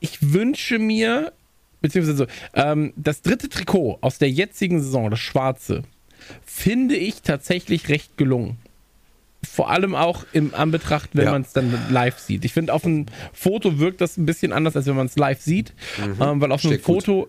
ich 0.00 0.32
wünsche 0.32 0.78
mir, 0.78 1.32
beziehungsweise 1.80 2.16
so, 2.16 2.26
ähm, 2.54 2.92
das 2.96 3.22
dritte 3.22 3.48
Trikot 3.48 3.98
aus 4.00 4.18
der 4.18 4.30
jetzigen 4.30 4.80
Saison, 4.80 5.10
das 5.10 5.20
schwarze, 5.20 5.82
finde 6.44 6.96
ich 6.96 7.22
tatsächlich 7.22 7.88
recht 7.88 8.16
gelungen 8.16 8.58
vor 9.46 9.70
allem 9.70 9.94
auch 9.94 10.24
im 10.32 10.54
Anbetracht, 10.54 11.10
wenn 11.14 11.24
Ja. 11.26 11.30
man 11.32 11.42
es 11.42 11.52
dann 11.52 11.72
live 11.90 12.18
sieht. 12.18 12.44
Ich 12.44 12.52
finde, 12.52 12.72
auf 12.74 12.84
einem 12.84 13.06
Foto 13.32 13.78
wirkt 13.78 14.00
das 14.00 14.16
ein 14.16 14.26
bisschen 14.26 14.52
anders, 14.52 14.76
als 14.76 14.86
wenn 14.86 14.96
man 14.96 15.06
es 15.06 15.16
live 15.16 15.40
sieht, 15.40 15.72
ähm, 16.20 16.40
weil 16.40 16.52
auf 16.52 16.64
einem 16.64 16.74
Steht 16.74 16.84
gut. 16.84 17.04
Foto, 17.04 17.28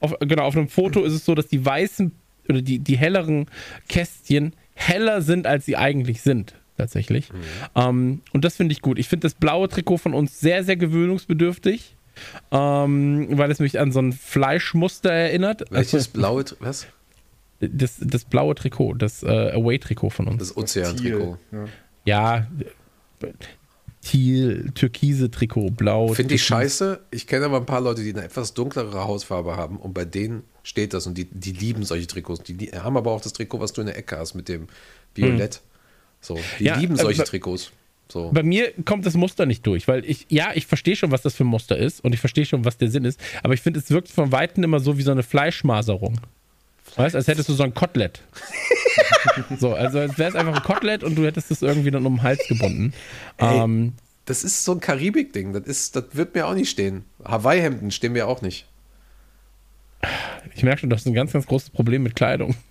auf, 0.00 0.14
genau, 0.20 0.44
auf 0.44 0.56
einem 0.56 0.68
Foto 0.68 1.02
ist 1.04 1.12
es 1.12 1.24
so, 1.24 1.34
dass 1.34 1.48
die 1.48 1.64
weißen 1.64 2.12
oder 2.48 2.62
die, 2.62 2.78
die 2.78 2.96
helleren 2.96 3.46
Kästchen 3.88 4.52
heller 4.74 5.22
sind, 5.22 5.46
als 5.46 5.66
sie 5.66 5.76
eigentlich 5.76 6.22
sind, 6.22 6.54
tatsächlich. 6.76 7.30
Ähm, 7.74 8.20
und 8.32 8.44
das 8.44 8.56
finde 8.56 8.72
ich 8.72 8.80
gut. 8.80 8.98
Ich 8.98 9.08
finde 9.08 9.24
das 9.26 9.34
blaue 9.34 9.68
Trikot 9.68 9.98
von 9.98 10.14
uns 10.14 10.38
sehr, 10.40 10.62
sehr 10.64 10.76
gewöhnungsbedürftig. 10.76 11.94
Ähm, 12.50 13.28
weil 13.32 13.50
es 13.50 13.60
mich 13.60 13.78
an 13.78 13.92
so 13.92 14.00
ein 14.00 14.12
Fleischmuster 14.12 15.10
erinnert. 15.12 15.62
Welches 15.70 15.94
Also, 15.94 16.10
blaue, 16.18 16.44
Tri- 16.44 16.56
was? 16.60 16.86
Das, 17.60 17.96
das 18.00 18.24
blaue 18.24 18.54
Trikot, 18.54 18.94
das 18.94 19.22
äh, 19.22 19.26
Away-Trikot 19.52 20.10
von 20.10 20.28
uns. 20.28 20.38
Das 20.38 20.56
Ozean-Trikot. 20.56 21.38
Ja. 21.52 21.64
Ja, 22.04 22.46
Thiel, 24.00 24.70
türkise 24.74 25.30
Trikot, 25.30 25.70
blau. 25.72 26.08
Finde 26.14 26.34
ich 26.36 26.44
scheiße. 26.44 27.00
Ich 27.10 27.26
kenne 27.26 27.46
aber 27.46 27.56
ein 27.58 27.66
paar 27.66 27.80
Leute, 27.80 28.02
die 28.02 28.10
eine 28.14 28.24
etwas 28.24 28.54
dunklere 28.54 29.04
Hautfarbe 29.04 29.56
haben 29.56 29.76
und 29.76 29.92
bei 29.92 30.04
denen 30.04 30.44
steht 30.62 30.94
das 30.94 31.06
und 31.06 31.18
die, 31.18 31.24
die 31.24 31.52
lieben 31.52 31.82
solche 31.84 32.06
Trikots. 32.06 32.42
Die, 32.44 32.54
die 32.54 32.70
haben 32.72 32.96
aber 32.96 33.10
auch 33.10 33.20
das 33.20 33.32
Trikot, 33.32 33.60
was 33.60 33.72
du 33.72 33.80
in 33.80 33.88
der 33.88 33.98
Ecke 33.98 34.16
hast 34.16 34.34
mit 34.34 34.48
dem 34.48 34.68
Violett. 35.14 35.60
So, 36.20 36.38
die 36.58 36.64
Ja, 36.64 36.78
lieben 36.78 36.94
äh, 36.94 36.98
solche 36.98 37.18
bei- 37.22 37.24
Trikots. 37.24 37.72
So. 38.10 38.30
Bei 38.32 38.42
mir 38.42 38.72
kommt 38.86 39.04
das 39.04 39.14
Muster 39.14 39.44
nicht 39.44 39.66
durch, 39.66 39.86
weil 39.86 40.02
ich, 40.06 40.24
ja, 40.30 40.52
ich 40.54 40.66
verstehe 40.66 40.96
schon, 40.96 41.10
was 41.10 41.20
das 41.20 41.34
für 41.34 41.44
ein 41.44 41.48
Muster 41.48 41.76
ist 41.76 42.02
und 42.02 42.14
ich 42.14 42.20
verstehe 42.20 42.46
schon, 42.46 42.64
was 42.64 42.78
der 42.78 42.90
Sinn 42.90 43.04
ist, 43.04 43.20
aber 43.42 43.52
ich 43.52 43.60
finde, 43.60 43.80
es 43.80 43.90
wirkt 43.90 44.08
von 44.08 44.32
Weitem 44.32 44.64
immer 44.64 44.80
so 44.80 44.96
wie 44.96 45.02
so 45.02 45.10
eine 45.10 45.22
Fleischmaserung. 45.22 46.18
Weißt 46.96 47.14
als 47.16 47.26
hättest 47.28 47.48
du 47.48 47.52
so 47.54 47.62
ein 47.62 47.74
Kotelett. 47.74 48.20
so, 49.58 49.74
also 49.74 49.98
als 50.00 50.18
wäre 50.18 50.30
es 50.30 50.34
einfach 50.36 50.56
ein 50.56 50.62
Kotelett 50.62 51.04
und 51.04 51.14
du 51.16 51.24
hättest 51.24 51.50
es 51.50 51.62
irgendwie 51.62 51.90
dann 51.90 52.04
um 52.06 52.16
den 52.16 52.22
Hals 52.22 52.40
gebunden. 52.48 52.92
Ey. 53.36 53.58
Ähm, 53.58 53.94
Das 54.26 54.44
ist 54.44 54.64
so 54.64 54.72
ein 54.72 54.80
Karibik-Ding. 54.80 55.52
Das, 55.52 55.64
ist- 55.64 55.96
das 55.96 56.04
wird 56.12 56.34
mir 56.34 56.46
auch 56.46 56.54
nicht 56.54 56.70
stehen. 56.70 57.04
Hawaii-Hemden 57.24 57.90
stehen 57.90 58.12
mir 58.12 58.26
auch 58.28 58.42
nicht. 58.42 58.66
ich 60.54 60.62
merke 60.62 60.80
schon, 60.80 60.90
du 60.90 60.96
hast 60.96 61.06
ein 61.06 61.14
ganz, 61.14 61.32
ganz 61.32 61.46
großes 61.46 61.70
Problem 61.70 62.02
mit 62.02 62.14
Kleidung. 62.16 62.54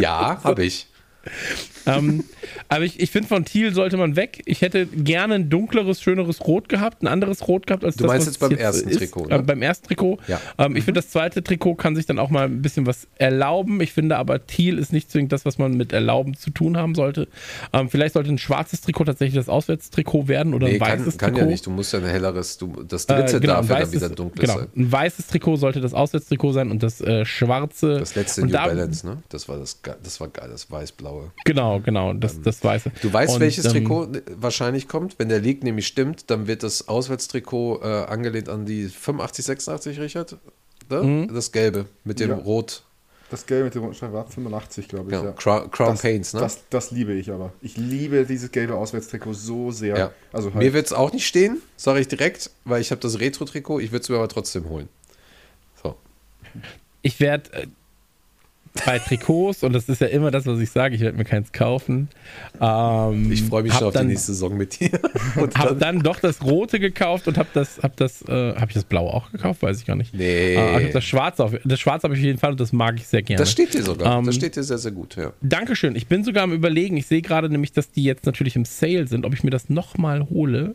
Ja, 0.00 0.42
habe 0.44 0.64
ich. 0.64 0.86
ähm, 1.86 2.24
aber 2.68 2.84
ich, 2.84 3.00
ich 3.00 3.10
finde, 3.10 3.28
von 3.28 3.44
Thiel 3.44 3.72
sollte 3.72 3.96
man 3.96 4.16
weg. 4.16 4.42
Ich 4.46 4.60
hätte 4.62 4.86
gerne 4.86 5.34
ein 5.34 5.48
dunkleres, 5.50 6.00
schöneres 6.02 6.46
Rot 6.46 6.68
gehabt, 6.68 7.02
ein 7.02 7.06
anderes 7.06 7.46
Rot 7.48 7.66
gehabt 7.66 7.84
als 7.84 7.96
Du 7.96 8.04
das, 8.04 8.08
meinst 8.12 8.26
was 8.26 8.34
jetzt 8.34 8.40
beim 8.40 8.52
es 8.52 8.58
ersten 8.58 8.88
ist. 8.88 8.98
Trikot, 8.98 9.24
Äh, 9.28 9.36
ne? 9.38 9.42
beim 9.42 9.62
ersten 9.62 9.86
Trikot. 9.86 10.18
Ja. 10.28 10.40
Ähm, 10.58 10.76
ich 10.76 10.84
finde, 10.84 11.00
das 11.00 11.10
zweite 11.10 11.42
Trikot 11.42 11.74
kann 11.76 11.96
sich 11.96 12.06
dann 12.06 12.18
auch 12.18 12.30
mal 12.30 12.44
ein 12.46 12.62
bisschen 12.62 12.86
was 12.86 13.06
erlauben. 13.16 13.80
Ich 13.80 13.92
finde 13.92 14.16
aber, 14.16 14.46
Thiel 14.46 14.78
ist 14.78 14.92
nicht 14.92 15.10
zwingend 15.10 15.32
das, 15.32 15.44
was 15.44 15.58
man 15.58 15.76
mit 15.76 15.92
Erlauben 15.92 16.34
zu 16.34 16.50
tun 16.50 16.76
haben 16.76 16.94
sollte. 16.94 17.28
Ähm, 17.72 17.88
vielleicht 17.88 18.14
sollte 18.14 18.30
ein 18.30 18.38
schwarzes 18.38 18.80
Trikot 18.80 19.04
tatsächlich 19.04 19.36
das 19.36 19.48
Auswärtstrikot 19.48 20.28
werden 20.28 20.54
oder 20.54 20.66
Nee, 20.68 20.74
ein 20.74 20.80
kann, 20.80 21.00
weißes 21.00 21.18
kann 21.18 21.30
Trikot. 21.32 21.46
ja 21.46 21.50
nicht. 21.52 21.66
Du 21.66 21.70
musst 21.70 21.92
ja 21.92 21.98
ein 22.00 22.04
helleres, 22.06 22.58
du, 22.58 22.82
das 22.82 23.04
Äh, 23.06 23.14
dritte 23.16 23.40
genau, 23.40 23.54
darf 23.54 23.68
ja 23.70 23.80
dann 23.80 23.92
wieder 23.92 24.08
dunkles 24.08 24.40
genau, 24.48 24.58
sein. 24.60 24.68
ein 24.76 24.92
weißes 24.92 25.26
Trikot 25.28 25.56
sollte 25.56 25.80
das 25.80 25.94
Auswärtstrikot 25.94 26.52
sein 26.52 26.70
und 26.70 26.82
das 26.82 27.00
äh, 27.00 27.24
schwarze. 27.24 27.98
Das 27.98 28.14
letzte 28.14 28.42
New 28.42 28.48
da, 28.52 28.66
Balance, 28.66 29.06
ne? 29.06 29.18
Das 29.28 29.48
war 29.48 29.58
das, 29.58 29.80
das 30.02 30.20
war 30.20 30.28
geil, 30.28 30.48
das 30.50 30.70
weiß-blaue. 30.70 31.30
Genau, 31.44 31.75
genau, 31.80 32.12
das, 32.14 32.40
das 32.40 32.62
weiße. 32.62 32.90
Du 33.02 33.12
weißt, 33.12 33.34
Und, 33.34 33.40
welches 33.40 33.64
ähm, 33.66 33.72
Trikot 33.72 34.08
wahrscheinlich 34.36 34.88
kommt? 34.88 35.18
Wenn 35.18 35.28
der 35.28 35.40
League 35.40 35.62
nämlich 35.64 35.86
stimmt, 35.86 36.30
dann 36.30 36.46
wird 36.46 36.62
das 36.62 36.88
Auswärtstrikot 36.88 37.80
äh, 37.82 37.86
angelehnt 37.86 38.48
an 38.48 38.66
die 38.66 38.88
85, 38.88 39.44
86, 39.44 40.00
Richard? 40.00 40.36
Ne? 40.90 41.02
Mhm. 41.02 41.34
Das 41.34 41.52
gelbe 41.52 41.86
mit 42.04 42.20
dem 42.20 42.30
Ja. 42.30 42.36
Rot. 42.36 42.82
Das 43.28 43.44
Gelbe 43.44 43.64
mit 43.64 43.74
dem 43.74 43.82
roten 43.82 43.94
Streifen 43.94 44.14
war 44.14 44.26
85, 44.28 44.86
glaube 44.86 45.10
ich. 45.10 45.16
Ja. 45.16 45.24
Ja. 45.24 45.32
Crown, 45.32 45.68
Crown 45.70 45.90
das, 45.90 46.02
Paints, 46.02 46.32
ne? 46.32 46.40
Das, 46.40 46.60
das 46.70 46.92
liebe 46.92 47.12
ich 47.12 47.30
aber. 47.32 47.52
Ich 47.60 47.76
liebe 47.76 48.24
dieses 48.24 48.52
gelbe 48.52 48.76
Auswärtstrikot 48.76 49.32
so 49.32 49.72
sehr. 49.72 49.98
ja. 49.98 50.12
Also 50.32 50.50
Mir 50.50 50.56
halt, 50.56 50.72
wird 50.74 50.86
es 50.86 50.92
auch 50.92 51.12
nicht 51.12 51.26
stehen, 51.26 51.60
sage 51.76 51.98
ich 52.00 52.06
direkt, 52.06 52.50
weil 52.64 52.80
ich 52.80 52.92
habe 52.92 53.00
das 53.00 53.18
Retro-Trikot, 53.18 53.80
ich 53.80 53.90
würde 53.90 54.02
es 54.04 54.08
mir 54.08 54.16
aber 54.16 54.28
trotzdem 54.28 54.68
holen. 54.68 54.88
So. 55.82 55.96
Ich 57.02 57.18
werde 57.18 57.52
äh, 57.52 57.66
bei 58.84 58.98
Trikots, 58.98 59.62
und 59.62 59.72
das 59.72 59.88
ist 59.88 60.00
ja 60.00 60.08
immer 60.08 60.30
das, 60.30 60.46
was 60.46 60.58
ich 60.60 60.70
sage, 60.70 60.94
ich 60.94 61.00
werde 61.00 61.16
mir 61.16 61.24
keins 61.24 61.52
kaufen. 61.52 62.08
Ähm, 62.60 63.30
Ich 63.32 63.42
freue 63.44 63.62
mich 63.62 63.72
schon 63.74 63.88
auf 63.88 63.94
dann, 63.94 64.06
die 64.08 64.14
nächste 64.14 64.32
Saison 64.32 64.56
mit 64.56 64.78
dir. 64.80 64.90
Und 65.36 65.56
Hab 65.56 65.68
dann, 65.68 65.78
dann 65.78 66.00
doch 66.00 66.20
das 66.20 66.42
Rote 66.42 66.78
gekauft 66.80 67.28
und 67.28 67.38
hab 67.38 67.52
das, 67.52 67.78
hab 67.82 67.96
das, 67.96 68.22
äh, 68.28 68.54
hab 68.54 68.68
ich 68.68 68.74
das 68.74 68.84
Blaue 68.84 69.12
auch 69.12 69.30
gekauft? 69.32 69.62
Weiß 69.62 69.78
ich 69.78 69.86
gar 69.86 69.96
nicht. 69.96 70.14
Nee. 70.14 70.54
Äh, 70.54 70.86
ich 70.86 70.92
das 70.92 71.04
Schwarze 71.04 71.44
auf, 71.44 71.52
das 71.64 71.78
Schwarze 71.80 72.04
habe 72.04 72.14
ich 72.14 72.20
auf 72.20 72.24
jeden 72.24 72.38
Fall 72.38 72.52
und 72.52 72.60
das 72.60 72.72
mag 72.72 72.96
ich 72.96 73.06
sehr 73.06 73.22
gerne. 73.22 73.38
das 73.38 73.50
steht 73.50 73.74
dir 73.74 73.82
sogar. 73.82 74.18
Ähm, 74.18 74.26
das 74.26 74.34
steht 74.34 74.56
dir 74.56 74.62
sehr, 74.62 74.78
sehr 74.78 74.92
gut, 74.92 75.16
ja. 75.16 75.32
Dankeschön. 75.42 75.94
Ich 75.96 76.06
bin 76.06 76.24
sogar 76.24 76.44
am 76.44 76.52
überlegen, 76.52 76.96
ich 76.96 77.06
sehe 77.06 77.22
gerade 77.22 77.48
nämlich, 77.48 77.72
dass 77.72 77.90
die 77.90 78.04
jetzt 78.04 78.26
natürlich 78.26 78.56
im 78.56 78.64
Sale 78.64 79.06
sind, 79.06 79.24
ob 79.26 79.34
ich 79.34 79.44
mir 79.44 79.50
das 79.50 79.68
nochmal 79.68 80.28
hole. 80.28 80.74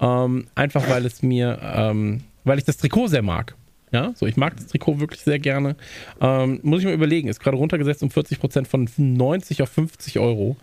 Ähm, 0.00 0.46
einfach 0.54 0.88
weil 0.88 1.06
es 1.06 1.22
mir, 1.22 1.58
ähm, 1.62 2.22
weil 2.44 2.58
ich 2.58 2.64
das 2.64 2.76
Trikot 2.78 3.08
sehr 3.08 3.22
mag. 3.22 3.54
Ja, 3.92 4.12
so 4.14 4.26
ich 4.26 4.36
mag 4.36 4.56
das 4.56 4.66
Trikot 4.68 5.00
wirklich 5.00 5.22
sehr 5.22 5.38
gerne. 5.38 5.76
Ähm, 6.20 6.60
muss 6.62 6.80
ich 6.80 6.84
mal 6.84 6.94
überlegen, 6.94 7.28
ist 7.28 7.40
gerade 7.40 7.56
runtergesetzt 7.56 8.02
um 8.02 8.08
40% 8.08 8.66
von 8.66 8.88
90 8.96 9.62
auf 9.62 9.68
50 9.70 10.18
Euro. 10.18 10.56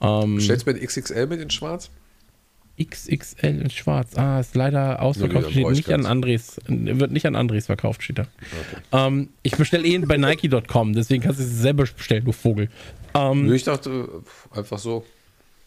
Ähm, 0.00 0.40
Stellst 0.40 0.66
du 0.66 0.72
mir 0.72 0.78
ein 0.78 0.86
XXL 0.86 1.26
mit 1.26 1.40
in 1.40 1.50
schwarz? 1.50 1.90
XXL 2.82 3.62
in 3.62 3.70
schwarz. 3.70 4.16
Ah, 4.16 4.40
ist 4.40 4.54
leider 4.56 5.00
ausverkauft. 5.00 5.50
Steht 5.50 5.68
nicht 5.70 5.90
an 5.92 6.06
Andres, 6.06 6.60
wird 6.66 7.12
nicht 7.12 7.24
an 7.26 7.36
Andres 7.36 7.66
verkauft, 7.66 8.02
steht 8.02 8.18
da. 8.18 8.26
Ähm, 8.92 9.28
ich 9.42 9.56
bestelle 9.56 9.86
eh 9.86 9.96
bei 9.98 10.16
Nike.com, 10.16 10.92
deswegen 10.92 11.22
kannst 11.22 11.38
du 11.38 11.44
es 11.44 11.50
selber 11.58 11.84
bestellen, 11.84 12.24
du 12.24 12.32
Vogel. 12.32 12.68
Ähm, 13.14 13.52
ich 13.52 13.62
dachte 13.64 14.08
äh, 14.52 14.58
einfach 14.58 14.78
so. 14.78 15.04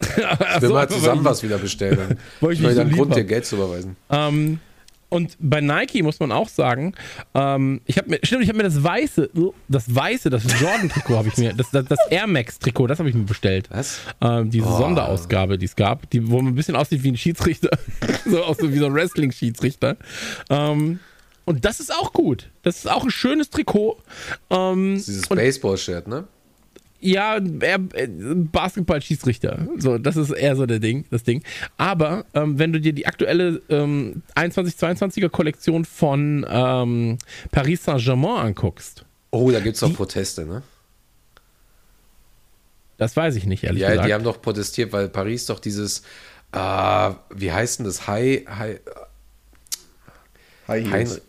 ach 0.00 0.60
Wir 0.60 0.68
so, 0.68 0.74
mal 0.74 0.88
zusammen 0.88 1.24
was 1.24 1.42
wieder 1.42 1.58
bestellen. 1.58 2.18
Weil 2.40 2.52
ich 2.52 2.60
ich 2.60 2.66
dich 2.66 2.76
dann 2.76 2.90
so 2.90 2.96
Grund, 2.96 3.16
dir. 3.16 3.24
Geld 3.24 3.46
zu 3.46 3.56
überweisen. 3.56 3.96
Ähm, 4.10 4.60
und 5.10 5.36
bei 5.40 5.60
Nike 5.60 6.02
muss 6.02 6.20
man 6.20 6.32
auch 6.32 6.48
sagen, 6.48 6.94
ähm, 7.34 7.80
ich 7.86 7.96
habe 7.98 8.10
mir, 8.10 8.18
stimmt, 8.22 8.42
ich 8.42 8.48
habe 8.48 8.58
mir 8.58 8.64
das 8.64 8.82
weiße, 8.82 9.30
das 9.68 9.94
weiße, 9.94 10.30
das 10.30 10.44
Jordan-Trikot 10.60 11.16
habe 11.16 11.28
ich 11.28 11.36
mir, 11.38 11.52
das, 11.54 11.70
das, 11.70 11.86
das 11.86 11.98
Air 12.10 12.26
Max-Trikot, 12.26 12.86
das 12.88 12.98
habe 12.98 13.08
ich 13.08 13.14
mir 13.14 13.24
bestellt. 13.24 13.68
Was? 13.70 14.00
Ähm, 14.20 14.50
diese 14.50 14.66
Oh. 14.66 14.78
Sonderausgabe, 14.78 15.56
die 15.58 15.66
es 15.66 15.76
gab, 15.76 16.10
die, 16.10 16.28
wo 16.30 16.36
man 16.42 16.52
ein 16.52 16.54
bisschen 16.54 16.76
aussieht 16.76 17.02
wie 17.02 17.10
ein 17.12 17.16
Schiedsrichter, 17.16 17.70
so 18.26 18.42
auch 18.44 18.56
so 18.58 18.72
wie 18.72 18.78
so 18.78 18.86
ein 18.86 18.94
Wrestling-Schiedsrichter. 18.94 19.96
Ähm, 20.50 21.00
und 21.44 21.64
das 21.64 21.80
ist 21.80 21.90
auch 21.94 22.12
gut. 22.12 22.50
Das 22.62 22.76
ist 22.76 22.90
auch 22.90 23.04
ein 23.04 23.10
schönes 23.10 23.48
Trikot. 23.48 23.96
Ähm, 24.50 24.94
Dieses 24.96 25.26
Baseball-Shirt, 25.26 26.06
ne? 26.06 26.24
Ja, 27.00 27.38
eher 27.38 27.78
äh, 27.94 28.08
Basketball-Schiedsrichter. 28.08 29.66
So, 29.78 29.98
das 29.98 30.16
ist 30.16 30.30
eher 30.30 30.56
so 30.56 30.66
der 30.66 30.78
Ding, 30.80 31.04
das 31.10 31.22
Ding. 31.22 31.42
Aber 31.76 32.24
ähm, 32.34 32.58
wenn 32.58 32.72
du 32.72 32.80
dir 32.80 32.92
die 32.92 33.06
aktuelle 33.06 33.62
ähm, 33.68 34.22
21-22er 34.34 35.28
Kollektion 35.28 35.84
von 35.84 36.44
ähm, 36.48 37.18
Paris 37.52 37.84
Saint-Germain 37.84 38.46
anguckst, 38.48 39.04
Oh, 39.30 39.50
da 39.50 39.60
gibt 39.60 39.74
es 39.74 39.80
doch 39.80 39.92
Proteste, 39.94 40.46
ne? 40.46 40.62
das 42.96 43.14
weiß 43.16 43.36
ich 43.36 43.44
nicht, 43.46 43.62
ehrlich 43.64 43.82
Ja, 43.82 43.90
gesagt. 43.90 44.08
die 44.08 44.14
haben 44.14 44.24
doch 44.24 44.40
protestiert, 44.42 44.92
weil 44.92 45.08
Paris 45.08 45.46
doch 45.46 45.60
dieses, 45.60 46.00
äh, 46.52 46.58
wie 47.34 47.52
heißt 47.52 47.78
denn 47.78 47.86
das? 47.86 48.06
High, 48.08 48.44
High, 48.48 48.80
High 50.66 50.84
Hein, 50.86 50.92
Heels. 50.92 51.20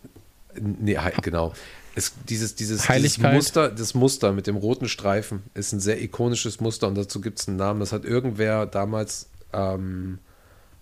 nee, 0.59 0.97
High, 0.97 1.17
genau. 1.21 1.53
Es, 1.95 2.13
dieses, 2.29 2.55
dieses, 2.55 2.77
dieses 2.83 2.89
Heiligkeit. 2.89 3.33
Muster, 3.33 3.69
das 3.69 3.93
Muster 3.93 4.31
mit 4.31 4.47
dem 4.47 4.55
roten 4.55 4.87
Streifen 4.87 5.43
ist 5.53 5.73
ein 5.73 5.79
sehr 5.79 6.01
ikonisches 6.01 6.59
Muster 6.59 6.87
und 6.87 6.95
dazu 6.95 7.19
gibt 7.21 7.39
es 7.39 7.47
einen 7.47 7.57
Namen. 7.57 7.79
Das 7.79 7.91
hat 7.91 8.05
irgendwer 8.05 8.65
damals 8.65 9.27
ähm, 9.53 10.19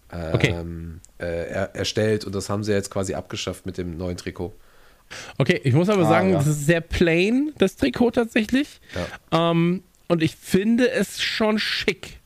Okay. 0.10 0.52
ähm, 0.52 1.02
äh, 1.20 1.26
er, 1.50 1.76
erstellt 1.76 2.24
und 2.24 2.34
das 2.34 2.50
haben 2.50 2.64
sie 2.64 2.72
jetzt 2.72 2.90
quasi 2.92 3.14
abgeschafft 3.14 3.66
mit 3.66 3.78
dem 3.78 3.98
neuen 3.98 4.16
Trikot. 4.16 4.54
Okay, 5.38 5.60
ich 5.64 5.74
muss 5.74 5.90
aber 5.90 6.04
Ah, 6.06 6.10
sagen, 6.10 6.30
ja. 6.32 6.38
das 6.38 6.48
ist 6.48 6.66
sehr 6.66 6.82
plain, 6.82 7.52
das 7.58 7.76
Trikot 7.76 8.12
tatsächlich. 8.12 8.80
Ja. 9.32 9.52
Ähm, 9.52 9.84
und 10.08 10.24
ich 10.24 10.36
finde 10.38 10.90
es 10.90 11.22
schon 11.22 11.60
schick. 11.60 12.16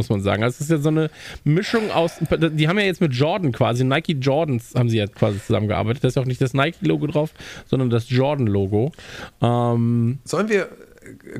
Muss 0.00 0.08
man 0.08 0.22
sagen. 0.22 0.42
Also 0.42 0.54
es 0.54 0.60
ist 0.62 0.70
ja 0.70 0.78
so 0.78 0.88
eine 0.88 1.10
Mischung 1.44 1.90
aus. 1.90 2.14
Die 2.30 2.68
haben 2.68 2.78
ja 2.78 2.86
jetzt 2.86 3.02
mit 3.02 3.12
Jordan 3.12 3.52
quasi, 3.52 3.84
Nike 3.84 4.16
Jordans 4.18 4.72
haben 4.74 4.88
sie 4.88 4.96
ja 4.96 5.06
quasi 5.06 5.38
zusammengearbeitet. 5.44 6.02
Da 6.02 6.08
ist 6.08 6.14
ja 6.14 6.22
auch 6.22 6.26
nicht 6.26 6.40
das 6.40 6.54
Nike-Logo 6.54 7.06
drauf, 7.06 7.34
sondern 7.66 7.90
das 7.90 8.08
Jordan-Logo. 8.08 8.92
Ähm, 9.42 10.20
Sollen 10.24 10.48
wir, 10.48 10.70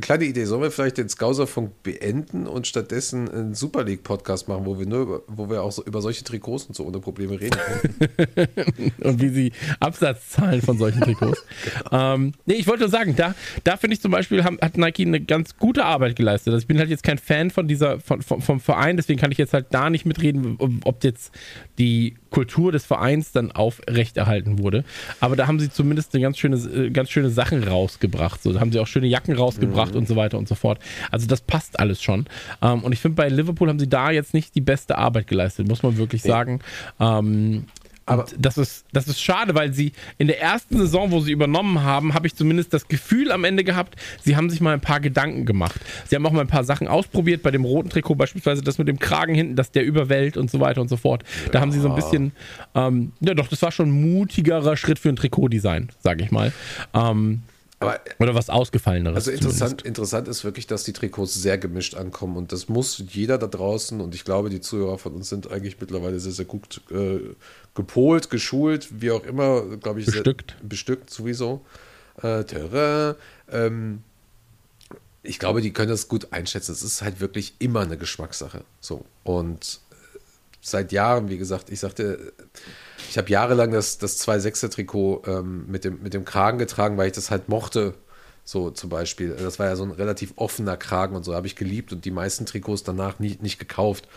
kleine 0.01 0.25
Idee, 0.25 0.45
sollen 0.45 0.63
wir 0.63 0.71
vielleicht 0.71 0.99
den 0.99 1.09
Skauserfunk 1.09 1.83
beenden 1.83 2.47
und 2.47 2.67
stattdessen 2.67 3.29
einen 3.29 3.55
Super 3.55 3.85
League-Podcast 3.85 4.49
machen, 4.49 4.67
wo 4.67 4.79
wir 4.79 4.87
nur 4.87 5.01
über, 5.01 5.23
wo 5.27 5.51
wir 5.51 5.63
auch 5.63 5.73
so 5.73 5.85
über 5.85 6.03
solche 6.03 6.25
Trikots 6.25 6.65
und 6.65 6.75
so 6.75 6.85
ohne 6.85 7.01
Probleme 7.01 7.41
reden 7.41 7.59
können? 7.59 8.93
und 9.03 9.21
wie 9.21 9.29
sie 9.29 9.53
Absatzzahlen 9.81 10.63
von 10.63 10.79
solchen 10.79 11.01
Trikots. 11.01 11.45
ähm, 11.93 12.33
nee, 12.47 12.55
ich 12.55 12.67
wollte 12.67 12.83
nur 12.83 12.91
sagen, 12.91 13.17
da, 13.17 13.35
da 13.65 13.77
finde 13.77 13.95
ich 13.95 14.01
zum 14.01 14.11
Beispiel, 14.11 14.45
haben, 14.45 14.59
hat 14.61 14.77
Nike 14.77 15.07
eine 15.07 15.21
ganz 15.21 15.57
gute 15.57 15.85
Arbeit 15.85 16.17
geleistet. 16.17 16.53
Also 16.53 16.63
ich 16.63 16.69
bin 16.69 16.79
halt 16.79 16.91
jetzt 16.91 17.03
kein 17.03 17.19
Fan 17.19 17.51
von 17.51 17.69
dieser, 17.69 18.01
von, 18.01 18.23
vom, 18.23 18.41
vom 18.41 18.61
Verein, 18.61 18.97
deswegen 18.97 19.21
kann 19.21 19.33
ich 19.33 19.39
jetzt 19.39 19.53
halt 19.53 19.67
da 19.71 19.91
nicht 19.91 20.07
mitreden, 20.07 20.59
ob 20.85 21.05
jetzt 21.05 21.33
die 21.79 22.17
Kultur 22.31 22.73
des 22.73 22.85
Vereins 22.85 23.33
dann 23.33 23.53
aufrechterhalten 23.53 24.59
wurde. 24.59 24.85
Aber 25.21 25.37
da 25.37 25.47
haben 25.47 25.61
sie 25.61 25.71
zumindest 25.71 26.15
eine 26.15 26.23
ganz 26.23 26.39
schöne, 26.39 26.57
äh, 26.57 26.91
ganz 26.91 27.11
schöne 27.11 27.31
Sachen 27.31 27.65
rausgebracht. 27.65 28.43
So, 28.43 28.53
da 28.53 28.61
haben 28.61 28.73
sie 28.73 28.79
auch 28.79 28.87
schöne 28.87 29.07
Jacken 29.07 29.35
rausgebracht 29.35 29.95
und 29.95 30.09
so 30.09 30.17
weiter 30.17 30.39
und 30.39 30.49
so 30.49 30.55
fort. 30.55 30.79
Also 31.11 31.27
das 31.27 31.41
passt 31.41 31.79
alles 31.79 32.03
schon. 32.03 32.27
Ähm, 32.63 32.83
und 32.83 32.93
ich 32.93 33.01
finde, 33.01 33.17
bei 33.17 33.29
Liverpool 33.29 33.69
haben 33.69 33.79
sie 33.79 33.89
da 33.89 34.11
jetzt 34.11 34.35
nicht 34.35 34.55
die 34.55 34.61
beste 34.61 34.99
Arbeit 34.99 35.27
geleistet, 35.27 35.69
muss 35.69 35.83
man 35.83 35.97
wirklich 35.97 36.23
sagen. 36.23 36.61
Ähm, 36.99 37.65
Aber- 38.11 38.25
und 38.25 38.35
das 38.39 38.59
ist, 38.59 38.85
das 38.93 39.07
ist 39.09 39.21
schade, 39.21 39.55
weil 39.55 39.73
sie 39.73 39.93
in 40.19 40.27
der 40.27 40.41
ersten 40.41 40.77
Saison, 40.79 41.11
wo 41.11 41.21
sie 41.21 41.33
übernommen 41.33 41.83
haben, 41.83 42.15
habe 42.15 42.27
ich 42.27 42.35
zumindest 42.35 42.75
das 42.75 42.89
Gefühl 42.89 43.31
am 43.31 43.45
Ende 43.45 43.65
gehabt, 43.65 43.97
sie 44.23 44.37
haben 44.37 44.51
sich 44.51 44.61
mal 44.61 44.75
ein 44.75 44.81
paar 44.81 45.01
Gedanken 45.01 45.47
gemacht. 45.47 45.81
Sie 46.09 46.17
haben 46.17 46.27
auch 46.27 46.33
mal 46.33 46.41
ein 46.41 46.49
paar 46.49 46.65
Sachen 46.65 46.89
ausprobiert, 46.89 47.43
bei 47.43 47.51
dem 47.51 47.65
roten 47.65 47.89
Trikot 47.89 48.17
beispielsweise 48.17 48.63
das 48.63 48.79
mit 48.79 48.89
dem 48.89 48.99
Kragen 48.99 49.35
hinten, 49.35 49.57
das 49.57 49.71
der 49.71 49.85
überwält 49.85 50.37
und 50.37 50.51
so 50.51 50.61
weiter 50.61 50.81
und 50.81 50.89
so 50.89 50.97
fort. 50.97 51.23
Da 51.53 51.61
haben 51.61 51.73
sie 51.73 51.81
so 51.81 51.89
ein 51.89 51.95
bisschen, 51.95 52.33
ähm, 52.75 53.13
ja 53.21 53.35
doch, 53.35 53.49
das 53.49 53.63
war 53.63 53.71
schon 53.73 53.89
ein 53.89 54.13
mutigerer 54.13 54.77
Schritt 54.77 54.99
für 54.99 55.09
ein 55.09 55.17
Trikotdesign, 55.17 55.91
sage 56.01 56.25
ich 56.25 56.31
mal. 56.31 56.53
Ähm, 56.95 57.43
Aber 57.81 57.99
oder 58.19 58.35
was 58.35 58.51
Ausgefalleneres. 58.51 59.17
Also 59.17 59.31
zumindest. 59.31 59.61
interessant, 59.63 59.83
interessant 59.83 60.29
ist 60.29 60.45
wirklich, 60.45 60.67
dass 60.67 60.85
die 60.85 60.93
Trikots 60.93 61.35
sehr 61.35 61.57
gemischt 61.57 61.95
ankommen 61.95 62.37
und 62.37 62.53
das 62.53 62.69
muss 62.69 63.03
jeder 63.09 63.39
da 63.39 63.47
draußen 63.47 64.03
und 64.03 64.15
ich 64.15 64.25
glaube, 64.25 64.51
die 64.51 64.61
Zuhörer 64.61 64.99
von 64.99 65.15
uns 65.15 65.31
sind 65.31 65.51
eigentlich 65.51 65.81
mittlerweile 65.81 66.21
sehr, 66.21 66.33
sehr 66.33 66.45
gut 66.45 66.83
äh, 66.91 67.21
gepolt, 67.75 68.29
geschult, 68.29 69.01
wie 69.01 69.11
auch 69.11 69.25
immer, 69.25 69.63
glaube 69.79 70.01
ich, 70.01 70.07
Bestückt. 70.07 70.57
Sehr, 70.59 70.69
bestückt 70.69 71.11
sowieso. 71.11 71.65
Äh, 72.23 72.45
Terrain, 72.45 73.15
ähm, 73.51 74.03
ich 75.23 75.39
glaube, 75.39 75.63
die 75.63 75.73
können 75.73 75.91
das 75.91 76.09
gut 76.09 76.33
einschätzen. 76.33 76.73
Es 76.73 76.83
ist 76.83 77.01
halt 77.01 77.21
wirklich 77.21 77.55
immer 77.61 77.81
eine 77.81 77.97
Geschmackssache. 77.97 78.63
So 78.81 79.07
und 79.25 79.81
äh, 79.91 80.19
seit 80.61 80.93
Jahren, 80.93 81.31
wie 81.31 81.39
gesagt, 81.39 81.71
ich 81.71 81.81
sagte, 81.81 82.35
ich 83.11 83.19
habe 83.19 83.29
jahrelang 83.29 83.73
das, 83.73 83.99
das 83.99 84.25
2-6er-Trikot 84.27 85.23
ähm, 85.27 85.65
mit, 85.67 85.85
dem, 85.85 86.01
mit 86.01 86.15
dem 86.15 86.25
Kragen 86.25 86.59
getragen, 86.59 86.97
weil 86.97 87.09
ich 87.09 87.13
das 87.13 87.33
halt 87.33 87.49
mochte. 87.49 87.95
So 88.45 88.71
zum 88.71 88.89
Beispiel. 88.89 89.35
Das 89.37 89.59
war 89.59 89.67
ja 89.67 89.75
so 89.75 89.83
ein 89.83 89.91
relativ 89.91 90.33
offener 90.37 90.77
Kragen 90.77 91.17
und 91.17 91.25
so, 91.25 91.35
habe 91.35 91.49
ich 91.49 91.57
geliebt 91.57 91.93
und 91.93 92.05
die 92.05 92.13
meisten 92.13 92.47
Trikots 92.47 92.85
danach 92.85 93.19
nicht, 93.19 93.43
nicht 93.43 93.59
gekauft. 93.59 94.09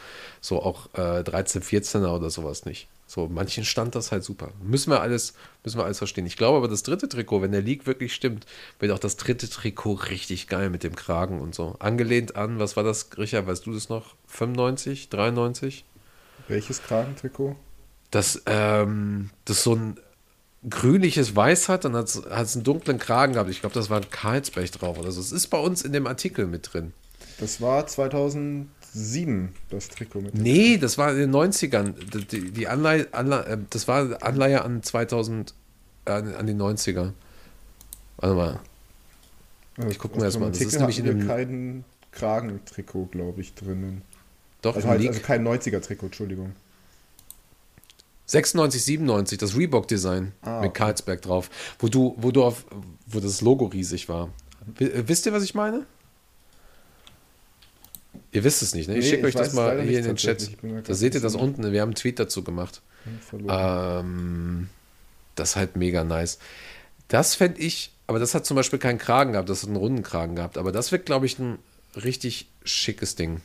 So 0.42 0.62
auch 0.62 0.94
äh, 0.94 1.24
13, 1.24 1.64
14er 1.64 2.16
oder 2.16 2.30
sowas 2.30 2.66
nicht. 2.66 2.88
So, 3.08 3.28
manchen 3.28 3.66
stand 3.66 3.96
das 3.96 4.12
halt 4.12 4.24
super. 4.24 4.52
Müssen 4.62 4.92
wir 4.92 5.02
alles, 5.02 5.34
müssen 5.64 5.80
wir 5.80 5.86
alles 5.86 5.98
verstehen. 5.98 6.28
Ich 6.28 6.38
glaube 6.38 6.58
aber, 6.58 6.68
das 6.68 6.84
dritte 6.84 7.10
Trikot, 7.10 7.42
wenn 7.42 7.52
der 7.52 7.64
League 7.64 7.88
wirklich 7.88 8.14
stimmt, 8.14 8.46
wird 8.80 8.92
auch 8.92 9.00
das 9.00 9.18
dritte 9.18 9.50
Trikot 9.50 9.94
richtig 9.94 10.48
geil 10.48 10.70
mit 10.70 10.84
dem 10.84 10.96
Kragen 10.96 11.42
und 11.42 11.56
so. 11.56 11.76
Angelehnt 11.80 12.36
an, 12.36 12.60
was 12.60 12.76
war 12.76 12.84
das, 12.84 13.10
Richard, 13.18 13.48
weißt 13.48 13.66
du 13.66 13.74
das 13.74 13.90
noch? 13.90 14.16
95, 14.28 15.10
93? 15.10 15.84
Welches 16.48 16.82
Kragentrikot? 16.84 17.56
Das, 18.14 18.44
ähm, 18.46 19.32
das 19.46 19.64
so 19.64 19.76
ein 19.76 19.98
grünliches 20.70 21.36
Weiß 21.36 21.68
hat, 21.68 21.84
dann 21.84 21.96
hat 21.96 22.10
es 22.10 22.56
einen 22.56 22.64
dunklen 22.64 23.00
Kragen 23.00 23.34
gehabt. 23.34 23.50
Ich 23.50 23.62
glaube, 23.62 23.74
das 23.74 23.90
war 23.90 24.00
ein 24.00 24.10
Karlsberg 24.12 24.72
drauf 24.72 25.00
oder 25.00 25.12
so. 25.12 25.20
Es 25.20 25.32
ist 25.32 25.48
bei 25.48 25.58
uns 25.58 25.82
in 25.82 25.94
dem 25.94 26.06
Artikel 26.06 26.46
mit 26.46 26.72
drin. 26.72 26.94
Das 27.40 27.60
war 27.60 27.88
2007, 27.88 29.50
das 29.72 29.90
Trikot 29.90 30.22
mit 30.22 30.36
dem 30.36 30.44
Nee, 30.44 30.78
das 30.78 31.00
war 31.00 31.12
in 31.12 31.18
den 31.18 31.32
90ern. 31.32 31.94
Die, 32.32 32.52
die 32.52 32.68
Anleihe, 32.68 33.08
Anleihe, 33.14 33.46
äh, 33.48 33.58
das 33.72 33.88
war 33.88 34.22
Anleihe 34.22 34.64
an 34.64 34.84
2000, 34.84 35.56
äh, 36.06 36.12
an, 36.12 36.36
an 36.36 36.46
die 36.46 36.54
90er. 36.54 37.14
Warte 38.18 38.36
mal. 38.36 38.60
Also 39.78 39.90
Ich 39.90 39.98
guck 39.98 40.12
aus 40.12 40.18
mir 40.20 40.26
das 40.26 40.38
mal 40.38 40.46
an. 40.46 40.52
Das 40.52 40.62
ist 40.62 40.78
nämlich 40.78 41.00
in 41.00 41.06
dem- 41.06 41.28
kein 41.28 41.84
Kragentrikot, 42.12 43.08
glaube 43.08 43.42
ich, 43.42 43.56
drinnen. 43.56 44.04
Doch, 44.62 44.76
Also, 44.76 44.88
halt, 44.88 45.06
also 45.08 45.20
kein 45.20 45.44
90er-Trikot, 45.44 46.06
Entschuldigung. 46.06 46.54
96, 48.26 48.84
97, 48.84 49.38
das 49.38 49.56
Reebok-Design 49.56 50.32
Ah, 50.42 50.62
mit 50.62 50.70
okay. 50.70 50.80
Karlsberg 50.80 51.22
drauf, 51.22 51.50
wo 51.80 51.88
du, 51.88 52.16
wo 52.18 52.32
du 52.32 52.44
auf, 52.44 52.66
wo 53.08 53.20
das 53.20 53.42
Logo 53.42 53.66
riesig 53.66 54.08
war. 54.10 54.30
Äh, 54.80 55.04
wisst 55.08 55.26
ihr, 55.26 55.34
was 55.34 55.44
ich 55.44 55.56
meine? 55.56 55.86
Ihr 58.32 58.44
wisst 58.44 58.62
es 58.62 58.74
nicht, 58.74 58.88
ne? 58.88 58.98
Ich 58.98 59.06
Nee, 59.06 59.10
schicke 59.10 59.28
ich 59.28 59.36
euch 59.36 59.42
das 59.44 59.54
mal 59.54 59.82
hier 59.82 60.00
in 60.00 60.06
den 60.06 60.16
Chat. 60.16 60.52
Da 60.86 60.94
seht 60.94 61.16
ihr 61.16 61.22
das 61.22 61.36
unten. 61.36 61.72
Wir 61.72 61.82
haben 61.82 61.90
einen 61.90 61.96
Tweet 61.96 62.20
dazu 62.20 62.44
gemacht. 62.44 62.82
Ähm, 63.48 64.70
das 65.36 65.52
ist 65.52 65.56
halt 65.56 65.76
mega 65.76 66.04
nice. 66.04 66.40
Das 67.08 67.36
fände 67.36 67.60
ich, 67.60 67.92
aber 68.08 68.20
das 68.20 68.34
hat 68.34 68.46
zum 68.46 68.56
Beispiel 68.56 68.80
keinen 68.80 68.98
Kragen 68.98 69.34
gehabt, 69.34 69.50
das 69.50 69.62
hat 69.62 69.68
einen 69.68 69.78
runden 69.78 70.04
Kragen 70.04 70.36
gehabt. 70.36 70.58
Aber 70.58 70.72
das 70.72 70.92
wird, 70.92 71.06
glaube 71.06 71.26
ich, 71.26 71.38
ein 71.40 71.60
richtig 71.96 72.50
schickes 72.64 73.16
Ding. 73.16 73.42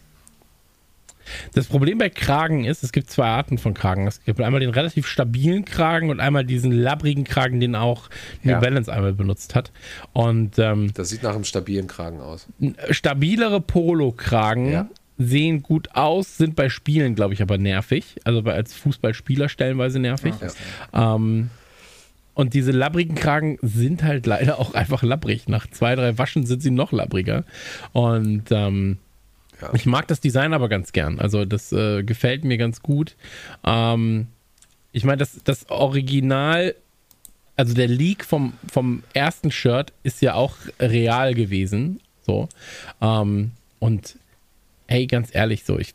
Das 1.55 1.67
Problem 1.67 1.99
bei 1.99 2.09
Kragen 2.11 2.65
ist, 2.65 2.83
es 2.85 2.93
gibt 2.93 3.11
zwei 3.11 3.27
Arten 3.27 3.59
von 3.59 3.75
Kragen. 3.75 4.07
Es 4.07 4.23
gibt 4.25 4.41
einmal 4.41 4.61
den 4.61 4.71
relativ 4.71 5.07
stabilen 5.07 5.65
Kragen 5.65 6.11
und 6.11 6.21
einmal 6.21 6.45
diesen 6.45 6.73
labbrigen 6.73 7.25
Kragen, 7.25 7.61
den 7.61 7.75
auch 7.75 8.09
New 8.43 8.53
Ja. 8.53 8.61
Balance 8.61 8.93
einmal 8.93 9.13
benutzt 9.13 9.55
hat. 9.55 9.73
Und 10.13 10.59
ähm, 10.59 10.93
Das 10.95 11.09
sieht 11.11 11.23
nach 11.23 11.35
einem 11.35 11.45
stabilen 11.45 11.87
Kragen 11.87 12.21
aus. 12.21 12.47
stabilere 12.91 13.61
Polo-Kragen 13.61 14.73
Ja. 14.73 14.89
sehen 15.19 15.63
gut 15.63 15.91
aus, 15.95 16.37
sind 16.37 16.55
bei 16.57 16.69
Spielen, 16.69 17.15
glaube 17.15 17.35
ich, 17.35 17.43
aber 17.43 17.59
nervig. 17.59 18.17
Also 18.25 18.41
als 18.43 18.73
Fußballspieler 18.75 19.49
stellenweise 19.49 19.99
nervig. 19.99 20.35
Ähm, 20.93 21.51
und 22.35 22.55
diese 22.55 22.71
labbrigen 22.71 23.17
Kragen 23.17 23.59
sind 23.63 24.05
halt 24.05 24.25
leider 24.27 24.61
auch 24.61 24.75
einfach 24.75 25.03
labbrig. 25.03 25.49
Nach 25.49 25.67
zwei, 25.69 25.97
drei 25.97 26.19
Waschen 26.19 26.47
sind 26.47 26.63
sie 26.63 26.71
noch 26.71 26.93
labbriger. 26.93 27.45
Und 27.93 28.45
ähm, 28.51 28.99
Ja. 29.60 29.70
ich 29.74 29.86
mag 29.86 30.06
das 30.09 30.20
Design 30.20 30.52
aber 30.52 30.68
ganz 30.68 30.93
gern. 30.93 31.18
Also 31.18 31.44
das 31.44 31.72
äh, 31.72 32.02
gefällt 32.02 32.44
mir 32.44 32.59
ganz 32.59 32.82
gut. 32.82 33.16
Ähm, 33.64 34.28
ich 34.93 35.05
meine, 35.05 35.18
das, 35.18 35.40
das 35.44 35.68
Original, 35.70 36.74
also 37.56 37.74
der 37.74 37.89
Leak 37.89 38.24
vom, 38.24 38.55
vom 38.70 39.02
ersten 39.14 39.51
Shirt 39.51 39.93
ist 40.02 40.22
ja 40.22 40.35
auch 40.35 40.56
real 40.80 41.35
gewesen. 41.35 42.01
So. 42.24 42.48
Ähm, 43.01 43.52
und 43.78 44.16
hey, 44.86 45.06
ganz 45.06 45.35
ehrlich, 45.35 45.64
so, 45.64 45.78
ich, 45.78 45.94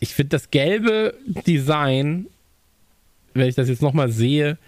ich 0.00 0.14
finde 0.14 0.30
das 0.30 0.50
gelbe 0.50 1.14
Design, 1.46 2.26
wenn 3.34 3.48
ich 3.48 3.54
das 3.54 3.68
jetzt 3.68 3.82
nochmal 3.82 4.10
sehe, 4.10 4.58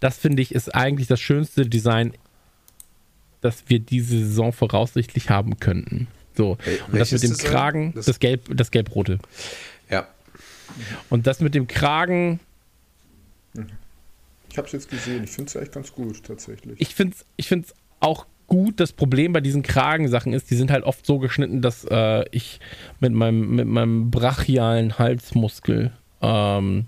das 0.00 0.18
finde 0.18 0.42
ich 0.42 0.54
ist 0.54 0.74
eigentlich 0.74 1.08
das 1.08 1.20
schönste 1.20 1.66
Design, 1.66 2.12
das 3.40 3.64
wir 3.68 3.78
diese 3.78 4.18
Saison 4.18 4.52
voraussichtlich 4.52 5.30
haben 5.30 5.58
könnten. 5.58 6.08
So. 6.36 6.56
Und 6.90 6.98
das 6.98 7.12
mit 7.12 7.22
dem 7.22 7.30
Design? 7.30 7.50
Kragen, 7.50 7.92
Das- 7.94 8.06
das, 8.06 8.18
Gelb, 8.20 8.48
das 8.56 8.70
Gelb-Rote. 8.70 9.18
Ja. 9.90 10.06
Und 11.10 11.26
das 11.26 11.40
mit 11.40 11.54
dem 11.54 11.66
Kragen, 11.66 12.40
Ich 14.50 14.56
habe 14.58 14.66
es 14.66 14.72
jetzt 14.72 14.90
gesehen. 14.90 15.24
Ich 15.24 15.30
finde 15.30 15.48
es 15.48 15.54
echt 15.56 15.72
ganz 15.72 15.92
gut, 15.92 16.24
tatsächlich. 16.24 16.80
ich 16.80 16.94
finde 16.94 17.16
es 17.16 17.24
ich 17.36 17.48
find's 17.48 17.74
auch 18.00 18.26
gut. 18.46 18.80
Das 18.80 18.92
Problem 18.92 19.32
bei 19.32 19.40
diesen 19.40 19.62
Kragensachen 19.62 20.32
ist, 20.34 20.50
die 20.50 20.56
sind 20.56 20.70
halt 20.70 20.84
oft 20.84 21.04
so 21.06 21.18
geschnitten, 21.18 21.62
dass 21.62 21.84
äh, 21.90 22.24
ich 22.32 22.60
mit 23.00 23.12
meinem, 23.12 23.54
mit 23.56 23.66
meinem 23.66 24.10
brachialen 24.10 24.98
Halsmuskel 24.98 25.92
ähm, 26.22 26.86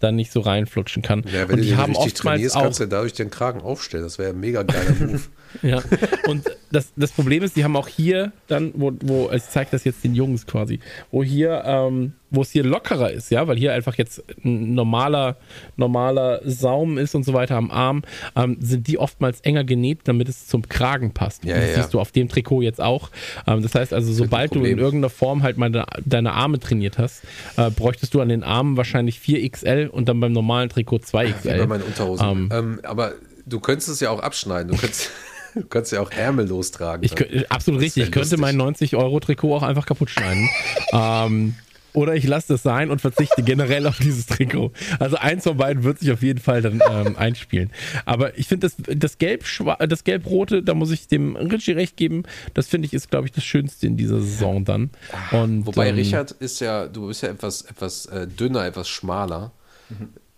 da 0.00 0.12
nicht 0.12 0.30
so 0.30 0.40
reinflutschen 0.40 1.02
kann. 1.02 1.24
Ja, 1.26 1.48
wenn 1.48 1.54
Und 1.54 1.56
du 1.58 1.64
die 1.64 1.76
haben 1.76 1.92
richtig 1.96 2.14
oftmals 2.14 2.36
trainierst, 2.36 2.56
auch 2.56 2.62
kannst 2.62 2.80
du 2.80 2.86
dadurch 2.86 3.14
den 3.14 3.30
Kragen 3.30 3.60
aufstellen. 3.60 4.04
Das 4.04 4.18
wäre 4.18 4.30
ein 4.30 4.40
mega 4.40 4.62
geiler 4.62 4.94
Move. 5.00 5.22
Ja, 5.62 5.82
und 6.26 6.44
das, 6.72 6.92
das 6.96 7.12
Problem 7.12 7.42
ist, 7.42 7.56
die 7.56 7.64
haben 7.64 7.76
auch 7.76 7.88
hier 7.88 8.32
dann, 8.48 8.72
wo, 8.74 8.92
wo 9.02 9.30
ich 9.32 9.44
zeige 9.44 9.70
das 9.70 9.84
jetzt 9.84 10.02
den 10.04 10.14
Jungs 10.14 10.46
quasi, 10.46 10.80
wo 11.10 11.22
hier, 11.22 11.62
ähm, 11.64 12.14
wo 12.34 12.42
es 12.42 12.50
hier 12.50 12.64
lockerer 12.64 13.10
ist, 13.10 13.30
ja, 13.30 13.46
weil 13.46 13.56
hier 13.56 13.72
einfach 13.72 13.96
jetzt 13.96 14.22
ein 14.44 14.74
normaler, 14.74 15.36
normaler 15.76 16.40
Saum 16.44 16.98
ist 16.98 17.14
und 17.14 17.24
so 17.24 17.32
weiter 17.32 17.56
am 17.56 17.70
Arm, 17.70 18.02
ähm, 18.36 18.56
sind 18.60 18.86
die 18.86 18.98
oftmals 18.98 19.40
enger 19.40 19.64
genäht, 19.64 20.00
damit 20.04 20.28
es 20.28 20.46
zum 20.46 20.68
Kragen 20.68 21.12
passt. 21.12 21.44
Ja, 21.44 21.56
das 21.56 21.70
ja. 21.70 21.74
siehst 21.76 21.94
du 21.94 22.00
auf 22.00 22.12
dem 22.12 22.28
Trikot 22.28 22.62
jetzt 22.62 22.80
auch. 22.80 23.10
Ähm, 23.46 23.62
das 23.62 23.74
heißt 23.74 23.92
also, 23.92 24.12
sobald 24.12 24.54
du 24.54 24.64
in 24.64 24.78
irgendeiner 24.78 25.10
Form 25.10 25.42
halt 25.42 25.56
mal 25.58 25.70
de, 25.70 25.84
deine 26.04 26.32
Arme 26.32 26.58
trainiert 26.58 26.98
hast, 26.98 27.22
äh, 27.56 27.70
bräuchtest 27.70 28.14
du 28.14 28.20
an 28.20 28.28
den 28.28 28.42
Armen 28.42 28.76
wahrscheinlich 28.76 29.18
4XL 29.18 29.88
und 29.88 30.08
dann 30.08 30.20
beim 30.20 30.32
normalen 30.32 30.68
Trikot 30.68 31.00
Wie 31.00 31.12
bei 31.12 31.26
2XL. 31.26 31.66
meinen 31.66 31.82
Unterhosen. 31.82 32.26
Ähm. 32.26 32.48
Ähm, 32.52 32.80
aber 32.82 33.14
du 33.46 33.60
könntest 33.60 33.88
es 33.88 34.00
ja 34.00 34.10
auch 34.10 34.20
abschneiden. 34.20 34.72
Du 34.72 34.78
könntest, 34.78 35.10
du 35.54 35.64
könntest 35.64 35.92
ja 35.92 36.00
auch 36.00 36.10
ärmellos 36.10 36.70
tragen. 36.70 37.04
Ich, 37.04 37.50
absolut 37.50 37.80
richtig. 37.80 38.04
Ich 38.04 38.12
könnte 38.12 38.36
mein 38.36 38.56
90-Euro-Trikot 38.56 39.56
auch 39.56 39.62
einfach 39.62 39.86
kaputt 39.86 40.10
schneiden. 40.10 40.48
ähm, 40.92 41.54
oder 41.94 42.14
ich 42.14 42.26
lasse 42.26 42.52
das 42.52 42.62
sein 42.62 42.90
und 42.90 43.00
verzichte 43.00 43.42
generell 43.42 43.86
auf 43.86 43.98
dieses 43.98 44.26
Trikot. 44.26 44.72
Also 44.98 45.16
eins 45.16 45.44
von 45.44 45.56
beiden 45.56 45.84
wird 45.84 46.00
sich 46.00 46.10
auf 46.12 46.22
jeden 46.22 46.40
Fall 46.40 46.60
dann 46.60 46.82
ähm, 46.90 47.16
einspielen. 47.16 47.70
Aber 48.04 48.36
ich 48.36 48.48
finde 48.48 48.68
das, 48.68 48.76
das 48.96 49.18
Gelb, 49.18 49.44
das 49.88 50.04
Gelb-Rote, 50.04 50.62
da 50.62 50.74
muss 50.74 50.90
ich 50.90 51.08
dem 51.08 51.36
Richie 51.36 51.72
recht 51.72 51.96
geben. 51.96 52.24
Das 52.52 52.66
finde 52.66 52.86
ich 52.86 52.92
ist, 52.92 53.10
glaube 53.10 53.26
ich, 53.26 53.32
das 53.32 53.44
Schönste 53.44 53.86
in 53.86 53.96
dieser 53.96 54.20
Saison 54.20 54.64
dann. 54.64 54.90
Und, 55.30 55.66
Wobei 55.66 55.88
ähm, 55.88 55.94
Richard 55.94 56.32
ist 56.32 56.60
ja, 56.60 56.86
du 56.86 57.06
bist 57.06 57.22
ja 57.22 57.30
etwas, 57.30 57.62
etwas 57.62 58.06
äh, 58.06 58.26
dünner, 58.26 58.66
etwas 58.66 58.88
schmaler. 58.88 59.52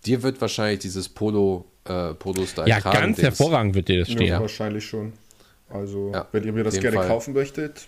Dir 0.05 0.21
wird 0.23 0.39
wahrscheinlich 0.39 0.79
dieses 0.79 1.09
Polo, 1.09 1.65
äh, 1.85 2.13
Polo-Style 2.13 2.69
Ja, 2.69 2.79
ganz 2.79 3.21
hervorragend 3.21 3.73
wird 3.75 3.87
dir 3.87 3.99
das 3.99 4.11
stehen. 4.11 4.27
Ja, 4.27 4.39
wahrscheinlich 4.39 4.85
schon. 4.85 5.13
Also, 5.69 6.11
Ja, 6.13 6.27
wenn 6.31 6.43
ihr 6.43 6.53
mir 6.53 6.63
das 6.63 6.79
gerne 6.79 6.97
Fall. 6.97 7.07
kaufen 7.07 7.33
möchtet, 7.33 7.87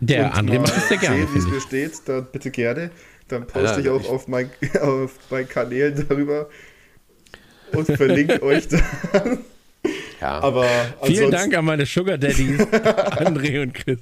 Der 0.00 0.34
und 0.36 0.48
mal 0.48 0.58
macht 0.58 0.76
es 0.76 0.88
sehr 0.88 0.98
gerne, 0.98 1.18
sehen, 1.26 1.28
wie 1.34 1.38
es 1.38 1.46
mir 1.46 1.60
steht, 1.60 1.92
dann 2.06 2.26
bitte 2.30 2.50
gerne. 2.50 2.90
Dann 3.28 3.46
poste 3.46 3.68
Alter, 3.68 3.80
ich 3.80 3.88
auch 3.88 4.00
ich- 4.00 4.08
auf, 4.08 4.28
mein, 4.28 4.50
auf 4.82 5.12
meinen 5.30 5.48
Kanälen 5.48 6.06
darüber 6.08 6.48
und 7.72 7.86
verlinke 7.86 8.42
euch 8.42 8.68
da. 8.68 8.78
Ja. 10.20 10.40
Aber 10.40 10.66
Vielen 11.04 11.30
Dank 11.30 11.54
an 11.56 11.64
meine 11.64 11.86
Sugar 11.86 12.18
Daddies, 12.18 12.60
André 12.60 13.62
und 13.62 13.74
Chris. 13.74 13.98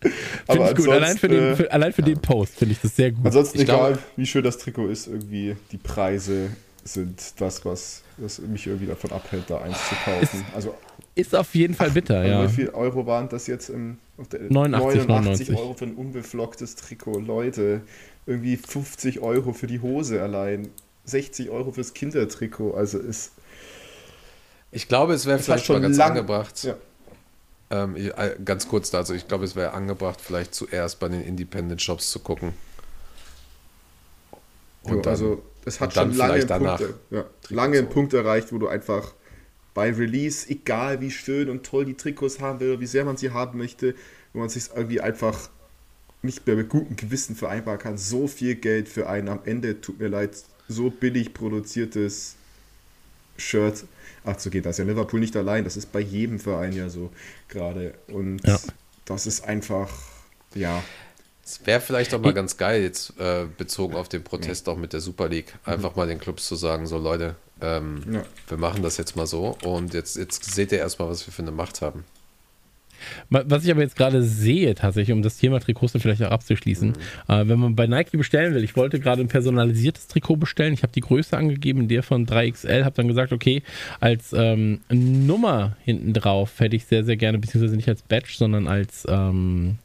Finde 0.00 0.70
ich 0.70 0.76
gut. 0.76 0.88
Allein 0.88 1.18
für 1.18 1.28
den, 1.28 1.56
für, 1.56 1.72
allein 1.72 1.92
für 1.92 2.02
den 2.02 2.20
Post 2.20 2.54
finde 2.56 2.72
ich 2.72 2.80
das 2.80 2.94
sehr 2.94 3.10
gut. 3.10 3.26
Ansonsten, 3.26 3.56
Ich 3.58 3.64
egal 3.64 3.92
glaube- 3.94 3.98
wie 4.16 4.26
schön 4.26 4.44
das 4.44 4.58
Trikot 4.58 4.88
ist, 4.88 5.08
irgendwie 5.08 5.56
die 5.72 5.76
Preise 5.78 6.50
sind 6.84 7.20
das, 7.40 7.64
was 7.64 8.02
das 8.16 8.38
mich 8.38 8.66
irgendwie 8.66 8.86
davon 8.86 9.10
abhält, 9.12 9.44
da 9.48 9.58
eins 9.60 9.76
zu 9.88 9.94
kaufen. 10.04 10.44
Also, 10.54 10.74
Ist 11.18 11.34
auf 11.34 11.52
jeden 11.56 11.74
Fall 11.74 11.90
bitter, 11.90 12.24
ja. 12.24 12.44
wie 12.44 12.52
viel 12.52 12.68
Euro 12.68 13.04
waren 13.04 13.28
das 13.28 13.48
jetzt 13.48 13.70
im 13.70 13.98
auf 14.18 14.28
der 14.28 14.40
89, 14.42 15.06
89 15.08 15.56
Euro 15.56 15.74
für 15.74 15.86
ein 15.86 15.94
unbeflocktes 15.94 16.76
Trikot. 16.76 17.18
Leute, 17.18 17.80
irgendwie 18.26 18.56
50 18.56 19.18
Euro 19.20 19.52
für 19.52 19.66
die 19.66 19.80
Hose 19.80 20.22
allein. 20.22 20.68
60 21.06 21.50
Euro 21.50 21.72
fürs 21.72 21.92
Kindertrikot. 21.92 22.74
Also 22.74 22.98
ist 22.98 23.32
Ich 24.70 24.86
glaube, 24.86 25.14
es 25.14 25.26
wäre 25.26 25.40
vielleicht 25.40 25.68
mal 25.68 25.74
schon 25.74 25.82
ganz 25.82 25.96
lang- 25.96 26.10
angebracht. 26.10 26.62
Ja. 26.62 26.76
Ähm, 27.70 27.96
ich, 27.96 28.16
äh, 28.16 28.36
ganz 28.44 28.68
kurz 28.68 28.90
dazu, 28.90 29.12
ich 29.14 29.26
glaube, 29.26 29.44
es 29.44 29.56
wäre 29.56 29.72
angebracht, 29.72 30.20
vielleicht 30.20 30.54
zuerst 30.54 31.00
bei 31.00 31.08
den 31.08 31.22
Independent 31.22 31.82
Shops 31.82 32.12
zu 32.12 32.20
gucken. 32.20 32.52
Und 34.84 34.96
Ja, 34.96 35.02
dann, 35.02 35.10
also 35.10 35.42
es 35.64 35.80
hat 35.80 35.88
und 35.90 35.96
dann 35.96 36.08
schon 36.10 36.18
lange 36.18 36.34
einen, 36.34 36.76
Punkt, 36.78 36.94
ja, 37.10 37.24
lange 37.48 37.78
einen 37.78 37.88
Punkt 37.88 38.14
erreicht, 38.14 38.52
wo 38.52 38.58
du 38.58 38.68
einfach 38.68 39.14
bei 39.78 39.92
Release, 39.92 40.50
egal 40.50 41.00
wie 41.00 41.12
schön 41.12 41.48
und 41.48 41.64
toll 41.64 41.84
die 41.84 41.94
Trikots 41.94 42.40
haben 42.40 42.58
will, 42.58 42.70
oder 42.72 42.80
wie 42.80 42.86
sehr 42.86 43.04
man 43.04 43.16
sie 43.16 43.30
haben 43.30 43.56
möchte, 43.58 43.94
wo 44.32 44.40
man 44.40 44.48
sich 44.48 44.64
irgendwie 44.74 45.00
einfach 45.00 45.50
nicht 46.20 46.44
mehr 46.48 46.56
mit 46.56 46.68
gutem 46.68 46.96
Gewissen 46.96 47.36
vereinbaren 47.36 47.78
kann, 47.78 47.96
so 47.96 48.26
viel 48.26 48.56
Geld 48.56 48.88
für 48.88 49.08
ein 49.08 49.28
am 49.28 49.38
Ende, 49.44 49.80
tut 49.80 50.00
mir 50.00 50.08
leid, 50.08 50.30
so 50.66 50.90
billig 50.90 51.32
produziertes 51.32 52.34
Shirt 53.36 53.84
abzugehen. 54.24 54.64
Da 54.64 54.70
ist 54.70 54.80
ja 54.80 54.84
Liverpool 54.84 55.20
nicht 55.20 55.36
allein, 55.36 55.62
das 55.62 55.76
ist 55.76 55.92
bei 55.92 56.00
jedem 56.00 56.40
Verein 56.40 56.72
ja 56.72 56.88
so 56.88 57.12
gerade. 57.48 57.94
Und 58.08 58.44
Ja. 58.44 58.58
das 59.04 59.28
ist 59.28 59.44
einfach, 59.44 59.92
ja, 60.56 60.82
Es 61.44 61.64
wäre 61.66 61.80
vielleicht 61.80 62.12
auch 62.14 62.20
mal 62.20 62.34
ganz 62.34 62.56
geil, 62.56 62.82
jetzt 62.82 63.16
äh, 63.20 63.46
bezogen 63.56 63.94
auf 63.94 64.08
den 64.08 64.24
Protest 64.24 64.68
auch 64.68 64.76
mit 64.76 64.92
der 64.92 65.00
Super 65.00 65.28
League, 65.28 65.54
einfach 65.64 65.94
mal 65.94 66.08
den 66.08 66.18
Clubs 66.18 66.48
zu 66.48 66.56
sagen, 66.56 66.88
so 66.88 66.98
Leute, 66.98 67.36
ähm, 67.60 68.02
Ja. 68.10 68.22
wir 68.48 68.56
machen 68.58 68.82
das 68.82 68.96
jetzt 68.96 69.16
mal 69.16 69.26
so 69.26 69.56
und 69.64 69.94
jetzt, 69.94 70.16
jetzt 70.16 70.44
seht 70.44 70.72
ihr 70.72 70.78
erstmal, 70.78 71.08
was 71.08 71.26
wir 71.26 71.32
für 71.32 71.42
eine 71.42 71.50
Macht 71.50 71.80
haben. 71.82 72.04
Was 73.30 73.64
ich 73.64 73.70
aber 73.70 73.82
jetzt 73.82 73.96
gerade 73.96 74.22
sehe, 74.22 74.74
tatsächlich, 74.74 75.14
um 75.14 75.22
das 75.22 75.38
Thema 75.38 75.60
Trikots 75.60 75.92
dann 75.92 76.02
vielleicht 76.02 76.22
auch 76.22 76.30
abzuschließen, 76.30 76.94
äh, 77.28 77.46
wenn 77.46 77.58
man 77.58 77.76
bei 77.76 77.86
Nike 77.86 78.16
bestellen 78.16 78.54
will, 78.54 78.64
ich 78.64 78.76
wollte 78.76 78.98
gerade 78.98 79.22
ein 79.22 79.28
personalisiertes 79.28 80.08
Trikot 80.08 80.36
bestellen, 80.36 80.74
ich 80.74 80.82
habe 80.82 80.92
die 80.92 81.00
Größe 81.00 81.36
angegeben, 81.36 81.88
der 81.88 82.02
von 82.02 82.26
3XL, 82.26 82.84
habe 82.84 82.96
dann 82.96 83.08
gesagt, 83.08 83.32
okay, 83.32 83.62
als 84.00 84.32
ähm, 84.32 84.80
Nummer 84.90 85.76
hinten 85.84 86.12
drauf 86.12 86.58
hätte 86.58 86.76
ich 86.76 86.86
sehr, 86.86 87.04
sehr 87.04 87.16
gerne, 87.16 87.38
beziehungsweise 87.38 87.76
nicht 87.76 87.88
als 87.88 88.02
Badge, 88.02 88.32
sondern 88.36 88.66
als, 88.66 89.06
ähm, 89.08 89.78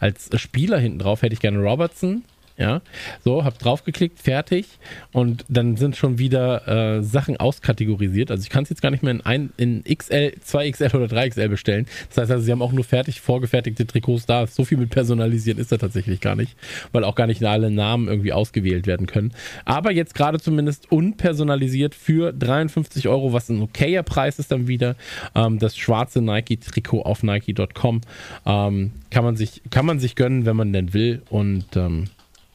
als 0.00 0.30
Spieler 0.40 0.78
hinten 0.78 0.98
drauf 0.98 1.22
hätte 1.22 1.34
ich 1.34 1.40
gerne 1.40 1.58
Robertson. 1.58 2.24
Ja, 2.58 2.80
so, 3.22 3.44
hab 3.44 3.58
draufgeklickt, 3.58 4.18
fertig 4.18 4.66
und 5.12 5.44
dann 5.48 5.76
sind 5.76 5.94
schon 5.94 6.18
wieder 6.18 6.96
äh, 6.96 7.02
Sachen 7.02 7.36
auskategorisiert. 7.36 8.30
Also 8.30 8.44
ich 8.44 8.48
kann 8.48 8.62
es 8.62 8.70
jetzt 8.70 8.80
gar 8.80 8.90
nicht 8.90 9.02
mehr 9.02 9.12
in, 9.12 9.20
ein, 9.20 9.52
in 9.58 9.84
XL, 9.84 10.32
2XL 10.42 10.94
oder 10.94 11.04
3XL 11.04 11.48
bestellen. 11.48 11.86
Das 12.08 12.16
heißt 12.16 12.30
also, 12.30 12.42
sie 12.42 12.52
haben 12.52 12.62
auch 12.62 12.72
nur 12.72 12.84
fertig 12.84 13.20
vorgefertigte 13.20 13.86
Trikots 13.86 14.24
da. 14.24 14.46
So 14.46 14.64
viel 14.64 14.78
mit 14.78 14.88
personalisieren 14.88 15.58
ist 15.58 15.70
da 15.70 15.76
tatsächlich 15.76 16.22
gar 16.22 16.34
nicht, 16.34 16.56
weil 16.92 17.04
auch 17.04 17.14
gar 17.14 17.26
nicht 17.26 17.44
alle 17.44 17.70
Namen 17.70 18.08
irgendwie 18.08 18.32
ausgewählt 18.32 18.86
werden 18.86 19.06
können. 19.06 19.32
Aber 19.66 19.92
jetzt 19.92 20.14
gerade 20.14 20.40
zumindest 20.40 20.90
unpersonalisiert 20.90 21.94
für 21.94 22.32
53 22.32 23.06
Euro, 23.08 23.34
was 23.34 23.50
ein 23.50 23.60
okayer 23.60 24.02
Preis 24.02 24.38
ist 24.38 24.50
dann 24.50 24.66
wieder. 24.66 24.96
Ähm, 25.34 25.58
das 25.58 25.76
schwarze 25.76 26.22
Nike-Trikot 26.22 27.02
auf 27.02 27.22
Nike.com 27.22 28.00
ähm, 28.46 28.92
kann 29.10 29.24
man 29.24 29.36
sich 29.36 29.60
kann 29.70 29.84
man 29.84 29.98
sich 29.98 30.14
gönnen, 30.14 30.46
wenn 30.46 30.56
man 30.56 30.72
denn 30.72 30.94
will 30.94 31.22
und 31.28 31.76
ähm, 31.76 32.06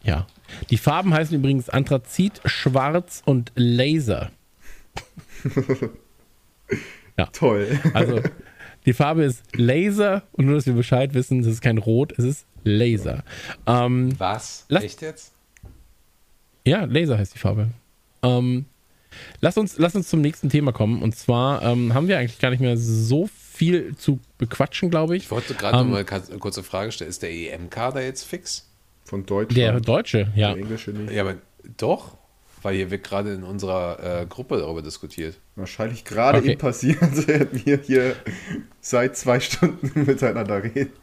ja. 0.03 0.27
Die 0.69 0.77
Farben 0.77 1.13
heißen 1.13 1.35
übrigens 1.35 1.69
Anthrazit, 1.69 2.41
Schwarz 2.45 3.21
und 3.25 3.51
Laser. 3.55 4.31
toll. 7.33 7.79
Also 7.93 8.21
die 8.85 8.93
Farbe 8.93 9.23
ist 9.23 9.43
Laser 9.55 10.23
und 10.33 10.45
nur, 10.45 10.55
dass 10.55 10.65
wir 10.65 10.73
Bescheid 10.73 11.13
wissen, 11.13 11.39
es 11.41 11.47
ist 11.47 11.61
kein 11.61 11.77
Rot, 11.77 12.13
es 12.17 12.25
ist 12.25 12.45
Laser. 12.63 13.23
Ähm, 13.67 14.13
Was? 14.19 14.65
Lass- 14.69 14.83
Echt 14.83 15.01
jetzt? 15.01 15.33
ja, 16.65 16.83
Laser 16.85 17.17
heißt 17.17 17.35
die 17.35 17.39
Farbe. 17.39 17.69
Ähm, 18.23 18.65
lass, 19.39 19.57
uns, 19.57 19.77
lass 19.77 19.95
uns 19.95 20.09
zum 20.09 20.21
nächsten 20.21 20.49
Thema 20.49 20.71
kommen. 20.71 21.01
Und 21.01 21.15
zwar 21.15 21.61
ähm, 21.63 21.93
haben 21.93 22.07
wir 22.07 22.17
eigentlich 22.19 22.39
gar 22.39 22.49
nicht 22.51 22.59
mehr 22.59 22.77
so 22.77 23.27
viel 23.27 23.95
zu 23.95 24.19
bequatschen, 24.37 24.89
glaube 24.89 25.15
ich. 25.17 25.23
Ich 25.23 25.31
wollte 25.31 25.53
gerade 25.53 25.77
Ähm, 25.77 25.89
noch 25.91 25.93
mal 25.93 26.05
eine 26.05 26.39
kurze 26.39 26.63
Frage 26.63 26.91
stellen. 26.91 27.09
Ist 27.09 27.21
der 27.21 27.31
EM-Kader 27.31 28.03
jetzt 28.03 28.23
fix? 28.23 28.67
Von 29.03 29.25
Deutschland. 29.25 29.57
Der 29.57 29.79
Deutsche, 29.79 30.31
ja. 30.35 30.53
Der 30.53 30.61
Englische 30.63 30.91
nicht. 30.91 31.11
Ja, 31.11 31.23
aber 31.23 31.35
doch, 31.77 32.15
weil 32.61 32.75
hier 32.75 32.91
wird 32.91 33.03
gerade 33.03 33.33
in 33.33 33.43
unserer 33.43 34.21
äh, 34.21 34.25
Gruppe 34.25 34.57
darüber 34.57 34.81
diskutiert. 34.81 35.37
Wahrscheinlich 35.55 36.05
gerade 36.05 36.37
Okay. 36.39 36.51
eben 36.51 36.59
passiert, 36.59 36.99
während 37.27 37.65
wir 37.65 37.77
hier 37.83 38.15
seit 38.79 39.17
zwei 39.17 39.39
Stunden 39.39 39.91
miteinander 40.05 40.63
reden. 40.63 40.93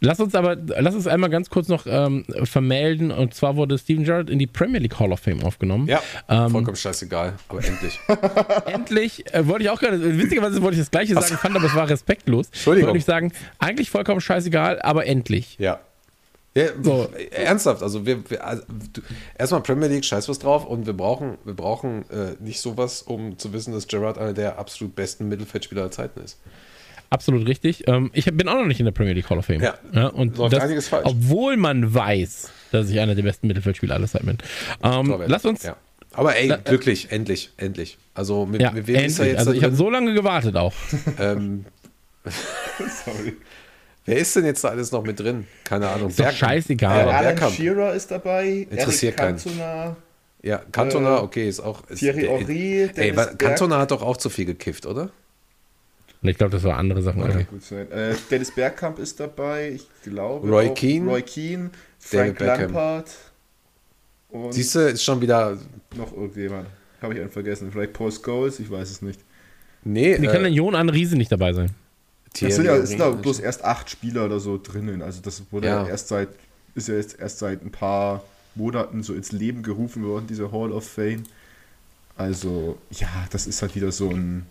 Lass 0.00 0.20
uns 0.20 0.34
aber, 0.34 0.56
lass 0.56 0.94
uns 0.94 1.06
einmal 1.06 1.30
ganz 1.30 1.48
kurz 1.48 1.68
noch 1.68 1.86
ähm, 1.88 2.24
vermelden. 2.44 3.10
Und 3.10 3.32
zwar 3.32 3.56
wurde 3.56 3.78
Steven 3.78 4.04
Gerrard 4.04 4.28
in 4.28 4.38
die 4.38 4.46
Premier 4.46 4.78
League 4.78 4.98
Hall 5.00 5.10
of 5.10 5.20
Fame 5.20 5.42
aufgenommen. 5.42 5.88
Ja, 5.88 6.02
Ähm, 6.28 6.50
vollkommen 6.50 6.76
scheißegal, 6.76 7.32
aber 7.48 7.64
endlich. 7.64 7.98
Endlich, 8.66 9.24
äh, 9.32 9.46
wollte 9.48 9.64
ich 9.64 9.70
auch 9.70 9.80
gerade, 9.80 10.18
witzigerweise 10.18 10.60
wollte 10.60 10.74
ich 10.74 10.82
das 10.82 10.90
gleiche 10.90 11.14
sagen, 11.14 11.38
fand 11.38 11.56
aber 11.56 11.64
es 11.64 11.74
war 11.74 11.88
respektlos. 11.88 12.48
Entschuldigung. 12.48 12.88
Wollte 12.88 12.98
ich 12.98 13.04
sagen, 13.06 13.32
eigentlich 13.58 13.88
vollkommen 13.88 14.20
scheißegal, 14.20 14.82
aber 14.82 15.06
endlich. 15.06 15.56
Ja. 15.58 15.80
Ja, 16.56 16.68
So. 16.82 17.08
Ernsthaft, 17.32 17.82
also 17.82 18.06
wir, 18.06 18.28
wir 18.30 18.44
also, 18.44 18.62
du, 18.92 19.02
erstmal 19.38 19.60
Premier 19.62 19.88
League, 19.88 20.04
scheiß 20.04 20.28
was 20.28 20.38
drauf 20.38 20.64
und 20.64 20.86
wir 20.86 20.94
brauchen, 20.94 21.36
wir 21.44 21.54
brauchen 21.54 22.08
äh, 22.10 22.34
nicht 22.40 22.60
sowas, 22.60 23.02
um 23.02 23.38
zu 23.38 23.52
wissen, 23.52 23.72
dass 23.72 23.86
Gerrard 23.86 24.16
einer 24.18 24.32
der 24.32 24.58
absolut 24.58 24.94
besten 24.96 25.28
Mittelfeldspieler 25.28 25.82
aller 25.82 25.90
Zeiten 25.90 26.20
ist. 26.20 26.38
Absolut 27.10 27.46
richtig. 27.46 27.86
Ähm, 27.86 28.10
ich 28.14 28.24
bin 28.24 28.48
auch 28.48 28.54
noch 28.56 28.66
nicht 28.66 28.80
in 28.80 28.86
der 28.86 28.92
Premier 28.92 29.12
League 29.12 29.28
Hall 29.30 29.38
of 29.38 29.44
Fame. 29.46 29.60
Ja. 29.62 30.08
und 30.08 30.38
Läuft 30.38 30.54
das, 30.54 30.62
einiges 30.64 30.88
falsch. 30.88 31.04
Obwohl 31.06 31.56
man 31.56 31.94
weiß, 31.94 32.50
dass 32.72 32.88
ich 32.90 32.98
einer 32.98 33.14
der 33.14 33.22
besten 33.22 33.46
Mittelfeldspieler 33.46 33.94
aller 33.94 34.08
Zeiten 34.08 34.26
bin. 34.26 34.38
Ähm, 34.82 35.14
lass 35.26 35.44
uns. 35.44 35.62
Ja. 35.62 35.76
Aber 36.12 36.34
ey, 36.36 36.48
La- 36.48 36.56
äh, 36.56 36.60
glücklich, 36.64 37.12
endlich, 37.12 37.50
endlich. 37.58 37.98
Also 38.14 38.46
mit, 38.46 38.60
Ja, 38.62 38.70
mit 38.72 38.86
wem 38.86 38.96
ist 38.96 39.18
er 39.18 39.26
endlich. 39.26 39.28
jetzt 39.28 39.38
Also 39.38 39.52
ich 39.52 39.62
habe 39.62 39.76
so 39.76 39.90
lange 39.90 40.14
gewartet 40.14 40.56
auch. 40.56 40.72
ähm, 41.20 41.66
Sorry. 43.04 43.36
Wer 44.06 44.16
ist 44.18 44.34
denn 44.36 44.44
jetzt 44.44 44.62
da 44.64 44.68
alles 44.68 44.92
noch 44.92 45.02
mit 45.04 45.18
drin? 45.20 45.46
Keine 45.64 45.88
Ahnung. 45.88 46.08
Ist 46.10 46.18
doch 46.18 46.24
Bergkamp. 46.26 46.50
scheißegal. 46.52 46.98
Ja, 46.98 47.12
Alan 47.12 47.22
Bergkamp. 47.24 47.54
Shearer 47.54 47.94
ist 47.94 48.10
dabei. 48.10 48.66
Interessiert 48.70 49.18
Eric 49.20 49.36
keinen. 49.36 49.36
Cantona, 49.38 49.96
Ja, 50.42 50.58
Cantona, 50.72 51.16
Äh, 51.18 51.20
okay, 51.22 51.48
ist 51.48 51.60
auch. 51.60 51.88
Ist, 51.88 51.98
Thierry 51.98 52.22
Henry, 52.26 52.90
Ey, 52.94 53.12
Berg- 53.12 53.38
Cantona 53.38 53.78
hat 53.80 53.90
doch 53.90 54.02
auch 54.02 54.16
zu 54.16 54.30
viel 54.30 54.44
gekifft, 54.44 54.86
oder? 54.86 55.10
Ich 56.22 56.38
glaube, 56.38 56.52
das 56.52 56.62
waren 56.64 56.76
andere 56.78 57.02
Sachen. 57.02 57.46
Sein. 57.60 57.90
Äh, 57.92 58.14
Dennis 58.30 58.52
Bergkamp 58.54 58.98
ist 58.98 59.20
dabei, 59.20 59.70
ich 59.74 59.86
glaube. 60.02 60.48
Roy 60.48 60.68
auch 60.70 60.74
Keane. 60.74 61.10
Roy 61.10 61.22
Keane, 61.22 61.70
Frank 61.98 62.38
David. 62.38 62.62
Lampard. 62.62 63.10
Und 64.30 64.52
Siehst 64.52 64.74
du, 64.74 64.80
ist 64.80 65.04
schon 65.04 65.20
wieder. 65.20 65.56
noch 65.96 66.12
irgendjemand. 66.12 66.66
Habe 67.02 67.14
ich 67.14 67.20
einen 67.20 67.30
vergessen. 67.30 67.70
Vielleicht 67.70 67.92
Paul 67.92 68.10
Scholes, 68.12 68.58
ich 68.58 68.70
weiß 68.70 68.90
es 68.90 69.02
nicht. 69.02 69.20
Nee, 69.84 70.16
Wie 70.20 70.26
kann 70.26 70.42
denn 70.42 70.52
Jon 70.52 70.74
an 70.74 70.88
Riese 70.88 71.16
nicht 71.16 71.30
dabei 71.30 71.52
sein? 71.52 71.70
Es 72.42 72.56
sind 72.56 72.64
ja, 72.66 72.76
es 72.76 72.90
sind 72.90 72.98
ja 72.98 73.10
bloß 73.10 73.40
erst 73.40 73.64
acht 73.64 73.90
Spieler 73.90 74.26
oder 74.26 74.40
so 74.40 74.60
drinnen. 74.62 75.02
Also 75.02 75.20
das 75.22 75.42
wurde 75.50 75.68
ja. 75.68 75.82
Ja. 75.82 75.88
erst 75.88 76.08
seit, 76.08 76.28
ist 76.74 76.88
ja 76.88 76.94
jetzt 76.94 77.18
erst 77.18 77.38
seit 77.38 77.64
ein 77.64 77.70
paar 77.72 78.22
Monaten 78.54 79.02
so 79.02 79.14
ins 79.14 79.32
Leben 79.32 79.62
gerufen 79.62 80.04
worden, 80.04 80.26
diese 80.26 80.52
Hall 80.52 80.72
of 80.72 80.86
Fame. 80.88 81.24
Also, 82.16 82.78
ja, 82.90 83.08
das 83.30 83.46
ist 83.46 83.60
halt 83.60 83.74
wieder 83.74 83.92
so 83.92 84.10
ein 84.10 84.46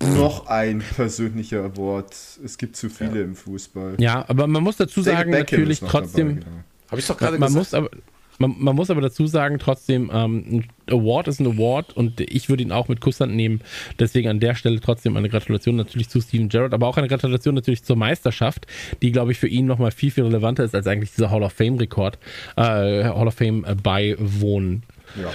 noch 0.00 0.46
ein 0.46 0.80
persönlicher 0.96 1.64
Award. 1.64 2.14
Es 2.44 2.58
gibt 2.58 2.76
zu 2.76 2.88
viele 2.90 3.22
im 3.22 3.36
Fußball. 3.36 3.96
Ja, 3.98 4.24
aber 4.28 4.46
man 4.46 4.62
muss 4.62 4.76
dazu 4.76 5.02
David 5.02 5.18
sagen, 5.18 5.30
Beckham 5.30 5.60
natürlich 5.60 5.80
trotzdem. 5.80 6.28
dabei, 6.28 6.40
genau. 6.40 6.64
Habe 6.90 7.00
ich 7.00 7.06
doch 7.06 7.16
gerade 7.16 7.36
gesagt. 7.38 7.54
muss 7.54 7.74
aber, 7.74 7.90
man, 8.38 8.54
man 8.58 8.76
muss 8.76 8.90
aber 8.90 9.00
dazu 9.00 9.26
sagen, 9.26 9.58
trotzdem, 9.58 10.10
ähm, 10.12 10.44
ein 10.50 10.66
Award 10.90 11.28
ist 11.28 11.40
ein 11.40 11.46
Award 11.46 11.96
und 11.96 12.20
ich 12.20 12.48
würde 12.48 12.62
ihn 12.62 12.72
auch 12.72 12.88
mit 12.88 13.00
Kusshand 13.00 13.34
nehmen. 13.34 13.60
Deswegen 13.98 14.28
an 14.28 14.40
der 14.40 14.54
Stelle 14.54 14.80
trotzdem 14.80 15.16
eine 15.16 15.28
Gratulation 15.28 15.76
natürlich 15.76 16.08
zu 16.08 16.20
Steven 16.20 16.48
Gerrard, 16.48 16.74
aber 16.74 16.86
auch 16.88 16.96
eine 16.96 17.08
Gratulation 17.08 17.54
natürlich 17.54 17.84
zur 17.84 17.96
Meisterschaft, 17.96 18.66
die, 19.00 19.12
glaube 19.12 19.32
ich, 19.32 19.38
für 19.38 19.48
ihn 19.48 19.66
nochmal 19.66 19.90
viel, 19.90 20.10
viel 20.10 20.24
relevanter 20.24 20.64
ist 20.64 20.74
als 20.74 20.86
eigentlich 20.86 21.12
dieser 21.12 21.30
Hall 21.30 21.42
of 21.42 21.52
Fame-Rekord, 21.52 22.18
äh, 22.56 22.62
Hall 23.04 23.28
of 23.28 23.34
Fame 23.34 23.64
äh, 23.64 23.74
beiwohnen. 23.74 24.82
Ja. 25.20 25.32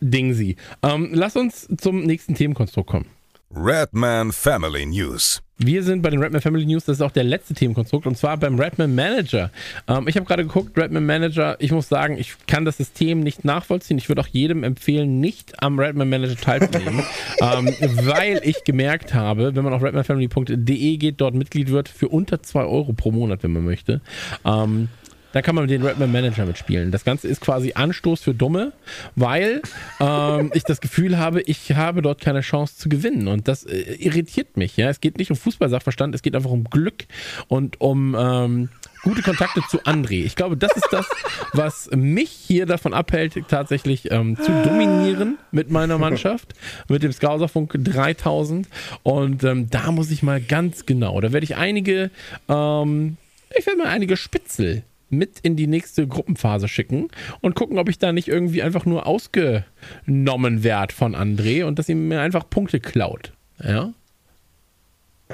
Dingsi. 0.00 0.56
Ähm, 0.82 1.10
lass 1.12 1.34
uns 1.36 1.68
zum 1.76 2.04
nächsten 2.04 2.34
Themenkonstrukt 2.34 2.88
kommen. 2.88 3.06
Redman 3.54 4.32
Family 4.32 4.84
News. 4.84 5.40
Wir 5.56 5.82
sind 5.82 6.02
bei 6.02 6.10
den 6.10 6.22
Redman 6.22 6.42
Family 6.42 6.66
News, 6.66 6.84
das 6.84 6.98
ist 6.98 7.02
auch 7.02 7.10
der 7.10 7.24
letzte 7.24 7.54
Themenkonstrukt 7.54 8.06
und 8.06 8.16
zwar 8.16 8.36
beim 8.36 8.60
Redman 8.60 8.94
Manager. 8.94 9.50
Ähm, 9.88 10.06
ich 10.06 10.16
habe 10.16 10.26
gerade 10.26 10.44
geguckt, 10.44 10.76
Redman 10.78 11.06
Manager, 11.06 11.56
ich 11.58 11.72
muss 11.72 11.88
sagen, 11.88 12.18
ich 12.18 12.34
kann 12.46 12.64
das 12.64 12.76
System 12.76 13.20
nicht 13.20 13.44
nachvollziehen. 13.44 13.96
Ich 13.96 14.08
würde 14.08 14.20
auch 14.20 14.26
jedem 14.26 14.64
empfehlen, 14.64 15.18
nicht 15.18 15.62
am 15.62 15.78
Redman 15.78 16.10
Manager 16.10 16.36
teilzunehmen, 16.36 17.02
ähm, 17.40 17.74
weil 18.02 18.40
ich 18.44 18.64
gemerkt 18.64 19.14
habe, 19.14 19.56
wenn 19.56 19.64
man 19.64 19.72
auf 19.72 19.82
redmanfamily.de 19.82 20.96
geht, 20.98 21.20
dort 21.20 21.34
Mitglied 21.34 21.70
wird, 21.70 21.88
für 21.88 22.08
unter 22.08 22.42
2 22.42 22.64
Euro 22.64 22.92
pro 22.92 23.10
Monat, 23.10 23.42
wenn 23.42 23.52
man 23.52 23.64
möchte, 23.64 24.02
ähm, 24.44 24.88
dann 25.32 25.42
kann 25.42 25.54
man 25.54 25.68
den 25.68 25.82
Redman 25.82 26.10
Manager 26.10 26.46
mitspielen. 26.46 26.90
Das 26.90 27.04
Ganze 27.04 27.28
ist 27.28 27.40
quasi 27.40 27.72
Anstoß 27.74 28.20
für 28.20 28.34
Dumme, 28.34 28.72
weil 29.14 29.62
ähm, 30.00 30.50
ich 30.54 30.62
das 30.64 30.80
Gefühl 30.80 31.18
habe, 31.18 31.42
ich 31.42 31.72
habe 31.72 32.02
dort 32.02 32.20
keine 32.20 32.40
Chance 32.40 32.76
zu 32.76 32.88
gewinnen. 32.88 33.28
Und 33.28 33.48
das 33.48 33.64
äh, 33.64 33.94
irritiert 33.94 34.56
mich. 34.56 34.76
Ja? 34.76 34.88
Es 34.88 35.00
geht 35.00 35.18
nicht 35.18 35.30
um 35.30 35.36
Fußballsachverstand, 35.36 36.14
es 36.14 36.22
geht 36.22 36.34
einfach 36.34 36.50
um 36.50 36.64
Glück 36.64 37.04
und 37.48 37.80
um 37.80 38.16
ähm, 38.18 38.68
gute 39.02 39.22
Kontakte 39.22 39.60
zu 39.68 39.80
André. 39.82 40.24
Ich 40.24 40.34
glaube, 40.34 40.56
das 40.56 40.72
ist 40.72 40.88
das, 40.90 41.06
was 41.52 41.90
mich 41.94 42.30
hier 42.30 42.66
davon 42.66 42.94
abhält, 42.94 43.34
tatsächlich 43.48 44.10
ähm, 44.10 44.36
zu 44.36 44.50
dominieren 44.64 45.38
mit 45.50 45.70
meiner 45.70 45.98
Mannschaft, 45.98 46.54
mit 46.88 47.02
dem 47.02 47.12
Skauserfunk 47.12 47.74
3000. 47.78 48.68
Und 49.02 49.44
ähm, 49.44 49.68
da 49.70 49.92
muss 49.92 50.10
ich 50.10 50.22
mal 50.22 50.40
ganz 50.40 50.86
genau, 50.86 51.20
da 51.20 51.32
werde 51.32 51.44
ich 51.44 51.56
einige, 51.56 52.10
ähm, 52.48 53.16
ich 53.56 53.66
werde 53.66 53.78
mal 53.78 53.88
einige 53.88 54.16
Spitzel 54.16 54.84
mit 55.10 55.38
in 55.40 55.56
die 55.56 55.66
nächste 55.66 56.06
Gruppenphase 56.06 56.68
schicken 56.68 57.08
und 57.40 57.54
gucken, 57.54 57.78
ob 57.78 57.88
ich 57.88 57.98
da 57.98 58.12
nicht 58.12 58.28
irgendwie 58.28 58.62
einfach 58.62 58.84
nur 58.84 59.06
ausgenommen 59.06 60.64
werde 60.64 60.94
von 60.94 61.14
André 61.14 61.64
und 61.64 61.78
dass 61.78 61.88
ihm 61.88 62.08
mir 62.08 62.20
einfach 62.20 62.48
Punkte 62.48 62.80
klaut. 62.80 63.32
Ja? 63.62 63.92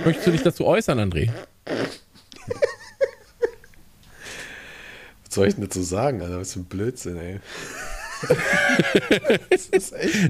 Möchtest 0.04 0.26
du 0.26 0.32
dich 0.32 0.42
dazu 0.42 0.66
äußern, 0.66 0.98
André? 0.98 1.30
Was 5.24 5.34
soll 5.34 5.48
ich 5.48 5.54
denn 5.54 5.64
dazu 5.64 5.82
sagen, 5.82 6.22
Alter? 6.22 6.40
Was 6.40 6.52
für 6.52 6.60
ein 6.60 6.64
Blödsinn, 6.64 7.16
ey. 7.16 7.40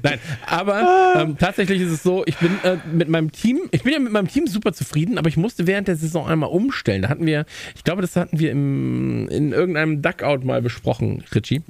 Nein, 0.03 0.19
aber 0.47 1.15
ähm, 1.17 1.39
tatsächlich 1.39 1.81
ist 1.83 1.91
es 1.91 2.03
so, 2.03 2.25
ich 2.27 2.37
bin 2.39 2.59
äh, 2.63 2.77
mit 2.93 3.09
meinem 3.09 3.33
Team, 3.33 3.61
ich 3.71 3.83
bin 3.83 3.93
ja 3.93 3.99
mit 3.99 4.13
meinem 4.13 4.29
Team 4.29 4.47
super 4.47 4.73
zufrieden, 4.73 5.19
aber 5.19 5.29
ich 5.29 5.37
musste 5.37 5.67
während 5.67 5.89
der 5.89 5.97
Saison 5.97 6.27
einmal 6.27 6.51
umstellen. 6.51 7.03
Da 7.03 7.09
hatten 7.09 7.27
wir, 7.27 7.47
ich 7.75 7.85
glaube, 7.85 8.03
das 8.03 8.17
hatten 8.17 8.39
wir 8.39 8.51
im, 8.51 9.29
in 9.29 9.53
irgendeinem 9.53 10.03
Duckout 10.03 10.45
mal 10.45 10.63
besprochen, 10.63 11.25
Richie. 11.35 11.63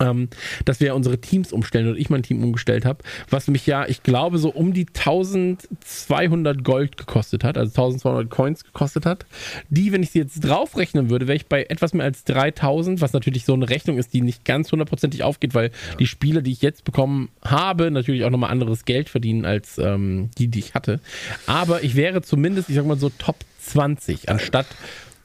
Ähm, 0.00 0.28
dass 0.64 0.80
wir 0.80 0.94
unsere 0.94 1.20
Teams 1.20 1.52
umstellen 1.52 1.88
und 1.88 1.98
ich 1.98 2.10
mein 2.10 2.22
Team 2.22 2.42
umgestellt 2.42 2.84
habe, 2.84 3.04
was 3.28 3.48
mich 3.48 3.66
ja, 3.66 3.86
ich 3.86 4.02
glaube, 4.02 4.38
so 4.38 4.50
um 4.50 4.72
die 4.72 4.86
1200 4.86 6.64
Gold 6.64 6.96
gekostet 6.96 7.44
hat, 7.44 7.58
also 7.58 7.70
1200 7.70 8.30
Coins 8.30 8.64
gekostet 8.64 9.06
hat. 9.06 9.26
Die, 9.68 9.92
wenn 9.92 10.02
ich 10.02 10.10
sie 10.10 10.20
jetzt 10.20 10.40
draufrechnen 10.40 11.10
würde, 11.10 11.26
wäre 11.28 11.36
ich 11.36 11.46
bei 11.46 11.64
etwas 11.64 11.92
mehr 11.92 12.04
als 12.04 12.24
3000, 12.24 13.00
was 13.00 13.12
natürlich 13.12 13.44
so 13.44 13.54
eine 13.54 13.68
Rechnung 13.68 13.98
ist, 13.98 14.12
die 14.12 14.22
nicht 14.22 14.44
ganz 14.44 14.72
hundertprozentig 14.72 15.22
aufgeht, 15.22 15.54
weil 15.54 15.70
die 15.98 16.06
Spiele, 16.06 16.42
die 16.42 16.52
ich 16.52 16.62
jetzt 16.62 16.84
bekommen 16.84 17.30
habe, 17.44 17.90
natürlich 17.90 18.24
auch 18.24 18.30
nochmal 18.30 18.50
anderes 18.50 18.84
Geld 18.84 19.08
verdienen 19.08 19.44
als 19.44 19.78
ähm, 19.78 20.30
die, 20.38 20.48
die 20.48 20.60
ich 20.60 20.74
hatte. 20.74 21.00
Aber 21.46 21.82
ich 21.82 21.96
wäre 21.96 22.22
zumindest, 22.22 22.68
ich 22.68 22.76
sag 22.76 22.86
mal 22.86 22.98
so 22.98 23.10
Top 23.10 23.36
20, 23.60 24.28
anstatt 24.28 24.66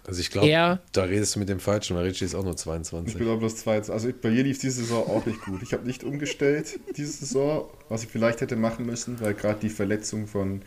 Also 0.08 0.22
ich 0.22 0.32
glaube, 0.32 0.80
da 0.94 1.04
redest 1.04 1.36
du 1.36 1.40
mit 1.40 1.50
dem 1.50 1.60
Falschen, 1.60 1.96
weil 1.98 2.06
Richie 2.06 2.24
ist 2.24 2.34
auch 2.34 2.44
nur 2.44 2.54
Ich 2.54 2.60
22. 2.60 3.18
bin 3.18 3.28
aber 3.28 3.38
bloß 3.38 3.58
zwei. 3.58 3.76
Also 3.76 4.10
bei 4.22 4.30
mir 4.32 4.44
lief 4.44 4.58
diese 4.58 4.82
Saison 4.84 5.06
auch 5.06 5.26
nicht 5.26 5.42
gut. 5.42 5.62
Ich 5.64 5.74
habe 5.74 5.86
nicht 5.86 6.04
umgestellt 6.06 6.80
diese 6.96 7.12
Saison, 7.12 7.66
was 7.90 8.04
ich 8.04 8.10
vielleicht 8.10 8.40
hätte 8.40 8.56
machen 8.56 8.86
müssen, 8.86 9.20
weil 9.20 9.34
gerade 9.34 9.60
die 9.60 9.70
Verletzung 9.70 10.26
von 10.26 10.62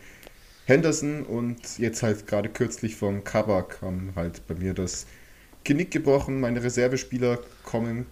Henderson 0.65 1.23
und 1.23 1.79
jetzt 1.79 2.03
halt 2.03 2.27
gerade 2.27 2.49
kürzlich 2.49 2.95
von 2.95 3.23
Kabak 3.23 3.81
haben 3.81 4.13
halt 4.15 4.45
bei 4.47 4.53
mir 4.53 4.75
das 4.75 5.07
Genick 5.63 5.89
gebrochen. 5.89 6.39
Meine 6.39 6.63
Reservespieler 6.63 7.39
kommen, 7.63 8.05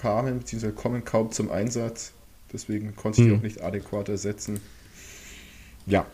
kamen 0.00 0.40
bzw. 0.40 0.70
kommen 0.72 1.02
kaum 1.04 1.32
zum 1.32 1.50
Einsatz. 1.50 2.12
Deswegen 2.52 2.94
konnte 2.94 3.22
ich 3.22 3.26
die 3.26 3.32
Hm. 3.32 3.38
auch 3.38 3.42
nicht 3.42 3.62
adäquat 3.62 4.10
ersetzen. 4.10 4.60
Ja, 5.86 6.06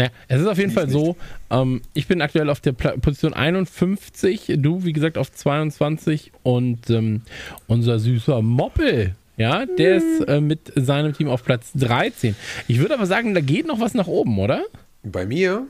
Naja, 0.00 0.12
es 0.28 0.40
ist 0.40 0.46
auf 0.46 0.56
jeden 0.56 0.70
Fall 0.70 0.88
so, 0.88 1.14
ähm, 1.50 1.82
ich 1.92 2.06
bin 2.06 2.22
aktuell 2.22 2.48
auf 2.48 2.60
der 2.60 2.72
Pla 2.72 2.96
Position 2.96 3.34
51, 3.34 4.54
du 4.56 4.82
wie 4.82 4.94
gesagt 4.94 5.18
auf 5.18 5.30
22 5.30 6.32
und 6.42 6.88
ähm, 6.88 7.20
unser 7.66 7.98
süßer 7.98 8.40
Moppel, 8.40 9.14
ja, 9.36 9.66
der 9.66 9.96
ist 9.96 10.20
äh, 10.26 10.40
mit 10.40 10.72
seinem 10.74 11.12
Team 11.12 11.28
auf 11.28 11.44
Platz 11.44 11.72
13. 11.74 12.34
Ich 12.66 12.78
würde 12.78 12.94
aber 12.94 13.04
sagen, 13.04 13.34
da 13.34 13.42
geht 13.42 13.66
noch 13.66 13.78
was 13.78 13.92
nach 13.92 14.06
oben, 14.06 14.38
oder? 14.38 14.62
Bei 15.02 15.26
mir 15.26 15.66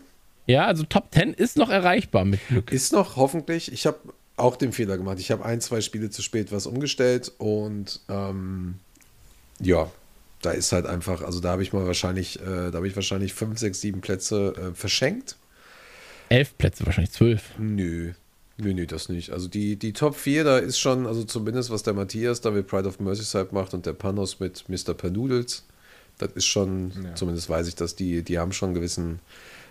Ja, 0.47 0.67
also 0.67 0.85
Top 0.85 1.09
10 1.11 1.35
ist 1.35 1.57
noch 1.57 1.69
erreichbar 1.71 2.25
mit 2.25 2.39
Glück. 2.47 2.71
ist 2.71 2.93
noch 2.93 3.17
hoffentlich, 3.17 3.73
ich 3.73 3.85
habe 3.85 3.99
auch 4.37 4.55
den 4.55 4.71
Fehler 4.71 4.97
gemacht. 4.97 5.19
Ich 5.19 5.33
habe 5.33 5.45
ein, 5.45 5.61
zwei 5.61 5.81
Spiele 5.81 6.09
zu 6.09 6.23
spät 6.23 6.53
was 6.53 6.67
umgestellt 6.69 7.33
und 7.39 7.99
ähm, 8.09 8.77
ja, 9.61 9.91
da 10.43 10.51
ist 10.53 10.73
halt 10.73 10.87
einfach, 10.87 11.23
also 11.23 11.41
da 11.41 11.51
habe 11.51 11.63
ich 11.63 11.73
mal 11.73 11.87
wahrscheinlich, 11.87 12.41
äh, 12.41 12.71
da 12.71 12.75
habe 12.75 12.89
ich 12.89 12.97
wahrscheinlich 12.97 13.35
fünf, 13.35 13.59
sechs, 13.59 13.81
sieben 13.81 14.01
Plätze 14.01 14.55
äh, 14.57 14.75
verschenkt. 14.75 15.37
Elf 16.29 16.57
Plätze, 16.57 16.87
wahrscheinlich 16.87 17.13
zwölf. 17.13 17.51
Nö. 17.59 18.13
Nö, 18.57 18.75
nö, 18.75 18.87
das 18.87 19.09
nicht. 19.09 19.31
Also 19.31 19.49
die, 19.49 19.77
die 19.77 19.93
Top 19.93 20.15
4, 20.15 20.45
da 20.45 20.59
ist 20.59 20.79
schon, 20.79 21.07
also 21.07 21.25
zumindest 21.25 21.71
was 21.71 21.83
der 21.83 21.95
Matthias 21.95 22.41
da 22.41 22.51
mit 22.51 22.67
Pride 22.67 22.89
of 22.89 23.01
Merseyside 23.01 23.49
macht 23.53 23.73
und 23.75 23.87
der 23.87 23.95
Panos 23.95 24.39
mit 24.39 24.69
Mr. 24.69 24.93
Pernoodles, 24.95 25.65
das 26.19 26.33
ist 26.33 26.47
schon, 26.47 26.93
zumindest 27.15 27.49
weiß 27.49 27.67
ich, 27.67 27.75
dass 27.75 27.97
die, 27.97 28.23
die 28.23 28.39
haben 28.39 28.53
schon 28.53 28.69
einen 28.69 28.75
gewissen 28.75 29.21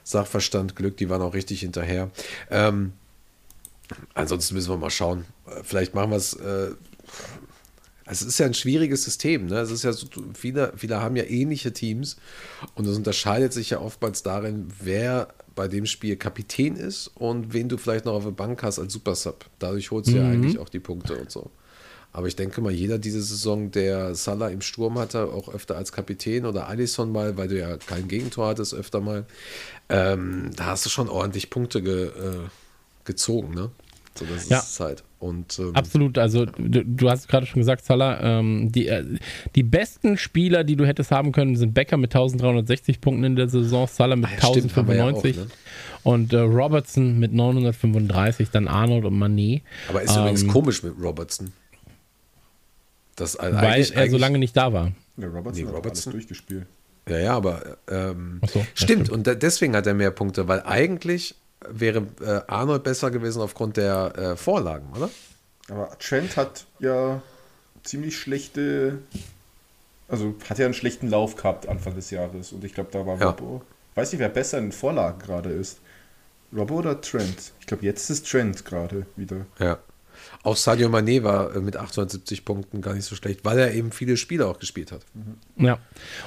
Sachverstand, 0.03 0.75
Glück, 0.75 0.98
die 0.98 1.09
waren 1.09 1.22
auch 1.22 1.35
richtig 1.35 1.59
hinterher. 1.59 2.09
Ähm, 2.49 2.93
ansonsten 4.15 4.56
müssen 4.56 4.72
wir 4.72 4.77
mal 4.77 4.89
schauen. 4.89 5.25
Äh, 5.45 5.61
Vielleicht 5.64 5.93
machen 5.93 6.11
wir 6.11 6.17
es. 6.17 6.33
Äh, 6.33 6.72
es 8.09 8.21
ist 8.21 8.39
ja 8.39 8.45
ein 8.45 8.53
schwieriges 8.53 9.03
System. 9.03 9.45
Ne? 9.45 9.59
Es 9.59 9.71
ist 9.71 9.83
ja 9.83 9.93
so, 9.93 10.07
viele, 10.33 10.73
viele 10.75 10.99
haben 11.01 11.15
ja 11.15 11.23
ähnliche 11.23 11.71
Teams 11.73 12.17
und 12.75 12.88
es 12.88 12.97
unterscheidet 12.97 13.53
sich 13.53 13.69
ja 13.69 13.79
oftmals 13.79 14.23
darin, 14.23 14.67
wer 14.81 15.29
bei 15.55 15.67
dem 15.67 15.85
Spiel 15.85 16.15
Kapitän 16.15 16.75
ist 16.75 17.11
und 17.15 17.53
wen 17.53 17.69
du 17.69 17.77
vielleicht 17.77 18.05
noch 18.05 18.13
auf 18.13 18.23
der 18.23 18.31
Bank 18.31 18.63
hast 18.63 18.79
als 18.79 18.93
Supersub. 18.93 19.45
Dadurch 19.59 19.91
holst 19.91 20.09
du 20.09 20.15
ja 20.17 20.23
eigentlich 20.23 20.57
auch 20.57 20.69
die 20.69 20.79
Punkte 20.79 21.15
und 21.17 21.29
so. 21.31 21.51
Aber 22.11 22.27
ich 22.27 22.35
denke 22.35 22.61
mal, 22.61 22.71
jeder 22.71 22.97
diese 22.97 23.21
Saison, 23.21 23.69
der 23.69 24.15
Salah 24.15 24.49
im 24.49 24.61
Sturm 24.61 24.97
hatte, 24.97 25.25
auch 25.25 25.53
öfter 25.53 25.77
als 25.77 25.91
Kapitän 25.91 26.45
oder 26.45 26.67
Alisson 26.67 27.11
mal, 27.11 27.38
weil 27.38 27.49
du 27.49 27.59
ja 27.59 27.77
kein 27.77 28.07
Gegentor 28.07 28.47
hattest, 28.47 28.73
öfter 28.73 28.99
mal, 28.99 29.25
ähm, 29.89 30.49
da 30.55 30.65
hast 30.67 30.85
du 30.85 30.89
schon 30.89 31.07
ordentlich 31.07 31.51
Punkte 31.51 31.83
ge, 31.83 32.07
äh, 32.07 32.47
gezogen, 33.05 33.53
ne? 33.53 33.69
So, 34.19 34.25
das 34.25 34.43
ist 34.43 34.49
Ja. 34.51 34.85
halt. 34.85 35.03
Und 35.19 35.57
ähm, 35.59 35.75
Absolut, 35.75 36.17
also 36.17 36.45
du, 36.45 36.83
du 36.85 37.09
hast 37.09 37.27
gerade 37.30 37.45
schon 37.45 37.59
gesagt, 37.61 37.83
Salah, 37.85 38.22
ähm, 38.39 38.72
die, 38.72 38.88
äh, 38.88 39.03
die 39.56 39.64
besten 39.64 40.17
Spieler, 40.17 40.64
die 40.64 40.75
du 40.75 40.85
hättest 40.85 41.11
haben 41.11 41.31
können, 41.31 41.56
sind 41.56 41.73
Becker 41.73 41.98
mit 41.98 42.14
1360 42.14 43.01
Punkten 43.01 43.23
in 43.23 43.35
der 43.35 43.48
Saison, 43.49 43.88
Salah 43.88 44.15
mit 44.15 44.25
Ah 44.27 44.33
ja, 44.41 44.48
stimmt, 44.49 44.75
haben 44.75 44.88
wir 44.88 44.95
ja 44.95 45.03
auch, 45.06 45.07
1095 45.23 45.38
ne? 45.38 45.48
und 46.03 46.33
äh, 46.33 46.38
Robertson 46.39 47.19
mit 47.19 47.33
935, 47.33 48.49
dann 48.51 48.67
Arnold 48.67 49.06
und 49.06 49.17
Manet, 49.17 49.61
Aber 49.89 50.01
ist 50.01 50.11
Ähm, 50.15 50.22
übrigens 50.22 50.48
komisch 50.48 50.83
mit 50.83 50.93
Robertson. 51.01 51.51
Das 53.15 53.35
also 53.35 53.57
weil 53.57 53.65
eigentlich- 53.65 53.95
er 53.95 54.09
so 54.09 54.17
lange 54.17 54.38
nicht 54.39 54.56
da 54.56 54.72
war. 54.73 54.91
der 55.17 55.30
Robertson 55.30 55.64
Nee, 55.64 55.69
hat 55.69 55.75
Robertson- 55.75 56.11
alles 56.14 56.25
durchgespielt. 56.27 56.65
Ja, 57.09 57.17
ja, 57.19 57.35
aber 57.35 57.77
ähm, 57.89 58.39
so, 58.48 58.59
ja, 58.59 58.65
stimmt. 58.75 59.07
stimmt. 59.07 59.09
Und 59.09 59.27
da, 59.27 59.33
deswegen 59.35 59.75
hat 59.75 59.88
er 59.88 59.93
mehr 59.93 60.11
Punkte, 60.11 60.48
weil 60.48 60.61
eigentlich 60.61 61.35
wäre 61.67 62.07
äh, 62.21 62.41
Arnold 62.47 62.83
besser 62.83 63.11
gewesen 63.11 63.41
aufgrund 63.41 63.77
der 63.77 64.17
äh, 64.17 64.35
Vorlagen, 64.35 64.88
oder? 64.95 65.09
Aber 65.69 65.97
Trent 65.99 66.38
hat 66.38 66.65
ja 66.79 67.21
ziemlich 67.83 68.17
schlechte, 68.17 68.99
also 70.07 70.35
hat 70.49 70.57
ja 70.57 70.65
einen 70.65 70.73
schlechten 70.73 71.09
Lauf 71.09 71.35
gehabt 71.35 71.67
Anfang 71.67 71.95
des 71.95 72.11
Jahres 72.11 72.51
und 72.51 72.63
ich 72.63 72.73
glaube, 72.73 72.89
da 72.91 73.05
war 73.05 73.19
Ja. 73.19 73.27
Robbo. 73.27 73.61
Weiß 73.95 74.11
nicht, 74.11 74.19
wer 74.19 74.29
besser 74.29 74.57
in 74.57 74.71
Vorlagen 74.71 75.19
gerade 75.19 75.49
ist. 75.49 75.79
Robbo 76.55 76.75
oder 76.75 77.01
Trent? 77.01 77.51
Ich 77.59 77.67
glaube, 77.67 77.85
jetzt 77.85 78.09
ist 78.09 78.29
Trent 78.29 78.65
gerade 78.65 79.05
wieder. 79.15 79.45
Ja. 79.59 79.77
Auch 80.43 80.56
Sadio 80.56 80.88
Mané 80.88 81.23
war 81.23 81.56
äh, 81.56 81.59
mit 81.59 81.75
870 81.75 82.45
Punkten 82.45 82.81
gar 82.81 82.93
nicht 82.93 83.06
so 83.06 83.15
schlecht, 83.15 83.43
weil 83.43 83.59
er 83.59 83.73
eben 83.73 83.91
viele 83.91 84.15
Spiele 84.15 84.48
auch 84.48 84.59
gespielt 84.59 84.91
hat. 84.91 85.01
Ja, 85.57 85.80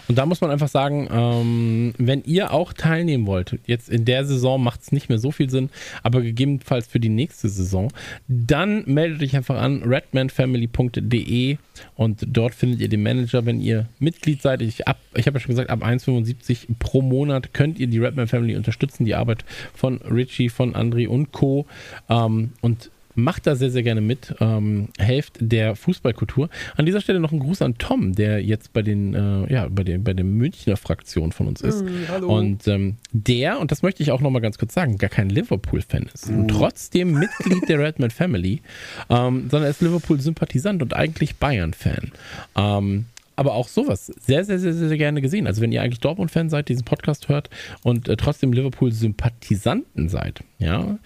und 0.06 0.18
da 0.18 0.26
muss 0.26 0.40
man 0.40 0.50
einfach 0.50 0.68
sagen, 0.68 1.08
ähm, 1.10 1.94
wenn 1.96 2.22
ihr 2.24 2.52
auch 2.52 2.74
teilnehmen 2.74 3.26
wollt, 3.26 3.58
jetzt 3.66 3.88
in 3.88 4.04
der 4.04 4.26
Saison 4.26 4.62
macht 4.62 4.82
es 4.82 4.92
nicht 4.92 5.08
mehr 5.08 5.18
so 5.18 5.30
viel 5.30 5.48
Sinn, 5.48 5.70
aber 6.02 6.20
gegebenenfalls 6.20 6.86
für 6.86 7.00
die 7.00 7.08
nächste 7.08 7.48
Saison, 7.48 7.90
dann 8.28 8.84
meldet 8.86 9.22
euch 9.22 9.34
einfach 9.34 9.56
an 9.56 9.82
redmanfamily.de 9.82 11.56
und 11.96 12.26
dort 12.26 12.54
findet 12.54 12.80
ihr 12.80 12.88
den 12.88 13.02
Manager, 13.02 13.46
wenn 13.46 13.60
ihr 13.60 13.88
Mitglied 13.98 14.42
seid. 14.42 14.62
Ich, 14.62 14.80
ich 15.14 15.26
habe 15.26 15.38
ja 15.38 15.40
schon 15.40 15.50
gesagt, 15.50 15.70
ab 15.70 15.82
1,75 15.82 16.66
pro 16.78 17.02
Monat 17.02 17.54
könnt 17.54 17.78
ihr 17.78 17.86
die 17.86 17.98
Redman 17.98 18.28
Family 18.28 18.56
unterstützen, 18.56 19.04
die 19.04 19.14
Arbeit 19.14 19.44
von 19.74 19.96
Richie, 20.02 20.50
von 20.50 20.74
Andri 20.74 21.06
und 21.06 21.32
Co. 21.32 21.66
Ähm, 22.08 22.52
und 22.60 22.90
Macht 23.14 23.46
da 23.46 23.56
sehr, 23.56 23.70
sehr 23.70 23.82
gerne 23.82 24.00
mit. 24.00 24.34
Ähm, 24.40 24.88
helft 24.98 25.36
der 25.40 25.76
Fußballkultur. 25.76 26.48
An 26.76 26.86
dieser 26.86 27.00
Stelle 27.00 27.20
noch 27.20 27.32
ein 27.32 27.38
Gruß 27.38 27.62
an 27.62 27.76
Tom, 27.78 28.14
der 28.14 28.42
jetzt 28.42 28.72
bei 28.72 28.82
den, 28.82 29.14
äh, 29.14 29.52
ja, 29.52 29.68
bei 29.68 29.84
den, 29.84 30.04
bei 30.04 30.14
der 30.14 30.24
Münchner 30.24 30.76
Fraktion 30.76 31.32
von 31.32 31.48
uns 31.48 31.60
ist. 31.60 31.84
Und 32.26 32.66
ähm, 32.68 32.96
der, 33.12 33.60
und 33.60 33.70
das 33.70 33.82
möchte 33.82 34.02
ich 34.02 34.10
auch 34.12 34.20
nochmal 34.20 34.42
ganz 34.42 34.58
kurz 34.58 34.74
sagen, 34.74 34.98
gar 34.98 35.10
kein 35.10 35.28
Liverpool-Fan 35.28 36.08
ist. 36.12 36.28
Und 36.28 36.48
trotzdem 36.48 37.12
Mitglied 37.12 37.68
der 37.68 37.78
Redman 37.78 38.10
Family, 38.10 38.62
ähm, 39.10 39.48
sondern 39.50 39.64
er 39.64 39.70
ist 39.70 39.82
Liverpool-Sympathisant 39.82 40.82
und 40.82 40.94
eigentlich 40.94 41.36
Bayern-Fan. 41.36 42.12
Ähm, 42.56 43.06
aber 43.36 43.54
auch 43.54 43.68
sowas 43.68 44.06
sehr, 44.06 44.44
sehr, 44.44 44.58
sehr, 44.58 44.74
sehr 44.74 44.96
gerne 44.96 45.20
gesehen. 45.22 45.46
Also 45.46 45.62
wenn 45.62 45.72
ihr 45.72 45.82
eigentlich 45.82 46.00
Dortmund-Fan 46.00 46.50
seid, 46.50 46.68
diesen 46.68 46.84
Podcast 46.84 47.28
hört 47.28 47.50
und 47.82 48.08
äh, 48.08 48.16
trotzdem 48.16 48.52
Liverpool-Sympathisanten 48.52 50.08
seid, 50.08 50.44
ja, 50.58 50.98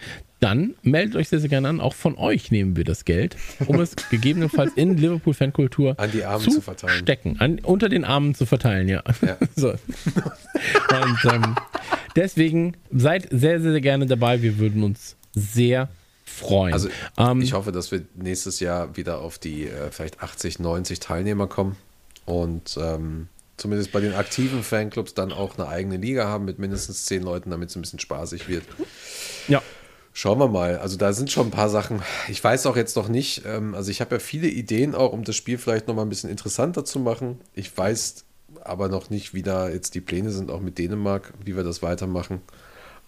dann 0.47 0.75
meldet 0.83 1.17
euch 1.17 1.29
sehr, 1.29 1.41
sehr 1.41 1.49
gerne 1.49 1.69
an. 1.69 1.81
Auch 1.81 1.95
von 1.95 2.17
euch 2.17 2.53
nehmen 2.53 2.77
wir 2.77 2.85
das 2.85 3.05
Geld, 3.05 3.37
um 3.67 3.81
es 3.81 3.97
gegebenenfalls 4.11 4.73
in 4.77 4.97
Liverpool-Fankultur 4.97 5.99
An 5.99 6.13
die 6.13 6.25
Armen 6.25 6.45
zu, 6.45 6.51
zu 6.53 6.61
verteilen. 6.61 6.99
stecken. 7.01 7.37
An, 7.41 7.59
unter 7.59 7.89
den 7.89 8.05
Armen 8.05 8.35
zu 8.37 8.47
verteilen, 8.47 8.89
ja. 8.89 9.03
Ja. 9.27 9.37
so. 9.57 9.71
Und 9.71 11.33
ähm, 11.33 11.57
deswegen 12.15 12.77
seid 12.93 13.29
sehr, 13.31 13.61
sehr, 13.61 13.73
sehr 13.73 13.81
gerne 13.81 14.07
dabei. 14.07 14.41
Wir 14.43 14.59
würden 14.59 14.85
uns 14.85 15.17
sehr 15.35 15.89
freuen. 16.25 16.73
Also 16.73 16.89
Ähm, 17.19 17.41
ich 17.43 17.53
hoffe, 17.53 17.73
dass 17.73 17.91
wir 17.91 18.03
nächstes 18.15 18.61
Jahr 18.61 18.97
wieder 18.97 19.21
auf 19.21 19.39
die 19.39 19.65
äh, 19.65 19.91
vielleicht 19.91 20.23
80, 20.23 20.61
90 20.61 21.01
Teilnehmer 21.01 21.47
kommen 21.49 21.77
und 22.25 22.79
ähm, 22.81 23.29
zumindest 23.57 23.91
bei 23.93 24.01
den 24.01 24.15
aktiven 24.15 24.63
Fanclubs 24.63 25.15
dann 25.15 25.33
auch 25.33 25.59
eine 25.59 25.67
eigene 25.69 25.97
Liga 25.97 26.27
haben 26.29 26.45
mit 26.45 26.59
mindestens 26.59 27.05
zehn 27.07 27.23
Leuten, 27.23 27.51
damit 27.51 27.71
es 27.71 27.77
ein 27.77 27.83
bisschen 27.83 27.99
spaßig 27.99 28.49
wird. 28.49 28.65
ja. 29.49 29.63
Schauen 30.19 30.39
wir 30.39 30.49
mal. 30.49 30.79
Also 30.79 30.97
da 30.97 31.13
sind 31.13 31.31
schon 31.31 31.49
ein 31.49 31.51
paar 31.51 31.69
Sachen. 31.69 32.01
Ich 32.29 32.43
weiß 32.43 32.65
auch 32.65 32.77
jetzt 32.77 32.97
noch 32.97 33.09
nicht. 33.09 33.43
Ähm, 33.45 33.75
also 33.75 33.91
ich 33.91 34.01
habe 34.01 34.15
ja 34.15 34.19
viele 34.19 34.49
Ideen 34.49 34.95
auch, 34.95 35.13
um 35.13 35.25
das 35.25 35.37
Spiel 35.37 35.59
vielleicht 35.59 35.89
noch 35.89 35.95
mal 35.95 36.01
ein 36.01 36.09
bisschen 36.09 36.31
interessanter 36.31 36.87
zu 36.87 36.99
machen. 37.01 37.39
Ich 37.53 37.77
weiß 37.77 38.25
aber 38.63 38.89
noch 38.89 39.11
nicht, 39.11 39.35
wie 39.35 39.43
da 39.43 39.69
jetzt 39.69 39.95
die 39.95 40.01
Pläne 40.01 40.31
sind, 40.31 40.51
auch 40.51 40.61
mit 40.61 40.79
Dänemark, 40.79 41.35
wie 41.45 41.55
wir 41.55 41.65
das 41.65 41.83
weitermachen. 41.83 42.41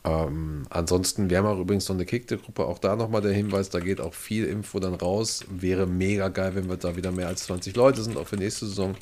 Ähm, 0.05 0.67
ansonsten, 0.69 1.31
wir 1.31 1.39
haben 1.39 1.47
auch 1.47 1.59
übrigens 1.59 1.89
noch 1.89 1.97
eine 1.97 2.05
Kickte-Gruppe, 2.05 2.67
auch 2.67 2.79
da 2.79 2.95
nochmal 2.95 3.23
der 3.23 3.33
Hinweis, 3.33 3.71
da 3.71 3.81
geht 3.81 4.03
auch 4.03 4.13
viel 4.13 4.45
Info 4.45 4.79
dann 4.79 4.93
raus. 4.93 5.47
Wäre 5.49 5.87
mega 5.87 6.29
geil, 6.29 6.57
wenn 6.57 6.69
wir 6.69 6.77
da 6.77 6.95
wieder 6.95 7.11
mehr 7.11 7.29
als 7.29 7.45
20 7.45 7.75
Leute 7.75 8.03
sind, 8.03 8.19
auch 8.19 8.29
für 8.29 8.37
nächste 8.37 8.67
Saison. 8.67 8.95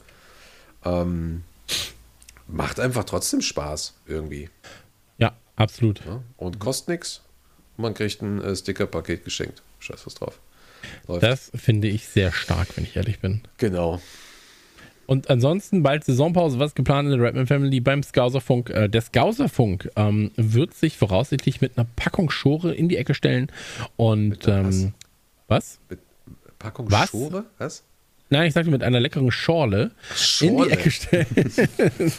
Ähm, 0.84 1.42
macht 2.46 2.78
einfach 2.78 3.02
trotzdem 3.02 3.40
Spaß 3.40 3.94
irgendwie. 4.06 4.48
Ja, 5.18 5.32
absolut. 5.56 6.04
Ja? 6.06 6.22
Und 6.36 6.60
kostet 6.60 6.90
nichts. 6.90 7.25
Man 7.76 7.94
kriegt 7.94 8.22
ein 8.22 8.42
äh, 8.42 8.54
Sticker-Paket 8.56 9.24
geschenkt. 9.24 9.62
Scheiß 9.80 10.06
was 10.06 10.14
drauf. 10.14 10.38
Läuft. 11.08 11.22
Das 11.22 11.50
finde 11.54 11.88
ich 11.88 12.06
sehr 12.06 12.32
stark, 12.32 12.68
wenn 12.76 12.84
ich 12.84 12.96
ehrlich 12.96 13.18
bin. 13.20 13.42
genau. 13.58 14.00
Und 15.06 15.30
ansonsten 15.30 15.84
bald 15.84 16.02
Saisonpause, 16.04 16.58
was 16.58 16.74
geplant 16.74 17.06
in 17.08 17.16
der 17.16 17.24
Redman 17.28 17.46
Family 17.46 17.78
beim 17.78 18.02
Scouserfunk. 18.02 18.70
Äh, 18.70 18.88
der 18.88 19.02
Scouserfunk 19.02 19.88
ähm, 19.94 20.32
wird 20.34 20.74
sich 20.74 20.96
voraussichtlich 20.96 21.60
mit 21.60 21.78
einer 21.78 21.86
Packung 21.94 22.28
Schore 22.28 22.74
in 22.74 22.88
die 22.88 22.96
Ecke 22.96 23.14
stellen. 23.14 23.52
Und 23.94 24.48
ähm, 24.48 24.94
was? 25.46 25.78
Packung 26.58 26.90
Was? 26.90 27.10
Schore? 27.10 27.44
Was? 27.58 27.84
Nein, 28.30 28.48
ich 28.48 28.54
sagte 28.54 28.70
mit 28.70 28.82
einer 28.82 28.98
leckeren 28.98 29.30
Schorle, 29.30 29.92
in 30.40 30.56
die 30.56 30.64
Schorle? 30.64 30.70
Ecke 30.72 30.90
stellen. 30.90 31.26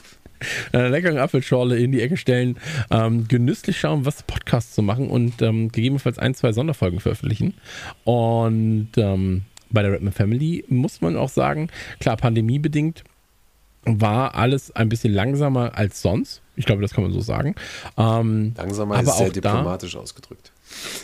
einer 0.71 0.89
leckeren 0.89 1.17
Apfelschorle 1.17 1.77
in 1.77 1.91
die 1.91 2.01
Ecke 2.01 2.17
stellen, 2.17 2.57
ähm, 2.91 3.27
genüsslich 3.27 3.79
schauen, 3.79 4.05
was 4.05 4.23
Podcasts 4.23 4.73
zu 4.75 4.81
machen 4.81 5.09
und 5.09 5.41
ähm, 5.41 5.71
gegebenenfalls 5.71 6.19
ein, 6.19 6.33
zwei 6.35 6.51
Sonderfolgen 6.53 6.99
veröffentlichen. 6.99 7.53
Und 8.03 8.89
ähm, 8.97 9.43
bei 9.69 9.81
der 9.81 9.91
Redman 9.93 10.13
Family 10.13 10.63
muss 10.69 11.01
man 11.01 11.15
auch 11.17 11.29
sagen, 11.29 11.69
klar, 11.99 12.17
pandemiebedingt 12.17 13.03
war 13.83 14.35
alles 14.35 14.75
ein 14.75 14.89
bisschen 14.89 15.13
langsamer 15.13 15.77
als 15.77 16.01
sonst. 16.01 16.41
Ich 16.55 16.65
glaube, 16.65 16.81
das 16.81 16.93
kann 16.93 17.03
man 17.03 17.13
so 17.13 17.21
sagen. 17.21 17.55
Ähm, 17.97 18.53
Langsamer 18.57 18.95
Aber 18.95 19.03
ist 19.09 19.17
sehr 19.17 19.27
auch 19.27 19.31
da- 19.33 19.41
diplomatisch 19.51 19.95
ausgedrückt. 19.95 20.51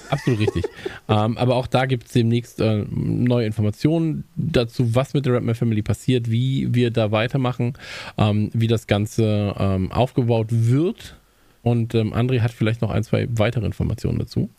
Absolut 0.10 0.40
richtig. 0.40 0.66
ähm, 1.10 1.38
aber 1.38 1.56
auch 1.56 1.68
da 1.68 1.86
gibt 1.86 2.06
es 2.08 2.14
demnächst 2.14 2.60
äh, 2.60 2.86
neue 2.90 3.46
Informationen 3.46 4.24
dazu, 4.36 4.96
was 4.96 5.14
mit 5.14 5.26
der 5.26 5.34
Redman 5.34 5.56
Family 5.56 5.82
passiert, 5.82 6.30
wie 6.30 6.74
wir 6.74 6.92
da 6.92 7.12
weitermachen, 7.12 7.74
ähm, 8.18 8.50
wie 8.54 8.68
das 8.68 8.88
Ganze 8.88 9.56
ähm, 9.58 9.92
aufgebaut 9.92 10.48
wird. 10.50 11.16
Und 11.62 11.96
ähm, 11.96 12.14
André 12.14 12.42
hat 12.42 12.52
vielleicht 12.52 12.82
noch 12.82 12.92
ein, 12.92 13.04
zwei 13.04 13.28
weitere 13.32 13.66
Informationen 13.66 14.20
dazu. 14.20 14.50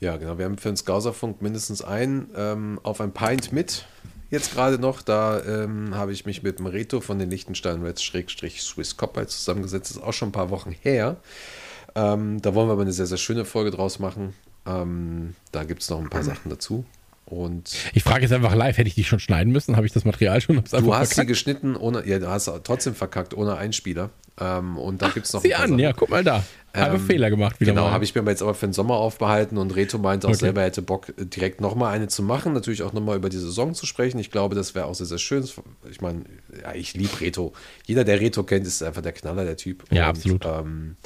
Ja, 0.00 0.16
genau. 0.16 0.38
Wir 0.38 0.46
haben 0.46 0.56
für 0.56 0.70
den 0.70 0.76
Skauserfunk 0.76 1.42
mindestens 1.42 1.82
einen 1.82 2.30
ähm, 2.34 2.80
auf 2.82 3.00
ein 3.00 3.12
Pint 3.12 3.52
mit. 3.52 3.84
Jetzt 4.30 4.54
gerade 4.54 4.78
noch, 4.78 5.02
da 5.02 5.42
ähm, 5.44 5.94
habe 5.94 6.12
ich 6.12 6.24
mich 6.24 6.42
mit 6.42 6.64
Reto 6.64 7.00
von 7.00 7.18
den 7.18 7.30
Liechtenstein 7.30 7.82
Reds 7.82 8.02
Schrägstrich 8.02 8.62
Swiss 8.62 8.96
Copper 8.96 9.26
zusammengesetzt. 9.26 9.90
Das 9.90 9.96
ist 9.98 10.02
auch 10.02 10.12
schon 10.12 10.28
ein 10.28 10.32
paar 10.32 10.50
Wochen 10.50 10.70
her. 10.70 11.16
Ähm, 11.94 12.40
da 12.42 12.54
wollen 12.54 12.68
wir 12.68 12.72
aber 12.72 12.82
eine 12.82 12.92
sehr, 12.92 13.06
sehr 13.06 13.18
schöne 13.18 13.44
Folge 13.44 13.70
draus 13.70 13.98
machen. 13.98 14.34
Ähm, 14.66 15.34
da 15.52 15.64
gibt 15.64 15.82
es 15.82 15.90
noch 15.90 16.00
ein 16.00 16.10
paar 16.10 16.22
Sachen 16.22 16.50
dazu. 16.50 16.84
Und 17.26 17.70
Ich 17.92 18.02
frage 18.02 18.22
jetzt 18.22 18.32
einfach 18.32 18.54
live, 18.56 18.76
hätte 18.76 18.88
ich 18.88 18.96
die 18.96 19.04
schon 19.04 19.20
schneiden 19.20 19.52
müssen? 19.52 19.76
Habe 19.76 19.86
ich 19.86 19.92
das 19.92 20.04
Material 20.04 20.40
schon? 20.40 20.56
Hab's 20.56 20.72
du 20.72 20.92
hast 20.94 21.10
sie 21.10 21.14
verkackt? 21.14 21.28
geschnitten 21.28 21.76
ohne, 21.76 22.04
ja, 22.06 22.18
du 22.18 22.28
hast 22.28 22.50
trotzdem 22.64 22.94
verkackt 22.96 23.34
ohne 23.34 23.56
Einspieler. 23.56 24.10
Ähm, 24.40 24.76
und 24.78 25.00
da 25.02 25.10
gibt 25.10 25.26
es 25.26 25.32
noch 25.32 25.42
paar 25.42 25.52
an, 25.60 25.68
Sachen. 25.70 25.78
ja, 25.78 25.92
guck 25.92 26.08
mal 26.10 26.24
da. 26.24 26.42
Habe 26.74 26.96
Ähm, 26.96 27.06
Fehler 27.06 27.30
gemacht 27.30 27.60
wieder 27.60 27.72
Genau, 27.72 27.90
habe 27.90 28.04
ich 28.04 28.14
mir 28.14 28.20
aber 28.22 28.30
jetzt 28.30 28.42
aber 28.42 28.54
für 28.54 28.66
den 28.66 28.72
Sommer 28.72 28.94
aufbehalten 28.94 29.58
und 29.58 29.74
Reto 29.76 29.98
meinte 29.98 30.26
auch 30.26 30.30
Okay. 30.30 30.38
selber, 30.40 30.60
er 30.62 30.68
hätte 30.68 30.82
Bock, 30.82 31.12
direkt 31.18 31.60
nochmal 31.60 31.92
eine 31.92 32.08
zu 32.08 32.22
machen. 32.22 32.52
Natürlich 32.52 32.82
auch 32.82 32.92
nochmal 32.92 33.16
über 33.16 33.28
die 33.28 33.38
Saison 33.38 33.74
zu 33.74 33.86
sprechen. 33.86 34.18
Ich 34.18 34.30
glaube, 34.32 34.54
das 34.56 34.74
wäre 34.74 34.86
auch 34.86 34.94
sehr, 34.94 35.06
sehr 35.06 35.18
schön. 35.18 35.44
Ich 35.90 36.00
meine, 36.00 36.24
ja, 36.62 36.74
ich 36.74 36.94
liebe 36.94 37.20
Reto. 37.20 37.52
Jeder, 37.86 38.02
der 38.04 38.20
Reto 38.20 38.42
kennt, 38.44 38.66
ist 38.66 38.82
einfach 38.82 39.02
der 39.02 39.12
Knaller, 39.12 39.44
der 39.44 39.56
Typ. 39.56 39.84
Ja, 39.92 40.04
Und, 40.04 40.16
absolut. 40.16 40.44
Ähm, 40.46 40.96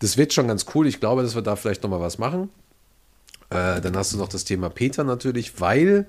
das 0.00 0.16
wird 0.16 0.32
schon 0.32 0.48
ganz 0.48 0.66
cool. 0.74 0.86
Ich 0.86 1.00
glaube, 1.00 1.22
dass 1.22 1.34
wir 1.34 1.42
da 1.42 1.56
vielleicht 1.56 1.82
nochmal 1.82 2.00
was 2.00 2.18
machen. 2.18 2.50
Äh, 3.50 3.80
dann 3.80 3.96
hast 3.96 4.12
du 4.12 4.18
noch 4.18 4.28
das 4.28 4.44
Thema 4.44 4.68
Peter 4.68 5.04
natürlich, 5.04 5.60
weil 5.60 6.06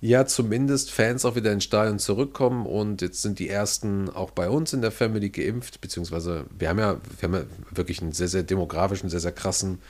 ja 0.00 0.26
zumindest 0.26 0.92
Fans 0.92 1.24
auch 1.24 1.34
wieder 1.34 1.52
ins 1.52 1.64
Stadion 1.64 1.98
zurückkommen 1.98 2.66
und 2.66 3.02
jetzt 3.02 3.22
sind 3.22 3.40
die 3.40 3.48
ersten 3.48 4.08
auch 4.08 4.30
bei 4.30 4.48
uns 4.48 4.72
in 4.72 4.80
der 4.80 4.92
Family 4.92 5.28
geimpft, 5.30 5.80
beziehungsweise 5.80 6.44
wir 6.56 6.68
haben 6.68 6.78
ja, 6.78 7.00
wir 7.18 7.28
haben 7.28 7.34
ja 7.34 7.44
wirklich 7.72 8.00
einen 8.00 8.12
sehr, 8.12 8.28
sehr 8.28 8.44
demografischen, 8.44 9.08
sehr, 9.08 9.20
sehr 9.20 9.32
krassen 9.32 9.80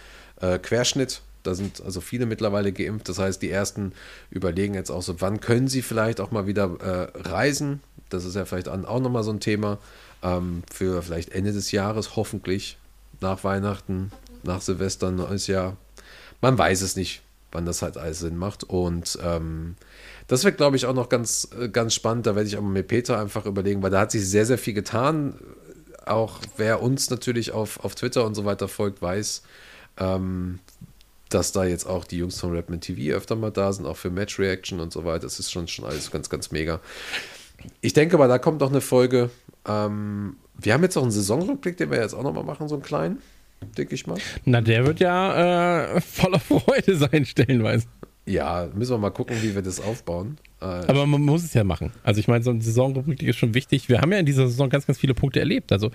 äh, 0.41 0.59
Querschnitt. 0.59 1.21
Da 1.43 1.55
sind 1.55 1.83
also 1.83 2.01
viele 2.01 2.27
mittlerweile 2.27 2.73
geimpft. 2.73 3.09
Das 3.09 3.19
heißt, 3.19 3.41
die 3.43 3.51
ersten 3.51 3.93
überlegen 4.31 4.75
jetzt 4.75 4.91
auch 4.91 5.03
so, 5.03 5.21
wann 5.21 5.41
können 5.41 5.69
sie 5.69 5.83
vielleicht 5.83 6.21
auch 6.21 6.31
mal 6.31 6.47
wieder 6.47 6.77
äh, 6.81 7.29
reisen. 7.29 7.81
Das 8.09 8.25
ist 8.25 8.35
ja 8.35 8.45
vielleicht 8.45 8.69
auch 8.69 9.01
nochmal 9.01 9.23
so 9.23 9.31
ein 9.31 9.41
Thema 9.41 9.79
ähm, 10.23 10.63
für 10.73 11.03
vielleicht 11.03 11.31
Ende 11.31 11.53
des 11.53 11.71
Jahres, 11.71 12.17
hoffentlich 12.17 12.79
nach 13.21 13.45
Weihnachten, 13.45 14.13
nach 14.43 14.61
Silvester, 14.61 15.11
neues 15.11 15.47
Jahr. 15.47 15.77
Man 16.41 16.57
weiß 16.57 16.83
es 16.83 16.97
nicht, 16.97 17.23
wann 17.53 17.67
das 17.67 17.83
halt 17.83 17.97
alles 17.97 18.21
Sinn 18.21 18.37
macht. 18.37 18.65
Und 18.65 19.19
ähm, 19.23 19.77
das 20.27 20.45
wird, 20.45 20.57
glaube 20.57 20.77
ich, 20.77 20.87
auch 20.87 20.95
noch 20.95 21.09
ganz, 21.09 21.49
äh, 21.59 21.69
ganz 21.69 21.95
spannend. 21.95 22.27
Da 22.27 22.37
werde 22.37 22.49
ich 22.49 22.57
auch 22.57 22.63
mal 22.63 22.69
mit 22.69 22.89
Peter 22.89 23.19
einfach 23.19 23.47
überlegen, 23.47 23.83
weil 23.83 23.91
da 23.91 24.01
hat 24.01 24.11
sich 24.11 24.29
sehr, 24.29 24.47
sehr 24.47 24.59
viel 24.59 24.75
getan. 24.75 25.35
Auch 26.07 26.41
wer 26.57 26.83
uns 26.83 27.11
natürlich 27.11 27.53
auf, 27.53 27.85
auf 27.85 27.95
Twitter 27.95 28.25
und 28.25 28.35
so 28.35 28.45
weiter 28.45 28.69
folgt, 28.69 29.03
weiß, 29.03 29.43
ähm, 29.99 30.59
dass 31.29 31.53
da 31.53 31.65
jetzt 31.65 31.87
auch 31.87 32.05
die 32.05 32.19
Jungs 32.19 32.41
von 32.41 32.55
Rapman 32.55 32.81
TV 32.81 33.15
öfter 33.15 33.37
mal 33.37 33.51
da 33.51 33.73
sind, 33.73 33.87
auch 33.87 33.97
für 33.97 34.11
Match 34.11 34.39
Reaction 34.39 34.81
und 34.81 34.93
so 34.93 35.05
weiter. 35.05 35.21
Das 35.21 35.39
ist 35.39 35.51
schon, 35.51 35.69
schon 35.69 35.85
alles 35.85 36.11
ganz, 36.11 36.31
ganz 36.31 36.51
mega. 36.51 36.81
Ich 37.81 37.93
denke 37.93 38.15
aber, 38.15 38.29
da 38.29 38.39
kommt 38.39 38.61
noch 38.61 38.71
eine 38.71 38.81
Folge. 38.81 39.31
Ähm, 39.67 40.37
wir 40.61 40.75
haben 40.75 40.83
jetzt 40.83 40.97
auch 40.97 41.03
einen 41.03 41.11
Saisonrückblick, 41.11 41.77
den 41.77 41.91
wir 41.91 42.01
jetzt 42.01 42.15
auch 42.15 42.23
nochmal 42.23 42.45
machen, 42.45 42.69
so 42.69 42.75
einen 42.75 42.83
kleinen, 42.83 43.19
denke 43.77 43.95
ich 43.95 44.07
mal. 44.07 44.19
Na, 44.45 44.61
der 44.61 44.87
wird 44.87 45.01
ja 45.01 45.97
äh, 45.97 46.01
voller 46.01 46.41
Freude 46.41 46.97
sein, 46.97 47.25
stellenweise. 47.25 47.87
Ja, 48.27 48.69
müssen 48.75 48.93
wir 48.93 48.99
mal 48.99 49.11
gucken, 49.11 49.37
wie 49.43 49.55
wir 49.55 49.63
das 49.63 49.81
aufbauen. 49.81 50.37
Äh, 50.61 50.65
Aber 50.65 51.07
man 51.07 51.23
muss 51.23 51.45
es 51.45 51.55
ja 51.55 51.65
machen. 51.65 51.93
Also 52.03 52.21
ich 52.21 52.29
meine, 52.29 52.45
so 52.45 52.51
eine 52.51 52.61
Saisonrückblick 52.61 53.23
ist 53.23 53.37
schon 53.37 53.55
wichtig. 53.55 53.89
Wir 53.89 54.01
haben 54.01 54.13
ja 54.13 54.19
in 54.19 54.27
dieser 54.27 54.47
Saison 54.49 54.69
ganz, 54.69 54.87
ganz 54.87 54.99
viele 54.99 55.15
Punkte 55.15 55.41
erlebt. 55.41 55.73
Also 55.73 55.91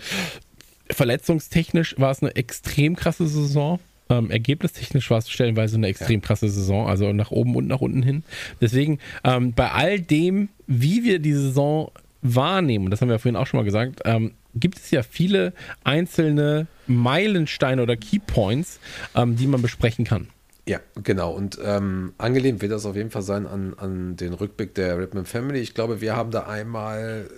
verletzungstechnisch 0.89 1.95
war 1.99 2.11
es 2.11 2.23
eine 2.23 2.35
extrem 2.35 2.95
krasse 2.95 3.27
Saison. 3.27 3.79
Ähm, 4.09 4.31
ergebnistechnisch 4.31 5.09
war 5.11 5.19
es 5.19 5.29
stellenweise 5.29 5.75
eine 5.75 5.87
extrem 5.87 6.21
krasse 6.21 6.49
Saison, 6.49 6.87
also 6.87 7.13
nach 7.13 7.31
oben 7.31 7.55
und 7.55 7.67
nach 7.67 7.81
unten 7.81 8.03
hin. 8.03 8.23
Deswegen, 8.59 8.99
ähm, 9.23 9.53
bei 9.53 9.71
all 9.71 9.99
dem, 9.99 10.49
wie 10.67 11.03
wir 11.03 11.19
die 11.19 11.33
Saison 11.33 11.91
wahrnehmen, 12.23 12.89
das 12.89 13.01
haben 13.01 13.09
wir 13.09 13.15
ja 13.15 13.19
vorhin 13.19 13.35
auch 13.35 13.47
schon 13.47 13.59
mal 13.59 13.65
gesagt, 13.65 14.01
ähm, 14.05 14.31
gibt 14.55 14.79
es 14.79 14.91
ja 14.91 15.03
viele 15.03 15.53
einzelne 15.83 16.67
Meilensteine 16.87 17.83
oder 17.83 17.97
Keypoints, 17.97 18.79
ähm, 19.15 19.35
die 19.35 19.47
man 19.47 19.61
besprechen 19.61 20.05
kann. 20.05 20.29
Ja, 20.65 20.79
genau. 20.95 21.31
Und 21.33 21.59
ähm, 21.61 22.13
angelehnt 22.17 22.61
wird 22.61 22.71
das 22.71 22.85
auf 22.85 22.95
jeden 22.95 23.11
Fall 23.11 23.21
sein 23.21 23.45
an, 23.45 23.73
an 23.77 24.15
den 24.15 24.33
Rückblick 24.33 24.73
der 24.75 24.97
Ripman 24.97 25.25
Family. 25.25 25.59
Ich 25.59 25.73
glaube, 25.73 25.99
wir 25.99 26.15
haben 26.15 26.31
da 26.31 26.47
einmal 26.47 27.29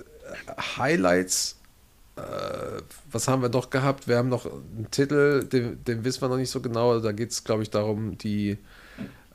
äh, 0.48 0.62
Highlights. 0.78 1.60
Äh, 2.18 2.22
was 3.12 3.28
haben 3.28 3.42
wir 3.42 3.50
noch 3.50 3.72
gehabt? 3.72 4.08
Wir 4.08 4.18
haben 4.18 4.30
noch 4.30 4.46
einen 4.46 4.90
Titel, 4.92 5.44
den, 5.44 5.84
den 5.84 6.04
wissen 6.06 6.22
wir 6.22 6.30
noch 6.30 6.38
nicht 6.38 6.52
so 6.52 6.62
genau. 6.62 7.00
Da 7.00 7.12
geht 7.14 7.32
es, 7.32 7.44
glaube 7.44 7.64
ich, 7.64 7.72
darum, 7.72 8.16
die 8.20 8.60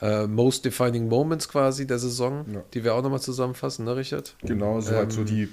äh, 0.00 0.26
Most 0.26 0.64
Defining 0.64 1.08
Moments 1.08 1.48
quasi 1.48 1.86
der 1.86 1.98
Saison, 1.98 2.44
Ja. 2.52 2.62
die 2.74 2.84
wir 2.84 2.94
auch 2.94 3.02
nochmal 3.02 3.20
zusammenfassen, 3.20 3.84
ne, 3.84 3.96
Richard? 3.96 4.36
Genau, 4.42 4.80
so 4.80 4.92
halt 4.94 5.12
so 5.12 5.20
Ähm, 5.20 5.26
die 5.26 5.48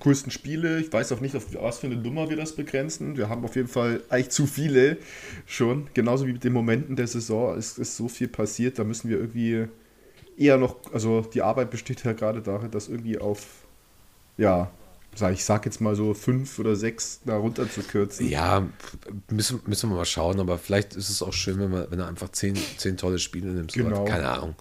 coolsten 0.00 0.30
Spiele. 0.30 0.80
Ich 0.80 0.92
weiß 0.92 1.12
auch 1.12 1.20
nicht, 1.20 1.34
auf 1.34 1.46
was 1.54 1.78
für 1.78 1.86
eine 1.86 1.96
Nummer 1.96 2.28
wir 2.28 2.36
das 2.36 2.52
begrenzen. 2.52 3.16
Wir 3.16 3.28
haben 3.28 3.44
auf 3.44 3.56
jeden 3.56 3.68
Fall 3.68 4.02
eigentlich 4.10 4.30
zu 4.30 4.46
viele 4.46 4.98
schon. 5.46 5.88
Genauso 5.94 6.26
wie 6.26 6.32
mit 6.34 6.44
den 6.44 6.52
Momenten 6.52 6.94
der 6.94 7.06
Saison. 7.06 7.56
Es 7.56 7.78
ist 7.78 7.96
so 7.96 8.06
viel 8.08 8.28
passiert. 8.28 8.78
Da 8.78 8.84
müssen 8.84 9.08
wir 9.08 9.18
irgendwie 9.18 9.66
eher 10.36 10.58
noch, 10.58 10.76
also 10.92 11.22
die 11.22 11.42
Arbeit 11.42 11.70
besteht 11.70 12.04
ja 12.04 12.12
gerade 12.12 12.42
darin, 12.42 12.70
das 12.70 12.88
irgendwie 12.88 13.18
auf, 13.18 13.46
ja, 14.36 14.70
ich 15.32 15.44
sag 15.44 15.64
jetzt 15.66 15.80
mal 15.80 15.96
so 15.96 16.14
fünf 16.14 16.58
oder 16.58 16.76
sechs 16.76 17.20
da 17.24 17.36
runter 17.36 17.68
zu 17.68 17.82
kürzen. 17.82 18.28
Ja, 18.28 18.68
müssen, 19.30 19.60
müssen 19.66 19.90
wir 19.90 19.96
mal 19.96 20.04
schauen, 20.04 20.38
aber 20.38 20.58
vielleicht 20.58 20.94
ist 20.94 21.08
es 21.08 21.22
auch 21.22 21.32
schön, 21.32 21.58
wenn, 21.58 21.70
man, 21.70 21.90
wenn 21.90 21.98
du 21.98 22.06
einfach 22.06 22.30
zehn, 22.30 22.56
zehn 22.76 22.96
tolle 22.96 23.18
Spiele 23.18 23.48
nimmst. 23.48 23.74
Genau. 23.74 24.04
Keine 24.04 24.28
Ahnung. 24.28 24.54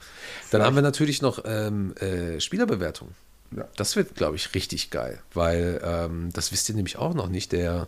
Dann 0.52 0.64
haben 0.64 0.76
wir 0.76 0.82
natürlich 0.82 1.22
noch 1.22 1.44
ähm, 1.46 1.96
äh, 1.98 2.40
Spielerbewertung. 2.40 3.10
Ja. 3.56 3.68
Das 3.76 3.96
wird, 3.96 4.16
glaube 4.16 4.36
ich, 4.36 4.54
richtig 4.56 4.90
geil, 4.90 5.22
weil 5.34 5.80
ähm, 5.84 6.32
das 6.34 6.52
wisst 6.52 6.68
ihr 6.70 6.76
nämlich 6.76 6.98
auch 6.98 7.14
noch 7.14 7.30
nicht. 7.30 7.52
Der, 7.52 7.88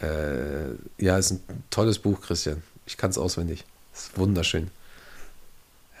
äh, 0.00 0.70
ja, 0.98 1.18
ist 1.18 1.32
ein 1.32 1.40
tolles 1.70 1.98
Buch, 1.98 2.20
Christian. 2.22 2.62
Ich 2.86 2.96
kann 2.96 3.10
es 3.10 3.18
auswendig. 3.18 3.64
Ist 3.94 4.16
wunderschön. 4.18 4.70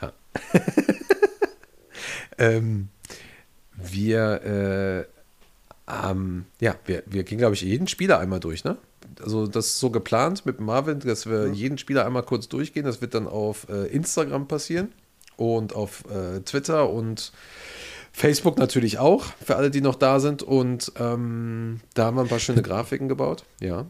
Ja. 0.00 0.12
ähm, 2.38 2.88
wir, 3.74 5.06
äh, 5.06 5.15
ähm, 5.88 6.46
ja, 6.60 6.74
wir, 6.84 7.02
wir 7.06 7.24
gehen, 7.24 7.38
glaube 7.38 7.54
ich, 7.54 7.60
jeden 7.62 7.86
Spieler 7.86 8.18
einmal 8.18 8.40
durch, 8.40 8.64
ne? 8.64 8.76
Also 9.20 9.46
das 9.46 9.66
ist 9.66 9.78
so 9.78 9.90
geplant 9.90 10.44
mit 10.44 10.60
Marvin, 10.60 11.00
dass 11.00 11.26
wir 11.26 11.52
jeden 11.52 11.78
Spieler 11.78 12.04
einmal 12.04 12.22
kurz 12.22 12.48
durchgehen. 12.48 12.84
Das 12.84 13.00
wird 13.00 13.14
dann 13.14 13.26
auf 13.26 13.68
äh, 13.68 13.86
Instagram 13.86 14.48
passieren 14.48 14.92
und 15.36 15.74
auf 15.74 16.04
äh, 16.10 16.40
Twitter 16.40 16.90
und 16.90 17.32
Facebook 18.12 18.58
natürlich 18.58 18.98
auch, 18.98 19.24
für 19.44 19.56
alle, 19.56 19.70
die 19.70 19.80
noch 19.80 19.94
da 19.94 20.20
sind. 20.20 20.42
Und 20.42 20.90
ähm, 20.98 21.80
da 21.94 22.06
haben 22.06 22.16
wir 22.16 22.22
ein 22.22 22.28
paar 22.28 22.40
schöne 22.40 22.62
Grafiken 22.64 23.08
gebaut. 23.08 23.44
Ja, 23.60 23.86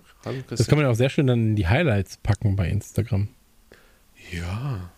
Das 0.48 0.66
kann 0.66 0.78
man 0.78 0.86
ja 0.86 0.90
auch 0.90 0.96
sehr 0.96 1.10
schön 1.10 1.26
dann 1.26 1.40
in 1.40 1.56
die 1.56 1.66
Highlights 1.66 2.18
packen 2.18 2.56
bei 2.56 2.68
Instagram. 2.68 3.28
Ja. 4.30 4.90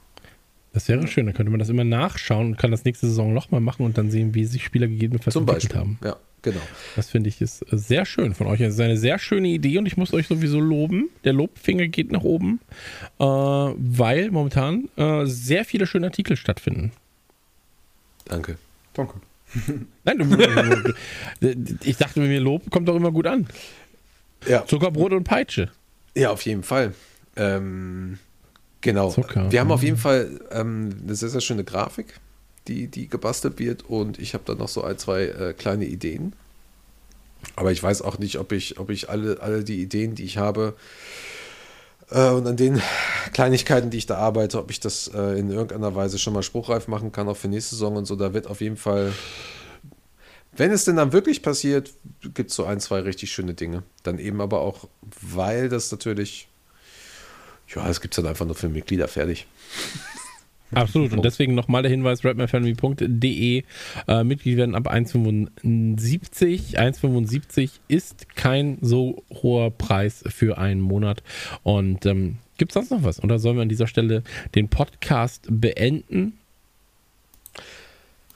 Das 0.78 0.88
wäre 0.88 1.08
schön, 1.08 1.26
dann 1.26 1.34
könnte 1.34 1.50
man 1.50 1.58
das 1.58 1.70
immer 1.70 1.82
nachschauen 1.82 2.50
und 2.50 2.56
kann 2.56 2.70
das 2.70 2.84
nächste 2.84 3.08
Saison 3.08 3.34
nochmal 3.34 3.60
machen 3.60 3.84
und 3.84 3.98
dann 3.98 4.12
sehen, 4.12 4.36
wie 4.36 4.44
sich 4.44 4.64
Spieler 4.64 4.86
gegebenenfalls 4.86 5.32
Zum 5.32 5.42
entwickelt 5.42 5.72
Beispiel. 5.72 5.80
haben. 5.80 5.98
Ja, 6.04 6.16
genau. 6.40 6.60
Das 6.94 7.10
finde 7.10 7.30
ich 7.30 7.40
ist 7.40 7.62
äh, 7.62 7.76
sehr 7.76 8.04
schön 8.04 8.32
von 8.32 8.46
euch. 8.46 8.60
Es 8.60 8.74
ist 8.74 8.80
eine 8.80 8.96
sehr 8.96 9.18
schöne 9.18 9.48
Idee 9.48 9.78
und 9.78 9.86
ich 9.86 9.96
muss 9.96 10.14
euch 10.14 10.28
sowieso 10.28 10.60
loben. 10.60 11.08
Der 11.24 11.32
Lobfinger 11.32 11.88
geht 11.88 12.12
nach 12.12 12.22
oben, 12.22 12.60
äh, 13.18 13.24
weil 13.24 14.30
momentan 14.30 14.88
äh, 14.94 15.26
sehr 15.26 15.64
viele 15.64 15.88
schöne 15.88 16.06
Artikel 16.06 16.36
stattfinden. 16.36 16.92
Danke. 18.26 18.56
Danke. 18.94 19.14
Nein, 20.04 20.18
du, 21.40 21.74
ich 21.82 21.96
dachte 21.96 22.20
mir, 22.20 22.38
Lob 22.38 22.70
kommt 22.70 22.86
doch 22.86 22.94
immer 22.94 23.10
gut 23.10 23.26
an. 23.26 23.48
Ja. 24.46 24.64
Zuckerbrot 24.64 25.12
und 25.12 25.24
Peitsche. 25.24 25.72
Ja, 26.14 26.30
auf 26.30 26.42
jeden 26.42 26.62
Fall. 26.62 26.94
Ähm, 27.34 28.20
genau. 28.80 29.10
Zucker. 29.10 29.50
Wir 29.50 29.60
haben 29.60 29.70
auf 29.70 29.82
jeden 29.82 29.96
Fall 29.96 30.40
ähm, 30.50 30.96
eine 31.02 31.14
sehr, 31.14 31.28
sehr 31.28 31.40
schöne 31.40 31.64
Grafik, 31.64 32.20
die, 32.66 32.88
die 32.88 33.08
gebastelt 33.08 33.58
wird 33.58 33.84
und 33.88 34.18
ich 34.18 34.34
habe 34.34 34.44
da 34.46 34.54
noch 34.54 34.68
so 34.68 34.82
ein, 34.82 34.98
zwei 34.98 35.24
äh, 35.24 35.52
kleine 35.52 35.86
Ideen. 35.86 36.32
Aber 37.56 37.72
ich 37.72 37.82
weiß 37.82 38.02
auch 38.02 38.18
nicht, 38.18 38.38
ob 38.38 38.52
ich, 38.52 38.78
ob 38.78 38.90
ich 38.90 39.08
alle, 39.08 39.40
alle 39.40 39.64
die 39.64 39.80
Ideen, 39.80 40.14
die 40.14 40.24
ich 40.24 40.38
habe 40.38 40.74
äh, 42.10 42.30
und 42.30 42.46
an 42.46 42.56
den 42.56 42.80
Kleinigkeiten, 43.32 43.90
die 43.90 43.98
ich 43.98 44.06
da 44.06 44.16
arbeite, 44.16 44.58
ob 44.58 44.70
ich 44.70 44.80
das 44.80 45.08
äh, 45.08 45.38
in 45.38 45.50
irgendeiner 45.50 45.94
Weise 45.94 46.18
schon 46.18 46.32
mal 46.32 46.42
spruchreif 46.42 46.88
machen 46.88 47.12
kann, 47.12 47.28
auch 47.28 47.36
für 47.36 47.48
nächste 47.48 47.74
Saison 47.74 47.96
und 47.96 48.06
so. 48.06 48.16
Da 48.16 48.34
wird 48.34 48.46
auf 48.46 48.60
jeden 48.60 48.76
Fall, 48.76 49.12
wenn 50.56 50.70
es 50.70 50.84
denn 50.84 50.96
dann 50.96 51.12
wirklich 51.12 51.42
passiert, 51.42 51.92
gibt 52.34 52.50
es 52.50 52.56
so 52.56 52.64
ein, 52.64 52.80
zwei 52.80 53.00
richtig 53.00 53.32
schöne 53.32 53.54
Dinge. 53.54 53.82
Dann 54.02 54.18
eben 54.18 54.40
aber 54.40 54.60
auch, 54.60 54.88
weil 55.20 55.68
das 55.68 55.90
natürlich, 55.90 56.48
ja, 57.74 57.86
das 57.86 58.00
gibt 58.00 58.14
es 58.14 58.16
dann 58.16 58.26
einfach 58.26 58.46
nur 58.46 58.54
für 58.54 58.68
Mitglieder 58.68 59.08
fertig. 59.08 59.46
Absolut. 60.72 61.12
Und 61.12 61.24
deswegen 61.24 61.54
nochmal 61.54 61.82
der 61.82 61.90
Hinweis: 61.90 62.24
rapmafamily.de. 62.24 63.62
Äh, 64.06 64.24
Mitglied 64.24 64.56
werden 64.56 64.74
ab 64.74 64.92
1,75. 64.92 66.76
1,75 66.76 67.70
ist 67.88 68.34
kein 68.36 68.78
so 68.80 69.22
hoher 69.30 69.70
Preis 69.70 70.24
für 70.28 70.58
einen 70.58 70.80
Monat. 70.80 71.22
Und 71.62 72.04
ähm, 72.06 72.36
gibt 72.58 72.72
es 72.72 72.74
sonst 72.74 72.90
noch 72.90 73.02
was? 73.02 73.22
Oder 73.22 73.38
sollen 73.38 73.56
wir 73.56 73.62
an 73.62 73.68
dieser 73.68 73.86
Stelle 73.86 74.22
den 74.54 74.68
Podcast 74.68 75.46
beenden? 75.50 76.38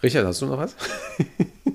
Richard, 0.02 0.26
hast 0.26 0.42
du 0.42 0.46
noch 0.46 0.58
was? 0.58 0.76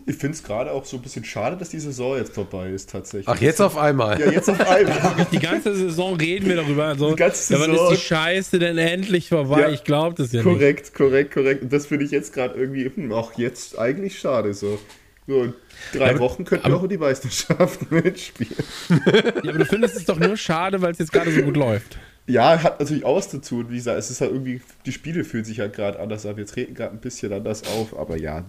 Ich 0.10 0.16
finde 0.16 0.36
es 0.38 0.44
gerade 0.44 0.72
auch 0.72 0.86
so 0.86 0.96
ein 0.98 1.04
bisschen 1.04 1.26
schade, 1.26 1.58
dass 1.58 1.70
die 1.70 1.80
Saison 1.82 2.16
jetzt 2.16 2.34
vorbei 2.34 2.70
ist, 2.70 2.90
tatsächlich. 2.90 3.28
Ach, 3.28 3.40
jetzt 3.42 3.62
auf 3.62 3.76
einmal. 3.78 4.18
Ja, 4.20 4.32
jetzt 4.32 4.50
auf 4.50 4.60
einmal. 4.66 5.28
Die 5.34 5.40
ganze 5.40 5.76
Saison 5.76 6.16
reden 6.16 6.48
wir 6.48 6.56
darüber. 6.56 6.86
Also, 6.86 7.10
Die 7.10 7.16
ganze 7.18 7.54
ja, 7.54 7.60
wann 7.60 7.72
Saison. 7.72 7.92
ist 7.94 8.02
die 8.02 8.06
Scheiße 8.06 8.58
denn 8.60 8.78
endlich 8.78 9.28
vorbei? 9.28 9.62
Ja. 9.62 9.70
Ich 9.70 9.84
glaube 9.84 10.16
das 10.16 10.32
ja 10.32 10.44
nicht. 10.44 10.54
korrekt, 10.54 10.94
korrekt, 10.94 11.34
korrekt. 11.34 11.62
Und 11.64 11.74
das 11.74 11.88
finde 11.88 12.06
ich 12.06 12.12
jetzt 12.12 12.32
gerade 12.34 12.58
irgendwie, 12.58 12.90
hm, 12.94 13.12
auch 13.12 13.38
jetzt 13.38 13.78
eigentlich 13.78 14.18
schade 14.18 14.54
so. 14.54 14.80
So, 15.28 15.44
in 15.44 15.54
drei 15.92 16.12
aber- 16.12 16.20
Wochen 16.20 16.46
könnten 16.46 16.68
wir 16.70 16.78
auch 16.78 16.84
in 16.84 16.90
die 16.90 16.98
Meisterschaft 16.98 17.92
mitspielen. 17.92 18.56
Ja, 18.90 19.50
aber 19.50 19.60
du 19.60 19.66
findest 19.66 19.98
es 19.98 20.06
doch 20.06 20.18
nur 20.20 20.38
schade, 20.38 20.82
weil 20.82 20.94
es 20.94 21.00
jetzt 21.00 21.12
gerade 21.12 21.32
so 21.32 21.42
gut 21.42 21.58
läuft. 21.58 21.98
Ja, 22.28 22.62
hat 22.62 22.80
natürlich 22.80 23.06
auch 23.06 23.16
was 23.16 23.30
zu 23.30 23.40
tun. 23.40 23.70
Wie 23.70 23.76
gesagt, 23.76 23.98
es 23.98 24.12
ist 24.12 24.20
halt 24.20 24.32
irgendwie, 24.32 24.62
die 24.86 24.92
Spiele 24.92 25.24
fühlen 25.24 25.46
sich 25.46 25.62
halt 25.62 25.74
gerade 25.74 26.00
anders 26.00 26.26
an. 26.26 26.36
Wir 26.36 26.46
treten 26.46 26.74
gerade 26.74 26.92
ein 26.92 27.00
bisschen 27.00 27.32
anders 27.32 27.64
auf, 27.64 27.98
aber 27.98 28.18
ja, 28.18 28.44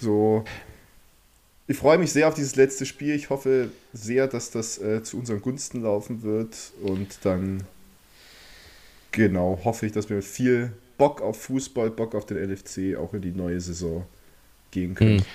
so. 0.00 0.44
Ich 1.68 1.76
freue 1.76 1.98
mich 1.98 2.12
sehr 2.12 2.28
auf 2.28 2.34
dieses 2.34 2.54
letzte 2.54 2.86
Spiel. 2.86 3.16
Ich 3.16 3.28
hoffe 3.28 3.70
sehr, 3.92 4.28
dass 4.28 4.52
das 4.52 4.78
äh, 4.78 5.02
zu 5.02 5.18
unseren 5.18 5.42
Gunsten 5.42 5.82
laufen 5.82 6.22
wird. 6.22 6.54
Und 6.80 7.18
dann, 7.22 7.64
genau, 9.10 9.58
hoffe 9.64 9.86
ich, 9.86 9.92
dass 9.92 10.08
wir 10.08 10.16
mit 10.16 10.24
viel 10.24 10.72
Bock 10.96 11.20
auf 11.20 11.42
Fußball, 11.42 11.90
Bock 11.90 12.14
auf 12.14 12.26
den 12.26 12.38
LFC 12.38 12.96
auch 12.96 13.12
in 13.14 13.22
die 13.22 13.32
neue 13.32 13.60
Saison 13.60 14.06
gehen 14.70 14.94
können. 14.94 15.18
Hm. 15.18 15.26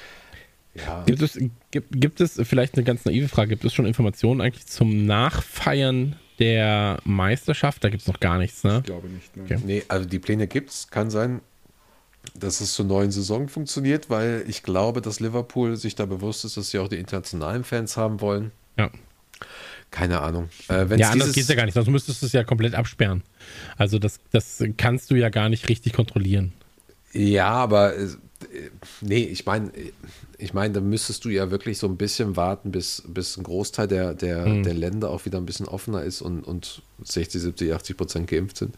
Ja. 0.73 1.03
Gibt 1.05 1.21
es, 1.21 1.37
gibt, 1.71 1.99
gibt 1.99 2.21
es, 2.21 2.39
vielleicht 2.43 2.75
eine 2.75 2.85
ganz 2.85 3.03
naive 3.03 3.27
Frage, 3.27 3.49
gibt 3.49 3.65
es 3.65 3.73
schon 3.73 3.85
Informationen 3.85 4.39
eigentlich 4.39 4.67
zum 4.67 5.05
Nachfeiern 5.05 6.15
der 6.41 6.99
Meisterschaft? 7.05 7.83
Da 7.83 7.89
gibt 7.89 8.01
es 8.01 8.07
noch 8.07 8.19
gar 8.19 8.37
nichts, 8.37 8.63
ne? 8.63 8.79
Ich 8.79 8.85
glaube 8.85 9.07
nicht. 9.07 9.37
Ne? 9.37 9.43
Okay. 9.43 9.59
Nee, 9.63 9.83
also 9.87 10.07
die 10.09 10.19
Pläne 10.19 10.47
gibt's. 10.47 10.89
Kann 10.89 11.09
sein, 11.09 11.39
dass 12.35 12.59
es 12.59 12.73
zur 12.73 12.85
neuen 12.85 13.11
Saison 13.11 13.47
funktioniert, 13.47 14.09
weil 14.09 14.43
ich 14.47 14.63
glaube, 14.63 15.01
dass 15.01 15.19
Liverpool 15.19 15.77
sich 15.77 15.95
da 15.95 16.05
bewusst 16.05 16.43
ist, 16.43 16.57
dass 16.57 16.71
sie 16.71 16.79
auch 16.79 16.87
die 16.87 16.97
internationalen 16.97 17.63
Fans 17.63 17.95
haben 17.95 18.19
wollen. 18.19 18.51
Ja. 18.77 18.89
Keine 19.91 20.21
Ahnung. 20.21 20.49
Äh, 20.69 20.85
Ja, 20.97 21.09
anders 21.09 21.33
geht 21.33 21.43
es 21.43 21.49
ja 21.49 21.55
gar 21.55 21.65
nicht, 21.65 21.73
sonst 21.73 21.89
müsstest 21.89 22.21
du 22.21 22.25
es 22.25 22.31
ja 22.31 22.43
komplett 22.43 22.75
absperren. 22.75 23.23
Also 23.77 23.99
das, 23.99 24.19
das 24.31 24.63
kannst 24.77 25.11
du 25.11 25.15
ja 25.15 25.29
gar 25.29 25.49
nicht 25.49 25.67
richtig 25.69 25.93
kontrollieren. 25.93 26.53
Ja, 27.11 27.49
aber 27.49 27.97
äh, 27.97 28.07
nee, 29.01 29.23
ich 29.23 29.45
meine, 29.45 29.71
ich 30.37 30.53
meine, 30.53 30.73
da 30.73 30.81
müsstest 30.81 31.25
du 31.25 31.29
ja 31.29 31.51
wirklich 31.51 31.77
so 31.77 31.87
ein 31.87 31.97
bisschen 31.97 32.35
warten, 32.35 32.71
bis, 32.71 33.03
bis 33.07 33.37
ein 33.37 33.43
Großteil 33.43 33.87
der, 33.87 34.13
der, 34.13 34.45
Mhm. 34.45 34.63
der 34.63 34.73
Länder 34.73 35.09
auch 35.09 35.25
wieder 35.25 35.37
ein 35.39 35.45
bisschen 35.45 35.67
offener 35.67 36.03
ist 36.03 36.21
und, 36.21 36.43
und 36.43 36.81
60, 37.03 37.41
70, 37.41 37.73
80 37.73 37.97
Prozent 37.97 38.27
geimpft 38.27 38.57
sind. 38.57 38.75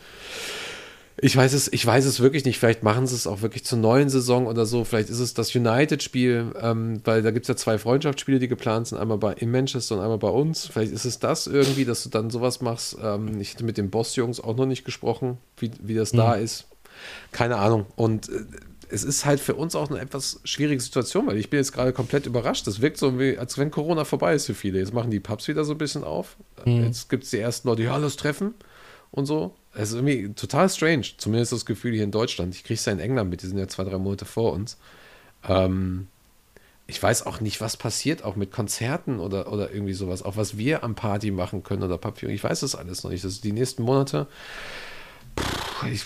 Ich 1.21 1.37
weiß 1.37 1.53
es, 1.53 1.71
ich 1.71 1.85
weiß 1.85 2.05
es 2.05 2.21
wirklich 2.21 2.43
nicht. 2.43 2.57
Vielleicht 2.57 2.81
machen 2.81 3.05
sie 3.05 3.13
es 3.13 3.27
auch 3.27 3.43
wirklich 3.43 3.63
zur 3.63 3.77
neuen 3.77 4.09
Saison 4.09 4.47
oder 4.47 4.65
so. 4.65 4.83
Vielleicht 4.83 5.09
ist 5.09 5.19
es 5.19 5.35
das 5.35 5.53
United-Spiel, 5.55 6.53
ähm, 6.59 7.01
weil 7.05 7.21
da 7.21 7.29
gibt 7.29 7.43
es 7.45 7.47
ja 7.49 7.55
zwei 7.55 7.77
Freundschaftsspiele, 7.77 8.39
die 8.39 8.47
geplant 8.47 8.87
sind, 8.87 8.97
einmal 8.97 9.19
bei, 9.19 9.33
in 9.33 9.51
Manchester 9.51 9.95
und 9.95 10.01
einmal 10.01 10.17
bei 10.17 10.29
uns. 10.29 10.65
Vielleicht 10.65 10.91
ist 10.91 11.05
es 11.05 11.19
das 11.19 11.45
irgendwie, 11.45 11.85
dass 11.85 12.01
du 12.03 12.09
dann 12.09 12.31
sowas 12.31 12.61
machst. 12.61 12.97
Ähm, 13.01 13.39
ich 13.39 13.53
hatte 13.53 13.63
mit 13.63 13.77
den 13.77 13.91
Boss-Jungs 13.91 14.39
auch 14.39 14.55
noch 14.57 14.65
nicht 14.65 14.85
gesprochen, 14.85 15.37
wie, 15.57 15.69
wie 15.83 15.93
das 15.93 16.11
da 16.13 16.33
ist. 16.33 16.65
Keine 17.31 17.57
Ahnung. 17.57 17.85
Und 17.95 18.29
äh, 18.29 18.45
es 18.93 19.03
ist 19.03 19.25
halt 19.25 19.39
für 19.39 19.55
uns 19.55 19.75
auch 19.75 19.89
eine 19.89 19.99
etwas 19.99 20.39
schwierige 20.43 20.79
Situation, 20.79 21.25
weil 21.25 21.37
ich 21.37 21.49
bin 21.49 21.59
jetzt 21.59 21.73
gerade 21.73 21.93
komplett 21.93 22.27
überrascht. 22.27 22.67
Das 22.67 22.79
wirkt 22.79 22.97
so, 22.97 23.19
wie, 23.19 23.37
als 23.37 23.57
wenn 23.57 23.71
Corona 23.71 24.05
vorbei 24.05 24.35
ist 24.35 24.45
für 24.45 24.53
viele. 24.53 24.79
Jetzt 24.79 24.93
machen 24.93 25.09
die 25.09 25.19
Pubs 25.19 25.47
wieder 25.47 25.65
so 25.65 25.73
ein 25.73 25.77
bisschen 25.79 26.03
auf. 26.03 26.37
Jetzt 26.65 27.09
gibt 27.09 27.23
es 27.23 27.31
die 27.31 27.39
ersten 27.39 27.67
Leute, 27.67 27.83
ja, 27.83 27.97
lass 27.97 28.15
treffen 28.15 28.53
und 29.11 29.25
so. 29.25 29.55
Es 29.73 29.89
ist 29.89 29.95
irgendwie 29.95 30.33
total 30.33 30.69
strange. 30.69 31.07
Zumindest 31.17 31.51
das 31.51 31.65
Gefühl 31.65 31.93
hier 31.93 32.03
in 32.03 32.11
Deutschland. 32.11 32.53
Ich 32.53 32.63
kriege 32.63 32.75
es 32.75 32.85
ja 32.85 32.93
in 32.93 32.99
England 32.99 33.31
mit, 33.31 33.41
die 33.41 33.47
sind 33.47 33.57
ja 33.57 33.67
zwei, 33.67 33.83
drei 33.83 33.97
Monate 33.97 34.25
vor 34.25 34.53
uns. 34.53 34.77
Ähm, 35.47 36.07
ich 36.85 37.01
weiß 37.01 37.25
auch 37.25 37.39
nicht, 37.39 37.61
was 37.61 37.75
passiert, 37.75 38.23
auch 38.23 38.35
mit 38.35 38.51
Konzerten 38.51 39.19
oder, 39.19 39.51
oder 39.51 39.71
irgendwie 39.71 39.93
sowas. 39.93 40.21
Auch 40.21 40.37
was 40.37 40.57
wir 40.57 40.83
am 40.83 40.93
Party 40.93 41.31
machen 41.31 41.63
können 41.63 41.81
oder 41.81 41.97
Papier. 41.97 42.29
Ich 42.29 42.43
weiß 42.43 42.59
das 42.59 42.75
alles 42.75 43.03
noch 43.03 43.09
nicht. 43.09 43.23
Das 43.23 43.31
ist 43.31 43.43
die 43.43 43.53
nächsten 43.53 43.81
Monate. 43.81 44.27
Puh, 45.35 45.87
ich, 45.87 46.05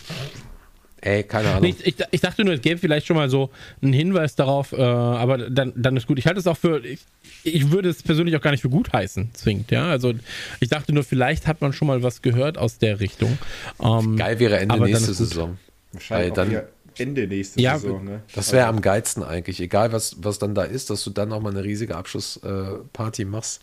ey, 1.08 1.24
keine 1.24 1.50
Ahnung. 1.50 1.70
Ich, 1.70 1.86
ich, 1.86 1.96
ich 2.12 2.22
dachte 2.22 2.44
nur, 2.44 2.54
es 2.54 2.62
gäbe 2.62 2.80
vielleicht 2.80 3.08
schon 3.08 3.16
mal 3.16 3.30
so 3.30 3.50
einen 3.82 3.94
Hinweis 3.94 4.36
darauf, 4.36 4.72
äh, 4.74 4.82
aber 4.82 5.50
dann, 5.50 5.74
dann 5.76 5.96
ist 5.98 6.08
gut. 6.08 6.20
Ich 6.20 6.28
halte 6.28 6.40
es 6.40 6.48
auch 6.48 6.58
für, 6.58 6.84
ich, 6.86 7.00
ich 7.44 7.72
würde 7.72 7.90
es 7.90 8.04
persönlich 8.04 8.36
auch 8.36 8.42
gar 8.42 8.52
nicht 8.52 8.62
für 8.62 8.70
gut 8.70 8.92
heißen, 8.94 9.34
zwingend, 9.34 9.72
ja. 9.72 9.88
Also 9.88 10.14
ich 10.60 10.70
dachte 10.70 10.94
nur, 10.94 11.04
vielleicht 11.04 11.48
hat 11.48 11.62
man 11.62 11.74
schon 11.74 11.88
mal 11.88 12.04
was 12.04 12.22
gehört 12.22 12.58
aus 12.58 12.78
der 12.78 13.00
Richtung. 13.00 13.38
Ähm, 13.82 14.18
Geil 14.18 14.40
wäre 14.40 14.58
Ende 14.60 14.80
nächste. 14.80 15.14
Saison. 15.14 15.58
Wahrscheinlich 15.94 16.34
dann- 16.34 16.62
Ende 17.00 17.28
nächste 17.28 17.62
Ja, 17.62 17.78
Saison. 17.78 18.04
Ne? 18.04 18.22
Das 18.34 18.52
wäre 18.52 18.66
am 18.68 18.82
geilsten 18.82 19.22
eigentlich. 19.24 19.60
Egal, 19.62 19.92
was, 19.92 20.16
was 20.20 20.40
dann 20.40 20.56
da 20.56 20.64
ist, 20.64 20.90
dass 20.90 21.04
du 21.04 21.12
dann 21.12 21.32
auch 21.32 21.42
mal 21.42 21.52
eine 21.52 21.64
riesige 21.64 21.96
Abschlussparty 21.96 23.22
äh, 23.22 23.26
machst. 23.26 23.62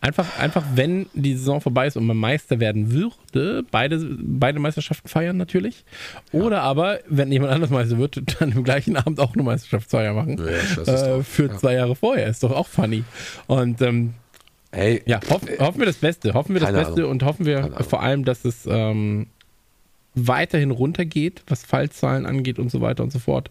Einfach, 0.00 0.38
einfach, 0.38 0.62
wenn 0.74 1.06
die 1.14 1.34
Saison 1.34 1.60
vorbei 1.60 1.86
ist 1.86 1.96
und 1.96 2.06
man 2.06 2.16
Meister 2.16 2.60
werden 2.60 2.90
würde, 2.92 3.64
beide, 3.70 3.98
beide 4.20 4.58
Meisterschaften 4.58 5.08
feiern 5.08 5.36
natürlich. 5.36 5.84
Oder 6.32 6.62
aber, 6.62 7.00
wenn 7.08 7.30
jemand 7.32 7.52
anders 7.52 7.70
Meister 7.70 7.98
wird, 7.98 8.22
dann 8.40 8.52
im 8.52 8.64
gleichen 8.64 8.96
Abend 8.96 9.20
auch 9.20 9.34
eine 9.34 9.42
Meisterschaftsfeier 9.42 10.14
machen. 10.14 10.40
Ja, 10.86 11.16
äh, 11.18 11.22
für 11.22 11.46
Ja. 11.48 11.56
zwei 11.58 11.74
Jahre 11.74 11.94
vorher. 11.96 12.26
Ist 12.28 12.42
doch 12.42 12.52
auch 12.52 12.66
funny. 12.68 13.04
Und 13.46 13.80
ähm, 13.82 14.14
Hey, 14.70 15.02
ja, 15.06 15.18
hoff, 15.30 15.40
hoffen 15.60 15.78
wir 15.78 15.86
das 15.86 15.96
Beste. 15.96 16.34
Hoffen 16.34 16.52
wir 16.54 16.60
das 16.60 16.68
Keine 16.70 16.78
Beste 16.84 17.00
Ahnung. 17.00 17.10
und 17.12 17.22
hoffen 17.22 17.46
wir 17.46 17.70
vor 17.88 18.02
allem, 18.02 18.26
dass 18.26 18.44
es 18.44 18.66
ähm, 18.70 19.28
weiterhin 20.26 20.70
runtergeht, 20.70 21.42
was 21.46 21.64
Fallzahlen 21.64 22.26
angeht 22.26 22.58
und 22.58 22.70
so 22.70 22.80
weiter 22.80 23.02
und 23.02 23.12
so 23.12 23.18
fort. 23.18 23.50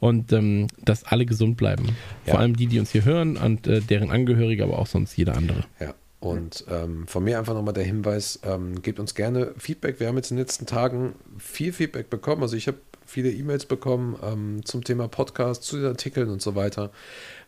Und 0.00 0.32
ähm, 0.32 0.66
dass 0.84 1.04
alle 1.04 1.26
gesund 1.26 1.56
bleiben. 1.56 1.96
Ja. 2.26 2.32
Vor 2.32 2.40
allem 2.40 2.56
die, 2.56 2.66
die 2.66 2.80
uns 2.80 2.90
hier 2.90 3.04
hören 3.04 3.36
und 3.36 3.66
äh, 3.66 3.80
deren 3.80 4.10
Angehörige, 4.10 4.64
aber 4.64 4.78
auch 4.78 4.86
sonst 4.86 5.16
jeder 5.16 5.36
andere. 5.36 5.64
Ja, 5.80 5.94
und 6.20 6.64
ähm, 6.68 7.06
von 7.06 7.22
mir 7.22 7.38
einfach 7.38 7.54
nochmal 7.54 7.74
der 7.74 7.84
Hinweis, 7.84 8.40
ähm, 8.42 8.82
gebt 8.82 8.98
uns 8.98 9.14
gerne 9.14 9.54
Feedback. 9.56 10.00
Wir 10.00 10.08
haben 10.08 10.16
jetzt 10.16 10.30
in 10.30 10.36
den 10.36 10.42
letzten 10.42 10.66
Tagen 10.66 11.14
viel 11.38 11.72
Feedback 11.72 12.10
bekommen. 12.10 12.42
Also 12.42 12.56
ich 12.56 12.66
habe 12.66 12.78
viele 13.06 13.30
E-Mails 13.30 13.66
bekommen 13.66 14.18
ähm, 14.22 14.64
zum 14.64 14.82
Thema 14.82 15.08
Podcast, 15.08 15.62
zu 15.62 15.76
den 15.76 15.86
Artikeln 15.86 16.28
und 16.28 16.42
so 16.42 16.54
weiter. 16.54 16.90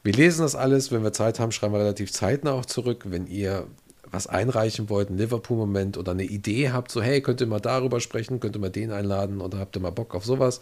Wir 0.03 0.13
lesen 0.13 0.43
das 0.43 0.55
alles. 0.55 0.93
Wenn 0.93 1.03
wir 1.03 1.13
Zeit 1.13 1.41
haben, 1.41 1.53
schreiben 1.53 1.75
wir 1.75 1.81
relativ 1.81 2.13
zeitnah 2.13 2.53
auch 2.53 2.65
zurück. 2.65 3.05
Wenn 3.07 3.27
ihr 3.27 3.67
was 4.11 4.27
einreichen 4.27 4.89
wollt, 4.89 5.09
einen 5.09 5.19
Liverpool-Moment 5.19 5.97
oder 5.99 6.13
eine 6.13 6.25
Idee 6.25 6.71
habt, 6.71 6.91
so 6.91 7.03
hey, 7.03 7.21
könnt 7.21 7.41
ihr 7.41 7.47
mal 7.47 7.61
darüber 7.61 8.01
sprechen, 8.01 8.41
könnt 8.41 8.57
ihr 8.57 8.61
mal 8.61 8.71
den 8.71 8.91
einladen 8.91 9.41
oder 9.41 9.59
habt 9.59 9.77
ihr 9.77 9.81
mal 9.81 9.91
Bock 9.91 10.15
auf 10.15 10.25
sowas, 10.25 10.61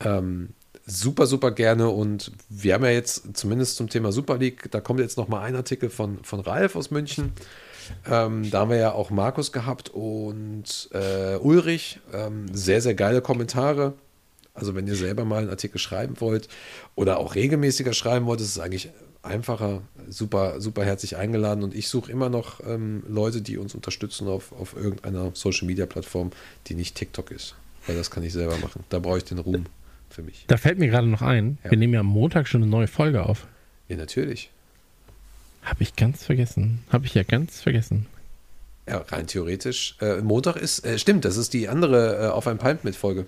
ähm, 0.00 0.50
super, 0.86 1.26
super 1.26 1.50
gerne. 1.50 1.88
Und 1.88 2.32
wir 2.48 2.74
haben 2.74 2.84
ja 2.84 2.90
jetzt 2.90 3.36
zumindest 3.36 3.76
zum 3.76 3.88
Thema 3.88 4.12
Super 4.12 4.38
League, 4.38 4.70
da 4.70 4.80
kommt 4.80 5.00
jetzt 5.00 5.18
noch 5.18 5.28
mal 5.28 5.42
ein 5.42 5.56
Artikel 5.56 5.90
von, 5.90 6.24
von 6.24 6.40
Ralf 6.40 6.76
aus 6.76 6.90
München. 6.90 7.32
Ähm, 8.10 8.50
da 8.50 8.60
haben 8.60 8.70
wir 8.70 8.76
ja 8.78 8.92
auch 8.92 9.10
Markus 9.10 9.52
gehabt 9.52 9.90
und 9.90 10.90
äh, 10.92 11.36
Ulrich. 11.36 12.00
Ähm, 12.12 12.46
sehr, 12.52 12.80
sehr 12.80 12.94
geile 12.94 13.22
Kommentare. 13.22 13.94
Also 14.54 14.74
wenn 14.74 14.86
ihr 14.86 14.96
selber 14.96 15.24
mal 15.24 15.38
einen 15.38 15.50
Artikel 15.50 15.78
schreiben 15.78 16.20
wollt 16.20 16.48
oder 16.96 17.18
auch 17.18 17.34
regelmäßiger 17.34 17.92
schreiben 17.92 18.26
wollt, 18.26 18.40
ist 18.40 18.48
es 18.48 18.58
eigentlich 18.58 18.90
einfacher, 19.22 19.82
super, 20.08 20.60
super 20.60 20.84
herzlich 20.84 21.16
eingeladen. 21.16 21.62
Und 21.64 21.74
ich 21.74 21.88
suche 21.88 22.10
immer 22.10 22.28
noch 22.28 22.60
ähm, 22.66 23.02
Leute, 23.08 23.42
die 23.42 23.58
uns 23.58 23.74
unterstützen 23.74 24.28
auf, 24.28 24.52
auf 24.52 24.74
irgendeiner 24.76 25.30
Social-Media-Plattform, 25.34 26.30
die 26.66 26.74
nicht 26.74 26.94
TikTok 26.94 27.30
ist. 27.30 27.54
Weil 27.86 27.96
das 27.96 28.10
kann 28.10 28.22
ich 28.22 28.32
selber 28.32 28.56
machen. 28.58 28.84
Da 28.88 28.98
brauche 28.98 29.18
ich 29.18 29.24
den 29.24 29.38
Ruhm 29.38 29.66
für 30.10 30.22
mich. 30.22 30.44
Da 30.48 30.56
fällt 30.56 30.78
mir 30.78 30.88
gerade 30.88 31.06
noch 31.06 31.22
ein, 31.22 31.58
Ja. 31.64 31.70
wir 31.70 31.78
nehmen 31.78 31.94
ja 31.94 32.00
am 32.00 32.06
Montag 32.06 32.48
schon 32.48 32.62
eine 32.62 32.70
neue 32.70 32.86
Folge 32.86 33.24
auf. 33.26 33.46
Ja, 33.88 33.96
natürlich. 33.96 34.50
Habe 35.62 35.82
ich 35.82 35.96
ganz 35.96 36.24
vergessen. 36.24 36.80
Habe 36.90 37.06
ich 37.06 37.14
ja 37.14 37.22
ganz 37.24 37.60
vergessen. 37.60 38.06
Ja, 38.88 38.98
rein 39.08 39.26
theoretisch. 39.26 39.96
Äh, 40.00 40.22
Montag 40.22 40.56
ist, 40.56 40.84
äh, 40.86 40.98
stimmt, 40.98 41.24
das 41.26 41.36
ist 41.36 41.52
die 41.52 41.68
andere 41.68 42.26
äh, 42.26 42.28
auf 42.28 42.46
ein 42.46 42.56
Palm 42.58 42.78
mit 42.84 42.96
Folge. 42.96 43.26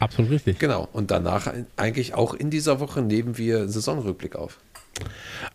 Absolut 0.00 0.30
richtig. 0.30 0.58
Genau. 0.58 0.88
Und 0.92 1.10
danach 1.10 1.52
eigentlich 1.76 2.14
auch 2.14 2.34
in 2.34 2.50
dieser 2.50 2.78
Woche 2.78 3.00
nehmen 3.02 3.36
wir 3.38 3.58
einen 3.60 3.68
Saisonrückblick 3.70 4.36
auf. 4.36 4.58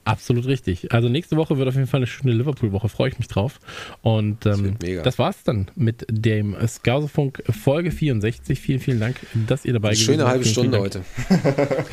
Absolut 0.05 0.45
richtig. 0.45 0.91
Also 0.91 1.09
nächste 1.09 1.37
Woche 1.37 1.57
wird 1.57 1.67
auf 1.67 1.75
jeden 1.75 1.87
Fall 1.87 1.99
eine 1.99 2.07
schöne 2.07 2.33
Liverpool-Woche, 2.33 2.89
freue 2.89 3.09
ich 3.09 3.17
mich 3.19 3.27
drauf. 3.27 3.59
Und 4.01 4.45
ähm, 4.45 4.75
mega. 4.81 5.01
das 5.01 5.17
war's 5.19 5.43
dann 5.43 5.71
mit 5.75 6.05
dem 6.09 6.55
Skausefunk 6.67 7.43
Folge 7.49 7.91
64. 7.91 8.59
Vielen, 8.59 8.79
vielen 8.79 8.99
Dank, 8.99 9.15
dass 9.47 9.65
ihr 9.65 9.73
dabei 9.73 9.89
gewesen 9.91 10.05
schöne 10.05 10.17
seid. 10.23 10.27
halbe 10.27 10.43
Vielen, 10.45 10.71
vielen 10.71 10.73
Stunde 10.73 10.79
heute. 10.79 11.85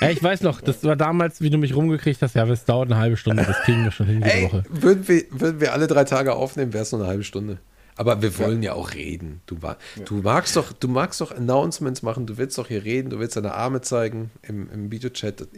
Ja, 0.00 0.10
ich 0.10 0.22
weiß 0.22 0.42
noch, 0.42 0.60
das 0.60 0.84
war 0.84 0.94
damals, 0.94 1.40
wie 1.40 1.50
du 1.50 1.58
mich 1.58 1.74
rumgekriegt 1.74 2.22
hast, 2.22 2.36
ja, 2.36 2.46
es 2.48 2.64
dauert 2.64 2.90
eine 2.90 3.00
halbe 3.00 3.16
Stunde, 3.16 3.42
das 3.44 3.56
kriegen 3.62 3.82
wir 3.82 3.90
schon 3.90 4.06
hin 4.06 4.20
diese 4.22 4.32
Ey, 4.36 4.44
Woche. 4.44 4.62
würden 4.70 5.08
wir, 5.08 5.24
würden 5.30 5.60
wir 5.60 5.72
alle 5.72 5.88
drei 5.88 6.04
Tage 6.04 6.34
aufnehmen, 6.36 6.72
wäre 6.72 6.82
es 6.84 6.92
nur 6.92 7.00
eine 7.00 7.10
halbe 7.10 7.24
Stunde. 7.24 7.58
Aber 7.96 8.22
wir 8.22 8.38
wollen 8.38 8.62
ja, 8.62 8.74
auch 8.74 8.94
reden. 8.94 9.40
Du, 9.46 9.60
wa- 9.60 9.76
du, 10.04 10.18
magst 10.18 10.54
doch, 10.54 10.70
du 10.72 10.86
magst 10.86 11.20
doch 11.20 11.32
Announcements 11.36 12.02
machen, 12.02 12.26
du 12.26 12.38
willst 12.38 12.56
doch 12.58 12.68
hier 12.68 12.84
reden, 12.84 13.10
du 13.10 13.18
willst 13.18 13.34
deine 13.36 13.54
Arme 13.54 13.80
zeigen 13.80 14.30
im, 14.42 14.70
im 14.72 14.92
Videochat. 14.92 15.48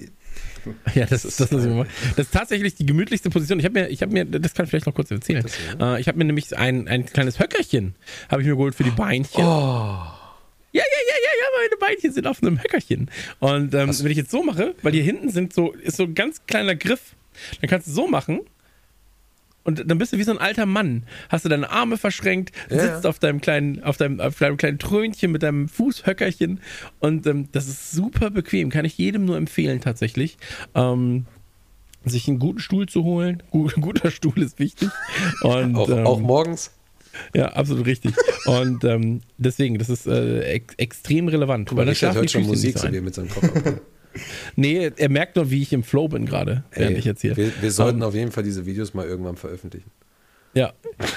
Ja, 0.95 1.07
das 1.07 1.25
ist 1.25 1.41
das, 1.41 1.51
mache. 1.51 1.87
Das 2.17 2.27
ist 2.27 2.33
tatsächlich 2.33 2.75
die 2.75 2.87
gemütlichste 2.87 3.31
Position. 3.31 3.59
Ich 3.59 3.65
habe 3.65 3.81
mir, 3.81 3.89
ich 3.89 4.03
habe 4.03 4.13
mir, 4.13 4.25
das 4.25 4.55
kann 4.55 4.65
ich 4.65 4.71
vielleicht 4.71 4.87
noch 4.87 4.95
kurz 4.95 5.11
erzählen. 5.11 5.45
Äh, 5.81 6.01
ich 6.01 6.09
habe 6.09 6.19
mir 6.19 6.25
nämlich 6.25 6.57
ein, 6.57 6.89
ein 6.89 7.07
kleines 7.07 7.39
Höckerchen, 7.39 7.95
habe 8.29 8.43
ich 8.43 8.49
mir 8.49 8.55
geholt 8.55 8.75
für 8.75 8.85
die 8.85 8.91
Beinchen. 8.91 9.45
Ja, 10.73 10.83
ja, 10.83 10.83
ja, 10.83 11.17
ja, 11.25 11.31
ja, 11.41 11.47
meine 11.57 11.77
Beinchen 11.79 12.13
sind 12.13 12.27
auf 12.27 12.43
einem 12.43 12.63
Höckerchen. 12.63 13.11
Und 13.41 13.75
ähm, 13.75 13.89
wenn 13.89 14.11
ich 14.11 14.19
jetzt 14.19 14.31
so 14.31 14.43
mache, 14.43 14.75
weil 14.83 14.93
hier 14.93 15.03
hinten 15.03 15.31
sind 15.31 15.53
so, 15.53 15.73
ist 15.73 15.97
so 15.97 16.05
ein 16.05 16.15
ganz 16.15 16.47
kleiner 16.47 16.77
Griff, 16.77 17.15
dann 17.61 17.69
kannst 17.69 17.89
du 17.89 17.93
so 17.93 18.07
machen. 18.07 18.41
Und 19.63 19.91
dann 19.91 19.99
bist 19.99 20.13
du 20.13 20.19
wie 20.19 20.23
so 20.25 20.31
ein 20.33 20.39
alter 20.39 20.65
Mann. 20.65 21.03
Hast 21.29 21.45
du 21.45 21.49
deine 21.51 21.71
Arme 21.71 21.99
verschränkt, 21.99 22.51
Ja, 22.71 22.79
sitzt 22.95 23.07
auf 23.07 23.19
deinem 23.19 23.41
kleinen, 23.43 23.83
auf 23.85 23.97
deinem, 23.99 24.19
auf 24.21 24.39
deinem 24.39 24.57
kleinen 24.57 24.79
Trönchen 24.79 25.31
mit 25.33 25.43
deinem 25.43 25.69
Fußhöckerchen. 25.69 26.61
Und 26.99 27.27
ähm, 27.27 27.49
das 27.53 27.69
ist 27.69 27.93
super 27.93 28.31
bequem. 28.31 28.71
Kann 28.71 28.85
ich 28.87 28.97
jedem 28.97 29.27
nur 29.27 29.37
empfehlen, 29.37 29.81
tatsächlich. 29.83 30.39
Ähm, 30.75 31.27
sich 32.07 32.27
einen 32.29 32.39
guten 32.39 32.61
Stuhl 32.61 32.87
zu 32.87 33.05
holen. 33.05 33.43
Gu- 33.51 33.69
Ein 33.77 33.83
guter 33.83 34.11
Stuhl 34.11 34.39
ist 34.43 34.59
wichtig. 34.59 34.89
Und, 35.43 35.77
Auch, 35.77 35.91
ähm, 35.91 36.07
auch 36.07 36.21
morgens. 36.21 36.71
ja, 37.35 37.49
absolut 37.53 37.85
richtig. 37.87 38.15
Und 38.47 38.83
ähm, 38.85 39.21
deswegen, 39.37 39.77
das 39.79 39.91
ist 39.91 40.07
äh, 40.07 40.41
ex 40.45 40.75
extrem 40.79 41.29
relevant. 41.29 41.69
Guck 41.69 41.77
mal, 41.77 41.83
dann 41.85 41.91
Richard 41.91 42.15
hört 42.15 42.31
schon 42.31 42.45
Musik, 42.47 42.83
wie 42.83 42.97
er 42.97 43.03
mit 43.03 43.15
seinem 43.15 43.29
Kopf. 43.29 43.47
Nee, 44.57 44.91
er 44.97 45.09
merkt 45.09 45.37
nur, 45.37 45.51
wie 45.51 45.63
ich 45.63 45.73
im 45.73 45.83
Flow 45.83 46.09
bin 46.09 46.27
gerade, 46.27 46.65
während 46.73 46.95
Ey, 46.95 46.99
ich 46.99 47.05
jetzt 47.05 47.23
hier. 47.23 47.37
Wir, 47.37 47.53
wir 47.61 47.71
sollten 47.71 48.01
Ähm, 48.01 48.05
auf 48.05 48.15
jeden 48.15 48.33
Fall 48.33 48.43
diese 48.43 48.67
Videos 48.67 48.95
mal 48.95 49.07
irgendwann 49.07 49.37
veröffentlichen. 49.37 49.91
Ja. 50.53 50.73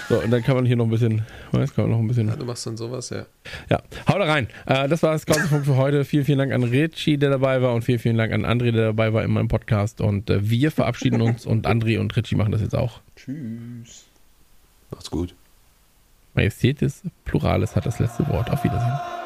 So, 0.09 0.21
und 0.21 0.29
dann 0.29 0.43
kann 0.43 0.55
man 0.55 0.65
hier 0.65 0.75
noch 0.75 0.85
ein 0.85 0.91
bisschen, 0.91 1.23
weiß, 1.51 1.73
kann 1.73 1.85
man 1.85 1.91
noch 1.91 1.99
ein 1.99 2.07
bisschen. 2.07 2.27
Ja, 2.27 2.35
du 2.35 2.45
machst 2.45 2.67
dann 2.67 2.77
sowas, 2.77 3.09
ja. 3.09 3.25
Ja, 3.69 3.81
haut 4.07 4.19
da 4.19 4.25
rein. 4.25 4.47
Äh, 4.67 4.87
das 4.87 5.01
war 5.01 5.13
das 5.13 5.25
ganze 5.25 5.47
Punkt 5.47 5.65
für 5.65 5.75
heute. 5.75 6.05
Vielen, 6.05 6.23
vielen 6.23 6.37
Dank 6.37 6.51
an 6.53 6.63
Richie, 6.63 7.17
der 7.17 7.31
dabei 7.31 7.61
war 7.61 7.73
und 7.73 7.81
vielen, 7.81 7.99
vielen 7.99 8.17
Dank 8.17 8.31
an 8.31 8.45
André, 8.45 8.71
der 8.71 8.85
dabei 8.87 9.11
war 9.11 9.23
in 9.23 9.31
meinem 9.31 9.47
Podcast. 9.47 10.01
Und 10.01 10.29
äh, 10.29 10.47
wir 10.47 10.69
verabschieden 10.69 11.21
uns 11.21 11.45
und 11.47 11.65
André 11.65 11.99
und 11.99 12.15
Richie 12.15 12.35
machen 12.35 12.51
das 12.51 12.61
jetzt 12.61 12.75
auch. 12.75 13.01
Tschüss. 13.15 14.05
Macht's 14.91 15.09
gut. 15.09 15.33
Majestätis 16.35 17.01
Pluralis 17.25 17.75
hat 17.75 17.85
das 17.85 17.99
letzte 17.99 18.27
Wort. 18.27 18.51
Auf 18.51 18.63
Wiedersehen. 18.63 19.22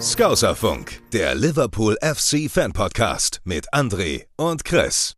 Scouserfunk, 0.00 1.00
der 1.12 1.34
Liverpool 1.34 1.96
FC 2.02 2.50
Fan 2.50 2.72
Podcast 2.72 3.40
mit 3.44 3.72
André 3.72 4.24
und 4.36 4.64
Chris. 4.64 5.17